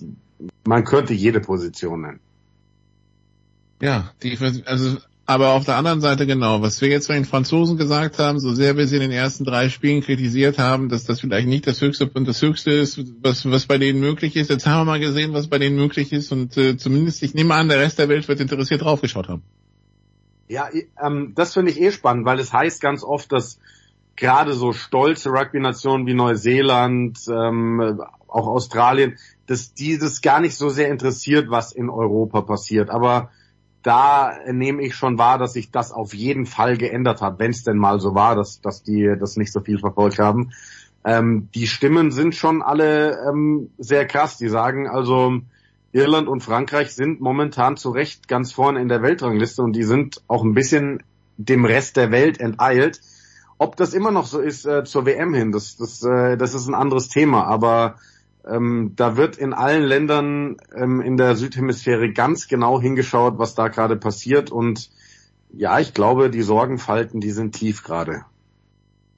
Man 0.65 0.84
könnte 0.84 1.15
jede 1.15 1.41
Position 1.41 2.02
nennen. 2.02 2.20
Ja, 3.81 4.12
die, 4.23 4.39
also, 4.65 4.99
aber 5.26 5.52
auf 5.52 5.65
der 5.65 5.76
anderen 5.76 6.00
Seite 6.00 6.26
genau, 6.26 6.60
was 6.60 6.81
wir 6.81 6.89
jetzt 6.89 7.08
bei 7.08 7.15
den 7.15 7.24
Franzosen 7.24 7.76
gesagt 7.76 8.18
haben, 8.18 8.39
so 8.41 8.52
sehr 8.52 8.76
wir 8.76 8.86
sie 8.86 8.97
in 8.97 9.02
den 9.02 9.10
ersten 9.10 9.44
drei 9.44 9.68
Spielen 9.68 10.02
kritisiert 10.02 10.58
haben, 10.58 10.89
dass 10.89 11.05
das 11.05 11.20
vielleicht 11.20 11.49
nicht 11.49 11.66
das 11.66 11.81
Höchste 11.81 12.08
und 12.12 12.28
das 12.28 12.42
Höchste 12.42 12.70
ist, 12.70 13.00
was, 13.23 13.50
was 13.50 13.66
bei 13.66 13.78
denen 13.78 14.00
möglich 14.00 14.36
ist. 14.36 14.50
Jetzt 14.50 14.66
haben 14.66 14.81
wir 14.81 14.92
mal 14.92 15.00
gesehen, 15.00 15.33
was 15.33 15.49
bei 15.49 15.58
denen 15.58 15.76
möglich 15.76 16.12
ist 16.12 16.31
und 16.31 16.57
äh, 16.57 16.76
zumindest, 16.76 17.23
ich 17.23 17.34
nehme 17.34 17.55
an, 17.55 17.68
der 17.68 17.78
Rest 17.78 17.99
der 17.99 18.08
Welt 18.08 18.28
wird 18.28 18.41
interessiert 18.41 18.83
draufgeschaut 18.83 19.28
haben. 19.28 19.42
Ja, 20.47 20.68
ähm, 21.02 21.33
das 21.34 21.55
finde 21.55 21.73
ich 21.73 21.81
eh 21.81 21.91
spannend, 21.91 22.26
weil 22.26 22.39
es 22.39 22.52
heißt 22.52 22.83
ganz 22.83 23.02
oft, 23.02 23.33
dass 23.33 23.58
gerade 24.17 24.52
so 24.52 24.73
stolze 24.73 25.31
Rugby-Nationen 25.31 26.07
wie 26.07 26.15
Neuseeland, 26.15 27.18
ähm, 27.28 28.01
auch 28.28 28.47
Australien, 28.47 29.17
dass 29.47 29.75
die 29.75 29.99
das 29.99 30.23
gar 30.23 30.41
nicht 30.41 30.57
so 30.57 30.68
sehr 30.68 30.89
interessiert, 30.89 31.51
was 31.51 31.73
in 31.73 31.91
Europa 31.91 32.43
passiert. 32.43 32.91
Aber 32.91 33.31
da 33.83 34.33
nehme 34.51 34.83
ich 34.83 34.94
schon 34.94 35.18
wahr, 35.18 35.39
dass 35.39 35.52
sich 35.52 35.70
das 35.70 35.93
auf 35.93 36.15
jeden 36.15 36.47
Fall 36.47 36.78
geändert 36.78 37.20
hat, 37.20 37.39
wenn 37.39 37.51
es 37.51 37.65
denn 37.65 37.76
mal 37.76 38.01
so 38.01 38.15
war, 38.15 38.34
dass, 38.34 38.60
dass 38.60 38.83
die 38.83 39.15
das 39.18 39.36
nicht 39.36 39.52
so 39.52 39.60
viel 39.60 39.78
verfolgt 39.78 40.18
haben. 40.18 40.52
Ähm, 41.05 41.49
die 41.55 41.67
Stimmen 41.67 42.10
sind 42.10 42.34
schon 42.34 42.62
alle 42.62 43.18
ähm, 43.28 43.70
sehr 43.76 44.07
krass. 44.07 44.39
Die 44.39 44.49
sagen 44.49 44.89
also, 44.89 45.41
Irland 45.93 46.28
und 46.28 46.43
Frankreich 46.43 46.94
sind 46.94 47.20
momentan 47.20 47.76
zu 47.76 47.91
Recht 47.91 48.26
ganz 48.26 48.52
vorne 48.52 48.81
in 48.81 48.89
der 48.89 49.02
Weltrangliste 49.02 49.62
und 49.62 49.75
die 49.75 49.84
sind 49.84 50.23
auch 50.28 50.43
ein 50.43 50.55
bisschen 50.55 51.02
dem 51.36 51.65
Rest 51.67 51.97
der 51.97 52.10
Welt 52.10 52.41
enteilt. 52.41 53.01
Ob 53.58 53.76
das 53.76 53.94
immer 53.94 54.10
noch 54.10 54.26
so 54.26 54.41
ist 54.41 54.66
äh, 54.66 54.84
zur 54.84 55.07
WM 55.07 55.34
hin, 55.34 55.52
das, 55.52 55.76
das, 55.76 56.02
äh, 56.02 56.36
das 56.36 56.55
ist 56.55 56.66
ein 56.66 56.74
anderes 56.74 57.08
Thema. 57.08 57.44
Aber 57.44 57.97
ähm, 58.47 58.92
da 58.97 59.16
wird 59.16 59.36
in 59.36 59.52
allen 59.52 59.84
Ländern 59.84 60.57
ähm, 60.74 61.00
in 61.00 61.16
der 61.16 61.36
Südhemisphäre 61.36 62.12
ganz 62.12 62.49
genau 62.49 62.81
hingeschaut, 62.81 63.39
was 63.39 63.55
da 63.55 63.68
gerade 63.68 63.97
passiert. 63.97 64.50
Und 64.50 64.91
ja, 65.52 65.78
ich 65.78 65.94
glaube, 65.94 66.31
die 66.31 66.42
Sorgenfalten, 66.42 67.20
die 67.20 67.31
sind 67.31 67.55
tief 67.55 67.84
gerade. 67.84 68.24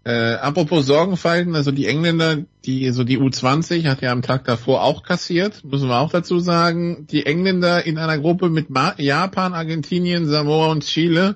Äh, 0.05 0.35
apropos 0.35 0.87
Sorgenfalten, 0.87 1.57
also 1.57 1.73
die 1.73 1.87
Engländer, 1.87 2.45
die 2.65 2.91
so 2.91 3.03
die 3.03 3.19
U20 3.19 3.89
hat 3.89 4.03
ja 4.03 4.13
am 4.13 4.23
Tag 4.23 4.45
davor 4.45 4.85
auch 4.85 5.03
kassiert, 5.03 5.65
müssen 5.65 5.89
wir 5.89 5.99
auch 5.99 6.11
dazu 6.11 6.39
sagen. 6.39 7.09
Die 7.11 7.27
Engländer 7.27 7.85
in 7.85 7.99
einer 7.99 8.17
Gruppe 8.17 8.49
mit 8.49 8.71
Ma 8.71 8.95
Japan, 8.99 9.53
Argentinien, 9.53 10.27
Samoa 10.27 10.71
und 10.71 10.85
Chile 10.85 11.35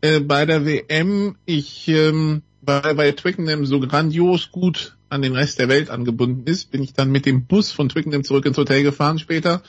äh, 0.00 0.20
bei 0.20 0.46
der 0.46 0.64
WM. 0.64 1.36
Ich 1.44 1.88
ähm, 1.88 2.42
weil, 2.62 2.96
weil 2.96 3.12
Twickenham 3.14 3.64
so 3.64 3.80
grandios 3.80 4.50
gut 4.52 4.96
an 5.08 5.22
den 5.22 5.34
Rest 5.34 5.58
der 5.58 5.68
Welt 5.68 5.90
angebunden 5.90 6.44
ist, 6.44 6.70
bin 6.70 6.82
ich 6.82 6.92
dann 6.92 7.10
mit 7.10 7.26
dem 7.26 7.46
Bus 7.46 7.72
von 7.72 7.88
Twickenham 7.88 8.22
zurück 8.22 8.46
ins 8.46 8.58
Hotel 8.58 8.82
gefahren 8.82 9.18
später 9.18 9.62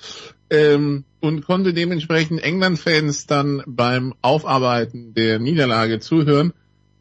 ähm, 0.50 1.04
und 1.20 1.46
konnte 1.46 1.74
dementsprechend 1.74 2.44
England-Fans 2.44 3.26
dann 3.26 3.64
beim 3.66 4.14
Aufarbeiten 4.22 5.14
der 5.14 5.40
Niederlage 5.40 6.00
zuhören. 6.00 6.54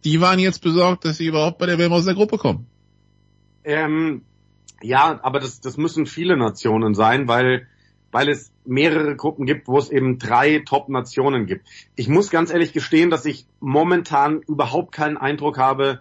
Die 0.04 0.20
waren 0.20 0.38
jetzt 0.38 0.62
besorgt, 0.62 1.04
dass 1.04 1.18
sie 1.18 1.26
überhaupt 1.26 1.58
bei 1.58 1.66
der 1.66 1.78
WM 1.78 1.92
aus 1.92 2.06
der 2.06 2.14
Gruppe 2.14 2.38
kommen. 2.38 2.66
Ähm, 3.64 4.22
ja, 4.80 5.20
aber 5.22 5.40
das, 5.40 5.60
das 5.60 5.76
müssen 5.76 6.06
viele 6.06 6.38
Nationen 6.38 6.94
sein, 6.94 7.28
weil, 7.28 7.66
weil 8.12 8.28
es 8.28 8.52
mehrere 8.64 9.16
Gruppen 9.16 9.46
gibt, 9.46 9.68
wo 9.68 9.78
es 9.78 9.90
eben 9.90 10.18
drei 10.18 10.62
Top-Nationen 10.66 11.46
gibt. 11.46 11.66
Ich 11.96 12.08
muss 12.08 12.30
ganz 12.30 12.50
ehrlich 12.50 12.72
gestehen, 12.72 13.10
dass 13.10 13.24
ich 13.24 13.46
momentan 13.60 14.40
überhaupt 14.42 14.92
keinen 14.92 15.16
Eindruck 15.16 15.58
habe, 15.58 16.00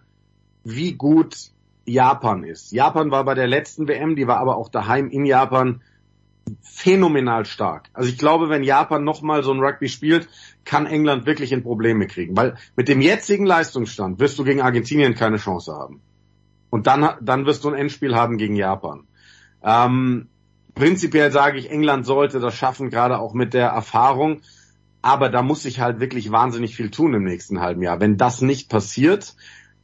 wie 0.64 0.94
gut 0.94 1.52
Japan 1.86 2.44
ist. 2.44 2.72
Japan 2.72 3.12
war 3.12 3.24
bei 3.26 3.34
der 3.36 3.48
letzten 3.48 3.88
WM, 3.88 4.16
die 4.16 4.28
war 4.28 4.38
aber 4.38 4.58
auch 4.58 4.70
daheim 4.70 5.10
in 5.10 5.26
Japan 5.26 5.82
phänomenal 6.62 7.46
stark. 7.46 7.90
Also 7.94 8.10
ich 8.10 8.18
glaube, 8.18 8.50
wenn 8.50 8.64
Japan 8.64 9.04
nochmal 9.04 9.44
so 9.44 9.52
ein 9.52 9.60
Rugby 9.60 9.88
spielt, 9.88 10.28
kann 10.66 10.86
England 10.86 11.26
wirklich 11.26 11.52
in 11.52 11.64
Probleme 11.64 12.08
kriegen. 12.08 12.36
Weil 12.36 12.56
mit 12.76 12.88
dem 12.88 13.02
jetzigen 13.02 13.46
Leistungsstand 13.46 14.20
wirst 14.20 14.40
du 14.40 14.44
gegen 14.44 14.62
Argentinien 14.62 15.16
keine 15.16 15.38
Chance 15.38 15.74
haben. 15.74 16.02
Und 16.70 16.88
dann, 16.88 17.10
dann 17.22 17.46
wirst 17.46 17.64
du 17.64 17.70
ein 17.70 17.76
Endspiel 17.76 18.16
haben 18.16 18.38
gegen 18.38 18.56
Japan. 18.56 19.08
Ähm, 19.64 20.28
prinzipiell 20.80 21.32
sage 21.32 21.60
ich, 21.60 21.70
England 21.70 22.06
sollte 22.06 22.40
das 22.40 22.56
schaffen, 22.56 22.90
gerade 22.90 23.20
auch 23.20 23.34
mit 23.34 23.54
der 23.54 23.68
Erfahrung. 23.68 24.42
Aber 25.02 25.30
da 25.30 25.42
muss 25.42 25.64
sich 25.64 25.80
halt 25.80 26.00
wirklich 26.00 26.32
wahnsinnig 26.32 26.76
viel 26.76 26.90
tun 26.90 27.14
im 27.14 27.24
nächsten 27.24 27.60
halben 27.60 27.82
Jahr. 27.82 28.00
Wenn 28.00 28.18
das 28.18 28.42
nicht 28.42 28.70
passiert, 28.70 29.36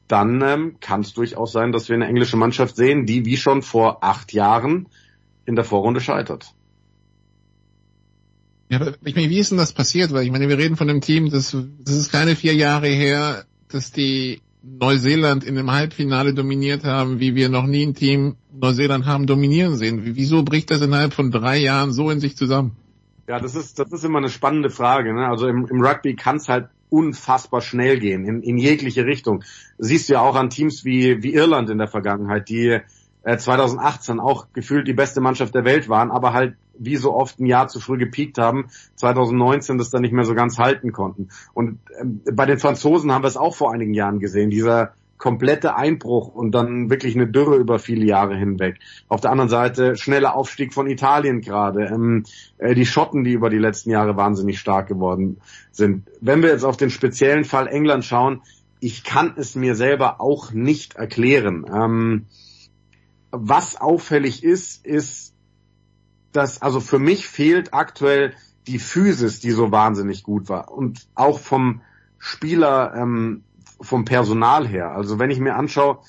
dann 0.07 0.41
ähm, 0.41 0.77
kann 0.79 1.01
es 1.01 1.13
durchaus 1.13 1.51
sein, 1.51 1.71
dass 1.71 1.89
wir 1.89 1.95
eine 1.95 2.07
englische 2.07 2.37
Mannschaft 2.37 2.75
sehen, 2.75 3.05
die 3.05 3.25
wie 3.25 3.37
schon 3.37 3.61
vor 3.61 4.03
acht 4.03 4.33
Jahren 4.33 4.87
in 5.45 5.55
der 5.55 5.65
Vorrunde 5.65 5.99
scheitert. 5.99 6.53
Ja, 8.69 8.93
ich 9.03 9.15
meine, 9.15 9.29
wie 9.29 9.39
ist 9.39 9.51
denn 9.51 9.57
das 9.57 9.73
passiert? 9.73 10.11
Weil 10.11 10.25
ich 10.25 10.31
meine, 10.31 10.49
wir 10.49 10.57
reden 10.57 10.77
von 10.77 10.89
einem 10.89 11.01
Team, 11.01 11.29
das, 11.29 11.55
das 11.79 11.95
ist 11.95 12.11
keine 12.11 12.35
vier 12.35 12.55
Jahre 12.55 12.87
her, 12.87 13.45
dass 13.67 13.91
die 13.91 14.41
Neuseeland 14.65 15.43
in 15.43 15.55
dem 15.55 15.71
Halbfinale 15.71 16.33
dominiert 16.33 16.83
haben, 16.83 17.19
wie 17.19 17.35
wir 17.35 17.49
noch 17.49 17.67
nie 17.67 17.85
ein 17.85 17.93
Team 17.93 18.35
Neuseeland 18.51 19.05
haben 19.05 19.27
dominieren 19.27 19.75
sehen. 19.75 20.01
Wieso 20.03 20.43
bricht 20.43 20.71
das 20.71 20.81
innerhalb 20.81 21.13
von 21.13 21.31
drei 21.31 21.57
Jahren 21.57 21.91
so 21.91 22.09
in 22.09 22.19
sich 22.19 22.35
zusammen? 22.35 22.75
Ja, 23.27 23.39
das 23.39 23.55
ist, 23.55 23.79
das 23.79 23.91
ist 23.91 24.03
immer 24.03 24.17
eine 24.17 24.29
spannende 24.29 24.69
Frage. 24.69 25.13
Ne? 25.13 25.27
Also 25.27 25.47
im, 25.47 25.67
im 25.67 25.83
Rugby 25.83 26.15
kann 26.15 26.37
es 26.37 26.49
halt 26.49 26.69
unfassbar 26.89 27.61
schnell 27.61 27.99
gehen, 27.99 28.25
in, 28.25 28.41
in 28.41 28.57
jegliche 28.57 29.05
Richtung. 29.05 29.43
Siehst 29.77 30.09
du 30.09 30.13
ja 30.13 30.21
auch 30.21 30.35
an 30.35 30.49
Teams 30.49 30.85
wie, 30.85 31.21
wie 31.21 31.33
Irland 31.33 31.69
in 31.69 31.77
der 31.77 31.87
Vergangenheit, 31.87 32.49
die 32.49 32.79
äh, 33.23 33.37
2018 33.37 34.19
auch 34.19 34.47
gefühlt 34.53 34.87
die 34.87 34.93
beste 34.93 35.21
Mannschaft 35.21 35.53
der 35.53 35.65
Welt 35.65 35.89
waren, 35.89 36.11
aber 36.11 36.33
halt 36.33 36.55
wie 36.77 36.95
so 36.95 37.13
oft 37.13 37.39
ein 37.39 37.45
Jahr 37.45 37.67
zu 37.67 37.79
früh 37.79 37.97
gepiekt 37.97 38.37
haben, 38.37 38.67
2019 38.95 39.77
das 39.77 39.89
dann 39.89 40.01
nicht 40.01 40.13
mehr 40.13 40.25
so 40.25 40.35
ganz 40.35 40.57
halten 40.57 40.91
konnten. 40.91 41.29
Und 41.53 41.79
äh, 41.89 42.31
bei 42.31 42.45
den 42.45 42.59
Franzosen 42.59 43.11
haben 43.11 43.23
wir 43.23 43.27
es 43.27 43.37
auch 43.37 43.55
vor 43.55 43.73
einigen 43.73 43.93
Jahren 43.93 44.19
gesehen, 44.19 44.49
dieser 44.49 44.93
komplette 45.17 45.75
Einbruch 45.75 46.27
und 46.27 46.51
dann 46.51 46.89
wirklich 46.89 47.15
eine 47.15 47.27
Dürre 47.27 47.55
über 47.55 47.79
viele 47.79 48.05
Jahre 48.05 48.35
hinweg. 48.35 48.79
Auf 49.07 49.21
der 49.21 49.31
anderen 49.31 49.49
Seite 49.49 49.95
schneller 49.95 50.35
Aufstieg 50.35 50.73
von 50.73 50.87
Italien 50.87 51.41
gerade. 51.41 51.85
Ähm, 51.85 52.23
äh, 52.57 52.75
die 52.75 52.85
Schotten, 52.85 53.23
die 53.23 53.31
über 53.31 53.49
die 53.49 53.57
letzten 53.57 53.91
Jahre 53.91 54.17
wahnsinnig 54.17 54.59
stark 54.59 54.87
geworden 54.87 55.37
sind. 55.71 56.03
Wenn 56.21 56.41
wir 56.41 56.49
jetzt 56.49 56.65
auf 56.65 56.77
den 56.77 56.89
speziellen 56.89 57.45
Fall 57.45 57.67
England 57.67 58.03
schauen, 58.03 58.41
ich 58.79 59.03
kann 59.03 59.33
es 59.37 59.55
mir 59.55 59.75
selber 59.75 60.19
auch 60.19 60.51
nicht 60.51 60.95
erklären. 60.95 61.65
Ähm, 61.73 62.25
was 63.31 63.79
auffällig 63.79 64.43
ist, 64.43 64.85
ist, 64.85 65.33
dass 66.35 66.61
also 66.61 66.79
für 66.79 66.99
mich 66.99 67.27
fehlt 67.27 67.73
aktuell 67.73 68.33
die 68.67 68.79
Physis, 68.79 69.39
die 69.39 69.51
so 69.51 69.71
wahnsinnig 69.71 70.23
gut 70.23 70.49
war 70.49 70.71
und 70.71 71.07
auch 71.15 71.39
vom 71.39 71.81
Spieler 72.17 72.93
ähm, 72.95 73.43
vom 73.81 74.05
Personal 74.05 74.67
her. 74.67 74.91
Also 74.91 75.19
wenn 75.19 75.29
ich 75.29 75.39
mir 75.39 75.55
anschaue, 75.55 75.99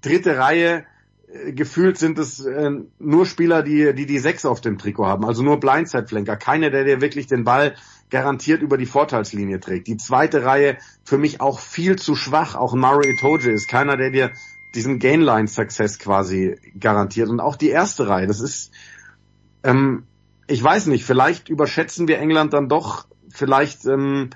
dritte 0.00 0.38
Reihe, 0.38 0.84
äh, 1.32 1.52
gefühlt 1.52 1.98
sind 1.98 2.18
es 2.18 2.44
äh, 2.44 2.70
nur 2.98 3.26
Spieler, 3.26 3.62
die, 3.62 3.94
die 3.94 4.06
die 4.06 4.18
Sechs 4.18 4.46
auf 4.46 4.60
dem 4.60 4.78
Trikot 4.78 5.06
haben, 5.06 5.24
also 5.24 5.42
nur 5.42 5.60
Blindside-Flanker. 5.60 6.36
Keiner, 6.36 6.70
der 6.70 6.84
dir 6.84 7.00
wirklich 7.00 7.26
den 7.26 7.44
Ball 7.44 7.74
garantiert 8.10 8.62
über 8.62 8.78
die 8.78 8.86
Vorteilslinie 8.86 9.60
trägt. 9.60 9.88
Die 9.88 9.96
zweite 9.96 10.44
Reihe 10.44 10.76
für 11.04 11.18
mich 11.18 11.40
auch 11.40 11.58
viel 11.58 11.96
zu 11.96 12.14
schwach. 12.14 12.54
Auch 12.54 12.74
Murray 12.74 13.12
Itoje 13.12 13.52
ist 13.52 13.68
keiner, 13.68 13.96
der 13.96 14.10
dir 14.10 14.30
diesen 14.74 14.98
Gainline-Success 14.98 15.98
quasi 15.98 16.56
garantiert. 16.78 17.28
Und 17.28 17.40
auch 17.40 17.56
die 17.56 17.70
erste 17.70 18.08
Reihe, 18.08 18.26
das 18.26 18.40
ist, 18.40 18.72
ähm, 19.64 20.04
ich 20.46 20.62
weiß 20.62 20.86
nicht, 20.86 21.04
vielleicht 21.04 21.48
überschätzen 21.48 22.06
wir 22.06 22.18
England 22.18 22.52
dann 22.52 22.68
doch, 22.68 23.06
vielleicht 23.30 23.86
ähm, 23.86 24.30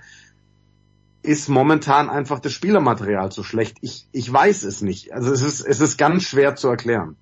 ist 1.22 1.48
momentan 1.48 2.08
einfach 2.08 2.40
das 2.40 2.52
Spielermaterial 2.52 3.30
zu 3.30 3.42
schlecht. 3.42 3.76
Ich, 3.82 4.06
ich 4.12 4.32
weiß 4.32 4.62
es 4.62 4.80
nicht. 4.80 5.12
Also 5.12 5.30
es 5.32 5.42
ist, 5.42 5.60
es 5.60 5.80
ist 5.80 5.98
ganz 5.98 6.24
schwer 6.24 6.56
zu 6.56 6.68
erklären. 6.68 7.16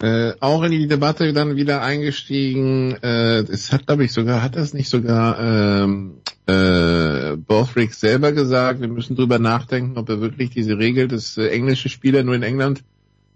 Äh, 0.00 0.34
auch 0.38 0.62
in 0.62 0.70
die 0.70 0.86
Debatte 0.86 1.32
dann 1.32 1.56
wieder 1.56 1.82
eingestiegen. 1.82 2.92
Äh, 3.02 3.40
es 3.40 3.72
hat, 3.72 3.86
glaube 3.86 4.04
ich, 4.04 4.12
sogar, 4.12 4.42
hat 4.42 4.54
das 4.54 4.74
nicht 4.74 4.88
sogar 4.88 5.40
ähm, 5.40 6.18
äh, 6.46 7.36
Borthwick 7.36 7.94
selber 7.94 8.32
gesagt, 8.32 8.80
wir 8.80 8.88
müssen 8.88 9.16
drüber 9.16 9.38
nachdenken, 9.38 9.98
ob 9.98 10.08
wir 10.08 10.20
wirklich 10.20 10.50
diese 10.50 10.78
Regel, 10.78 11.08
dass 11.08 11.36
äh, 11.36 11.48
englische 11.48 11.88
Spieler 11.88 12.22
nur 12.22 12.34
in 12.34 12.44
England 12.44 12.84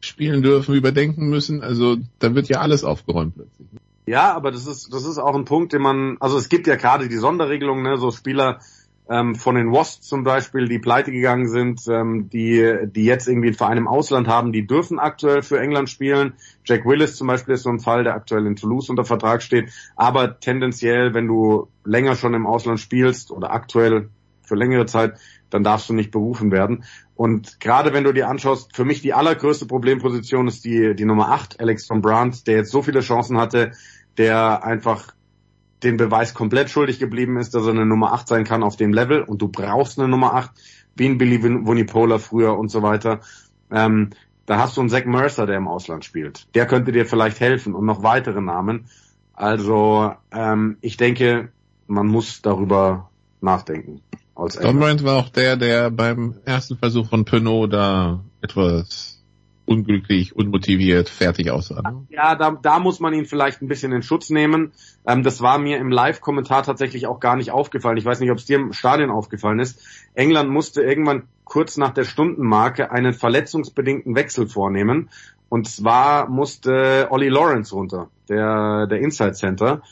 spielen 0.04 0.42
dürfen, 0.42 0.74
überdenken 0.74 1.28
müssen. 1.28 1.62
Also 1.62 1.96
da 2.18 2.34
wird 2.34 2.48
ja 2.48 2.60
alles 2.60 2.84
aufgeräumt 2.84 3.34
plötzlich. 3.34 3.68
Ja, 4.04 4.34
aber 4.34 4.50
das 4.50 4.66
ist, 4.66 4.92
das 4.92 5.04
ist 5.04 5.18
auch 5.18 5.36
ein 5.36 5.44
Punkt, 5.44 5.72
den 5.72 5.82
man, 5.82 6.16
also 6.18 6.36
es 6.36 6.48
gibt 6.48 6.66
ja 6.66 6.74
gerade 6.74 7.08
die 7.08 7.16
Sonderregelung, 7.16 7.82
ne, 7.82 7.98
so 7.98 8.10
Spieler, 8.10 8.58
ähm, 9.08 9.34
von 9.34 9.56
den 9.56 9.72
Wasps 9.72 10.08
zum 10.08 10.24
Beispiel, 10.24 10.68
die 10.68 10.78
pleite 10.78 11.10
gegangen 11.12 11.48
sind, 11.48 11.82
ähm, 11.88 12.30
die, 12.30 12.76
die 12.86 13.04
jetzt 13.04 13.28
irgendwie 13.28 13.48
einen 13.48 13.56
Verein 13.56 13.78
im 13.78 13.88
Ausland 13.88 14.28
haben, 14.28 14.52
die 14.52 14.66
dürfen 14.66 14.98
aktuell 14.98 15.42
für 15.42 15.58
England 15.60 15.90
spielen. 15.90 16.34
Jack 16.64 16.86
Willis 16.86 17.16
zum 17.16 17.26
Beispiel 17.26 17.54
ist 17.54 17.64
so 17.64 17.70
ein 17.70 17.80
Fall, 17.80 18.04
der 18.04 18.14
aktuell 18.14 18.46
in 18.46 18.56
Toulouse 18.56 18.88
unter 18.90 19.04
Vertrag 19.04 19.42
steht. 19.42 19.70
Aber 19.96 20.38
tendenziell, 20.38 21.14
wenn 21.14 21.26
du 21.26 21.68
länger 21.84 22.14
schon 22.14 22.34
im 22.34 22.46
Ausland 22.46 22.80
spielst 22.80 23.30
oder 23.30 23.52
aktuell 23.52 24.08
für 24.42 24.54
längere 24.54 24.86
Zeit, 24.86 25.18
dann 25.50 25.64
darfst 25.64 25.88
du 25.88 25.94
nicht 25.94 26.10
berufen 26.10 26.50
werden. 26.50 26.84
Und 27.22 27.60
gerade 27.60 27.92
wenn 27.92 28.02
du 28.02 28.12
dir 28.12 28.28
anschaust, 28.28 28.74
für 28.74 28.84
mich 28.84 29.00
die 29.00 29.14
allergrößte 29.14 29.66
Problemposition 29.66 30.48
ist 30.48 30.64
die, 30.64 30.96
die 30.96 31.04
Nummer 31.04 31.30
8, 31.30 31.60
Alex 31.60 31.86
von 31.86 32.02
Brandt, 32.02 32.48
der 32.48 32.56
jetzt 32.56 32.72
so 32.72 32.82
viele 32.82 32.98
Chancen 32.98 33.38
hatte, 33.38 33.70
der 34.18 34.64
einfach 34.64 35.14
den 35.84 35.98
Beweis 35.98 36.34
komplett 36.34 36.68
schuldig 36.68 36.98
geblieben 36.98 37.36
ist, 37.36 37.54
dass 37.54 37.62
er 37.62 37.70
eine 37.70 37.86
Nummer 37.86 38.12
8 38.12 38.26
sein 38.26 38.42
kann 38.42 38.64
auf 38.64 38.74
dem 38.74 38.92
Level 38.92 39.22
und 39.22 39.40
du 39.40 39.46
brauchst 39.46 40.00
eine 40.00 40.08
Nummer 40.08 40.34
8, 40.34 40.50
wie 40.96 41.06
ein 41.06 41.16
Billy 41.16 41.40
Vunipola 41.40 42.18
früher 42.18 42.58
und 42.58 42.72
so 42.72 42.82
weiter. 42.82 43.20
Ähm, 43.70 44.10
da 44.46 44.58
hast 44.58 44.76
du 44.76 44.80
einen 44.80 44.90
Zach 44.90 45.04
Mercer, 45.04 45.46
der 45.46 45.58
im 45.58 45.68
Ausland 45.68 46.04
spielt. 46.04 46.52
Der 46.56 46.66
könnte 46.66 46.90
dir 46.90 47.06
vielleicht 47.06 47.38
helfen 47.38 47.76
und 47.76 47.86
noch 47.86 48.02
weitere 48.02 48.40
Namen. 48.40 48.86
Also 49.32 50.12
ähm, 50.32 50.76
ich 50.80 50.96
denke, 50.96 51.52
man 51.86 52.08
muss 52.08 52.42
darüber 52.42 53.10
nachdenken. 53.40 54.00
Don 54.34 54.78
Brand 54.78 55.04
war 55.04 55.18
auch 55.18 55.28
der, 55.28 55.56
der 55.56 55.90
beim 55.90 56.34
ersten 56.44 56.76
Versuch 56.76 57.08
von 57.08 57.24
Pinot 57.24 57.72
da 57.72 58.24
etwas 58.40 59.12
unglücklich, 59.64 60.34
unmotiviert, 60.34 61.08
fertig 61.08 61.50
aussah. 61.50 61.82
Ne? 61.82 62.06
Ja, 62.10 62.34
da, 62.34 62.50
da 62.60 62.78
muss 62.78 63.00
man 63.00 63.14
ihn 63.14 63.24
vielleicht 63.24 63.62
ein 63.62 63.68
bisschen 63.68 63.92
in 63.92 64.02
Schutz 64.02 64.30
nehmen. 64.30 64.72
Ähm, 65.06 65.22
das 65.22 65.40
war 65.40 65.58
mir 65.58 65.78
im 65.78 65.90
Live-Kommentar 65.90 66.62
tatsächlich 66.64 67.06
auch 67.06 67.20
gar 67.20 67.36
nicht 67.36 67.50
aufgefallen. 67.50 67.96
Ich 67.96 68.04
weiß 68.04 68.20
nicht, 68.20 68.30
ob 68.30 68.38
es 68.38 68.44
dir 68.44 68.58
im 68.58 68.72
Stadion 68.72 69.10
aufgefallen 69.10 69.60
ist. 69.60 69.80
England 70.14 70.50
musste 70.50 70.82
irgendwann 70.82 71.24
kurz 71.44 71.76
nach 71.76 71.92
der 71.92 72.04
Stundenmarke 72.04 72.90
einen 72.90 73.14
verletzungsbedingten 73.14 74.14
Wechsel 74.14 74.48
vornehmen. 74.48 75.10
Und 75.48 75.68
zwar 75.68 76.28
musste 76.28 77.08
Ollie 77.10 77.28
Lawrence 77.28 77.74
runter, 77.74 78.08
der, 78.28 78.86
der 78.86 78.98
Inside 79.00 79.34
Center. 79.34 79.82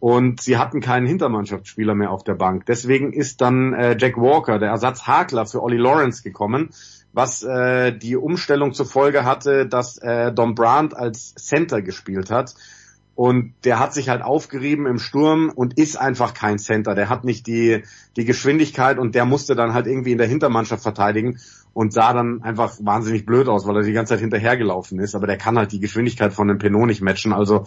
Und 0.00 0.40
sie 0.40 0.56
hatten 0.56 0.80
keinen 0.80 1.06
Hintermannschaftsspieler 1.06 1.94
mehr 1.94 2.10
auf 2.10 2.24
der 2.24 2.34
Bank. 2.34 2.64
Deswegen 2.66 3.12
ist 3.12 3.40
dann 3.40 3.74
äh, 3.74 3.96
Jack 3.98 4.16
Walker, 4.16 4.58
der 4.58 4.70
Ersatzhakler 4.70 5.46
für 5.46 5.62
Ollie 5.62 5.78
Lawrence 5.78 6.22
gekommen 6.22 6.70
was 7.12 7.42
äh, 7.42 7.96
die 7.96 8.16
Umstellung 8.16 8.72
zur 8.72 8.86
Folge 8.86 9.24
hatte, 9.24 9.66
dass 9.66 9.98
äh, 9.98 10.32
Don 10.32 10.54
Brandt 10.54 10.96
als 10.96 11.34
Center 11.34 11.82
gespielt 11.82 12.30
hat. 12.30 12.54
Und 13.16 13.52
der 13.64 13.78
hat 13.78 13.92
sich 13.92 14.08
halt 14.08 14.22
aufgerieben 14.22 14.86
im 14.86 14.98
Sturm 14.98 15.52
und 15.54 15.78
ist 15.78 15.96
einfach 15.96 16.32
kein 16.32 16.58
Center. 16.58 16.94
Der 16.94 17.10
hat 17.10 17.24
nicht 17.24 17.46
die, 17.46 17.82
die 18.16 18.24
Geschwindigkeit 18.24 18.98
und 18.98 19.14
der 19.14 19.26
musste 19.26 19.54
dann 19.54 19.74
halt 19.74 19.86
irgendwie 19.86 20.12
in 20.12 20.18
der 20.18 20.28
Hintermannschaft 20.28 20.82
verteidigen 20.82 21.38
und 21.74 21.92
sah 21.92 22.14
dann 22.14 22.42
einfach 22.42 22.78
wahnsinnig 22.80 23.26
blöd 23.26 23.48
aus, 23.48 23.66
weil 23.66 23.76
er 23.76 23.82
die 23.82 23.92
ganze 23.92 24.14
Zeit 24.14 24.20
hinterhergelaufen 24.20 24.98
ist. 25.00 25.14
Aber 25.14 25.26
der 25.26 25.36
kann 25.36 25.58
halt 25.58 25.72
die 25.72 25.80
Geschwindigkeit 25.80 26.32
von 26.32 26.48
dem 26.48 26.58
Pinot 26.58 26.86
nicht 26.86 27.02
matchen. 27.02 27.34
Also 27.34 27.66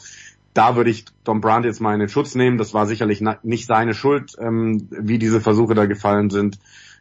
da 0.53 0.75
würde 0.75 0.89
ich 0.89 1.05
Don 1.23 1.41
Brandt 1.41 1.65
jetzt 1.65 1.81
mal 1.81 1.93
in 1.93 1.99
den 1.99 2.09
Schutz 2.09 2.35
nehmen. 2.35 2.57
Das 2.57 2.73
war 2.73 2.85
sicherlich 2.85 3.21
nicht 3.43 3.67
seine 3.67 3.93
Schuld, 3.93 4.33
ähm, 4.39 4.87
wie 4.91 5.19
diese 5.19 5.41
Versuche 5.41 5.73
da 5.73 5.85
gefallen 5.85 6.29
sind. 6.29 6.59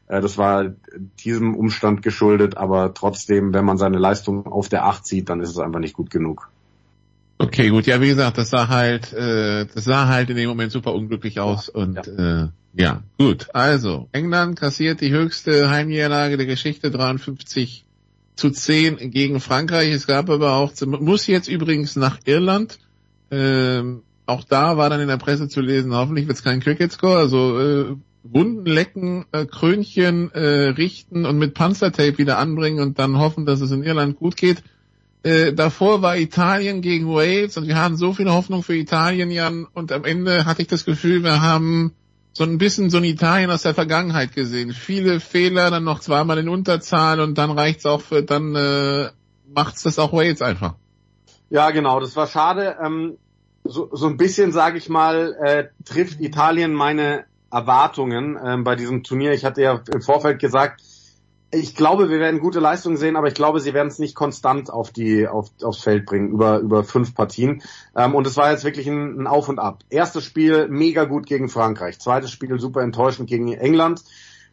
Äh, 0.09 0.21
das 0.21 0.39
war 0.39 0.73
diesem 1.25 1.55
Umstand 1.55 2.03
geschuldet, 2.03 2.57
aber 2.57 2.95
trotzdem, 2.95 3.53
wenn 3.55 3.65
man 3.65 3.79
seine 3.79 3.99
Leistung 3.99 4.47
auf 4.47 4.69
der 4.69 4.85
Acht 4.85 5.07
sieht, 5.07 5.29
dann 5.29 5.41
ist 5.41 5.51
es 5.51 5.59
einfach 5.59 5.81
nicht 5.81 5.95
gut 5.95 6.11
genug. 6.11 6.51
Okay, 7.39 7.71
gut, 7.71 7.87
ja, 7.87 8.01
wie 8.01 8.09
gesagt, 8.09 8.39
das 8.39 8.51
sah 8.51 8.69
halt, 8.69 9.13
äh, 9.13 9.67
das 9.67 9.85
sah 9.85 10.07
halt 10.07 10.31
in 10.31 10.37
dem 10.37 10.49
Moment 10.49 10.71
super 10.71 10.95
unglücklich 10.95 11.41
aus 11.41 11.73
ja, 11.75 11.83
und 11.83 12.07
ja. 12.07 12.45
Äh, 12.45 12.49
ja, 12.75 13.03
gut. 13.19 13.49
Also, 13.53 14.09
England 14.13 14.59
kassiert 14.59 15.01
die 15.01 15.11
höchste 15.11 15.69
Heimniederlage 15.69 16.37
der 16.37 16.47
Geschichte, 16.47 16.91
53 16.91 17.85
zu 18.37 18.51
10 18.51 19.11
gegen 19.11 19.41
Frankreich. 19.41 19.93
Es 19.93 20.07
gab 20.07 20.31
aber 20.31 20.55
auch, 20.55 20.73
muss 20.87 21.27
jetzt 21.27 21.49
übrigens 21.49 21.97
nach 21.97 22.19
Irland. 22.25 22.79
Ähm, 23.33 24.03
auch 24.27 24.45
da 24.45 24.77
war 24.77 24.91
dann 24.91 25.01
in 25.01 25.09
der 25.09 25.17
Presse 25.17 25.49
zu 25.49 25.61
lesen, 25.61 25.95
hoffentlich 25.95 26.29
wird 26.29 26.37
es 26.37 26.45
kein 26.45 26.61
Cricket-Score, 26.61 27.19
also 27.19 27.59
äh, 27.59 27.97
Wunden 28.23 28.67
lecken, 28.67 29.25
äh, 29.33 29.47
Krönchen 29.47 30.31
äh, 30.33 30.69
richten 30.69 31.27
und 31.27 31.39
mit 31.39 31.55
Panzertape 31.55 32.19
wieder 32.19 32.39
anbringen 32.39 32.81
und 32.81 32.99
dann 32.99 33.19
hoffen, 33.19 33.47
dass 33.47 33.61
es 33.61 33.73
in 33.73 33.83
Irland 33.83 34.17
gut 34.17 34.37
geht. 34.37 34.63
Äh, 35.25 35.53
davor 35.55 36.03
war 36.03 36.17
Italien 36.17 36.83
gegen 36.83 37.09
Wales 37.09 37.57
und 37.57 37.67
wir 37.67 37.81
hatten 37.81 37.97
so 37.97 38.13
viel 38.13 38.31
Hoffnung 38.31 38.63
für 38.63 38.77
Italien, 38.77 39.31
Jan, 39.31 39.67
und 39.73 39.93
am 39.93 40.05
Ende 40.05 40.45
hatte 40.45 40.63
ich 40.63 40.69
das 40.69 40.85
Gefühl, 40.85 41.25
wir 41.25 41.41
haben 41.41 41.93
so 42.33 42.45
ein 42.45 42.59
bisschen 42.59 42.91
so 42.91 42.99
ein 42.99 43.05
Italien 43.05 43.51
aus 43.51 43.63
der 43.63 43.75
Vergangenheit 43.75 44.35
gesehen. 44.35 44.73
Viele 44.73 45.21
Fehler, 45.21 45.71
dann 45.71 45.85
noch 45.85 46.01
zweimal 46.01 46.39
in 46.39 46.49
Unterzahl 46.49 47.21
und 47.21 47.39
dann 47.39 47.51
reicht's 47.51 47.87
auch 47.87 48.03
für, 48.03 48.23
dann 48.23 48.55
äh, 48.55 49.11
macht's 49.53 49.83
das 49.83 49.99
auch 49.99 50.13
Wales 50.13 50.43
einfach. 50.43 50.75
Ja, 51.51 51.71
genau, 51.71 52.01
das 52.01 52.17
war 52.17 52.27
schade. 52.27 52.77
Ähm, 52.83 53.19
so, 53.65 53.89
so 53.93 54.07
ein 54.07 54.17
bisschen, 54.17 54.53
sage 54.53 54.79
ich 54.79 54.89
mal, 54.89 55.37
äh, 55.41 55.69
trifft 55.85 56.21
Italien 56.21 56.73
meine 56.73 57.25
Erwartungen 57.51 58.39
ähm, 58.43 58.65
bei 58.65 58.77
diesem 58.77 59.03
Turnier. 59.05 59.33
Ich 59.33 59.45
hatte 59.45 59.63
ja 59.63 59.83
im 59.93 60.03
Vorfeld 60.03 60.41
gesagt, 60.41 60.83
ich 61.55 61.77
glaube, 61.77 62.09
wir 62.09 62.19
werden 62.19 62.41
gute 62.41 62.61
Leistungen 62.61 62.97
sehen, 62.97 63.15
aber 63.15 63.29
ich 63.29 63.35
glaube, 63.35 63.61
sie 63.61 63.75
werden 63.75 63.89
es 63.89 63.99
nicht 63.99 64.15
konstant 64.15 64.71
auf 64.71 64.91
die 64.91 65.29
auf, 65.29 65.51
aufs 65.63 65.83
Feld 65.83 66.07
bringen 66.07 66.31
über 66.31 66.61
über 66.61 66.83
fünf 66.83 67.15
Partien. 67.15 67.63
Ähm, 67.95 68.15
und 68.15 68.27
es 68.27 68.37
war 68.37 68.51
jetzt 68.51 68.65
wirklich 68.65 68.89
ein, 68.89 69.21
ein 69.21 69.27
Auf 69.27 69.49
und 69.51 69.59
Ab. 69.59 69.81
Erstes 69.91 70.25
Spiel 70.25 70.69
mega 70.69 71.05
gut 71.05 71.27
gegen 71.27 71.51
Frankreich, 71.51 71.99
zweites 71.99 72.31
Spiel 72.31 72.59
super 72.59 72.81
enttäuschend 72.81 73.29
gegen 73.29 73.53
England, 73.53 74.03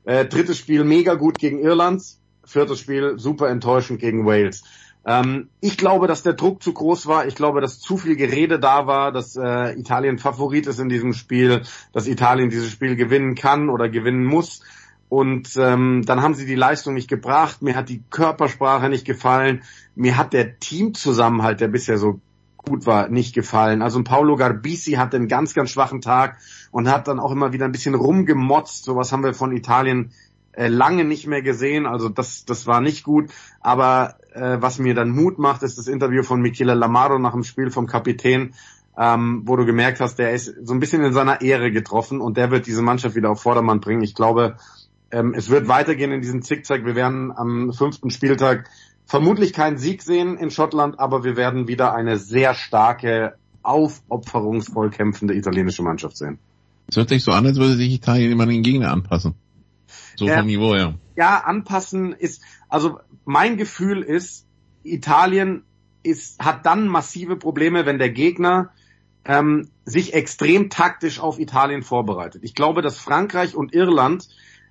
äh, 0.04 0.26
drittes 0.26 0.58
Spiel 0.58 0.84
mega 0.84 1.16
gut 1.16 1.40
gegen 1.40 1.60
Irland, 1.60 2.04
viertes 2.44 2.80
Spiel 2.80 3.18
super 3.18 3.48
enttäuschend 3.48 4.00
gegen 4.00 4.26
Wales. 4.26 4.64
Ähm, 5.06 5.50
ich 5.62 5.78
glaube, 5.78 6.08
dass 6.08 6.24
der 6.24 6.34
Druck 6.34 6.62
zu 6.62 6.74
groß 6.74 7.08
war. 7.08 7.26
Ich 7.28 7.36
glaube, 7.36 7.62
dass 7.62 7.80
zu 7.80 7.98
viel 7.98 8.16
Gerede 8.16 8.60
da 8.60 8.86
war, 8.88 9.12
dass 9.12 9.36
äh, 9.36 9.80
Italien 9.80 10.18
Favorit 10.18 10.68
ist 10.68 10.80
in 10.80 10.90
diesem 10.90 11.14
Spiel, 11.14 11.64
dass 11.94 12.08
Italien 12.08 12.50
dieses 12.50 12.70
Spiel 12.70 12.96
gewinnen 12.96 13.36
kann 13.36 13.70
oder 13.70 13.90
gewinnen 13.90 14.26
muss. 14.26 14.62
Und 15.08 15.58
ähm, 15.58 16.04
dann 16.06 16.22
haben 16.22 16.36
sie 16.36 16.46
die 16.46 16.56
Leistung 16.56 16.94
nicht 16.94 17.10
gebracht. 17.10 17.62
Mir 17.62 17.76
hat 17.76 17.90
die 17.90 18.04
Körpersprache 18.10 18.90
nicht 18.90 19.06
gefallen. 19.06 19.64
Mir 19.96 20.18
hat 20.18 20.34
der 20.34 20.60
Teamzusammenhalt, 20.60 21.62
der 21.62 21.68
bisher 21.68 21.98
so 21.98 22.22
gut 22.58 22.86
war, 22.86 23.10
nicht 23.10 23.34
gefallen. 23.34 23.82
Also 23.82 24.04
Paolo 24.04 24.36
Garbisi 24.36 24.94
hatte 24.94 25.18
einen 25.18 25.28
ganz, 25.28 25.56
ganz 25.56 25.72
schwachen 25.72 26.02
Tag 26.02 26.38
und 26.72 26.88
hat 26.88 27.08
dann 27.08 27.20
auch 27.20 27.32
immer 27.32 27.54
wieder 27.54 27.66
ein 27.66 27.72
bisschen 27.72 27.96
rumgemotzt. 27.96 28.84
Sowas 28.84 29.12
haben 29.12 29.24
wir 29.24 29.34
von 29.34 29.56
Italien 29.56 30.12
äh, 30.54 30.68
lange 30.68 31.06
nicht 31.06 31.28
mehr 31.28 31.42
gesehen. 31.42 31.86
Also 31.86 32.10
das, 32.10 32.46
das 32.46 32.68
war 32.68 32.82
nicht 32.82 33.04
gut. 33.04 33.30
Aber 33.62 34.16
äh, 34.34 34.58
was 34.60 34.80
mir 34.80 34.94
dann 34.94 35.12
Mut 35.12 35.40
macht, 35.40 35.64
ist 35.64 35.78
das 35.78 35.88
Interview 35.88 36.24
von 36.24 36.42
Michele 36.42 36.74
Lamaro 36.74 37.20
nach 37.20 37.34
dem 37.34 37.44
Spiel 37.44 37.72
vom 37.72 37.88
Kapitän, 37.88 38.54
ähm, 38.98 39.44
wo 39.46 39.56
du 39.56 39.66
gemerkt 39.66 40.00
hast, 40.00 40.20
der 40.20 40.32
ist 40.32 40.54
so 40.64 40.74
ein 40.74 40.80
bisschen 40.80 41.04
in 41.04 41.14
seiner 41.14 41.42
Ehre 41.42 41.72
getroffen 41.72 42.20
und 42.22 42.38
der 42.38 42.52
wird 42.52 42.68
diese 42.68 42.82
Mannschaft 42.82 43.16
wieder 43.16 43.32
auf 43.32 43.42
Vordermann 43.42 43.80
bringen. 43.80 44.02
Ich 44.02 44.16
glaube, 44.16 44.58
ähm, 45.12 45.34
es 45.36 45.50
wird 45.50 45.68
weitergehen 45.68 46.12
in 46.12 46.22
diesem 46.22 46.42
Zickzack. 46.42 46.86
Wir 46.86 46.96
werden 46.96 47.32
am 47.36 47.72
fünften 47.74 48.10
Spieltag 48.10 48.70
vermutlich 49.06 49.54
keinen 49.54 49.78
Sieg 49.78 50.04
sehen 50.04 50.38
in 50.38 50.52
Schottland, 50.52 51.00
aber 51.00 51.24
wir 51.24 51.36
werden 51.36 51.68
wieder 51.68 51.96
eine 51.96 52.18
sehr 52.18 52.54
starke, 52.54 53.36
aufopferungsvoll 53.64 54.90
kämpfende 54.90 55.34
italienische 55.34 55.84
Mannschaft 55.84 56.18
sehen. 56.18 56.38
Es 56.88 56.96
hört 56.96 57.10
sich 57.10 57.24
so 57.24 57.32
an, 57.32 57.46
als 57.46 57.58
würde 57.58 57.76
sich 57.76 57.94
Italien 57.94 58.32
immer 58.32 58.46
den 58.46 58.64
Gegner 58.64 58.92
anpassen. 58.92 59.36
So 60.20 60.28
vom 60.28 60.46
Niveau 60.46 60.76
her. 60.76 60.96
Ja, 61.16 61.40
anpassen 61.40 62.14
ist, 62.14 62.44
also 62.68 63.00
mein 63.26 63.58
Gefühl 63.58 64.02
ist, 64.02 64.46
Italien 64.84 65.64
ist, 66.04 66.44
hat 66.44 66.66
dann 66.66 66.88
massive 66.88 67.36
Probleme, 67.36 67.86
wenn 67.86 68.00
der 68.00 68.10
Gegner 68.10 68.72
ähm, 69.26 69.70
sich 69.86 70.14
extrem 70.14 70.70
taktisch 70.70 71.20
auf 71.20 71.40
Italien 71.40 71.84
vorbereitet. 71.84 72.44
Ich 72.44 72.56
glaube, 72.56 72.82
dass 72.82 72.98
Frankreich 72.98 73.56
und 73.56 73.74
Irland 73.74 74.28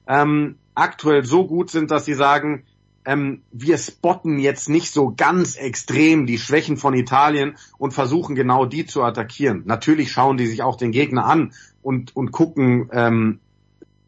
ähm, 0.07 0.57
aktuell 0.75 1.25
so 1.25 1.47
gut 1.47 1.70
sind, 1.70 1.91
dass 1.91 2.05
sie 2.05 2.15
sagen, 2.15 2.65
ähm, 3.05 3.43
wir 3.52 3.78
spotten 3.78 4.39
jetzt 4.39 4.68
nicht 4.68 4.93
so 4.93 5.15
ganz 5.17 5.57
extrem 5.57 6.27
die 6.27 6.39
Schwächen 6.39 6.77
von 6.77 6.94
Italien 6.94 7.57
und 7.78 7.93
versuchen 7.93 8.35
genau 8.35 8.67
die 8.67 8.86
zu 8.86 9.02
attackieren. 9.02 9.62
Natürlich 9.65 10.12
schauen 10.12 10.36
die 10.36 10.47
sich 10.47 10.62
auch 10.62 10.77
den 10.77 10.93
Gegner 10.93 11.25
an 11.25 11.52
und, 11.83 12.15
und 12.17 12.33
gucken, 12.33 12.91
ähm, 12.93 13.41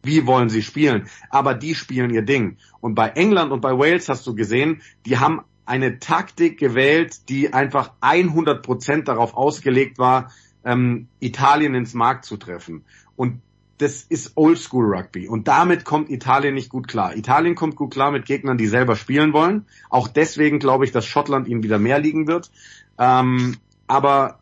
wie 0.02 0.26
wollen 0.26 0.48
sie 0.48 0.62
spielen. 0.62 1.08
Aber 1.28 1.54
die 1.54 1.74
spielen 1.74 2.10
ihr 2.10 2.22
Ding. 2.22 2.56
Und 2.80 2.94
bei 2.94 3.08
England 3.10 3.52
und 3.52 3.60
bei 3.60 3.72
Wales 3.78 4.08
hast 4.08 4.26
du 4.26 4.34
gesehen, 4.34 4.82
die 5.06 5.18
haben 5.18 5.42
eine 5.66 5.98
Taktik 6.00 6.58
gewählt, 6.58 7.28
die 7.28 7.52
einfach 7.52 7.92
100 8.00 8.62
Prozent 8.62 9.08
darauf 9.08 9.34
ausgelegt 9.34 9.98
war, 9.98 10.32
ähm, 10.64 11.08
Italien 11.20 11.74
ins 11.74 11.94
Markt 11.94 12.24
zu 12.24 12.36
treffen. 12.36 12.84
Und 13.16 13.40
das 13.78 14.02
ist 14.02 14.32
Oldschool 14.36 14.94
Rugby. 14.94 15.26
Und 15.28 15.48
damit 15.48 15.84
kommt 15.84 16.10
Italien 16.10 16.54
nicht 16.54 16.68
gut 16.68 16.86
klar. 16.86 17.16
Italien 17.16 17.54
kommt 17.54 17.76
gut 17.76 17.92
klar 17.92 18.10
mit 18.10 18.26
Gegnern, 18.26 18.58
die 18.58 18.66
selber 18.66 18.94
spielen 18.94 19.32
wollen. 19.32 19.64
Auch 19.88 20.08
deswegen 20.08 20.58
glaube 20.58 20.84
ich, 20.84 20.92
dass 20.92 21.06
Schottland 21.06 21.48
ihnen 21.48 21.62
wieder 21.62 21.78
mehr 21.78 21.98
liegen 21.98 22.26
wird. 22.26 22.50
Ähm, 22.98 23.56
aber 23.86 24.40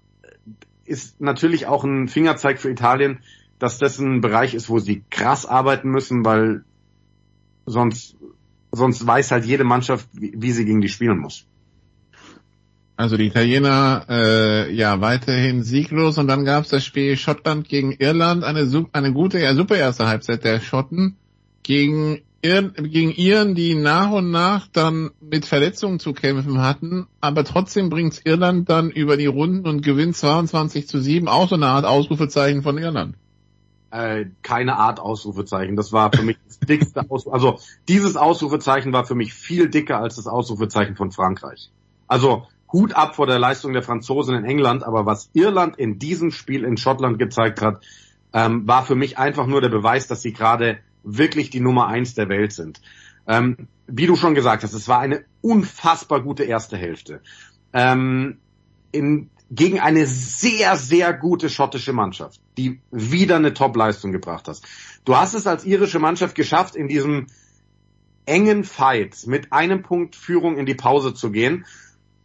ist 0.84 1.20
natürlich 1.20 1.66
auch 1.66 1.84
ein 1.84 2.08
Fingerzeig 2.08 2.58
für 2.58 2.70
Italien, 2.70 3.20
dass 3.58 3.78
das 3.78 3.98
ein 3.98 4.20
Bereich 4.20 4.54
ist, 4.54 4.68
wo 4.68 4.78
sie 4.78 5.02
krass 5.10 5.46
arbeiten 5.46 5.90
müssen, 5.90 6.24
weil 6.24 6.64
sonst, 7.66 8.16
sonst 8.72 9.06
weiß 9.06 9.30
halt 9.30 9.44
jede 9.44 9.64
Mannschaft, 9.64 10.08
wie, 10.12 10.32
wie 10.36 10.52
sie 10.52 10.64
gegen 10.64 10.80
die 10.80 10.88
spielen 10.88 11.18
muss. 11.18 11.44
Also 12.96 13.16
die 13.16 13.26
Italiener 13.26 14.06
äh, 14.08 14.74
ja 14.74 15.00
weiterhin 15.00 15.62
sieglos. 15.62 16.18
Und 16.18 16.26
dann 16.26 16.44
gab 16.44 16.64
es 16.64 16.70
das 16.70 16.84
Spiel 16.84 17.16
Schottland 17.16 17.68
gegen 17.68 17.92
Irland, 17.92 18.42
eine, 18.42 18.68
eine 18.92 19.12
gute, 19.12 19.38
ja 19.38 19.54
super 19.54 19.76
erste 19.76 20.08
Halbzeit 20.08 20.44
der 20.44 20.60
Schotten. 20.60 21.16
Gegen, 21.62 22.22
Ir 22.40 22.70
gegen 22.70 23.10
Iren, 23.10 23.54
die 23.54 23.74
nach 23.74 24.10
und 24.10 24.30
nach 24.30 24.68
dann 24.68 25.10
mit 25.20 25.44
Verletzungen 25.44 25.98
zu 25.98 26.12
kämpfen 26.12 26.62
hatten, 26.62 27.08
aber 27.20 27.42
trotzdem 27.44 27.90
bringt's 27.90 28.20
Irland 28.24 28.70
dann 28.70 28.90
über 28.90 29.16
die 29.16 29.26
Runden 29.26 29.66
und 29.66 29.82
gewinnt 29.82 30.16
22 30.16 30.86
zu 30.86 31.00
7, 31.00 31.26
auch 31.26 31.48
so 31.48 31.56
eine 31.56 31.66
Art 31.66 31.84
Ausrufezeichen 31.84 32.62
von 32.62 32.78
Irland 32.78 33.16
äh, 33.90 34.26
keine 34.42 34.76
Art 34.76 35.00
Ausrufezeichen. 35.00 35.76
Das 35.76 35.92
war 35.92 36.12
für 36.12 36.22
mich 36.22 36.38
das 36.46 36.58
dickste 36.68 37.00
Ausrufezeichen. 37.00 37.32
Also 37.32 37.58
dieses 37.88 38.16
Ausrufezeichen 38.16 38.92
war 38.92 39.04
für 39.04 39.14
mich 39.14 39.34
viel 39.34 39.68
dicker 39.68 39.98
als 39.98 40.16
das 40.16 40.26
Ausrufezeichen 40.26 40.96
von 40.96 41.12
Frankreich. 41.12 41.70
Also 42.06 42.46
Hut 42.72 42.94
ab 42.94 43.16
vor 43.16 43.26
der 43.26 43.38
Leistung 43.38 43.72
der 43.72 43.82
Franzosen 43.82 44.34
in 44.34 44.44
England, 44.44 44.84
aber 44.84 45.06
was 45.06 45.30
Irland 45.32 45.78
in 45.78 45.98
diesem 45.98 46.30
Spiel 46.30 46.64
in 46.64 46.76
Schottland 46.76 47.18
gezeigt 47.18 47.62
hat, 47.62 47.82
ähm, 48.32 48.66
war 48.68 48.84
für 48.84 48.94
mich 48.94 49.18
einfach 49.18 49.46
nur 49.46 49.60
der 49.60 49.70
Beweis, 49.70 50.06
dass 50.06 50.22
sie 50.22 50.32
gerade 50.32 50.78
wirklich 51.02 51.50
die 51.50 51.60
Nummer 51.60 51.86
eins 51.86 52.14
der 52.14 52.28
Welt 52.28 52.52
sind. 52.52 52.80
Ähm, 53.26 53.68
wie 53.86 54.06
du 54.06 54.16
schon 54.16 54.34
gesagt 54.34 54.62
hast, 54.62 54.74
es 54.74 54.88
war 54.88 55.00
eine 55.00 55.24
unfassbar 55.40 56.20
gute 56.20 56.44
erste 56.44 56.76
Hälfte. 56.76 57.22
Ähm, 57.72 58.38
in, 58.92 59.30
gegen 59.50 59.80
eine 59.80 60.06
sehr, 60.06 60.76
sehr 60.76 61.12
gute 61.12 61.48
schottische 61.48 61.92
Mannschaft, 61.92 62.40
die 62.56 62.80
wieder 62.90 63.36
eine 63.36 63.54
Top-Leistung 63.54 64.12
gebracht 64.12 64.48
hat. 64.48 64.60
Du 65.04 65.16
hast 65.16 65.34
es 65.34 65.46
als 65.46 65.64
irische 65.64 65.98
Mannschaft 65.98 66.34
geschafft, 66.34 66.76
in 66.76 66.88
diesem 66.88 67.28
engen 68.26 68.64
Fight 68.64 69.26
mit 69.26 69.52
einem 69.52 69.82
Punkt 69.82 70.14
Führung 70.14 70.58
in 70.58 70.66
die 70.66 70.74
Pause 70.74 71.14
zu 71.14 71.30
gehen. 71.30 71.64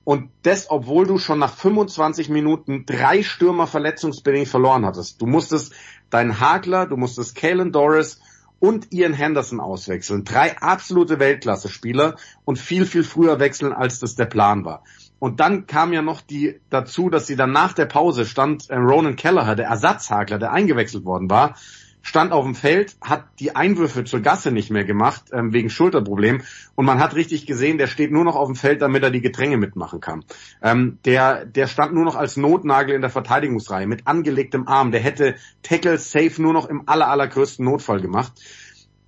Und 0.03 0.29
das, 0.41 0.69
obwohl 0.69 1.07
du 1.07 1.17
schon 1.17 1.39
nach 1.39 1.53
25 1.55 2.27
Minuten 2.27 2.85
drei 2.85 3.23
Stürmer 3.23 3.67
verletzungsbedingt 3.67 4.49
verloren 4.49 4.85
hattest. 4.85 5.21
Du 5.21 5.25
musstest 5.25 5.73
deinen 6.09 6.41
Hagler, 6.41 6.87
du 6.87 6.97
musstest 6.97 7.35
Kalen 7.35 7.71
Doris 7.71 8.19
und 8.59 8.91
Ian 8.91 9.13
Henderson 9.13 9.61
auswechseln. 9.61 10.25
Drei 10.25 10.57
absolute 10.57 11.19
Weltklasse-Spieler 11.19 12.17
und 12.43 12.59
viel, 12.59 12.85
viel 12.85 13.05
früher 13.05 13.39
wechseln, 13.39 13.71
als 13.71 13.99
das 13.99 14.15
der 14.15 14.25
Plan 14.25 14.65
war. 14.65 14.83
Und 15.23 15.39
dann 15.39 15.67
kam 15.67 15.93
ja 15.93 16.01
noch 16.01 16.19
die 16.19 16.59
dazu, 16.69 17.09
dass 17.09 17.27
sie 17.27 17.37
dann 17.37 17.53
nach 17.53 17.71
der 17.71 17.85
Pause 17.85 18.25
stand 18.25 18.69
äh, 18.69 18.75
Ronan 18.75 19.15
Kelleher, 19.15 19.55
der 19.55 19.67
Ersatzhagler, 19.67 20.37
der 20.37 20.51
eingewechselt 20.51 21.05
worden 21.05 21.29
war, 21.29 21.55
stand 22.01 22.33
auf 22.33 22.43
dem 22.43 22.55
Feld, 22.55 22.97
hat 22.99 23.23
die 23.39 23.55
Einwürfe 23.55 24.03
zur 24.03 24.19
Gasse 24.19 24.51
nicht 24.51 24.69
mehr 24.69 24.83
gemacht, 24.83 25.23
ähm, 25.31 25.53
wegen 25.53 25.69
Schulterproblem. 25.69 26.41
Und 26.75 26.85
man 26.85 26.99
hat 26.99 27.15
richtig 27.15 27.45
gesehen, 27.45 27.77
der 27.77 27.87
steht 27.87 28.11
nur 28.11 28.25
noch 28.25 28.35
auf 28.35 28.49
dem 28.49 28.57
Feld, 28.57 28.81
damit 28.81 29.01
er 29.01 29.11
die 29.11 29.21
Gedränge 29.21 29.55
mitmachen 29.55 30.01
kann. 30.01 30.25
Ähm, 30.61 30.97
der, 31.05 31.45
der 31.45 31.67
stand 31.67 31.93
nur 31.93 32.03
noch 32.03 32.17
als 32.17 32.35
Notnagel 32.35 32.93
in 32.93 32.99
der 32.99 33.09
Verteidigungsreihe 33.09 33.87
mit 33.87 34.05
angelegtem 34.05 34.67
Arm. 34.67 34.91
Der 34.91 34.99
hätte 34.99 35.35
Tackle 35.61 35.99
safe 35.99 36.41
nur 36.41 36.51
noch 36.51 36.67
im 36.67 36.89
aller, 36.89 37.07
allergrößten 37.07 37.63
Notfall 37.63 38.01
gemacht. 38.01 38.33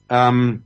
Ähm, 0.08 0.64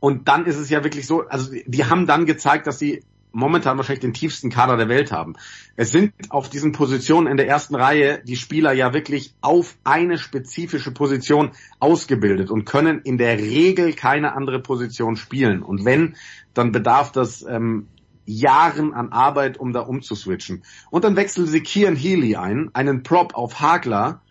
und 0.00 0.26
dann 0.26 0.44
ist 0.44 0.58
es 0.58 0.70
ja 0.70 0.82
wirklich 0.82 1.06
so, 1.06 1.20
also 1.28 1.52
die 1.66 1.84
haben 1.84 2.08
dann 2.08 2.26
gezeigt, 2.26 2.66
dass 2.66 2.80
sie 2.80 3.04
momentan 3.36 3.76
wahrscheinlich 3.76 4.00
den 4.00 4.14
tiefsten 4.14 4.48
Kader 4.48 4.76
der 4.76 4.88
Welt 4.88 5.12
haben. 5.12 5.34
Es 5.76 5.90
sind 5.90 6.12
auf 6.30 6.48
diesen 6.48 6.72
Positionen 6.72 7.26
in 7.26 7.36
der 7.36 7.46
ersten 7.46 7.74
Reihe 7.74 8.22
die 8.24 8.36
Spieler 8.36 8.72
ja 8.72 8.94
wirklich 8.94 9.34
auf 9.42 9.76
eine 9.84 10.16
spezifische 10.16 10.90
Position 10.90 11.50
ausgebildet 11.78 12.50
und 12.50 12.64
können 12.64 13.00
in 13.00 13.18
der 13.18 13.38
Regel 13.38 13.92
keine 13.92 14.34
andere 14.34 14.60
Position 14.60 15.16
spielen. 15.16 15.62
Und 15.62 15.84
wenn, 15.84 16.16
dann 16.54 16.72
bedarf 16.72 17.12
das 17.12 17.44
ähm, 17.46 17.88
Jahren 18.24 18.94
an 18.94 19.12
Arbeit, 19.12 19.58
um 19.58 19.74
da 19.74 19.80
umzuswitchen. 19.80 20.64
Und 20.90 21.04
dann 21.04 21.14
wechseln 21.14 21.46
sie 21.46 21.60
Kian 21.60 21.94
Healy 21.94 22.36
ein, 22.36 22.70
einen 22.72 23.02
Prop 23.02 23.34
auf 23.34 23.60
Hagler, 23.60 24.22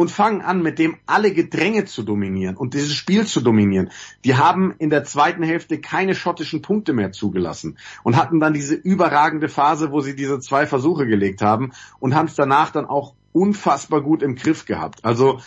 und 0.00 0.10
fangen 0.10 0.40
an, 0.40 0.62
mit 0.62 0.78
dem 0.78 0.96
alle 1.04 1.30
Gedränge 1.30 1.84
zu 1.84 2.02
dominieren 2.02 2.56
und 2.56 2.72
dieses 2.72 2.94
Spiel 2.94 3.26
zu 3.26 3.42
dominieren. 3.42 3.90
Die 4.24 4.34
haben 4.34 4.72
in 4.78 4.88
der 4.88 5.04
zweiten 5.04 5.42
Hälfte 5.42 5.78
keine 5.78 6.14
schottischen 6.14 6.62
Punkte 6.62 6.94
mehr 6.94 7.12
zugelassen 7.12 7.76
und 8.02 8.16
hatten 8.16 8.40
dann 8.40 8.54
diese 8.54 8.74
überragende 8.74 9.50
Phase, 9.50 9.92
wo 9.92 10.00
sie 10.00 10.16
diese 10.16 10.40
zwei 10.40 10.66
Versuche 10.66 11.06
gelegt 11.06 11.42
haben 11.42 11.72
und 11.98 12.14
haben 12.14 12.28
es 12.28 12.34
danach 12.34 12.70
dann 12.70 12.86
auch 12.86 13.12
unfassbar 13.32 14.00
gut 14.00 14.22
im 14.22 14.36
Griff 14.36 14.64
gehabt. 14.64 15.04
Also 15.04 15.42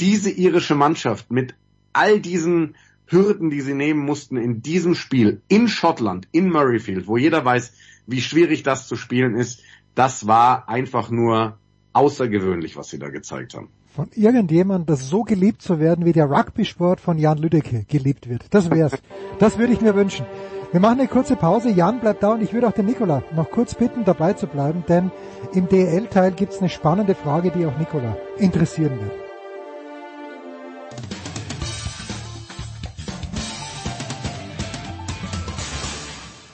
diese 0.00 0.32
irische 0.32 0.74
Mannschaft 0.74 1.30
mit 1.30 1.54
all 1.92 2.18
diesen 2.18 2.74
Hürden, 3.06 3.50
die 3.50 3.60
sie 3.60 3.74
nehmen 3.74 4.00
mussten 4.00 4.36
in 4.36 4.62
diesem 4.62 4.96
Spiel 4.96 5.42
in 5.46 5.68
Schottland, 5.68 6.26
in 6.32 6.50
Murrayfield, 6.50 7.06
wo 7.06 7.18
jeder 7.18 7.44
weiß, 7.44 7.72
wie 8.08 8.20
schwierig 8.20 8.64
das 8.64 8.88
zu 8.88 8.96
spielen 8.96 9.36
ist, 9.36 9.62
das 9.94 10.26
war 10.26 10.68
einfach 10.68 11.08
nur 11.08 11.56
außergewöhnlich, 11.92 12.76
was 12.76 12.88
sie 12.88 12.98
da 12.98 13.08
gezeigt 13.08 13.54
haben 13.54 13.68
von 13.94 14.08
irgendjemand, 14.14 14.88
das 14.88 15.08
so 15.08 15.22
geliebt 15.22 15.60
zu 15.60 15.78
werden, 15.78 16.06
wie 16.06 16.12
der 16.12 16.30
Rugby-Sport 16.30 16.98
von 16.98 17.18
Jan 17.18 17.36
Lüdecke 17.36 17.84
geliebt 17.84 18.28
wird. 18.28 18.42
Das 18.50 18.70
wär's. 18.70 18.92
Das 19.38 19.58
würde 19.58 19.74
ich 19.74 19.82
mir 19.82 19.94
wünschen. 19.94 20.24
Wir 20.70 20.80
machen 20.80 21.00
eine 21.00 21.08
kurze 21.08 21.36
Pause. 21.36 21.68
Jan 21.68 22.00
bleibt 22.00 22.22
da 22.22 22.32
und 22.32 22.42
ich 22.42 22.54
würde 22.54 22.68
auch 22.68 22.72
den 22.72 22.86
Nikola 22.86 23.22
noch 23.36 23.50
kurz 23.50 23.74
bitten, 23.74 24.06
dabei 24.06 24.32
zu 24.32 24.46
bleiben, 24.46 24.84
denn 24.88 25.10
im 25.52 25.68
DL-Teil 25.68 26.32
gibt's 26.32 26.60
eine 26.60 26.70
spannende 26.70 27.14
Frage, 27.14 27.50
die 27.50 27.66
auch 27.66 27.76
Nikola 27.76 28.16
interessieren 28.38 28.98
wird. 28.98 29.12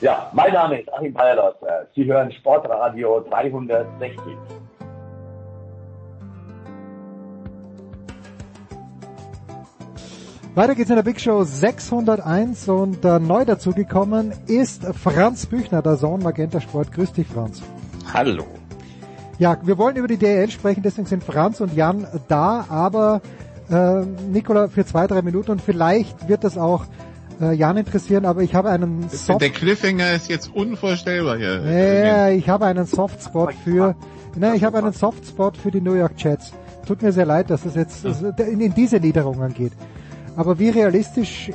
Ja, 0.00 0.30
mein 0.32 0.52
Name 0.52 0.80
ist 0.80 0.92
Achim 0.92 1.12
Bayerlos. 1.12 1.54
Sie 1.94 2.04
hören 2.04 2.32
Sportradio 2.32 3.20
360. 3.30 4.18
Weiter 10.58 10.74
geht's 10.74 10.90
in 10.90 10.96
der 10.96 11.04
Big 11.04 11.20
Show 11.20 11.44
601 11.44 12.68
und 12.68 13.04
äh, 13.04 13.20
neu 13.20 13.44
dazugekommen 13.44 14.32
ist 14.48 14.82
Franz 14.86 15.46
Büchner, 15.46 15.82
der 15.82 15.94
Sohn 15.94 16.20
Magenta 16.20 16.60
Sport. 16.60 16.90
Grüß 16.90 17.12
dich, 17.12 17.28
Franz. 17.28 17.62
Hallo. 18.12 18.44
Ja, 19.38 19.56
wir 19.62 19.78
wollen 19.78 19.94
über 19.94 20.08
die 20.08 20.16
DL 20.16 20.50
sprechen, 20.50 20.82
deswegen 20.82 21.06
sind 21.06 21.22
Franz 21.22 21.60
und 21.60 21.76
Jan 21.76 22.08
da, 22.26 22.66
aber 22.68 23.20
äh, 23.70 24.00
Nicola 24.32 24.66
für 24.66 24.84
zwei, 24.84 25.06
drei 25.06 25.22
Minuten 25.22 25.52
und 25.52 25.62
vielleicht 25.62 26.28
wird 26.28 26.42
das 26.42 26.58
auch 26.58 26.86
äh, 27.40 27.54
Jan 27.54 27.76
interessieren, 27.76 28.24
aber 28.24 28.42
ich 28.42 28.56
habe 28.56 28.70
einen 28.70 29.08
Soft 29.10 29.40
Der 29.40 29.50
Cliffhanger 29.50 30.14
ist 30.14 30.28
jetzt 30.28 30.52
unvorstellbar 30.52 31.36
hier. 31.36 31.62
Ja, 31.62 32.30
ich 32.30 32.48
habe 32.48 32.66
einen 32.66 32.86
Softspot 32.86 33.54
für, 33.62 33.94
nein, 34.34 34.56
ich 34.56 34.64
habe 34.64 34.78
einen 34.78 34.92
Softspot 34.92 35.56
für 35.56 35.70
die 35.70 35.80
New 35.80 35.94
York 35.94 36.14
Jets. 36.16 36.52
Tut 36.84 37.00
mir 37.00 37.12
sehr 37.12 37.26
leid, 37.26 37.48
dass 37.48 37.64
es 37.64 37.76
jetzt 37.76 38.04
in, 38.40 38.60
in 38.60 38.74
diese 38.74 38.98
Niederungen 38.98 39.54
geht. 39.54 39.72
Aber 40.38 40.60
wie 40.60 40.68
realistisch 40.68 41.50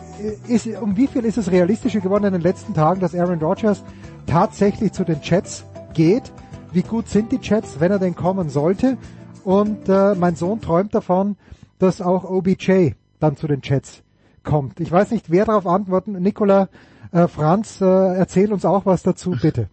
ist, 0.50 0.68
um 0.82 0.98
wie 0.98 1.08
viel 1.08 1.24
ist 1.24 1.38
es 1.38 1.50
realistischer 1.50 2.02
geworden 2.02 2.26
in 2.26 2.34
den 2.34 2.42
letzten 2.42 2.74
Tagen, 2.74 3.00
dass 3.00 3.16
Aaron 3.16 3.40
Rodgers 3.40 3.82
tatsächlich 4.28 4.92
zu 4.92 5.06
den 5.06 5.22
Jets 5.22 5.64
geht? 5.94 6.34
Wie 6.74 6.82
gut 6.82 7.08
sind 7.08 7.32
die 7.32 7.40
Jets, 7.42 7.80
wenn 7.80 7.94
er 7.94 8.00
denn 8.00 8.14
kommen 8.14 8.50
sollte? 8.50 8.98
Und 9.46 9.88
äh, 9.88 10.16
mein 10.16 10.36
Sohn 10.36 10.60
träumt 10.60 10.94
davon, 10.94 11.38
dass 11.80 12.02
auch 12.02 12.26
OBJ 12.26 12.96
dann 13.22 13.38
zu 13.38 13.48
den 13.48 13.62
Jets 13.64 14.04
kommt. 14.44 14.82
Ich 14.82 14.92
weiß 14.92 15.12
nicht, 15.12 15.32
wer 15.32 15.46
darauf 15.46 15.66
antworten. 15.66 16.22
Nicola, 16.22 16.68
äh, 17.14 17.30
Franz, 17.30 17.80
äh, 17.80 17.86
erzähl 17.86 18.52
uns 18.52 18.66
auch 18.66 18.86
was 18.86 19.02
dazu, 19.02 19.32
bitte. 19.42 19.70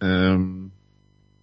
Ähm, 0.00 0.69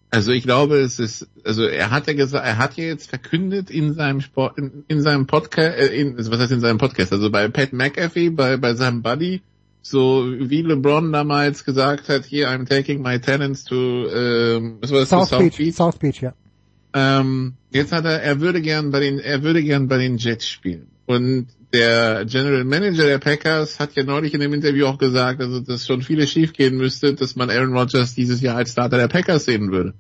also 0.10 0.32
ich 0.32 0.44
glaube, 0.44 0.78
es 0.78 1.00
ist, 1.00 1.28
also 1.44 1.66
er 1.66 1.92
hat 1.92 2.08
ja 2.08 2.14
gesagt, 2.14 2.46
er 2.46 2.58
hat 2.58 2.78
ja 2.78 2.86
jetzt 2.86 3.10
verkündet 3.10 3.70
in 3.70 3.94
seinem 3.94 4.22
Sport, 4.22 4.58
in, 4.58 4.86
in 4.88 5.02
seinem 5.02 5.28
Podcast, 5.28 5.78
äh, 5.78 5.88
in, 5.88 6.18
was 6.18 6.40
heißt 6.40 6.52
in 6.52 6.62
seinem 6.62 6.78
Podcast, 6.78 7.12
also 7.12 7.30
bei 7.30 7.48
Pat 7.50 7.74
McAfee, 7.74 8.30
bei, 8.30 8.58
bei 8.58 8.74
seinem 8.74 9.02
Buddy, 9.02 9.42
so 9.82 10.26
wie 10.26 10.62
LeBron 10.62 11.12
damals 11.12 11.66
gesagt 11.66 12.08
hat, 12.10 12.26
hier, 12.26 12.50
I'm 12.50 12.68
taking 12.68 13.02
my 13.02 13.20
tenants 13.20 13.66
to, 13.66 14.08
ähm, 14.10 14.78
was 14.82 14.92
war 14.92 15.00
das, 15.02 15.10
South, 15.10 15.30
South 15.30 15.58
Beach, 15.58 15.76
South 15.76 16.00
Beach, 16.00 16.22
ja. 16.22 16.34
Ähm, 16.94 17.54
jetzt 17.72 17.92
hat 17.92 18.06
er, 18.06 18.22
er 18.22 18.40
würde 18.40 18.62
gern 18.62 18.92
bei 18.92 19.02
den, 19.02 19.20
er 19.20 19.44
würde 19.44 19.62
gern 19.62 19.88
bei 19.88 19.98
den 19.98 20.18
Jets 20.18 20.48
spielen. 20.48 20.88
Und 21.06 21.48
der 21.74 22.26
General 22.26 22.64
Manager 22.64 23.06
der 23.06 23.20
Packers 23.20 23.80
hat 23.80 23.96
ja 23.96 24.04
neulich 24.04 24.34
in 24.34 24.40
dem 24.40 24.54
Interview 24.54 24.86
auch 24.86 24.98
gesagt, 24.98 25.42
also 25.42 25.60
dass 25.60 25.86
schon 25.86 26.02
vieles 26.02 26.32
schiefgehen 26.32 26.78
müsste, 26.78 27.14
dass 27.14 27.36
man 27.36 27.50
Aaron 27.50 27.76
Rodgers 27.76 28.16
dieses 28.16 28.42
Jahr 28.42 28.58
als 28.58 28.72
Starter 28.72 28.98
der 28.98 29.10
Packers 29.10 29.46
sehen 29.46 29.72
würde. 29.72 29.94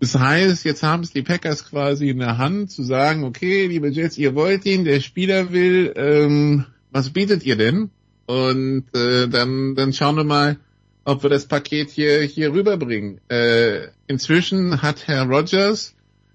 Das 0.00 0.14
heißt, 0.14 0.64
jetzt 0.64 0.82
haben 0.82 1.02
es 1.02 1.12
die 1.12 1.22
Packers 1.22 1.68
quasi 1.68 2.10
in 2.10 2.18
der 2.18 2.38
Hand 2.38 2.70
zu 2.70 2.82
sagen, 2.82 3.24
okay, 3.24 3.66
liebe 3.66 3.88
Jets, 3.88 4.18
ihr 4.18 4.34
wollt 4.34 4.66
ihn, 4.66 4.84
der 4.84 5.00
Spieler 5.00 5.52
will, 5.52 5.92
ähm, 5.96 6.66
was 6.90 7.10
bietet 7.10 7.44
ihr 7.44 7.56
denn? 7.56 7.90
Und 8.26 8.84
äh, 8.94 9.28
dann, 9.28 9.74
dann 9.74 9.92
schauen 9.92 10.16
wir 10.16 10.24
mal, 10.24 10.58
ob 11.04 11.22
wir 11.22 11.30
das 11.30 11.46
Paket 11.46 11.90
hier, 11.90 12.22
hier 12.22 12.52
rüberbringen. 12.52 13.20
Äh, 13.28 13.88
inzwischen 14.06 14.82
hat 14.82 15.06
Herr 15.06 15.24
Rodgers 15.26 15.94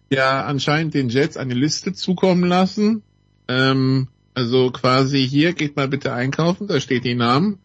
ja 0.10 0.44
anscheinend 0.46 0.94
den 0.94 1.10
Jets 1.10 1.38
eine 1.38 1.54
Liste 1.54 1.94
zukommen 1.94 2.46
lassen, 2.46 3.04
ähm, 3.48 4.08
also 4.34 4.72
quasi 4.72 5.28
hier, 5.28 5.54
geht 5.54 5.76
mal 5.76 5.88
bitte 5.88 6.14
einkaufen, 6.14 6.68
da 6.68 6.80
steht 6.80 7.04
die 7.04 7.16
Namen. 7.16 7.60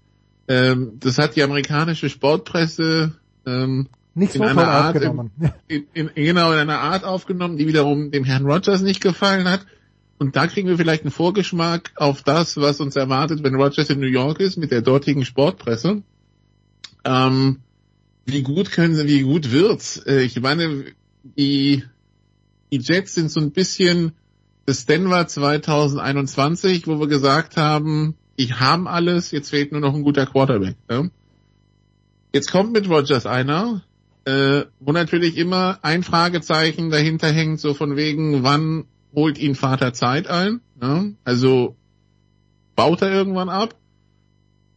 Ähm, 0.49 0.99
das 1.01 1.19
hat 1.19 1.37
die 1.37 1.43
amerikanische 1.43 2.09
Sportpresse 2.09 3.15
ähm, 3.47 3.89
nicht 4.15 4.33
so 4.33 4.43
in 4.43 4.49
einer 4.49 4.69
Art 4.69 4.97
aufgenommen. 4.97 5.31
In, 5.69 5.87
in, 5.93 6.11
genau, 6.15 6.53
in 6.53 6.59
einer 6.59 6.79
Art 6.79 7.05
aufgenommen, 7.05 7.59
die 7.59 7.67
wiederum 7.67 8.11
dem 8.11 8.25
Herrn 8.25 8.47
Rogers 8.47 8.81
nicht 8.81 9.03
gefallen 9.03 9.49
hat. 9.49 9.67
Und 10.19 10.37
da 10.37 10.47
kriegen 10.47 10.69
wir 10.69 10.79
vielleicht 10.79 11.03
einen 11.03 11.11
Vorgeschmack 11.11 11.93
auf 11.97 12.23
das, 12.23 12.57
was 12.57 12.81
uns 12.81 12.97
erwartet, 12.97 13.43
wenn 13.43 13.55
Rogers 13.55 13.91
in 13.91 14.01
New 14.01 14.07
York 14.07 14.41
ist, 14.41 14.57
mit 14.57 14.71
der 14.71 14.81
dortigen 14.81 15.27
Sportpresse. 15.27 16.03
Ähm, 17.05 17.59
wie 18.25 18.43
gut 18.43 18.71
können 18.71 18.95
sie, 18.95 19.07
wie 19.07 19.23
gut 19.23 19.53
wird's? 19.53 19.99
Äh, 20.07 20.23
ich 20.23 20.41
meine, 20.41 20.87
die, 21.23 21.85
die 22.73 22.79
Jets 22.79 23.15
sind 23.15 23.31
so 23.31 23.41
ein 23.41 23.51
bisschen 23.51 24.13
das 24.67 24.85
Denver 24.85 25.27
2021, 25.27 26.87
wo 26.87 26.99
wir 26.99 27.07
gesagt 27.07 27.57
haben, 27.57 28.17
die 28.39 28.53
haben 28.53 28.87
alles, 28.89 29.31
jetzt 29.31 29.51
fehlt 29.51 29.73
nur 29.73 29.81
noch 29.81 29.95
ein 29.95 30.03
guter 30.03 30.27
Quarterback. 30.27 30.77
Ne? 30.89 31.11
Jetzt 32.33 32.51
kommt 32.51 32.73
mit 32.73 32.89
Rogers 32.89 33.27
einer, 33.27 33.83
äh, 34.25 34.65
wo 34.81 34.93
natürlich 34.93 35.39
immer 35.39 35.79
ein 35.83 36.03
Fragezeichen 36.03 36.91
dahinter 36.91 37.29
hängt, 37.29 37.61
so 37.61 37.73
von 37.75 37.97
wegen, 37.97 38.43
wann 38.43 38.85
holt 39.15 39.39
ihn 39.39 39.55
Vater 39.55 39.93
Zeit 39.93 40.27
ein? 40.27 40.61
Ne? 40.81 41.15
Also 41.25 41.77
baut 42.75 43.03
er 43.03 43.13
irgendwann 43.13 43.49
ab? 43.49 43.75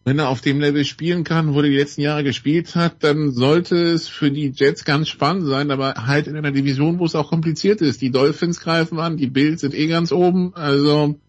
Wenn 0.06 0.20
er 0.20 0.30
auf 0.30 0.42
dem 0.42 0.60
Level 0.60 0.86
spielen 0.86 1.24
kann, 1.24 1.54
wo 1.54 1.60
er 1.60 1.70
die 1.70 1.78
letzten 1.78 2.02
Jahre 2.02 2.24
gespielt 2.24 2.76
hat, 2.76 3.04
dann 3.04 3.32
sollte 3.32 3.76
es 3.76 4.08
für 4.08 4.32
die 4.32 4.52
Jets 4.56 4.86
ganz 4.86 5.10
spannend 5.10 5.46
sein, 5.46 5.72
aber 5.72 5.94
halt 6.08 6.28
in 6.28 6.36
einer 6.36 6.52
Division, 6.52 7.00
wo 7.00 7.06
es 7.06 7.16
auch 7.16 7.30
kompliziert 7.30 7.82
ist. 7.82 8.02
Die 8.02 8.12
Dolphins 8.12 8.60
greifen 8.60 9.00
an, 9.00 9.18
die 9.18 9.28
Bills 9.28 9.62
sind 9.62 9.74
eh 9.76 9.88
ganz 9.88 10.12
oben, 10.12 10.56
also 10.56 11.20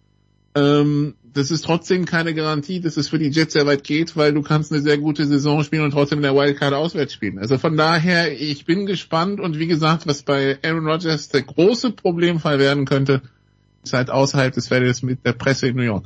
ähm, 0.55 1.15
das 1.33 1.51
ist 1.51 1.65
trotzdem 1.65 2.07
keine 2.07 2.35
Garantie, 2.35 2.81
dass 2.81 2.97
es 2.97 3.09
für 3.09 3.19
die 3.19 3.29
Jets 3.29 3.53
sehr 3.53 3.67
weit 3.67 3.85
geht, 3.85 4.17
weil 4.17 4.33
du 4.33 4.43
kannst 4.43 4.73
eine 4.73 4.81
sehr 4.81 4.99
gute 4.99 5.27
Saison 5.27 5.63
spielen 5.63 5.85
und 5.85 5.93
trotzdem 5.93 6.19
in 6.19 6.23
der 6.23 6.35
Wildcard 6.35 6.75
auswärts 6.75 7.13
spielen. 7.13 7.39
Also 7.39 7.59
von 7.59 7.77
daher, 7.77 8.33
ich 8.33 8.65
bin 8.65 8.87
gespannt 8.87 9.41
und 9.41 9.59
wie 9.59 9.67
gesagt, 9.67 10.07
was 10.07 10.23
bei 10.23 10.59
Aaron 10.65 10.87
Rodgers 10.87 11.29
der 11.29 11.43
große 11.43 11.93
Problemfall 11.93 12.59
werden 12.59 12.85
könnte, 12.85 13.23
ist 13.85 13.93
halt 13.93 14.11
außerhalb 14.11 14.53
des 14.53 14.69
Feldes 14.69 15.03
mit 15.03 15.25
der 15.25 15.33
Presse 15.33 15.69
in 15.69 15.77
New 15.77 15.83
York. 15.83 16.05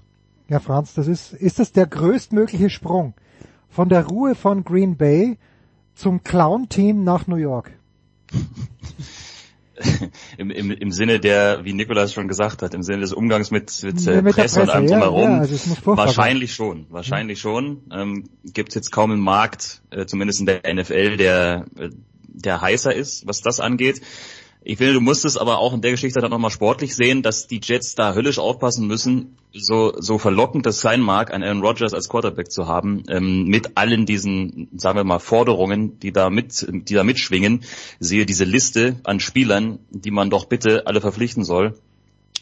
Ja, 0.48 0.60
Franz, 0.60 0.94
das 0.94 1.08
ist, 1.08 1.32
ist 1.32 1.58
das 1.58 1.72
der 1.72 1.86
größtmögliche 1.86 2.70
Sprung 2.70 3.14
von 3.68 3.88
der 3.88 4.06
Ruhe 4.06 4.34
von 4.34 4.62
Green 4.64 4.96
Bay 4.96 5.38
zum 5.94 6.22
Clown-Team 6.22 7.02
nach 7.02 7.26
New 7.26 7.36
York? 7.36 7.72
Im, 10.38 10.50
im, 10.50 10.70
Im 10.70 10.92
Sinne 10.92 11.18
der, 11.18 11.64
wie 11.64 11.72
Nikolas 11.72 12.12
schon 12.12 12.28
gesagt 12.28 12.62
hat, 12.62 12.74
im 12.74 12.84
Sinne 12.84 13.00
des 13.00 13.12
Umgangs 13.12 13.50
mit, 13.50 13.82
mit, 13.82 14.06
äh, 14.06 14.22
mit 14.22 14.36
Presse, 14.36 14.60
Presse, 14.60 14.62
und 14.62 14.70
allem 14.70 14.86
drumherum, 14.86 15.30
ja, 15.30 15.38
also 15.38 15.56
wahrscheinlich 15.84 16.54
schon, 16.54 16.86
wahrscheinlich 16.90 17.40
schon. 17.40 17.82
Ähm, 17.92 18.28
Gibt 18.44 18.68
es 18.68 18.76
jetzt 18.76 18.92
kaum 18.92 19.10
einen 19.10 19.20
Markt, 19.20 19.82
äh, 19.90 20.06
zumindest 20.06 20.38
in 20.38 20.46
der 20.46 20.60
NFL, 20.72 21.16
der, 21.16 21.66
äh, 21.76 21.90
der 22.28 22.60
heißer 22.60 22.94
ist, 22.94 23.26
was 23.26 23.40
das 23.40 23.58
angeht. 23.58 24.00
Ich 24.66 24.78
finde, 24.78 24.94
du 24.94 25.00
musst 25.02 25.26
es 25.26 25.36
aber 25.36 25.58
auch 25.58 25.74
in 25.74 25.82
der 25.82 25.90
Geschichte 25.90 26.20
dann 26.20 26.30
nochmal 26.30 26.50
sportlich 26.50 26.96
sehen, 26.96 27.20
dass 27.22 27.46
die 27.46 27.60
Jets 27.62 27.96
da 27.96 28.14
höllisch 28.14 28.38
aufpassen 28.38 28.86
müssen, 28.86 29.36
so, 29.52 29.92
so 29.98 30.16
verlockend 30.16 30.64
das 30.64 30.80
sein 30.80 31.02
mag, 31.02 31.34
einen 31.34 31.44
Aaron 31.44 31.60
Rodgers 31.60 31.92
als 31.92 32.08
Quarterback 32.08 32.50
zu 32.50 32.66
haben, 32.66 33.02
ähm, 33.10 33.44
mit 33.44 33.76
allen 33.76 34.06
diesen, 34.06 34.70
sagen 34.74 34.98
wir 34.98 35.04
mal, 35.04 35.18
Forderungen, 35.18 35.98
die 35.98 36.12
da 36.12 36.30
mit, 36.30 36.66
die 36.66 36.94
da 36.94 37.04
mitschwingen. 37.04 37.62
Sehe 38.00 38.24
diese 38.24 38.44
Liste 38.44 38.96
an 39.04 39.20
Spielern, 39.20 39.80
die 39.90 40.10
man 40.10 40.30
doch 40.30 40.46
bitte 40.46 40.86
alle 40.86 41.00
verpflichten 41.02 41.44
soll 41.44 41.78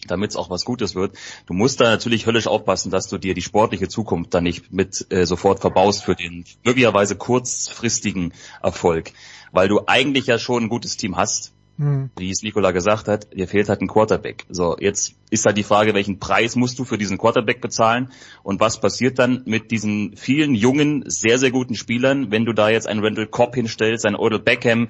damit 0.08 0.30
es 0.30 0.36
auch 0.36 0.50
was 0.50 0.64
Gutes 0.64 0.96
wird. 0.96 1.16
Du 1.46 1.54
musst 1.54 1.80
da 1.80 1.84
natürlich 1.84 2.26
höllisch 2.26 2.48
aufpassen, 2.48 2.90
dass 2.90 3.06
du 3.06 3.18
dir 3.18 3.34
die 3.34 3.40
sportliche 3.40 3.86
Zukunft 3.86 4.34
da 4.34 4.40
nicht 4.40 4.72
mit 4.72 5.06
äh, 5.10 5.26
sofort 5.26 5.60
verbaust 5.60 6.02
für 6.02 6.16
den 6.16 6.44
möglicherweise 6.64 7.14
kurzfristigen 7.14 8.32
Erfolg, 8.60 9.12
weil 9.52 9.68
du 9.68 9.82
eigentlich 9.86 10.26
ja 10.26 10.40
schon 10.40 10.64
ein 10.64 10.68
gutes 10.68 10.96
Team 10.96 11.16
hast 11.16 11.52
Mhm. 11.82 12.10
Wie 12.16 12.30
es 12.30 12.42
Nikola 12.42 12.70
gesagt 12.70 13.08
hat, 13.08 13.32
dir 13.34 13.48
fehlt 13.48 13.68
halt 13.68 13.80
ein 13.80 13.88
Quarterback. 13.88 14.46
So, 14.48 14.76
jetzt 14.78 15.14
ist 15.30 15.44
halt 15.46 15.56
die 15.56 15.64
Frage, 15.64 15.94
welchen 15.94 16.20
Preis 16.20 16.54
musst 16.54 16.78
du 16.78 16.84
für 16.84 16.96
diesen 16.96 17.18
Quarterback 17.18 17.60
bezahlen 17.60 18.10
und 18.44 18.60
was 18.60 18.80
passiert 18.80 19.18
dann 19.18 19.42
mit 19.46 19.72
diesen 19.72 20.16
vielen 20.16 20.54
jungen, 20.54 21.02
sehr, 21.06 21.38
sehr 21.38 21.50
guten 21.50 21.74
Spielern, 21.74 22.30
wenn 22.30 22.44
du 22.44 22.52
da 22.52 22.68
jetzt 22.68 22.86
einen 22.86 23.04
Randall 23.04 23.26
Cobb 23.26 23.56
hinstellst, 23.56 24.06
einen 24.06 24.16
Odell 24.16 24.38
Beckham, 24.38 24.88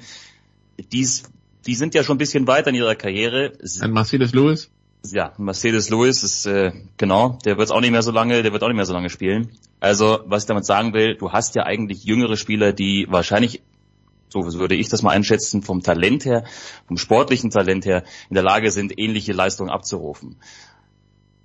dies, 0.92 1.22
die 1.66 1.74
sind 1.74 1.94
ja 1.94 2.02
schon 2.02 2.16
ein 2.16 2.18
bisschen 2.18 2.46
weiter 2.46 2.68
in 2.68 2.76
ihrer 2.76 2.94
Karriere. 2.94 3.52
Ein 3.80 3.92
Mercedes 3.92 4.32
Lewis? 4.32 4.70
Ja, 5.10 5.32
Mercedes 5.38 5.88
Lewis 5.88 6.22
ist 6.22 6.46
äh, 6.46 6.72
genau, 6.98 7.38
der 7.44 7.56
wird 7.56 7.72
auch 7.72 7.80
nicht 7.80 7.90
mehr 7.90 8.02
so 8.02 8.12
lange, 8.12 8.42
der 8.42 8.52
wird 8.52 8.62
auch 8.62 8.68
nicht 8.68 8.76
mehr 8.76 8.84
so 8.84 8.92
lange 8.92 9.10
spielen. 9.10 9.48
Also, 9.80 10.20
was 10.26 10.44
ich 10.44 10.46
damit 10.46 10.66
sagen 10.66 10.92
will, 10.92 11.16
du 11.16 11.32
hast 11.32 11.54
ja 11.54 11.64
eigentlich 11.64 12.04
jüngere 12.04 12.36
Spieler, 12.36 12.72
die 12.72 13.06
wahrscheinlich 13.08 13.62
so 14.32 14.52
würde 14.54 14.74
ich 14.74 14.88
das 14.88 15.02
mal 15.02 15.10
einschätzen, 15.10 15.62
vom 15.62 15.82
Talent 15.82 16.24
her, 16.24 16.44
vom 16.86 16.96
sportlichen 16.96 17.50
Talent 17.50 17.84
her, 17.86 18.04
in 18.28 18.34
der 18.34 18.42
Lage 18.42 18.70
sind, 18.70 18.98
ähnliche 18.98 19.32
Leistungen 19.32 19.70
abzurufen. 19.70 20.36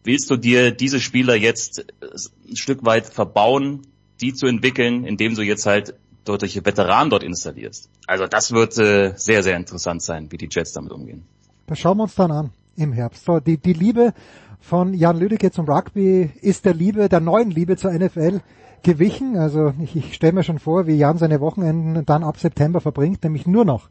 Willst 0.03 0.29
du 0.29 0.37
dir 0.37 0.71
diese 0.71 0.99
Spieler 0.99 1.35
jetzt 1.35 1.85
ein 2.01 2.55
Stück 2.55 2.85
weit 2.85 3.05
verbauen, 3.05 3.87
die 4.21 4.33
zu 4.33 4.47
entwickeln, 4.47 5.03
indem 5.05 5.35
du 5.35 5.41
jetzt 5.41 5.65
halt 5.65 5.95
deutliche 6.23 6.65
Veteranen 6.65 7.09
dort 7.09 7.23
installierst? 7.23 7.89
Also 8.07 8.25
das 8.25 8.51
wird 8.51 8.77
äh, 8.77 9.13
sehr, 9.17 9.43
sehr 9.43 9.57
interessant 9.57 10.01
sein, 10.01 10.31
wie 10.31 10.37
die 10.37 10.47
Jets 10.49 10.73
damit 10.73 10.91
umgehen. 10.91 11.25
Das 11.67 11.79
schauen 11.79 11.97
wir 11.97 12.03
uns 12.03 12.15
dann 12.15 12.31
an 12.31 12.51
im 12.77 12.93
Herbst. 12.93 13.25
So, 13.25 13.39
die, 13.39 13.57
die 13.57 13.73
Liebe 13.73 14.13
von 14.59 14.93
Jan 14.93 15.17
Lüdecke 15.17 15.51
zum 15.51 15.65
Rugby 15.65 16.31
ist 16.41 16.65
der 16.65 16.73
Liebe, 16.73 17.09
der 17.09 17.19
neuen 17.19 17.51
Liebe 17.51 17.75
zur 17.75 17.91
NFL 17.91 18.41
gewichen. 18.83 19.37
Also 19.37 19.73
ich, 19.81 19.95
ich 19.95 20.13
stelle 20.13 20.33
mir 20.33 20.43
schon 20.43 20.59
vor, 20.59 20.87
wie 20.87 20.95
Jan 20.95 21.17
seine 21.17 21.41
Wochenenden 21.41 22.05
dann 22.05 22.23
ab 22.23 22.39
September 22.39 22.81
verbringt, 22.81 23.23
nämlich 23.23 23.47
nur 23.47 23.65
noch 23.65 23.89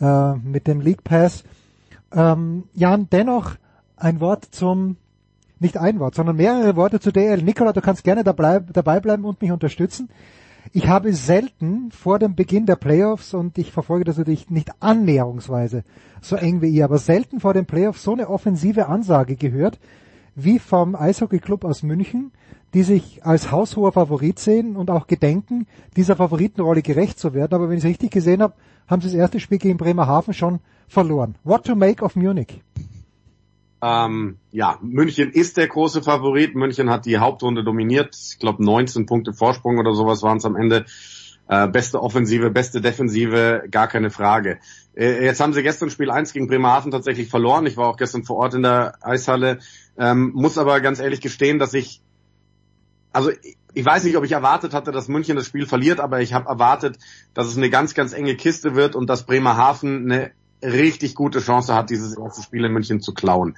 äh, 0.00 0.34
mit 0.34 0.66
dem 0.66 0.80
League 0.80 1.04
Pass. 1.04 1.44
Ähm, 2.12 2.64
Jan, 2.74 3.08
dennoch 3.10 3.56
ein 3.96 4.20
Wort 4.20 4.46
zum, 4.50 4.96
nicht 5.58 5.76
ein 5.76 5.98
Wort, 5.98 6.14
sondern 6.14 6.36
mehrere 6.36 6.76
Worte 6.76 7.00
zu 7.00 7.12
DL. 7.12 7.42
Nikola, 7.42 7.72
du 7.72 7.80
kannst 7.80 8.04
gerne 8.04 8.24
dabei, 8.24 8.60
dabei 8.60 9.00
bleiben 9.00 9.24
und 9.24 9.40
mich 9.40 9.52
unterstützen. 9.52 10.08
Ich 10.72 10.88
habe 10.88 11.12
selten 11.12 11.90
vor 11.92 12.18
dem 12.18 12.34
Beginn 12.34 12.66
der 12.66 12.76
Playoffs, 12.76 13.34
und 13.34 13.56
ich 13.56 13.72
verfolge 13.72 14.04
das 14.04 14.18
natürlich 14.18 14.50
nicht 14.50 14.70
annäherungsweise 14.80 15.84
so 16.20 16.36
eng 16.36 16.60
wie 16.60 16.68
ihr, 16.68 16.84
aber 16.84 16.98
selten 16.98 17.40
vor 17.40 17.54
den 17.54 17.66
Playoffs 17.66 18.02
so 18.02 18.12
eine 18.12 18.28
offensive 18.28 18.86
Ansage 18.86 19.36
gehört, 19.36 19.78
wie 20.34 20.58
vom 20.58 20.94
Eishockey 20.94 21.38
Club 21.38 21.64
aus 21.64 21.82
München, 21.82 22.32
die 22.74 22.82
sich 22.82 23.24
als 23.24 23.50
haushoher 23.50 23.92
Favorit 23.92 24.38
sehen 24.38 24.76
und 24.76 24.90
auch 24.90 25.06
gedenken, 25.06 25.66
dieser 25.96 26.16
Favoritenrolle 26.16 26.82
gerecht 26.82 27.18
zu 27.18 27.34
werden. 27.34 27.54
Aber 27.54 27.68
wenn 27.68 27.78
ich 27.78 27.84
es 27.84 27.90
richtig 27.90 28.10
gesehen 28.10 28.42
habe, 28.42 28.54
haben 28.86 29.00
sie 29.02 29.08
das 29.08 29.16
erste 29.16 29.40
Spiel 29.40 29.58
gegen 29.58 29.78
Bremerhaven 29.78 30.34
schon 30.34 30.60
verloren. 30.88 31.36
What 31.44 31.64
to 31.64 31.74
make 31.74 32.04
of 32.04 32.16
Munich? 32.16 32.62
Ähm, 33.82 34.38
ja, 34.50 34.78
München 34.82 35.30
ist 35.30 35.56
der 35.56 35.68
große 35.68 36.02
Favorit. 36.02 36.54
München 36.54 36.90
hat 36.90 37.06
die 37.06 37.18
Hauptrunde 37.18 37.62
dominiert. 37.62 38.16
Ich 38.30 38.38
glaube 38.38 38.64
19 38.64 39.06
Punkte 39.06 39.32
Vorsprung 39.32 39.78
oder 39.78 39.94
sowas 39.94 40.22
waren 40.22 40.38
es 40.38 40.44
am 40.44 40.56
Ende. 40.56 40.86
Äh, 41.48 41.68
beste 41.68 42.02
Offensive, 42.02 42.50
beste 42.50 42.80
Defensive, 42.80 43.64
gar 43.70 43.86
keine 43.86 44.10
Frage. 44.10 44.58
Äh, 44.96 45.24
jetzt 45.24 45.40
haben 45.40 45.52
sie 45.52 45.62
gestern 45.62 45.90
Spiel 45.90 46.10
1 46.10 46.32
gegen 46.32 46.48
Bremerhaven 46.48 46.90
tatsächlich 46.90 47.28
verloren. 47.28 47.66
Ich 47.66 47.76
war 47.76 47.88
auch 47.88 47.96
gestern 47.96 48.24
vor 48.24 48.36
Ort 48.36 48.54
in 48.54 48.62
der 48.62 48.94
Eishalle. 49.00 49.60
Ähm, 49.96 50.32
muss 50.34 50.58
aber 50.58 50.80
ganz 50.80 50.98
ehrlich 50.98 51.20
gestehen, 51.20 51.60
dass 51.60 51.72
ich 51.74 52.02
also 53.16 53.30
ich 53.72 53.84
weiß 53.84 54.04
nicht, 54.04 54.18
ob 54.18 54.24
ich 54.24 54.32
erwartet 54.32 54.74
hatte, 54.74 54.92
dass 54.92 55.08
München 55.08 55.36
das 55.36 55.46
Spiel 55.46 55.66
verliert, 55.66 56.00
aber 56.00 56.20
ich 56.20 56.34
habe 56.34 56.48
erwartet, 56.50 56.98
dass 57.32 57.46
es 57.46 57.56
eine 57.56 57.70
ganz, 57.70 57.94
ganz 57.94 58.12
enge 58.12 58.36
Kiste 58.36 58.74
wird 58.74 58.94
und 58.94 59.08
dass 59.08 59.24
Bremerhaven 59.24 60.12
eine 60.12 60.32
richtig 60.62 61.14
gute 61.14 61.40
Chance 61.40 61.74
hat, 61.74 61.88
dieses 61.88 62.16
erste 62.16 62.42
Spiel 62.42 62.64
in 62.66 62.72
München 62.72 63.00
zu 63.00 63.14
klauen. 63.14 63.56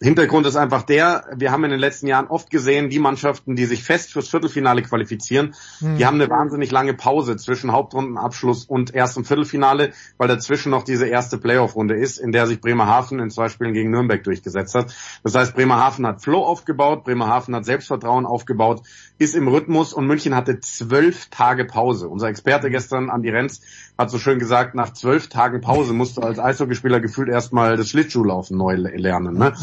Hintergrund 0.00 0.46
ist 0.46 0.56
einfach 0.56 0.82
der, 0.82 1.24
wir 1.36 1.50
haben 1.52 1.64
in 1.64 1.70
den 1.70 1.80
letzten 1.80 2.06
Jahren 2.06 2.26
oft 2.26 2.50
gesehen, 2.50 2.90
die 2.90 2.98
Mannschaften, 2.98 3.56
die 3.56 3.64
sich 3.64 3.82
fest 3.82 4.12
fürs 4.12 4.28
Viertelfinale 4.28 4.82
qualifizieren, 4.82 5.54
mhm. 5.80 5.96
die 5.96 6.04
haben 6.04 6.20
eine 6.20 6.28
wahnsinnig 6.28 6.70
lange 6.70 6.92
Pause 6.92 7.36
zwischen 7.36 7.72
Hauptrundenabschluss 7.72 8.66
und 8.66 8.94
erstem 8.94 9.24
Viertelfinale, 9.24 9.92
weil 10.18 10.28
dazwischen 10.28 10.70
noch 10.70 10.82
diese 10.82 11.06
erste 11.06 11.38
Playoff-Runde 11.38 11.96
ist, 11.96 12.18
in 12.18 12.30
der 12.30 12.46
sich 12.46 12.60
Bremerhaven 12.60 13.20
in 13.20 13.30
zwei 13.30 13.48
Spielen 13.48 13.72
gegen 13.72 13.90
Nürnberg 13.90 14.22
durchgesetzt 14.22 14.74
hat. 14.74 14.94
Das 15.22 15.34
heißt, 15.34 15.54
Bremerhaven 15.54 16.06
hat 16.06 16.22
Flow 16.22 16.44
aufgebaut, 16.44 17.04
Bremerhaven 17.04 17.54
hat 17.54 17.64
Selbstvertrauen 17.64 18.26
aufgebaut, 18.26 18.82
ist 19.18 19.34
im 19.34 19.48
Rhythmus 19.48 19.94
und 19.94 20.06
München 20.06 20.34
hatte 20.34 20.60
zwölf 20.60 21.26
Tage 21.30 21.64
Pause. 21.64 22.08
Unser 22.08 22.28
Experte 22.28 22.68
gestern, 22.68 23.08
Andi 23.08 23.30
Renz, 23.30 23.62
hat 23.98 24.10
so 24.10 24.18
schön 24.18 24.38
gesagt, 24.38 24.74
nach 24.74 24.92
zwölf 24.92 25.28
Tagen 25.28 25.60
Pause 25.60 25.92
musst 25.92 26.16
du 26.16 26.22
als 26.22 26.38
Eishockeyspieler 26.38 27.00
gefühlt 27.00 27.28
erstmal 27.28 27.76
das 27.76 27.88
Schlittschuhlaufen 27.88 28.56
neu 28.56 28.74
lernen. 28.76 29.38
Ne? 29.38 29.54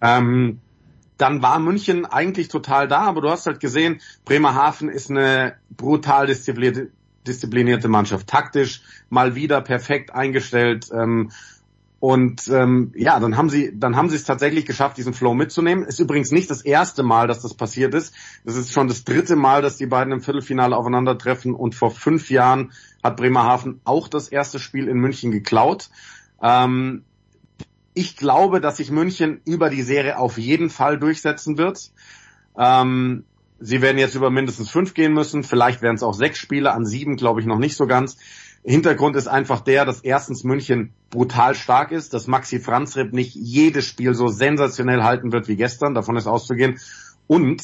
Ähm, 0.00 0.60
dann 1.18 1.42
war 1.42 1.58
München 1.58 2.06
eigentlich 2.06 2.48
total 2.48 2.88
da, 2.88 3.00
aber 3.02 3.20
du 3.20 3.30
hast 3.30 3.46
halt 3.46 3.60
gesehen, 3.60 4.00
Bremerhaven 4.24 4.88
ist 4.88 5.10
eine 5.10 5.54
brutal 5.76 6.26
disziplinierte, 6.26 6.90
disziplinierte 7.26 7.88
Mannschaft, 7.88 8.26
taktisch 8.26 8.82
mal 9.10 9.34
wieder 9.34 9.60
perfekt 9.60 10.12
eingestellt. 10.14 10.88
Ähm, 10.92 11.30
und 12.00 12.48
ähm, 12.48 12.92
ja, 12.94 13.18
dann 13.18 13.38
haben 13.38 13.48
sie, 13.48 13.72
dann 13.78 13.96
haben 13.96 14.10
sie 14.10 14.16
es 14.16 14.24
tatsächlich 14.24 14.66
geschafft, 14.66 14.98
diesen 14.98 15.14
Flow 15.14 15.32
mitzunehmen. 15.32 15.84
Ist 15.84 16.00
übrigens 16.00 16.32
nicht 16.32 16.50
das 16.50 16.60
erste 16.60 17.02
Mal, 17.02 17.28
dass 17.28 17.40
das 17.40 17.54
passiert 17.54 17.94
ist. 17.94 18.14
Das 18.44 18.56
ist 18.56 18.72
schon 18.72 18.88
das 18.88 19.04
dritte 19.04 19.36
Mal, 19.36 19.62
dass 19.62 19.78
die 19.78 19.86
beiden 19.86 20.12
im 20.12 20.20
Viertelfinale 20.20 20.76
aufeinandertreffen. 20.76 21.54
Und 21.54 21.74
vor 21.74 21.90
fünf 21.90 22.28
Jahren 22.28 22.72
hat 23.04 23.18
Bremerhaven 23.18 23.80
auch 23.84 24.08
das 24.08 24.28
erste 24.28 24.58
Spiel 24.58 24.88
in 24.88 24.96
München 24.96 25.30
geklaut. 25.30 25.90
Ähm, 26.42 27.04
ich 27.92 28.16
glaube, 28.16 28.60
dass 28.60 28.78
sich 28.78 28.90
München 28.90 29.40
über 29.44 29.70
die 29.70 29.82
Serie 29.82 30.18
auf 30.18 30.38
jeden 30.38 30.70
Fall 30.70 30.98
durchsetzen 30.98 31.58
wird. 31.58 31.92
Ähm, 32.58 33.24
sie 33.60 33.82
werden 33.82 33.98
jetzt 33.98 34.14
über 34.14 34.30
mindestens 34.30 34.70
fünf 34.70 34.94
gehen 34.94 35.12
müssen. 35.12 35.44
Vielleicht 35.44 35.82
werden 35.82 35.96
es 35.96 36.02
auch 36.02 36.14
sechs 36.14 36.38
Spiele. 36.38 36.72
An 36.72 36.86
sieben 36.86 37.16
glaube 37.16 37.40
ich 37.40 37.46
noch 37.46 37.58
nicht 37.58 37.76
so 37.76 37.86
ganz. 37.86 38.16
Hintergrund 38.64 39.14
ist 39.16 39.28
einfach 39.28 39.60
der, 39.60 39.84
dass 39.84 40.00
erstens 40.00 40.42
München 40.42 40.94
brutal 41.10 41.54
stark 41.54 41.92
ist, 41.92 42.14
dass 42.14 42.26
Maxi 42.26 42.58
Franzreb 42.58 43.12
nicht 43.12 43.34
jedes 43.34 43.84
Spiel 43.84 44.14
so 44.14 44.28
sensationell 44.28 45.02
halten 45.02 45.32
wird 45.32 45.48
wie 45.48 45.56
gestern, 45.56 45.94
davon 45.94 46.16
ist 46.16 46.26
auszugehen, 46.26 46.80
und 47.26 47.62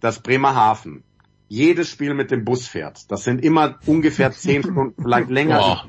dass 0.00 0.20
Bremerhaven 0.20 1.02
jedes 1.48 1.88
Spiel 1.88 2.14
mit 2.14 2.30
dem 2.30 2.44
Bus 2.44 2.66
fährt. 2.66 3.10
Das 3.10 3.24
sind 3.24 3.42
immer 3.42 3.78
ungefähr 3.86 4.32
zehn 4.32 4.62
Stunden, 4.62 5.02
vielleicht 5.02 5.30
länger. 5.30 5.86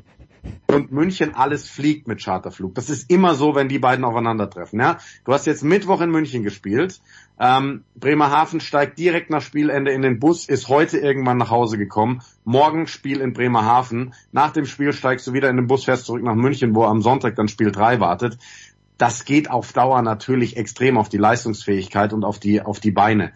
und 0.68 0.92
München 0.92 1.36
alles 1.36 1.68
fliegt 1.68 2.08
mit 2.08 2.24
Charterflug. 2.24 2.76
Das 2.76 2.90
ist 2.90 3.10
immer 3.10 3.36
so, 3.36 3.56
wenn 3.56 3.68
die 3.68 3.80
beiden 3.80 4.06
aufeinandertreffen. 4.06 4.80
Ja? 4.80 4.98
Du 5.26 5.34
hast 5.34 5.46
jetzt 5.46 5.64
Mittwoch 5.64 6.02
in 6.02 6.10
München 6.10 6.44
gespielt. 6.44 7.02
Ähm, 7.40 7.84
Bremerhaven 7.96 8.60
steigt 8.60 8.98
direkt 8.98 9.30
nach 9.30 9.42
Spielende 9.42 9.92
in 9.92 10.02
den 10.02 10.20
Bus, 10.20 10.48
ist 10.48 10.68
heute 10.70 10.98
irgendwann 10.98 11.38
nach 11.38 11.52
Hause 11.52 11.78
gekommen. 11.78 12.22
Morgen 12.44 12.88
Spiel 12.88 13.20
in 13.22 13.34
Bremerhaven. 13.34 14.14
Nach 14.32 14.52
dem 14.52 14.66
Spiel 14.66 14.94
steigst 14.94 15.28
du 15.28 15.34
wieder 15.34 15.50
in 15.50 15.58
den 15.58 15.68
Bus, 15.68 15.86
fährst 15.86 16.06
zurück 16.06 16.24
nach 16.24 16.36
München, 16.36 16.76
wo 16.76 16.84
am 16.86 17.02
Sonntag 17.02 17.36
dann 17.36 17.48
Spiel 17.48 17.72
3 17.72 18.00
wartet. 18.00 18.38
Das 18.98 19.26
geht 19.26 19.52
auf 19.52 19.74
Dauer 19.74 20.02
natürlich 20.02 20.58
extrem 20.58 20.98
auf 20.98 21.10
die 21.10 21.18
Leistungsfähigkeit 21.18 22.14
und 22.14 22.24
auf 22.24 22.40
die, 22.40 22.62
auf 22.62 22.80
die 22.80 22.92
Beine. 22.92 23.34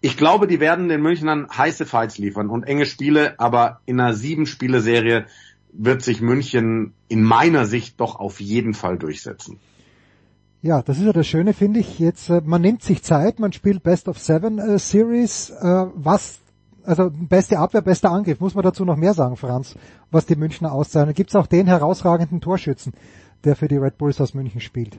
Ich 0.00 0.16
glaube, 0.16 0.46
die 0.46 0.60
werden 0.60 0.88
den 0.88 1.02
Münchnern 1.02 1.48
heiße 1.50 1.84
Fights 1.84 2.18
liefern 2.18 2.50
und 2.50 2.64
enge 2.64 2.86
Spiele, 2.86 3.38
aber 3.38 3.80
in 3.84 3.98
einer 3.98 4.14
Sieben-Spiele-Serie 4.14 5.26
wird 5.72 6.02
sich 6.02 6.20
München 6.20 6.94
in 7.08 7.22
meiner 7.22 7.66
Sicht 7.66 8.00
doch 8.00 8.16
auf 8.16 8.40
jeden 8.40 8.74
Fall 8.74 8.98
durchsetzen. 8.98 9.58
Ja, 10.62 10.82
das 10.82 10.98
ist 10.98 11.04
ja 11.04 11.12
das 11.12 11.26
Schöne, 11.26 11.52
finde 11.52 11.80
ich. 11.80 11.98
Jetzt, 11.98 12.30
äh, 12.30 12.42
man 12.44 12.62
nimmt 12.62 12.82
sich 12.82 13.02
Zeit, 13.02 13.38
man 13.38 13.52
spielt 13.52 13.82
Best 13.82 14.08
of 14.08 14.18
Seven 14.18 14.58
äh, 14.58 14.78
Series. 14.78 15.50
Äh, 15.50 15.86
was, 15.94 16.40
also 16.82 17.10
beste 17.12 17.58
Abwehr, 17.58 17.82
bester 17.82 18.10
Angriff. 18.10 18.40
Muss 18.40 18.54
man 18.54 18.64
dazu 18.64 18.84
noch 18.84 18.96
mehr 18.96 19.14
sagen, 19.14 19.36
Franz, 19.36 19.76
was 20.10 20.26
die 20.26 20.34
Münchner 20.34 20.72
auszeichnen? 20.72 21.14
Gibt 21.14 21.30
es 21.30 21.36
auch 21.36 21.46
den 21.46 21.66
herausragenden 21.66 22.40
Torschützen, 22.40 22.92
der 23.44 23.54
für 23.54 23.68
die 23.68 23.76
Red 23.76 23.98
Bulls 23.98 24.20
aus 24.20 24.34
München 24.34 24.60
spielt? 24.60 24.98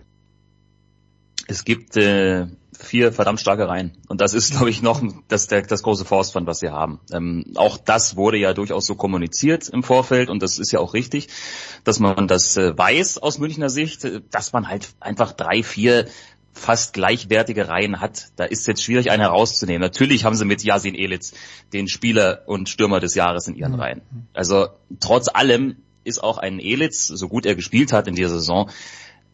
Es 1.48 1.66
gibt 1.66 1.98
äh, 1.98 2.48
vier 2.78 3.12
verdammt 3.12 3.40
starke 3.40 3.68
Reihen. 3.68 3.98
Und 4.08 4.22
das 4.22 4.34
ist, 4.34 4.52
glaube 4.52 4.70
ich, 4.70 4.82
noch 4.82 5.02
das, 5.28 5.48
der, 5.48 5.62
das 5.64 5.84
große 5.84 6.06
Forstfund, 6.06 6.48
was 6.48 6.60
sie 6.60 6.70
haben. 6.70 7.00
Ähm, 7.12 7.46
auch 7.56 7.78
das 7.78 8.16
wurde 8.16 8.38
ja 8.38 8.54
durchaus 8.54 8.86
so 8.86 8.96
kommuniziert 8.96 9.70
im 9.70 9.84
Vorfeld 9.84 10.30
und 10.30 10.42
das 10.42 10.60
ist 10.60 10.72
ja 10.72 10.80
auch 10.80 10.94
richtig, 10.94 11.28
dass 11.84 12.00
man 12.00 12.28
das 12.28 12.58
äh, 12.58 12.78
weiß 12.78 13.18
aus 13.18 13.40
Münchner 13.40 13.70
Sicht, 13.70 14.06
äh, 14.06 14.22
dass 14.32 14.54
man 14.54 14.68
halt 14.68 14.90
einfach 15.00 15.34
drei, 15.34 15.64
vier 15.64 16.08
fast 16.54 16.94
gleichwertige 16.94 17.68
Reihen 17.68 18.02
hat. 18.02 18.28
Da 18.36 18.44
ist 18.44 18.68
jetzt 18.68 18.84
schwierig, 18.84 19.12
einen 19.12 19.22
herauszunehmen. 19.22 19.82
Natürlich 19.82 20.26
haben 20.26 20.36
sie 20.36 20.46
mit 20.46 20.64
Yasin 20.64 20.96
Elitz 20.96 21.34
den 21.74 21.88
Spieler 21.88 22.44
und 22.46 22.70
Stürmer 22.70 23.00
des 23.00 23.16
Jahres 23.16 23.48
in 23.48 23.56
ihren 23.56 23.74
mhm. 23.74 23.80
Reihen. 23.80 24.02
Also 24.34 24.68
trotz 25.00 25.30
allem 25.30 25.78
ist 26.04 26.24
auch 26.24 26.38
ein 26.38 26.60
Elitz, 26.60 27.08
so 27.08 27.28
gut 27.28 27.46
er 27.46 27.56
gespielt 27.56 27.94
hat 27.94 28.08
in 28.08 28.16
dieser 28.16 28.30
Saison, 28.30 28.70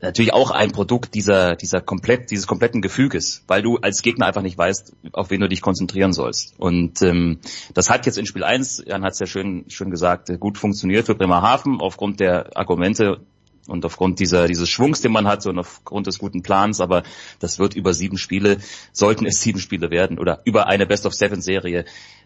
natürlich 0.02 0.34
auch 0.34 0.52
ein 0.52 0.72
Produkt 0.72 1.14
dieser, 1.16 1.56
dieser 1.56 1.82
komplett, 1.82 2.32
dieses 2.32 2.48
kompletten 2.48 2.82
Gefüges, 2.82 3.44
weil 3.48 3.62
du 3.62 3.78
als 3.78 4.02
Gegner 4.02 4.26
einfach 4.28 4.42
nicht 4.42 4.58
weißt, 4.58 4.94
auf 5.14 5.30
wen 5.30 5.42
du 5.42 5.50
dich 5.50 5.62
konzentrieren 5.62 6.14
sollst. 6.14 6.54
Und 6.58 7.02
ähm, 7.02 7.40
das 7.74 7.90
hat 7.90 8.06
jetzt 8.06 8.18
in 8.18 8.26
Spiel 8.26 8.44
1, 8.44 8.84
Jan 8.86 9.04
hat 9.04 9.14
es 9.14 9.20
ja 9.20 9.26
schön, 9.26 9.66
schön 9.70 9.92
gesagt, 9.92 10.32
gut 10.40 10.58
funktioniert 10.58 11.06
für 11.06 11.16
Bremerhaven 11.16 11.80
aufgrund 11.80 12.20
der 12.20 12.56
Argumente 12.58 13.22
und 13.68 13.84
aufgrund 13.86 14.20
dieser, 14.20 14.48
dieses 14.48 14.70
Schwungs, 14.70 15.02
den 15.02 15.12
man 15.12 15.28
hat 15.28 15.46
und 15.48 15.58
aufgrund 15.58 16.08
des 16.08 16.20
guten 16.20 16.44
Plans, 16.44 16.82
aber 16.82 17.04
das 17.40 17.58
wird 17.58 17.76
über 17.76 17.94
sieben 17.94 18.18
Spiele, 18.18 18.58
sollten 18.92 19.26
es 19.26 19.42
sieben 19.42 19.60
Spiele 19.60 19.90
werden 19.90 20.20
oder 20.20 20.42
über 20.46 20.68
eine 20.68 20.86
Best 20.86 21.06
of 21.06 21.14
Seven 21.14 21.42
Serie 21.42 21.86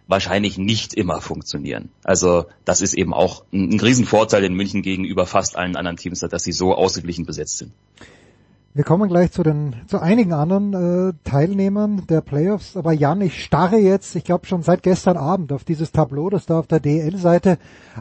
wahrscheinlich 0.10 0.58
nicht 0.58 0.96
immer 0.96 1.22
funktionieren. 1.22 1.90
Also 2.04 2.46
das 2.66 2.82
ist 2.82 2.96
eben 2.96 3.14
auch 3.14 3.44
ein, 3.54 3.70
ein 3.70 3.80
Riesenvorteil 3.80 4.44
in 4.44 4.56
München 4.56 4.82
gegenüber 4.82 5.26
fast 5.26 5.56
allen 5.56 5.76
anderen 5.76 5.98
Teams, 5.98 6.20
dass 6.20 6.44
sie 6.44 6.52
so 6.52 6.74
ausgeglichen 6.74 7.26
besetzt 7.26 7.60
sind. 7.60 7.72
Wir 8.74 8.84
kommen 8.84 9.08
gleich 9.08 9.32
zu 9.32 9.44
den 9.44 9.76
zu 9.88 10.00
einigen 10.00 10.34
anderen 10.34 10.74
äh, 10.74 11.14
Teilnehmern 11.24 12.04
der 12.08 12.22
Playoffs, 12.22 12.76
aber 12.76 12.92
Jan, 12.94 13.22
ich 13.22 13.44
starre 13.44 13.78
jetzt, 13.78 14.16
ich 14.16 14.24
glaube 14.24 14.46
schon 14.46 14.62
seit 14.62 14.84
gestern 14.84 15.18
Abend 15.18 15.52
auf 15.52 15.64
dieses 15.64 15.92
Tableau, 15.92 16.30
das 16.30 16.46
da 16.46 16.60
auf 16.60 16.68
der 16.68 16.80
DL-Seite 16.80 17.58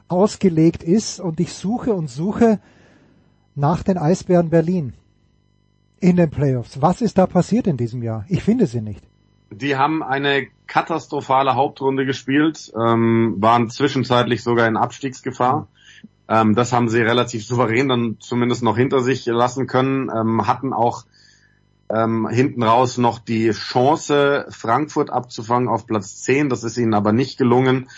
ausgelegt 0.09 0.83
ist 0.83 1.21
und 1.21 1.41
ich 1.41 1.53
suche 1.53 1.95
und 1.95 2.09
suche 2.11 2.59
nach 3.55 3.83
den 3.83 3.99
Eisbären 3.99 4.51
Berlin 4.51 4.95
in 6.01 6.17
den 6.17 6.31
Playoffs. 6.31 6.81
Was 6.81 7.01
ist 7.01 7.19
da 7.19 7.27
passiert 7.27 7.67
in 7.67 7.77
diesem 7.77 8.03
Jahr? 8.03 8.25
Ich 8.29 8.43
finde 8.43 8.67
sie 8.67 8.81
nicht. 8.81 9.08
Die 9.51 9.77
haben 9.77 10.03
eine 10.03 10.47
katastrophale 10.67 11.55
Hauptrunde 11.55 12.05
gespielt, 12.05 12.73
ähm, 12.79 13.37
waren 13.39 13.71
zwischenzeitlich 13.71 14.43
sogar 14.43 14.67
in 14.67 14.77
Abstiegsgefahr. 14.77 15.67
Ähm, 16.29 16.55
das 16.55 16.73
haben 16.73 16.89
sie 16.89 17.01
relativ 17.01 17.47
souverän 17.47 17.89
dann 17.89 18.17
zumindest 18.21 18.63
noch 18.63 18.77
hinter 18.77 19.01
sich 19.01 19.25
lassen 19.27 19.67
können, 19.67 20.11
ähm, 20.15 20.47
hatten 20.47 20.73
auch 20.73 21.05
ähm, 21.91 22.29
hinten 22.29 22.63
raus 22.63 22.99
noch 22.99 23.19
die 23.19 23.51
Chance, 23.51 24.47
Frankfurt 24.51 25.11
abzufangen 25.11 25.69
auf 25.69 25.87
Platz 25.87 26.21
10. 26.23 26.51
Das 26.51 26.65
ist 26.65 26.77
ihnen 26.77 26.95
aber 26.95 27.13
nicht 27.13 27.39
gelungen. 27.39 27.89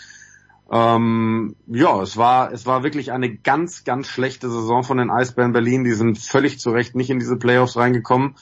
Ähm, 0.71 1.55
ja, 1.67 2.01
es 2.01 2.15
war, 2.15 2.53
es 2.53 2.65
war 2.65 2.83
wirklich 2.83 3.11
eine 3.11 3.35
ganz, 3.35 3.83
ganz 3.83 4.07
schlechte 4.07 4.49
Saison 4.49 4.83
von 4.83 4.97
den 4.97 5.11
Eisbären 5.11 5.51
Berlin. 5.51 5.83
Die 5.83 5.91
sind 5.91 6.17
völlig 6.17 6.59
zu 6.59 6.71
Recht 6.71 6.95
nicht 6.95 7.09
in 7.09 7.19
diese 7.19 7.35
Playoffs 7.35 7.75
reingekommen. 7.75 8.35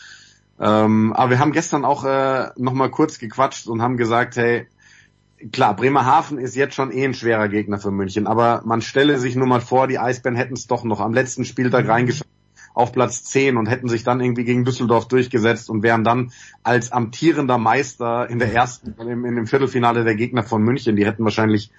Ähm, 0.60 1.14
aber 1.14 1.32
wir 1.32 1.40
haben 1.40 1.52
gestern 1.52 1.86
auch 1.86 2.04
äh, 2.04 2.50
nochmal 2.58 2.92
kurz 2.92 3.18
gequatscht 3.18 3.68
und 3.68 3.82
haben 3.82 3.98
gesagt, 3.98 4.36
hey, 4.36 4.68
klar, 5.52 5.76
Bremerhaven 5.76 6.38
ist 6.38 6.56
jetzt 6.56 6.76
schon 6.76 6.92
eh 6.92 7.06
ein 7.06 7.14
schwerer 7.14 7.48
Gegner 7.48 7.80
für 7.80 7.92
München, 7.92 8.28
aber 8.28 8.62
man 8.66 8.82
stelle 8.82 9.20
sich 9.20 9.36
nur 9.36 9.48
mal 9.48 9.62
vor, 9.62 9.88
die 9.88 10.00
Eisbären 10.00 10.36
hätten 10.36 10.56
es 10.56 10.68
doch 10.68 10.84
noch 10.84 11.00
am 11.00 11.14
letzten 11.14 11.46
Spieltag 11.46 11.86
mhm. 11.86 11.92
reingeschafft 11.92 12.30
auf 12.74 12.92
Platz 12.92 13.24
10 13.24 13.58
und 13.58 13.68
hätten 13.68 13.90
sich 13.90 14.04
dann 14.04 14.22
irgendwie 14.22 14.44
gegen 14.44 14.64
Düsseldorf 14.64 15.08
durchgesetzt 15.08 15.70
und 15.70 15.84
wären 15.84 16.04
dann 16.04 16.32
als 16.64 16.92
amtierender 16.92 17.58
Meister 17.58 18.30
in 18.30 18.40
der 18.40 18.54
ersten, 18.54 18.96
in, 19.02 19.26
in 19.26 19.36
dem 19.36 19.48
Viertelfinale 19.48 20.04
der 20.04 20.16
Gegner 20.16 20.44
von 20.44 20.62
München, 20.62 20.96
die 20.96 21.06
hätten 21.06 21.24
wahrscheinlich 21.24 21.72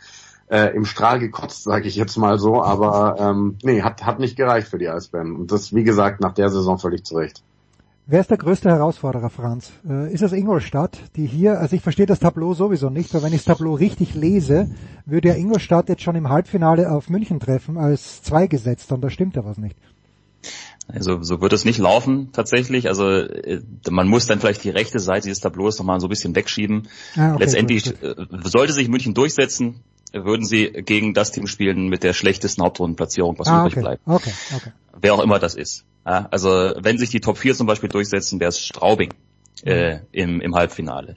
äh, 0.50 0.74
im 0.74 0.84
Strahl 0.84 1.18
gekotzt, 1.18 1.62
sage 1.64 1.86
ich 1.86 1.96
jetzt 1.96 2.16
mal 2.16 2.38
so, 2.38 2.62
aber 2.62 3.16
ähm, 3.18 3.56
nee, 3.62 3.82
hat, 3.82 4.04
hat 4.04 4.18
nicht 4.18 4.36
gereicht 4.36 4.68
für 4.68 4.78
die 4.78 4.88
Eisbären. 4.88 5.36
Und 5.36 5.52
das, 5.52 5.74
wie 5.74 5.84
gesagt, 5.84 6.20
nach 6.20 6.34
der 6.34 6.50
Saison 6.50 6.78
völlig 6.78 7.04
zurecht. 7.04 7.42
Wer 8.12 8.22
ist 8.22 8.30
der 8.30 8.38
größte 8.38 8.68
Herausforderer, 8.68 9.30
Franz? 9.30 9.70
Äh, 9.88 10.12
ist 10.12 10.24
es 10.24 10.32
Ingolstadt, 10.32 10.98
die 11.14 11.26
hier, 11.26 11.60
also 11.60 11.76
ich 11.76 11.82
verstehe 11.82 12.06
das 12.06 12.18
Tableau 12.18 12.54
sowieso 12.54 12.90
nicht, 12.90 13.14
aber 13.14 13.22
wenn 13.22 13.32
ich 13.32 13.44
das 13.44 13.56
Tableau 13.56 13.74
richtig 13.74 14.16
lese, 14.16 14.68
würde 15.06 15.28
ja 15.28 15.34
Ingolstadt 15.34 15.88
jetzt 15.88 16.02
schon 16.02 16.16
im 16.16 16.28
Halbfinale 16.28 16.90
auf 16.90 17.08
München 17.08 17.38
treffen 17.38 17.78
als 17.78 18.20
zwei 18.20 18.48
gesetzt 18.48 18.90
und 18.90 19.00
da 19.02 19.10
stimmt 19.10 19.36
ja 19.36 19.44
was 19.44 19.58
nicht. 19.58 19.76
Also 20.88 21.22
so 21.22 21.40
wird 21.40 21.52
es 21.52 21.64
nicht 21.64 21.78
laufen 21.78 22.30
tatsächlich. 22.32 22.88
Also 22.88 23.08
äh, 23.08 23.60
man 23.88 24.08
muss 24.08 24.26
dann 24.26 24.40
vielleicht 24.40 24.64
die 24.64 24.70
rechte 24.70 24.98
Seite 24.98 25.28
dieses 25.28 25.38
Tableaus 25.38 25.78
nochmal 25.78 26.00
so 26.00 26.08
ein 26.08 26.10
bisschen 26.10 26.34
wegschieben. 26.34 26.88
Ah, 27.14 27.34
okay, 27.34 27.44
Letztendlich 27.44 27.84
gut, 27.84 28.00
gut. 28.00 28.44
Äh, 28.44 28.48
sollte 28.48 28.72
sich 28.72 28.88
München 28.88 29.14
durchsetzen, 29.14 29.84
würden 30.12 30.44
sie 30.44 30.66
gegen 30.68 31.14
das 31.14 31.30
Team 31.30 31.46
spielen 31.46 31.88
mit 31.88 32.02
der 32.02 32.12
schlechtesten 32.12 32.64
Hauptrundenplatzierung, 32.64 33.38
was 33.38 33.46
ah, 33.46 33.60
übrig 33.60 33.74
okay. 33.74 33.80
bleibt. 33.82 34.02
Okay, 34.04 34.32
okay. 34.56 34.72
Wer 35.00 35.14
auch 35.14 35.22
immer 35.22 35.38
das 35.38 35.54
ist. 35.54 35.84
Ja, 36.06 36.28
also 36.30 36.72
wenn 36.78 36.98
sich 36.98 37.10
die 37.10 37.20
Top 37.20 37.38
4 37.38 37.54
zum 37.54 37.66
Beispiel 37.66 37.88
durchsetzen, 37.88 38.40
wäre 38.40 38.48
es 38.48 38.58
Straubing 38.58 39.12
äh, 39.64 39.96
mhm. 39.96 40.00
im, 40.12 40.40
im 40.40 40.54
Halbfinale. 40.54 41.16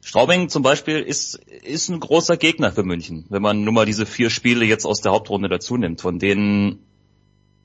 Straubing 0.00 0.48
zum 0.48 0.62
Beispiel 0.62 1.00
ist, 1.00 1.34
ist 1.34 1.88
ein 1.88 2.00
großer 2.00 2.36
Gegner 2.36 2.72
für 2.72 2.84
München, 2.84 3.26
wenn 3.28 3.42
man 3.42 3.64
nur 3.64 3.72
mal 3.72 3.86
diese 3.86 4.06
vier 4.06 4.30
Spiele 4.30 4.64
jetzt 4.64 4.86
aus 4.86 5.00
der 5.00 5.12
Hauptrunde 5.12 5.48
dazu 5.48 5.76
nimmt. 5.76 6.00
Von 6.00 6.18
denen 6.18 6.78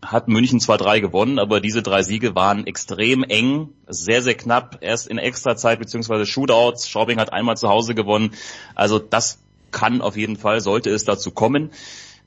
hat 0.04 0.28
München 0.28 0.60
zwar 0.60 0.80
drei 0.80 1.00
gewonnen, 1.00 1.38
aber 1.38 1.62
diese 1.62 1.84
drei 1.84 2.02
Siege 2.02 2.34
waren 2.34 2.66
extrem 2.66 3.24
eng, 3.24 3.70
sehr, 3.88 4.24
sehr 4.24 4.34
knapp, 4.34 4.80
erst 4.82 5.08
in 5.08 5.20
Extrazeit 5.20 5.78
beziehungsweise 5.78 6.26
Shootouts. 6.26 6.90
Straubing 6.90 7.20
hat 7.20 7.32
einmal 7.32 7.58
zu 7.58 7.70
Hause 7.70 7.94
gewonnen. 7.94 8.32
Also 8.74 8.98
das 8.98 9.40
kann 9.70 10.02
auf 10.02 10.18
jeden 10.18 10.36
Fall, 10.36 10.62
sollte 10.62 10.90
es 10.90 11.06
dazu 11.06 11.32
kommen, 11.32 11.72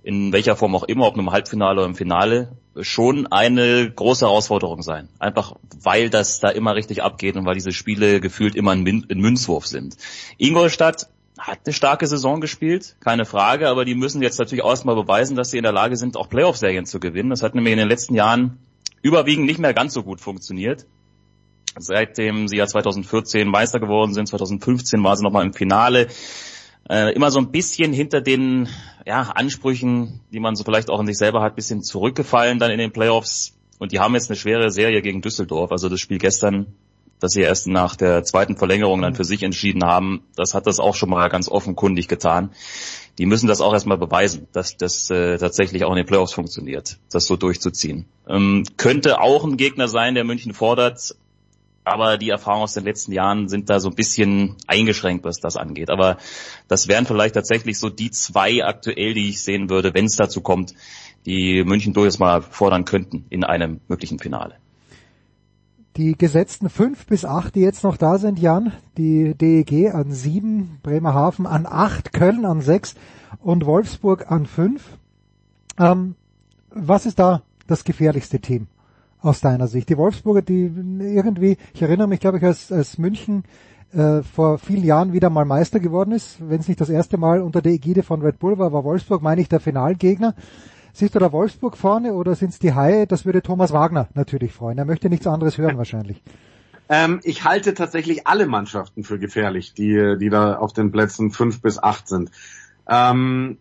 in 0.02 0.32
welcher 0.32 0.54
Form 0.54 0.76
auch 0.76 0.84
immer, 0.84 1.06
ob 1.06 1.16
im 1.16 1.32
Halbfinale 1.32 1.80
oder 1.80 1.88
im 1.88 1.96
Finale, 1.96 2.56
schon 2.80 3.26
eine 3.26 3.90
große 3.90 4.26
Herausforderung 4.26 4.82
sein. 4.82 5.08
Einfach 5.18 5.54
weil 5.82 6.10
das 6.10 6.40
da 6.40 6.48
immer 6.48 6.74
richtig 6.74 7.02
abgeht 7.02 7.36
und 7.36 7.46
weil 7.46 7.54
diese 7.54 7.72
Spiele 7.72 8.20
gefühlt 8.20 8.54
immer 8.56 8.72
ein, 8.72 8.82
Münzwurf 8.82 9.66
sind. 9.66 9.96
Ingolstadt 10.38 11.08
hat 11.38 11.60
eine 11.64 11.72
starke 11.72 12.06
Saison 12.06 12.40
gespielt, 12.40 12.96
keine 13.00 13.24
Frage, 13.24 13.68
aber 13.68 13.84
die 13.84 13.94
müssen 13.94 14.22
jetzt 14.22 14.38
natürlich 14.38 14.64
erstmal 14.64 14.94
beweisen, 14.94 15.36
dass 15.36 15.50
sie 15.50 15.58
in 15.58 15.64
der 15.64 15.72
Lage 15.72 15.96
sind, 15.96 16.16
auch 16.16 16.28
Playoff-Serien 16.28 16.86
zu 16.86 17.00
gewinnen. 17.00 17.30
Das 17.30 17.42
hat 17.42 17.54
nämlich 17.54 17.72
in 17.72 17.78
den 17.78 17.88
letzten 17.88 18.14
Jahren 18.14 18.58
überwiegend 19.02 19.46
nicht 19.46 19.58
mehr 19.58 19.74
ganz 19.74 19.94
so 19.94 20.02
gut 20.02 20.20
funktioniert. 20.20 20.86
Seitdem 21.76 22.46
sie 22.46 22.56
ja 22.56 22.66
2014 22.66 23.48
Meister 23.48 23.80
geworden 23.80 24.14
sind, 24.14 24.28
2015 24.28 25.02
war 25.02 25.16
sie 25.16 25.24
nochmal 25.24 25.44
im 25.44 25.52
Finale 25.52 26.08
äh, 26.88 27.12
immer 27.14 27.30
so 27.30 27.38
ein 27.38 27.50
bisschen 27.50 27.92
hinter 27.92 28.20
den 28.20 28.68
ja, 29.06 29.22
Ansprüchen, 29.22 30.20
die 30.32 30.40
man 30.40 30.56
so 30.56 30.64
vielleicht 30.64 30.90
auch 30.90 31.00
in 31.00 31.06
sich 31.06 31.18
selber 31.18 31.42
hat, 31.42 31.56
bisschen 31.56 31.82
zurückgefallen 31.82 32.58
dann 32.58 32.70
in 32.70 32.78
den 32.78 32.92
Playoffs. 32.92 33.54
Und 33.78 33.92
die 33.92 34.00
haben 34.00 34.14
jetzt 34.14 34.30
eine 34.30 34.36
schwere 34.36 34.70
Serie 34.70 35.02
gegen 35.02 35.20
Düsseldorf. 35.20 35.72
Also 35.72 35.88
das 35.88 36.00
Spiel 36.00 36.18
gestern, 36.18 36.66
das 37.20 37.32
sie 37.32 37.42
erst 37.42 37.66
nach 37.66 37.96
der 37.96 38.24
zweiten 38.24 38.56
Verlängerung 38.56 39.02
dann 39.02 39.14
für 39.14 39.24
sich 39.24 39.42
entschieden 39.42 39.84
haben, 39.84 40.22
das 40.36 40.54
hat 40.54 40.66
das 40.66 40.80
auch 40.80 40.94
schon 40.94 41.10
mal 41.10 41.28
ganz 41.28 41.48
offenkundig 41.48 42.08
getan. 42.08 42.50
Die 43.18 43.26
müssen 43.26 43.46
das 43.46 43.60
auch 43.60 43.72
erstmal 43.72 43.98
beweisen, 43.98 44.48
dass 44.52 44.76
das 44.76 45.10
äh, 45.10 45.38
tatsächlich 45.38 45.84
auch 45.84 45.90
in 45.90 45.96
den 45.96 46.06
Playoffs 46.06 46.32
funktioniert, 46.32 46.98
das 47.10 47.26
so 47.26 47.36
durchzuziehen. 47.36 48.06
Ähm, 48.28 48.64
könnte 48.76 49.20
auch 49.20 49.44
ein 49.44 49.56
Gegner 49.56 49.86
sein, 49.88 50.14
der 50.14 50.24
München 50.24 50.52
fordert, 50.52 51.14
aber 51.84 52.16
die 52.16 52.30
Erfahrungen 52.30 52.64
aus 52.64 52.74
den 52.74 52.84
letzten 52.84 53.12
Jahren 53.12 53.48
sind 53.48 53.68
da 53.68 53.78
so 53.78 53.90
ein 53.90 53.94
bisschen 53.94 54.56
eingeschränkt, 54.66 55.24
was 55.24 55.38
das 55.38 55.56
angeht. 55.56 55.90
Aber 55.90 56.16
das 56.66 56.88
wären 56.88 57.04
vielleicht 57.04 57.34
tatsächlich 57.34 57.78
so 57.78 57.90
die 57.90 58.10
zwei 58.10 58.64
aktuell, 58.64 59.12
die 59.12 59.28
ich 59.28 59.42
sehen 59.42 59.68
würde, 59.68 59.92
wenn 59.92 60.06
es 60.06 60.16
dazu 60.16 60.40
kommt, 60.40 60.74
die 61.26 61.62
München 61.64 61.92
durchaus 61.92 62.18
mal 62.18 62.42
fordern 62.42 62.86
könnten 62.86 63.26
in 63.28 63.44
einem 63.44 63.80
möglichen 63.88 64.18
Finale. 64.18 64.56
Die 65.96 66.16
gesetzten 66.16 66.70
fünf 66.70 67.06
bis 67.06 67.24
acht, 67.24 67.54
die 67.54 67.60
jetzt 67.60 67.84
noch 67.84 67.96
da 67.96 68.18
sind, 68.18 68.38
Jan, 68.38 68.72
die 68.96 69.34
DEG 69.34 69.94
an 69.94 70.10
sieben, 70.10 70.80
Bremerhaven 70.82 71.46
an 71.46 71.66
acht, 71.66 72.12
Köln 72.12 72.44
an 72.46 72.62
sechs 72.62 72.94
und 73.40 73.64
Wolfsburg 73.64 74.30
an 74.30 74.46
fünf. 74.46 74.82
Ähm, 75.78 76.16
was 76.70 77.06
ist 77.06 77.18
da 77.18 77.42
das 77.68 77.84
gefährlichste 77.84 78.40
Team 78.40 78.66
aus 79.24 79.40
deiner 79.40 79.66
Sicht? 79.66 79.88
Die 79.88 79.96
Wolfsburger, 79.96 80.42
die 80.42 80.70
irgendwie, 81.00 81.56
ich 81.72 81.82
erinnere 81.82 82.08
mich, 82.08 82.20
glaube 82.20 82.38
ich, 82.38 82.44
als, 82.44 82.70
als 82.70 82.98
München 82.98 83.44
äh, 83.92 84.22
vor 84.22 84.58
vielen 84.58 84.84
Jahren 84.84 85.12
wieder 85.12 85.30
mal 85.30 85.44
Meister 85.44 85.80
geworden 85.80 86.12
ist, 86.12 86.38
wenn 86.40 86.60
es 86.60 86.68
nicht 86.68 86.80
das 86.80 86.90
erste 86.90 87.16
Mal 87.16 87.40
unter 87.40 87.62
der 87.62 87.72
Ägide 87.72 88.02
von 88.02 88.22
Red 88.22 88.38
Bull 88.38 88.58
war, 88.58 88.72
war 88.72 88.84
Wolfsburg, 88.84 89.22
meine 89.22 89.40
ich, 89.40 89.48
der 89.48 89.60
Finalgegner. 89.60 90.34
Siehst 90.92 91.14
du 91.14 91.18
da 91.18 91.32
Wolfsburg 91.32 91.76
vorne 91.76 92.14
oder 92.14 92.34
sind 92.36 92.50
es 92.50 92.58
die 92.58 92.74
Haie? 92.74 93.06
Das 93.06 93.24
würde 93.24 93.42
Thomas 93.42 93.72
Wagner 93.72 94.08
natürlich 94.14 94.52
freuen. 94.52 94.78
Er 94.78 94.84
möchte 94.84 95.08
nichts 95.08 95.26
anderes 95.26 95.58
hören 95.58 95.76
wahrscheinlich. 95.76 96.22
Ähm, 96.88 97.20
ich 97.24 97.44
halte 97.44 97.74
tatsächlich 97.74 98.26
alle 98.26 98.46
Mannschaften 98.46 99.04
für 99.04 99.18
gefährlich, 99.18 99.74
die, 99.74 100.16
die 100.20 100.28
da 100.28 100.56
auf 100.56 100.72
den 100.72 100.92
Plätzen 100.92 101.30
fünf 101.30 101.62
bis 101.62 101.82
acht 101.82 102.06
sind. 102.08 102.30
Ähm, 102.88 103.58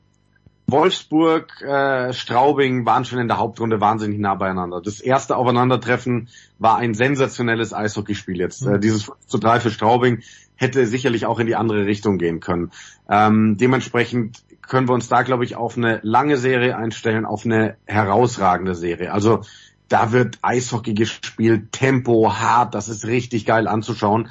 Wolfsburg, 0.68 1.62
äh, 1.62 2.14
Straubing 2.14 2.86
waren 2.86 3.06
schon 3.06 3.20
in 3.20 3.28
der 3.28 3.38
Hauptrunde 3.38 3.82
wahnsinnig 3.82 4.20
nah 4.20 4.36
beieinander. 4.36 4.82
Das 4.82 5.00
erste 5.02 5.36
Aufeinandertreffen 5.36 6.30
war 6.58 6.78
ein 6.78 6.94
sensationelles 6.94 7.74
Eishockeyspiel 7.74 8.38
jetzt. 8.38 8.66
Mhm. 8.66 8.76
Äh, 8.76 8.80
dieses 8.80 9.04
5 9.04 9.18
zu 9.28 9.38
3 9.38 9.60
für 9.60 9.72
Straubing 9.72 10.24
hätte 10.56 10.86
sicherlich 10.88 11.26
auch 11.26 11.40
in 11.40 11.48
die 11.48 11.56
andere 11.56 11.86
Richtung 11.86 12.18
gehen 12.18 12.40
können. 12.40 12.72
Ähm, 13.10 13.58
dementsprechend 13.58 14.44
können 14.62 14.88
wir 14.88 14.94
uns 14.94 15.10
da, 15.10 15.24
glaube 15.24 15.44
ich, 15.44 15.56
auf 15.56 15.78
eine 15.78 16.00
lange 16.04 16.38
Serie 16.38 16.78
einstellen, 16.78 17.26
auf 17.26 17.46
eine 17.46 17.76
herausragende 17.86 18.76
Serie. 18.76 19.12
Also 19.12 19.42
da 19.90 20.12
wird 20.12 20.40
Eishockey 20.42 20.94
gespielt, 20.94 21.72
Tempo, 21.72 22.34
hart, 22.34 22.74
das 22.74 22.88
ist 22.88 23.06
richtig 23.06 23.46
geil 23.46 23.68
anzuschauen. 23.68 24.30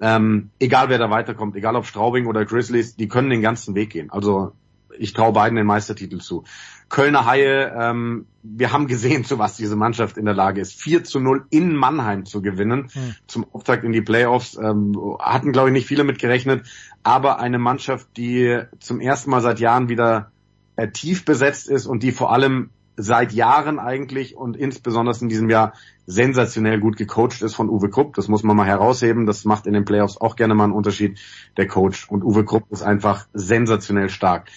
Ähm, 0.00 0.50
egal 0.58 0.88
wer 0.88 0.98
da 0.98 1.10
weiterkommt, 1.10 1.54
egal 1.56 1.76
ob 1.76 1.86
Straubing 1.86 2.26
oder 2.26 2.44
Grizzlies, 2.44 2.96
die 2.96 3.06
können 3.06 3.30
den 3.30 3.42
ganzen 3.42 3.74
Weg 3.74 3.90
gehen. 3.90 4.10
Also 4.10 4.52
ich 4.98 5.12
traue 5.12 5.32
beiden 5.32 5.56
den 5.56 5.66
Meistertitel 5.66 6.18
zu. 6.18 6.44
Kölner 6.88 7.26
Haie, 7.26 7.74
ähm, 7.76 8.26
wir 8.42 8.72
haben 8.72 8.86
gesehen, 8.86 9.24
zu 9.24 9.38
was 9.38 9.56
diese 9.56 9.76
Mannschaft 9.76 10.16
in 10.16 10.26
der 10.26 10.34
Lage 10.34 10.60
ist. 10.60 10.74
4 10.80 11.04
zu 11.04 11.20
0 11.20 11.46
in 11.50 11.74
Mannheim 11.74 12.24
zu 12.24 12.42
gewinnen, 12.42 12.88
hm. 12.92 13.14
zum 13.26 13.46
Auftakt 13.52 13.84
in 13.84 13.92
die 13.92 14.02
Playoffs. 14.02 14.56
Ähm, 14.56 14.96
hatten, 15.18 15.52
glaube 15.52 15.70
ich, 15.70 15.72
nicht 15.72 15.86
viele 15.86 16.04
mit 16.04 16.18
gerechnet, 16.18 16.66
aber 17.02 17.40
eine 17.40 17.58
Mannschaft, 17.58 18.08
die 18.16 18.60
zum 18.78 19.00
ersten 19.00 19.30
Mal 19.30 19.40
seit 19.40 19.60
Jahren 19.60 19.88
wieder 19.88 20.30
äh, 20.76 20.88
tief 20.88 21.24
besetzt 21.24 21.68
ist 21.68 21.86
und 21.86 22.02
die 22.02 22.12
vor 22.12 22.32
allem 22.32 22.70
seit 22.96 23.32
Jahren 23.32 23.78
eigentlich 23.78 24.36
und 24.36 24.56
insbesondere 24.56 25.16
in 25.20 25.28
diesem 25.28 25.50
Jahr 25.50 25.72
sensationell 26.06 26.78
gut 26.80 26.96
gecoacht 26.96 27.42
ist 27.42 27.54
von 27.54 27.68
Uwe 27.68 27.90
Krupp. 27.90 28.14
Das 28.14 28.28
muss 28.28 28.42
man 28.42 28.56
mal 28.56 28.66
herausheben. 28.66 29.26
Das 29.26 29.44
macht 29.44 29.66
in 29.66 29.72
den 29.72 29.84
Playoffs 29.84 30.16
auch 30.16 30.36
gerne 30.36 30.54
mal 30.54 30.64
einen 30.64 30.72
Unterschied, 30.72 31.18
der 31.56 31.66
Coach. 31.66 32.08
Und 32.08 32.22
Uwe 32.22 32.44
Krupp 32.44 32.70
ist 32.70 32.82
einfach 32.82 33.26
sensationell 33.32 34.10
stark. 34.10 34.48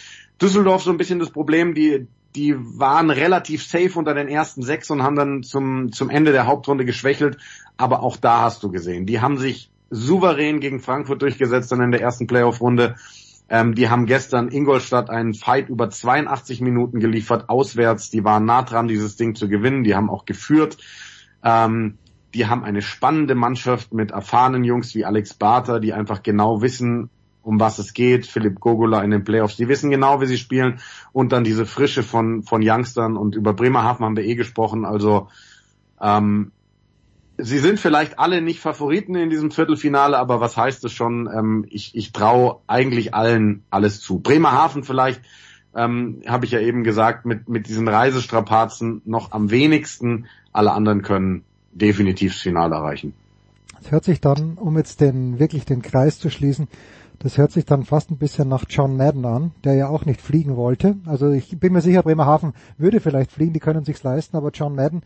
Düsseldorf 0.41 0.83
so 0.83 0.91
ein 0.91 0.97
bisschen 0.97 1.19
das 1.19 1.31
Problem, 1.31 1.73
die, 1.73 2.07
die 2.35 2.55
waren 2.57 3.09
relativ 3.09 3.65
safe 3.65 3.97
unter 3.97 4.13
den 4.13 4.27
ersten 4.27 4.61
sechs 4.61 4.89
und 4.89 5.03
haben 5.03 5.15
dann 5.15 5.43
zum, 5.43 5.91
zum 5.91 6.09
Ende 6.09 6.31
der 6.31 6.45
Hauptrunde 6.45 6.85
geschwächelt. 6.85 7.37
Aber 7.77 8.03
auch 8.03 8.17
da 8.17 8.41
hast 8.41 8.63
du 8.63 8.71
gesehen, 8.71 9.05
die 9.05 9.21
haben 9.21 9.37
sich 9.37 9.71
souverän 9.89 10.59
gegen 10.59 10.79
Frankfurt 10.79 11.21
durchgesetzt 11.21 11.71
dann 11.71 11.81
in 11.81 11.91
der 11.91 12.01
ersten 12.01 12.27
Playoff-Runde. 12.27 12.95
Ähm, 13.49 13.75
die 13.75 13.89
haben 13.89 14.05
gestern 14.05 14.49
Ingolstadt 14.49 15.09
einen 15.09 15.33
Fight 15.33 15.69
über 15.69 15.89
82 15.89 16.61
Minuten 16.61 16.99
geliefert, 16.99 17.49
auswärts. 17.49 18.09
Die 18.09 18.23
waren 18.23 18.45
nah 18.45 18.63
dran, 18.63 18.87
dieses 18.87 19.15
Ding 19.15 19.35
zu 19.35 19.47
gewinnen. 19.47 19.83
Die 19.83 19.95
haben 19.95 20.09
auch 20.09 20.25
geführt. 20.25 20.77
Ähm, 21.43 21.97
die 22.33 22.45
haben 22.45 22.63
eine 22.63 22.81
spannende 22.81 23.35
Mannschaft 23.35 23.93
mit 23.93 24.11
erfahrenen 24.11 24.63
Jungs 24.63 24.93
wie 24.95 25.05
Alex 25.05 25.33
Barter, 25.33 25.79
die 25.79 25.93
einfach 25.93 26.23
genau 26.23 26.61
wissen, 26.61 27.09
um 27.47 27.61
was 27.61 27.79
es 27.79 27.93
geht. 27.93 28.27
Philipp 28.27 28.59
Gogola 28.59 29.01
in 29.01 29.11
den 29.11 29.23
Playoffs, 29.23 29.55
die 29.55 29.69
wissen 29.69 29.89
genau, 29.89 30.19
wie 30.19 30.25
sie 30.25 30.37
spielen. 30.37 30.79
Und 31.13 31.31
dann 31.31 31.45
diese 31.45 31.65
Frische 31.65 32.03
von, 32.03 32.43
von 32.43 32.61
Youngstern 32.61 33.15
und 33.15 33.35
über 33.35 33.53
Bremerhaven 33.53 34.05
haben 34.05 34.17
wir 34.17 34.25
eh 34.25 34.35
gesprochen. 34.35 34.83
Also 34.83 35.29
ähm, 36.01 36.51
sie 37.37 37.59
sind 37.59 37.79
vielleicht 37.79 38.19
alle 38.19 38.41
nicht 38.41 38.59
Favoriten 38.59 39.15
in 39.15 39.29
diesem 39.29 39.51
Viertelfinale, 39.51 40.17
aber 40.17 40.41
was 40.41 40.57
heißt 40.57 40.83
es 40.83 40.91
schon? 40.91 41.29
Ähm, 41.33 41.65
ich 41.69 41.95
ich 41.95 42.11
traue 42.11 42.59
eigentlich 42.67 43.13
allen 43.13 43.63
alles 43.69 44.01
zu. 44.01 44.19
Bremerhaven 44.19 44.83
vielleicht, 44.83 45.21
ähm, 45.73 46.21
habe 46.27 46.43
ich 46.43 46.51
ja 46.51 46.59
eben 46.59 46.83
gesagt, 46.83 47.25
mit, 47.25 47.47
mit 47.47 47.69
diesen 47.69 47.87
Reisestrapazen 47.87 49.03
noch 49.05 49.31
am 49.31 49.51
wenigsten. 49.51 50.25
Alle 50.51 50.73
anderen 50.73 51.01
können 51.01 51.45
definitiv 51.71 52.33
das 52.33 52.41
Finale 52.41 52.75
erreichen. 52.75 53.13
Es 53.79 53.91
hört 53.91 54.03
sich 54.03 54.19
dann, 54.19 54.57
um 54.57 54.77
jetzt 54.77 54.99
den 54.99 55.39
wirklich 55.39 55.63
den 55.63 55.81
Kreis 55.81 56.19
zu 56.19 56.29
schließen, 56.29 56.67
das 57.19 57.37
hört 57.37 57.51
sich 57.51 57.65
dann 57.65 57.83
fast 57.83 58.11
ein 58.11 58.17
bisschen 58.17 58.47
nach 58.47 58.65
John 58.69 58.95
Madden 58.97 59.25
an, 59.25 59.51
der 59.63 59.75
ja 59.75 59.87
auch 59.87 60.05
nicht 60.05 60.21
fliegen 60.21 60.55
wollte. 60.55 60.97
Also 61.05 61.31
ich 61.31 61.59
bin 61.59 61.73
mir 61.73 61.81
sicher, 61.81 62.03
Bremerhaven 62.03 62.53
würde 62.77 62.99
vielleicht 62.99 63.31
fliegen, 63.31 63.53
die 63.53 63.59
können 63.59 63.83
sich's 63.83 64.03
leisten, 64.03 64.37
aber 64.37 64.51
John 64.51 64.75
Madden 64.75 65.01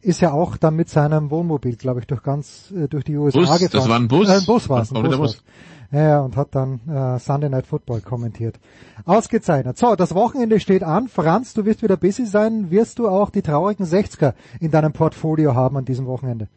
ist 0.00 0.20
ja 0.20 0.32
auch 0.32 0.56
dann 0.56 0.76
mit 0.76 0.88
seinem 0.88 1.30
Wohnmobil, 1.30 1.76
glaube 1.76 2.00
ich, 2.00 2.06
durch 2.06 2.22
ganz 2.22 2.72
äh, 2.74 2.88
durch 2.88 3.04
die 3.04 3.16
USA 3.16 3.40
Bus, 3.40 3.58
gefahren. 3.58 3.70
Das 3.72 3.88
war 3.88 3.96
ein 3.96 4.08
Bus. 4.08 4.28
Äh, 4.28 4.32
ein 4.32 4.44
Bus 4.46 4.68
war 4.68 4.82
es. 4.82 4.88
Bus, 4.90 5.16
Bus. 5.16 5.44
Ja, 5.92 6.08
ja, 6.08 6.20
und 6.20 6.36
hat 6.36 6.54
dann 6.54 6.80
äh, 6.88 7.18
Sunday 7.18 7.50
Night 7.50 7.66
Football 7.66 8.00
kommentiert. 8.00 8.60
Ausgezeichnet. 9.04 9.76
So, 9.76 9.96
das 9.96 10.14
Wochenende 10.14 10.60
steht 10.60 10.84
an. 10.84 11.08
Franz, 11.08 11.52
du 11.52 11.64
wirst 11.64 11.82
wieder 11.82 11.96
busy 11.96 12.26
sein. 12.26 12.70
Wirst 12.70 13.00
du 13.00 13.08
auch 13.08 13.30
die 13.30 13.42
traurigen 13.42 13.84
60er 13.84 14.34
in 14.60 14.70
deinem 14.70 14.92
Portfolio 14.92 15.54
haben 15.54 15.76
an 15.76 15.84
diesem 15.84 16.06
Wochenende? 16.06 16.48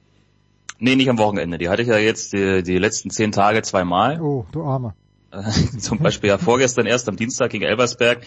Nee, 0.84 0.98
nicht 0.98 1.10
am 1.10 1.18
Wochenende. 1.18 1.58
Die 1.58 1.70
hatte 1.70 1.82
ich 1.82 1.88
ja 1.88 1.98
jetzt 1.98 2.34
die, 2.34 2.62
die 2.62 2.78
letzten 2.78 3.10
zehn 3.10 3.32
Tage 3.32 3.62
zweimal. 3.62 4.20
Oh, 4.20 4.46
du 4.52 4.64
Armer. 4.64 4.94
Zum 5.80 6.00
Beispiel 6.00 6.28
ja 6.28 6.38
vorgestern 6.38 6.88
erst 6.88 7.08
am 7.08 7.16
Dienstag 7.16 7.52
gegen 7.52 7.64
Elversberg. 7.64 8.26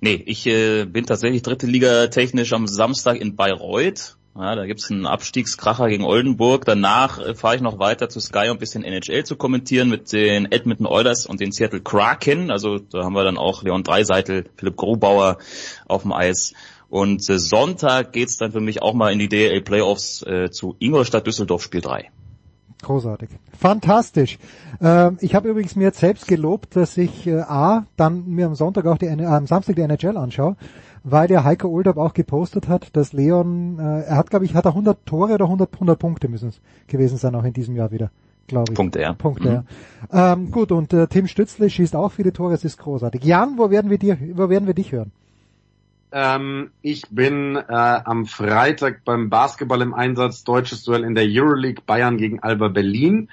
Nee, 0.00 0.22
ich 0.26 0.46
äh, 0.46 0.84
bin 0.84 1.06
tatsächlich 1.06 1.40
dritte 1.40 1.66
Liga 1.66 2.08
technisch 2.08 2.52
am 2.52 2.66
Samstag 2.66 3.16
in 3.16 3.34
Bayreuth. 3.34 4.18
Ja, 4.38 4.54
da 4.54 4.66
gibt's 4.66 4.90
einen 4.90 5.06
Abstiegskracher 5.06 5.88
gegen 5.88 6.04
Oldenburg. 6.04 6.66
Danach 6.66 7.18
äh, 7.18 7.34
fahre 7.34 7.56
ich 7.56 7.62
noch 7.62 7.78
weiter 7.78 8.10
zu 8.10 8.20
Sky, 8.20 8.50
um 8.50 8.56
ein 8.56 8.58
bisschen 8.58 8.84
NHL 8.84 9.24
zu 9.24 9.36
kommentieren 9.36 9.88
mit 9.88 10.12
den 10.12 10.52
Edmonton 10.52 10.84
Oilers 10.84 11.24
und 11.24 11.40
den 11.40 11.50
Seattle 11.50 11.80
Kraken. 11.80 12.50
Also 12.50 12.78
da 12.78 13.04
haben 13.04 13.14
wir 13.14 13.24
dann 13.24 13.38
auch 13.38 13.62
Leon 13.62 13.84
Dreiseitel, 13.84 14.44
Philipp 14.58 14.76
Grubauer 14.76 15.38
auf 15.86 16.02
dem 16.02 16.12
Eis. 16.12 16.52
Und 16.88 17.28
äh, 17.28 17.38
Sonntag 17.38 18.12
geht's 18.12 18.38
dann 18.38 18.52
für 18.52 18.60
mich 18.60 18.82
auch 18.82 18.94
mal 18.94 19.12
in 19.12 19.18
die 19.18 19.28
DL 19.28 19.60
Playoffs 19.60 20.22
äh, 20.22 20.50
zu 20.50 20.76
Ingolstadt 20.78 21.26
Düsseldorf 21.26 21.62
Spiel 21.62 21.80
3. 21.80 22.10
Großartig. 22.82 23.30
Fantastisch. 23.58 24.38
Ähm, 24.80 25.16
ich 25.20 25.34
habe 25.34 25.48
übrigens 25.48 25.76
mir 25.76 25.84
jetzt 25.84 25.98
selbst 25.98 26.28
gelobt, 26.28 26.76
dass 26.76 26.96
ich 26.96 27.26
äh, 27.26 27.40
A, 27.40 27.86
dann 27.96 28.28
mir 28.28 28.46
am 28.46 28.54
Sonntag 28.54 28.86
auch 28.86 28.98
die, 28.98 29.06
äh, 29.06 29.24
am 29.24 29.46
Samstag 29.46 29.76
die 29.76 29.82
NHL 29.82 30.16
anschaue, 30.16 30.56
weil 31.02 31.26
der 31.26 31.44
Heiko 31.44 31.68
Oldab 31.68 31.96
auch 31.96 32.12
gepostet 32.12 32.68
hat, 32.68 32.94
dass 32.94 33.12
Leon, 33.12 33.78
äh, 33.78 34.02
er 34.02 34.16
hat 34.16 34.30
glaube 34.30 34.44
ich, 34.44 34.54
hat 34.54 34.66
er 34.66 34.72
100 34.72 35.06
Tore 35.06 35.34
oder 35.34 35.46
100, 35.46 35.72
100 35.74 35.98
Punkte 35.98 36.28
müssen 36.28 36.50
es 36.50 36.60
gewesen 36.86 37.16
sein 37.16 37.34
auch 37.34 37.44
in 37.44 37.54
diesem 37.54 37.74
Jahr 37.76 37.90
wieder, 37.90 38.10
glaube 38.46 38.72
ich. 38.72 38.76
Punkte, 38.76 39.00
ja. 39.00 39.14
Punkte, 39.14 39.48
mhm. 39.48 39.64
ja. 40.12 40.32
Ähm, 40.34 40.50
gut, 40.50 40.70
und 40.70 40.92
äh, 40.92 41.06
Tim 41.06 41.26
Stützle 41.26 41.70
schießt 41.70 41.96
auch 41.96 42.12
viele 42.12 42.32
Tore, 42.32 42.54
es 42.54 42.64
ist 42.64 42.78
großartig. 42.78 43.24
Jan, 43.24 43.56
wo 43.56 43.70
werden 43.70 43.90
wir 43.90 43.98
dir, 43.98 44.18
wo 44.34 44.50
werden 44.50 44.66
wir 44.66 44.74
dich 44.74 44.92
hören? 44.92 45.12
Ähm, 46.18 46.70
ich 46.80 47.02
bin 47.10 47.56
äh, 47.56 47.62
am 47.68 48.24
Freitag 48.24 49.04
beim 49.04 49.28
Basketball 49.28 49.82
im 49.82 49.92
Einsatz, 49.92 50.44
deutsches 50.44 50.82
Duell 50.82 51.04
in 51.04 51.14
der 51.14 51.26
Euroleague 51.28 51.82
Bayern 51.84 52.16
gegen 52.16 52.42
Alba 52.42 52.68
Berlin. 52.68 53.28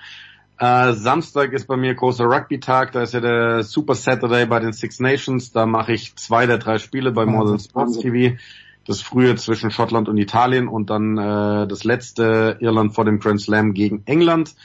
Äh, 0.60 0.92
Samstag 0.92 1.53
ist 1.53 1.66
bei 1.66 1.78
mir 1.78 1.95
großer 1.95 2.26
Rugby-Tag, 2.26 2.92
da 2.92 3.03
ist 3.03 3.14
ja 3.14 3.22
der 3.22 3.64
Super 3.64 3.95
Saturday 3.95 4.45
bei 4.48 4.60
den 4.60 4.74
Six 4.74 5.00
Nations, 5.00 5.53
da 5.53 5.66
mache 5.66 5.94
ich 5.94 6.18
zwei 6.18 6.45
der 6.45 6.58
drei 6.58 6.78
Spiele 6.78 7.14
bei 7.14 7.26
Modern 7.26 7.58
Sports 7.58 8.00
TV. 8.00 8.36
Das 8.86 9.02
frühe 9.02 9.34
zwischen 9.38 9.72
Schottland 9.72 10.10
und 10.10 10.18
Italien 10.18 10.68
und 10.68 10.90
dann 10.90 11.18
äh, 11.18 11.68
das 11.68 11.86
letzte 11.86 12.58
Irland 12.60 12.94
vor 12.94 13.06
dem 13.06 13.20
Grand 13.20 13.40
Slam 13.40 13.74
gegen 13.74 14.03
England. 14.08 14.56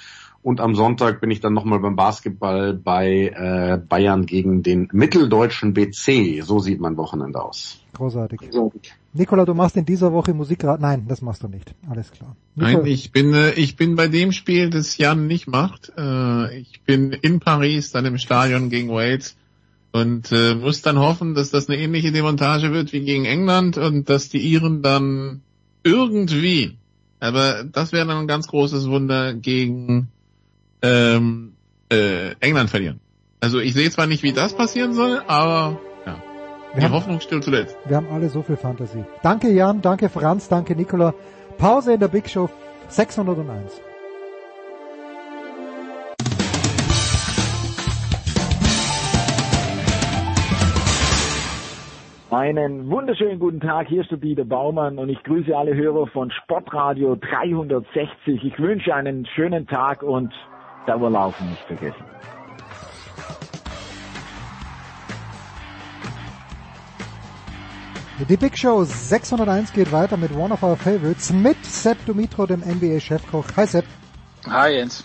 Und 0.42 0.60
am 0.60 0.74
Sonntag 0.74 1.20
bin 1.20 1.30
ich 1.30 1.40
dann 1.40 1.52
nochmal 1.52 1.80
beim 1.80 1.96
Basketball 1.96 2.72
bei 2.72 3.28
äh, 3.34 3.76
Bayern 3.76 4.24
gegen 4.24 4.62
den 4.62 4.88
mitteldeutschen 4.92 5.74
BC. 5.74 6.42
So 6.42 6.60
sieht 6.60 6.80
mein 6.80 6.96
Wochenende 6.96 7.42
aus. 7.42 7.80
Großartig. 7.94 8.50
Großartig. 8.50 8.94
Nikola, 9.12 9.44
du 9.44 9.54
machst 9.54 9.76
in 9.76 9.84
dieser 9.84 10.12
Woche 10.12 10.32
Musikrad. 10.32 10.80
Nein, 10.80 11.06
das 11.08 11.22
machst 11.22 11.42
du 11.42 11.48
nicht. 11.48 11.74
Alles 11.90 12.12
klar. 12.12 12.36
Nikola. 12.54 12.78
Nein, 12.78 12.86
ich 12.86 13.10
bin 13.10 13.34
äh, 13.34 13.52
ich 13.52 13.76
bin 13.76 13.96
bei 13.96 14.06
dem 14.06 14.32
Spiel, 14.32 14.70
das 14.70 14.96
Jan 14.96 15.26
nicht 15.26 15.48
macht. 15.48 15.92
Äh, 15.98 16.58
ich 16.60 16.82
bin 16.82 17.12
in 17.12 17.40
Paris, 17.40 17.90
dann 17.90 18.06
im 18.06 18.18
Stadion 18.18 18.70
gegen 18.70 18.90
Wales 18.90 19.36
und 19.92 20.30
äh, 20.32 20.54
muss 20.54 20.82
dann 20.82 20.98
hoffen, 20.98 21.34
dass 21.34 21.50
das 21.50 21.68
eine 21.68 21.78
ähnliche 21.78 22.12
Demontage 22.12 22.72
wird 22.72 22.92
wie 22.92 23.00
gegen 23.00 23.24
England 23.24 23.78
und 23.78 24.08
dass 24.08 24.28
die 24.28 24.38
Iren 24.38 24.82
dann 24.82 25.42
irgendwie 25.82 26.76
Aber 27.20 27.64
das 27.64 27.92
wäre 27.92 28.06
dann 28.06 28.18
ein 28.18 28.26
ganz 28.26 28.46
großes 28.48 28.88
Wunder 28.88 29.34
gegen 29.34 30.08
ähm, 30.82 31.54
äh, 31.90 32.34
England 32.40 32.70
verlieren. 32.70 33.00
Also 33.40 33.60
ich 33.60 33.74
sehe 33.74 33.90
zwar 33.90 34.06
nicht, 34.06 34.22
wie 34.22 34.32
das 34.32 34.54
passieren 34.54 34.94
soll, 34.94 35.22
aber 35.26 35.78
ja. 36.04 36.16
Wir 36.72 36.80
die 36.80 36.84
haben, 36.84 36.92
Hoffnung 36.92 37.20
stillt 37.20 37.44
zuletzt. 37.44 37.76
Wir 37.86 37.96
haben 37.96 38.08
alle 38.12 38.28
so 38.28 38.42
viel 38.42 38.56
Fantasie. 38.56 39.04
Danke 39.22 39.50
Jan, 39.50 39.80
danke 39.80 40.08
Franz, 40.08 40.48
danke 40.48 40.74
Nicola. 40.74 41.14
Pause 41.56 41.94
in 41.94 42.00
der 42.00 42.08
Big 42.08 42.28
Show 42.28 42.50
601. 42.88 43.80
Einen 52.30 52.90
wunderschönen 52.90 53.38
guten 53.38 53.58
Tag, 53.58 53.88
hier 53.88 54.02
ist 54.02 54.10
der 54.10 54.18
Dieter 54.18 54.44
Baumann 54.44 54.98
und 54.98 55.08
ich 55.08 55.22
grüße 55.22 55.56
alle 55.56 55.74
Hörer 55.74 56.06
von 56.08 56.30
Sportradio 56.30 57.16
360. 57.16 58.44
Ich 58.44 58.58
wünsche 58.58 58.94
einen 58.94 59.24
schönen 59.34 59.66
Tag 59.66 60.02
und 60.02 60.30
Dauerlaufen 60.88 61.50
nicht 61.50 61.62
vergessen. 61.64 62.04
Die 68.28 68.36
Big 68.36 68.58
Show 68.58 68.82
601 68.82 69.72
geht 69.72 69.92
weiter 69.92 70.16
mit 70.16 70.34
One 70.34 70.52
of 70.52 70.62
Our 70.62 70.76
Favorites 70.76 71.32
mit 71.32 71.62
Sepp 71.64 72.04
Dumitro, 72.06 72.46
dem 72.46 72.60
NBA-Chefkoch. 72.60 73.44
Hi 73.56 73.66
Sepp. 73.66 73.84
Hi 74.48 74.72
Jens. 74.72 75.04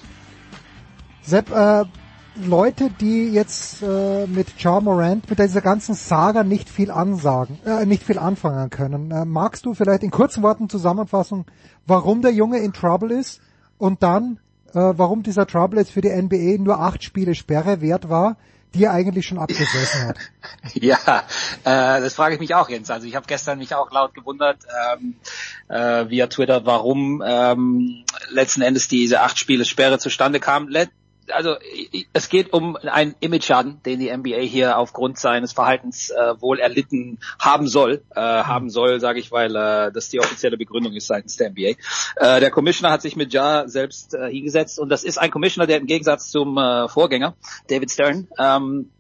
Sepp, 1.22 1.52
äh, 1.52 1.84
Leute, 2.36 2.90
die 2.90 3.30
jetzt 3.30 3.84
äh, 3.84 4.26
mit 4.26 4.48
Ja 4.58 4.80
Morant, 4.80 5.30
mit 5.30 5.38
dieser 5.38 5.62
ganzen 5.62 5.94
Saga 5.94 6.44
nicht 6.44 6.70
viel 6.70 6.90
ansagen, 6.90 7.60
äh, 7.66 7.86
nicht 7.86 8.04
viel 8.04 8.18
anfangen 8.18 8.72
können. 8.72 9.12
Äh, 9.12 9.26
magst 9.26 9.66
du 9.66 9.76
vielleicht 9.76 10.02
in 10.02 10.10
kurzen 10.10 10.42
Worten 10.42 10.68
Zusammenfassung, 10.68 11.46
warum 11.86 12.22
der 12.24 12.32
Junge 12.32 12.60
in 12.60 12.74
Trouble 12.74 13.14
ist 13.14 13.42
und 13.78 14.02
dann, 14.02 14.40
warum 14.74 15.24
dieser 15.24 15.46
Trouble 15.48 15.80
jetzt 15.80 15.92
für 15.92 16.02
die 16.02 16.10
NBA 16.10 16.62
nur 16.62 16.80
acht 16.80 17.04
Spiele 17.04 17.36
Sperre 17.36 17.82
wert 17.82 18.10
war, 18.10 18.38
die 18.74 18.86
er 18.86 18.92
eigentlich 18.92 19.28
schon 19.28 19.38
abgesessen 19.38 20.08
hat? 20.08 20.18
ja, 20.74 20.98
äh, 21.64 22.02
das 22.02 22.16
frage 22.16 22.36
ich 22.36 22.42
mich 22.42 22.56
auch, 22.56 22.70
Jens. 22.70 22.90
Also 22.90 23.08
ich 23.08 23.16
habe 23.16 23.26
gestern 23.28 23.60
mich 23.60 23.76
auch 23.76 23.92
laut 23.92 24.14
gewundert 24.14 24.60
ähm, 24.94 25.16
äh, 25.68 26.10
via 26.10 26.28
Twitter, 26.28 26.66
warum 26.66 27.24
ähm, 27.26 28.04
letzten 28.30 28.62
Endes 28.62 28.88
diese 28.88 29.22
acht 29.22 29.38
Spiele 29.38 29.66
Sperre 29.66 30.00
zustande 30.00 30.40
kam. 30.40 30.68
Let 30.68 30.90
also 31.30 31.56
es 32.14 32.30
geht 32.30 32.54
um 32.54 32.76
einen 32.76 33.16
Image-Schaden, 33.20 33.82
den 33.84 34.00
die 34.00 34.16
NBA 34.16 34.40
hier 34.40 34.78
aufgrund 34.78 35.18
seines 35.18 35.54
Verhaltens 35.54 36.10
äh, 36.10 36.42
wohl 36.42 36.60
erlitten 36.60 37.20
haben 37.40 37.68
soll. 37.68 38.04
Äh, 38.16 38.22
haben 38.22 38.70
soll, 38.70 39.00
sage 39.00 39.20
ich, 39.20 39.32
weil 39.32 39.56
äh, 39.56 39.92
das 39.92 40.10
die 40.10 40.20
offizielle 40.20 40.58
Begründung 40.58 40.94
ist 40.94 41.08
seitens 41.08 41.38
der 41.38 41.52
NBA. 41.52 41.76
Äh, 42.16 42.40
der 42.40 42.52
Commissioner 42.52 42.92
hat 42.92 43.02
sich 43.02 43.16
mit 43.16 43.34
Ja 43.34 43.68
selbst 43.68 44.14
äh, 44.14 44.30
hingesetzt 44.30 44.80
und 44.80 44.90
das 44.90 45.04
ist 45.04 45.18
ein 45.18 45.32
Commissioner, 45.32 45.68
der 45.68 45.78
im 45.78 45.86
Gegensatz 45.86 46.30
zum 46.30 46.58
äh, 46.58 46.88
Vorgänger, 46.88 47.36
David 47.68 47.92
Stern, 47.92 48.28
ähm, 48.38 48.90
äh, 48.92 48.93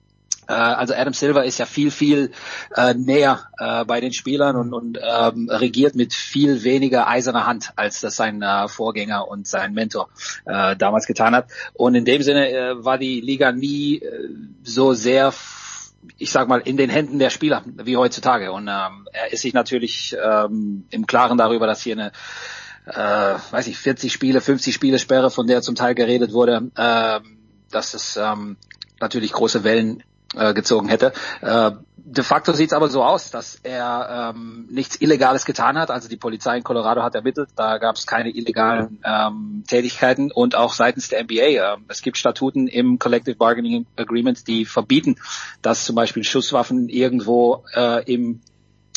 also 0.53 0.93
Adam 0.93 1.13
Silver 1.13 1.45
ist 1.45 1.57
ja 1.57 1.65
viel, 1.65 1.89
viel 1.89 2.31
äh, 2.75 2.93
näher 2.93 3.47
äh, 3.57 3.85
bei 3.85 4.01
den 4.01 4.13
Spielern 4.13 4.55
und, 4.55 4.73
und 4.73 4.99
ähm, 5.01 5.49
regiert 5.49 5.95
mit 5.95 6.13
viel 6.13 6.63
weniger 6.63 7.07
eiserner 7.07 7.45
Hand, 7.45 7.71
als 7.75 8.01
das 8.01 8.15
sein 8.15 8.41
äh, 8.41 8.67
Vorgänger 8.67 9.27
und 9.27 9.47
sein 9.47 9.73
Mentor 9.73 10.09
äh, 10.45 10.75
damals 10.75 11.07
getan 11.07 11.35
hat. 11.35 11.49
Und 11.73 11.95
in 11.95 12.05
dem 12.05 12.21
Sinne 12.21 12.51
äh, 12.51 12.83
war 12.83 12.97
die 12.97 13.21
Liga 13.21 13.51
nie 13.51 13.99
äh, 13.99 14.29
so 14.63 14.93
sehr 14.93 15.33
ich 16.17 16.31
sag 16.31 16.49
mal, 16.49 16.59
in 16.59 16.75
den 16.75 16.89
Händen 16.89 17.17
der 17.17 17.29
Spieler 17.29 17.63
wie 17.65 17.95
heutzutage. 17.95 18.51
Und 18.51 18.67
ähm, 18.67 19.07
er 19.13 19.31
ist 19.31 19.41
sich 19.41 19.53
natürlich 19.53 20.13
ähm, 20.21 20.83
im 20.89 21.07
Klaren 21.07 21.37
darüber, 21.37 21.65
dass 21.65 21.81
hier 21.81 21.93
eine 21.93 22.11
äh, 22.85 23.35
weiß 23.51 23.67
ich, 23.67 23.77
40 23.77 24.11
Spiele, 24.11 24.41
50 24.41 24.73
Spiele 24.73 24.99
Sperre, 24.99 25.31
von 25.31 25.47
der 25.47 25.61
zum 25.61 25.75
Teil 25.75 25.95
geredet 25.95 26.33
wurde, 26.33 26.69
äh, 26.75 27.19
dass 27.71 27.93
es 27.93 28.17
ähm, 28.17 28.57
natürlich 28.99 29.31
große 29.31 29.63
Wellen 29.63 30.03
äh, 30.35 30.53
gezogen 30.53 30.89
hätte. 30.89 31.13
Äh, 31.41 31.71
de 32.05 32.23
facto 32.23 32.53
sieht 32.53 32.67
es 32.67 32.73
aber 32.73 32.89
so 32.89 33.03
aus, 33.03 33.31
dass 33.31 33.59
er 33.63 34.33
ähm, 34.35 34.67
nichts 34.69 34.99
Illegales 34.99 35.45
getan 35.45 35.77
hat. 35.77 35.89
Also 35.89 36.09
die 36.09 36.17
Polizei 36.17 36.57
in 36.57 36.63
Colorado 36.63 37.01
hat 37.01 37.15
ermittelt, 37.15 37.49
da 37.55 37.77
gab 37.77 37.95
es 37.95 38.05
keine 38.05 38.29
illegalen 38.29 38.99
ähm, 39.05 39.63
Tätigkeiten 39.67 40.31
und 40.31 40.55
auch 40.55 40.73
seitens 40.73 41.09
der 41.09 41.23
NBA. 41.23 41.35
Äh, 41.35 41.77
es 41.87 42.01
gibt 42.01 42.17
Statuten 42.17 42.67
im 42.67 42.99
Collective 42.99 43.35
Bargaining 43.35 43.85
Agreement, 43.95 44.47
die 44.47 44.65
verbieten, 44.65 45.15
dass 45.61 45.85
zum 45.85 45.95
Beispiel 45.95 46.23
Schusswaffen 46.23 46.89
irgendwo 46.89 47.63
äh, 47.73 48.03
im 48.11 48.41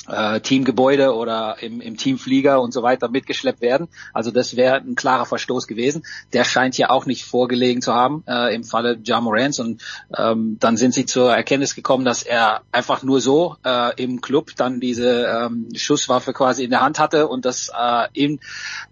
äh, 0.09 0.41
Teamgebäude 0.41 1.15
oder 1.15 1.57
im, 1.61 1.81
im 1.81 1.97
Teamflieger 1.97 2.61
und 2.61 2.73
so 2.73 2.83
weiter 2.83 3.09
mitgeschleppt 3.09 3.61
werden. 3.61 3.89
Also 4.13 4.31
das 4.31 4.57
wäre 4.57 4.77
ein 4.77 4.95
klarer 4.95 5.27
Verstoß 5.27 5.67
gewesen. 5.67 6.05
Der 6.33 6.45
scheint 6.45 6.75
hier 6.75 6.91
auch 6.91 7.07
nicht 7.07 7.25
vorgelegen 7.25 7.83
zu 7.83 7.95
haben 7.95 8.25
äh, 8.27 8.55
im 8.55 8.65
Falle 8.65 8.99
Ja 9.03 9.21
Morants. 9.21 9.61
Und 9.61 9.83
ähm, 10.17 10.57
dann 10.61 10.77
sind 10.77 10.95
sie 10.95 11.07
zur 11.07 11.35
Erkenntnis 11.35 11.75
gekommen, 11.75 12.05
dass 12.05 12.23
er 12.23 12.63
einfach 12.73 13.03
nur 13.03 13.21
so 13.21 13.57
äh, 13.65 14.03
im 14.03 14.21
Club 14.21 14.51
dann 14.57 14.81
diese 14.81 15.27
ähm, 15.27 15.69
Schusswaffe 15.75 16.33
quasi 16.33 16.65
in 16.65 16.71
der 16.71 16.81
Hand 16.81 16.99
hatte 16.99 17.29
und 17.29 17.45
das 17.45 17.71
äh, 17.77 18.09
in 18.13 18.41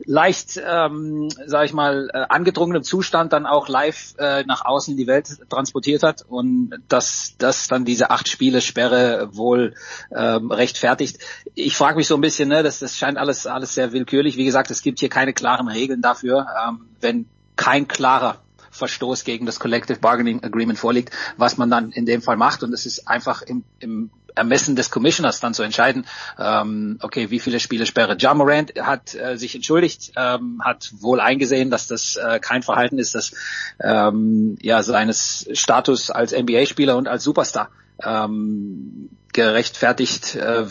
leicht, 0.05 0.61
ähm, 0.65 1.29
sage 1.47 1.67
ich 1.67 1.73
mal, 1.73 2.11
äh, 2.13 2.19
angedrungenem 2.29 2.83
Zustand 2.83 3.33
dann 3.33 3.47
auch 3.47 3.69
live 3.69 4.15
äh, 4.19 4.45
nach 4.45 4.65
außen 4.65 4.93
in 4.93 4.99
die 4.99 5.07
Welt 5.07 5.29
transportiert 5.49 6.03
hat 6.03 6.23
und 6.29 6.75
dass 6.89 7.35
das 7.39 7.69
dann 7.69 7.85
diese 7.85 8.11
acht 8.11 8.29
Spiele 8.29 8.61
Sperre 8.61 9.29
wohl 9.33 9.75
ähm, 10.15 10.51
rechtfertigt 10.51 11.04
bestätigt. 11.05 11.19
Ich 11.55 11.77
frage 11.77 11.97
mich 11.97 12.07
so 12.07 12.15
ein 12.15 12.21
bisschen, 12.21 12.49
ne, 12.49 12.63
das, 12.63 12.79
das 12.79 12.97
scheint 12.97 13.19
alles, 13.19 13.47
alles 13.47 13.75
sehr 13.75 13.93
willkürlich. 13.93 14.37
Wie 14.37 14.45
gesagt, 14.45 14.71
es 14.71 14.83
gibt 14.83 15.01
hier 15.01 15.09
keine 15.09 15.33
klaren 15.33 15.69
Regeln 15.69 16.03
dafür. 16.03 16.47
Ähm, 16.67 16.87
wenn 17.01 17.27
kein 17.57 17.87
klarer 17.89 18.41
Verstoß 18.71 19.23
gegen 19.23 19.47
das 19.47 19.61
Collective 19.61 20.01
Bargaining 20.01 20.43
Agreement 20.43 20.79
vorliegt, 20.79 21.15
was 21.37 21.57
man 21.57 21.71
dann 21.71 21.93
in 21.93 22.07
dem 22.07 22.23
Fall 22.23 22.37
macht. 22.37 22.65
Und 22.65 22.73
es 22.73 22.87
ist 22.87 23.07
einfach 23.07 23.43
im, 23.43 23.63
im 23.79 24.11
Ermessen 24.35 24.75
des 24.75 24.91
Commissioners 24.91 25.39
dann 25.39 25.55
zu 25.55 25.63
entscheiden, 25.63 26.07
ähm, 26.41 26.99
okay, 27.01 27.31
wie 27.31 27.39
viele 27.39 27.61
Spiele 27.61 27.87
sperre. 27.87 28.17
Ja 28.19 28.35
Morant 28.35 28.73
hat 28.81 29.15
äh, 29.15 29.37
sich 29.37 29.55
entschuldigt, 29.55 30.11
ähm, 30.17 30.61
hat 30.65 30.93
wohl 30.99 31.21
eingesehen, 31.21 31.71
dass 31.71 31.87
das 31.87 32.17
äh, 32.17 32.41
kein 32.41 32.65
Verhalten 32.65 32.99
ist, 32.99 33.15
das 33.15 33.33
ähm, 33.81 34.59
ja 34.61 34.83
seines 34.83 35.49
Status 35.53 36.11
als 36.11 36.33
NBA-Spieler 36.33 36.97
und 36.97 37.07
als 37.07 37.23
Superstar 37.23 37.69
ähm, 38.03 39.09
gerechtfertigt 39.35 40.37
äh, 40.37 40.65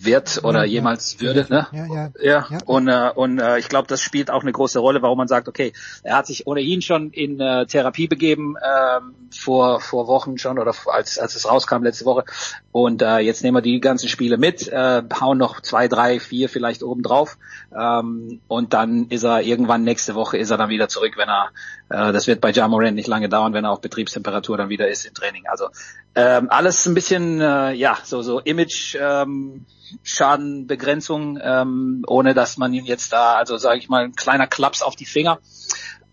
wird 0.00 0.40
oder 0.42 0.60
ja, 0.60 0.72
jemals 0.72 1.20
würde. 1.20 1.46
Ne? 1.50 1.66
Ja, 1.70 1.86
ja, 1.86 2.10
ja. 2.20 2.46
ja. 2.50 2.58
Und, 2.64 2.88
äh, 2.88 3.10
und 3.14 3.38
äh, 3.38 3.58
ich 3.58 3.68
glaube, 3.68 3.88
das 3.88 4.00
spielt 4.00 4.30
auch 4.30 4.40
eine 4.40 4.52
große 4.52 4.78
Rolle, 4.78 5.02
warum 5.02 5.18
man 5.18 5.28
sagt, 5.28 5.48
okay, 5.48 5.74
er 6.02 6.16
hat 6.16 6.26
sich 6.26 6.46
ohnehin 6.46 6.80
schon 6.80 7.10
in 7.10 7.38
äh, 7.40 7.66
Therapie 7.66 8.08
begeben 8.08 8.56
äh, 8.56 9.00
vor 9.36 9.80
vor 9.80 10.06
Wochen 10.06 10.38
schon 10.38 10.58
oder 10.58 10.74
als 10.86 11.18
als 11.18 11.36
es 11.36 11.46
rauskam 11.46 11.82
letzte 11.82 12.06
Woche. 12.06 12.24
Und 12.72 13.02
äh, 13.02 13.18
jetzt 13.18 13.42
nehmen 13.42 13.56
wir 13.58 13.62
die 13.62 13.80
ganzen 13.80 14.08
Spiele 14.08 14.38
mit, 14.38 14.66
äh, 14.68 15.02
hauen 15.20 15.38
noch 15.38 15.60
zwei, 15.60 15.86
drei, 15.86 16.18
vier 16.18 16.48
vielleicht 16.48 16.82
oben 16.82 17.02
drauf 17.02 17.36
ähm, 17.78 18.40
und 18.48 18.72
dann 18.72 19.08
ist 19.08 19.24
er 19.24 19.42
irgendwann 19.42 19.84
nächste 19.84 20.14
Woche 20.14 20.38
ist 20.38 20.50
er 20.50 20.56
dann 20.56 20.70
wieder 20.70 20.88
zurück, 20.88 21.14
wenn 21.16 21.28
er 21.28 21.50
äh, 21.88 22.12
das 22.12 22.26
wird 22.26 22.40
bei 22.40 22.50
Jamoran 22.50 22.94
nicht 22.94 23.08
lange 23.08 23.28
dauern, 23.28 23.52
wenn 23.52 23.64
er 23.64 23.72
auf 23.72 23.80
Betriebstemperatur 23.80 24.56
dann 24.56 24.68
wieder 24.70 24.88
ist 24.88 25.04
im 25.04 25.14
Training. 25.14 25.44
Also 25.46 25.68
ähm, 26.14 26.48
alles 26.50 26.86
ein 26.86 26.94
bisschen 26.94 27.40
äh, 27.40 27.72
ja 27.72 27.98
so 28.08 28.22
so 28.22 28.40
Image 28.40 28.96
ähm, 29.00 29.66
Schadenbegrenzung, 30.02 31.38
ähm, 31.42 32.04
ohne 32.06 32.34
dass 32.34 32.56
man 32.56 32.72
ihm 32.74 32.84
jetzt 32.84 33.12
da, 33.12 33.34
also 33.34 33.56
sage 33.56 33.78
ich 33.78 33.88
mal, 33.88 34.04
ein 34.04 34.14
kleiner 34.14 34.46
Klaps 34.46 34.82
auf 34.82 34.96
die 34.96 35.06
Finger, 35.06 35.38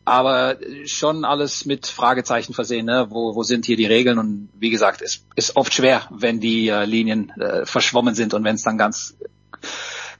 aber 0.05 0.57
schon 0.85 1.25
alles 1.25 1.65
mit 1.65 1.87
Fragezeichen 1.87 2.53
versehen. 2.53 2.85
Ne? 2.85 3.07
Wo, 3.09 3.35
wo 3.35 3.43
sind 3.43 3.65
hier 3.65 3.77
die 3.77 3.85
Regeln? 3.85 4.19
Und 4.19 4.49
wie 4.57 4.69
gesagt, 4.69 5.01
es 5.01 5.25
ist 5.35 5.55
oft 5.55 5.73
schwer, 5.73 6.07
wenn 6.11 6.39
die 6.39 6.67
äh, 6.67 6.85
Linien 6.85 7.31
äh, 7.31 7.65
verschwommen 7.65 8.15
sind 8.15 8.33
und 8.33 8.43
wenn 8.43 8.55
es 8.55 8.63
dann 8.63 8.77
ganz 8.77 9.15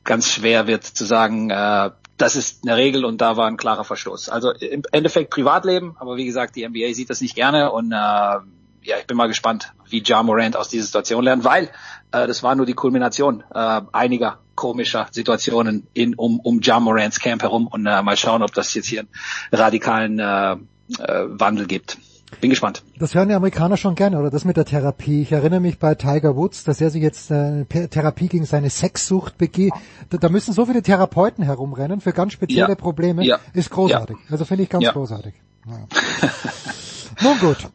ganz 0.04 0.30
schwer 0.30 0.68
wird 0.68 0.84
zu 0.84 1.06
sagen, 1.06 1.50
äh, 1.50 1.92
das 2.18 2.36
ist 2.36 2.64
eine 2.64 2.78
Regel 2.78 3.06
und 3.06 3.22
da 3.22 3.38
war 3.38 3.48
ein 3.48 3.58
klarer 3.58 3.84
Verstoß. 3.84 4.30
Also 4.30 4.52
im 4.52 4.84
Endeffekt 4.92 5.32
Privatleben, 5.32 5.96
aber 6.00 6.16
wie 6.16 6.26
gesagt, 6.26 6.56
die 6.56 6.68
NBA 6.68 6.94
sieht 6.94 7.10
das 7.10 7.22
nicht 7.22 7.36
gerne 7.36 7.72
und 7.72 7.92
äh, 7.92 8.40
ja, 8.84 8.98
ich 9.00 9.08
bin 9.08 9.18
mal 9.18 9.28
gespannt, 9.28 9.74
wie 9.90 10.04
Ja 10.04 10.24
Morant 10.24 10.56
aus 10.56 10.70
dieser 10.70 10.86
Situation 10.86 11.24
lernt, 11.24 11.44
weil 11.44 11.70
äh, 12.12 12.28
das 12.28 12.44
war 12.44 12.56
nur 12.56 12.66
die 12.66 12.74
Kulmination 12.74 13.44
äh, 13.54 13.82
einiger 13.92 14.40
komischer 14.56 15.08
Situationen 15.12 15.88
in 15.94 16.16
um 16.16 16.40
um 16.40 16.60
Ja 16.62 16.80
Morants 16.80 17.20
Camp 17.20 17.42
herum 17.42 17.68
und 17.68 17.86
äh, 17.86 18.02
mal 18.02 18.18
schauen, 18.18 18.44
ob 18.44 18.54
das 18.54 18.74
jetzt 18.74 18.88
hier 18.88 19.02
einen 19.02 19.10
radikalen 19.52 20.20
äh, 20.20 20.54
äh, 20.54 20.58
Wandel 21.28 21.68
gibt. 21.68 21.98
Bin 22.42 22.50
gespannt. 22.50 22.84
Das 22.98 23.14
hören 23.14 23.30
die 23.30 23.36
Amerikaner 23.36 23.78
schon 23.78 23.94
gerne, 23.94 24.18
oder 24.18 24.32
das 24.32 24.44
mit 24.44 24.58
der 24.58 24.66
Therapie. 24.66 25.22
Ich 25.22 25.32
erinnere 25.32 25.60
mich 25.60 25.78
bei 25.78 25.94
Tiger 25.94 26.36
Woods, 26.36 26.64
dass 26.64 26.82
er 26.82 26.90
sich 26.90 27.04
jetzt 27.04 27.30
äh, 27.30 27.66
Therapie 27.66 28.28
gegen 28.28 28.46
seine 28.46 28.72
Sexsucht 28.72 29.38
begeht. 29.38 29.74
Da, 30.10 30.18
da, 30.18 30.30
müssen 30.30 30.52
so 30.52 30.66
viele 30.66 30.82
Therapeuten 30.82 31.44
herumrennen 31.44 32.02
für 32.02 32.12
ganz 32.12 32.34
spezielle 32.34 32.70
ja. 32.70 32.76
Probleme. 32.76 33.24
Ja. 33.24 33.40
Ist 33.54 33.70
großartig. 33.70 34.18
Ja. 34.18 34.32
Also 34.32 34.46
finde 34.46 34.64
ich 34.64 34.70
ganz 34.70 34.88
großartig. 34.88 35.36
Nun 37.24 37.40
gut, 37.40 37.70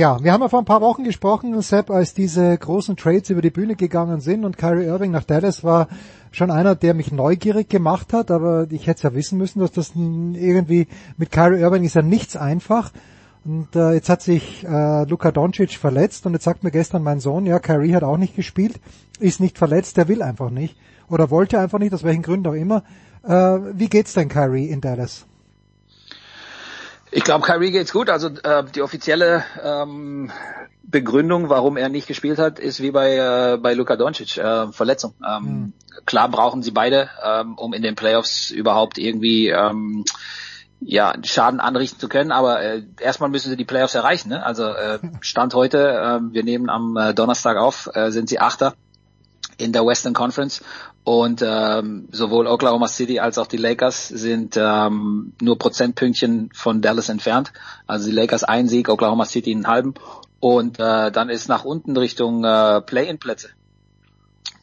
ja, 0.00 0.24
wir 0.24 0.32
haben 0.32 0.42
ja 0.42 0.48
vor 0.48 0.58
ein 0.58 0.64
paar 0.64 0.80
Wochen 0.80 1.04
gesprochen, 1.04 1.62
Sepp, 1.62 1.88
als 1.88 2.14
diese 2.14 2.58
großen 2.58 2.96
Trades 2.96 3.30
über 3.30 3.40
die 3.40 3.50
Bühne 3.50 3.76
gegangen 3.76 4.20
sind 4.20 4.44
und 4.44 4.58
Kyrie 4.58 4.86
Irving 4.86 5.12
nach 5.12 5.22
Dallas 5.22 5.62
war 5.62 5.86
schon 6.32 6.50
einer, 6.50 6.74
der 6.74 6.94
mich 6.94 7.12
neugierig 7.12 7.68
gemacht 7.68 8.12
hat, 8.12 8.32
aber 8.32 8.66
ich 8.70 8.88
hätte 8.88 8.96
es 8.96 9.02
ja 9.04 9.14
wissen 9.14 9.38
müssen, 9.38 9.60
dass 9.60 9.70
das 9.70 9.92
irgendwie 9.94 10.88
mit 11.16 11.30
Kyrie 11.30 11.60
Irving 11.60 11.84
ist 11.84 11.94
ja 11.94 12.02
nichts 12.02 12.36
einfach. 12.36 12.90
Und 13.44 13.76
äh, 13.76 13.92
jetzt 13.92 14.08
hat 14.08 14.20
sich 14.20 14.66
äh, 14.66 15.04
Luka 15.04 15.30
Doncic 15.30 15.74
verletzt 15.74 16.26
und 16.26 16.32
jetzt 16.32 16.44
sagt 16.44 16.64
mir 16.64 16.72
gestern 16.72 17.04
mein 17.04 17.20
Sohn, 17.20 17.46
ja, 17.46 17.60
Kyrie 17.60 17.94
hat 17.94 18.02
auch 18.02 18.18
nicht 18.18 18.34
gespielt, 18.34 18.80
ist 19.20 19.38
nicht 19.38 19.58
verletzt, 19.58 19.96
der 19.96 20.08
will 20.08 20.22
einfach 20.22 20.50
nicht 20.50 20.76
oder 21.08 21.30
wollte 21.30 21.60
einfach 21.60 21.78
nicht, 21.78 21.94
aus 21.94 22.02
welchen 22.02 22.22
Gründen 22.22 22.48
auch 22.48 22.52
immer. 22.52 22.82
Äh, 23.22 23.58
wie 23.74 23.88
geht's 23.88 24.14
denn 24.14 24.28
Kyrie 24.28 24.68
in 24.68 24.80
Dallas? 24.80 25.24
Ich 27.10 27.24
glaube, 27.24 27.44
Kyrie 27.44 27.70
geht's 27.70 27.92
gut. 27.92 28.10
Also 28.10 28.28
äh, 28.28 28.64
die 28.74 28.82
offizielle 28.82 29.44
ähm, 29.62 30.30
Begründung, 30.82 31.48
warum 31.48 31.76
er 31.76 31.88
nicht 31.88 32.06
gespielt 32.06 32.38
hat, 32.38 32.58
ist 32.58 32.80
wie 32.80 32.90
bei 32.90 33.16
äh, 33.16 33.56
bei 33.56 33.74
Luka 33.74 33.96
Doncic, 33.96 34.38
äh, 34.38 34.72
Verletzung. 34.72 35.14
Ähm, 35.26 35.44
mhm. 35.44 35.72
Klar 36.06 36.28
brauchen 36.28 36.62
sie 36.62 36.70
beide, 36.70 37.10
ähm, 37.24 37.56
um 37.56 37.72
in 37.72 37.82
den 37.82 37.94
Playoffs 37.94 38.50
überhaupt 38.50 38.98
irgendwie 38.98 39.48
ähm, 39.48 40.04
ja 40.80 41.14
Schaden 41.22 41.60
anrichten 41.60 41.98
zu 41.98 42.08
können. 42.08 42.32
Aber 42.32 42.62
äh, 42.62 42.82
erstmal 43.00 43.30
müssen 43.30 43.50
sie 43.50 43.56
die 43.56 43.64
Playoffs 43.64 43.94
erreichen. 43.94 44.30
Ne? 44.30 44.44
Also 44.44 44.64
äh, 44.64 44.98
Stand 45.20 45.54
heute, 45.54 45.78
äh, 45.78 46.32
wir 46.32 46.44
nehmen 46.44 46.70
am 46.70 46.96
äh, 46.96 47.14
Donnerstag 47.14 47.56
auf, 47.56 47.88
äh, 47.94 48.10
sind 48.10 48.28
sie 48.28 48.38
Achter 48.38 48.74
in 49.58 49.72
der 49.72 49.84
Western 49.84 50.14
Conference 50.14 50.62
und 51.04 51.42
ähm, 51.44 52.08
sowohl 52.12 52.46
Oklahoma 52.46 52.86
City 52.88 53.18
als 53.18 53.38
auch 53.38 53.46
die 53.46 53.56
Lakers 53.56 54.08
sind 54.08 54.56
ähm, 54.58 55.32
nur 55.40 55.58
Prozentpünktchen 55.58 56.50
von 56.52 56.82
Dallas 56.82 57.08
entfernt. 57.08 57.52
Also 57.86 58.06
die 58.06 58.14
Lakers 58.14 58.44
ein 58.44 58.68
Sieg, 58.68 58.88
Oklahoma 58.88 59.24
City 59.24 59.52
einen 59.52 59.66
halben 59.66 59.94
und 60.40 60.78
äh, 60.78 61.10
dann 61.10 61.30
ist 61.30 61.48
nach 61.48 61.64
unten 61.64 61.96
Richtung 61.96 62.44
äh, 62.44 62.80
Play-in-Plätze. 62.82 63.50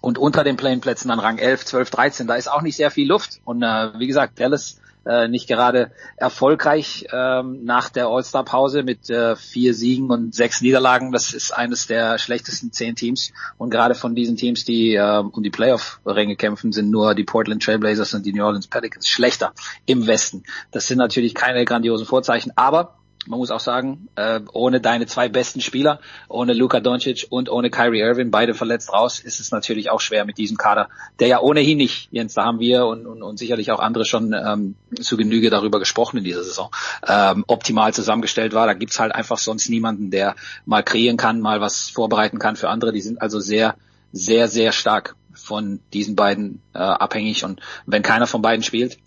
Und 0.01 0.19
unter 0.19 0.43
den 0.43 0.55
Play-in-Plätzen 0.55 1.09
dann 1.09 1.19
Rang 1.19 1.39
11, 1.39 1.65
12, 1.65 1.89
13, 1.89 2.27
da 2.27 2.35
ist 2.35 2.47
auch 2.47 2.61
nicht 2.61 2.75
sehr 2.75 2.91
viel 2.91 3.07
Luft. 3.07 3.41
Und 3.43 3.63
äh, 3.63 3.97
wie 3.97 4.05
gesagt, 4.05 4.39
Dallas 4.39 4.79
äh, 5.05 5.27
nicht 5.27 5.47
gerade 5.47 5.91
erfolgreich 6.17 7.07
ähm, 7.11 7.63
nach 7.63 7.89
der 7.89 8.07
All-Star-Pause 8.07 8.83
mit 8.83 9.09
äh, 9.09 9.35
vier 9.35 9.73
Siegen 9.73 10.09
und 10.09 10.33
sechs 10.33 10.61
Niederlagen. 10.61 11.11
Das 11.11 11.33
ist 11.33 11.51
eines 11.51 11.87
der 11.87 12.17
schlechtesten 12.17 12.71
zehn 12.71 12.95
Teams. 12.95 13.31
Und 13.57 13.69
gerade 13.69 13.95
von 13.95 14.15
diesen 14.15 14.35
Teams, 14.35 14.65
die 14.65 14.95
äh, 14.95 15.19
um 15.19 15.43
die 15.43 15.49
Playoff-Ränge 15.49 16.35
kämpfen, 16.35 16.71
sind 16.71 16.89
nur 16.89 17.15
die 17.15 17.23
Portland 17.23 17.63
Trailblazers 17.63 18.13
und 18.13 18.25
die 18.25 18.33
New 18.33 18.43
Orleans 18.43 18.67
Pelicans 18.67 19.07
schlechter 19.07 19.53
im 19.85 20.07
Westen. 20.07 20.43
Das 20.71 20.87
sind 20.87 20.97
natürlich 20.97 21.35
keine 21.35 21.65
grandiosen 21.65 22.05
Vorzeichen, 22.05 22.51
aber 22.55 22.95
man 23.27 23.39
muss 23.39 23.51
auch 23.51 23.59
sagen, 23.59 24.07
äh, 24.15 24.39
ohne 24.53 24.81
deine 24.81 25.05
zwei 25.05 25.29
besten 25.29 25.61
Spieler, 25.61 25.99
ohne 26.27 26.53
Luka 26.53 26.79
Doncic 26.79 27.27
und 27.29 27.49
ohne 27.49 27.69
Kyrie 27.69 28.01
Irving, 28.01 28.31
beide 28.31 28.53
verletzt 28.53 28.91
raus, 28.93 29.19
ist 29.19 29.39
es 29.39 29.51
natürlich 29.51 29.89
auch 29.89 30.01
schwer 30.01 30.25
mit 30.25 30.37
diesem 30.37 30.57
Kader, 30.57 30.89
der 31.19 31.27
ja 31.27 31.39
ohnehin 31.39 31.77
nicht, 31.77 32.09
Jens, 32.11 32.33
da 32.33 32.45
haben 32.45 32.59
wir 32.59 32.85
und, 32.85 33.05
und, 33.05 33.21
und 33.23 33.37
sicherlich 33.37 33.71
auch 33.71 33.79
andere 33.79 34.05
schon 34.05 34.33
ähm, 34.33 34.75
zu 35.01 35.17
Genüge 35.17 35.49
darüber 35.49 35.79
gesprochen 35.79 36.17
in 36.17 36.23
dieser 36.23 36.43
Saison, 36.43 36.69
ähm, 37.07 37.43
optimal 37.47 37.93
zusammengestellt 37.93 38.53
war. 38.53 38.67
Da 38.67 38.73
gibt's 38.73 38.99
halt 38.99 39.13
einfach 39.13 39.37
sonst 39.37 39.69
niemanden, 39.69 40.11
der 40.11 40.35
mal 40.65 40.83
kreieren 40.83 41.17
kann, 41.17 41.41
mal 41.41 41.61
was 41.61 41.89
vorbereiten 41.89 42.39
kann 42.39 42.55
für 42.55 42.69
andere. 42.69 42.91
Die 42.91 43.01
sind 43.01 43.21
also 43.21 43.39
sehr, 43.39 43.75
sehr, 44.11 44.47
sehr 44.47 44.71
stark 44.71 45.15
von 45.33 45.79
diesen 45.93 46.15
beiden 46.15 46.61
äh, 46.73 46.79
abhängig. 46.79 47.43
Und 47.43 47.61
wenn 47.85 48.01
keiner 48.01 48.27
von 48.27 48.41
beiden 48.41 48.63
spielt, 48.63 48.97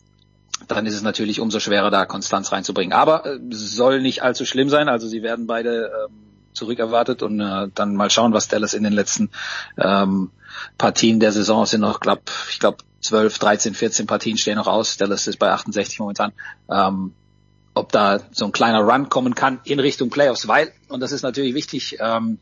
dann 0.66 0.86
ist 0.86 0.94
es 0.94 1.02
natürlich 1.02 1.40
umso 1.40 1.60
schwerer, 1.60 1.90
da 1.90 2.04
Konstanz 2.04 2.52
reinzubringen. 2.52 2.92
Aber 2.92 3.24
äh, 3.26 3.38
soll 3.50 4.00
nicht 4.00 4.22
allzu 4.22 4.44
schlimm 4.44 4.68
sein. 4.68 4.88
Also 4.88 5.06
sie 5.06 5.22
werden 5.22 5.46
beide 5.46 5.90
ähm, 6.08 6.16
zurückerwartet 6.52 7.22
und 7.22 7.40
äh, 7.40 7.68
dann 7.74 7.94
mal 7.94 8.10
schauen, 8.10 8.32
was 8.32 8.48
Dallas 8.48 8.74
in 8.74 8.82
den 8.82 8.92
letzten 8.92 9.30
ähm, 9.76 10.30
Partien 10.76 11.20
der 11.20 11.32
Saison 11.32 11.66
sind 11.66 11.82
noch, 11.82 12.00
glaub, 12.00 12.22
ich 12.50 12.58
glaube, 12.58 12.78
12, 13.00 13.38
13, 13.38 13.74
14 13.74 14.06
Partien 14.06 14.36
stehen 14.38 14.56
noch 14.56 14.66
aus. 14.66 14.96
Dallas 14.96 15.26
ist 15.28 15.38
bei 15.38 15.50
68 15.50 16.00
momentan. 16.00 16.32
Ähm, 16.70 17.12
ob 17.74 17.92
da 17.92 18.20
so 18.32 18.46
ein 18.46 18.52
kleiner 18.52 18.80
Run 18.80 19.08
kommen 19.08 19.36
kann 19.36 19.60
in 19.64 19.78
Richtung 19.78 20.10
Playoffs, 20.10 20.48
weil, 20.48 20.72
und 20.88 21.00
das 21.00 21.12
ist 21.12 21.22
natürlich 21.22 21.54
wichtig, 21.54 21.98
ähm, 22.00 22.38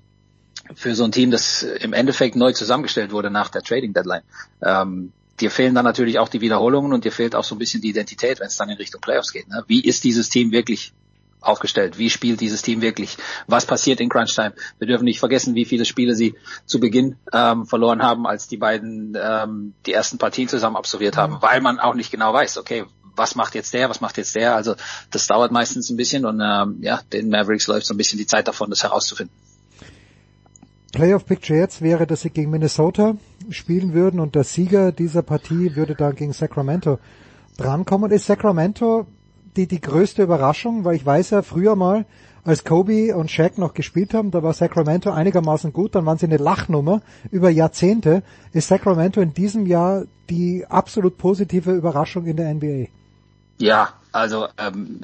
für 0.74 0.94
so 0.94 1.04
ein 1.04 1.12
Team, 1.12 1.30
das 1.30 1.62
im 1.62 1.92
Endeffekt 1.92 2.36
neu 2.36 2.52
zusammengestellt 2.52 3.12
wurde 3.12 3.30
nach 3.30 3.50
der 3.50 3.62
Trading 3.62 3.92
Deadline. 3.92 4.22
Ähm, 4.62 5.12
dir 5.40 5.50
fehlen 5.50 5.74
dann 5.74 5.84
natürlich 5.84 6.18
auch 6.18 6.28
die 6.28 6.40
Wiederholungen 6.40 6.92
und 6.92 7.04
dir 7.04 7.12
fehlt 7.12 7.34
auch 7.34 7.44
so 7.44 7.54
ein 7.54 7.58
bisschen 7.58 7.80
die 7.80 7.90
Identität, 7.90 8.40
wenn 8.40 8.46
es 8.46 8.56
dann 8.56 8.68
in 8.68 8.76
Richtung 8.76 9.00
Playoffs 9.00 9.32
geht. 9.32 9.48
Ne? 9.48 9.64
Wie 9.66 9.84
ist 9.84 10.04
dieses 10.04 10.28
Team 10.28 10.52
wirklich 10.52 10.92
aufgestellt? 11.40 11.98
Wie 11.98 12.10
spielt 12.10 12.40
dieses 12.40 12.62
Team 12.62 12.80
wirklich? 12.80 13.16
Was 13.46 13.66
passiert 13.66 14.00
in 14.00 14.08
Crunch 14.08 14.34
Time? 14.34 14.54
Wir 14.78 14.88
dürfen 14.88 15.04
nicht 15.04 15.20
vergessen, 15.20 15.54
wie 15.54 15.64
viele 15.64 15.84
Spiele 15.84 16.14
sie 16.14 16.34
zu 16.64 16.80
Beginn 16.80 17.16
ähm, 17.32 17.66
verloren 17.66 18.02
haben, 18.02 18.26
als 18.26 18.48
die 18.48 18.56
beiden 18.56 19.16
ähm, 19.20 19.74
die 19.86 19.92
ersten 19.92 20.18
Partien 20.18 20.48
zusammen 20.48 20.76
absolviert 20.76 21.16
haben, 21.16 21.40
weil 21.40 21.60
man 21.60 21.78
auch 21.78 21.94
nicht 21.94 22.10
genau 22.10 22.32
weiß, 22.32 22.58
okay, 22.58 22.84
was 23.14 23.34
macht 23.34 23.54
jetzt 23.54 23.72
der, 23.72 23.88
was 23.88 24.00
macht 24.00 24.18
jetzt 24.18 24.34
der? 24.36 24.56
Also 24.56 24.74
das 25.10 25.26
dauert 25.26 25.50
meistens 25.50 25.88
ein 25.90 25.96
bisschen 25.96 26.26
und 26.26 26.40
ähm, 26.40 26.78
ja, 26.82 27.00
den 27.12 27.30
Mavericks 27.30 27.66
läuft 27.66 27.86
so 27.86 27.94
ein 27.94 27.96
bisschen 27.96 28.18
die 28.18 28.26
Zeit 28.26 28.46
davon, 28.46 28.70
das 28.70 28.82
herauszufinden. 28.82 29.34
Playoff 30.92 31.26
Picture 31.26 31.58
jetzt 31.58 31.82
wäre, 31.82 32.06
dass 32.06 32.22
sie 32.22 32.30
gegen 32.30 32.50
Minnesota 32.50 33.16
spielen 33.50 33.92
würden 33.92 34.20
und 34.20 34.34
der 34.34 34.44
Sieger 34.44 34.92
dieser 34.92 35.22
Partie 35.22 35.76
würde 35.76 35.94
dann 35.94 36.14
gegen 36.14 36.32
Sacramento 36.32 36.98
drankommen. 37.56 38.10
Ist 38.10 38.26
Sacramento 38.26 39.06
die, 39.56 39.66
die 39.66 39.80
größte 39.80 40.22
Überraschung? 40.22 40.84
Weil 40.84 40.96
ich 40.96 41.04
weiß 41.04 41.30
ja 41.30 41.42
früher 41.42 41.76
mal, 41.76 42.06
als 42.46 42.62
Kobe 42.62 43.14
und 43.16 43.28
Shaq 43.30 43.58
noch 43.58 43.74
gespielt 43.74 44.14
haben, 44.14 44.30
da 44.30 44.40
war 44.42 44.52
Sacramento 44.52 45.10
einigermaßen 45.10 45.72
gut, 45.72 45.96
dann 45.96 46.06
waren 46.06 46.16
sie 46.16 46.26
eine 46.26 46.36
Lachnummer 46.36 47.02
über 47.32 47.50
Jahrzehnte. 47.50 48.22
Ist 48.52 48.68
Sacramento 48.68 49.20
in 49.20 49.34
diesem 49.34 49.66
Jahr 49.66 50.04
die 50.30 50.64
absolut 50.68 51.18
positive 51.18 51.72
Überraschung 51.72 52.26
in 52.26 52.36
der 52.36 52.54
NBA? 52.54 52.86
Ja, 53.58 53.94
also 54.12 54.46
ähm, 54.58 55.00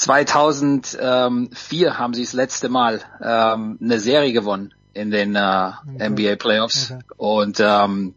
2004 0.00 1.98
haben 1.98 2.14
sie 2.14 2.22
das 2.22 2.32
letzte 2.32 2.70
Mal 2.70 3.02
ähm, 3.22 3.78
eine 3.82 4.00
Serie 4.00 4.32
gewonnen 4.32 4.72
in 4.94 5.10
den 5.10 5.36
äh, 5.36 5.72
okay. 5.94 6.08
NBA 6.08 6.36
Playoffs. 6.36 6.90
Okay. 6.90 7.02
Und 7.18 7.60
ähm, 7.60 8.14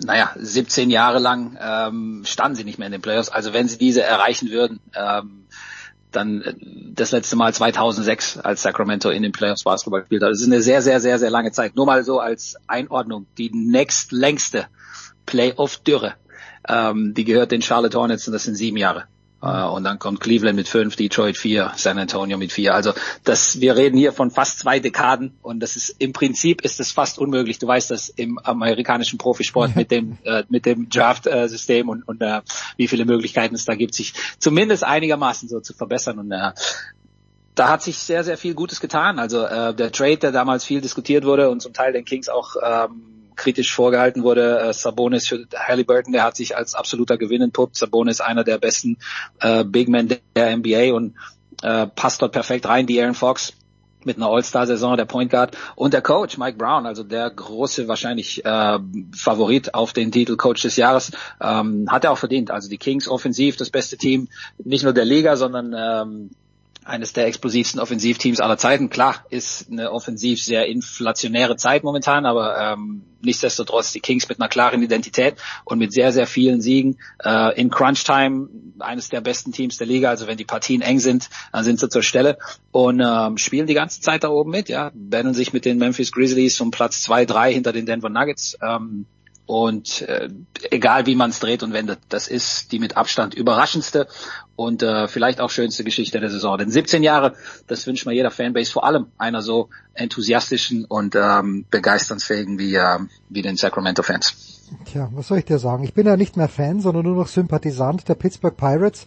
naja, 0.00 0.32
17 0.34 0.90
Jahre 0.90 1.20
lang 1.20 1.56
ähm, 1.60 2.24
standen 2.26 2.56
sie 2.56 2.64
nicht 2.64 2.80
mehr 2.80 2.86
in 2.86 2.92
den 2.92 3.02
Playoffs. 3.02 3.28
Also 3.28 3.52
wenn 3.52 3.68
sie 3.68 3.78
diese 3.78 4.02
erreichen 4.02 4.50
würden, 4.50 4.80
ähm, 4.96 5.46
dann 6.10 6.42
äh, 6.42 6.54
das 6.92 7.12
letzte 7.12 7.36
Mal 7.36 7.54
2006, 7.54 8.38
als 8.38 8.62
Sacramento 8.62 9.08
in 9.10 9.22
den 9.22 9.30
Playoffs 9.30 9.62
Basketball 9.62 10.00
gespielt 10.00 10.24
hat. 10.24 10.30
Das 10.32 10.40
ist 10.40 10.48
eine 10.48 10.60
sehr, 10.60 10.82
sehr, 10.82 10.98
sehr, 10.98 11.20
sehr 11.20 11.30
lange 11.30 11.52
Zeit. 11.52 11.76
Nur 11.76 11.86
mal 11.86 12.02
so 12.02 12.18
als 12.18 12.56
Einordnung. 12.66 13.26
Die 13.38 13.52
nächstlängste 13.54 14.66
Playoff-Dürre, 15.26 16.14
ähm, 16.68 17.14
die 17.14 17.24
gehört 17.24 17.52
den 17.52 17.62
Charlotte 17.62 17.96
Hornets 17.96 18.26
und 18.26 18.32
das 18.32 18.42
sind 18.42 18.56
sieben 18.56 18.76
Jahre. 18.76 19.04
Uh, 19.44 19.74
und 19.74 19.82
dann 19.82 19.98
kommt 19.98 20.20
Cleveland 20.20 20.54
mit 20.54 20.68
fünf, 20.68 20.94
Detroit 20.94 21.36
vier, 21.36 21.72
San 21.74 21.98
Antonio 21.98 22.38
mit 22.38 22.52
vier. 22.52 22.76
Also 22.76 22.92
das, 23.24 23.60
wir 23.60 23.74
reden 23.74 23.98
hier 23.98 24.12
von 24.12 24.30
fast 24.30 24.60
zwei 24.60 24.78
Dekaden 24.78 25.34
und 25.42 25.58
das 25.58 25.74
ist 25.74 25.96
im 25.98 26.12
Prinzip 26.12 26.60
ist 26.60 26.78
es 26.78 26.92
fast 26.92 27.18
unmöglich. 27.18 27.58
Du 27.58 27.66
weißt 27.66 27.90
das 27.90 28.08
im 28.08 28.38
amerikanischen 28.38 29.18
Profisport 29.18 29.74
mit 29.74 29.90
dem 29.90 30.18
äh, 30.22 30.44
mit 30.48 30.64
dem 30.64 30.88
Draft-System 30.88 31.88
und, 31.88 32.06
und 32.06 32.22
äh, 32.22 32.42
wie 32.76 32.86
viele 32.86 33.04
Möglichkeiten 33.04 33.56
es 33.56 33.64
da 33.64 33.74
gibt, 33.74 33.96
sich 33.96 34.14
zumindest 34.38 34.84
einigermaßen 34.84 35.48
so 35.48 35.58
zu 35.58 35.74
verbessern 35.74 36.20
und 36.20 36.30
äh, 36.30 36.52
da 37.56 37.68
hat 37.68 37.82
sich 37.82 37.98
sehr, 37.98 38.24
sehr 38.24 38.38
viel 38.38 38.54
Gutes 38.54 38.80
getan. 38.80 39.18
Also 39.18 39.44
äh, 39.44 39.74
der 39.74 39.92
Trade, 39.92 40.18
der 40.18 40.32
damals 40.32 40.64
viel 40.64 40.80
diskutiert 40.80 41.24
wurde 41.24 41.50
und 41.50 41.60
zum 41.60 41.72
Teil 41.72 41.92
den 41.92 42.04
Kings 42.04 42.28
auch 42.28 42.54
ähm, 42.64 43.11
kritisch 43.36 43.74
vorgehalten 43.74 44.22
wurde. 44.22 44.60
Äh, 44.60 44.72
Sabonis 44.72 45.28
für 45.28 45.46
Halliburton, 45.54 46.12
der 46.12 46.24
hat 46.24 46.36
sich 46.36 46.56
als 46.56 46.74
absoluter 46.74 47.18
Gewinn 47.18 47.42
entpuppt. 47.42 47.76
Sabonis 47.76 48.20
einer 48.20 48.44
der 48.44 48.58
besten 48.58 48.98
äh, 49.40 49.64
Big 49.64 49.88
Men 49.88 50.14
der 50.36 50.56
NBA 50.56 50.94
und 50.94 51.14
äh, 51.62 51.86
passt 51.86 52.22
dort 52.22 52.32
perfekt 52.32 52.66
rein. 52.66 52.86
Die 52.86 53.00
Aaron 53.00 53.14
Fox 53.14 53.54
mit 54.04 54.16
einer 54.16 54.26
All-Star-Saison, 54.26 54.96
der 54.96 55.04
Point 55.04 55.30
Guard 55.30 55.56
und 55.76 55.94
der 55.94 56.02
Coach 56.02 56.38
Mike 56.38 56.58
Brown, 56.58 56.86
also 56.86 57.02
der 57.04 57.30
große 57.30 57.88
wahrscheinlich 57.88 58.44
äh, 58.44 58.78
Favorit 59.14 59.74
auf 59.74 59.92
den 59.92 60.10
Titel 60.10 60.36
Coach 60.36 60.62
des 60.62 60.76
Jahres, 60.76 61.12
ähm, 61.40 61.86
hat 61.88 62.04
er 62.04 62.12
auch 62.12 62.18
verdient. 62.18 62.50
Also 62.50 62.68
die 62.68 62.78
Kings 62.78 63.08
offensiv, 63.08 63.56
das 63.56 63.70
beste 63.70 63.96
Team, 63.96 64.28
nicht 64.58 64.84
nur 64.84 64.92
der 64.92 65.04
Liga, 65.04 65.36
sondern 65.36 65.74
ähm, 65.76 66.30
eines 66.84 67.12
der 67.12 67.26
explosivsten 67.26 67.80
Offensivteams 67.80 68.40
aller 68.40 68.58
Zeiten. 68.58 68.90
Klar, 68.90 69.24
ist 69.30 69.70
eine 69.70 69.92
offensiv 69.92 70.42
sehr 70.42 70.66
inflationäre 70.66 71.56
Zeit 71.56 71.84
momentan, 71.84 72.26
aber 72.26 72.58
ähm, 72.58 73.02
nichtsdestotrotz 73.20 73.92
die 73.92 74.00
Kings 74.00 74.28
mit 74.28 74.40
einer 74.40 74.48
klaren 74.48 74.82
Identität 74.82 75.36
und 75.64 75.78
mit 75.78 75.92
sehr, 75.92 76.12
sehr 76.12 76.26
vielen 76.26 76.60
Siegen. 76.60 76.98
Äh, 77.22 77.60
in 77.60 77.70
Crunch 77.70 78.04
Time 78.04 78.48
eines 78.80 79.08
der 79.08 79.20
besten 79.20 79.52
Teams 79.52 79.76
der 79.76 79.86
Liga. 79.86 80.10
Also 80.10 80.26
wenn 80.26 80.36
die 80.36 80.44
Partien 80.44 80.82
eng 80.82 80.98
sind, 80.98 81.30
dann 81.52 81.64
sind 81.64 81.80
sie 81.80 81.88
zur 81.88 82.02
Stelle 82.02 82.38
und 82.70 83.00
ähm, 83.00 83.38
spielen 83.38 83.66
die 83.66 83.74
ganze 83.74 84.00
Zeit 84.00 84.24
da 84.24 84.28
oben 84.28 84.50
mit. 84.50 84.68
Ja, 84.68 84.90
battlen 84.94 85.34
sich 85.34 85.52
mit 85.52 85.64
den 85.64 85.78
Memphis 85.78 86.12
Grizzlies 86.12 86.60
um 86.60 86.70
Platz 86.70 87.02
zwei, 87.02 87.24
drei 87.24 87.52
hinter 87.52 87.72
den 87.72 87.86
Denver 87.86 88.08
Nuggets. 88.08 88.58
Ähm, 88.60 89.06
und 89.46 90.02
äh, 90.02 90.28
egal 90.70 91.06
wie 91.06 91.14
man 91.14 91.30
es 91.30 91.40
dreht 91.40 91.62
und 91.62 91.72
wendet, 91.72 91.98
das 92.08 92.28
ist 92.28 92.72
die 92.72 92.78
mit 92.78 92.96
Abstand 92.96 93.34
überraschendste 93.34 94.06
und 94.56 94.82
äh, 94.82 95.08
vielleicht 95.08 95.40
auch 95.40 95.50
schönste 95.50 95.84
Geschichte 95.84 96.20
der 96.20 96.30
Saison. 96.30 96.58
Denn 96.58 96.70
17 96.70 97.02
Jahre, 97.02 97.34
das 97.66 97.86
wünscht 97.86 98.06
man 98.06 98.14
jeder 98.14 98.30
Fanbase, 98.30 98.70
vor 98.70 98.84
allem 98.84 99.06
einer 99.18 99.42
so 99.42 99.68
enthusiastischen 99.94 100.84
und 100.84 101.16
ähm, 101.16 101.66
begeisternsfähigen 101.70 102.58
wie, 102.58 102.74
äh, 102.74 102.98
wie 103.28 103.42
den 103.42 103.56
Sacramento 103.56 104.02
Fans. 104.02 104.62
Tja, 104.86 105.10
was 105.12 105.28
soll 105.28 105.38
ich 105.38 105.44
dir 105.44 105.58
sagen? 105.58 105.84
Ich 105.84 105.94
bin 105.94 106.06
ja 106.06 106.16
nicht 106.16 106.36
mehr 106.36 106.48
Fan, 106.48 106.80
sondern 106.80 107.04
nur 107.04 107.16
noch 107.16 107.28
Sympathisant 107.28 108.08
der 108.08 108.14
Pittsburgh 108.14 108.56
Pirates. 108.56 109.06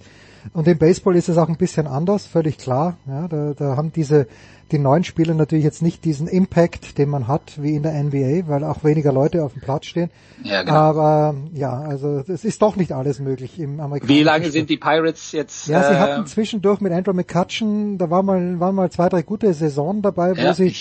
Und 0.53 0.67
im 0.67 0.77
Baseball 0.77 1.15
ist 1.15 1.29
es 1.29 1.37
auch 1.37 1.49
ein 1.49 1.57
bisschen 1.57 1.87
anders, 1.87 2.25
völlig 2.25 2.57
klar. 2.57 2.97
Ja, 3.07 3.27
da, 3.27 3.53
da 3.55 3.77
haben 3.77 3.91
diese 3.91 4.27
die 4.71 4.79
neuen 4.79 5.03
Spieler 5.03 5.35
natürlich 5.35 5.63
jetzt 5.63 5.83
nicht 5.83 6.05
diesen 6.05 6.27
Impact, 6.27 6.97
den 6.97 7.09
man 7.09 7.27
hat 7.27 7.61
wie 7.61 7.75
in 7.75 7.83
der 7.83 7.93
NBA, 8.01 8.47
weil 8.47 8.63
auch 8.63 8.83
weniger 8.83 9.13
Leute 9.13 9.43
auf 9.43 9.53
dem 9.53 9.61
Platz 9.61 9.85
stehen. 9.85 10.09
Ja, 10.43 10.63
genau. 10.63 10.75
Aber 10.75 11.35
ja, 11.53 11.81
also 11.81 12.23
es 12.27 12.43
ist 12.43 12.61
doch 12.63 12.75
nicht 12.75 12.91
alles 12.91 13.19
möglich 13.19 13.59
im 13.59 13.79
amerikanischen. 13.79 14.19
Wie 14.19 14.23
lange 14.23 14.49
sind 14.49 14.71
die 14.71 14.77
Pirates 14.77 15.33
jetzt? 15.33 15.67
Ja, 15.67 15.83
sie 15.83 15.93
äh, 15.93 15.97
hatten 15.97 16.25
zwischendurch 16.25 16.81
mit 16.81 16.93
Andrew 16.93 17.13
McCutcheon, 17.13 17.99
da 17.99 18.09
war 18.09 18.23
mal, 18.23 18.59
waren 18.59 18.73
mal 18.73 18.89
zwei, 18.89 19.07
drei 19.07 19.21
gute 19.21 19.53
Saisonen 19.53 20.01
dabei, 20.01 20.31
wo 20.35 20.41
ja, 20.41 20.53
sie. 20.55 20.73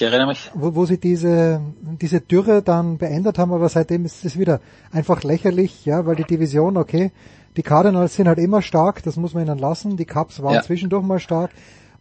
Wo, 0.55 0.75
wo 0.75 0.87
sie 0.87 0.99
diese 0.99 1.61
diese 2.01 2.21
Dürre 2.21 2.63
dann 2.63 2.97
beendet 2.97 3.39
haben, 3.39 3.53
aber 3.53 3.69
seitdem 3.69 4.05
ist 4.05 4.25
es 4.25 4.39
wieder 4.39 4.61
einfach 4.93 5.23
lächerlich, 5.23 5.85
ja, 5.85 6.07
weil 6.07 6.17
die 6.17 6.25
Division, 6.25 6.77
okay, 6.77 7.13
die 7.57 7.63
Cardinals 7.63 8.17
sind 8.17 8.29
halt 8.29 8.39
immer 8.39 8.63
stark, 8.63 9.03
das 9.03 9.17
muss 9.17 9.35
man 9.35 9.47
ihnen 9.47 9.59
lassen. 9.59 9.97
Die 9.97 10.07
Cubs 10.07 10.43
waren 10.43 10.55
ja. 10.55 10.63
zwischendurch 10.63 11.05
mal 11.05 11.21
stark. 11.21 11.51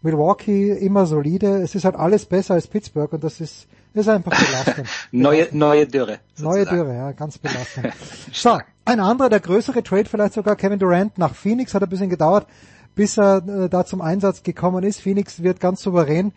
Milwaukee 0.01 0.71
immer 0.71 1.05
solide. 1.05 1.61
Es 1.61 1.75
ist 1.75 1.85
halt 1.85 1.95
alles 1.95 2.25
besser 2.25 2.55
als 2.55 2.67
Pittsburgh 2.67 3.11
und 3.13 3.23
das 3.23 3.39
ist, 3.39 3.67
ist 3.93 4.09
einfach 4.09 4.31
belastend. 4.31 4.87
neue, 5.11 5.47
neue 5.51 5.87
Dürre. 5.87 6.19
Sozusagen. 6.33 6.55
Neue 6.55 6.65
Dürre, 6.65 6.95
ja, 6.95 7.11
ganz 7.13 7.37
belastend. 7.37 7.93
so, 8.33 8.57
ein 8.85 8.99
anderer, 8.99 9.29
der 9.29 9.39
größere 9.39 9.81
Trade 9.81 10.05
vielleicht 10.05 10.33
sogar, 10.33 10.57
Kevin 10.57 10.79
Durant 10.79 11.17
nach 11.17 11.33
Phoenix, 11.35 11.73
hat 11.73 11.83
ein 11.83 11.89
bisschen 11.89 12.09
gedauert, 12.09 12.47
bis 12.95 13.17
er 13.17 13.37
äh, 13.47 13.69
da 13.69 13.85
zum 13.85 14.01
Einsatz 14.01 14.43
gekommen 14.43 14.83
ist. 14.83 15.01
Phoenix 15.01 15.41
wird 15.41 15.61
ganz 15.61 15.81
souverän 15.81 16.33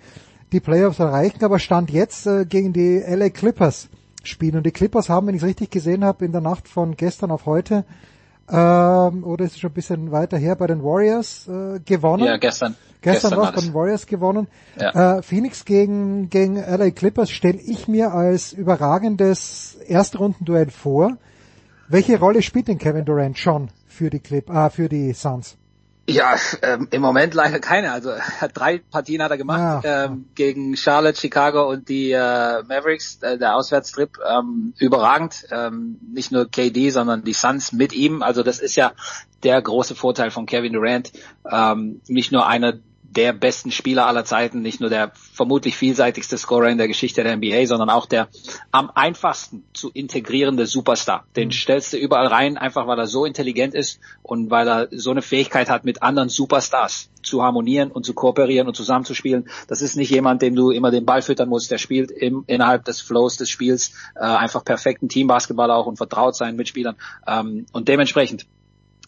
die 0.52 0.60
Playoffs 0.60 1.00
erreichen, 1.00 1.44
aber 1.44 1.58
stand 1.58 1.90
jetzt 1.90 2.26
äh, 2.26 2.44
gegen 2.44 2.72
die 2.72 2.98
LA 2.98 3.30
Clippers 3.30 3.88
spielen. 4.22 4.56
Und 4.56 4.66
die 4.66 4.70
Clippers 4.70 5.08
haben, 5.08 5.26
wenn 5.26 5.34
ich 5.34 5.42
es 5.42 5.48
richtig 5.48 5.70
gesehen 5.70 6.04
habe, 6.04 6.24
in 6.24 6.32
der 6.32 6.40
Nacht 6.40 6.68
von 6.68 6.96
gestern 6.96 7.32
auf 7.32 7.46
heute 7.46 7.84
ähm, 8.50 9.24
oder 9.24 9.44
ist 9.44 9.54
es 9.54 9.58
schon 9.60 9.70
ein 9.70 9.74
bisschen 9.74 10.12
weiter 10.12 10.38
her 10.38 10.56
bei 10.56 10.66
den 10.66 10.82
Warriors 10.82 11.48
äh, 11.48 11.80
gewonnen? 11.80 12.24
Ja, 12.24 12.36
gestern. 12.36 12.76
Gestern, 13.00 13.30
gestern 13.30 13.40
war 13.40 13.50
es 13.50 13.54
bei 13.54 13.60
den 13.68 13.74
Warriors 13.74 14.06
gewonnen. 14.06 14.48
Ja. 14.80 15.18
Äh, 15.18 15.22
Phoenix 15.22 15.64
gegen, 15.64 16.28
gegen 16.30 16.56
LA 16.56 16.90
Clippers 16.90 17.30
stelle 17.30 17.58
ich 17.58 17.88
mir 17.88 18.12
als 18.12 18.52
überragendes 18.52 19.76
Erstrundenduell 19.86 20.70
vor. 20.70 21.16
Welche 21.88 22.18
Rolle 22.18 22.42
spielt 22.42 22.68
denn 22.68 22.78
Kevin 22.78 23.04
Durant 23.04 23.38
schon 23.38 23.68
für 23.86 24.10
die 24.10 24.18
Clip, 24.18 24.48
äh, 24.50 24.70
für 24.70 24.88
die 24.88 25.12
Suns? 25.12 25.56
Ja, 26.08 26.36
ähm, 26.62 26.86
im 26.90 27.02
Moment 27.02 27.34
leider 27.34 27.58
keine. 27.58 27.90
Also 27.90 28.12
drei 28.54 28.78
Partien 28.78 29.22
hat 29.22 29.30
er 29.30 29.36
gemacht 29.36 29.84
ja. 29.84 30.04
ähm, 30.04 30.26
gegen 30.34 30.76
Charlotte, 30.76 31.18
Chicago 31.18 31.68
und 31.68 31.88
die 31.88 32.12
äh, 32.12 32.62
Mavericks, 32.62 33.18
äh, 33.22 33.38
der 33.38 33.56
Auswärtstrip. 33.56 34.18
Ähm, 34.24 34.72
überragend. 34.78 35.46
Ähm, 35.50 35.98
nicht 36.12 36.30
nur 36.30 36.48
KD, 36.48 36.90
sondern 36.90 37.24
die 37.24 37.32
Suns 37.32 37.72
mit 37.72 37.92
ihm. 37.92 38.22
Also 38.22 38.42
das 38.42 38.60
ist 38.60 38.76
ja 38.76 38.92
der 39.42 39.60
große 39.60 39.96
Vorteil 39.96 40.30
von 40.30 40.46
Kevin 40.46 40.72
Durant. 40.72 41.12
Ähm, 41.50 42.00
nicht 42.06 42.30
nur 42.30 42.46
einer 42.46 42.74
der 43.10 43.32
besten 43.32 43.70
Spieler 43.70 44.06
aller 44.06 44.24
Zeiten, 44.24 44.62
nicht 44.62 44.80
nur 44.80 44.90
der 44.90 45.12
vermutlich 45.14 45.76
vielseitigste 45.76 46.36
Scorer 46.36 46.68
in 46.68 46.78
der 46.78 46.88
Geschichte 46.88 47.22
der 47.22 47.36
NBA, 47.36 47.66
sondern 47.66 47.88
auch 47.88 48.06
der 48.06 48.28
am 48.72 48.90
einfachsten 48.94 49.64
zu 49.72 49.90
integrierende 49.90 50.66
Superstar. 50.66 51.24
Den 51.36 51.48
mhm. 51.48 51.52
stellst 51.52 51.92
du 51.92 51.96
überall 51.96 52.26
rein, 52.26 52.58
einfach 52.58 52.86
weil 52.86 52.98
er 52.98 53.06
so 53.06 53.24
intelligent 53.24 53.74
ist 53.74 54.00
und 54.22 54.50
weil 54.50 54.68
er 54.68 54.88
so 54.90 55.10
eine 55.10 55.22
Fähigkeit 55.22 55.70
hat, 55.70 55.84
mit 55.84 56.02
anderen 56.02 56.28
Superstars 56.28 57.10
zu 57.22 57.42
harmonieren 57.42 57.90
und 57.90 58.04
zu 58.04 58.14
kooperieren 58.14 58.68
und 58.68 58.74
zusammenzuspielen. 58.74 59.48
Das 59.68 59.82
ist 59.82 59.96
nicht 59.96 60.10
jemand, 60.10 60.42
dem 60.42 60.54
du 60.54 60.70
immer 60.70 60.90
den 60.90 61.06
Ball 61.06 61.22
füttern 61.22 61.48
musst. 61.48 61.70
Der 61.70 61.78
spielt 61.78 62.10
im, 62.10 62.44
innerhalb 62.46 62.84
des 62.84 63.00
Flows 63.00 63.36
des 63.36 63.50
Spiels 63.50 63.92
äh, 64.14 64.20
einfach 64.20 64.64
perfekten 64.64 65.08
Teambasketball 65.08 65.70
auch 65.70 65.86
und 65.86 65.96
vertraut 65.96 66.36
seinen 66.36 66.56
Mitspielern. 66.56 66.96
Ähm, 67.26 67.66
und 67.72 67.88
dementsprechend 67.88 68.46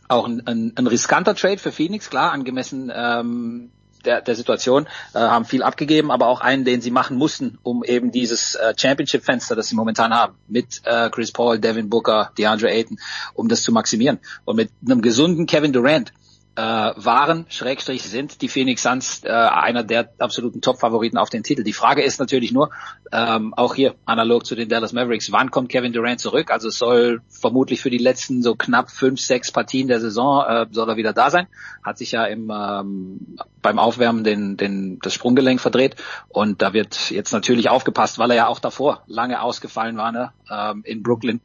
auch 0.09 0.27
ein, 0.27 0.47
ein, 0.47 0.73
ein 0.77 0.87
riskanter 0.87 1.35
Trade 1.35 1.59
für 1.59 1.71
Phoenix, 1.71 2.11
klar, 2.11 2.33
angemessen 2.33 2.91
ähm, 2.95 3.71
der, 4.05 4.21
der 4.21 4.35
Situation, 4.35 4.87
äh, 5.15 5.19
haben 5.19 5.45
viel 5.45 5.63
abgegeben, 5.63 6.11
aber 6.11 6.27
auch 6.27 6.41
einen, 6.41 6.65
den 6.65 6.81
sie 6.81 6.91
machen 6.91 7.17
mussten, 7.17 7.59
um 7.63 7.85
eben 7.85 8.13
dieses 8.13 8.55
äh, 8.55 8.75
Championship-Fenster, 8.77 9.57
das 9.57 9.69
sie 9.69 9.75
momentan 9.75 10.15
haben, 10.15 10.35
mit 10.49 10.83
äh, 10.85 11.11
Chris 11.11 11.33
Paul, 11.33 11.59
Devin 11.59 11.89
Booker, 11.89 12.33
DeAndre 12.39 12.71
Ayton, 12.71 12.99
um 13.35 13.49
das 13.49 13.63
zu 13.63 13.73
maximieren. 13.73 14.19
Und 14.45 14.57
mit 14.57 14.71
einem 14.85 15.03
gesunden 15.03 15.47
Kevin 15.47 15.73
Durant, 15.73 16.13
äh, 16.59 16.93
waren, 16.97 17.47
Schrägstrich 17.51 18.03
sind 18.03 18.43
die 18.43 18.49
Phoenix 18.49 18.83
Suns 18.83 19.23
äh, 19.23 19.31
einer 19.31 19.85
der 19.85 20.11
absoluten 20.19 20.61
Top-Favoriten 20.61 21.17
auf 21.17 21.31
den 21.31 21.45
Titel. 21.45 21.63
Die 21.63 21.73
Frage 21.73 22.03
ist 22.03 22.19
natürlich 22.19 22.51
nur, 22.51 22.71
ähm, 23.13 23.55
auch 23.55 23.77
hier 23.77 23.95
analog 24.07 24.45
zu 24.45 24.57
den 24.57 24.69
Dallas 24.69 24.93
Mavericks, 24.93 25.31
wann 25.31 25.53
kommt 25.53 25.69
Kevin 25.69 25.93
Durant 25.93 26.19
zurück? 26.19 26.51
Also 26.51 26.67
es 26.67 26.79
soll 26.79 27.21
vermutlich 27.29 27.81
für 27.81 27.91
die 27.91 27.99
letzten 27.99 28.43
so 28.43 28.57
knapp 28.57 28.91
fünf, 28.91 29.21
sechs 29.21 29.53
Partien 29.53 29.87
der 29.87 30.01
Saison 30.01 30.45
äh, 30.45 30.67
soll 30.73 30.89
er 30.89 30.97
wieder 30.97 31.13
da 31.13 31.31
sein. 31.31 31.47
Hat 31.85 31.97
sich 31.97 32.11
ja 32.11 32.25
im 32.25 32.51
ähm, 32.51 33.39
beim 33.63 33.79
Aufwärmen 33.79 34.25
den, 34.25 34.57
den, 34.57 34.99
das 35.01 35.15
Sprunggelenk 35.15 35.61
verdreht 35.61 35.95
und 36.29 36.61
da 36.61 36.73
wird 36.73 37.13
jetzt 37.13 37.31
natürlich 37.33 37.71
aufgepasst, 37.71 38.19
weil 38.19 38.33
er 38.33 38.37
ja 38.37 38.47
auch 38.49 38.59
davor 38.59 39.05
lange 39.07 39.43
ausgefallen 39.43 39.97
war 39.97 40.11
ne? 40.11 40.33
ähm, 40.51 40.83
in 40.85 41.05
Brooklyn 41.05 41.41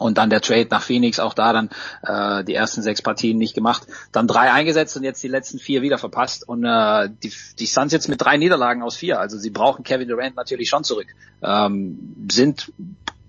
und 0.00 0.16
dann 0.16 0.30
der 0.30 0.40
Trade 0.40 0.66
nach 0.70 0.82
Phoenix, 0.82 1.20
auch 1.20 1.34
da 1.34 1.52
dann 1.52 1.68
äh, 2.02 2.42
die 2.44 2.54
ersten 2.54 2.80
sechs 2.80 3.02
Partien 3.02 3.36
nicht 3.36 3.54
gemacht. 3.54 3.86
Dann 4.12 4.26
drei 4.26 4.50
eingesetzt 4.50 4.96
und 4.96 5.04
jetzt 5.04 5.22
die 5.22 5.28
letzten 5.28 5.58
vier 5.58 5.82
wieder 5.82 5.98
verpasst. 5.98 6.48
Und 6.48 6.64
äh, 6.64 7.10
die, 7.22 7.30
die 7.58 7.66
Suns 7.66 7.92
jetzt 7.92 8.08
mit 8.08 8.22
drei 8.22 8.38
Niederlagen 8.38 8.82
aus 8.82 8.96
vier. 8.96 9.20
Also 9.20 9.36
sie 9.36 9.50
brauchen 9.50 9.84
Kevin 9.84 10.08
Durant 10.08 10.36
natürlich 10.36 10.70
schon 10.70 10.84
zurück. 10.84 11.08
Ähm, 11.42 12.16
sind 12.32 12.72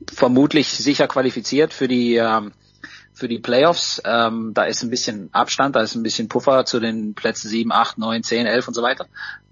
vermutlich 0.10 0.70
sicher 0.70 1.10
qualifiziert 1.10 1.74
für 1.74 1.90
die 1.90 2.16
ähm, 2.16 2.54
für 3.22 3.28
die 3.28 3.38
Playoffs. 3.38 4.02
Ähm, 4.04 4.52
da 4.56 4.64
ist 4.64 4.82
ein 4.82 4.90
bisschen 4.90 5.30
Abstand, 5.32 5.76
da 5.76 5.82
ist 5.82 5.94
ein 5.94 6.02
bisschen 6.02 6.28
Puffer 6.28 6.66
zu 6.66 6.80
den 6.80 7.14
Plätzen 7.14 7.50
7, 7.50 7.72
8, 7.72 8.00
9, 8.00 8.24
10, 8.24 8.48
11 8.48 8.68
und 8.68 8.74
so 8.74 8.82
weiter. 8.82 9.06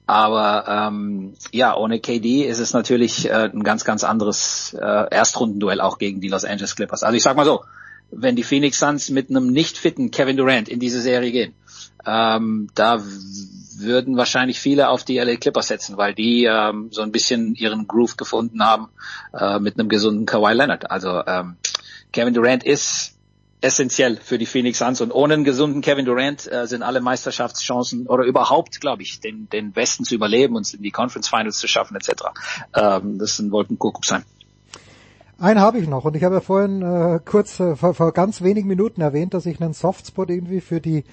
Aber 0.08 0.66
ähm, 0.68 1.36
ja, 1.52 1.78
ohne 1.78 2.00
KD 2.00 2.46
ist 2.46 2.58
es 2.58 2.74
natürlich 2.74 3.30
äh, 3.30 3.52
ein 3.54 3.64
ganz, 3.64 3.86
ganz 3.86 4.04
anderes 4.04 4.74
äh, 4.74 5.06
Erstrundenduell 5.12 5.82
auch 5.82 6.00
gegen 6.00 6.20
die 6.20 6.30
Los 6.30 6.46
Angeles 6.46 6.76
Clippers. 6.76 7.04
Also 7.04 7.16
ich 7.16 7.22
sag 7.22 7.36
mal 7.36 7.46
so, 7.46 7.62
wenn 8.10 8.36
die 8.36 8.42
Phoenix 8.42 8.80
Suns 8.80 9.12
mit 9.12 9.30
einem 9.30 9.52
nicht 9.52 9.78
fitten 9.78 10.10
Kevin 10.10 10.36
Durant 10.36 10.68
in 10.68 10.80
diese 10.80 11.00
Serie 11.00 11.32
gehen, 11.32 11.54
ähm, 12.08 12.70
da 12.74 13.04
würden 13.78 14.18
wahrscheinlich 14.18 14.60
viele 14.60 14.90
auf 14.90 15.04
die 15.04 15.20
LA 15.20 15.36
Clippers 15.36 15.68
setzen, 15.68 15.96
weil 15.96 16.16
die 16.16 16.46
ähm, 16.46 16.88
so 16.90 17.04
ein 17.04 17.12
bisschen 17.12 17.54
ihren 17.54 17.88
Groove 17.88 18.18
gefunden 18.18 18.64
haben 18.64 18.90
äh, 19.32 19.60
mit 19.60 19.80
einem 19.80 19.90
gesunden 19.90 20.26
Kawhi 20.26 20.54
Leonard. 20.54 20.90
Also 20.90 21.22
ähm, 21.28 21.58
Kevin 22.12 22.34
Durant 22.34 22.64
ist 22.64 23.19
essentiell 23.62 24.18
für 24.18 24.38
die 24.38 24.46
Phoenix 24.46 24.80
Suns 24.80 25.02
und 25.02 25.12
ohne 25.12 25.34
einen 25.34 25.44
gesunden 25.44 25.82
Kevin 25.82 26.06
Durant 26.06 26.50
äh, 26.52 26.66
sind 26.68 26.82
alle 26.82 27.02
Meisterschaftschancen 27.02 28.08
oder 28.08 28.24
überhaupt, 28.24 28.80
glaube 28.80 29.02
ich, 29.02 29.20
den, 29.20 29.50
den 29.50 29.76
Westen 29.76 30.06
zu 30.06 30.16
überleben 30.16 30.56
und 30.56 30.74
in 30.74 30.82
die 30.82 30.92
Conference 30.92 31.28
Finals 31.28 31.58
zu 31.58 31.68
schaffen 31.68 31.96
etc. 31.96 32.24
Ähm, 32.74 33.18
das 33.20 33.32
ist 33.32 33.40
ein 33.40 33.52
Wolkenkuckuck 33.52 34.06
sein. 34.06 34.24
Einen 35.38 35.60
habe 35.60 35.80
ich 35.80 35.88
noch 35.88 36.06
und 36.06 36.16
ich 36.16 36.24
habe 36.24 36.36
ja 36.36 36.42
vorhin 36.42 36.82
äh, 36.82 37.20
kurz 37.24 37.60
äh, 37.60 37.76
vor, 37.76 37.94
vor 37.94 38.14
ganz 38.14 38.42
wenigen 38.42 38.68
Minuten 38.68 39.02
erwähnt, 39.02 39.34
dass 39.34 39.46
ich 39.46 39.62
einen 39.62 39.74
Softspot 39.74 40.30
irgendwie 40.30 40.62
für 40.62 40.82
die 40.82 41.04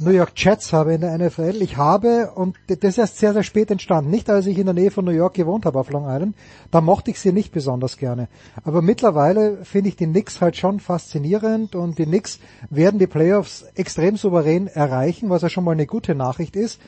New 0.00 0.10
York 0.10 0.32
Jets 0.36 0.72
habe 0.72 0.94
in 0.94 1.00
der 1.00 1.18
NFL. 1.18 1.60
Ich 1.60 1.76
habe, 1.76 2.30
und 2.34 2.56
das 2.68 2.78
ist 2.82 2.98
erst 2.98 3.18
sehr, 3.18 3.32
sehr 3.32 3.42
spät 3.42 3.70
entstanden, 3.70 4.10
nicht 4.10 4.30
als 4.30 4.46
ich 4.46 4.58
in 4.58 4.66
der 4.66 4.74
Nähe 4.74 4.92
von 4.92 5.04
New 5.04 5.10
York 5.10 5.34
gewohnt 5.34 5.66
habe 5.66 5.78
auf 5.78 5.90
Long 5.90 6.08
Island, 6.08 6.36
da 6.70 6.80
mochte 6.80 7.10
ich 7.10 7.18
sie 7.18 7.32
nicht 7.32 7.52
besonders 7.52 7.96
gerne. 7.96 8.28
Aber 8.62 8.80
mittlerweile 8.80 9.64
finde 9.64 9.88
ich 9.88 9.96
die 9.96 10.06
Knicks 10.06 10.40
halt 10.40 10.56
schon 10.56 10.78
faszinierend 10.78 11.74
und 11.74 11.98
die 11.98 12.04
Knicks 12.04 12.38
werden 12.70 13.00
die 13.00 13.08
Playoffs 13.08 13.64
extrem 13.74 14.16
souverän 14.16 14.68
erreichen, 14.68 15.30
was 15.30 15.42
ja 15.42 15.48
schon 15.48 15.64
mal 15.64 15.72
eine 15.72 15.86
gute 15.86 16.14
Nachricht 16.14 16.54
ist. 16.54 16.80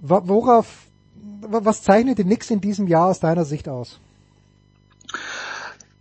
Worauf, 0.00 0.86
was 1.42 1.82
zeichnet 1.82 2.18
die 2.18 2.24
Knicks 2.24 2.50
in 2.50 2.60
diesem 2.60 2.86
Jahr 2.86 3.08
aus 3.08 3.20
deiner 3.20 3.44
Sicht 3.44 3.68
aus? 3.68 4.00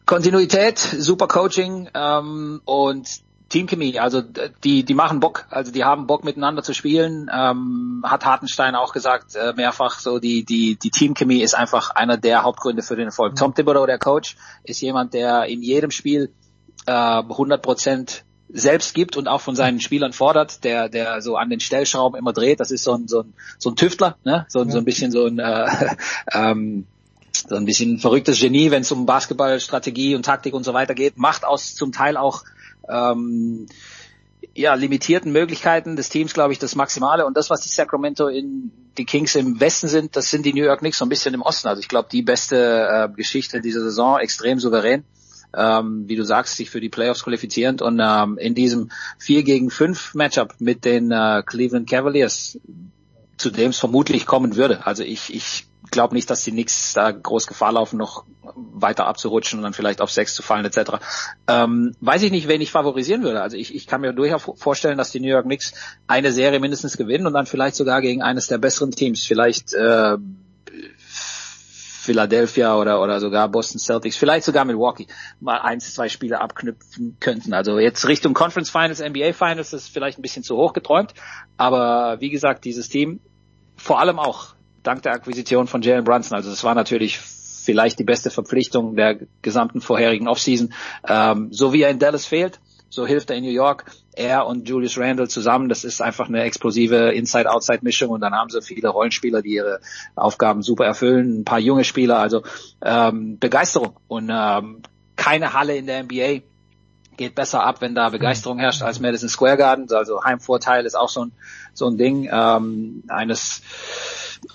Kontinuität, 0.06 0.80
super 0.80 1.27
Coaching 1.27 1.90
ähm, 1.93 2.61
und 2.64 3.26
Teamchemie, 3.50 4.00
also 4.00 4.22
die, 4.64 4.84
die 4.84 4.93
machen 4.93 5.19
Bock, 5.19 5.45
also 5.50 5.72
die 5.72 5.84
haben 5.84 6.08
Bock 6.08 6.24
miteinander 6.24 6.64
zu 6.64 6.74
spielen. 6.74 7.30
Ähm, 7.34 8.03
hat 8.06 8.26
Hartenstein 8.26 8.76
auch 8.76 8.93
gesagt, 8.93 9.35
äh, 9.35 9.53
mehrfach 9.53 10.00
so, 10.00 10.19
die, 10.19 10.43
die, 10.43 10.77
die 10.77 10.90
Teamchemie 10.90 11.42
ist 11.42 11.56
einfach 11.56 11.92
einer 11.92 12.17
der 12.17 12.43
Hauptgründe 12.43 12.84
für 12.84 12.95
den 12.95 13.06
Erfolg. 13.06 13.34
Mhm. 13.34 13.38
Tom 13.38 13.56
Thibodeau, 13.56 13.85
der 13.85 14.00
Coach, 14.00 14.35
ist 14.64 14.82
jemand, 14.82 15.14
der 15.14 15.45
in 15.45 15.61
jedem 15.61 15.92
Spiel 15.92 16.32
äh, 16.85 16.92
100 16.92 17.61
Prozent 17.61 18.24
selbst 18.50 18.93
gibt 18.93 19.17
und 19.17 19.27
auch 19.27 19.42
von 19.42 19.56
seinen 19.56 19.82
Spielern 19.82 20.14
fordert, 20.14 20.64
der, 20.64 20.90
der 20.90 21.22
so 21.22 21.35
an 21.35 21.50
den 21.50 21.59
Stellschrauben 21.59 22.17
immer 22.17 22.34
dreht. 22.34 22.59
Das 22.59 22.72
ist 22.72 22.84
so 22.84 22.93
ein, 22.93 23.08
so 23.08 23.24
ein, 23.24 23.34
so 23.58 23.69
ein 23.69 23.76
Tüftler, 23.76 24.17
ne? 24.24 24.45
so, 24.48 24.64
ja. 24.64 24.69
so 24.69 24.77
ein 24.77 24.85
bisschen 24.85 25.11
so 25.11 25.26
ein, 25.26 25.40
äh, 25.40 25.95
ähm, 26.32 26.88
so 27.48 27.56
ein 27.56 27.66
bisschen 27.66 28.00
verrücktes 28.00 28.40
Genie, 28.40 28.72
wenn 28.72 28.82
es 28.82 28.92
um 28.92 29.06
Basketballstrategie 29.06 30.16
und 30.16 30.24
Taktik 30.24 30.53
und 30.53 30.64
so 30.64 30.74
weiter 30.74 30.95
geht, 30.95 31.17
macht 31.17 31.45
aus 31.45 31.76
zum 31.76 31.92
Teil 31.92 32.17
auch 32.17 32.43
ähm, 32.90 33.67
ja, 34.57 34.74
limitierten 34.74 35.32
Möglichkeiten 35.32 35.95
des 35.95 36.09
Teams, 36.09 36.33
glaube 36.33 36.51
ich, 36.51 36.59
das 36.59 36.75
Maximale. 36.75 37.25
Und 37.25 37.38
das, 37.38 37.49
was 37.49 37.61
die 37.61 37.69
Sacramento 37.69 38.27
in 38.27 38.72
die 38.98 39.06
Kings 39.06 39.35
im 39.35 39.59
Westen 39.59 39.88
sind, 39.88 40.16
das 40.16 40.32
sind 40.32 40.45
die 40.45 40.53
New 40.53 40.64
York 40.64 40.80
Knicks 40.80 40.98
so 40.98 41.06
ein 41.06 41.09
bisschen 41.09 41.33
im 41.33 41.41
Osten. 41.43 41.67
Also 41.67 41.80
ich 41.80 41.88
glaube, 41.88 42.09
die 42.11 42.24
beste 42.24 42.57
äh, 42.57 43.16
Geschichte 43.16 43.61
dieser 43.61 43.82
Saison, 43.82 44.19
extrem 44.19 44.59
souverän. 44.59 45.03
Ähm, 45.56 46.03
wie 46.07 46.16
du 46.16 46.24
sagst, 46.24 46.57
sich 46.57 46.69
für 46.69 46.82
die 46.82 46.90
Playoffs 46.90 47.24
qualifizierend 47.24 47.82
und 47.82 48.01
ähm, 48.03 48.38
in 48.38 48.53
diesem 48.53 48.91
4 49.19 49.43
gegen 49.43 49.69
5 49.69 50.14
Matchup 50.14 50.56
mit 50.59 50.83
den 50.83 51.11
äh, 51.11 51.41
Cleveland 51.45 51.90
Cavaliers, 51.90 52.59
zu 53.38 53.49
dem 53.49 53.69
es 53.69 53.80
vermutlich 53.80 54.25
kommen 54.25 54.56
würde. 54.56 54.85
Also 54.85 55.03
ich, 55.03 55.33
ich 55.33 55.66
glaube 55.91 56.16
nicht, 56.16 56.30
dass 56.30 56.43
die 56.43 56.51
Knicks 56.51 56.93
da 56.93 57.11
groß 57.11 57.48
Gefahr 57.48 57.72
laufen, 57.72 57.98
noch 57.98 58.25
weiter 58.56 59.07
abzurutschen 59.07 59.59
und 59.59 59.64
dann 59.64 59.74
vielleicht 59.74 60.01
auf 60.01 60.11
sechs 60.11 60.33
zu 60.33 60.41
fallen 60.41 60.66
etc. 60.66 60.93
Ähm, 61.48 61.95
weiß 62.01 62.24
ich 62.24 62.32
nicht, 62.32 62.48
wen 62.48 62.61
ich 62.61 62.72
favorisieren 62.72 63.24
würde. 63.24 63.41
Also 63.41 63.57
ich, 63.57 63.75
ich 63.75 63.88
kann 63.88 64.01
mir 64.01 64.14
durchaus 64.14 64.49
vorstellen, 64.56 64.98
dass 64.98 65.11
die 65.11 65.19
New 65.19 65.27
York 65.27 65.45
Knicks 65.45 65.74
eine 66.07 66.32
Serie 66.32 66.59
mindestens 66.59 66.98
gewinnen 66.98 67.27
und 67.27 67.33
dann 67.33 67.45
vielleicht 67.45 67.75
sogar 67.75 68.01
gegen 68.01 68.22
eines 68.22 68.48
der 68.48 68.57
besseren 68.57 68.91
Teams, 68.91 69.25
vielleicht 69.25 69.74
äh, 69.74 70.17
Philadelphia 72.07 72.77
oder, 72.77 73.01
oder 73.01 73.19
sogar 73.19 73.49
Boston 73.49 73.80
Celtics, 73.80 74.16
vielleicht 74.16 74.45
sogar 74.45 74.64
Milwaukee, 74.64 75.07
mal 75.41 75.59
eins, 75.59 75.93
zwei 75.93 76.07
Spiele 76.07 76.40
abknüpfen 76.40 77.17
könnten. 77.19 77.53
Also 77.53 77.80
jetzt 77.80 78.07
Richtung 78.07 78.33
Conference 78.33 78.69
Finals, 78.69 79.01
NBA 79.01 79.33
Finals, 79.33 79.72
das 79.72 79.83
ist 79.83 79.93
vielleicht 79.93 80.17
ein 80.17 80.22
bisschen 80.22 80.43
zu 80.43 80.56
hoch 80.56 80.72
geträumt, 80.72 81.14
aber 81.57 82.22
wie 82.22 82.30
gesagt, 82.30 82.64
dieses 82.64 82.88
Team 82.88 83.19
vor 83.75 83.99
allem 83.99 84.19
auch 84.19 84.57
dank 84.88 85.03
der 85.03 85.14
Akquisition 85.14 85.67
von 85.67 85.82
Jalen 85.82 86.03
Brunson. 86.03 86.35
Also 86.35 86.49
das 86.49 86.64
war 86.64 86.75
natürlich 86.75 87.19
vielleicht 87.19 87.99
die 87.99 88.06
beste 88.06 88.30
Verpflichtung 88.30 88.95
der 88.95 89.19
gesamten 89.41 89.82
vorherigen 89.82 90.27
Offseason. 90.27 90.74
Ähm, 91.07 91.49
so 91.51 91.74
wie 91.74 91.82
er 91.82 91.90
in 91.90 91.99
Dallas 91.99 92.25
fehlt, 92.25 92.59
so 92.90 93.06
hilft 93.06 93.30
er 93.30 93.35
in 93.35 93.43
New 93.43 93.51
York. 93.51 93.85
Er 94.16 94.48
und 94.48 94.67
Julius 94.67 94.98
Randle 94.98 95.27
zusammen, 95.27 95.69
das 95.69 95.83
ist 95.83 96.01
einfach 96.01 96.27
eine 96.27 96.41
explosive 96.43 97.11
Inside-Outside-Mischung 97.11 98.09
und 98.09 98.22
dann 98.22 98.33
haben 98.33 98.49
sie 98.49 98.61
viele 98.61 98.90
Rollenspieler, 98.90 99.41
die 99.41 99.56
ihre 99.56 99.80
Aufgaben 100.16 100.64
super 100.64 100.85
erfüllen, 100.85 101.41
ein 101.41 101.45
paar 101.45 101.59
junge 101.59 101.83
Spieler, 101.83 102.17
also 102.17 102.41
ähm, 102.82 103.38
Begeisterung 103.38 103.98
und 104.07 104.32
ähm, 104.33 104.82
keine 105.16 105.53
Halle 105.53 105.75
in 105.75 105.85
der 105.85 106.03
NBA 106.03 106.41
geht 107.18 107.36
besser 107.36 107.64
ab, 107.64 107.82
wenn 107.82 107.96
da 107.96 108.10
Begeisterung 108.10 108.60
herrscht 108.60 108.84
als 108.84 109.00
Madison 109.00 109.30
Square 109.30 109.58
Garden. 109.58 109.88
Also 109.92 110.24
Heimvorteil 110.24 110.86
ist 110.86 110.96
auch 110.96 111.10
so 111.10 111.26
ein 111.26 111.32
so 111.74 111.88
ein 111.88 111.98
Ding 111.98 112.30
ähm, 112.32 113.04
eines 113.08 113.62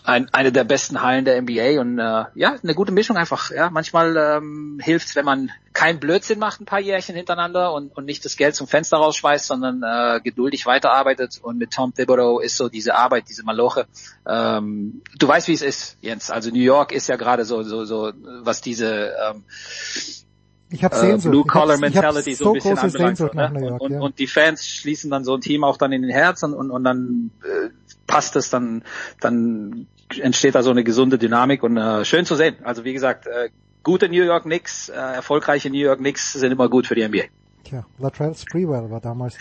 ein, 0.04 0.28
eine 0.32 0.52
der 0.52 0.64
besten 0.64 1.02
Hallen 1.02 1.24
der 1.24 1.40
NBA 1.40 1.80
und 1.80 1.98
äh, 1.98 2.24
ja, 2.34 2.56
eine 2.62 2.74
gute 2.74 2.92
Mischung 2.92 3.16
einfach. 3.16 3.50
Ja, 3.50 3.70
manchmal 3.70 4.16
ähm, 4.16 4.80
hilft 4.82 5.14
wenn 5.16 5.24
man 5.24 5.50
kein 5.72 6.00
Blödsinn 6.00 6.38
macht, 6.38 6.60
ein 6.60 6.66
paar 6.66 6.80
Jährchen 6.80 7.14
hintereinander 7.14 7.72
und, 7.72 7.96
und 7.96 8.04
nicht 8.04 8.24
das 8.24 8.36
Geld 8.36 8.54
zum 8.54 8.66
Fenster 8.66 8.98
rausschmeißt, 8.98 9.46
sondern 9.46 9.82
äh, 9.82 10.20
geduldig 10.20 10.66
weiterarbeitet. 10.66 11.40
Und 11.42 11.58
mit 11.58 11.70
Tom 11.70 11.94
Thibodeau 11.94 12.40
ist 12.40 12.56
so 12.56 12.68
diese 12.68 12.94
Arbeit, 12.94 13.24
diese 13.28 13.42
Maloche. 13.44 13.86
Ähm, 14.26 15.02
du 15.18 15.28
weißt, 15.28 15.48
wie 15.48 15.54
es 15.54 15.62
ist, 15.62 15.96
Jens. 16.00 16.30
Also 16.30 16.50
New 16.50 16.60
York 16.60 16.92
ist 16.92 17.08
ja 17.08 17.16
gerade 17.16 17.44
so, 17.44 17.62
so, 17.62 17.84
so, 17.84 18.12
was 18.42 18.60
diese 18.60 19.14
ähm, 19.24 19.44
ich 20.72 20.84
habe 20.84 20.96
Sehnsucht. 20.96 21.30
Blue 21.30 21.44
Collar 21.44 21.78
Mentality 21.78 22.34
so, 22.34 22.44
so 22.44 22.50
ein 22.50 22.54
bisschen 22.54 22.78
anbelangt. 22.78 23.20
Ne? 23.34 23.68
York, 23.68 23.80
und, 23.82 23.92
ja. 23.92 24.00
und, 24.00 24.18
die 24.18 24.26
Fans 24.26 24.66
schließen 24.66 25.10
dann 25.10 25.24
so 25.24 25.34
ein 25.34 25.40
Team 25.40 25.64
auch 25.64 25.76
dann 25.76 25.92
in 25.92 26.02
den 26.02 26.10
Herzen 26.10 26.54
und, 26.54 26.70
und 26.70 26.84
dann 26.84 27.30
äh, 27.44 27.68
passt 28.06 28.36
es, 28.36 28.50
dann, 28.50 28.82
dann 29.20 29.86
entsteht 30.20 30.54
da 30.54 30.62
so 30.62 30.70
eine 30.70 30.84
gesunde 30.84 31.18
Dynamik 31.18 31.62
und 31.62 31.76
äh, 31.76 32.04
schön 32.04 32.24
zu 32.24 32.34
sehen. 32.34 32.56
Also 32.64 32.84
wie 32.84 32.92
gesagt, 32.92 33.26
äh, 33.26 33.50
gute 33.82 34.08
New 34.08 34.24
York 34.24 34.44
Knicks, 34.44 34.88
äh, 34.88 34.94
erfolgreiche 34.94 35.70
New 35.70 35.78
York 35.78 35.98
Knicks 35.98 36.32
sind 36.32 36.52
immer 36.52 36.68
gut 36.68 36.86
für 36.86 36.94
die 36.94 37.06
NBA. 37.06 37.24
Tja, 37.72 37.86
Latrell 37.98 38.34
Sprewell 38.34 38.90
war 38.90 39.00
damals. 39.00 39.34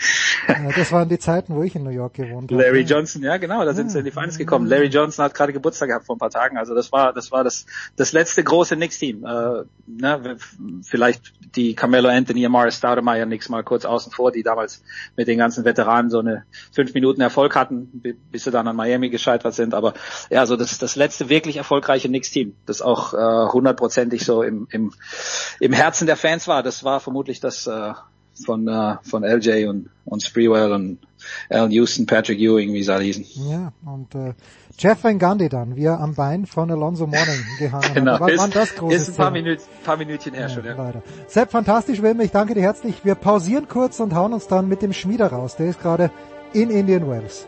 äh, 0.46 0.72
das 0.74 0.90
waren 0.90 1.06
die 1.06 1.18
Zeiten, 1.18 1.54
wo 1.54 1.62
ich 1.62 1.76
in 1.76 1.82
New 1.82 1.90
York 1.90 2.14
gewohnt 2.14 2.50
habe. 2.50 2.62
Larry 2.62 2.80
Johnson, 2.80 3.22
ja 3.22 3.36
genau, 3.36 3.62
da 3.62 3.74
sind 3.74 3.90
sie 3.90 3.98
in 3.98 4.06
die 4.06 4.10
Finals 4.10 4.38
gekommen. 4.38 4.66
Larry 4.66 4.86
Johnson 4.86 5.26
hat 5.26 5.34
gerade 5.34 5.52
Geburtstag 5.52 5.90
gehabt 5.90 6.06
vor 6.06 6.16
ein 6.16 6.18
paar 6.18 6.30
Tagen. 6.30 6.56
Also 6.56 6.74
das 6.74 6.90
war 6.92 7.12
das 7.12 7.30
war 7.30 7.44
das 7.44 7.66
das 7.96 8.14
letzte 8.14 8.42
große 8.42 8.76
Knicks-Team. 8.76 9.26
Äh, 9.26 9.64
ne, 9.86 10.38
vielleicht 10.82 11.34
die 11.56 11.74
Carmelo 11.74 12.08
Anthony, 12.08 12.46
Amara 12.46 12.70
Stoudemire 12.70 13.26
Knicks 13.26 13.50
mal 13.50 13.62
kurz 13.64 13.84
außen 13.84 14.10
vor, 14.12 14.32
die 14.32 14.42
damals 14.42 14.82
mit 15.14 15.28
den 15.28 15.36
ganzen 15.36 15.66
Veteranen 15.66 16.10
so 16.10 16.20
eine 16.20 16.44
fünf 16.72 16.94
Minuten 16.94 17.20
Erfolg 17.20 17.54
hatten, 17.54 18.02
bis 18.30 18.44
sie 18.44 18.50
dann 18.50 18.66
an 18.66 18.76
Miami 18.76 19.10
gescheitert 19.10 19.52
sind. 19.52 19.74
Aber 19.74 19.92
ja, 20.30 20.46
so 20.46 20.56
das 20.56 20.78
das 20.78 20.96
letzte 20.96 21.28
wirklich 21.28 21.58
erfolgreiche 21.58 22.08
Knicks-Team, 22.08 22.56
das 22.64 22.80
auch 22.80 23.12
äh, 23.12 23.52
hundertprozentig 23.52 24.24
so 24.24 24.42
im, 24.42 24.68
im 24.70 24.94
im 25.60 25.74
Herzen 25.74 26.06
der 26.06 26.16
Fans 26.16 26.48
war. 26.48 26.62
Das 26.62 26.82
war 26.82 26.98
vermutlich 26.98 27.38
das 27.38 27.66
äh, 27.66 27.92
von, 28.44 28.66
äh, 28.68 28.96
von 29.02 29.24
LJ 29.24 29.66
und, 29.66 29.90
und 30.04 30.22
Spreewell 30.22 30.72
und 30.72 30.98
Alan 31.48 31.70
Houston, 31.70 32.06
Patrick 32.06 32.38
Ewing, 32.38 32.72
wie 32.72 32.82
sie 32.82 32.92
alle 32.92 33.04
hießen. 33.04 33.24
Ja, 33.48 33.72
und 33.84 34.14
äh, 34.14 34.34
Jeff 34.78 35.04
Van 35.04 35.18
Gundy 35.18 35.48
dann, 35.48 35.76
wie 35.76 35.84
er 35.84 36.00
am 36.00 36.14
Bein 36.14 36.46
von 36.46 36.70
Alonso 36.70 37.06
Morning 37.06 37.40
gehangen 37.58 37.94
genau. 37.94 38.12
hat. 38.14 38.20
War, 38.20 38.30
ist, 38.30 38.56
das 38.56 38.74
große 38.74 38.96
ist 38.96 39.08
ein 39.10 39.14
paar, 39.16 39.30
Minuten, 39.30 39.62
paar 39.84 39.96
Minütchen 39.96 40.34
her 40.34 40.42
ja, 40.42 40.48
schon, 40.48 40.64
ja. 40.64 40.74
Leider. 40.74 41.02
Sepp, 41.28 41.50
fantastisch, 41.50 42.02
Wilmer, 42.02 42.24
ich 42.24 42.30
danke 42.30 42.54
dir 42.54 42.62
herzlich. 42.62 43.04
Wir 43.04 43.14
pausieren 43.14 43.68
kurz 43.68 44.00
und 44.00 44.14
hauen 44.14 44.32
uns 44.32 44.48
dann 44.48 44.68
mit 44.68 44.82
dem 44.82 44.92
Schmieder 44.92 45.28
raus. 45.28 45.56
Der 45.56 45.66
ist 45.66 45.80
gerade 45.80 46.10
in 46.52 46.70
Indian 46.70 47.08
Wells. 47.08 47.46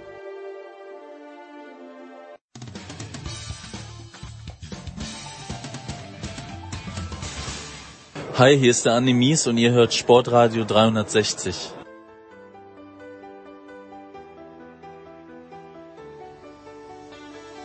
Hi, 8.37 8.59
hier 8.59 8.73
ist 8.73 8.85
der 8.85 8.95
Andi 8.95 9.13
Mies 9.13 9.47
und 9.47 9.59
ihr 9.59 9.71
hört 9.71 9.95
Sportradio 9.95 10.65
360. 10.65 11.71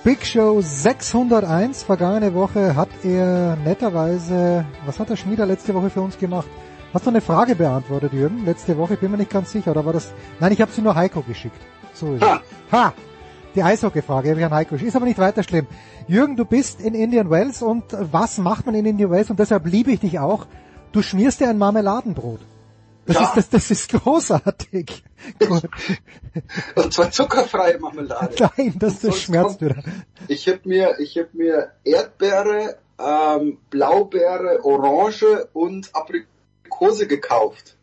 Big 0.04 0.24
Show 0.24 0.62
601. 0.62 1.82
Vergangene 1.82 2.36
Woche 2.36 2.76
hat 2.76 2.90
er 3.04 3.56
netterweise, 3.56 4.64
was 4.86 5.00
hat 5.00 5.10
der 5.10 5.16
Schmieder 5.16 5.48
letzte 5.48 5.74
Woche 5.74 5.90
für 5.90 6.02
uns 6.02 6.20
gemacht? 6.20 6.48
Hast 6.94 7.08
du 7.08 7.10
eine 7.10 7.22
Frage 7.22 7.56
beantwortet, 7.56 8.14
Jürgen? 8.14 8.46
Letzte 8.46 8.78
Woche, 8.78 8.94
ich 8.94 9.00
bin 9.00 9.10
mir 9.10 9.18
nicht 9.18 9.32
ganz 9.32 9.52
sicher, 9.52 9.72
oder 9.72 9.84
war 9.84 9.94
das, 9.94 10.14
nein, 10.40 10.52
ich 10.52 10.62
habe 10.62 10.72
sie 10.72 10.84
nur 10.84 10.94
Heiko 10.94 11.24
geschickt. 11.24 11.60
So 11.96 12.14
ist 12.14 12.22
ha. 12.22 12.44
es. 12.68 12.72
Ha! 12.72 12.94
Die 13.56 13.64
Eishockey-Frage 13.64 14.30
habe 14.30 14.40
ich 14.40 14.46
an 14.46 14.54
Heiko. 14.54 14.76
Ist 14.76 14.96
aber 14.96 15.06
nicht 15.06 15.18
weiter 15.18 15.44
schlimm. 15.44 15.68
Jürgen, 16.08 16.36
du 16.36 16.46
bist 16.46 16.82
in 16.82 16.94
Indian 16.94 17.30
Wells 17.30 17.62
und 17.62 17.84
was 17.90 18.38
macht 18.38 18.66
man 18.66 18.76
in 18.76 18.86
Indian 18.86 19.10
Wells? 19.10 19.30
Und 19.30 19.40
deshalb 19.40 19.66
liebe 19.66 19.92
ich 19.92 20.00
dich 20.00 20.20
auch. 20.20 20.46
Du 20.92 21.02
schmierst 21.02 21.40
dir 21.40 21.50
ein 21.50 21.58
Marmeladenbrot. 21.58 22.42
Das, 23.06 23.16
ja. 23.16 23.24
ist, 23.24 23.36
das, 23.36 23.50
das 23.50 23.72
ist 23.72 23.92
großartig. 23.92 25.04
und 26.76 26.94
zwar 26.94 27.10
zuckerfreie 27.10 27.80
Marmelade. 27.80 28.36
Nein, 28.58 28.76
das, 28.78 29.00
das 29.00 29.20
schmerzt 29.20 29.62
wieder. 29.62 29.82
Ich 30.28 30.48
habe 30.48 30.60
mir, 30.66 31.00
ich 31.00 31.18
hab 31.18 31.34
mir 31.34 31.72
Erdbeere, 31.84 32.78
ähm, 33.00 33.58
Blaubeere, 33.72 34.64
Orange 34.64 35.48
und 35.54 35.90
Aprikose 35.96 37.08
gekauft. 37.08 37.78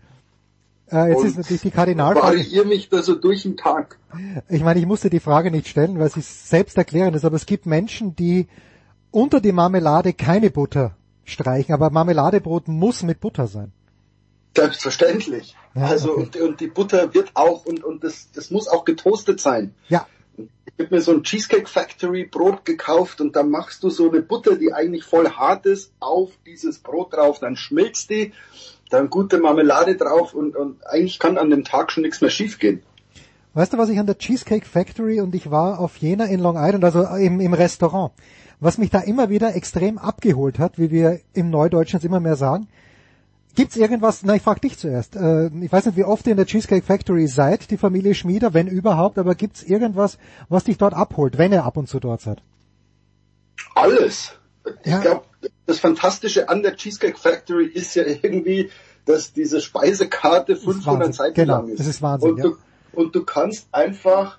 Äh, 0.91 1.09
jetzt 1.09 1.19
und 1.19 1.27
ist 1.27 1.37
natürlich 1.37 1.63
die 1.63 1.71
Kardinalfrage. 1.71 2.39
Variiere 2.39 2.65
mich 2.65 2.89
da 2.89 3.03
so 3.03 3.17
durch 3.17 3.43
den 3.43 3.57
Tag. 3.57 3.99
Ich 4.49 4.63
meine, 4.63 4.79
ich 4.79 4.87
musste 4.87 5.11
die 5.11 5.21
Frage 5.21 5.51
nicht 5.51 5.67
stellen, 5.67 5.99
weil 5.99 6.11
sie 6.11 6.21
selbst 6.21 6.77
erklären 6.77 7.15
ist, 7.15 7.25
aber 7.25 7.37
es 7.37 7.47
gibt 7.47 7.67
Menschen, 7.67 8.15
die 8.15 8.47
unter 9.11 9.41
die 9.41 9.53
Marmelade 9.53 10.13
keine 10.13 10.51
Butter 10.51 10.97
streichen, 11.25 11.75
aber 11.75 11.91
Marmeladebrot 11.91 12.69
muss 12.69 13.03
mit 13.03 13.21
Butter 13.21 13.49
sein. 13.49 13.73
Selbstverständlich. 14.57 15.57
Ja, 15.75 15.87
also 15.87 16.13
okay. 16.13 16.21
und, 16.21 16.37
und, 16.37 16.61
die 16.61 16.69
Butter 16.69 17.13
wird 17.15 17.31
auch 17.35 17.67
und, 17.67 17.85
und 17.85 18.05
das, 18.05 18.31
das 18.33 18.51
muss 18.51 18.69
auch 18.69 18.85
getoastet 18.85 19.41
sein. 19.41 19.75
Ja. 19.89 20.07
Ich 20.37 20.85
habe 20.85 20.95
mir 20.95 21.01
so 21.01 21.13
ein 21.13 21.23
Cheesecake 21.23 21.69
Factory 21.69 22.27
Brot 22.27 22.65
gekauft 22.65 23.21
und 23.21 23.37
dann 23.37 23.51
machst 23.51 23.83
du 23.83 23.91
so 23.91 24.11
eine 24.11 24.23
Butter, 24.23 24.57
die 24.57 24.73
eigentlich 24.73 25.05
voll 25.05 25.31
hart 25.31 25.67
ist, 25.67 25.93
auf 25.99 26.31
dieses 26.47 26.79
Brot 26.79 27.15
drauf, 27.15 27.39
dann 27.39 27.57
schmilzt 27.57 28.11
die, 28.11 28.33
dann 28.91 29.11
gute 29.11 29.39
Marmelade 29.39 29.97
drauf 29.97 30.35
und, 30.35 30.57
und 30.57 30.87
eigentlich 30.87 31.19
kann 31.19 31.39
an 31.39 31.51
dem 31.51 31.65
Tag 31.65 31.93
schon 31.93 32.03
nichts 32.03 32.21
mehr 32.21 32.31
schiefgehen. 32.31 32.83
Weißt 33.55 33.73
du, 33.73 33.79
was 33.79 33.89
ich 33.89 33.99
an 33.99 34.07
der 34.07 34.19
Cheesecake 34.19 34.67
Factory 34.67 35.21
und 35.21 35.35
ich 35.35 35.51
war 35.51 35.81
auf 35.81 35.97
Jena 35.97 36.27
in 36.27 36.41
Long 36.41 36.57
Island, 36.59 36.85
also 36.85 37.05
im, 37.17 37.41
im 37.41 37.55
Restaurant, 37.55 38.13
was 38.61 38.79
mich 38.79 38.91
da 38.91 39.01
immer 39.01 39.31
wieder 39.31 39.55
extrem 39.55 39.99
abgeholt 39.99 40.59
hat, 40.59 40.79
wie 40.79 40.91
wir 40.91 41.21
im 41.33 41.51
Neudeutschen 41.51 42.01
immer 42.03 42.21
mehr 42.21 42.37
sagen, 42.37 42.69
Gibt's 43.57 43.77
irgendwas, 43.77 44.23
na 44.23 44.35
ich 44.35 44.43
frage 44.43 44.61
dich 44.61 44.79
zuerst, 44.79 45.17
äh, 45.17 45.47
ich 45.47 45.73
weiß 45.73 45.87
nicht, 45.87 45.97
wie 45.97 46.05
oft 46.05 46.27
ihr 46.27 46.33
in 46.33 46.37
der 46.37 46.45
Cheesecake 46.45 46.85
Factory 46.85 47.27
seid, 47.27 47.71
die 47.71 47.79
Familie 47.79 48.15
Schmieder, 48.15 48.53
wenn 48.53 48.67
überhaupt, 48.67 49.19
aber 49.19 49.35
gibt's 49.35 49.63
irgendwas, 49.63 50.19
was 50.51 50.65
dich 50.65 50.77
dort 50.77 50.93
abholt, 50.93 51.39
wenn 51.39 51.53
ihr 51.53 51.65
ab 51.65 51.79
und 51.79 51.89
zu 51.89 51.99
dort 51.99 52.21
seid? 52.21 52.43
Alles. 53.75 54.33
Ja. 54.85 54.99
Ich 54.99 55.01
glaube, 55.01 55.23
das 55.67 55.81
Fantastische 55.81 56.49
an 56.49 56.63
der 56.63 56.77
Cheesecake 56.77 57.19
Factory 57.19 57.67
ist 57.67 57.95
ja 57.95 58.05
irgendwie, 58.05 58.71
dass 59.05 59.33
diese 59.33 59.61
Speisekarte 59.61 60.57
500 60.57 61.15
Seiten 61.15 61.35
genau, 61.35 61.59
lang 61.59 61.69
ist. 61.69 61.81
Das 61.81 61.87
ist 61.87 62.03
Wahnsinn. 62.03 62.31
Und, 62.31 62.45
du, 62.45 62.57
und 62.93 63.15
du 63.15 63.25
kannst 63.25 63.69
einfach 63.73 64.39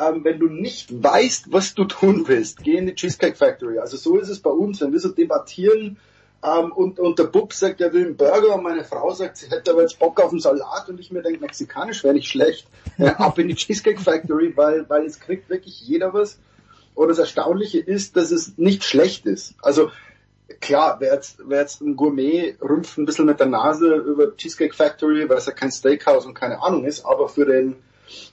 ähm, 0.00 0.24
wenn 0.24 0.38
du 0.38 0.46
nicht 0.46 1.02
weißt, 1.02 1.52
was 1.52 1.74
du 1.74 1.84
tun 1.84 2.28
willst, 2.28 2.62
geh 2.62 2.76
in 2.76 2.86
die 2.86 2.94
Cheesecake 2.94 3.36
Factory. 3.36 3.78
Also 3.78 3.96
so 3.96 4.16
ist 4.16 4.28
es 4.28 4.40
bei 4.40 4.50
uns, 4.50 4.80
wenn 4.80 4.92
wir 4.92 5.00
so 5.00 5.08
debattieren 5.08 5.98
ähm, 6.42 6.72
und, 6.72 7.00
und 7.00 7.18
der 7.18 7.24
Bub 7.24 7.52
sagt, 7.52 7.80
er 7.80 7.92
will 7.92 8.06
einen 8.06 8.16
Burger 8.16 8.54
und 8.54 8.62
meine 8.62 8.84
Frau 8.84 9.12
sagt, 9.12 9.38
sie 9.38 9.50
hätte 9.50 9.72
aber 9.72 9.82
jetzt 9.82 9.98
Bock 9.98 10.20
auf 10.20 10.30
einen 10.30 10.40
Salat 10.40 10.88
und 10.88 11.00
ich 11.00 11.10
mir 11.10 11.22
denke, 11.22 11.40
mexikanisch 11.40 12.04
wäre 12.04 12.14
nicht 12.14 12.28
schlecht. 12.28 12.68
Äh, 12.96 13.06
ab 13.18 13.38
in 13.38 13.48
die 13.48 13.56
Cheesecake 13.56 14.00
Factory, 14.00 14.56
weil, 14.56 14.88
weil 14.88 15.04
es 15.04 15.18
kriegt 15.18 15.50
wirklich 15.50 15.80
jeder 15.80 16.14
was. 16.14 16.38
Und 16.94 17.08
das 17.08 17.18
Erstaunliche 17.18 17.78
ist, 17.78 18.16
dass 18.16 18.30
es 18.30 18.56
nicht 18.56 18.84
schlecht 18.84 19.26
ist. 19.26 19.54
Also 19.62 19.90
klar, 20.60 20.96
wer 21.00 21.14
jetzt, 21.14 21.38
wer 21.46 21.60
jetzt 21.60 21.80
ein 21.80 21.96
Gourmet 21.96 22.56
rümpft 22.60 22.98
ein 22.98 23.06
bisschen 23.06 23.26
mit 23.26 23.40
der 23.40 23.46
Nase 23.46 23.94
über 23.94 24.36
Cheesecake 24.36 24.74
Factory, 24.74 25.28
weil 25.28 25.38
es 25.38 25.46
ja 25.46 25.52
kein 25.52 25.70
Steakhouse 25.70 26.26
und 26.26 26.34
keine 26.34 26.62
Ahnung 26.62 26.84
ist, 26.84 27.04
aber 27.04 27.28
für 27.28 27.44
den 27.44 27.76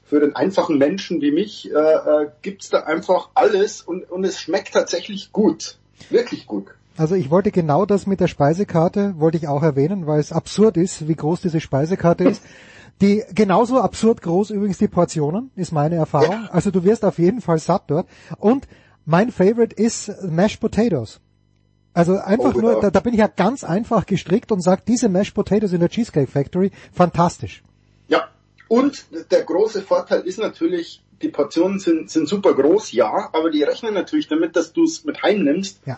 für 0.06 0.22
den 0.22 0.36
einfachen 0.36 0.78
Menschen 0.78 1.22
wie 1.22 1.32
mich 1.32 1.70
äh, 1.70 1.76
äh, 1.76 2.30
gibt's 2.42 2.70
da 2.70 2.82
einfach 2.82 3.30
alles 3.34 3.82
und, 3.82 4.10
und 4.10 4.24
es 4.24 4.40
schmeckt 4.40 4.74
tatsächlich 4.74 5.32
gut. 5.34 5.78
Wirklich 6.10 6.48
gut. 6.48 6.68
Also 6.98 7.16
ich 7.16 7.30
wollte 7.30 7.52
genau 7.52 7.86
das 7.86 8.08
mit 8.08 8.22
der 8.22 8.28
Speisekarte, 8.28 9.16
wollte 9.18 9.38
ich 9.38 9.48
auch 9.48 9.64
erwähnen, 9.64 10.08
weil 10.08 10.20
es 10.20 10.32
absurd 10.32 10.78
ist, 10.78 11.08
wie 11.10 11.16
groß 11.16 11.42
diese 11.42 11.60
Speisekarte 11.60 12.24
ist. 12.24 12.42
Die 13.02 13.24
genauso 13.34 13.82
absurd 13.82 14.22
groß 14.22 14.52
übrigens 14.52 14.78
die 14.78 14.88
Portionen, 14.88 15.52
ist 15.58 15.74
meine 15.74 15.96
Erfahrung. 15.96 16.44
Ja. 16.44 16.50
Also 16.52 16.72
du 16.72 16.86
wirst 16.86 17.04
auf 17.04 17.20
jeden 17.20 17.42
Fall 17.42 17.60
satt 17.60 17.84
dort. 17.88 18.08
Und 18.38 18.70
mein 19.04 19.32
Favorite 19.32 19.76
ist 19.76 20.14
Mashed 20.24 20.62
Potatoes. 20.62 21.20
Also 21.96 22.18
einfach 22.18 22.54
oh, 22.54 22.60
nur, 22.60 22.82
da, 22.82 22.92
da, 22.92 23.00
bin 23.00 23.14
ich 23.14 23.20
ja 23.20 23.28
ganz 23.28 23.64
einfach 23.64 24.06
gestrickt 24.06 24.52
und 24.52 24.60
sage, 24.60 24.82
diese 24.86 25.08
Mashed 25.08 25.34
Potatoes 25.34 25.72
in 25.72 25.80
der 25.80 25.88
Cheesecake 25.88 26.30
Factory, 26.30 26.72
fantastisch. 26.92 27.64
Ja, 28.10 28.28
und 28.68 29.06
der 29.32 29.44
große 29.44 29.82
Vorteil 29.82 30.20
ist 30.24 30.38
natürlich, 30.38 31.02
die 31.22 31.30
Portionen 31.30 31.80
sind, 31.80 32.12
sind 32.12 32.28
super 32.28 32.54
groß, 32.54 32.92
ja, 32.92 33.30
aber 33.32 33.50
die 33.50 33.64
rechnen 33.64 33.94
natürlich 33.94 34.28
damit, 34.28 34.58
dass 34.58 34.74
du 34.74 34.84
es 34.84 35.06
mit 35.06 35.24
heimnimmst. 35.24 35.80
Ja. 35.86 35.98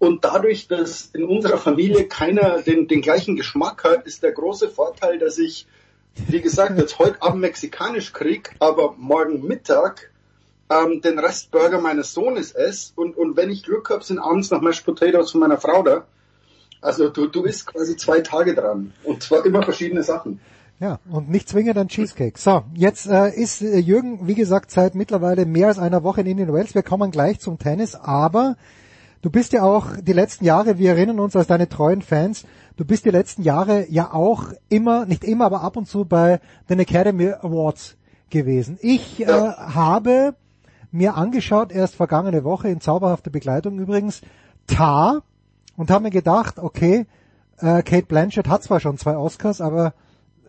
Und 0.00 0.24
dadurch, 0.24 0.66
dass 0.66 1.10
in 1.12 1.22
unserer 1.22 1.58
Familie 1.58 2.08
keiner 2.08 2.60
den, 2.60 2.88
den 2.88 3.00
gleichen 3.00 3.36
Geschmack 3.36 3.84
hat, 3.84 4.08
ist 4.08 4.24
der 4.24 4.32
große 4.32 4.68
Vorteil, 4.68 5.20
dass 5.20 5.38
ich, 5.38 5.68
wie 6.26 6.40
gesagt, 6.40 6.76
jetzt 6.80 6.98
heute 6.98 7.22
Abend 7.22 7.42
mexikanisch 7.42 8.12
krieg, 8.12 8.56
aber 8.58 8.96
morgen 8.98 9.46
Mittag 9.46 10.10
ähm, 10.70 11.00
den 11.00 11.18
Rest 11.18 11.50
Burger 11.50 11.80
meines 11.80 12.12
Sohnes 12.12 12.52
esse. 12.52 12.92
Und, 12.96 13.16
und 13.16 13.36
wenn 13.36 13.50
ich 13.50 13.62
Glück 13.62 13.90
habe, 13.90 14.04
sind 14.04 14.18
abends 14.18 14.50
noch 14.50 14.60
Mashed 14.60 14.84
Potatoes 14.84 15.30
von 15.32 15.40
meiner 15.40 15.58
Frau 15.58 15.82
da. 15.82 16.04
Also 16.80 17.08
du, 17.08 17.26
du 17.26 17.42
isst 17.44 17.66
quasi 17.66 17.96
zwei 17.96 18.20
Tage 18.20 18.54
dran. 18.54 18.92
Und 19.04 19.22
zwar 19.22 19.44
immer 19.44 19.62
verschiedene 19.62 20.02
Sachen. 20.02 20.40
Ja, 20.80 21.00
und 21.10 21.28
nicht 21.28 21.48
zwingend 21.48 21.76
ein 21.76 21.88
Cheesecake. 21.88 22.38
So, 22.38 22.62
jetzt 22.74 23.06
äh, 23.06 23.30
ist 23.30 23.62
äh, 23.62 23.78
Jürgen, 23.78 24.28
wie 24.28 24.36
gesagt, 24.36 24.70
seit 24.70 24.94
mittlerweile 24.94 25.44
mehr 25.44 25.68
als 25.68 25.80
einer 25.80 26.04
Woche 26.04 26.20
in 26.20 26.28
Indian 26.28 26.52
Wells. 26.52 26.76
Wir 26.76 26.84
kommen 26.84 27.10
gleich 27.10 27.40
zum 27.40 27.58
Tennis, 27.58 27.96
aber 27.96 28.56
Du 29.20 29.30
bist 29.30 29.52
ja 29.52 29.64
auch 29.64 29.96
die 30.00 30.12
letzten 30.12 30.44
Jahre, 30.44 30.78
wir 30.78 30.90
erinnern 30.90 31.18
uns 31.18 31.34
als 31.34 31.48
deine 31.48 31.68
treuen 31.68 32.02
Fans, 32.02 32.44
du 32.76 32.84
bist 32.84 33.04
die 33.04 33.10
letzten 33.10 33.42
Jahre 33.42 33.86
ja 33.90 34.12
auch 34.12 34.52
immer, 34.68 35.06
nicht 35.06 35.24
immer, 35.24 35.46
aber 35.46 35.62
ab 35.62 35.76
und 35.76 35.88
zu 35.88 36.04
bei 36.04 36.38
den 36.70 36.78
Academy 36.78 37.32
Awards 37.32 37.96
gewesen. 38.30 38.78
Ich 38.80 39.20
äh, 39.20 39.26
habe 39.26 40.36
mir 40.90 41.16
angeschaut, 41.16 41.72
erst 41.72 41.96
vergangene 41.96 42.44
Woche 42.44 42.68
in 42.68 42.80
zauberhafter 42.80 43.30
Begleitung 43.30 43.78
übrigens, 43.78 44.22
Tar 44.66 45.22
und 45.76 45.90
habe 45.90 46.04
mir 46.04 46.10
gedacht, 46.10 46.58
okay, 46.58 47.06
äh, 47.58 47.82
Kate 47.82 48.06
Blanchett 48.06 48.48
hat 48.48 48.62
zwar 48.62 48.80
schon 48.80 48.98
zwei 48.98 49.16
Oscars, 49.16 49.60
aber 49.60 49.94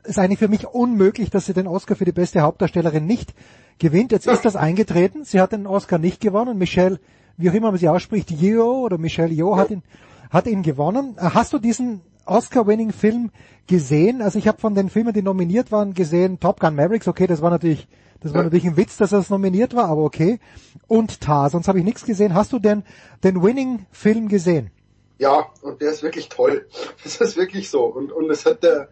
ist 0.04 0.20
eigentlich 0.20 0.40
für 0.40 0.48
mich 0.48 0.68
unmöglich, 0.68 1.30
dass 1.30 1.46
sie 1.46 1.54
den 1.54 1.68
Oscar 1.68 1.96
für 1.96 2.06
die 2.06 2.12
beste 2.12 2.42
Hauptdarstellerin 2.42 3.06
nicht 3.06 3.34
gewinnt. 3.80 4.12
Jetzt 4.12 4.28
ist 4.28 4.46
das 4.46 4.56
eingetreten. 4.56 5.24
Sie 5.24 5.40
hat 5.42 5.52
den 5.52 5.68
Oscar 5.68 5.98
nicht 5.98 6.22
gewonnen. 6.22 6.58
Michelle 6.58 7.00
wie 7.40 7.50
auch 7.50 7.54
immer 7.54 7.72
man 7.72 7.80
sie 7.80 7.88
ausspricht, 7.88 8.32
Yeoh 8.32 8.84
oder 8.84 8.98
Michelle 8.98 9.34
Yeoh 9.34 9.56
hat 9.56 9.72
ihn, 9.72 9.82
hat 10.30 10.46
ihn 10.46 10.62
gewonnen. 10.62 11.16
Äh, 11.18 11.30
hast 11.34 11.54
du 11.54 11.58
diesen 11.58 12.02
Oscar-winning-Film 12.26 13.32
gesehen? 13.66 14.22
Also 14.22 14.38
ich 14.38 14.48
habe 14.48 14.60
von 14.60 14.76
den 14.76 14.90
Filmen, 14.90 15.14
die 15.14 15.22
nominiert 15.22 15.72
waren, 15.72 15.94
gesehen 15.94 16.42
Top 16.42 16.60
Gun 16.60 16.76
Mavericks. 16.76 17.08
Okay, 17.08 17.28
das 17.28 17.42
war 17.42 17.50
natürlich, 17.50 17.88
das 18.22 18.34
war 18.34 18.44
natürlich 18.44 18.66
ein 18.66 18.78
Witz, 18.78 18.98
dass 18.98 19.12
das 19.12 19.30
nominiert 19.30 19.76
war, 19.76 19.86
aber 19.86 20.04
okay. 20.04 20.40
Und 20.88 21.22
Tar, 21.22 21.50
sonst 21.50 21.68
habe 21.68 21.80
ich 21.80 21.86
nichts 21.86 22.06
gesehen. 22.06 22.34
Hast 22.34 22.52
du 22.52 22.60
denn 22.60 22.84
den 23.24 23.42
Winning-Film 23.42 24.28
gesehen? 24.28 24.72
Ja, 25.20 25.48
und 25.62 25.82
der 25.82 25.92
ist 25.92 26.04
wirklich 26.04 26.30
toll. 26.30 26.68
Das 27.04 27.22
ist 27.22 27.38
wirklich 27.38 27.70
so. 27.70 27.86
Und, 27.86 28.12
und 28.12 28.30
es 28.30 28.46
hat 28.46 28.64
der, 28.64 28.90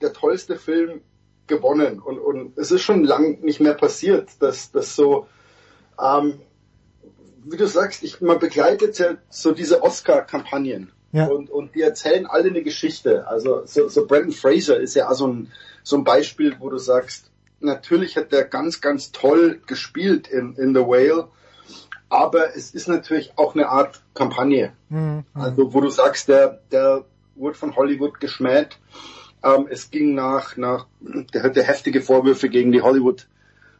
der 0.00 0.12
tollste 0.12 0.56
Film 0.56 1.02
gewonnen. 1.46 2.00
Und, 2.00 2.18
und 2.18 2.58
es 2.58 2.72
ist 2.72 2.82
schon 2.82 3.04
lang 3.04 3.40
nicht 3.42 3.60
mehr 3.60 3.74
passiert, 3.74 4.30
dass, 4.40 4.72
dass 4.72 4.96
so, 4.96 5.26
ähm, 6.02 6.40
wie 7.44 7.56
du 7.56 7.68
sagst, 7.68 8.02
ich, 8.02 8.20
man 8.20 8.38
begleitet 8.38 8.98
ja 8.98 9.16
so 9.28 9.52
diese 9.52 9.82
Oscar-Kampagnen. 9.82 10.90
Ja. 11.12 11.26
Und, 11.26 11.48
und 11.48 11.76
die 11.76 11.82
erzählen 11.82 12.26
alle 12.26 12.48
eine 12.48 12.62
Geschichte. 12.62 13.28
Also 13.28 13.62
so, 13.66 13.88
so 13.88 14.06
Brandon 14.06 14.32
Fraser 14.32 14.80
ist 14.80 14.94
ja 14.94 15.08
auch 15.08 15.14
so 15.14 15.28
ein, 15.28 15.52
so 15.84 15.96
ein 15.96 16.02
Beispiel, 16.02 16.56
wo 16.58 16.70
du 16.70 16.78
sagst, 16.78 17.30
natürlich 17.64 18.16
hat 18.16 18.32
der 18.32 18.44
ganz, 18.44 18.80
ganz 18.80 19.12
toll 19.12 19.60
gespielt 19.66 20.28
in, 20.28 20.54
in 20.56 20.74
The 20.74 20.80
Whale, 20.80 21.28
aber 22.08 22.56
es 22.56 22.72
ist 22.72 22.86
natürlich 22.86 23.32
auch 23.36 23.54
eine 23.54 23.68
Art 23.68 24.02
Kampagne. 24.14 24.72
Mhm. 24.88 25.24
Also 25.34 25.72
wo 25.72 25.80
du 25.80 25.88
sagst, 25.88 26.28
der, 26.28 26.60
der 26.70 27.04
wurde 27.34 27.56
von 27.56 27.74
Hollywood 27.74 28.20
geschmäht. 28.20 28.78
Ähm, 29.42 29.66
es 29.68 29.90
ging 29.90 30.14
nach, 30.14 30.56
nach, 30.56 30.86
der 31.00 31.42
hatte 31.42 31.62
heftige 31.62 32.00
Vorwürfe 32.00 32.48
gegen 32.48 32.72
die 32.72 32.82
Hollywood 32.82 33.26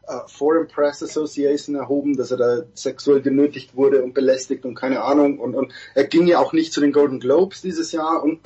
uh, 0.09 0.27
Foreign 0.27 0.69
Press 0.69 1.03
Association 1.03 1.77
erhoben, 1.77 2.17
dass 2.17 2.31
er 2.31 2.37
da 2.37 2.63
sexuell 2.75 3.21
genötigt 3.21 3.77
wurde 3.77 4.03
und 4.03 4.15
belästigt 4.15 4.65
und 4.65 4.75
keine 4.75 5.03
Ahnung. 5.03 5.39
Und, 5.39 5.55
und 5.55 5.73
er 5.95 6.05
ging 6.05 6.27
ja 6.27 6.39
auch 6.39 6.53
nicht 6.53 6.73
zu 6.73 6.81
den 6.81 6.93
Golden 6.93 7.21
Globes 7.21 7.63
dieses 7.63 7.93
Jahr. 7.93 8.23
Und 8.23 8.41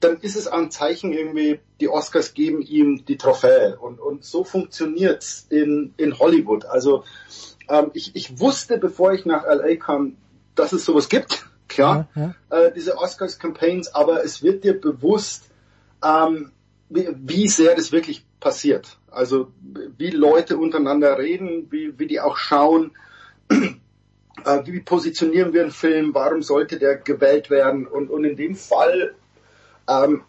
dann 0.00 0.18
ist 0.20 0.36
es 0.36 0.46
ein 0.46 0.70
Zeichen 0.70 1.12
irgendwie, 1.12 1.60
die 1.80 1.88
Oscars 1.88 2.34
geben 2.34 2.62
ihm 2.62 3.04
die 3.04 3.18
Trophäe. 3.18 3.78
Und, 3.78 4.00
und 4.00 4.24
so 4.24 4.44
funktioniert's 4.44 5.46
in, 5.50 5.94
in 5.98 6.18
Hollywood. 6.18 6.64
Also 6.64 7.04
ähm, 7.68 7.90
ich, 7.92 8.16
ich 8.16 8.40
wusste, 8.40 8.78
bevor 8.78 9.12
ich 9.12 9.26
nach 9.26 9.44
LA 9.44 9.76
kam, 9.76 10.16
dass 10.54 10.72
es 10.72 10.84
sowas 10.84 11.08
gibt. 11.08 11.46
Klar, 11.68 12.08
ja, 12.16 12.34
ja. 12.50 12.58
Äh, 12.58 12.72
diese 12.72 12.98
Oscars-Campaigns, 12.98 13.94
aber 13.94 14.24
es 14.24 14.42
wird 14.42 14.64
dir 14.64 14.80
bewusst, 14.80 15.50
ähm, 16.04 16.50
wie, 16.88 17.08
wie 17.14 17.48
sehr 17.48 17.76
das 17.76 17.92
wirklich 17.92 18.26
passiert. 18.40 18.98
Also 19.10 19.52
wie 19.96 20.10
Leute 20.10 20.56
untereinander 20.56 21.16
reden, 21.18 21.68
wie, 21.70 21.96
wie 21.98 22.08
die 22.08 22.20
auch 22.20 22.36
schauen, 22.36 22.92
äh, 23.48 24.60
wie 24.64 24.80
positionieren 24.80 25.52
wir 25.52 25.62
einen 25.62 25.70
Film, 25.70 26.12
warum 26.12 26.42
sollte 26.42 26.78
der 26.78 26.96
gewählt 26.96 27.50
werden. 27.50 27.86
Und, 27.86 28.10
und 28.10 28.24
in 28.24 28.36
dem 28.36 28.56
Fall, 28.56 29.14
ähm, 29.90 30.22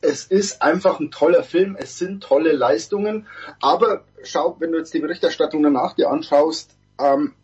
es 0.00 0.24
ist 0.24 0.62
einfach 0.62 1.00
ein 1.00 1.10
toller 1.10 1.42
Film, 1.42 1.76
es 1.78 1.98
sind 1.98 2.22
tolle 2.22 2.52
Leistungen, 2.52 3.26
aber 3.60 4.04
schau, 4.22 4.56
wenn 4.60 4.72
du 4.72 4.78
jetzt 4.78 4.94
die 4.94 5.00
Berichterstattung 5.00 5.62
danach 5.62 5.94
dir 5.94 6.10
anschaust, 6.10 6.76
ähm, 7.00 7.34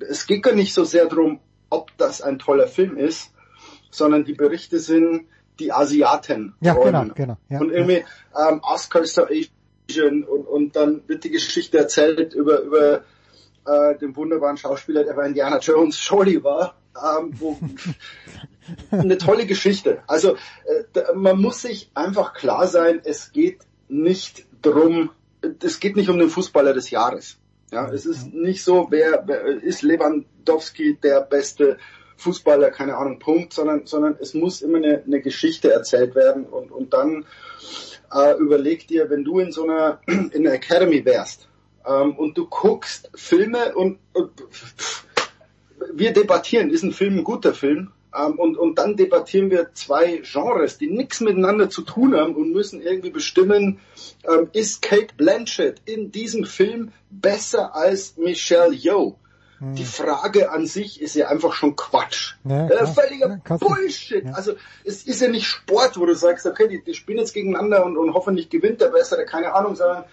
es 0.00 0.26
geht 0.26 0.42
gar 0.42 0.54
nicht 0.54 0.74
so 0.74 0.84
sehr 0.84 1.06
darum, 1.06 1.40
ob 1.70 1.96
das 1.96 2.20
ein 2.20 2.38
toller 2.38 2.66
Film 2.66 2.96
ist, 2.96 3.32
sondern 3.90 4.24
die 4.24 4.34
Berichte 4.34 4.78
sind 4.78 5.26
die 5.58 5.72
Asiaten. 5.72 6.54
Ja, 6.60 6.74
genau, 6.74 7.06
genau. 7.14 7.36
Ja, 7.48 7.60
und 7.60 7.70
irgendwie 7.70 8.04
ähm, 8.36 8.60
Oscars 8.62 9.14
so 9.14 9.24
und, 9.24 10.24
und 10.24 10.76
dann 10.76 11.02
wird 11.06 11.24
die 11.24 11.30
Geschichte 11.30 11.78
erzählt 11.78 12.34
über, 12.34 12.60
über 12.60 13.04
äh, 13.66 13.96
den 13.98 14.16
wunderbaren 14.16 14.56
Schauspieler, 14.56 15.04
der 15.04 15.14
bei 15.14 15.26
Indiana 15.26 15.58
Jones 15.58 15.98
Shorty 16.00 16.42
war. 16.42 16.74
Ähm, 17.02 17.32
wo, 17.38 17.58
eine 18.90 19.18
tolle 19.18 19.46
Geschichte. 19.46 20.02
Also 20.06 20.36
äh, 20.94 21.14
man 21.14 21.40
muss 21.40 21.62
sich 21.62 21.90
einfach 21.94 22.34
klar 22.34 22.66
sein, 22.66 23.00
es 23.04 23.32
geht 23.32 23.60
nicht 23.88 24.46
drum, 24.62 25.10
es 25.62 25.80
geht 25.80 25.96
nicht 25.96 26.08
um 26.08 26.18
den 26.18 26.30
Fußballer 26.30 26.72
des 26.72 26.90
Jahres. 26.90 27.36
Ja, 27.70 27.90
es 27.90 28.06
ist 28.06 28.32
nicht 28.32 28.62
so, 28.62 28.86
wer, 28.90 29.24
wer 29.26 29.44
ist 29.46 29.82
Lewandowski 29.82 30.96
der 31.02 31.20
beste 31.22 31.78
Fußballer, 32.16 32.70
keine 32.70 32.96
Ahnung, 32.96 33.18
Punkt, 33.18 33.52
sondern, 33.52 33.86
sondern 33.86 34.16
es 34.20 34.34
muss 34.34 34.62
immer 34.62 34.78
eine, 34.78 35.02
eine 35.04 35.20
Geschichte 35.20 35.72
erzählt 35.72 36.14
werden 36.14 36.44
und, 36.44 36.70
und 36.70 36.92
dann 36.92 37.26
äh, 38.12 38.36
überleg 38.38 38.86
dir, 38.86 39.10
wenn 39.10 39.24
du 39.24 39.40
in 39.40 39.50
so 39.50 39.64
einer, 39.64 40.00
in 40.06 40.46
einer 40.46 40.52
Academy 40.52 41.04
wärst 41.04 41.48
ähm, 41.86 42.14
und 42.16 42.38
du 42.38 42.46
guckst 42.46 43.10
Filme 43.14 43.74
und, 43.74 43.98
und 44.12 44.40
pff, 44.40 45.04
wir 45.92 46.12
debattieren, 46.12 46.70
ist 46.70 46.82
ein 46.82 46.92
Film 46.92 47.18
ein 47.18 47.24
guter 47.24 47.54
Film? 47.54 47.90
Ähm, 48.16 48.38
und, 48.38 48.56
und 48.56 48.78
dann 48.78 48.96
debattieren 48.96 49.50
wir 49.50 49.74
zwei 49.74 50.22
Genres, 50.22 50.78
die 50.78 50.86
nichts 50.88 51.20
miteinander 51.20 51.68
zu 51.68 51.82
tun 51.82 52.14
haben 52.14 52.34
und 52.36 52.52
müssen 52.52 52.80
irgendwie 52.80 53.10
bestimmen, 53.10 53.80
ähm, 54.28 54.48
ist 54.52 54.82
Kate 54.82 55.14
Blanchett 55.16 55.82
in 55.84 56.12
diesem 56.12 56.44
Film 56.44 56.92
besser 57.10 57.74
als 57.74 58.16
Michelle 58.16 58.72
Yeoh? 58.72 59.16
Hm. 59.58 59.74
Die 59.74 59.84
Frage 59.84 60.50
an 60.50 60.66
sich 60.66 61.00
ist 61.00 61.14
ja 61.14 61.28
einfach 61.28 61.52
schon 61.52 61.76
Quatsch. 61.76 62.34
Ja, 62.44 62.68
äh, 62.68 62.86
völliger 62.86 63.40
ja, 63.48 63.56
Bullshit. 63.56 64.24
Ja. 64.24 64.32
Also 64.32 64.54
es 64.84 65.02
ist 65.04 65.20
ja 65.20 65.28
nicht 65.28 65.46
Sport, 65.46 65.98
wo 65.98 66.06
du 66.06 66.14
sagst, 66.14 66.46
okay, 66.46 66.68
die, 66.68 66.82
die 66.82 66.94
spielen 66.94 67.18
jetzt 67.18 67.34
gegeneinander 67.34 67.84
und, 67.84 67.96
und 67.96 68.14
hoffentlich 68.14 68.48
gewinnt 68.48 68.80
der 68.80 68.88
Bessere, 68.88 69.24
keine 69.24 69.54
Ahnung, 69.54 69.76
sondern 69.76 70.04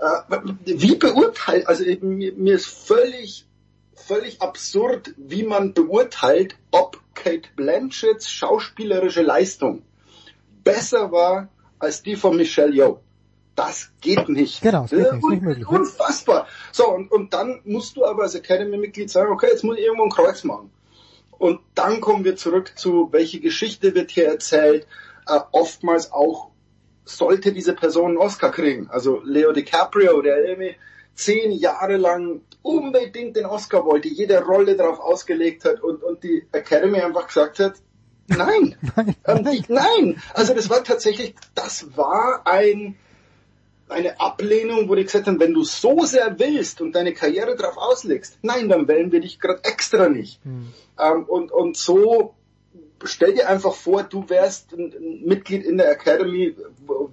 Äh, 0.00 0.38
wie 0.64 0.94
beurteilt, 0.94 1.68
also 1.68 1.84
mir, 2.00 2.32
mir 2.32 2.54
ist 2.54 2.68
völlig, 2.68 3.44
völlig 4.06 4.42
absurd, 4.42 5.14
wie 5.16 5.42
man 5.42 5.74
beurteilt, 5.74 6.56
ob 6.70 6.98
Kate 7.14 7.48
Blanchetts 7.56 8.30
schauspielerische 8.30 9.22
Leistung 9.22 9.82
besser 10.64 11.12
war 11.12 11.48
als 11.78 12.02
die 12.02 12.16
von 12.16 12.36
Michelle 12.36 12.74
Yeoh. 12.74 13.00
Das 13.56 13.90
geht 14.00 14.28
nicht. 14.28 14.62
Genau, 14.62 14.82
das 14.82 14.90
geht 14.90 15.12
nicht, 15.12 15.28
nicht 15.28 15.42
möglich. 15.42 15.68
Unfassbar. 15.68 16.46
So, 16.72 16.88
und, 16.88 17.10
und 17.10 17.34
dann 17.34 17.60
musst 17.64 17.96
du 17.96 18.04
aber 18.04 18.22
als 18.22 18.34
Academy-Mitglied 18.34 19.10
sagen, 19.10 19.32
okay, 19.32 19.48
jetzt 19.50 19.64
muss 19.64 19.76
ich 19.76 19.84
irgendwo 19.84 20.04
ein 20.04 20.10
Kreuz 20.10 20.44
machen. 20.44 20.70
Und 21.32 21.60
dann 21.74 22.00
kommen 22.00 22.24
wir 22.24 22.36
zurück 22.36 22.72
zu, 22.76 23.08
welche 23.12 23.40
Geschichte 23.40 23.94
wird 23.94 24.10
hier 24.10 24.28
erzählt. 24.28 24.86
Äh, 25.26 25.40
oftmals 25.52 26.12
auch, 26.12 26.50
sollte 27.04 27.52
diese 27.52 27.74
Person 27.74 28.10
einen 28.10 28.18
Oscar 28.18 28.50
kriegen. 28.50 28.88
Also 28.88 29.20
Leo 29.24 29.52
DiCaprio, 29.52 30.22
der 30.22 30.44
irgendwie 30.44 30.76
zehn 31.14 31.52
Jahre 31.52 31.96
lang 31.96 32.42
unbedingt 32.62 33.36
den 33.36 33.46
Oscar 33.46 33.84
wollte, 33.84 34.08
jede 34.08 34.42
Rolle 34.42 34.76
darauf 34.76 35.00
ausgelegt 35.00 35.64
hat 35.64 35.82
und, 35.82 36.02
und 36.02 36.22
die 36.22 36.46
Academy 36.52 37.00
einfach 37.00 37.26
gesagt 37.26 37.58
hat, 37.58 37.74
nein, 38.26 38.76
nein, 38.96 39.16
ähm, 39.26 39.64
nein. 39.68 40.22
Also 40.34 40.54
das 40.54 40.68
war 40.70 40.84
tatsächlich, 40.84 41.34
das 41.54 41.96
war 41.96 42.42
ein, 42.46 42.96
eine 43.88 44.20
Ablehnung, 44.20 44.88
wo 44.88 44.94
die 44.94 45.04
gesagt 45.04 45.26
haben, 45.26 45.40
wenn 45.40 45.54
du 45.54 45.64
so 45.64 46.04
sehr 46.04 46.38
willst 46.38 46.80
und 46.80 46.92
deine 46.92 47.12
Karriere 47.14 47.56
darauf 47.56 47.76
auslegst, 47.76 48.38
nein, 48.42 48.68
dann 48.68 48.88
wählen 48.88 49.10
wir 49.12 49.20
dich 49.20 49.40
gerade 49.40 49.64
extra 49.64 50.08
nicht. 50.08 50.44
Mhm. 50.44 50.72
Ähm, 50.98 51.24
und, 51.24 51.50
und 51.50 51.76
so 51.76 52.34
stell 53.04 53.34
dir 53.34 53.48
einfach 53.48 53.74
vor, 53.74 54.02
du 54.02 54.28
wärst 54.28 54.72
ein 54.72 55.22
Mitglied 55.24 55.64
in 55.64 55.78
der 55.78 55.90
Academy. 55.90 56.54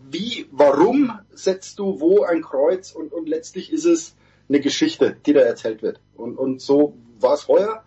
Wie, 0.10 0.48
warum 0.52 1.20
setzt 1.32 1.80
du 1.80 2.00
wo 2.00 2.24
ein 2.24 2.42
Kreuz? 2.42 2.92
Und, 2.92 3.14
und 3.14 3.28
letztlich 3.28 3.72
ist 3.72 3.86
es 3.86 4.16
eine 4.50 4.60
Geschichte, 4.60 5.16
die 5.26 5.34
da 5.34 5.42
erzählt 5.42 5.82
wird. 5.82 6.00
Und, 6.16 6.38
und 6.38 6.62
so 6.62 6.96
war 7.20 7.34
es 7.34 7.48
heuer. 7.48 7.84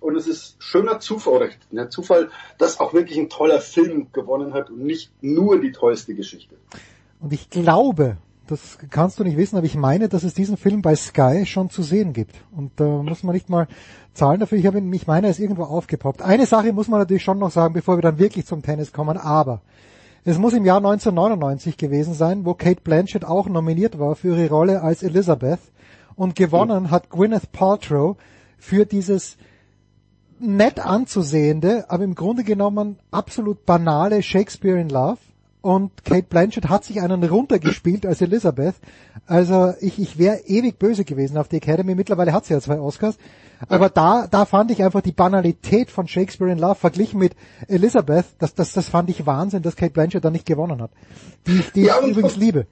Und 0.00 0.16
es 0.16 0.26
ist 0.26 0.56
schöner 0.58 1.00
Zufall, 1.00 1.34
oder 1.34 1.48
der 1.70 1.88
Zufall, 1.88 2.30
dass 2.58 2.78
auch 2.78 2.92
wirklich 2.92 3.18
ein 3.18 3.30
toller 3.30 3.60
Film 3.60 4.12
gewonnen 4.12 4.52
hat 4.52 4.68
und 4.68 4.84
nicht 4.84 5.10
nur 5.22 5.60
die 5.60 5.72
tollste 5.72 6.14
Geschichte. 6.14 6.56
Und 7.20 7.32
ich 7.32 7.48
glaube, 7.48 8.18
das 8.46 8.78
kannst 8.90 9.18
du 9.18 9.24
nicht 9.24 9.36
wissen, 9.36 9.56
aber 9.56 9.66
ich 9.66 9.76
meine, 9.76 10.08
dass 10.08 10.22
es 10.22 10.34
diesen 10.34 10.56
Film 10.56 10.82
bei 10.82 10.94
Sky 10.96 11.46
schon 11.46 11.70
zu 11.70 11.82
sehen 11.82 12.12
gibt. 12.12 12.34
Und 12.54 12.72
da 12.76 12.84
äh, 12.84 13.02
muss 13.02 13.22
man 13.22 13.34
nicht 13.34 13.48
mal 13.48 13.66
zahlen 14.12 14.40
dafür. 14.40 14.58
Ich 14.58 14.66
habe 14.66 14.78
ihn, 14.78 14.92
ich 14.92 15.06
meine, 15.06 15.28
er 15.28 15.30
ist 15.30 15.38
irgendwo 15.38 15.64
aufgepoppt. 15.64 16.22
Eine 16.22 16.46
Sache 16.46 16.72
muss 16.72 16.88
man 16.88 17.00
natürlich 17.00 17.22
schon 17.22 17.38
noch 17.38 17.50
sagen, 17.50 17.74
bevor 17.74 17.96
wir 17.96 18.02
dann 18.02 18.18
wirklich 18.18 18.46
zum 18.46 18.62
Tennis 18.62 18.92
kommen, 18.92 19.16
aber 19.16 19.62
es 20.24 20.38
muss 20.38 20.54
im 20.54 20.64
Jahr 20.64 20.78
1999 20.78 21.76
gewesen 21.76 22.14
sein, 22.14 22.44
wo 22.44 22.54
Kate 22.54 22.80
Blanchett 22.82 23.24
auch 23.24 23.48
nominiert 23.48 23.98
war 23.98 24.16
für 24.16 24.36
ihre 24.36 24.48
Rolle 24.48 24.80
als 24.80 25.02
Elizabeth 25.02 25.60
und 26.16 26.34
gewonnen 26.34 26.90
hat 26.90 27.10
Gwyneth 27.10 27.52
Paltrow 27.52 28.16
für 28.56 28.86
dieses 28.86 29.36
nett 30.38 30.80
anzusehende, 30.80 31.84
aber 31.88 32.04
im 32.04 32.14
Grunde 32.14 32.44
genommen 32.44 32.98
absolut 33.10 33.66
banale 33.66 34.22
Shakespeare 34.22 34.80
in 34.80 34.88
Love 34.88 35.18
und 35.64 36.04
Kate 36.04 36.26
Blanchett 36.28 36.68
hat 36.68 36.84
sich 36.84 37.00
einen 37.00 37.24
runtergespielt 37.24 38.04
als 38.04 38.20
Elizabeth. 38.20 38.74
Also 39.24 39.72
ich, 39.80 39.98
ich 39.98 40.18
wäre 40.18 40.40
ewig 40.44 40.78
böse 40.78 41.06
gewesen 41.06 41.38
auf 41.38 41.48
die 41.48 41.56
Academy. 41.56 41.94
Mittlerweile 41.94 42.34
hat 42.34 42.44
sie 42.44 42.52
ja 42.52 42.60
zwei 42.60 42.78
Oscars. 42.78 43.16
Aber 43.66 43.88
da, 43.88 44.26
da 44.26 44.44
fand 44.44 44.72
ich 44.72 44.82
einfach 44.82 45.00
die 45.00 45.12
Banalität 45.12 45.90
von 45.90 46.06
Shakespeare 46.06 46.52
in 46.52 46.58
Love 46.58 46.74
verglichen 46.74 47.18
mit 47.18 47.34
Elizabeth, 47.66 48.26
das, 48.38 48.54
das, 48.54 48.74
das 48.74 48.90
fand 48.90 49.08
ich 49.08 49.24
Wahnsinn, 49.24 49.62
dass 49.62 49.74
Kate 49.74 49.94
Blanchett 49.94 50.22
da 50.22 50.28
nicht 50.28 50.44
gewonnen 50.44 50.82
hat. 50.82 50.90
Die, 51.46 51.64
die 51.74 51.84
ja, 51.84 51.98
ich 52.02 52.10
übrigens 52.10 52.36
liebe. 52.36 52.66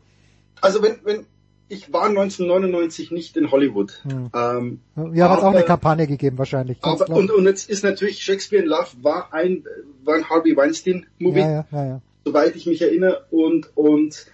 Also 0.60 0.82
wenn, 0.82 0.96
wenn, 1.02 1.26
ich 1.68 1.94
war 1.94 2.10
1999 2.10 3.10
nicht 3.10 3.38
in 3.38 3.50
Hollywood. 3.50 4.02
Hm. 4.02 4.28
Ähm, 4.34 5.14
ja, 5.14 5.30
hat 5.30 5.42
auch 5.42 5.54
eine 5.54 5.62
Kampagne 5.62 6.06
gegeben 6.06 6.36
wahrscheinlich. 6.36 6.76
Aber, 6.82 7.08
und, 7.08 7.30
und 7.30 7.46
jetzt 7.46 7.70
ist 7.70 7.84
natürlich 7.84 8.22
Shakespeare 8.22 8.62
in 8.62 8.68
Love 8.68 8.88
war 9.00 9.32
ein, 9.32 9.64
war 10.04 10.16
ein 10.16 10.28
Harvey 10.28 10.54
Weinstein 10.54 11.06
Movie. 11.18 11.40
Ja, 11.40 11.50
ja, 11.50 11.66
ja, 11.72 11.84
ja 11.86 12.02
soweit 12.24 12.56
ich 12.56 12.66
mich 12.66 12.82
erinnere. 12.82 13.26
Und, 13.30 13.76
und 13.76 14.26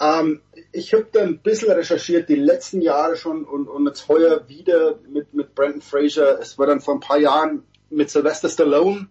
ähm, 0.00 0.40
ich 0.72 0.92
habe 0.92 1.06
da 1.12 1.22
ein 1.22 1.38
bisschen 1.38 1.70
recherchiert, 1.70 2.28
die 2.28 2.34
letzten 2.36 2.80
Jahre 2.80 3.16
schon 3.16 3.44
und, 3.44 3.68
und 3.68 3.86
jetzt 3.86 4.08
heuer 4.08 4.48
wieder 4.48 4.98
mit, 5.08 5.34
mit 5.34 5.54
Brandon 5.54 5.82
Fraser. 5.82 6.40
Es 6.40 6.58
war 6.58 6.66
dann 6.66 6.80
vor 6.80 6.94
ein 6.94 7.00
paar 7.00 7.18
Jahren 7.18 7.62
mit 7.90 8.10
Sylvester 8.10 8.48
Stallone, 8.48 9.08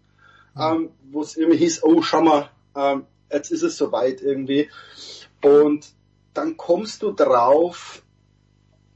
ähm, 0.59 0.89
wo 1.11 1.21
es 1.21 1.37
irgendwie 1.37 1.57
hieß, 1.57 1.83
oh, 1.83 2.01
schau 2.01 2.21
mal, 2.21 2.49
ähm, 2.75 3.05
jetzt 3.31 3.51
ist 3.51 3.63
es 3.63 3.77
soweit 3.77 4.21
irgendwie. 4.21 4.69
Und 5.41 5.87
dann 6.33 6.57
kommst 6.57 7.01
du 7.01 7.11
drauf, 7.11 8.03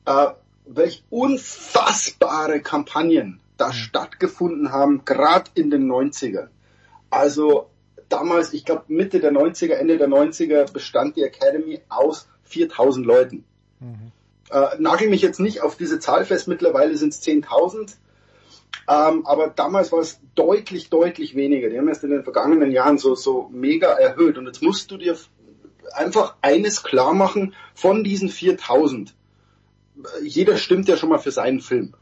äh, 0.05 0.27
welch 0.65 1.03
unfassbare 1.09 2.61
Kampagnen 2.61 3.39
da 3.57 3.73
stattgefunden 3.73 4.71
haben, 4.71 5.05
gerade 5.05 5.49
in 5.55 5.69
den 5.69 5.89
90ern. 5.89 6.49
Also 7.09 7.69
damals, 8.09 8.53
ich 8.53 8.65
glaube 8.65 8.83
Mitte 8.87 9.19
der 9.19 9.31
90er, 9.31 9.73
Ende 9.73 9.97
der 9.97 10.07
90er 10.07 10.71
bestand 10.71 11.15
die 11.15 11.23
Academy 11.23 11.81
aus 11.89 12.27
4000 12.43 13.05
Leuten. 13.05 13.43
Mhm. 13.79 14.11
Äh, 14.49 14.77
nagel 14.79 15.09
mich 15.09 15.21
jetzt 15.21 15.39
nicht 15.39 15.61
auf 15.61 15.75
diese 15.75 15.99
Zahl 15.99 16.25
fest, 16.25 16.47
mittlerweile 16.47 16.95
sind 16.97 17.13
es 17.13 17.21
10.000. 17.21 17.95
Ähm, 18.89 19.25
aber 19.25 19.49
damals 19.49 19.91
war 19.91 19.99
es 19.99 20.19
deutlich, 20.35 20.89
deutlich 20.89 21.35
weniger. 21.35 21.69
Die 21.69 21.77
haben 21.77 21.89
erst 21.89 22.03
in 22.03 22.11
den 22.11 22.23
vergangenen 22.23 22.71
Jahren 22.71 22.97
so, 22.97 23.15
so 23.15 23.49
mega 23.51 23.87
erhöht. 23.87 24.37
Und 24.37 24.45
jetzt 24.45 24.61
musst 24.61 24.91
du 24.91 24.97
dir 24.97 25.17
einfach 25.93 26.35
eines 26.41 26.83
klar 26.83 27.13
machen 27.13 27.53
von 27.73 28.03
diesen 28.03 28.29
4000. 28.29 29.13
Jeder 30.21 30.57
stimmt 30.57 30.87
ja 30.87 30.95
schon 30.95 31.09
mal 31.09 31.17
für 31.17 31.31
seinen 31.31 31.59
Film. 31.59 31.95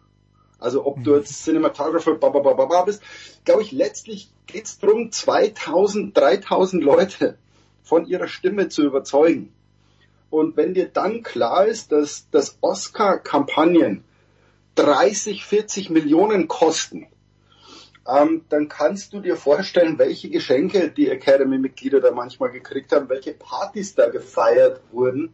Also 0.59 0.85
ob 0.85 1.03
du 1.03 1.15
jetzt 1.15 1.43
Cinematographer 1.43 2.15
babababa 2.15 2.83
bist, 2.83 3.01
glaube 3.43 3.61
ich, 3.61 3.71
letztlich 3.71 4.29
geht 4.47 4.65
es 4.65 4.79
darum, 4.79 5.11
2000, 5.11 6.15
3000 6.15 6.83
Leute 6.83 7.37
von 7.83 8.05
ihrer 8.05 8.27
Stimme 8.27 8.69
zu 8.69 8.83
überzeugen. 8.83 9.53
Und 10.29 10.57
wenn 10.57 10.73
dir 10.73 10.87
dann 10.87 11.23
klar 11.23 11.65
ist, 11.65 11.91
dass, 11.91 12.29
dass 12.31 12.57
Oscar-Kampagnen 12.61 14.03
30, 14.75 15.45
40 15.45 15.89
Millionen 15.89 16.47
kosten, 16.47 17.07
ähm, 18.07 18.45
dann 18.49 18.67
kannst 18.67 19.13
du 19.13 19.19
dir 19.19 19.35
vorstellen, 19.35 19.97
welche 19.97 20.29
Geschenke 20.29 20.91
die 20.91 21.09
Academy-Mitglieder 21.09 22.01
da 22.01 22.11
manchmal 22.11 22.51
gekriegt 22.51 22.91
haben, 22.91 23.09
welche 23.09 23.33
Partys 23.33 23.95
da 23.95 24.09
gefeiert 24.09 24.81
wurden, 24.91 25.33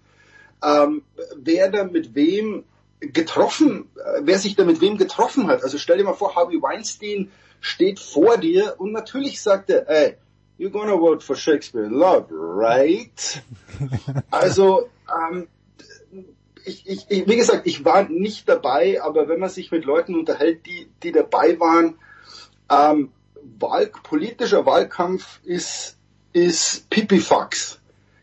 ähm, 0.63 1.03
wer 1.35 1.69
da 1.69 1.83
mit 1.83 2.15
wem 2.15 2.63
getroffen, 3.01 3.89
äh, 3.95 4.21
wer 4.21 4.37
sich 4.37 4.55
da 4.55 4.63
mit 4.63 4.79
wem 4.79 4.97
getroffen 4.97 5.47
hat. 5.47 5.63
Also 5.63 5.77
stell 5.77 5.97
dir 5.97 6.03
mal 6.03 6.13
vor, 6.13 6.35
Harvey 6.35 6.61
Weinstein 6.61 7.31
steht 7.59 7.99
vor 7.99 8.37
dir 8.37 8.75
und 8.77 8.91
natürlich 8.91 9.41
sagt 9.41 9.69
er, 9.69 9.89
ey, 9.89 10.17
you're 10.59 10.69
gonna 10.69 10.97
vote 10.97 11.25
for 11.25 11.35
Shakespeare 11.35 11.85
in 11.85 11.93
Love, 11.93 12.27
right? 12.31 13.41
Also, 14.31 14.89
ähm, 15.09 15.47
ich, 16.63 16.87
ich, 16.87 17.05
ich, 17.09 17.27
wie 17.27 17.35
gesagt, 17.35 17.65
ich 17.65 17.83
war 17.83 18.07
nicht 18.07 18.47
dabei, 18.47 19.01
aber 19.01 19.27
wenn 19.27 19.39
man 19.39 19.49
sich 19.49 19.71
mit 19.71 19.83
Leuten 19.83 20.15
unterhält, 20.15 20.67
die, 20.67 20.87
die 21.01 21.11
dabei 21.11 21.59
waren, 21.59 21.95
ähm, 22.69 23.11
Wahl, 23.57 23.91
politischer 24.03 24.67
Wahlkampf 24.67 25.39
ist, 25.43 25.97
ist 26.33 26.87
Pipifax 26.91 27.80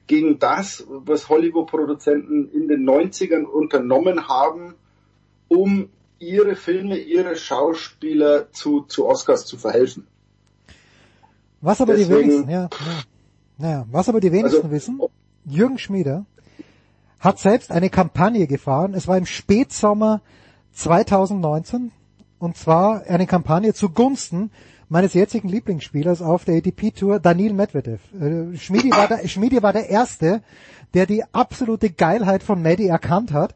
gegen 0.08 0.38
das, 0.40 0.84
was 0.88 1.28
Hollywood-Produzenten 1.28 2.50
in 2.50 2.66
den 2.66 2.88
90ern 2.88 3.44
unternommen 3.44 4.26
haben, 4.26 4.74
um 5.46 5.90
ihre 6.18 6.56
Filme, 6.56 6.98
ihre 6.98 7.36
Schauspieler 7.36 8.50
zu, 8.50 8.82
zu 8.82 9.06
Oscars 9.06 9.46
zu 9.46 9.56
verhelfen. 9.56 10.06
Was 11.60 11.80
aber 11.80 11.94
Deswegen, 11.94 12.22
die 12.22 12.28
wenigsten, 12.28 12.50
ja, 12.50 12.68
ja, 13.58 13.70
ja, 13.70 13.86
was 13.90 14.08
aber 14.08 14.20
die 14.20 14.32
wenigsten 14.32 14.58
also, 14.58 14.70
wissen, 14.70 15.00
Jürgen 15.44 15.78
Schmieder 15.78 16.26
hat 17.20 17.38
selbst 17.38 17.70
eine 17.70 17.90
Kampagne 17.90 18.46
gefahren. 18.46 18.94
Es 18.94 19.08
war 19.08 19.16
im 19.16 19.26
Spätsommer 19.26 20.22
2019 20.72 21.90
und 22.38 22.56
zwar 22.56 23.02
eine 23.06 23.26
Kampagne 23.26 23.74
zugunsten 23.74 24.50
meines 24.88 25.14
jetzigen 25.14 25.48
Lieblingsspielers 25.48 26.22
auf 26.22 26.44
der 26.44 26.56
ATP 26.56 26.92
Tour, 26.94 27.20
Daniil 27.20 27.52
Medvedev. 27.52 28.00
Äh, 28.14 28.56
war 28.90 29.08
der, 29.08 29.28
Schmidi 29.28 29.62
war 29.62 29.72
der 29.72 29.88
Erste, 29.88 30.42
der 30.94 31.06
die 31.06 31.24
absolute 31.32 31.90
Geilheit 31.90 32.42
von 32.42 32.62
Medi 32.62 32.86
erkannt 32.86 33.32
hat 33.32 33.54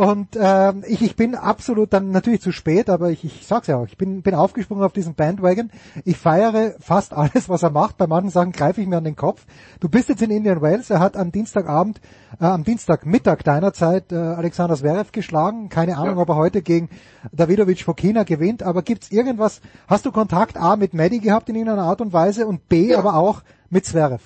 und 0.00 0.28
ähm, 0.40 0.82
ich, 0.86 1.02
ich 1.02 1.16
bin 1.16 1.34
absolut 1.34 1.92
dann 1.92 2.10
natürlich 2.10 2.40
zu 2.40 2.52
spät, 2.52 2.88
aber 2.88 3.10
ich, 3.10 3.24
ich 3.24 3.46
sag's 3.46 3.66
ja 3.66 3.76
auch, 3.76 3.86
ich 3.86 3.96
bin, 3.96 4.22
bin 4.22 4.34
aufgesprungen 4.34 4.84
auf 4.84 4.92
diesen 4.92 5.14
Bandwagon. 5.14 5.70
Ich 6.04 6.16
feiere 6.16 6.74
fast 6.80 7.12
alles, 7.12 7.48
was 7.48 7.62
er 7.62 7.70
macht. 7.70 7.96
Bei 7.96 8.06
manchen 8.06 8.30
Sachen 8.30 8.52
greife 8.52 8.80
ich 8.80 8.86
mir 8.86 8.96
an 8.96 9.04
den 9.04 9.16
Kopf. 9.16 9.46
Du 9.80 9.88
bist 9.88 10.08
jetzt 10.08 10.22
in 10.22 10.30
Indian 10.30 10.62
Wales. 10.62 10.90
Er 10.90 11.00
hat 11.00 11.16
am 11.16 11.32
Dienstagabend, 11.32 12.00
äh, 12.40 12.44
am 12.46 12.64
Dienstagmittag 12.64 13.42
deiner 13.44 13.72
Zeit 13.72 14.12
äh, 14.12 14.16
Alexander 14.16 14.76
Zverev 14.76 15.12
geschlagen. 15.12 15.68
Keine 15.68 15.96
Ahnung, 15.96 16.16
ja. 16.16 16.22
ob 16.22 16.28
er 16.28 16.36
heute 16.36 16.62
gegen 16.62 16.88
Davidovic 17.32 17.82
Fokina 17.82 18.24
gewinnt. 18.24 18.62
Aber 18.62 18.82
gibt's 18.82 19.10
irgendwas? 19.10 19.60
Hast 19.86 20.06
du 20.06 20.12
Kontakt 20.12 20.56
A 20.56 20.76
mit 20.76 20.94
Maddie 20.94 21.20
gehabt 21.20 21.48
in 21.48 21.54
irgendeiner 21.54 21.84
Art 21.84 22.00
und 22.00 22.12
Weise 22.12 22.46
und 22.46 22.68
B 22.68 22.88
ja. 22.88 22.98
aber 22.98 23.14
auch 23.14 23.42
mit 23.70 23.84
Zverev? 23.84 24.22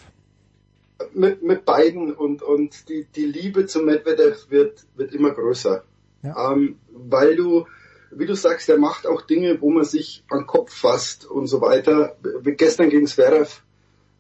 Mit, 1.13 1.43
mit 1.43 1.65
beiden 1.65 2.13
und, 2.15 2.43
und 2.43 2.89
die, 2.89 3.05
die 3.05 3.27
Liebe 3.27 3.67
zu 3.67 3.81
Medvedev 3.81 4.51
wird, 4.51 4.87
wird 4.95 5.15
immer 5.15 5.31
größer. 5.33 5.85
Ja. 6.23 6.53
Ähm, 6.53 6.79
weil 6.91 7.37
du, 7.37 7.67
wie 8.11 8.27
du 8.27 8.35
sagst, 8.35 8.69
der 8.69 8.79
macht 8.79 9.07
auch 9.07 9.23
Dinge, 9.23 9.61
wo 9.61 9.71
man 9.71 9.85
sich 9.85 10.25
an 10.31 10.41
den 10.41 10.47
Kopf 10.47 10.73
fasst 10.73 11.27
und 11.27 11.47
so 11.47 11.61
weiter. 11.61 12.17
Wie 12.23 12.53
gestern 12.53 12.91
gegen 12.91 13.07
Zverev, 13.07 13.63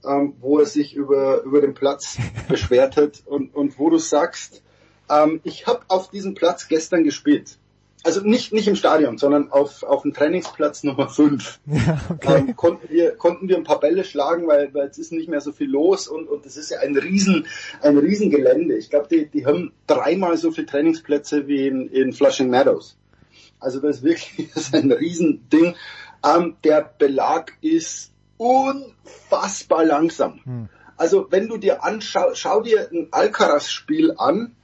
ähm, 0.04 0.34
wo 0.40 0.58
er 0.58 0.66
sich 0.66 0.94
über, 0.94 1.42
über 1.42 1.60
den 1.60 1.74
Platz 1.74 2.18
beschwert 2.48 2.96
hat 2.96 3.22
und, 3.26 3.54
und 3.54 3.78
wo 3.78 3.90
du 3.90 3.98
sagst, 3.98 4.62
ähm, 5.08 5.40
ich 5.44 5.66
habe 5.66 5.84
auf 5.88 6.10
diesem 6.10 6.34
Platz 6.34 6.68
gestern 6.68 7.04
gespielt 7.04 7.58
also 8.04 8.20
nicht, 8.20 8.52
nicht 8.52 8.68
im 8.68 8.76
Stadion, 8.76 9.18
sondern 9.18 9.50
auf, 9.52 9.82
auf 9.82 10.02
dem 10.02 10.12
Trainingsplatz 10.12 10.82
Nummer 10.82 11.08
5. 11.08 11.60
Ja, 11.66 12.00
okay. 12.10 12.38
ähm, 12.38 12.56
konnten, 12.56 12.88
wir, 12.90 13.12
konnten 13.12 13.48
wir 13.48 13.56
ein 13.56 13.64
paar 13.64 13.80
Bälle 13.80 14.04
schlagen, 14.04 14.46
weil, 14.46 14.72
weil 14.74 14.88
es 14.88 14.98
ist 14.98 15.12
nicht 15.12 15.28
mehr 15.28 15.40
so 15.40 15.52
viel 15.52 15.70
los 15.70 16.08
und, 16.08 16.28
und 16.28 16.44
das 16.44 16.56
ist 16.56 16.70
ja 16.70 16.80
ein 16.80 16.96
riesen, 16.96 17.46
ein 17.80 17.98
riesen 17.98 18.30
Gelände. 18.30 18.76
Ich 18.76 18.90
glaube, 18.90 19.08
die, 19.08 19.26
die 19.26 19.46
haben 19.46 19.72
dreimal 19.86 20.36
so 20.36 20.50
viele 20.50 20.66
Trainingsplätze 20.66 21.46
wie 21.48 21.66
in, 21.66 21.88
in 21.88 22.12
Flushing 22.12 22.50
Meadows. 22.50 22.96
Also 23.58 23.80
das 23.80 23.98
ist 23.98 24.02
wirklich 24.02 24.50
das 24.54 24.64
ist 24.64 24.74
ein 24.74 24.92
Riesending. 24.92 25.74
Ähm, 26.24 26.56
der 26.64 26.90
Belag 26.98 27.52
ist 27.60 28.12
unfassbar 28.36 29.84
langsam. 29.84 30.40
Hm. 30.44 30.68
Also 30.96 31.26
wenn 31.30 31.48
du 31.48 31.56
dir 31.56 31.84
anschaust, 31.84 32.38
schau 32.38 32.60
dir 32.60 32.88
ein 32.92 33.08
Alcaraz-Spiel 33.10 34.14
an, 34.16 34.54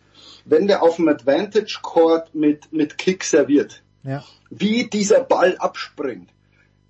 wenn 0.49 0.67
der 0.67 0.83
auf 0.83 0.97
dem 0.97 1.09
Advantage 1.09 1.81
Court 1.83 2.35
mit, 2.35 2.73
mit 2.73 2.99
Kick 2.99 3.23
serviert, 3.23 3.83
ja. 4.03 4.25
wie 4.51 4.89
dieser 4.89 5.21
Ball 5.21 5.57
abspringt. 5.59 6.31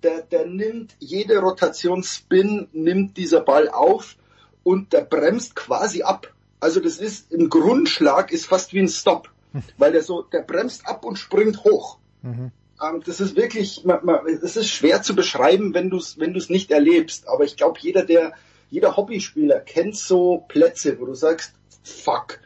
Der, 0.01 0.21
der 0.21 0.45
nimmt 0.45 0.95
jede 0.99 1.39
Rotation 1.39 2.03
Spin, 2.03 2.69
nimmt 2.71 3.17
dieser 3.17 3.41
Ball 3.41 3.67
auf 3.67 4.15
und 4.63 4.93
der 4.93 5.01
bremst 5.01 5.55
quasi 5.55 6.03
ab. 6.03 6.33
Also 6.61 6.79
das 6.79 6.97
ist 6.97 7.31
im 7.31 7.49
Grundschlag 7.49 8.31
ist 8.31 8.45
fast 8.45 8.73
wie 8.73 8.79
ein 8.79 8.87
Stop, 8.87 9.29
weil 9.77 9.91
der 9.91 10.03
so, 10.03 10.21
der 10.21 10.41
bremst 10.41 10.87
ab 10.87 11.03
und 11.03 11.17
springt 11.17 11.65
hoch. 11.65 11.97
Mhm. 12.21 12.51
Ähm, 12.81 13.03
das 13.05 13.19
ist 13.19 13.35
wirklich, 13.35 13.83
man, 13.83 14.05
man, 14.05 14.19
das 14.41 14.55
ist 14.55 14.69
schwer 14.69 15.01
zu 15.01 15.15
beschreiben, 15.15 15.73
wenn 15.73 15.89
du 15.89 15.97
es 15.97 16.17
wenn 16.17 16.33
du's 16.33 16.49
nicht 16.49 16.71
erlebst. 16.71 17.27
Aber 17.27 17.43
ich 17.43 17.57
glaube, 17.57 17.79
jeder, 17.81 18.05
der, 18.05 18.33
jeder 18.69 18.95
Hobbyspieler 18.95 19.59
kennt 19.59 19.97
so 19.97 20.45
Plätze, 20.47 20.97
wo 20.99 21.05
du 21.05 21.13
sagst, 21.13 21.53
fuck, 21.83 22.39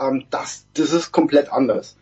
ähm, 0.00 0.26
das, 0.30 0.66
das 0.74 0.92
ist 0.92 1.12
komplett 1.12 1.52
anders. 1.52 1.96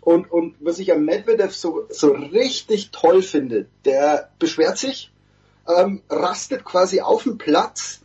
Und, 0.00 0.30
und 0.30 0.54
was 0.60 0.78
ich 0.78 0.92
am 0.92 1.04
Medvedev 1.04 1.52
so, 1.52 1.86
so 1.90 2.12
richtig 2.12 2.92
toll 2.92 3.22
finde, 3.22 3.66
der 3.84 4.30
beschwert 4.38 4.78
sich, 4.78 5.10
ähm, 5.66 6.02
rastet 6.08 6.64
quasi 6.64 7.00
auf 7.00 7.24
dem 7.24 7.38
Platz 7.38 8.02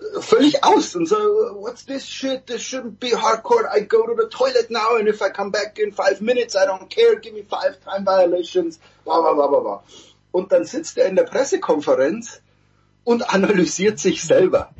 äh, 0.00 0.20
völlig 0.20 0.64
aus 0.64 0.94
und 0.94 1.06
so, 1.06 1.16
what's 1.16 1.86
this 1.86 2.06
shit, 2.06 2.46
this 2.46 2.60
shouldn't 2.60 2.98
be 3.00 3.16
hardcore, 3.16 3.70
I 3.74 3.80
go 3.86 4.06
to 4.06 4.14
the 4.14 4.28
toilet 4.28 4.70
now 4.70 4.96
and 4.98 5.08
if 5.08 5.22
I 5.22 5.30
come 5.30 5.50
back 5.50 5.78
in 5.78 5.92
five 5.92 6.20
minutes, 6.20 6.54
I 6.54 6.66
don't 6.66 6.90
care, 6.90 7.16
give 7.18 7.32
me 7.32 7.42
five 7.42 7.80
time 7.82 8.04
violations, 8.04 8.78
blah, 9.04 9.22
blah, 9.22 9.32
blah, 9.32 9.48
blah, 9.48 9.60
blah. 9.60 9.82
Und 10.30 10.52
dann 10.52 10.64
sitzt 10.64 10.98
er 10.98 11.06
in 11.06 11.16
der 11.16 11.24
Pressekonferenz 11.24 12.42
und 13.04 13.34
analysiert 13.34 13.98
sich 13.98 14.22
selber. 14.22 14.70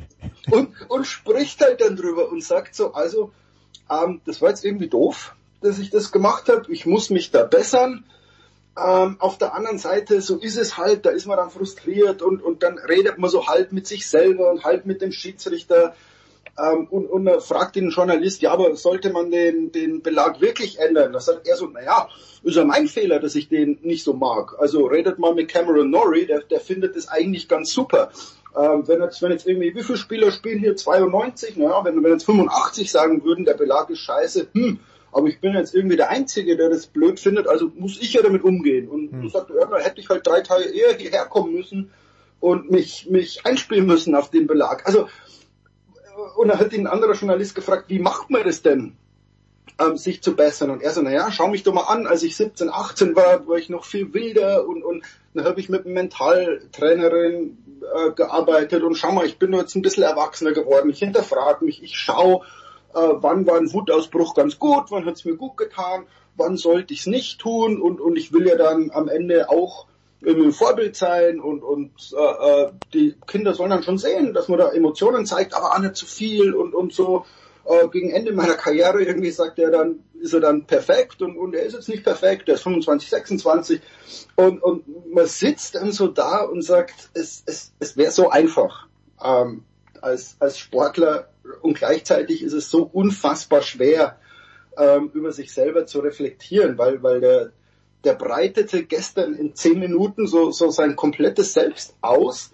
Und, 0.51 0.69
und 0.89 1.05
spricht 1.05 1.61
halt 1.61 1.81
dann 1.81 1.95
drüber 1.95 2.29
und 2.29 2.43
sagt 2.43 2.75
so, 2.75 2.93
also 2.93 3.31
ähm, 3.93 4.21
das 4.25 4.41
war 4.41 4.49
jetzt 4.49 4.65
irgendwie 4.65 4.87
doof, 4.87 5.35
dass 5.61 5.79
ich 5.79 5.89
das 5.89 6.11
gemacht 6.11 6.49
habe. 6.49 6.71
Ich 6.71 6.85
muss 6.85 7.09
mich 7.09 7.31
da 7.31 7.43
bessern. 7.43 8.05
Ähm, 8.75 9.17
auf 9.19 9.37
der 9.37 9.53
anderen 9.53 9.77
Seite, 9.77 10.19
so 10.21 10.37
ist 10.37 10.57
es 10.57 10.77
halt, 10.77 11.05
da 11.05 11.11
ist 11.11 11.27
man 11.27 11.37
dann 11.37 11.51
frustriert 11.51 12.23
und, 12.23 12.41
und 12.41 12.63
dann 12.63 12.79
redet 12.79 13.19
man 13.19 13.29
so 13.29 13.47
halb 13.47 13.71
mit 13.71 13.85
sich 13.85 14.09
selber 14.09 14.51
und 14.51 14.63
halb 14.63 14.85
mit 14.85 15.01
dem 15.01 15.11
Schiedsrichter. 15.11 15.95
Ähm, 16.57 16.87
und, 16.89 17.07
und 17.07 17.41
fragt 17.41 17.75
den 17.75 17.89
Journalist, 17.89 18.41
ja, 18.41 18.51
aber 18.51 18.75
sollte 18.75 19.11
man 19.11 19.31
den, 19.31 19.71
den 19.71 20.01
Belag 20.01 20.39
wirklich 20.41 20.79
ändern? 20.79 21.13
Da 21.13 21.19
sagt 21.19 21.47
er 21.47 21.55
so, 21.55 21.67
naja, 21.67 22.07
ist 22.43 22.55
ja 22.55 22.65
mein 22.65 22.87
Fehler, 22.87 23.19
dass 23.19 23.35
ich 23.35 23.47
den 23.47 23.79
nicht 23.81 24.03
so 24.03 24.13
mag. 24.13 24.55
Also 24.59 24.85
redet 24.85 25.17
mal 25.17 25.33
mit 25.33 25.49
Cameron 25.49 25.89
Norrie, 25.89 26.25
der, 26.25 26.41
der 26.41 26.59
findet 26.59 26.95
es 26.95 27.07
eigentlich 27.07 27.47
ganz 27.47 27.71
super. 27.71 28.11
Ähm, 28.55 28.87
wenn, 28.87 29.01
jetzt, 29.01 29.21
wenn 29.21 29.31
jetzt 29.31 29.47
irgendwie, 29.47 29.73
wie 29.75 29.83
viele 29.83 29.97
Spieler 29.97 30.31
spielen 30.31 30.59
hier 30.59 30.75
92? 30.75 31.57
Naja, 31.57 31.83
wenn, 31.83 32.03
wenn 32.03 32.11
jetzt 32.11 32.25
85 32.25 32.91
sagen 32.91 33.23
würden, 33.23 33.45
der 33.45 33.55
Belag 33.55 33.89
ist 33.89 33.99
scheiße, 33.99 34.47
hm, 34.53 34.79
aber 35.11 35.27
ich 35.27 35.39
bin 35.39 35.53
jetzt 35.53 35.73
irgendwie 35.73 35.97
der 35.97 36.09
Einzige, 36.09 36.55
der 36.55 36.69
das 36.69 36.87
blöd 36.87 37.19
findet, 37.19 37.47
also 37.47 37.71
muss 37.75 37.99
ich 37.99 38.13
ja 38.13 38.21
damit 38.21 38.43
umgehen. 38.43 38.87
Und 38.87 39.11
hm. 39.11 39.29
sagt, 39.29 39.49
ja, 39.49 39.65
dann 39.65 39.81
hätte 39.81 39.99
ich 39.99 40.09
halt 40.09 40.25
drei 40.25 40.41
Tage 40.41 40.65
eher 40.65 40.95
hierher 40.95 41.25
kommen 41.25 41.53
müssen 41.53 41.91
und 42.39 42.69
mich, 42.69 43.09
mich 43.09 43.45
einspielen 43.45 43.85
müssen 43.85 44.15
auf 44.15 44.29
den 44.29 44.47
Belag. 44.47 44.85
Also, 44.85 45.07
und 46.37 46.47
dann 46.47 46.59
hat 46.59 46.73
ihn 46.73 46.87
ein 46.87 46.93
anderer 46.93 47.13
Journalist 47.13 47.55
gefragt, 47.55 47.85
wie 47.87 47.99
macht 47.99 48.29
man 48.29 48.43
das 48.43 48.61
denn? 48.61 48.95
ähm, 49.79 49.97
sich 49.97 50.21
zu 50.21 50.35
bessern. 50.35 50.69
Und 50.69 50.81
er 50.81 50.91
so, 50.91 51.01
naja, 51.01 51.31
schau 51.31 51.47
mich 51.47 51.63
doch 51.63 51.73
mal 51.73 51.83
an, 51.83 52.07
als 52.07 52.23
ich 52.23 52.35
17, 52.35 52.69
18 52.69 53.15
war, 53.15 53.47
war 53.47 53.57
ich 53.57 53.69
noch 53.69 53.85
viel 53.85 54.13
wilder 54.13 54.67
und, 54.67 54.83
und 54.83 55.03
dann 55.33 55.45
habe 55.45 55.59
ich 55.59 55.69
mit 55.69 55.85
einem 55.85 55.95
Mentaltrainerin 55.95 57.57
äh, 57.83 58.11
gearbeitet. 58.11 58.83
Und 58.83 58.95
schau 58.95 59.11
mal, 59.11 59.25
ich 59.25 59.37
bin 59.37 59.53
jetzt 59.53 59.75
ein 59.75 59.81
bisschen 59.81 60.03
erwachsener 60.03 60.51
geworden. 60.51 60.89
Ich 60.89 60.99
hinterfrage 60.99 61.65
mich, 61.65 61.83
ich 61.83 61.97
schau, 61.97 62.43
äh, 62.93 62.99
wann 62.99 63.45
war 63.45 63.57
ein 63.57 63.71
Wutausbruch 63.71 64.35
ganz 64.35 64.59
gut, 64.59 64.85
wann 64.89 65.05
hat's 65.05 65.25
mir 65.25 65.35
gut 65.35 65.57
getan, 65.57 66.05
wann 66.35 66.57
sollte 66.57 66.93
ich's 66.93 67.07
nicht 67.07 67.39
tun? 67.39 67.81
Und, 67.81 67.99
und 67.99 68.17
ich 68.17 68.33
will 68.33 68.47
ja 68.47 68.55
dann 68.55 68.91
am 68.93 69.07
Ende 69.07 69.49
auch 69.49 69.87
irgendwie 70.21 70.47
ein 70.47 70.53
Vorbild 70.53 70.95
sein. 70.95 71.39
Und, 71.39 71.63
und 71.63 71.91
äh, 72.17 72.63
äh, 72.63 72.71
die 72.93 73.15
Kinder 73.27 73.53
sollen 73.53 73.71
dann 73.71 73.83
schon 73.83 73.97
sehen, 73.97 74.33
dass 74.33 74.47
man 74.47 74.59
da 74.59 74.71
Emotionen 74.71 75.25
zeigt, 75.25 75.53
aber 75.53 75.73
auch 75.73 75.79
nicht 75.79 75.95
zu 75.95 76.05
viel 76.05 76.53
und, 76.53 76.73
und 76.73 76.93
so 76.93 77.25
äh, 77.65 77.87
gegen 77.89 78.11
Ende 78.11 78.33
meiner 78.33 78.55
Karriere 78.55 79.03
irgendwie 79.03 79.31
sagt 79.31 79.59
er 79.59 79.71
dann, 79.71 80.03
ist 80.19 80.33
er 80.33 80.39
dann 80.39 80.65
perfekt 80.65 81.21
und, 81.21 81.37
und 81.37 81.55
er 81.55 81.63
ist 81.63 81.73
jetzt 81.73 81.89
nicht 81.89 82.03
perfekt, 82.03 82.47
er 82.49 82.55
ist 82.55 82.63
25, 82.63 83.09
26 83.09 83.81
und, 84.35 84.61
und 84.61 85.13
man 85.13 85.27
sitzt 85.27 85.75
dann 85.75 85.91
so 85.91 86.07
da 86.07 86.43
und 86.43 86.61
sagt, 86.61 87.09
es, 87.13 87.43
es, 87.45 87.73
es 87.79 87.97
wäre 87.97 88.11
so 88.11 88.29
einfach 88.29 88.87
ähm, 89.23 89.63
als, 90.01 90.35
als 90.39 90.57
Sportler 90.57 91.29
und 91.61 91.77
gleichzeitig 91.77 92.43
ist 92.43 92.53
es 92.53 92.69
so 92.69 92.83
unfassbar 92.83 93.61
schwer, 93.61 94.17
ähm, 94.77 95.11
über 95.13 95.31
sich 95.31 95.53
selber 95.53 95.85
zu 95.85 95.99
reflektieren, 95.99 96.77
weil, 96.77 97.03
weil 97.03 97.21
der, 97.21 97.51
der 98.03 98.15
breitete 98.15 98.83
gestern 98.83 99.35
in 99.35 99.55
zehn 99.55 99.79
Minuten 99.79 100.27
so, 100.27 100.51
so 100.51 100.69
sein 100.69 100.95
komplettes 100.95 101.53
Selbst 101.53 101.95
aus 102.01 102.51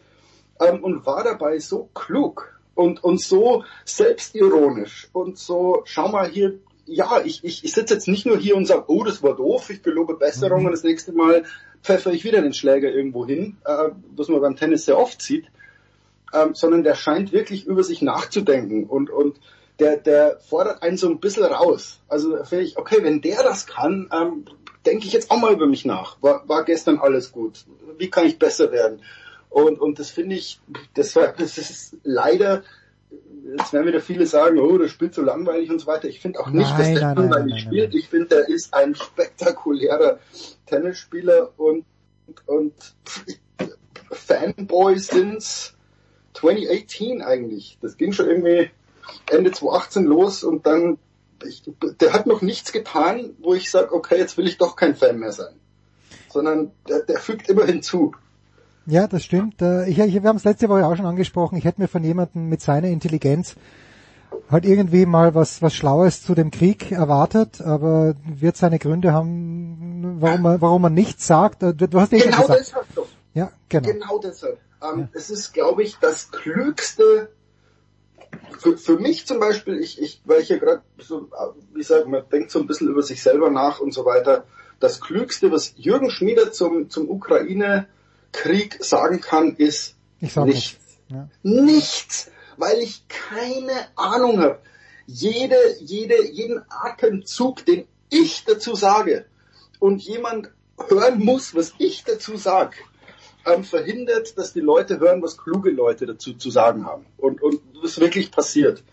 ähm, 0.60 0.84
und 0.84 1.06
war 1.06 1.24
dabei 1.24 1.60
so 1.60 1.90
klug 1.94 2.59
und, 2.80 3.04
und 3.04 3.20
so 3.20 3.66
selbstironisch 3.84 5.10
und 5.12 5.38
so, 5.38 5.82
schau 5.84 6.08
mal 6.08 6.30
hier, 6.30 6.60
ja, 6.86 7.22
ich, 7.26 7.44
ich, 7.44 7.66
ich 7.66 7.74
sitze 7.74 7.96
jetzt 7.96 8.08
nicht 8.08 8.26
nur 8.26 8.38
hier 8.38 8.56
und 8.56 8.66
sage, 8.66 8.86
oh, 8.88 9.04
das 9.04 9.22
war 9.22 9.36
doof, 9.36 9.70
ich 9.70 9.84
gelobe 9.84 10.16
Besserung 10.16 10.62
mhm. 10.62 10.68
und 10.68 10.72
das 10.72 10.84
nächste 10.84 11.12
Mal 11.12 11.44
pfeffere 11.84 12.14
ich 12.14 12.24
wieder 12.24 12.42
den 12.42 12.54
Schläger 12.54 12.90
irgendwo 12.90 13.26
hin, 13.26 13.58
äh, 13.66 13.90
was 14.16 14.30
man 14.30 14.40
beim 14.40 14.56
Tennis 14.56 14.86
sehr 14.86 14.98
oft 14.98 15.22
sieht, 15.22 15.48
ähm, 16.34 16.56
sondern 16.56 16.84
der 16.84 16.96
scheint 16.96 17.34
wirklich 17.34 17.66
über 17.66 17.84
sich 17.84 18.02
nachzudenken 18.02 18.86
und, 18.86 19.10
und 19.10 19.42
der, 19.80 19.98
der 19.98 20.40
fordert 20.40 20.82
einen 20.82 20.96
so 20.96 21.10
ein 21.10 21.20
bisschen 21.20 21.44
raus. 21.44 22.00
Also 22.08 22.42
finde 22.46 22.64
ich, 22.64 22.78
okay, 22.78 23.00
wenn 23.02 23.20
der 23.20 23.44
das 23.44 23.68
kann, 23.68 24.10
ähm, 24.14 24.46
denke 24.86 25.06
ich 25.06 25.12
jetzt 25.12 25.32
auch 25.32 25.38
mal 25.38 25.52
über 25.52 25.68
mich 25.68 25.84
nach. 25.84 26.16
War, 26.22 26.48
war 26.48 26.64
gestern 26.64 26.98
alles 26.98 27.34
gut? 27.34 27.66
Wie 27.98 28.10
kann 28.10 28.26
ich 28.26 28.40
besser 28.40 28.72
werden? 28.72 29.02
Und, 29.50 29.80
und 29.80 30.00
das 30.00 30.12
finde 30.12 30.36
ich, 30.36 30.60
das, 30.94 31.16
war, 31.16 31.34
das 31.34 31.58
ist 31.58 31.98
leider, 32.04 32.64
jetzt 33.58 33.74
werden 33.74 33.88
wieder 33.88 34.02
viele 34.02 34.26
sagen, 34.28 34.60
oh, 34.60 34.78
das 34.78 34.92
spielt 34.92 35.14
so 35.14 35.22
langweilig 35.22 35.70
und 35.72 35.80
so 35.80 35.88
weiter. 35.88 36.08
Ich 36.08 36.20
finde 36.20 36.40
auch 36.40 36.50
nicht, 36.50 36.70
nein, 36.70 36.78
dass 36.78 36.88
der 36.88 37.02
nein, 37.02 37.16
langweilig 37.16 37.54
nein, 37.54 37.60
spielt. 37.60 37.96
Ich 37.96 38.10
finde, 38.10 38.28
der 38.28 38.48
ist 38.48 38.74
ein 38.74 38.96
spektakulärer 38.96 40.20
Tennisspieler 40.68 41.52
und, 41.58 41.86
und 42.46 42.74
Fanboy 44.12 45.00
since 45.00 45.74
2018 46.34 47.22
eigentlich. 47.22 47.78
Das 47.82 47.98
ging 47.98 48.14
schon 48.14 48.28
irgendwie 48.28 48.70
Ende 49.30 49.52
2018 49.52 50.06
los 50.06 50.44
und 50.44 50.66
dann, 50.66 50.98
ich, 51.46 51.64
der 52.00 52.14
hat 52.14 52.28
noch 52.28 52.42
nichts 52.42 52.72
getan, 52.72 53.36
wo 53.40 53.54
ich 53.54 53.72
sage, 53.72 53.94
okay, 53.94 54.18
jetzt 54.18 54.38
will 54.38 54.48
ich 54.48 54.58
doch 54.58 54.76
kein 54.76 54.96
Fan 54.96 55.20
mehr 55.20 55.32
sein. 55.32 55.56
Sondern 56.30 56.72
der, 56.88 57.02
der 57.02 57.20
fügt 57.20 57.50
immer 57.50 57.66
hinzu. 57.66 58.14
Ja, 58.90 59.08
das 59.08 59.24
stimmt. 59.24 59.62
Äh, 59.62 59.88
ich, 59.88 60.00
ich, 60.00 60.14
wir 60.16 60.30
haben 60.30 60.38
es 60.38 60.44
letzte 60.44 60.68
Woche 60.68 60.86
auch 60.86 60.96
schon 60.96 61.06
angesprochen. 61.06 61.58
Ich 61.58 61.66
hätte 61.66 61.80
mir 61.80 61.88
von 61.88 62.04
jemandem 62.04 62.50
mit 62.50 62.62
seiner 62.62 62.88
Intelligenz 62.88 63.56
halt 64.50 64.66
irgendwie 64.66 65.06
mal 65.06 65.36
was, 65.36 65.62
was 65.62 65.74
Schlaues 65.74 66.24
zu 66.24 66.34
dem 66.34 66.50
Krieg 66.50 66.92
erwartet, 66.92 67.62
aber 67.62 68.16
wird 68.26 68.58
seine 68.58 68.80
Gründe 68.80 69.14
haben, 69.14 70.18
warum 70.20 70.42
man, 70.42 70.62
warum 70.62 70.82
man 70.82 70.94
nichts 70.94 71.28
sagt. 71.28 71.62
Du, 71.62 71.74
du 71.74 72.00
hast 72.00 72.14
eh 72.14 72.20
genau 72.20 72.42
gesagt. 72.42 72.60
deshalb 72.60 72.96
doch. 72.96 73.08
Ja, 73.34 73.52
genau. 73.70 73.90
Genau 73.90 74.20
deshalb. 74.20 74.60
Ähm, 74.82 75.00
ja. 75.02 75.10
Es 75.14 75.30
ist, 75.30 75.54
glaube 75.54 75.84
ich, 75.84 75.98
das 76.00 76.32
klügste 76.32 77.30
für, 78.60 78.78
für 78.78 78.98
mich 78.98 79.26
zum 79.28 79.40
Beispiel, 79.40 79.80
ich, 79.80 80.02
ich, 80.02 80.22
weil 80.26 80.42
ich 80.42 80.50
ja 80.50 80.58
gerade 80.58 80.82
so, 80.98 81.30
wie 81.74 81.80
gesagt, 81.80 82.08
man 82.08 82.24
denkt 82.32 82.52
so 82.52 82.60
ein 82.60 82.68
bisschen 82.68 82.88
über 82.88 83.04
sich 83.04 83.22
selber 83.22 83.50
nach 83.50 83.80
und 83.80 83.94
so 83.94 84.06
weiter. 84.06 84.46
Das 84.80 85.02
Klügste, 85.02 85.52
was 85.52 85.74
Jürgen 85.78 86.10
Schmieder 86.10 86.52
zum, 86.52 86.90
zum 86.90 87.10
Ukraine 87.10 87.88
Krieg 88.32 88.84
sagen 88.84 89.22
kann, 89.22 89.56
ist 89.56 89.96
nichts. 90.20 90.78
Ja. 91.10 91.28
Nichts. 91.44 92.32
weil 92.58 92.80
ich 92.80 93.08
keine 93.08 93.88
Ahnung 93.96 94.42
habe. 94.42 94.60
Jede, 95.08 95.56
jede, 95.80 96.30
jeden 96.30 96.62
Atemzug, 96.70 97.66
den 97.66 97.88
ich 98.10 98.44
dazu 98.46 98.76
sage 98.76 99.26
und 99.80 100.04
jemand 100.04 100.52
hören 100.90 101.20
muss, 101.20 101.56
was 101.56 101.74
ich 101.80 102.04
dazu 102.04 102.38
sage, 102.38 102.78
ähm, 103.46 103.64
verhindert, 103.64 104.38
dass 104.38 104.54
die 104.54 104.60
Leute 104.60 105.00
hören, 105.00 105.22
was 105.22 105.38
kluge 105.38 105.72
Leute 105.72 106.06
dazu 106.06 106.34
zu 106.34 106.52
sagen 106.52 106.86
haben. 106.86 107.06
Und, 107.18 107.42
und 107.42 107.62
das 107.82 108.00
wirklich 108.00 108.30
passiert. 108.30 108.84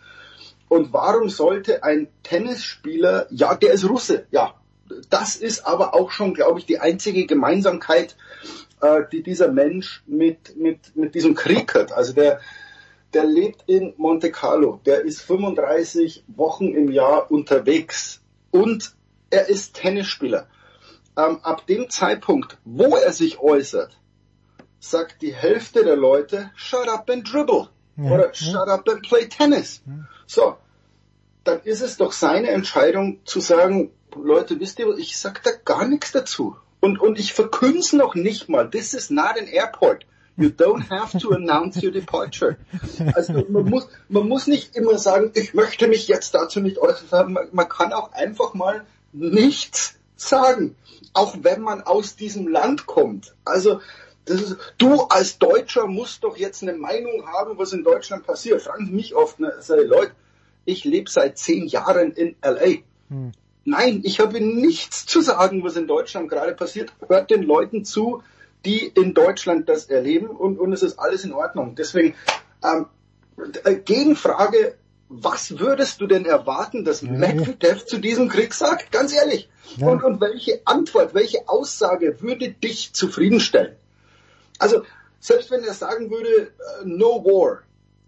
Und 0.69 0.93
warum 0.93 1.29
sollte 1.29 1.83
ein 1.83 2.09
Tennisspieler, 2.23 3.27
ja, 3.31 3.55
der 3.55 3.73
ist 3.73 3.89
Russe, 3.89 4.27
ja, 4.31 4.55
das 5.11 5.37
ist 5.37 5.67
aber 5.67 5.95
auch 5.95 6.11
schon, 6.13 6.35
glaube 6.35 6.61
ich, 6.61 6.67
die 6.67 6.79
einzige 6.79 7.27
Gemeinsamkeit, 7.27 8.17
äh, 8.81 9.03
die 9.11 9.23
dieser 9.23 9.51
Mensch 9.51 10.03
mit, 10.07 10.57
mit, 10.57 10.97
mit 10.97 11.15
diesem 11.15 11.35
Krieg 11.35 11.75
hat. 11.75 11.93
Also 11.93 12.13
der, 12.13 12.41
der 13.15 13.25
lebt 13.25 13.65
in 13.67 13.95
Monte 13.97 14.31
Carlo, 14.31 14.81
der 14.85 15.03
ist 15.03 15.23
35 15.23 16.25
Wochen 16.29 16.75
im 16.75 16.91
Jahr 16.91 17.31
unterwegs 17.31 18.23
und 18.51 18.95
er 19.31 19.49
ist 19.49 19.75
Tennisspieler. 19.75 20.49
Ähm, 21.17 21.41
ab 21.43 21.67
dem 21.67 21.89
Zeitpunkt, 21.89 22.59
wo 22.65 22.97
er 22.97 23.13
sich 23.13 23.39
äußert, 23.41 23.99
sagt 24.79 25.23
die 25.23 25.35
Hälfte 25.35 25.85
der 25.85 25.97
Leute, 25.97 26.51
shut 26.55 26.89
up 26.89 27.11
and 27.11 27.31
dribble. 27.31 27.69
Ja. 27.97 28.11
Oder 28.11 28.35
shut 28.35 28.69
up 28.69 28.89
and 28.89 29.03
play 29.03 29.27
tennis. 29.27 29.83
Ja. 29.87 29.93
So. 30.27 30.57
Dann 31.45 31.61
ist 31.63 31.81
es 31.81 31.97
doch 31.97 32.13
seine 32.13 32.49
Entscheidung 32.49 33.21
zu 33.25 33.41
sagen, 33.41 33.93
Leute, 34.15 34.59
wisst 34.59 34.79
ihr, 34.79 34.89
ich 34.99 35.17
sag 35.17 35.43
da 35.43 35.51
gar 35.65 35.87
nichts 35.87 36.13
dazu. 36.13 36.57
Und, 36.81 37.01
und 37.01 37.19
ich 37.19 37.33
verkünze 37.33 37.97
noch 37.97 38.15
nicht 38.15 38.49
mal, 38.49 38.71
this 38.71 38.95
is 38.95 39.11
not 39.11 39.39
an 39.39 39.47
airport. 39.47 40.05
You 40.39 40.51
don't 40.51 40.91
have 40.91 41.19
to 41.19 41.31
announce 41.31 41.83
your 41.83 41.91
departure. 41.91 42.59
Also 43.15 43.33
man 43.49 43.65
muss, 43.65 43.89
man 44.09 44.29
muss 44.29 44.47
nicht 44.47 44.77
immer 44.77 44.99
sagen, 44.99 45.33
ich 45.35 45.55
möchte 45.55 45.89
mich 45.89 46.09
jetzt 46.09 46.35
dazu 46.35 46.61
nicht 46.61 46.79
äußern. 46.79 47.33
Man, 47.33 47.49
man 47.53 47.69
kann 47.69 47.95
auch 47.95 48.13
einfach 48.13 48.53
mal 48.53 48.85
nichts 49.13 49.99
sagen. 50.17 50.77
Auch 51.15 51.37
wenn 51.41 51.63
man 51.63 51.81
aus 51.83 52.17
diesem 52.17 52.49
Land 52.49 52.85
kommt. 52.85 53.35
Also 53.47 53.81
ist, 54.27 54.57
du 54.77 55.03
als 55.03 55.39
Deutscher 55.39 55.87
musst 55.87 56.25
doch 56.25 56.37
jetzt 56.37 56.63
eine 56.63 56.75
Meinung 56.75 57.27
haben, 57.27 57.57
was 57.57 57.73
in 57.73 57.85
Deutschland 57.85 58.27
passiert. 58.27 58.61
Fragen 58.61 58.87
Sie 58.87 58.93
mich 58.93 59.15
oft, 59.15 59.41
ne, 59.41 59.55
Leute, 59.69 60.13
ich 60.67 60.85
lebe 60.85 61.09
seit 61.09 61.39
zehn 61.39 61.67
Jahren 61.67 62.13
in 62.13 62.37
LA. 62.43 62.83
Hm. 63.09 63.33
Nein, 63.67 64.03
ich 64.05 64.21
habe 64.21 64.41
nichts 64.41 65.07
zu 65.07 65.21
sagen, 65.21 65.65
was 65.65 65.75
in 65.75 65.89
Deutschland 65.89 66.29
gerade 66.29 66.55
passiert. 66.55 66.93
Hört 67.09 67.31
den 67.31 67.43
Leuten 67.43 67.85
zu, 67.85 68.23
die 68.65 68.87
in 68.87 69.13
Deutschland 69.13 69.69
das 69.69 69.87
erleben 69.87 70.29
und, 70.29 70.61
und 70.61 70.73
es 70.73 70.85
ist 70.85 71.01
alles 71.01 71.25
in 71.25 71.33
Ordnung. 71.33 71.75
Deswegen 71.75 72.15
ähm, 72.65 72.87
äh, 73.65 73.75
Gegenfrage, 73.75 74.77
was 75.09 75.59
würdest 75.59 76.01
du 76.01 76.07
denn 76.07 76.27
erwarten, 76.27 76.85
dass 76.85 77.03
ja, 77.03 77.11
Medvedev 77.11 77.87
zu 77.87 77.99
diesem 77.99 78.29
Krieg 78.29 78.55
sagt? 78.55 78.93
Ganz 78.93 79.13
ehrlich. 79.13 79.49
Ja. 79.77 79.89
Und, 79.89 80.05
und 80.05 80.21
welche 80.21 80.61
Antwort, 80.65 81.13
welche 81.15 81.49
Aussage 81.49 82.21
würde 82.21 82.51
dich 82.51 82.93
zufriedenstellen? 82.93 83.75
Also, 84.61 84.83
selbst 85.19 85.51
wenn 85.51 85.65
er 85.65 85.75
sagen 85.75 86.09
würde, 86.09 86.53
uh, 86.83 86.87
no 86.87 87.25
war. 87.25 87.63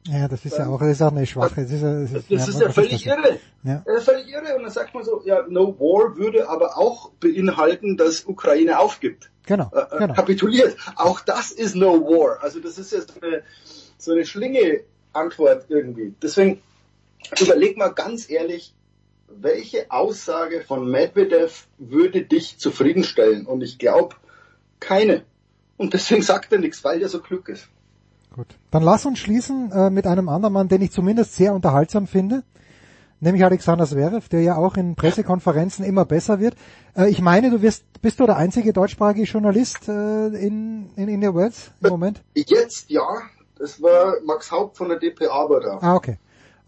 Ja, 0.07 0.28
das 0.28 0.44
ist 0.44 0.57
ja 0.57 0.67
auch, 0.68 0.78
das 0.78 0.89
ist 0.91 1.02
auch 1.02 1.12
eine 1.12 1.27
schwache, 1.27 1.62
das 1.62 1.70
ist, 1.70 1.83
das 1.83 2.12
ist, 2.12 2.31
das 2.31 2.49
ist 2.49 2.60
ja 2.60 2.70
völlig 2.70 3.07
irre. 3.07 3.39
Ja. 3.62 3.83
Das 3.85 3.99
ist 3.99 4.05
völlig 4.05 4.28
irre. 4.28 4.57
Und 4.57 4.62
dann 4.62 4.70
sagt 4.70 4.94
man 4.94 5.05
so, 5.05 5.23
ja, 5.25 5.44
no 5.49 5.78
war 5.78 6.17
würde 6.17 6.49
aber 6.49 6.78
auch 6.78 7.10
beinhalten, 7.20 7.97
dass 7.97 8.25
Ukraine 8.25 8.78
aufgibt. 8.78 9.31
Genau, 9.47 9.70
äh, 9.75 9.81
äh 9.81 9.99
genau. 9.99 10.15
Kapituliert. 10.15 10.77
Auch 10.97 11.20
das 11.20 11.51
ist 11.51 11.75
no 11.75 12.01
war. 12.01 12.43
Also 12.43 12.60
das 12.60 12.78
ist 12.78 12.93
jetzt 12.93 13.23
eine, 13.23 13.43
so 13.99 14.12
eine 14.12 14.25
Schlinge 14.25 14.81
Antwort 15.12 15.67
irgendwie. 15.68 16.15
Deswegen 16.23 16.62
überleg 17.41 17.77
mal 17.77 17.89
ganz 17.89 18.31
ehrlich, 18.31 18.75
welche 19.28 19.91
Aussage 19.91 20.62
von 20.62 20.91
Medvedev 20.91 21.67
würde 21.78 22.23
dich 22.23 22.59
zufriedenstellen? 22.59 23.47
Und 23.47 23.62
ich 23.62 23.78
glaube, 23.78 24.17
keine. 24.81 25.25
Und 25.77 25.93
deswegen 25.93 26.23
sagt 26.23 26.52
er 26.52 26.59
nichts, 26.59 26.83
weil 26.83 27.02
er 27.02 27.09
so 27.09 27.20
klug 27.20 27.49
ist. 27.49 27.68
Gut. 28.39 28.57
Dann 28.70 28.84
lass 28.84 29.05
uns 29.05 29.18
schließen 29.18 29.73
äh, 29.73 29.91
mit 29.91 30.07
einem 30.07 30.28
anderen 30.28 30.52
Mann, 30.52 30.68
den 30.68 30.81
ich 30.81 30.92
zumindest 30.92 31.34
sehr 31.34 31.52
unterhaltsam 31.52 32.07
finde, 32.07 32.44
nämlich 33.18 33.42
Alexander 33.42 33.84
Zverev, 33.84 34.28
der 34.28 34.42
ja 34.42 34.55
auch 34.55 34.76
in 34.76 34.94
Pressekonferenzen 34.94 35.84
immer 35.84 36.05
besser 36.05 36.39
wird. 36.39 36.55
Äh, 36.97 37.08
ich 37.10 37.20
meine, 37.20 37.50
du 37.50 37.62
wirst, 37.62 38.00
bist 38.00 38.20
du 38.20 38.26
der 38.26 38.36
einzige 38.36 38.73
deutschsprachige 38.73 39.25
Journalist 39.25 39.89
äh, 39.89 40.28
in, 40.28 40.89
in, 40.94 41.08
in 41.08 41.20
der 41.20 41.34
Worlds 41.34 41.73
im 41.83 41.89
Moment? 41.89 42.23
Jetzt 42.36 42.89
ja. 42.91 43.02
Das 43.58 43.83
war 43.83 44.15
Max 44.25 44.52
Haupt 44.52 44.76
von 44.76 44.89
der 44.89 45.00
DPA 45.00 45.50
war 45.50 45.58
da. 45.58 45.78
Ah, 45.81 45.97
okay. 45.97 46.18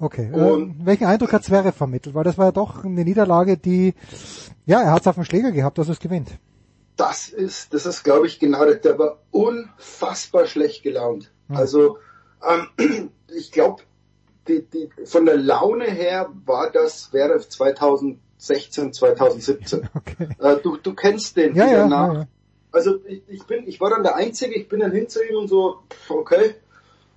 Okay. 0.01 0.33
Und 0.33 0.81
äh, 0.81 0.87
welchen 0.87 1.05
Eindruck 1.05 1.33
hat 1.33 1.45
Zverev 1.45 1.77
vermittelt? 1.77 2.17
Weil 2.17 2.25
das 2.25 2.37
war 2.37 2.47
ja 2.47 2.53
doch 2.53 2.85
eine 2.85 3.05
Niederlage, 3.05 3.57
die, 3.57 3.95
ja, 4.67 4.83
er 4.83 4.91
hat 4.91 5.03
es 5.03 5.07
auf 5.07 5.15
dem 5.15 5.25
Schläger 5.25 5.53
gehabt, 5.53 5.79
dass 5.79 5.89
es 5.89 6.01
gewinnt 6.01 6.33
das 7.01 7.31
ist, 7.31 7.73
das 7.73 7.87
ist, 7.87 8.03
glaube 8.03 8.27
ich, 8.27 8.39
genau 8.39 8.63
der, 8.67 8.75
der 8.75 8.99
war 8.99 9.21
unfassbar 9.31 10.47
schlecht 10.47 10.83
gelaunt. 10.83 11.31
Mhm. 11.51 11.57
Also 11.57 11.99
ähm, 12.49 13.11
ich 13.29 13.53
glaube, 13.53 13.83
die, 14.49 14.63
die, 14.63 14.91
von 15.05 15.27
der 15.27 15.37
Laune 15.37 15.85
her 15.85 16.31
war 16.47 16.71
das 16.71 17.13
wäre 17.13 17.39
2016, 17.39 18.93
2017. 18.93 19.89
Okay. 19.95 20.29
Äh, 20.39 20.57
du, 20.63 20.77
du 20.77 20.95
kennst 20.95 21.37
den 21.37 21.55
ja, 21.55 21.67
ja, 21.67 21.87
nach. 21.87 22.15
Ja, 22.15 22.27
also 22.73 23.01
ich, 23.05 23.23
ich 23.29 23.45
bin, 23.45 23.67
ich 23.67 23.81
war 23.81 23.91
dann 23.91 24.03
der 24.03 24.17
Einzige, 24.17 24.55
ich 24.55 24.69
bin 24.69 24.81
dann 24.81 24.93
hin 24.93 25.09
zu 25.09 25.23
ihm 25.25 25.37
und 25.37 25.49
so, 25.49 25.81
okay, 26.09 26.55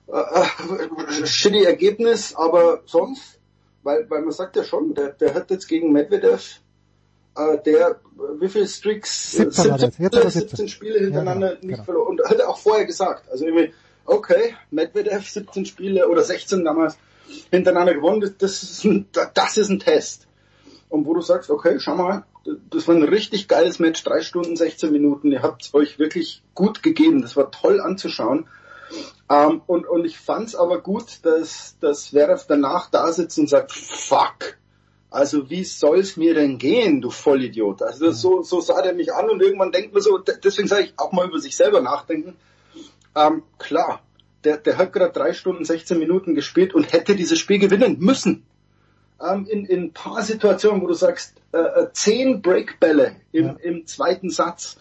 äh, 0.07 1.25
shitty 1.25 1.63
Ergebnis, 1.63 2.35
aber 2.35 2.81
sonst, 2.85 3.39
weil, 3.83 4.09
weil 4.09 4.21
man 4.21 4.31
sagt 4.31 4.55
ja 4.55 4.63
schon, 4.63 4.93
der, 4.95 5.09
der 5.09 5.33
hat 5.33 5.51
jetzt 5.51 5.67
gegen 5.67 5.91
Medvedev 5.91 6.59
äh, 7.35 7.57
der, 7.65 7.99
wie 8.39 8.49
viele 8.49 8.67
Streaks? 8.67 9.31
17, 9.33 9.77
17, 9.77 9.91
Spiele, 9.91 10.29
17 10.29 10.67
Spiele 10.67 10.99
hintereinander 10.99 11.53
ja, 11.53 11.55
genau, 11.55 11.67
nicht 11.67 11.75
genau. 11.75 11.83
verloren. 11.83 12.07
Und 12.07 12.29
hat 12.29 12.39
er 12.39 12.49
auch 12.49 12.57
vorher 12.57 12.85
gesagt. 12.85 13.29
Also 13.31 13.45
irgendwie, 13.45 13.73
okay, 14.05 14.55
Medvedev 14.71 15.27
17 15.27 15.65
Spiele 15.65 16.07
oder 16.07 16.23
16 16.23 16.63
damals 16.63 16.97
hintereinander 17.51 17.93
gewonnen, 17.93 18.35
das 18.37 18.63
ist 18.63 18.83
ein, 18.83 19.07
das 19.33 19.57
ist 19.57 19.69
ein 19.69 19.79
Test. 19.79 20.27
Und 20.89 21.05
wo 21.05 21.13
du 21.13 21.21
sagst, 21.21 21.49
okay, 21.49 21.79
schau 21.79 21.95
mal, 21.95 22.23
das 22.69 22.87
war 22.87 22.95
ein 22.95 23.03
richtig 23.03 23.47
geiles 23.47 23.79
Match, 23.79 24.03
drei 24.03 24.21
Stunden, 24.21 24.55
16 24.55 24.91
Minuten, 24.91 25.31
ihr 25.31 25.41
habt 25.41 25.63
es 25.63 25.73
euch 25.73 25.97
wirklich 25.97 26.43
gut 26.53 26.83
gegeben, 26.83 27.21
das 27.21 27.35
war 27.35 27.49
toll 27.51 27.81
anzuschauen. 27.81 28.47
Ähm, 29.29 29.61
und, 29.65 29.87
und 29.87 30.05
ich 30.05 30.19
fand's 30.19 30.55
aber 30.55 30.81
gut, 30.81 31.19
dass, 31.23 31.77
dass 31.79 32.07
Zverev 32.07 32.45
danach 32.47 32.89
da 32.89 33.11
sitzt 33.11 33.39
und 33.39 33.49
sagt, 33.49 33.71
fuck, 33.71 34.57
also 35.09 35.49
wie 35.49 35.63
soll's 35.63 36.17
mir 36.17 36.33
denn 36.33 36.57
gehen, 36.57 36.99
du 37.01 37.09
Vollidiot? 37.09 37.81
Also 37.81 38.11
so, 38.11 38.41
so 38.41 38.61
sah 38.61 38.81
der 38.81 38.93
mich 38.93 39.13
an 39.13 39.29
und 39.29 39.41
irgendwann 39.41 39.71
denkt 39.71 39.93
man 39.93 40.01
so, 40.01 40.17
deswegen 40.17 40.67
sage 40.67 40.83
ich 40.83 40.93
auch 40.97 41.11
mal 41.11 41.27
über 41.27 41.39
sich 41.39 41.55
selber 41.55 41.81
nachdenken. 41.81 42.35
Ähm, 43.15 43.43
klar, 43.59 44.01
der, 44.43 44.57
der 44.57 44.77
hat 44.77 44.93
gerade 44.93 45.13
drei 45.13 45.33
Stunden, 45.33 45.65
16 45.65 45.97
Minuten 45.97 46.35
gespielt 46.35 46.73
und 46.73 46.91
hätte 46.91 47.15
dieses 47.15 47.39
Spiel 47.39 47.59
gewinnen 47.59 47.97
müssen. 47.99 48.45
Ähm, 49.21 49.45
in, 49.49 49.65
in 49.65 49.83
ein 49.83 49.93
paar 49.93 50.21
Situationen, 50.21 50.81
wo 50.81 50.87
du 50.87 50.93
sagst, 50.93 51.35
äh, 51.53 51.57
äh, 51.57 51.87
zehn 51.93 52.41
Breakbälle 52.41 53.15
im, 53.31 53.45
ja. 53.45 53.55
im 53.61 53.85
zweiten 53.85 54.29
Satz. 54.29 54.77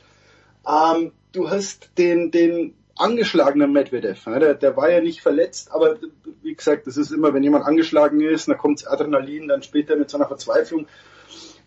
Ähm, 0.66 1.12
du 1.32 1.50
hast 1.50 1.90
den, 1.98 2.30
den 2.30 2.74
angeschlagener 2.96 3.66
Medvedev. 3.66 4.24
Der, 4.24 4.54
der 4.54 4.76
war 4.76 4.90
ja 4.90 5.00
nicht 5.00 5.22
verletzt, 5.22 5.72
aber 5.72 5.96
wie 6.42 6.54
gesagt, 6.54 6.86
das 6.86 6.96
ist 6.96 7.12
immer, 7.12 7.34
wenn 7.34 7.42
jemand 7.42 7.66
angeschlagen 7.66 8.20
ist, 8.20 8.48
dann 8.48 8.58
kommt 8.58 8.86
Adrenalin, 8.86 9.48
dann 9.48 9.62
später 9.62 9.96
mit 9.96 10.10
so 10.10 10.18
einer 10.18 10.26
Verzweiflung. 10.26 10.86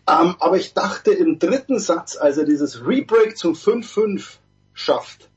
Ähm, 0.08 0.36
aber 0.38 0.56
ich 0.56 0.74
dachte 0.74 1.12
im 1.12 1.38
dritten 1.38 1.78
Satz, 1.78 2.16
als 2.16 2.38
er 2.38 2.44
dieses 2.44 2.86
Rebreak 2.86 3.36
zum 3.36 3.54
5-5 3.54 4.36
schafft, 4.72 5.28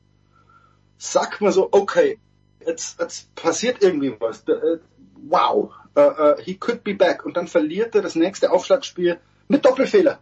sagt 1.00 1.42
man 1.42 1.52
so, 1.52 1.70
okay, 1.72 2.20
jetzt, 2.66 3.00
jetzt 3.00 3.34
passiert 3.34 3.82
irgendwie 3.82 4.16
was. 4.20 4.44
Äh, 4.48 4.78
wow, 5.28 5.72
uh, 5.98 6.00
uh, 6.00 6.36
he 6.40 6.56
could 6.56 6.84
be 6.84 6.94
back. 6.94 7.26
Und 7.26 7.38
dann 7.38 7.48
verliert 7.48 7.96
er 7.96 8.04
das 8.04 8.16
nächste 8.16 8.52
Aufschlagspiel 8.52 9.18
mit 9.48 9.66
Doppelfehler. 9.66 10.20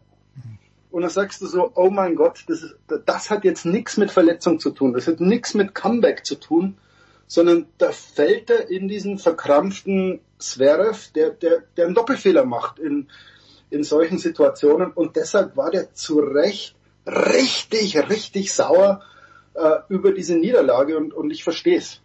Und 0.90 1.02
dann 1.02 1.12
sagst 1.12 1.42
du 1.42 1.48
so, 1.48 1.72
oh 1.76 1.90
mein 1.90 2.16
Gott, 2.16 2.46
das, 2.48 2.64
ist, 2.64 2.76
das 3.06 3.30
hat 3.30 3.44
jetzt 3.44 3.66
nichts 3.66 3.98
mit 3.98 4.10
Verletzung 4.10 4.60
zu 4.60 4.72
tun, 4.72 4.94
das 4.94 5.08
hat 5.08 5.20
nichts 5.20 5.54
mit 5.54 5.76
Comeback 5.76 6.26
zu 6.26 6.36
tun, 6.36 6.78
sondern 7.28 7.68
da 7.78 7.92
fällt 7.92 8.50
er 8.50 8.70
in 8.70 8.88
diesen 8.88 9.20
verkrampften 9.20 10.22
Zverev, 10.40 11.12
der, 11.14 11.32
der, 11.32 11.64
der 11.76 11.86
einen 11.86 11.96
Doppelfehler 11.96 12.46
macht 12.46 12.80
in, 12.80 13.10
in 13.70 13.84
solchen 13.84 14.18
Situationen. 14.18 14.92
Und 14.92 15.18
deshalb 15.18 15.58
war 15.58 15.72
der 15.72 15.94
zu 15.94 16.20
Recht 16.20 16.76
richtig, 17.06 17.98
richtig 18.10 18.54
sauer 18.54 19.02
äh, 19.58 19.80
über 19.90 20.12
diese 20.14 20.36
Niederlage 20.36 20.98
und, 20.98 21.14
und 21.14 21.32
ich 21.32 21.44
verstehe 21.44 21.78
es. 21.78 22.02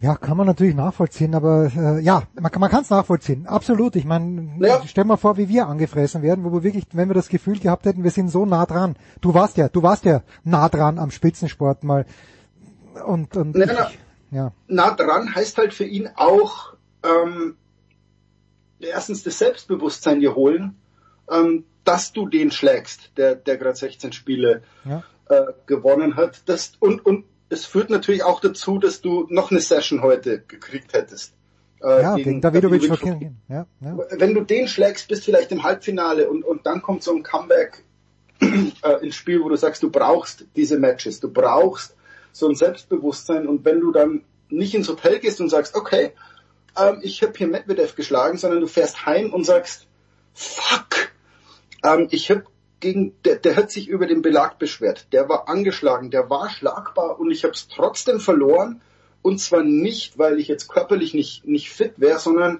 Ja, 0.00 0.16
kann 0.16 0.36
man 0.36 0.48
natürlich 0.48 0.74
nachvollziehen, 0.74 1.32
aber 1.34 1.70
äh, 1.76 2.00
ja, 2.00 2.24
man, 2.34 2.50
man 2.58 2.70
kann 2.70 2.82
es 2.82 2.90
nachvollziehen. 2.90 3.46
Absolut. 3.46 3.94
Ich 3.94 4.04
meine, 4.04 4.50
ja. 4.58 4.82
stell 4.84 5.04
mal 5.04 5.16
vor, 5.16 5.36
wie 5.36 5.48
wir 5.48 5.68
angefressen 5.68 6.22
werden, 6.22 6.42
wo 6.42 6.52
wir 6.52 6.64
wirklich, 6.64 6.86
wenn 6.92 7.08
wir 7.08 7.14
das 7.14 7.28
Gefühl 7.28 7.60
gehabt 7.60 7.86
hätten, 7.86 8.02
wir 8.02 8.10
sind 8.10 8.28
so 8.28 8.44
nah 8.44 8.66
dran. 8.66 8.96
Du 9.20 9.32
warst 9.32 9.56
ja, 9.56 9.68
du 9.68 9.84
warst 9.84 10.04
ja 10.04 10.22
nah 10.42 10.68
dran 10.68 10.98
am 10.98 11.12
Spitzensport 11.12 11.84
mal. 11.84 12.04
Und, 13.06 13.36
und 13.36 13.54
na, 13.54 13.66
na, 13.66 13.90
ja. 14.32 14.52
nah 14.66 14.90
dran 14.90 15.32
heißt 15.32 15.56
halt 15.56 15.72
für 15.72 15.84
ihn 15.84 16.08
auch, 16.16 16.74
ähm, 17.04 17.54
erstens 18.80 19.22
das 19.22 19.38
Selbstbewusstsein 19.38 20.18
dir 20.18 20.34
holen, 20.34 20.76
ähm, 21.30 21.64
dass 21.84 22.12
du 22.12 22.28
den 22.28 22.50
schlägst, 22.50 23.12
der, 23.16 23.36
der 23.36 23.56
gerade 23.56 23.76
16 23.76 24.12
Spiele 24.12 24.62
ja. 24.84 25.04
Äh, 25.32 25.52
gewonnen 25.66 26.16
hat. 26.16 26.42
Das, 26.46 26.72
und, 26.78 27.04
und 27.06 27.24
es 27.48 27.64
führt 27.64 27.90
natürlich 27.90 28.22
auch 28.22 28.40
dazu, 28.40 28.78
dass 28.78 29.00
du 29.00 29.26
noch 29.30 29.50
eine 29.50 29.60
Session 29.60 30.02
heute 30.02 30.40
gekriegt 30.40 30.92
hättest. 30.92 31.34
Äh, 31.82 32.02
ja, 32.02 32.14
gegen, 32.14 32.24
gegen 32.24 32.40
Davidovic 32.40 32.82
ja, 33.48 33.66
ja. 33.80 33.98
Wenn 34.10 34.34
du 34.34 34.42
den 34.42 34.68
schlägst, 34.68 35.08
bist 35.08 35.24
vielleicht 35.24 35.50
im 35.52 35.62
Halbfinale 35.62 36.28
und, 36.28 36.44
und 36.44 36.66
dann 36.66 36.82
kommt 36.82 37.02
so 37.02 37.12
ein 37.12 37.22
Comeback 37.22 37.84
äh, 38.40 39.04
ins 39.04 39.16
Spiel, 39.16 39.42
wo 39.42 39.48
du 39.48 39.56
sagst, 39.56 39.82
du 39.82 39.90
brauchst 39.90 40.46
diese 40.54 40.78
Matches, 40.78 41.20
du 41.20 41.32
brauchst 41.32 41.96
so 42.32 42.48
ein 42.48 42.54
Selbstbewusstsein 42.54 43.46
und 43.46 43.64
wenn 43.64 43.80
du 43.80 43.90
dann 43.90 44.22
nicht 44.48 44.74
ins 44.74 44.88
Hotel 44.88 45.18
gehst 45.18 45.40
und 45.40 45.48
sagst, 45.48 45.74
okay, 45.74 46.12
ähm, 46.78 47.00
ich 47.02 47.22
habe 47.22 47.32
hier 47.36 47.48
Medvedev 47.48 47.96
geschlagen, 47.96 48.38
sondern 48.38 48.60
du 48.60 48.66
fährst 48.66 49.06
heim 49.06 49.32
und 49.32 49.44
sagst, 49.44 49.86
fuck, 50.34 51.12
ähm, 51.84 52.08
ich 52.10 52.30
habe 52.30 52.44
gegen, 52.82 53.14
der, 53.24 53.36
der 53.36 53.56
hat 53.56 53.70
sich 53.70 53.88
über 53.88 54.06
den 54.06 54.20
Belag 54.20 54.58
beschwert, 54.58 55.06
der 55.12 55.28
war 55.28 55.48
angeschlagen, 55.48 56.10
der 56.10 56.28
war 56.28 56.50
schlagbar 56.50 57.18
und 57.18 57.30
ich 57.30 57.44
habe 57.44 57.54
es 57.54 57.68
trotzdem 57.68 58.20
verloren 58.20 58.82
und 59.22 59.38
zwar 59.38 59.62
nicht, 59.62 60.18
weil 60.18 60.38
ich 60.38 60.48
jetzt 60.48 60.68
körperlich 60.68 61.14
nicht, 61.14 61.46
nicht 61.46 61.70
fit 61.70 61.94
wäre, 61.96 62.18
sondern 62.18 62.58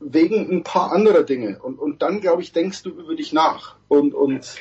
wegen 0.00 0.50
ein 0.50 0.64
paar 0.64 0.92
anderer 0.92 1.22
Dinge. 1.22 1.58
Und, 1.62 1.78
und 1.78 2.00
dann, 2.00 2.20
glaube 2.20 2.40
ich, 2.40 2.52
denkst 2.52 2.82
du 2.82 2.90
über 2.90 3.14
dich 3.14 3.34
nach. 3.34 3.76
Und, 3.86 4.14
und 4.14 4.56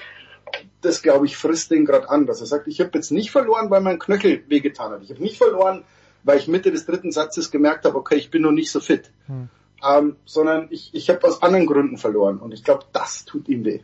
das, 0.81 1.01
glaube 1.01 1.25
ich, 1.25 1.37
frisst 1.37 1.71
den 1.71 1.85
gerade 1.85 2.09
an, 2.09 2.25
dass 2.25 2.41
er 2.41 2.47
sagt, 2.47 2.67
ich 2.67 2.81
habe 2.81 2.91
jetzt 2.93 3.11
nicht 3.11 3.31
verloren, 3.31 3.69
weil 3.69 3.79
mein 3.79 3.99
Knöchel 3.99 4.43
wehgetan 4.49 4.91
hat. 4.91 5.03
Ich 5.03 5.09
habe 5.09 5.23
nicht 5.23 5.37
verloren, 5.37 5.85
weil 6.23 6.37
ich 6.37 6.49
Mitte 6.49 6.71
des 6.71 6.85
dritten 6.85 7.13
Satzes 7.13 7.49
gemerkt 7.49 7.85
habe, 7.85 7.97
okay, 7.97 8.15
ich 8.15 8.29
bin 8.29 8.41
noch 8.41 8.51
nicht 8.51 8.71
so 8.71 8.81
fit. 8.81 9.11
Hm. 9.27 9.47
Ähm, 9.81 10.17
sondern 10.25 10.67
ich, 10.71 10.89
ich 10.93 11.09
habe 11.09 11.25
aus 11.25 11.41
anderen 11.41 11.65
Gründen 11.65 11.97
verloren. 11.97 12.39
Und 12.39 12.53
ich 12.53 12.65
glaube, 12.65 12.83
das 12.91 13.23
tut 13.23 13.47
ihm 13.47 13.63
weh. 13.63 13.79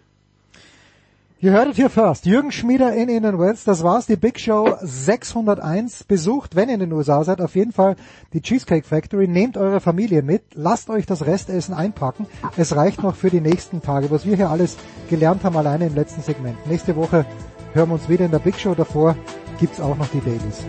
You 1.37 1.51
heard 1.51 1.67
it 1.67 1.75
here 1.75 1.89
first. 1.89 2.25
Jürgen 2.25 2.53
Schmieder 2.53 2.93
in 2.93 3.09
Indian 3.09 3.37
Wells. 3.37 3.65
Das 3.65 3.83
war's. 3.83 4.05
Die 4.05 4.15
Big 4.15 4.39
Show 4.39 4.77
601 4.81 6.05
besucht, 6.05 6.55
wenn 6.55 6.69
ihr 6.69 6.75
in 6.75 6.79
den 6.79 6.93
USA 6.93 7.25
seid, 7.25 7.41
auf 7.41 7.55
jeden 7.55 7.73
Fall 7.73 7.97
die 8.31 8.41
Cheesecake 8.41 8.87
Factory. 8.87 9.27
Nehmt 9.27 9.57
eure 9.57 9.81
Familie 9.81 10.21
mit. 10.21 10.43
Lasst 10.53 10.89
euch 10.89 11.05
das 11.05 11.25
Restessen 11.25 11.73
einpacken. 11.73 12.25
Es 12.55 12.73
reicht 12.73 13.03
noch 13.03 13.17
für 13.17 13.29
die 13.29 13.41
nächsten 13.41 13.81
Tage. 13.81 14.09
Was 14.11 14.25
wir 14.25 14.37
hier 14.37 14.49
alles 14.49 14.77
gelernt 15.09 15.43
haben, 15.43 15.57
alleine 15.57 15.87
im 15.87 15.95
letzten 15.95 16.21
Segment. 16.21 16.55
Nächste 16.67 16.95
Woche 16.95 17.25
hören 17.73 17.89
wir 17.89 17.95
uns 17.95 18.07
wieder 18.07 18.23
in 18.23 18.31
der 18.31 18.39
Big 18.39 18.57
Show. 18.57 18.73
Davor 18.73 19.17
gibt's 19.59 19.81
auch 19.81 19.97
noch 19.97 20.07
die 20.07 20.21
Dailies. 20.21 20.63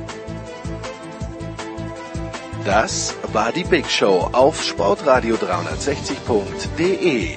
Das 2.65 3.15
war 3.33 3.53
die 3.53 3.63
Big 3.63 3.89
Show 3.89 4.29
auf 4.33 4.61
sportradio360.de. 4.61 7.37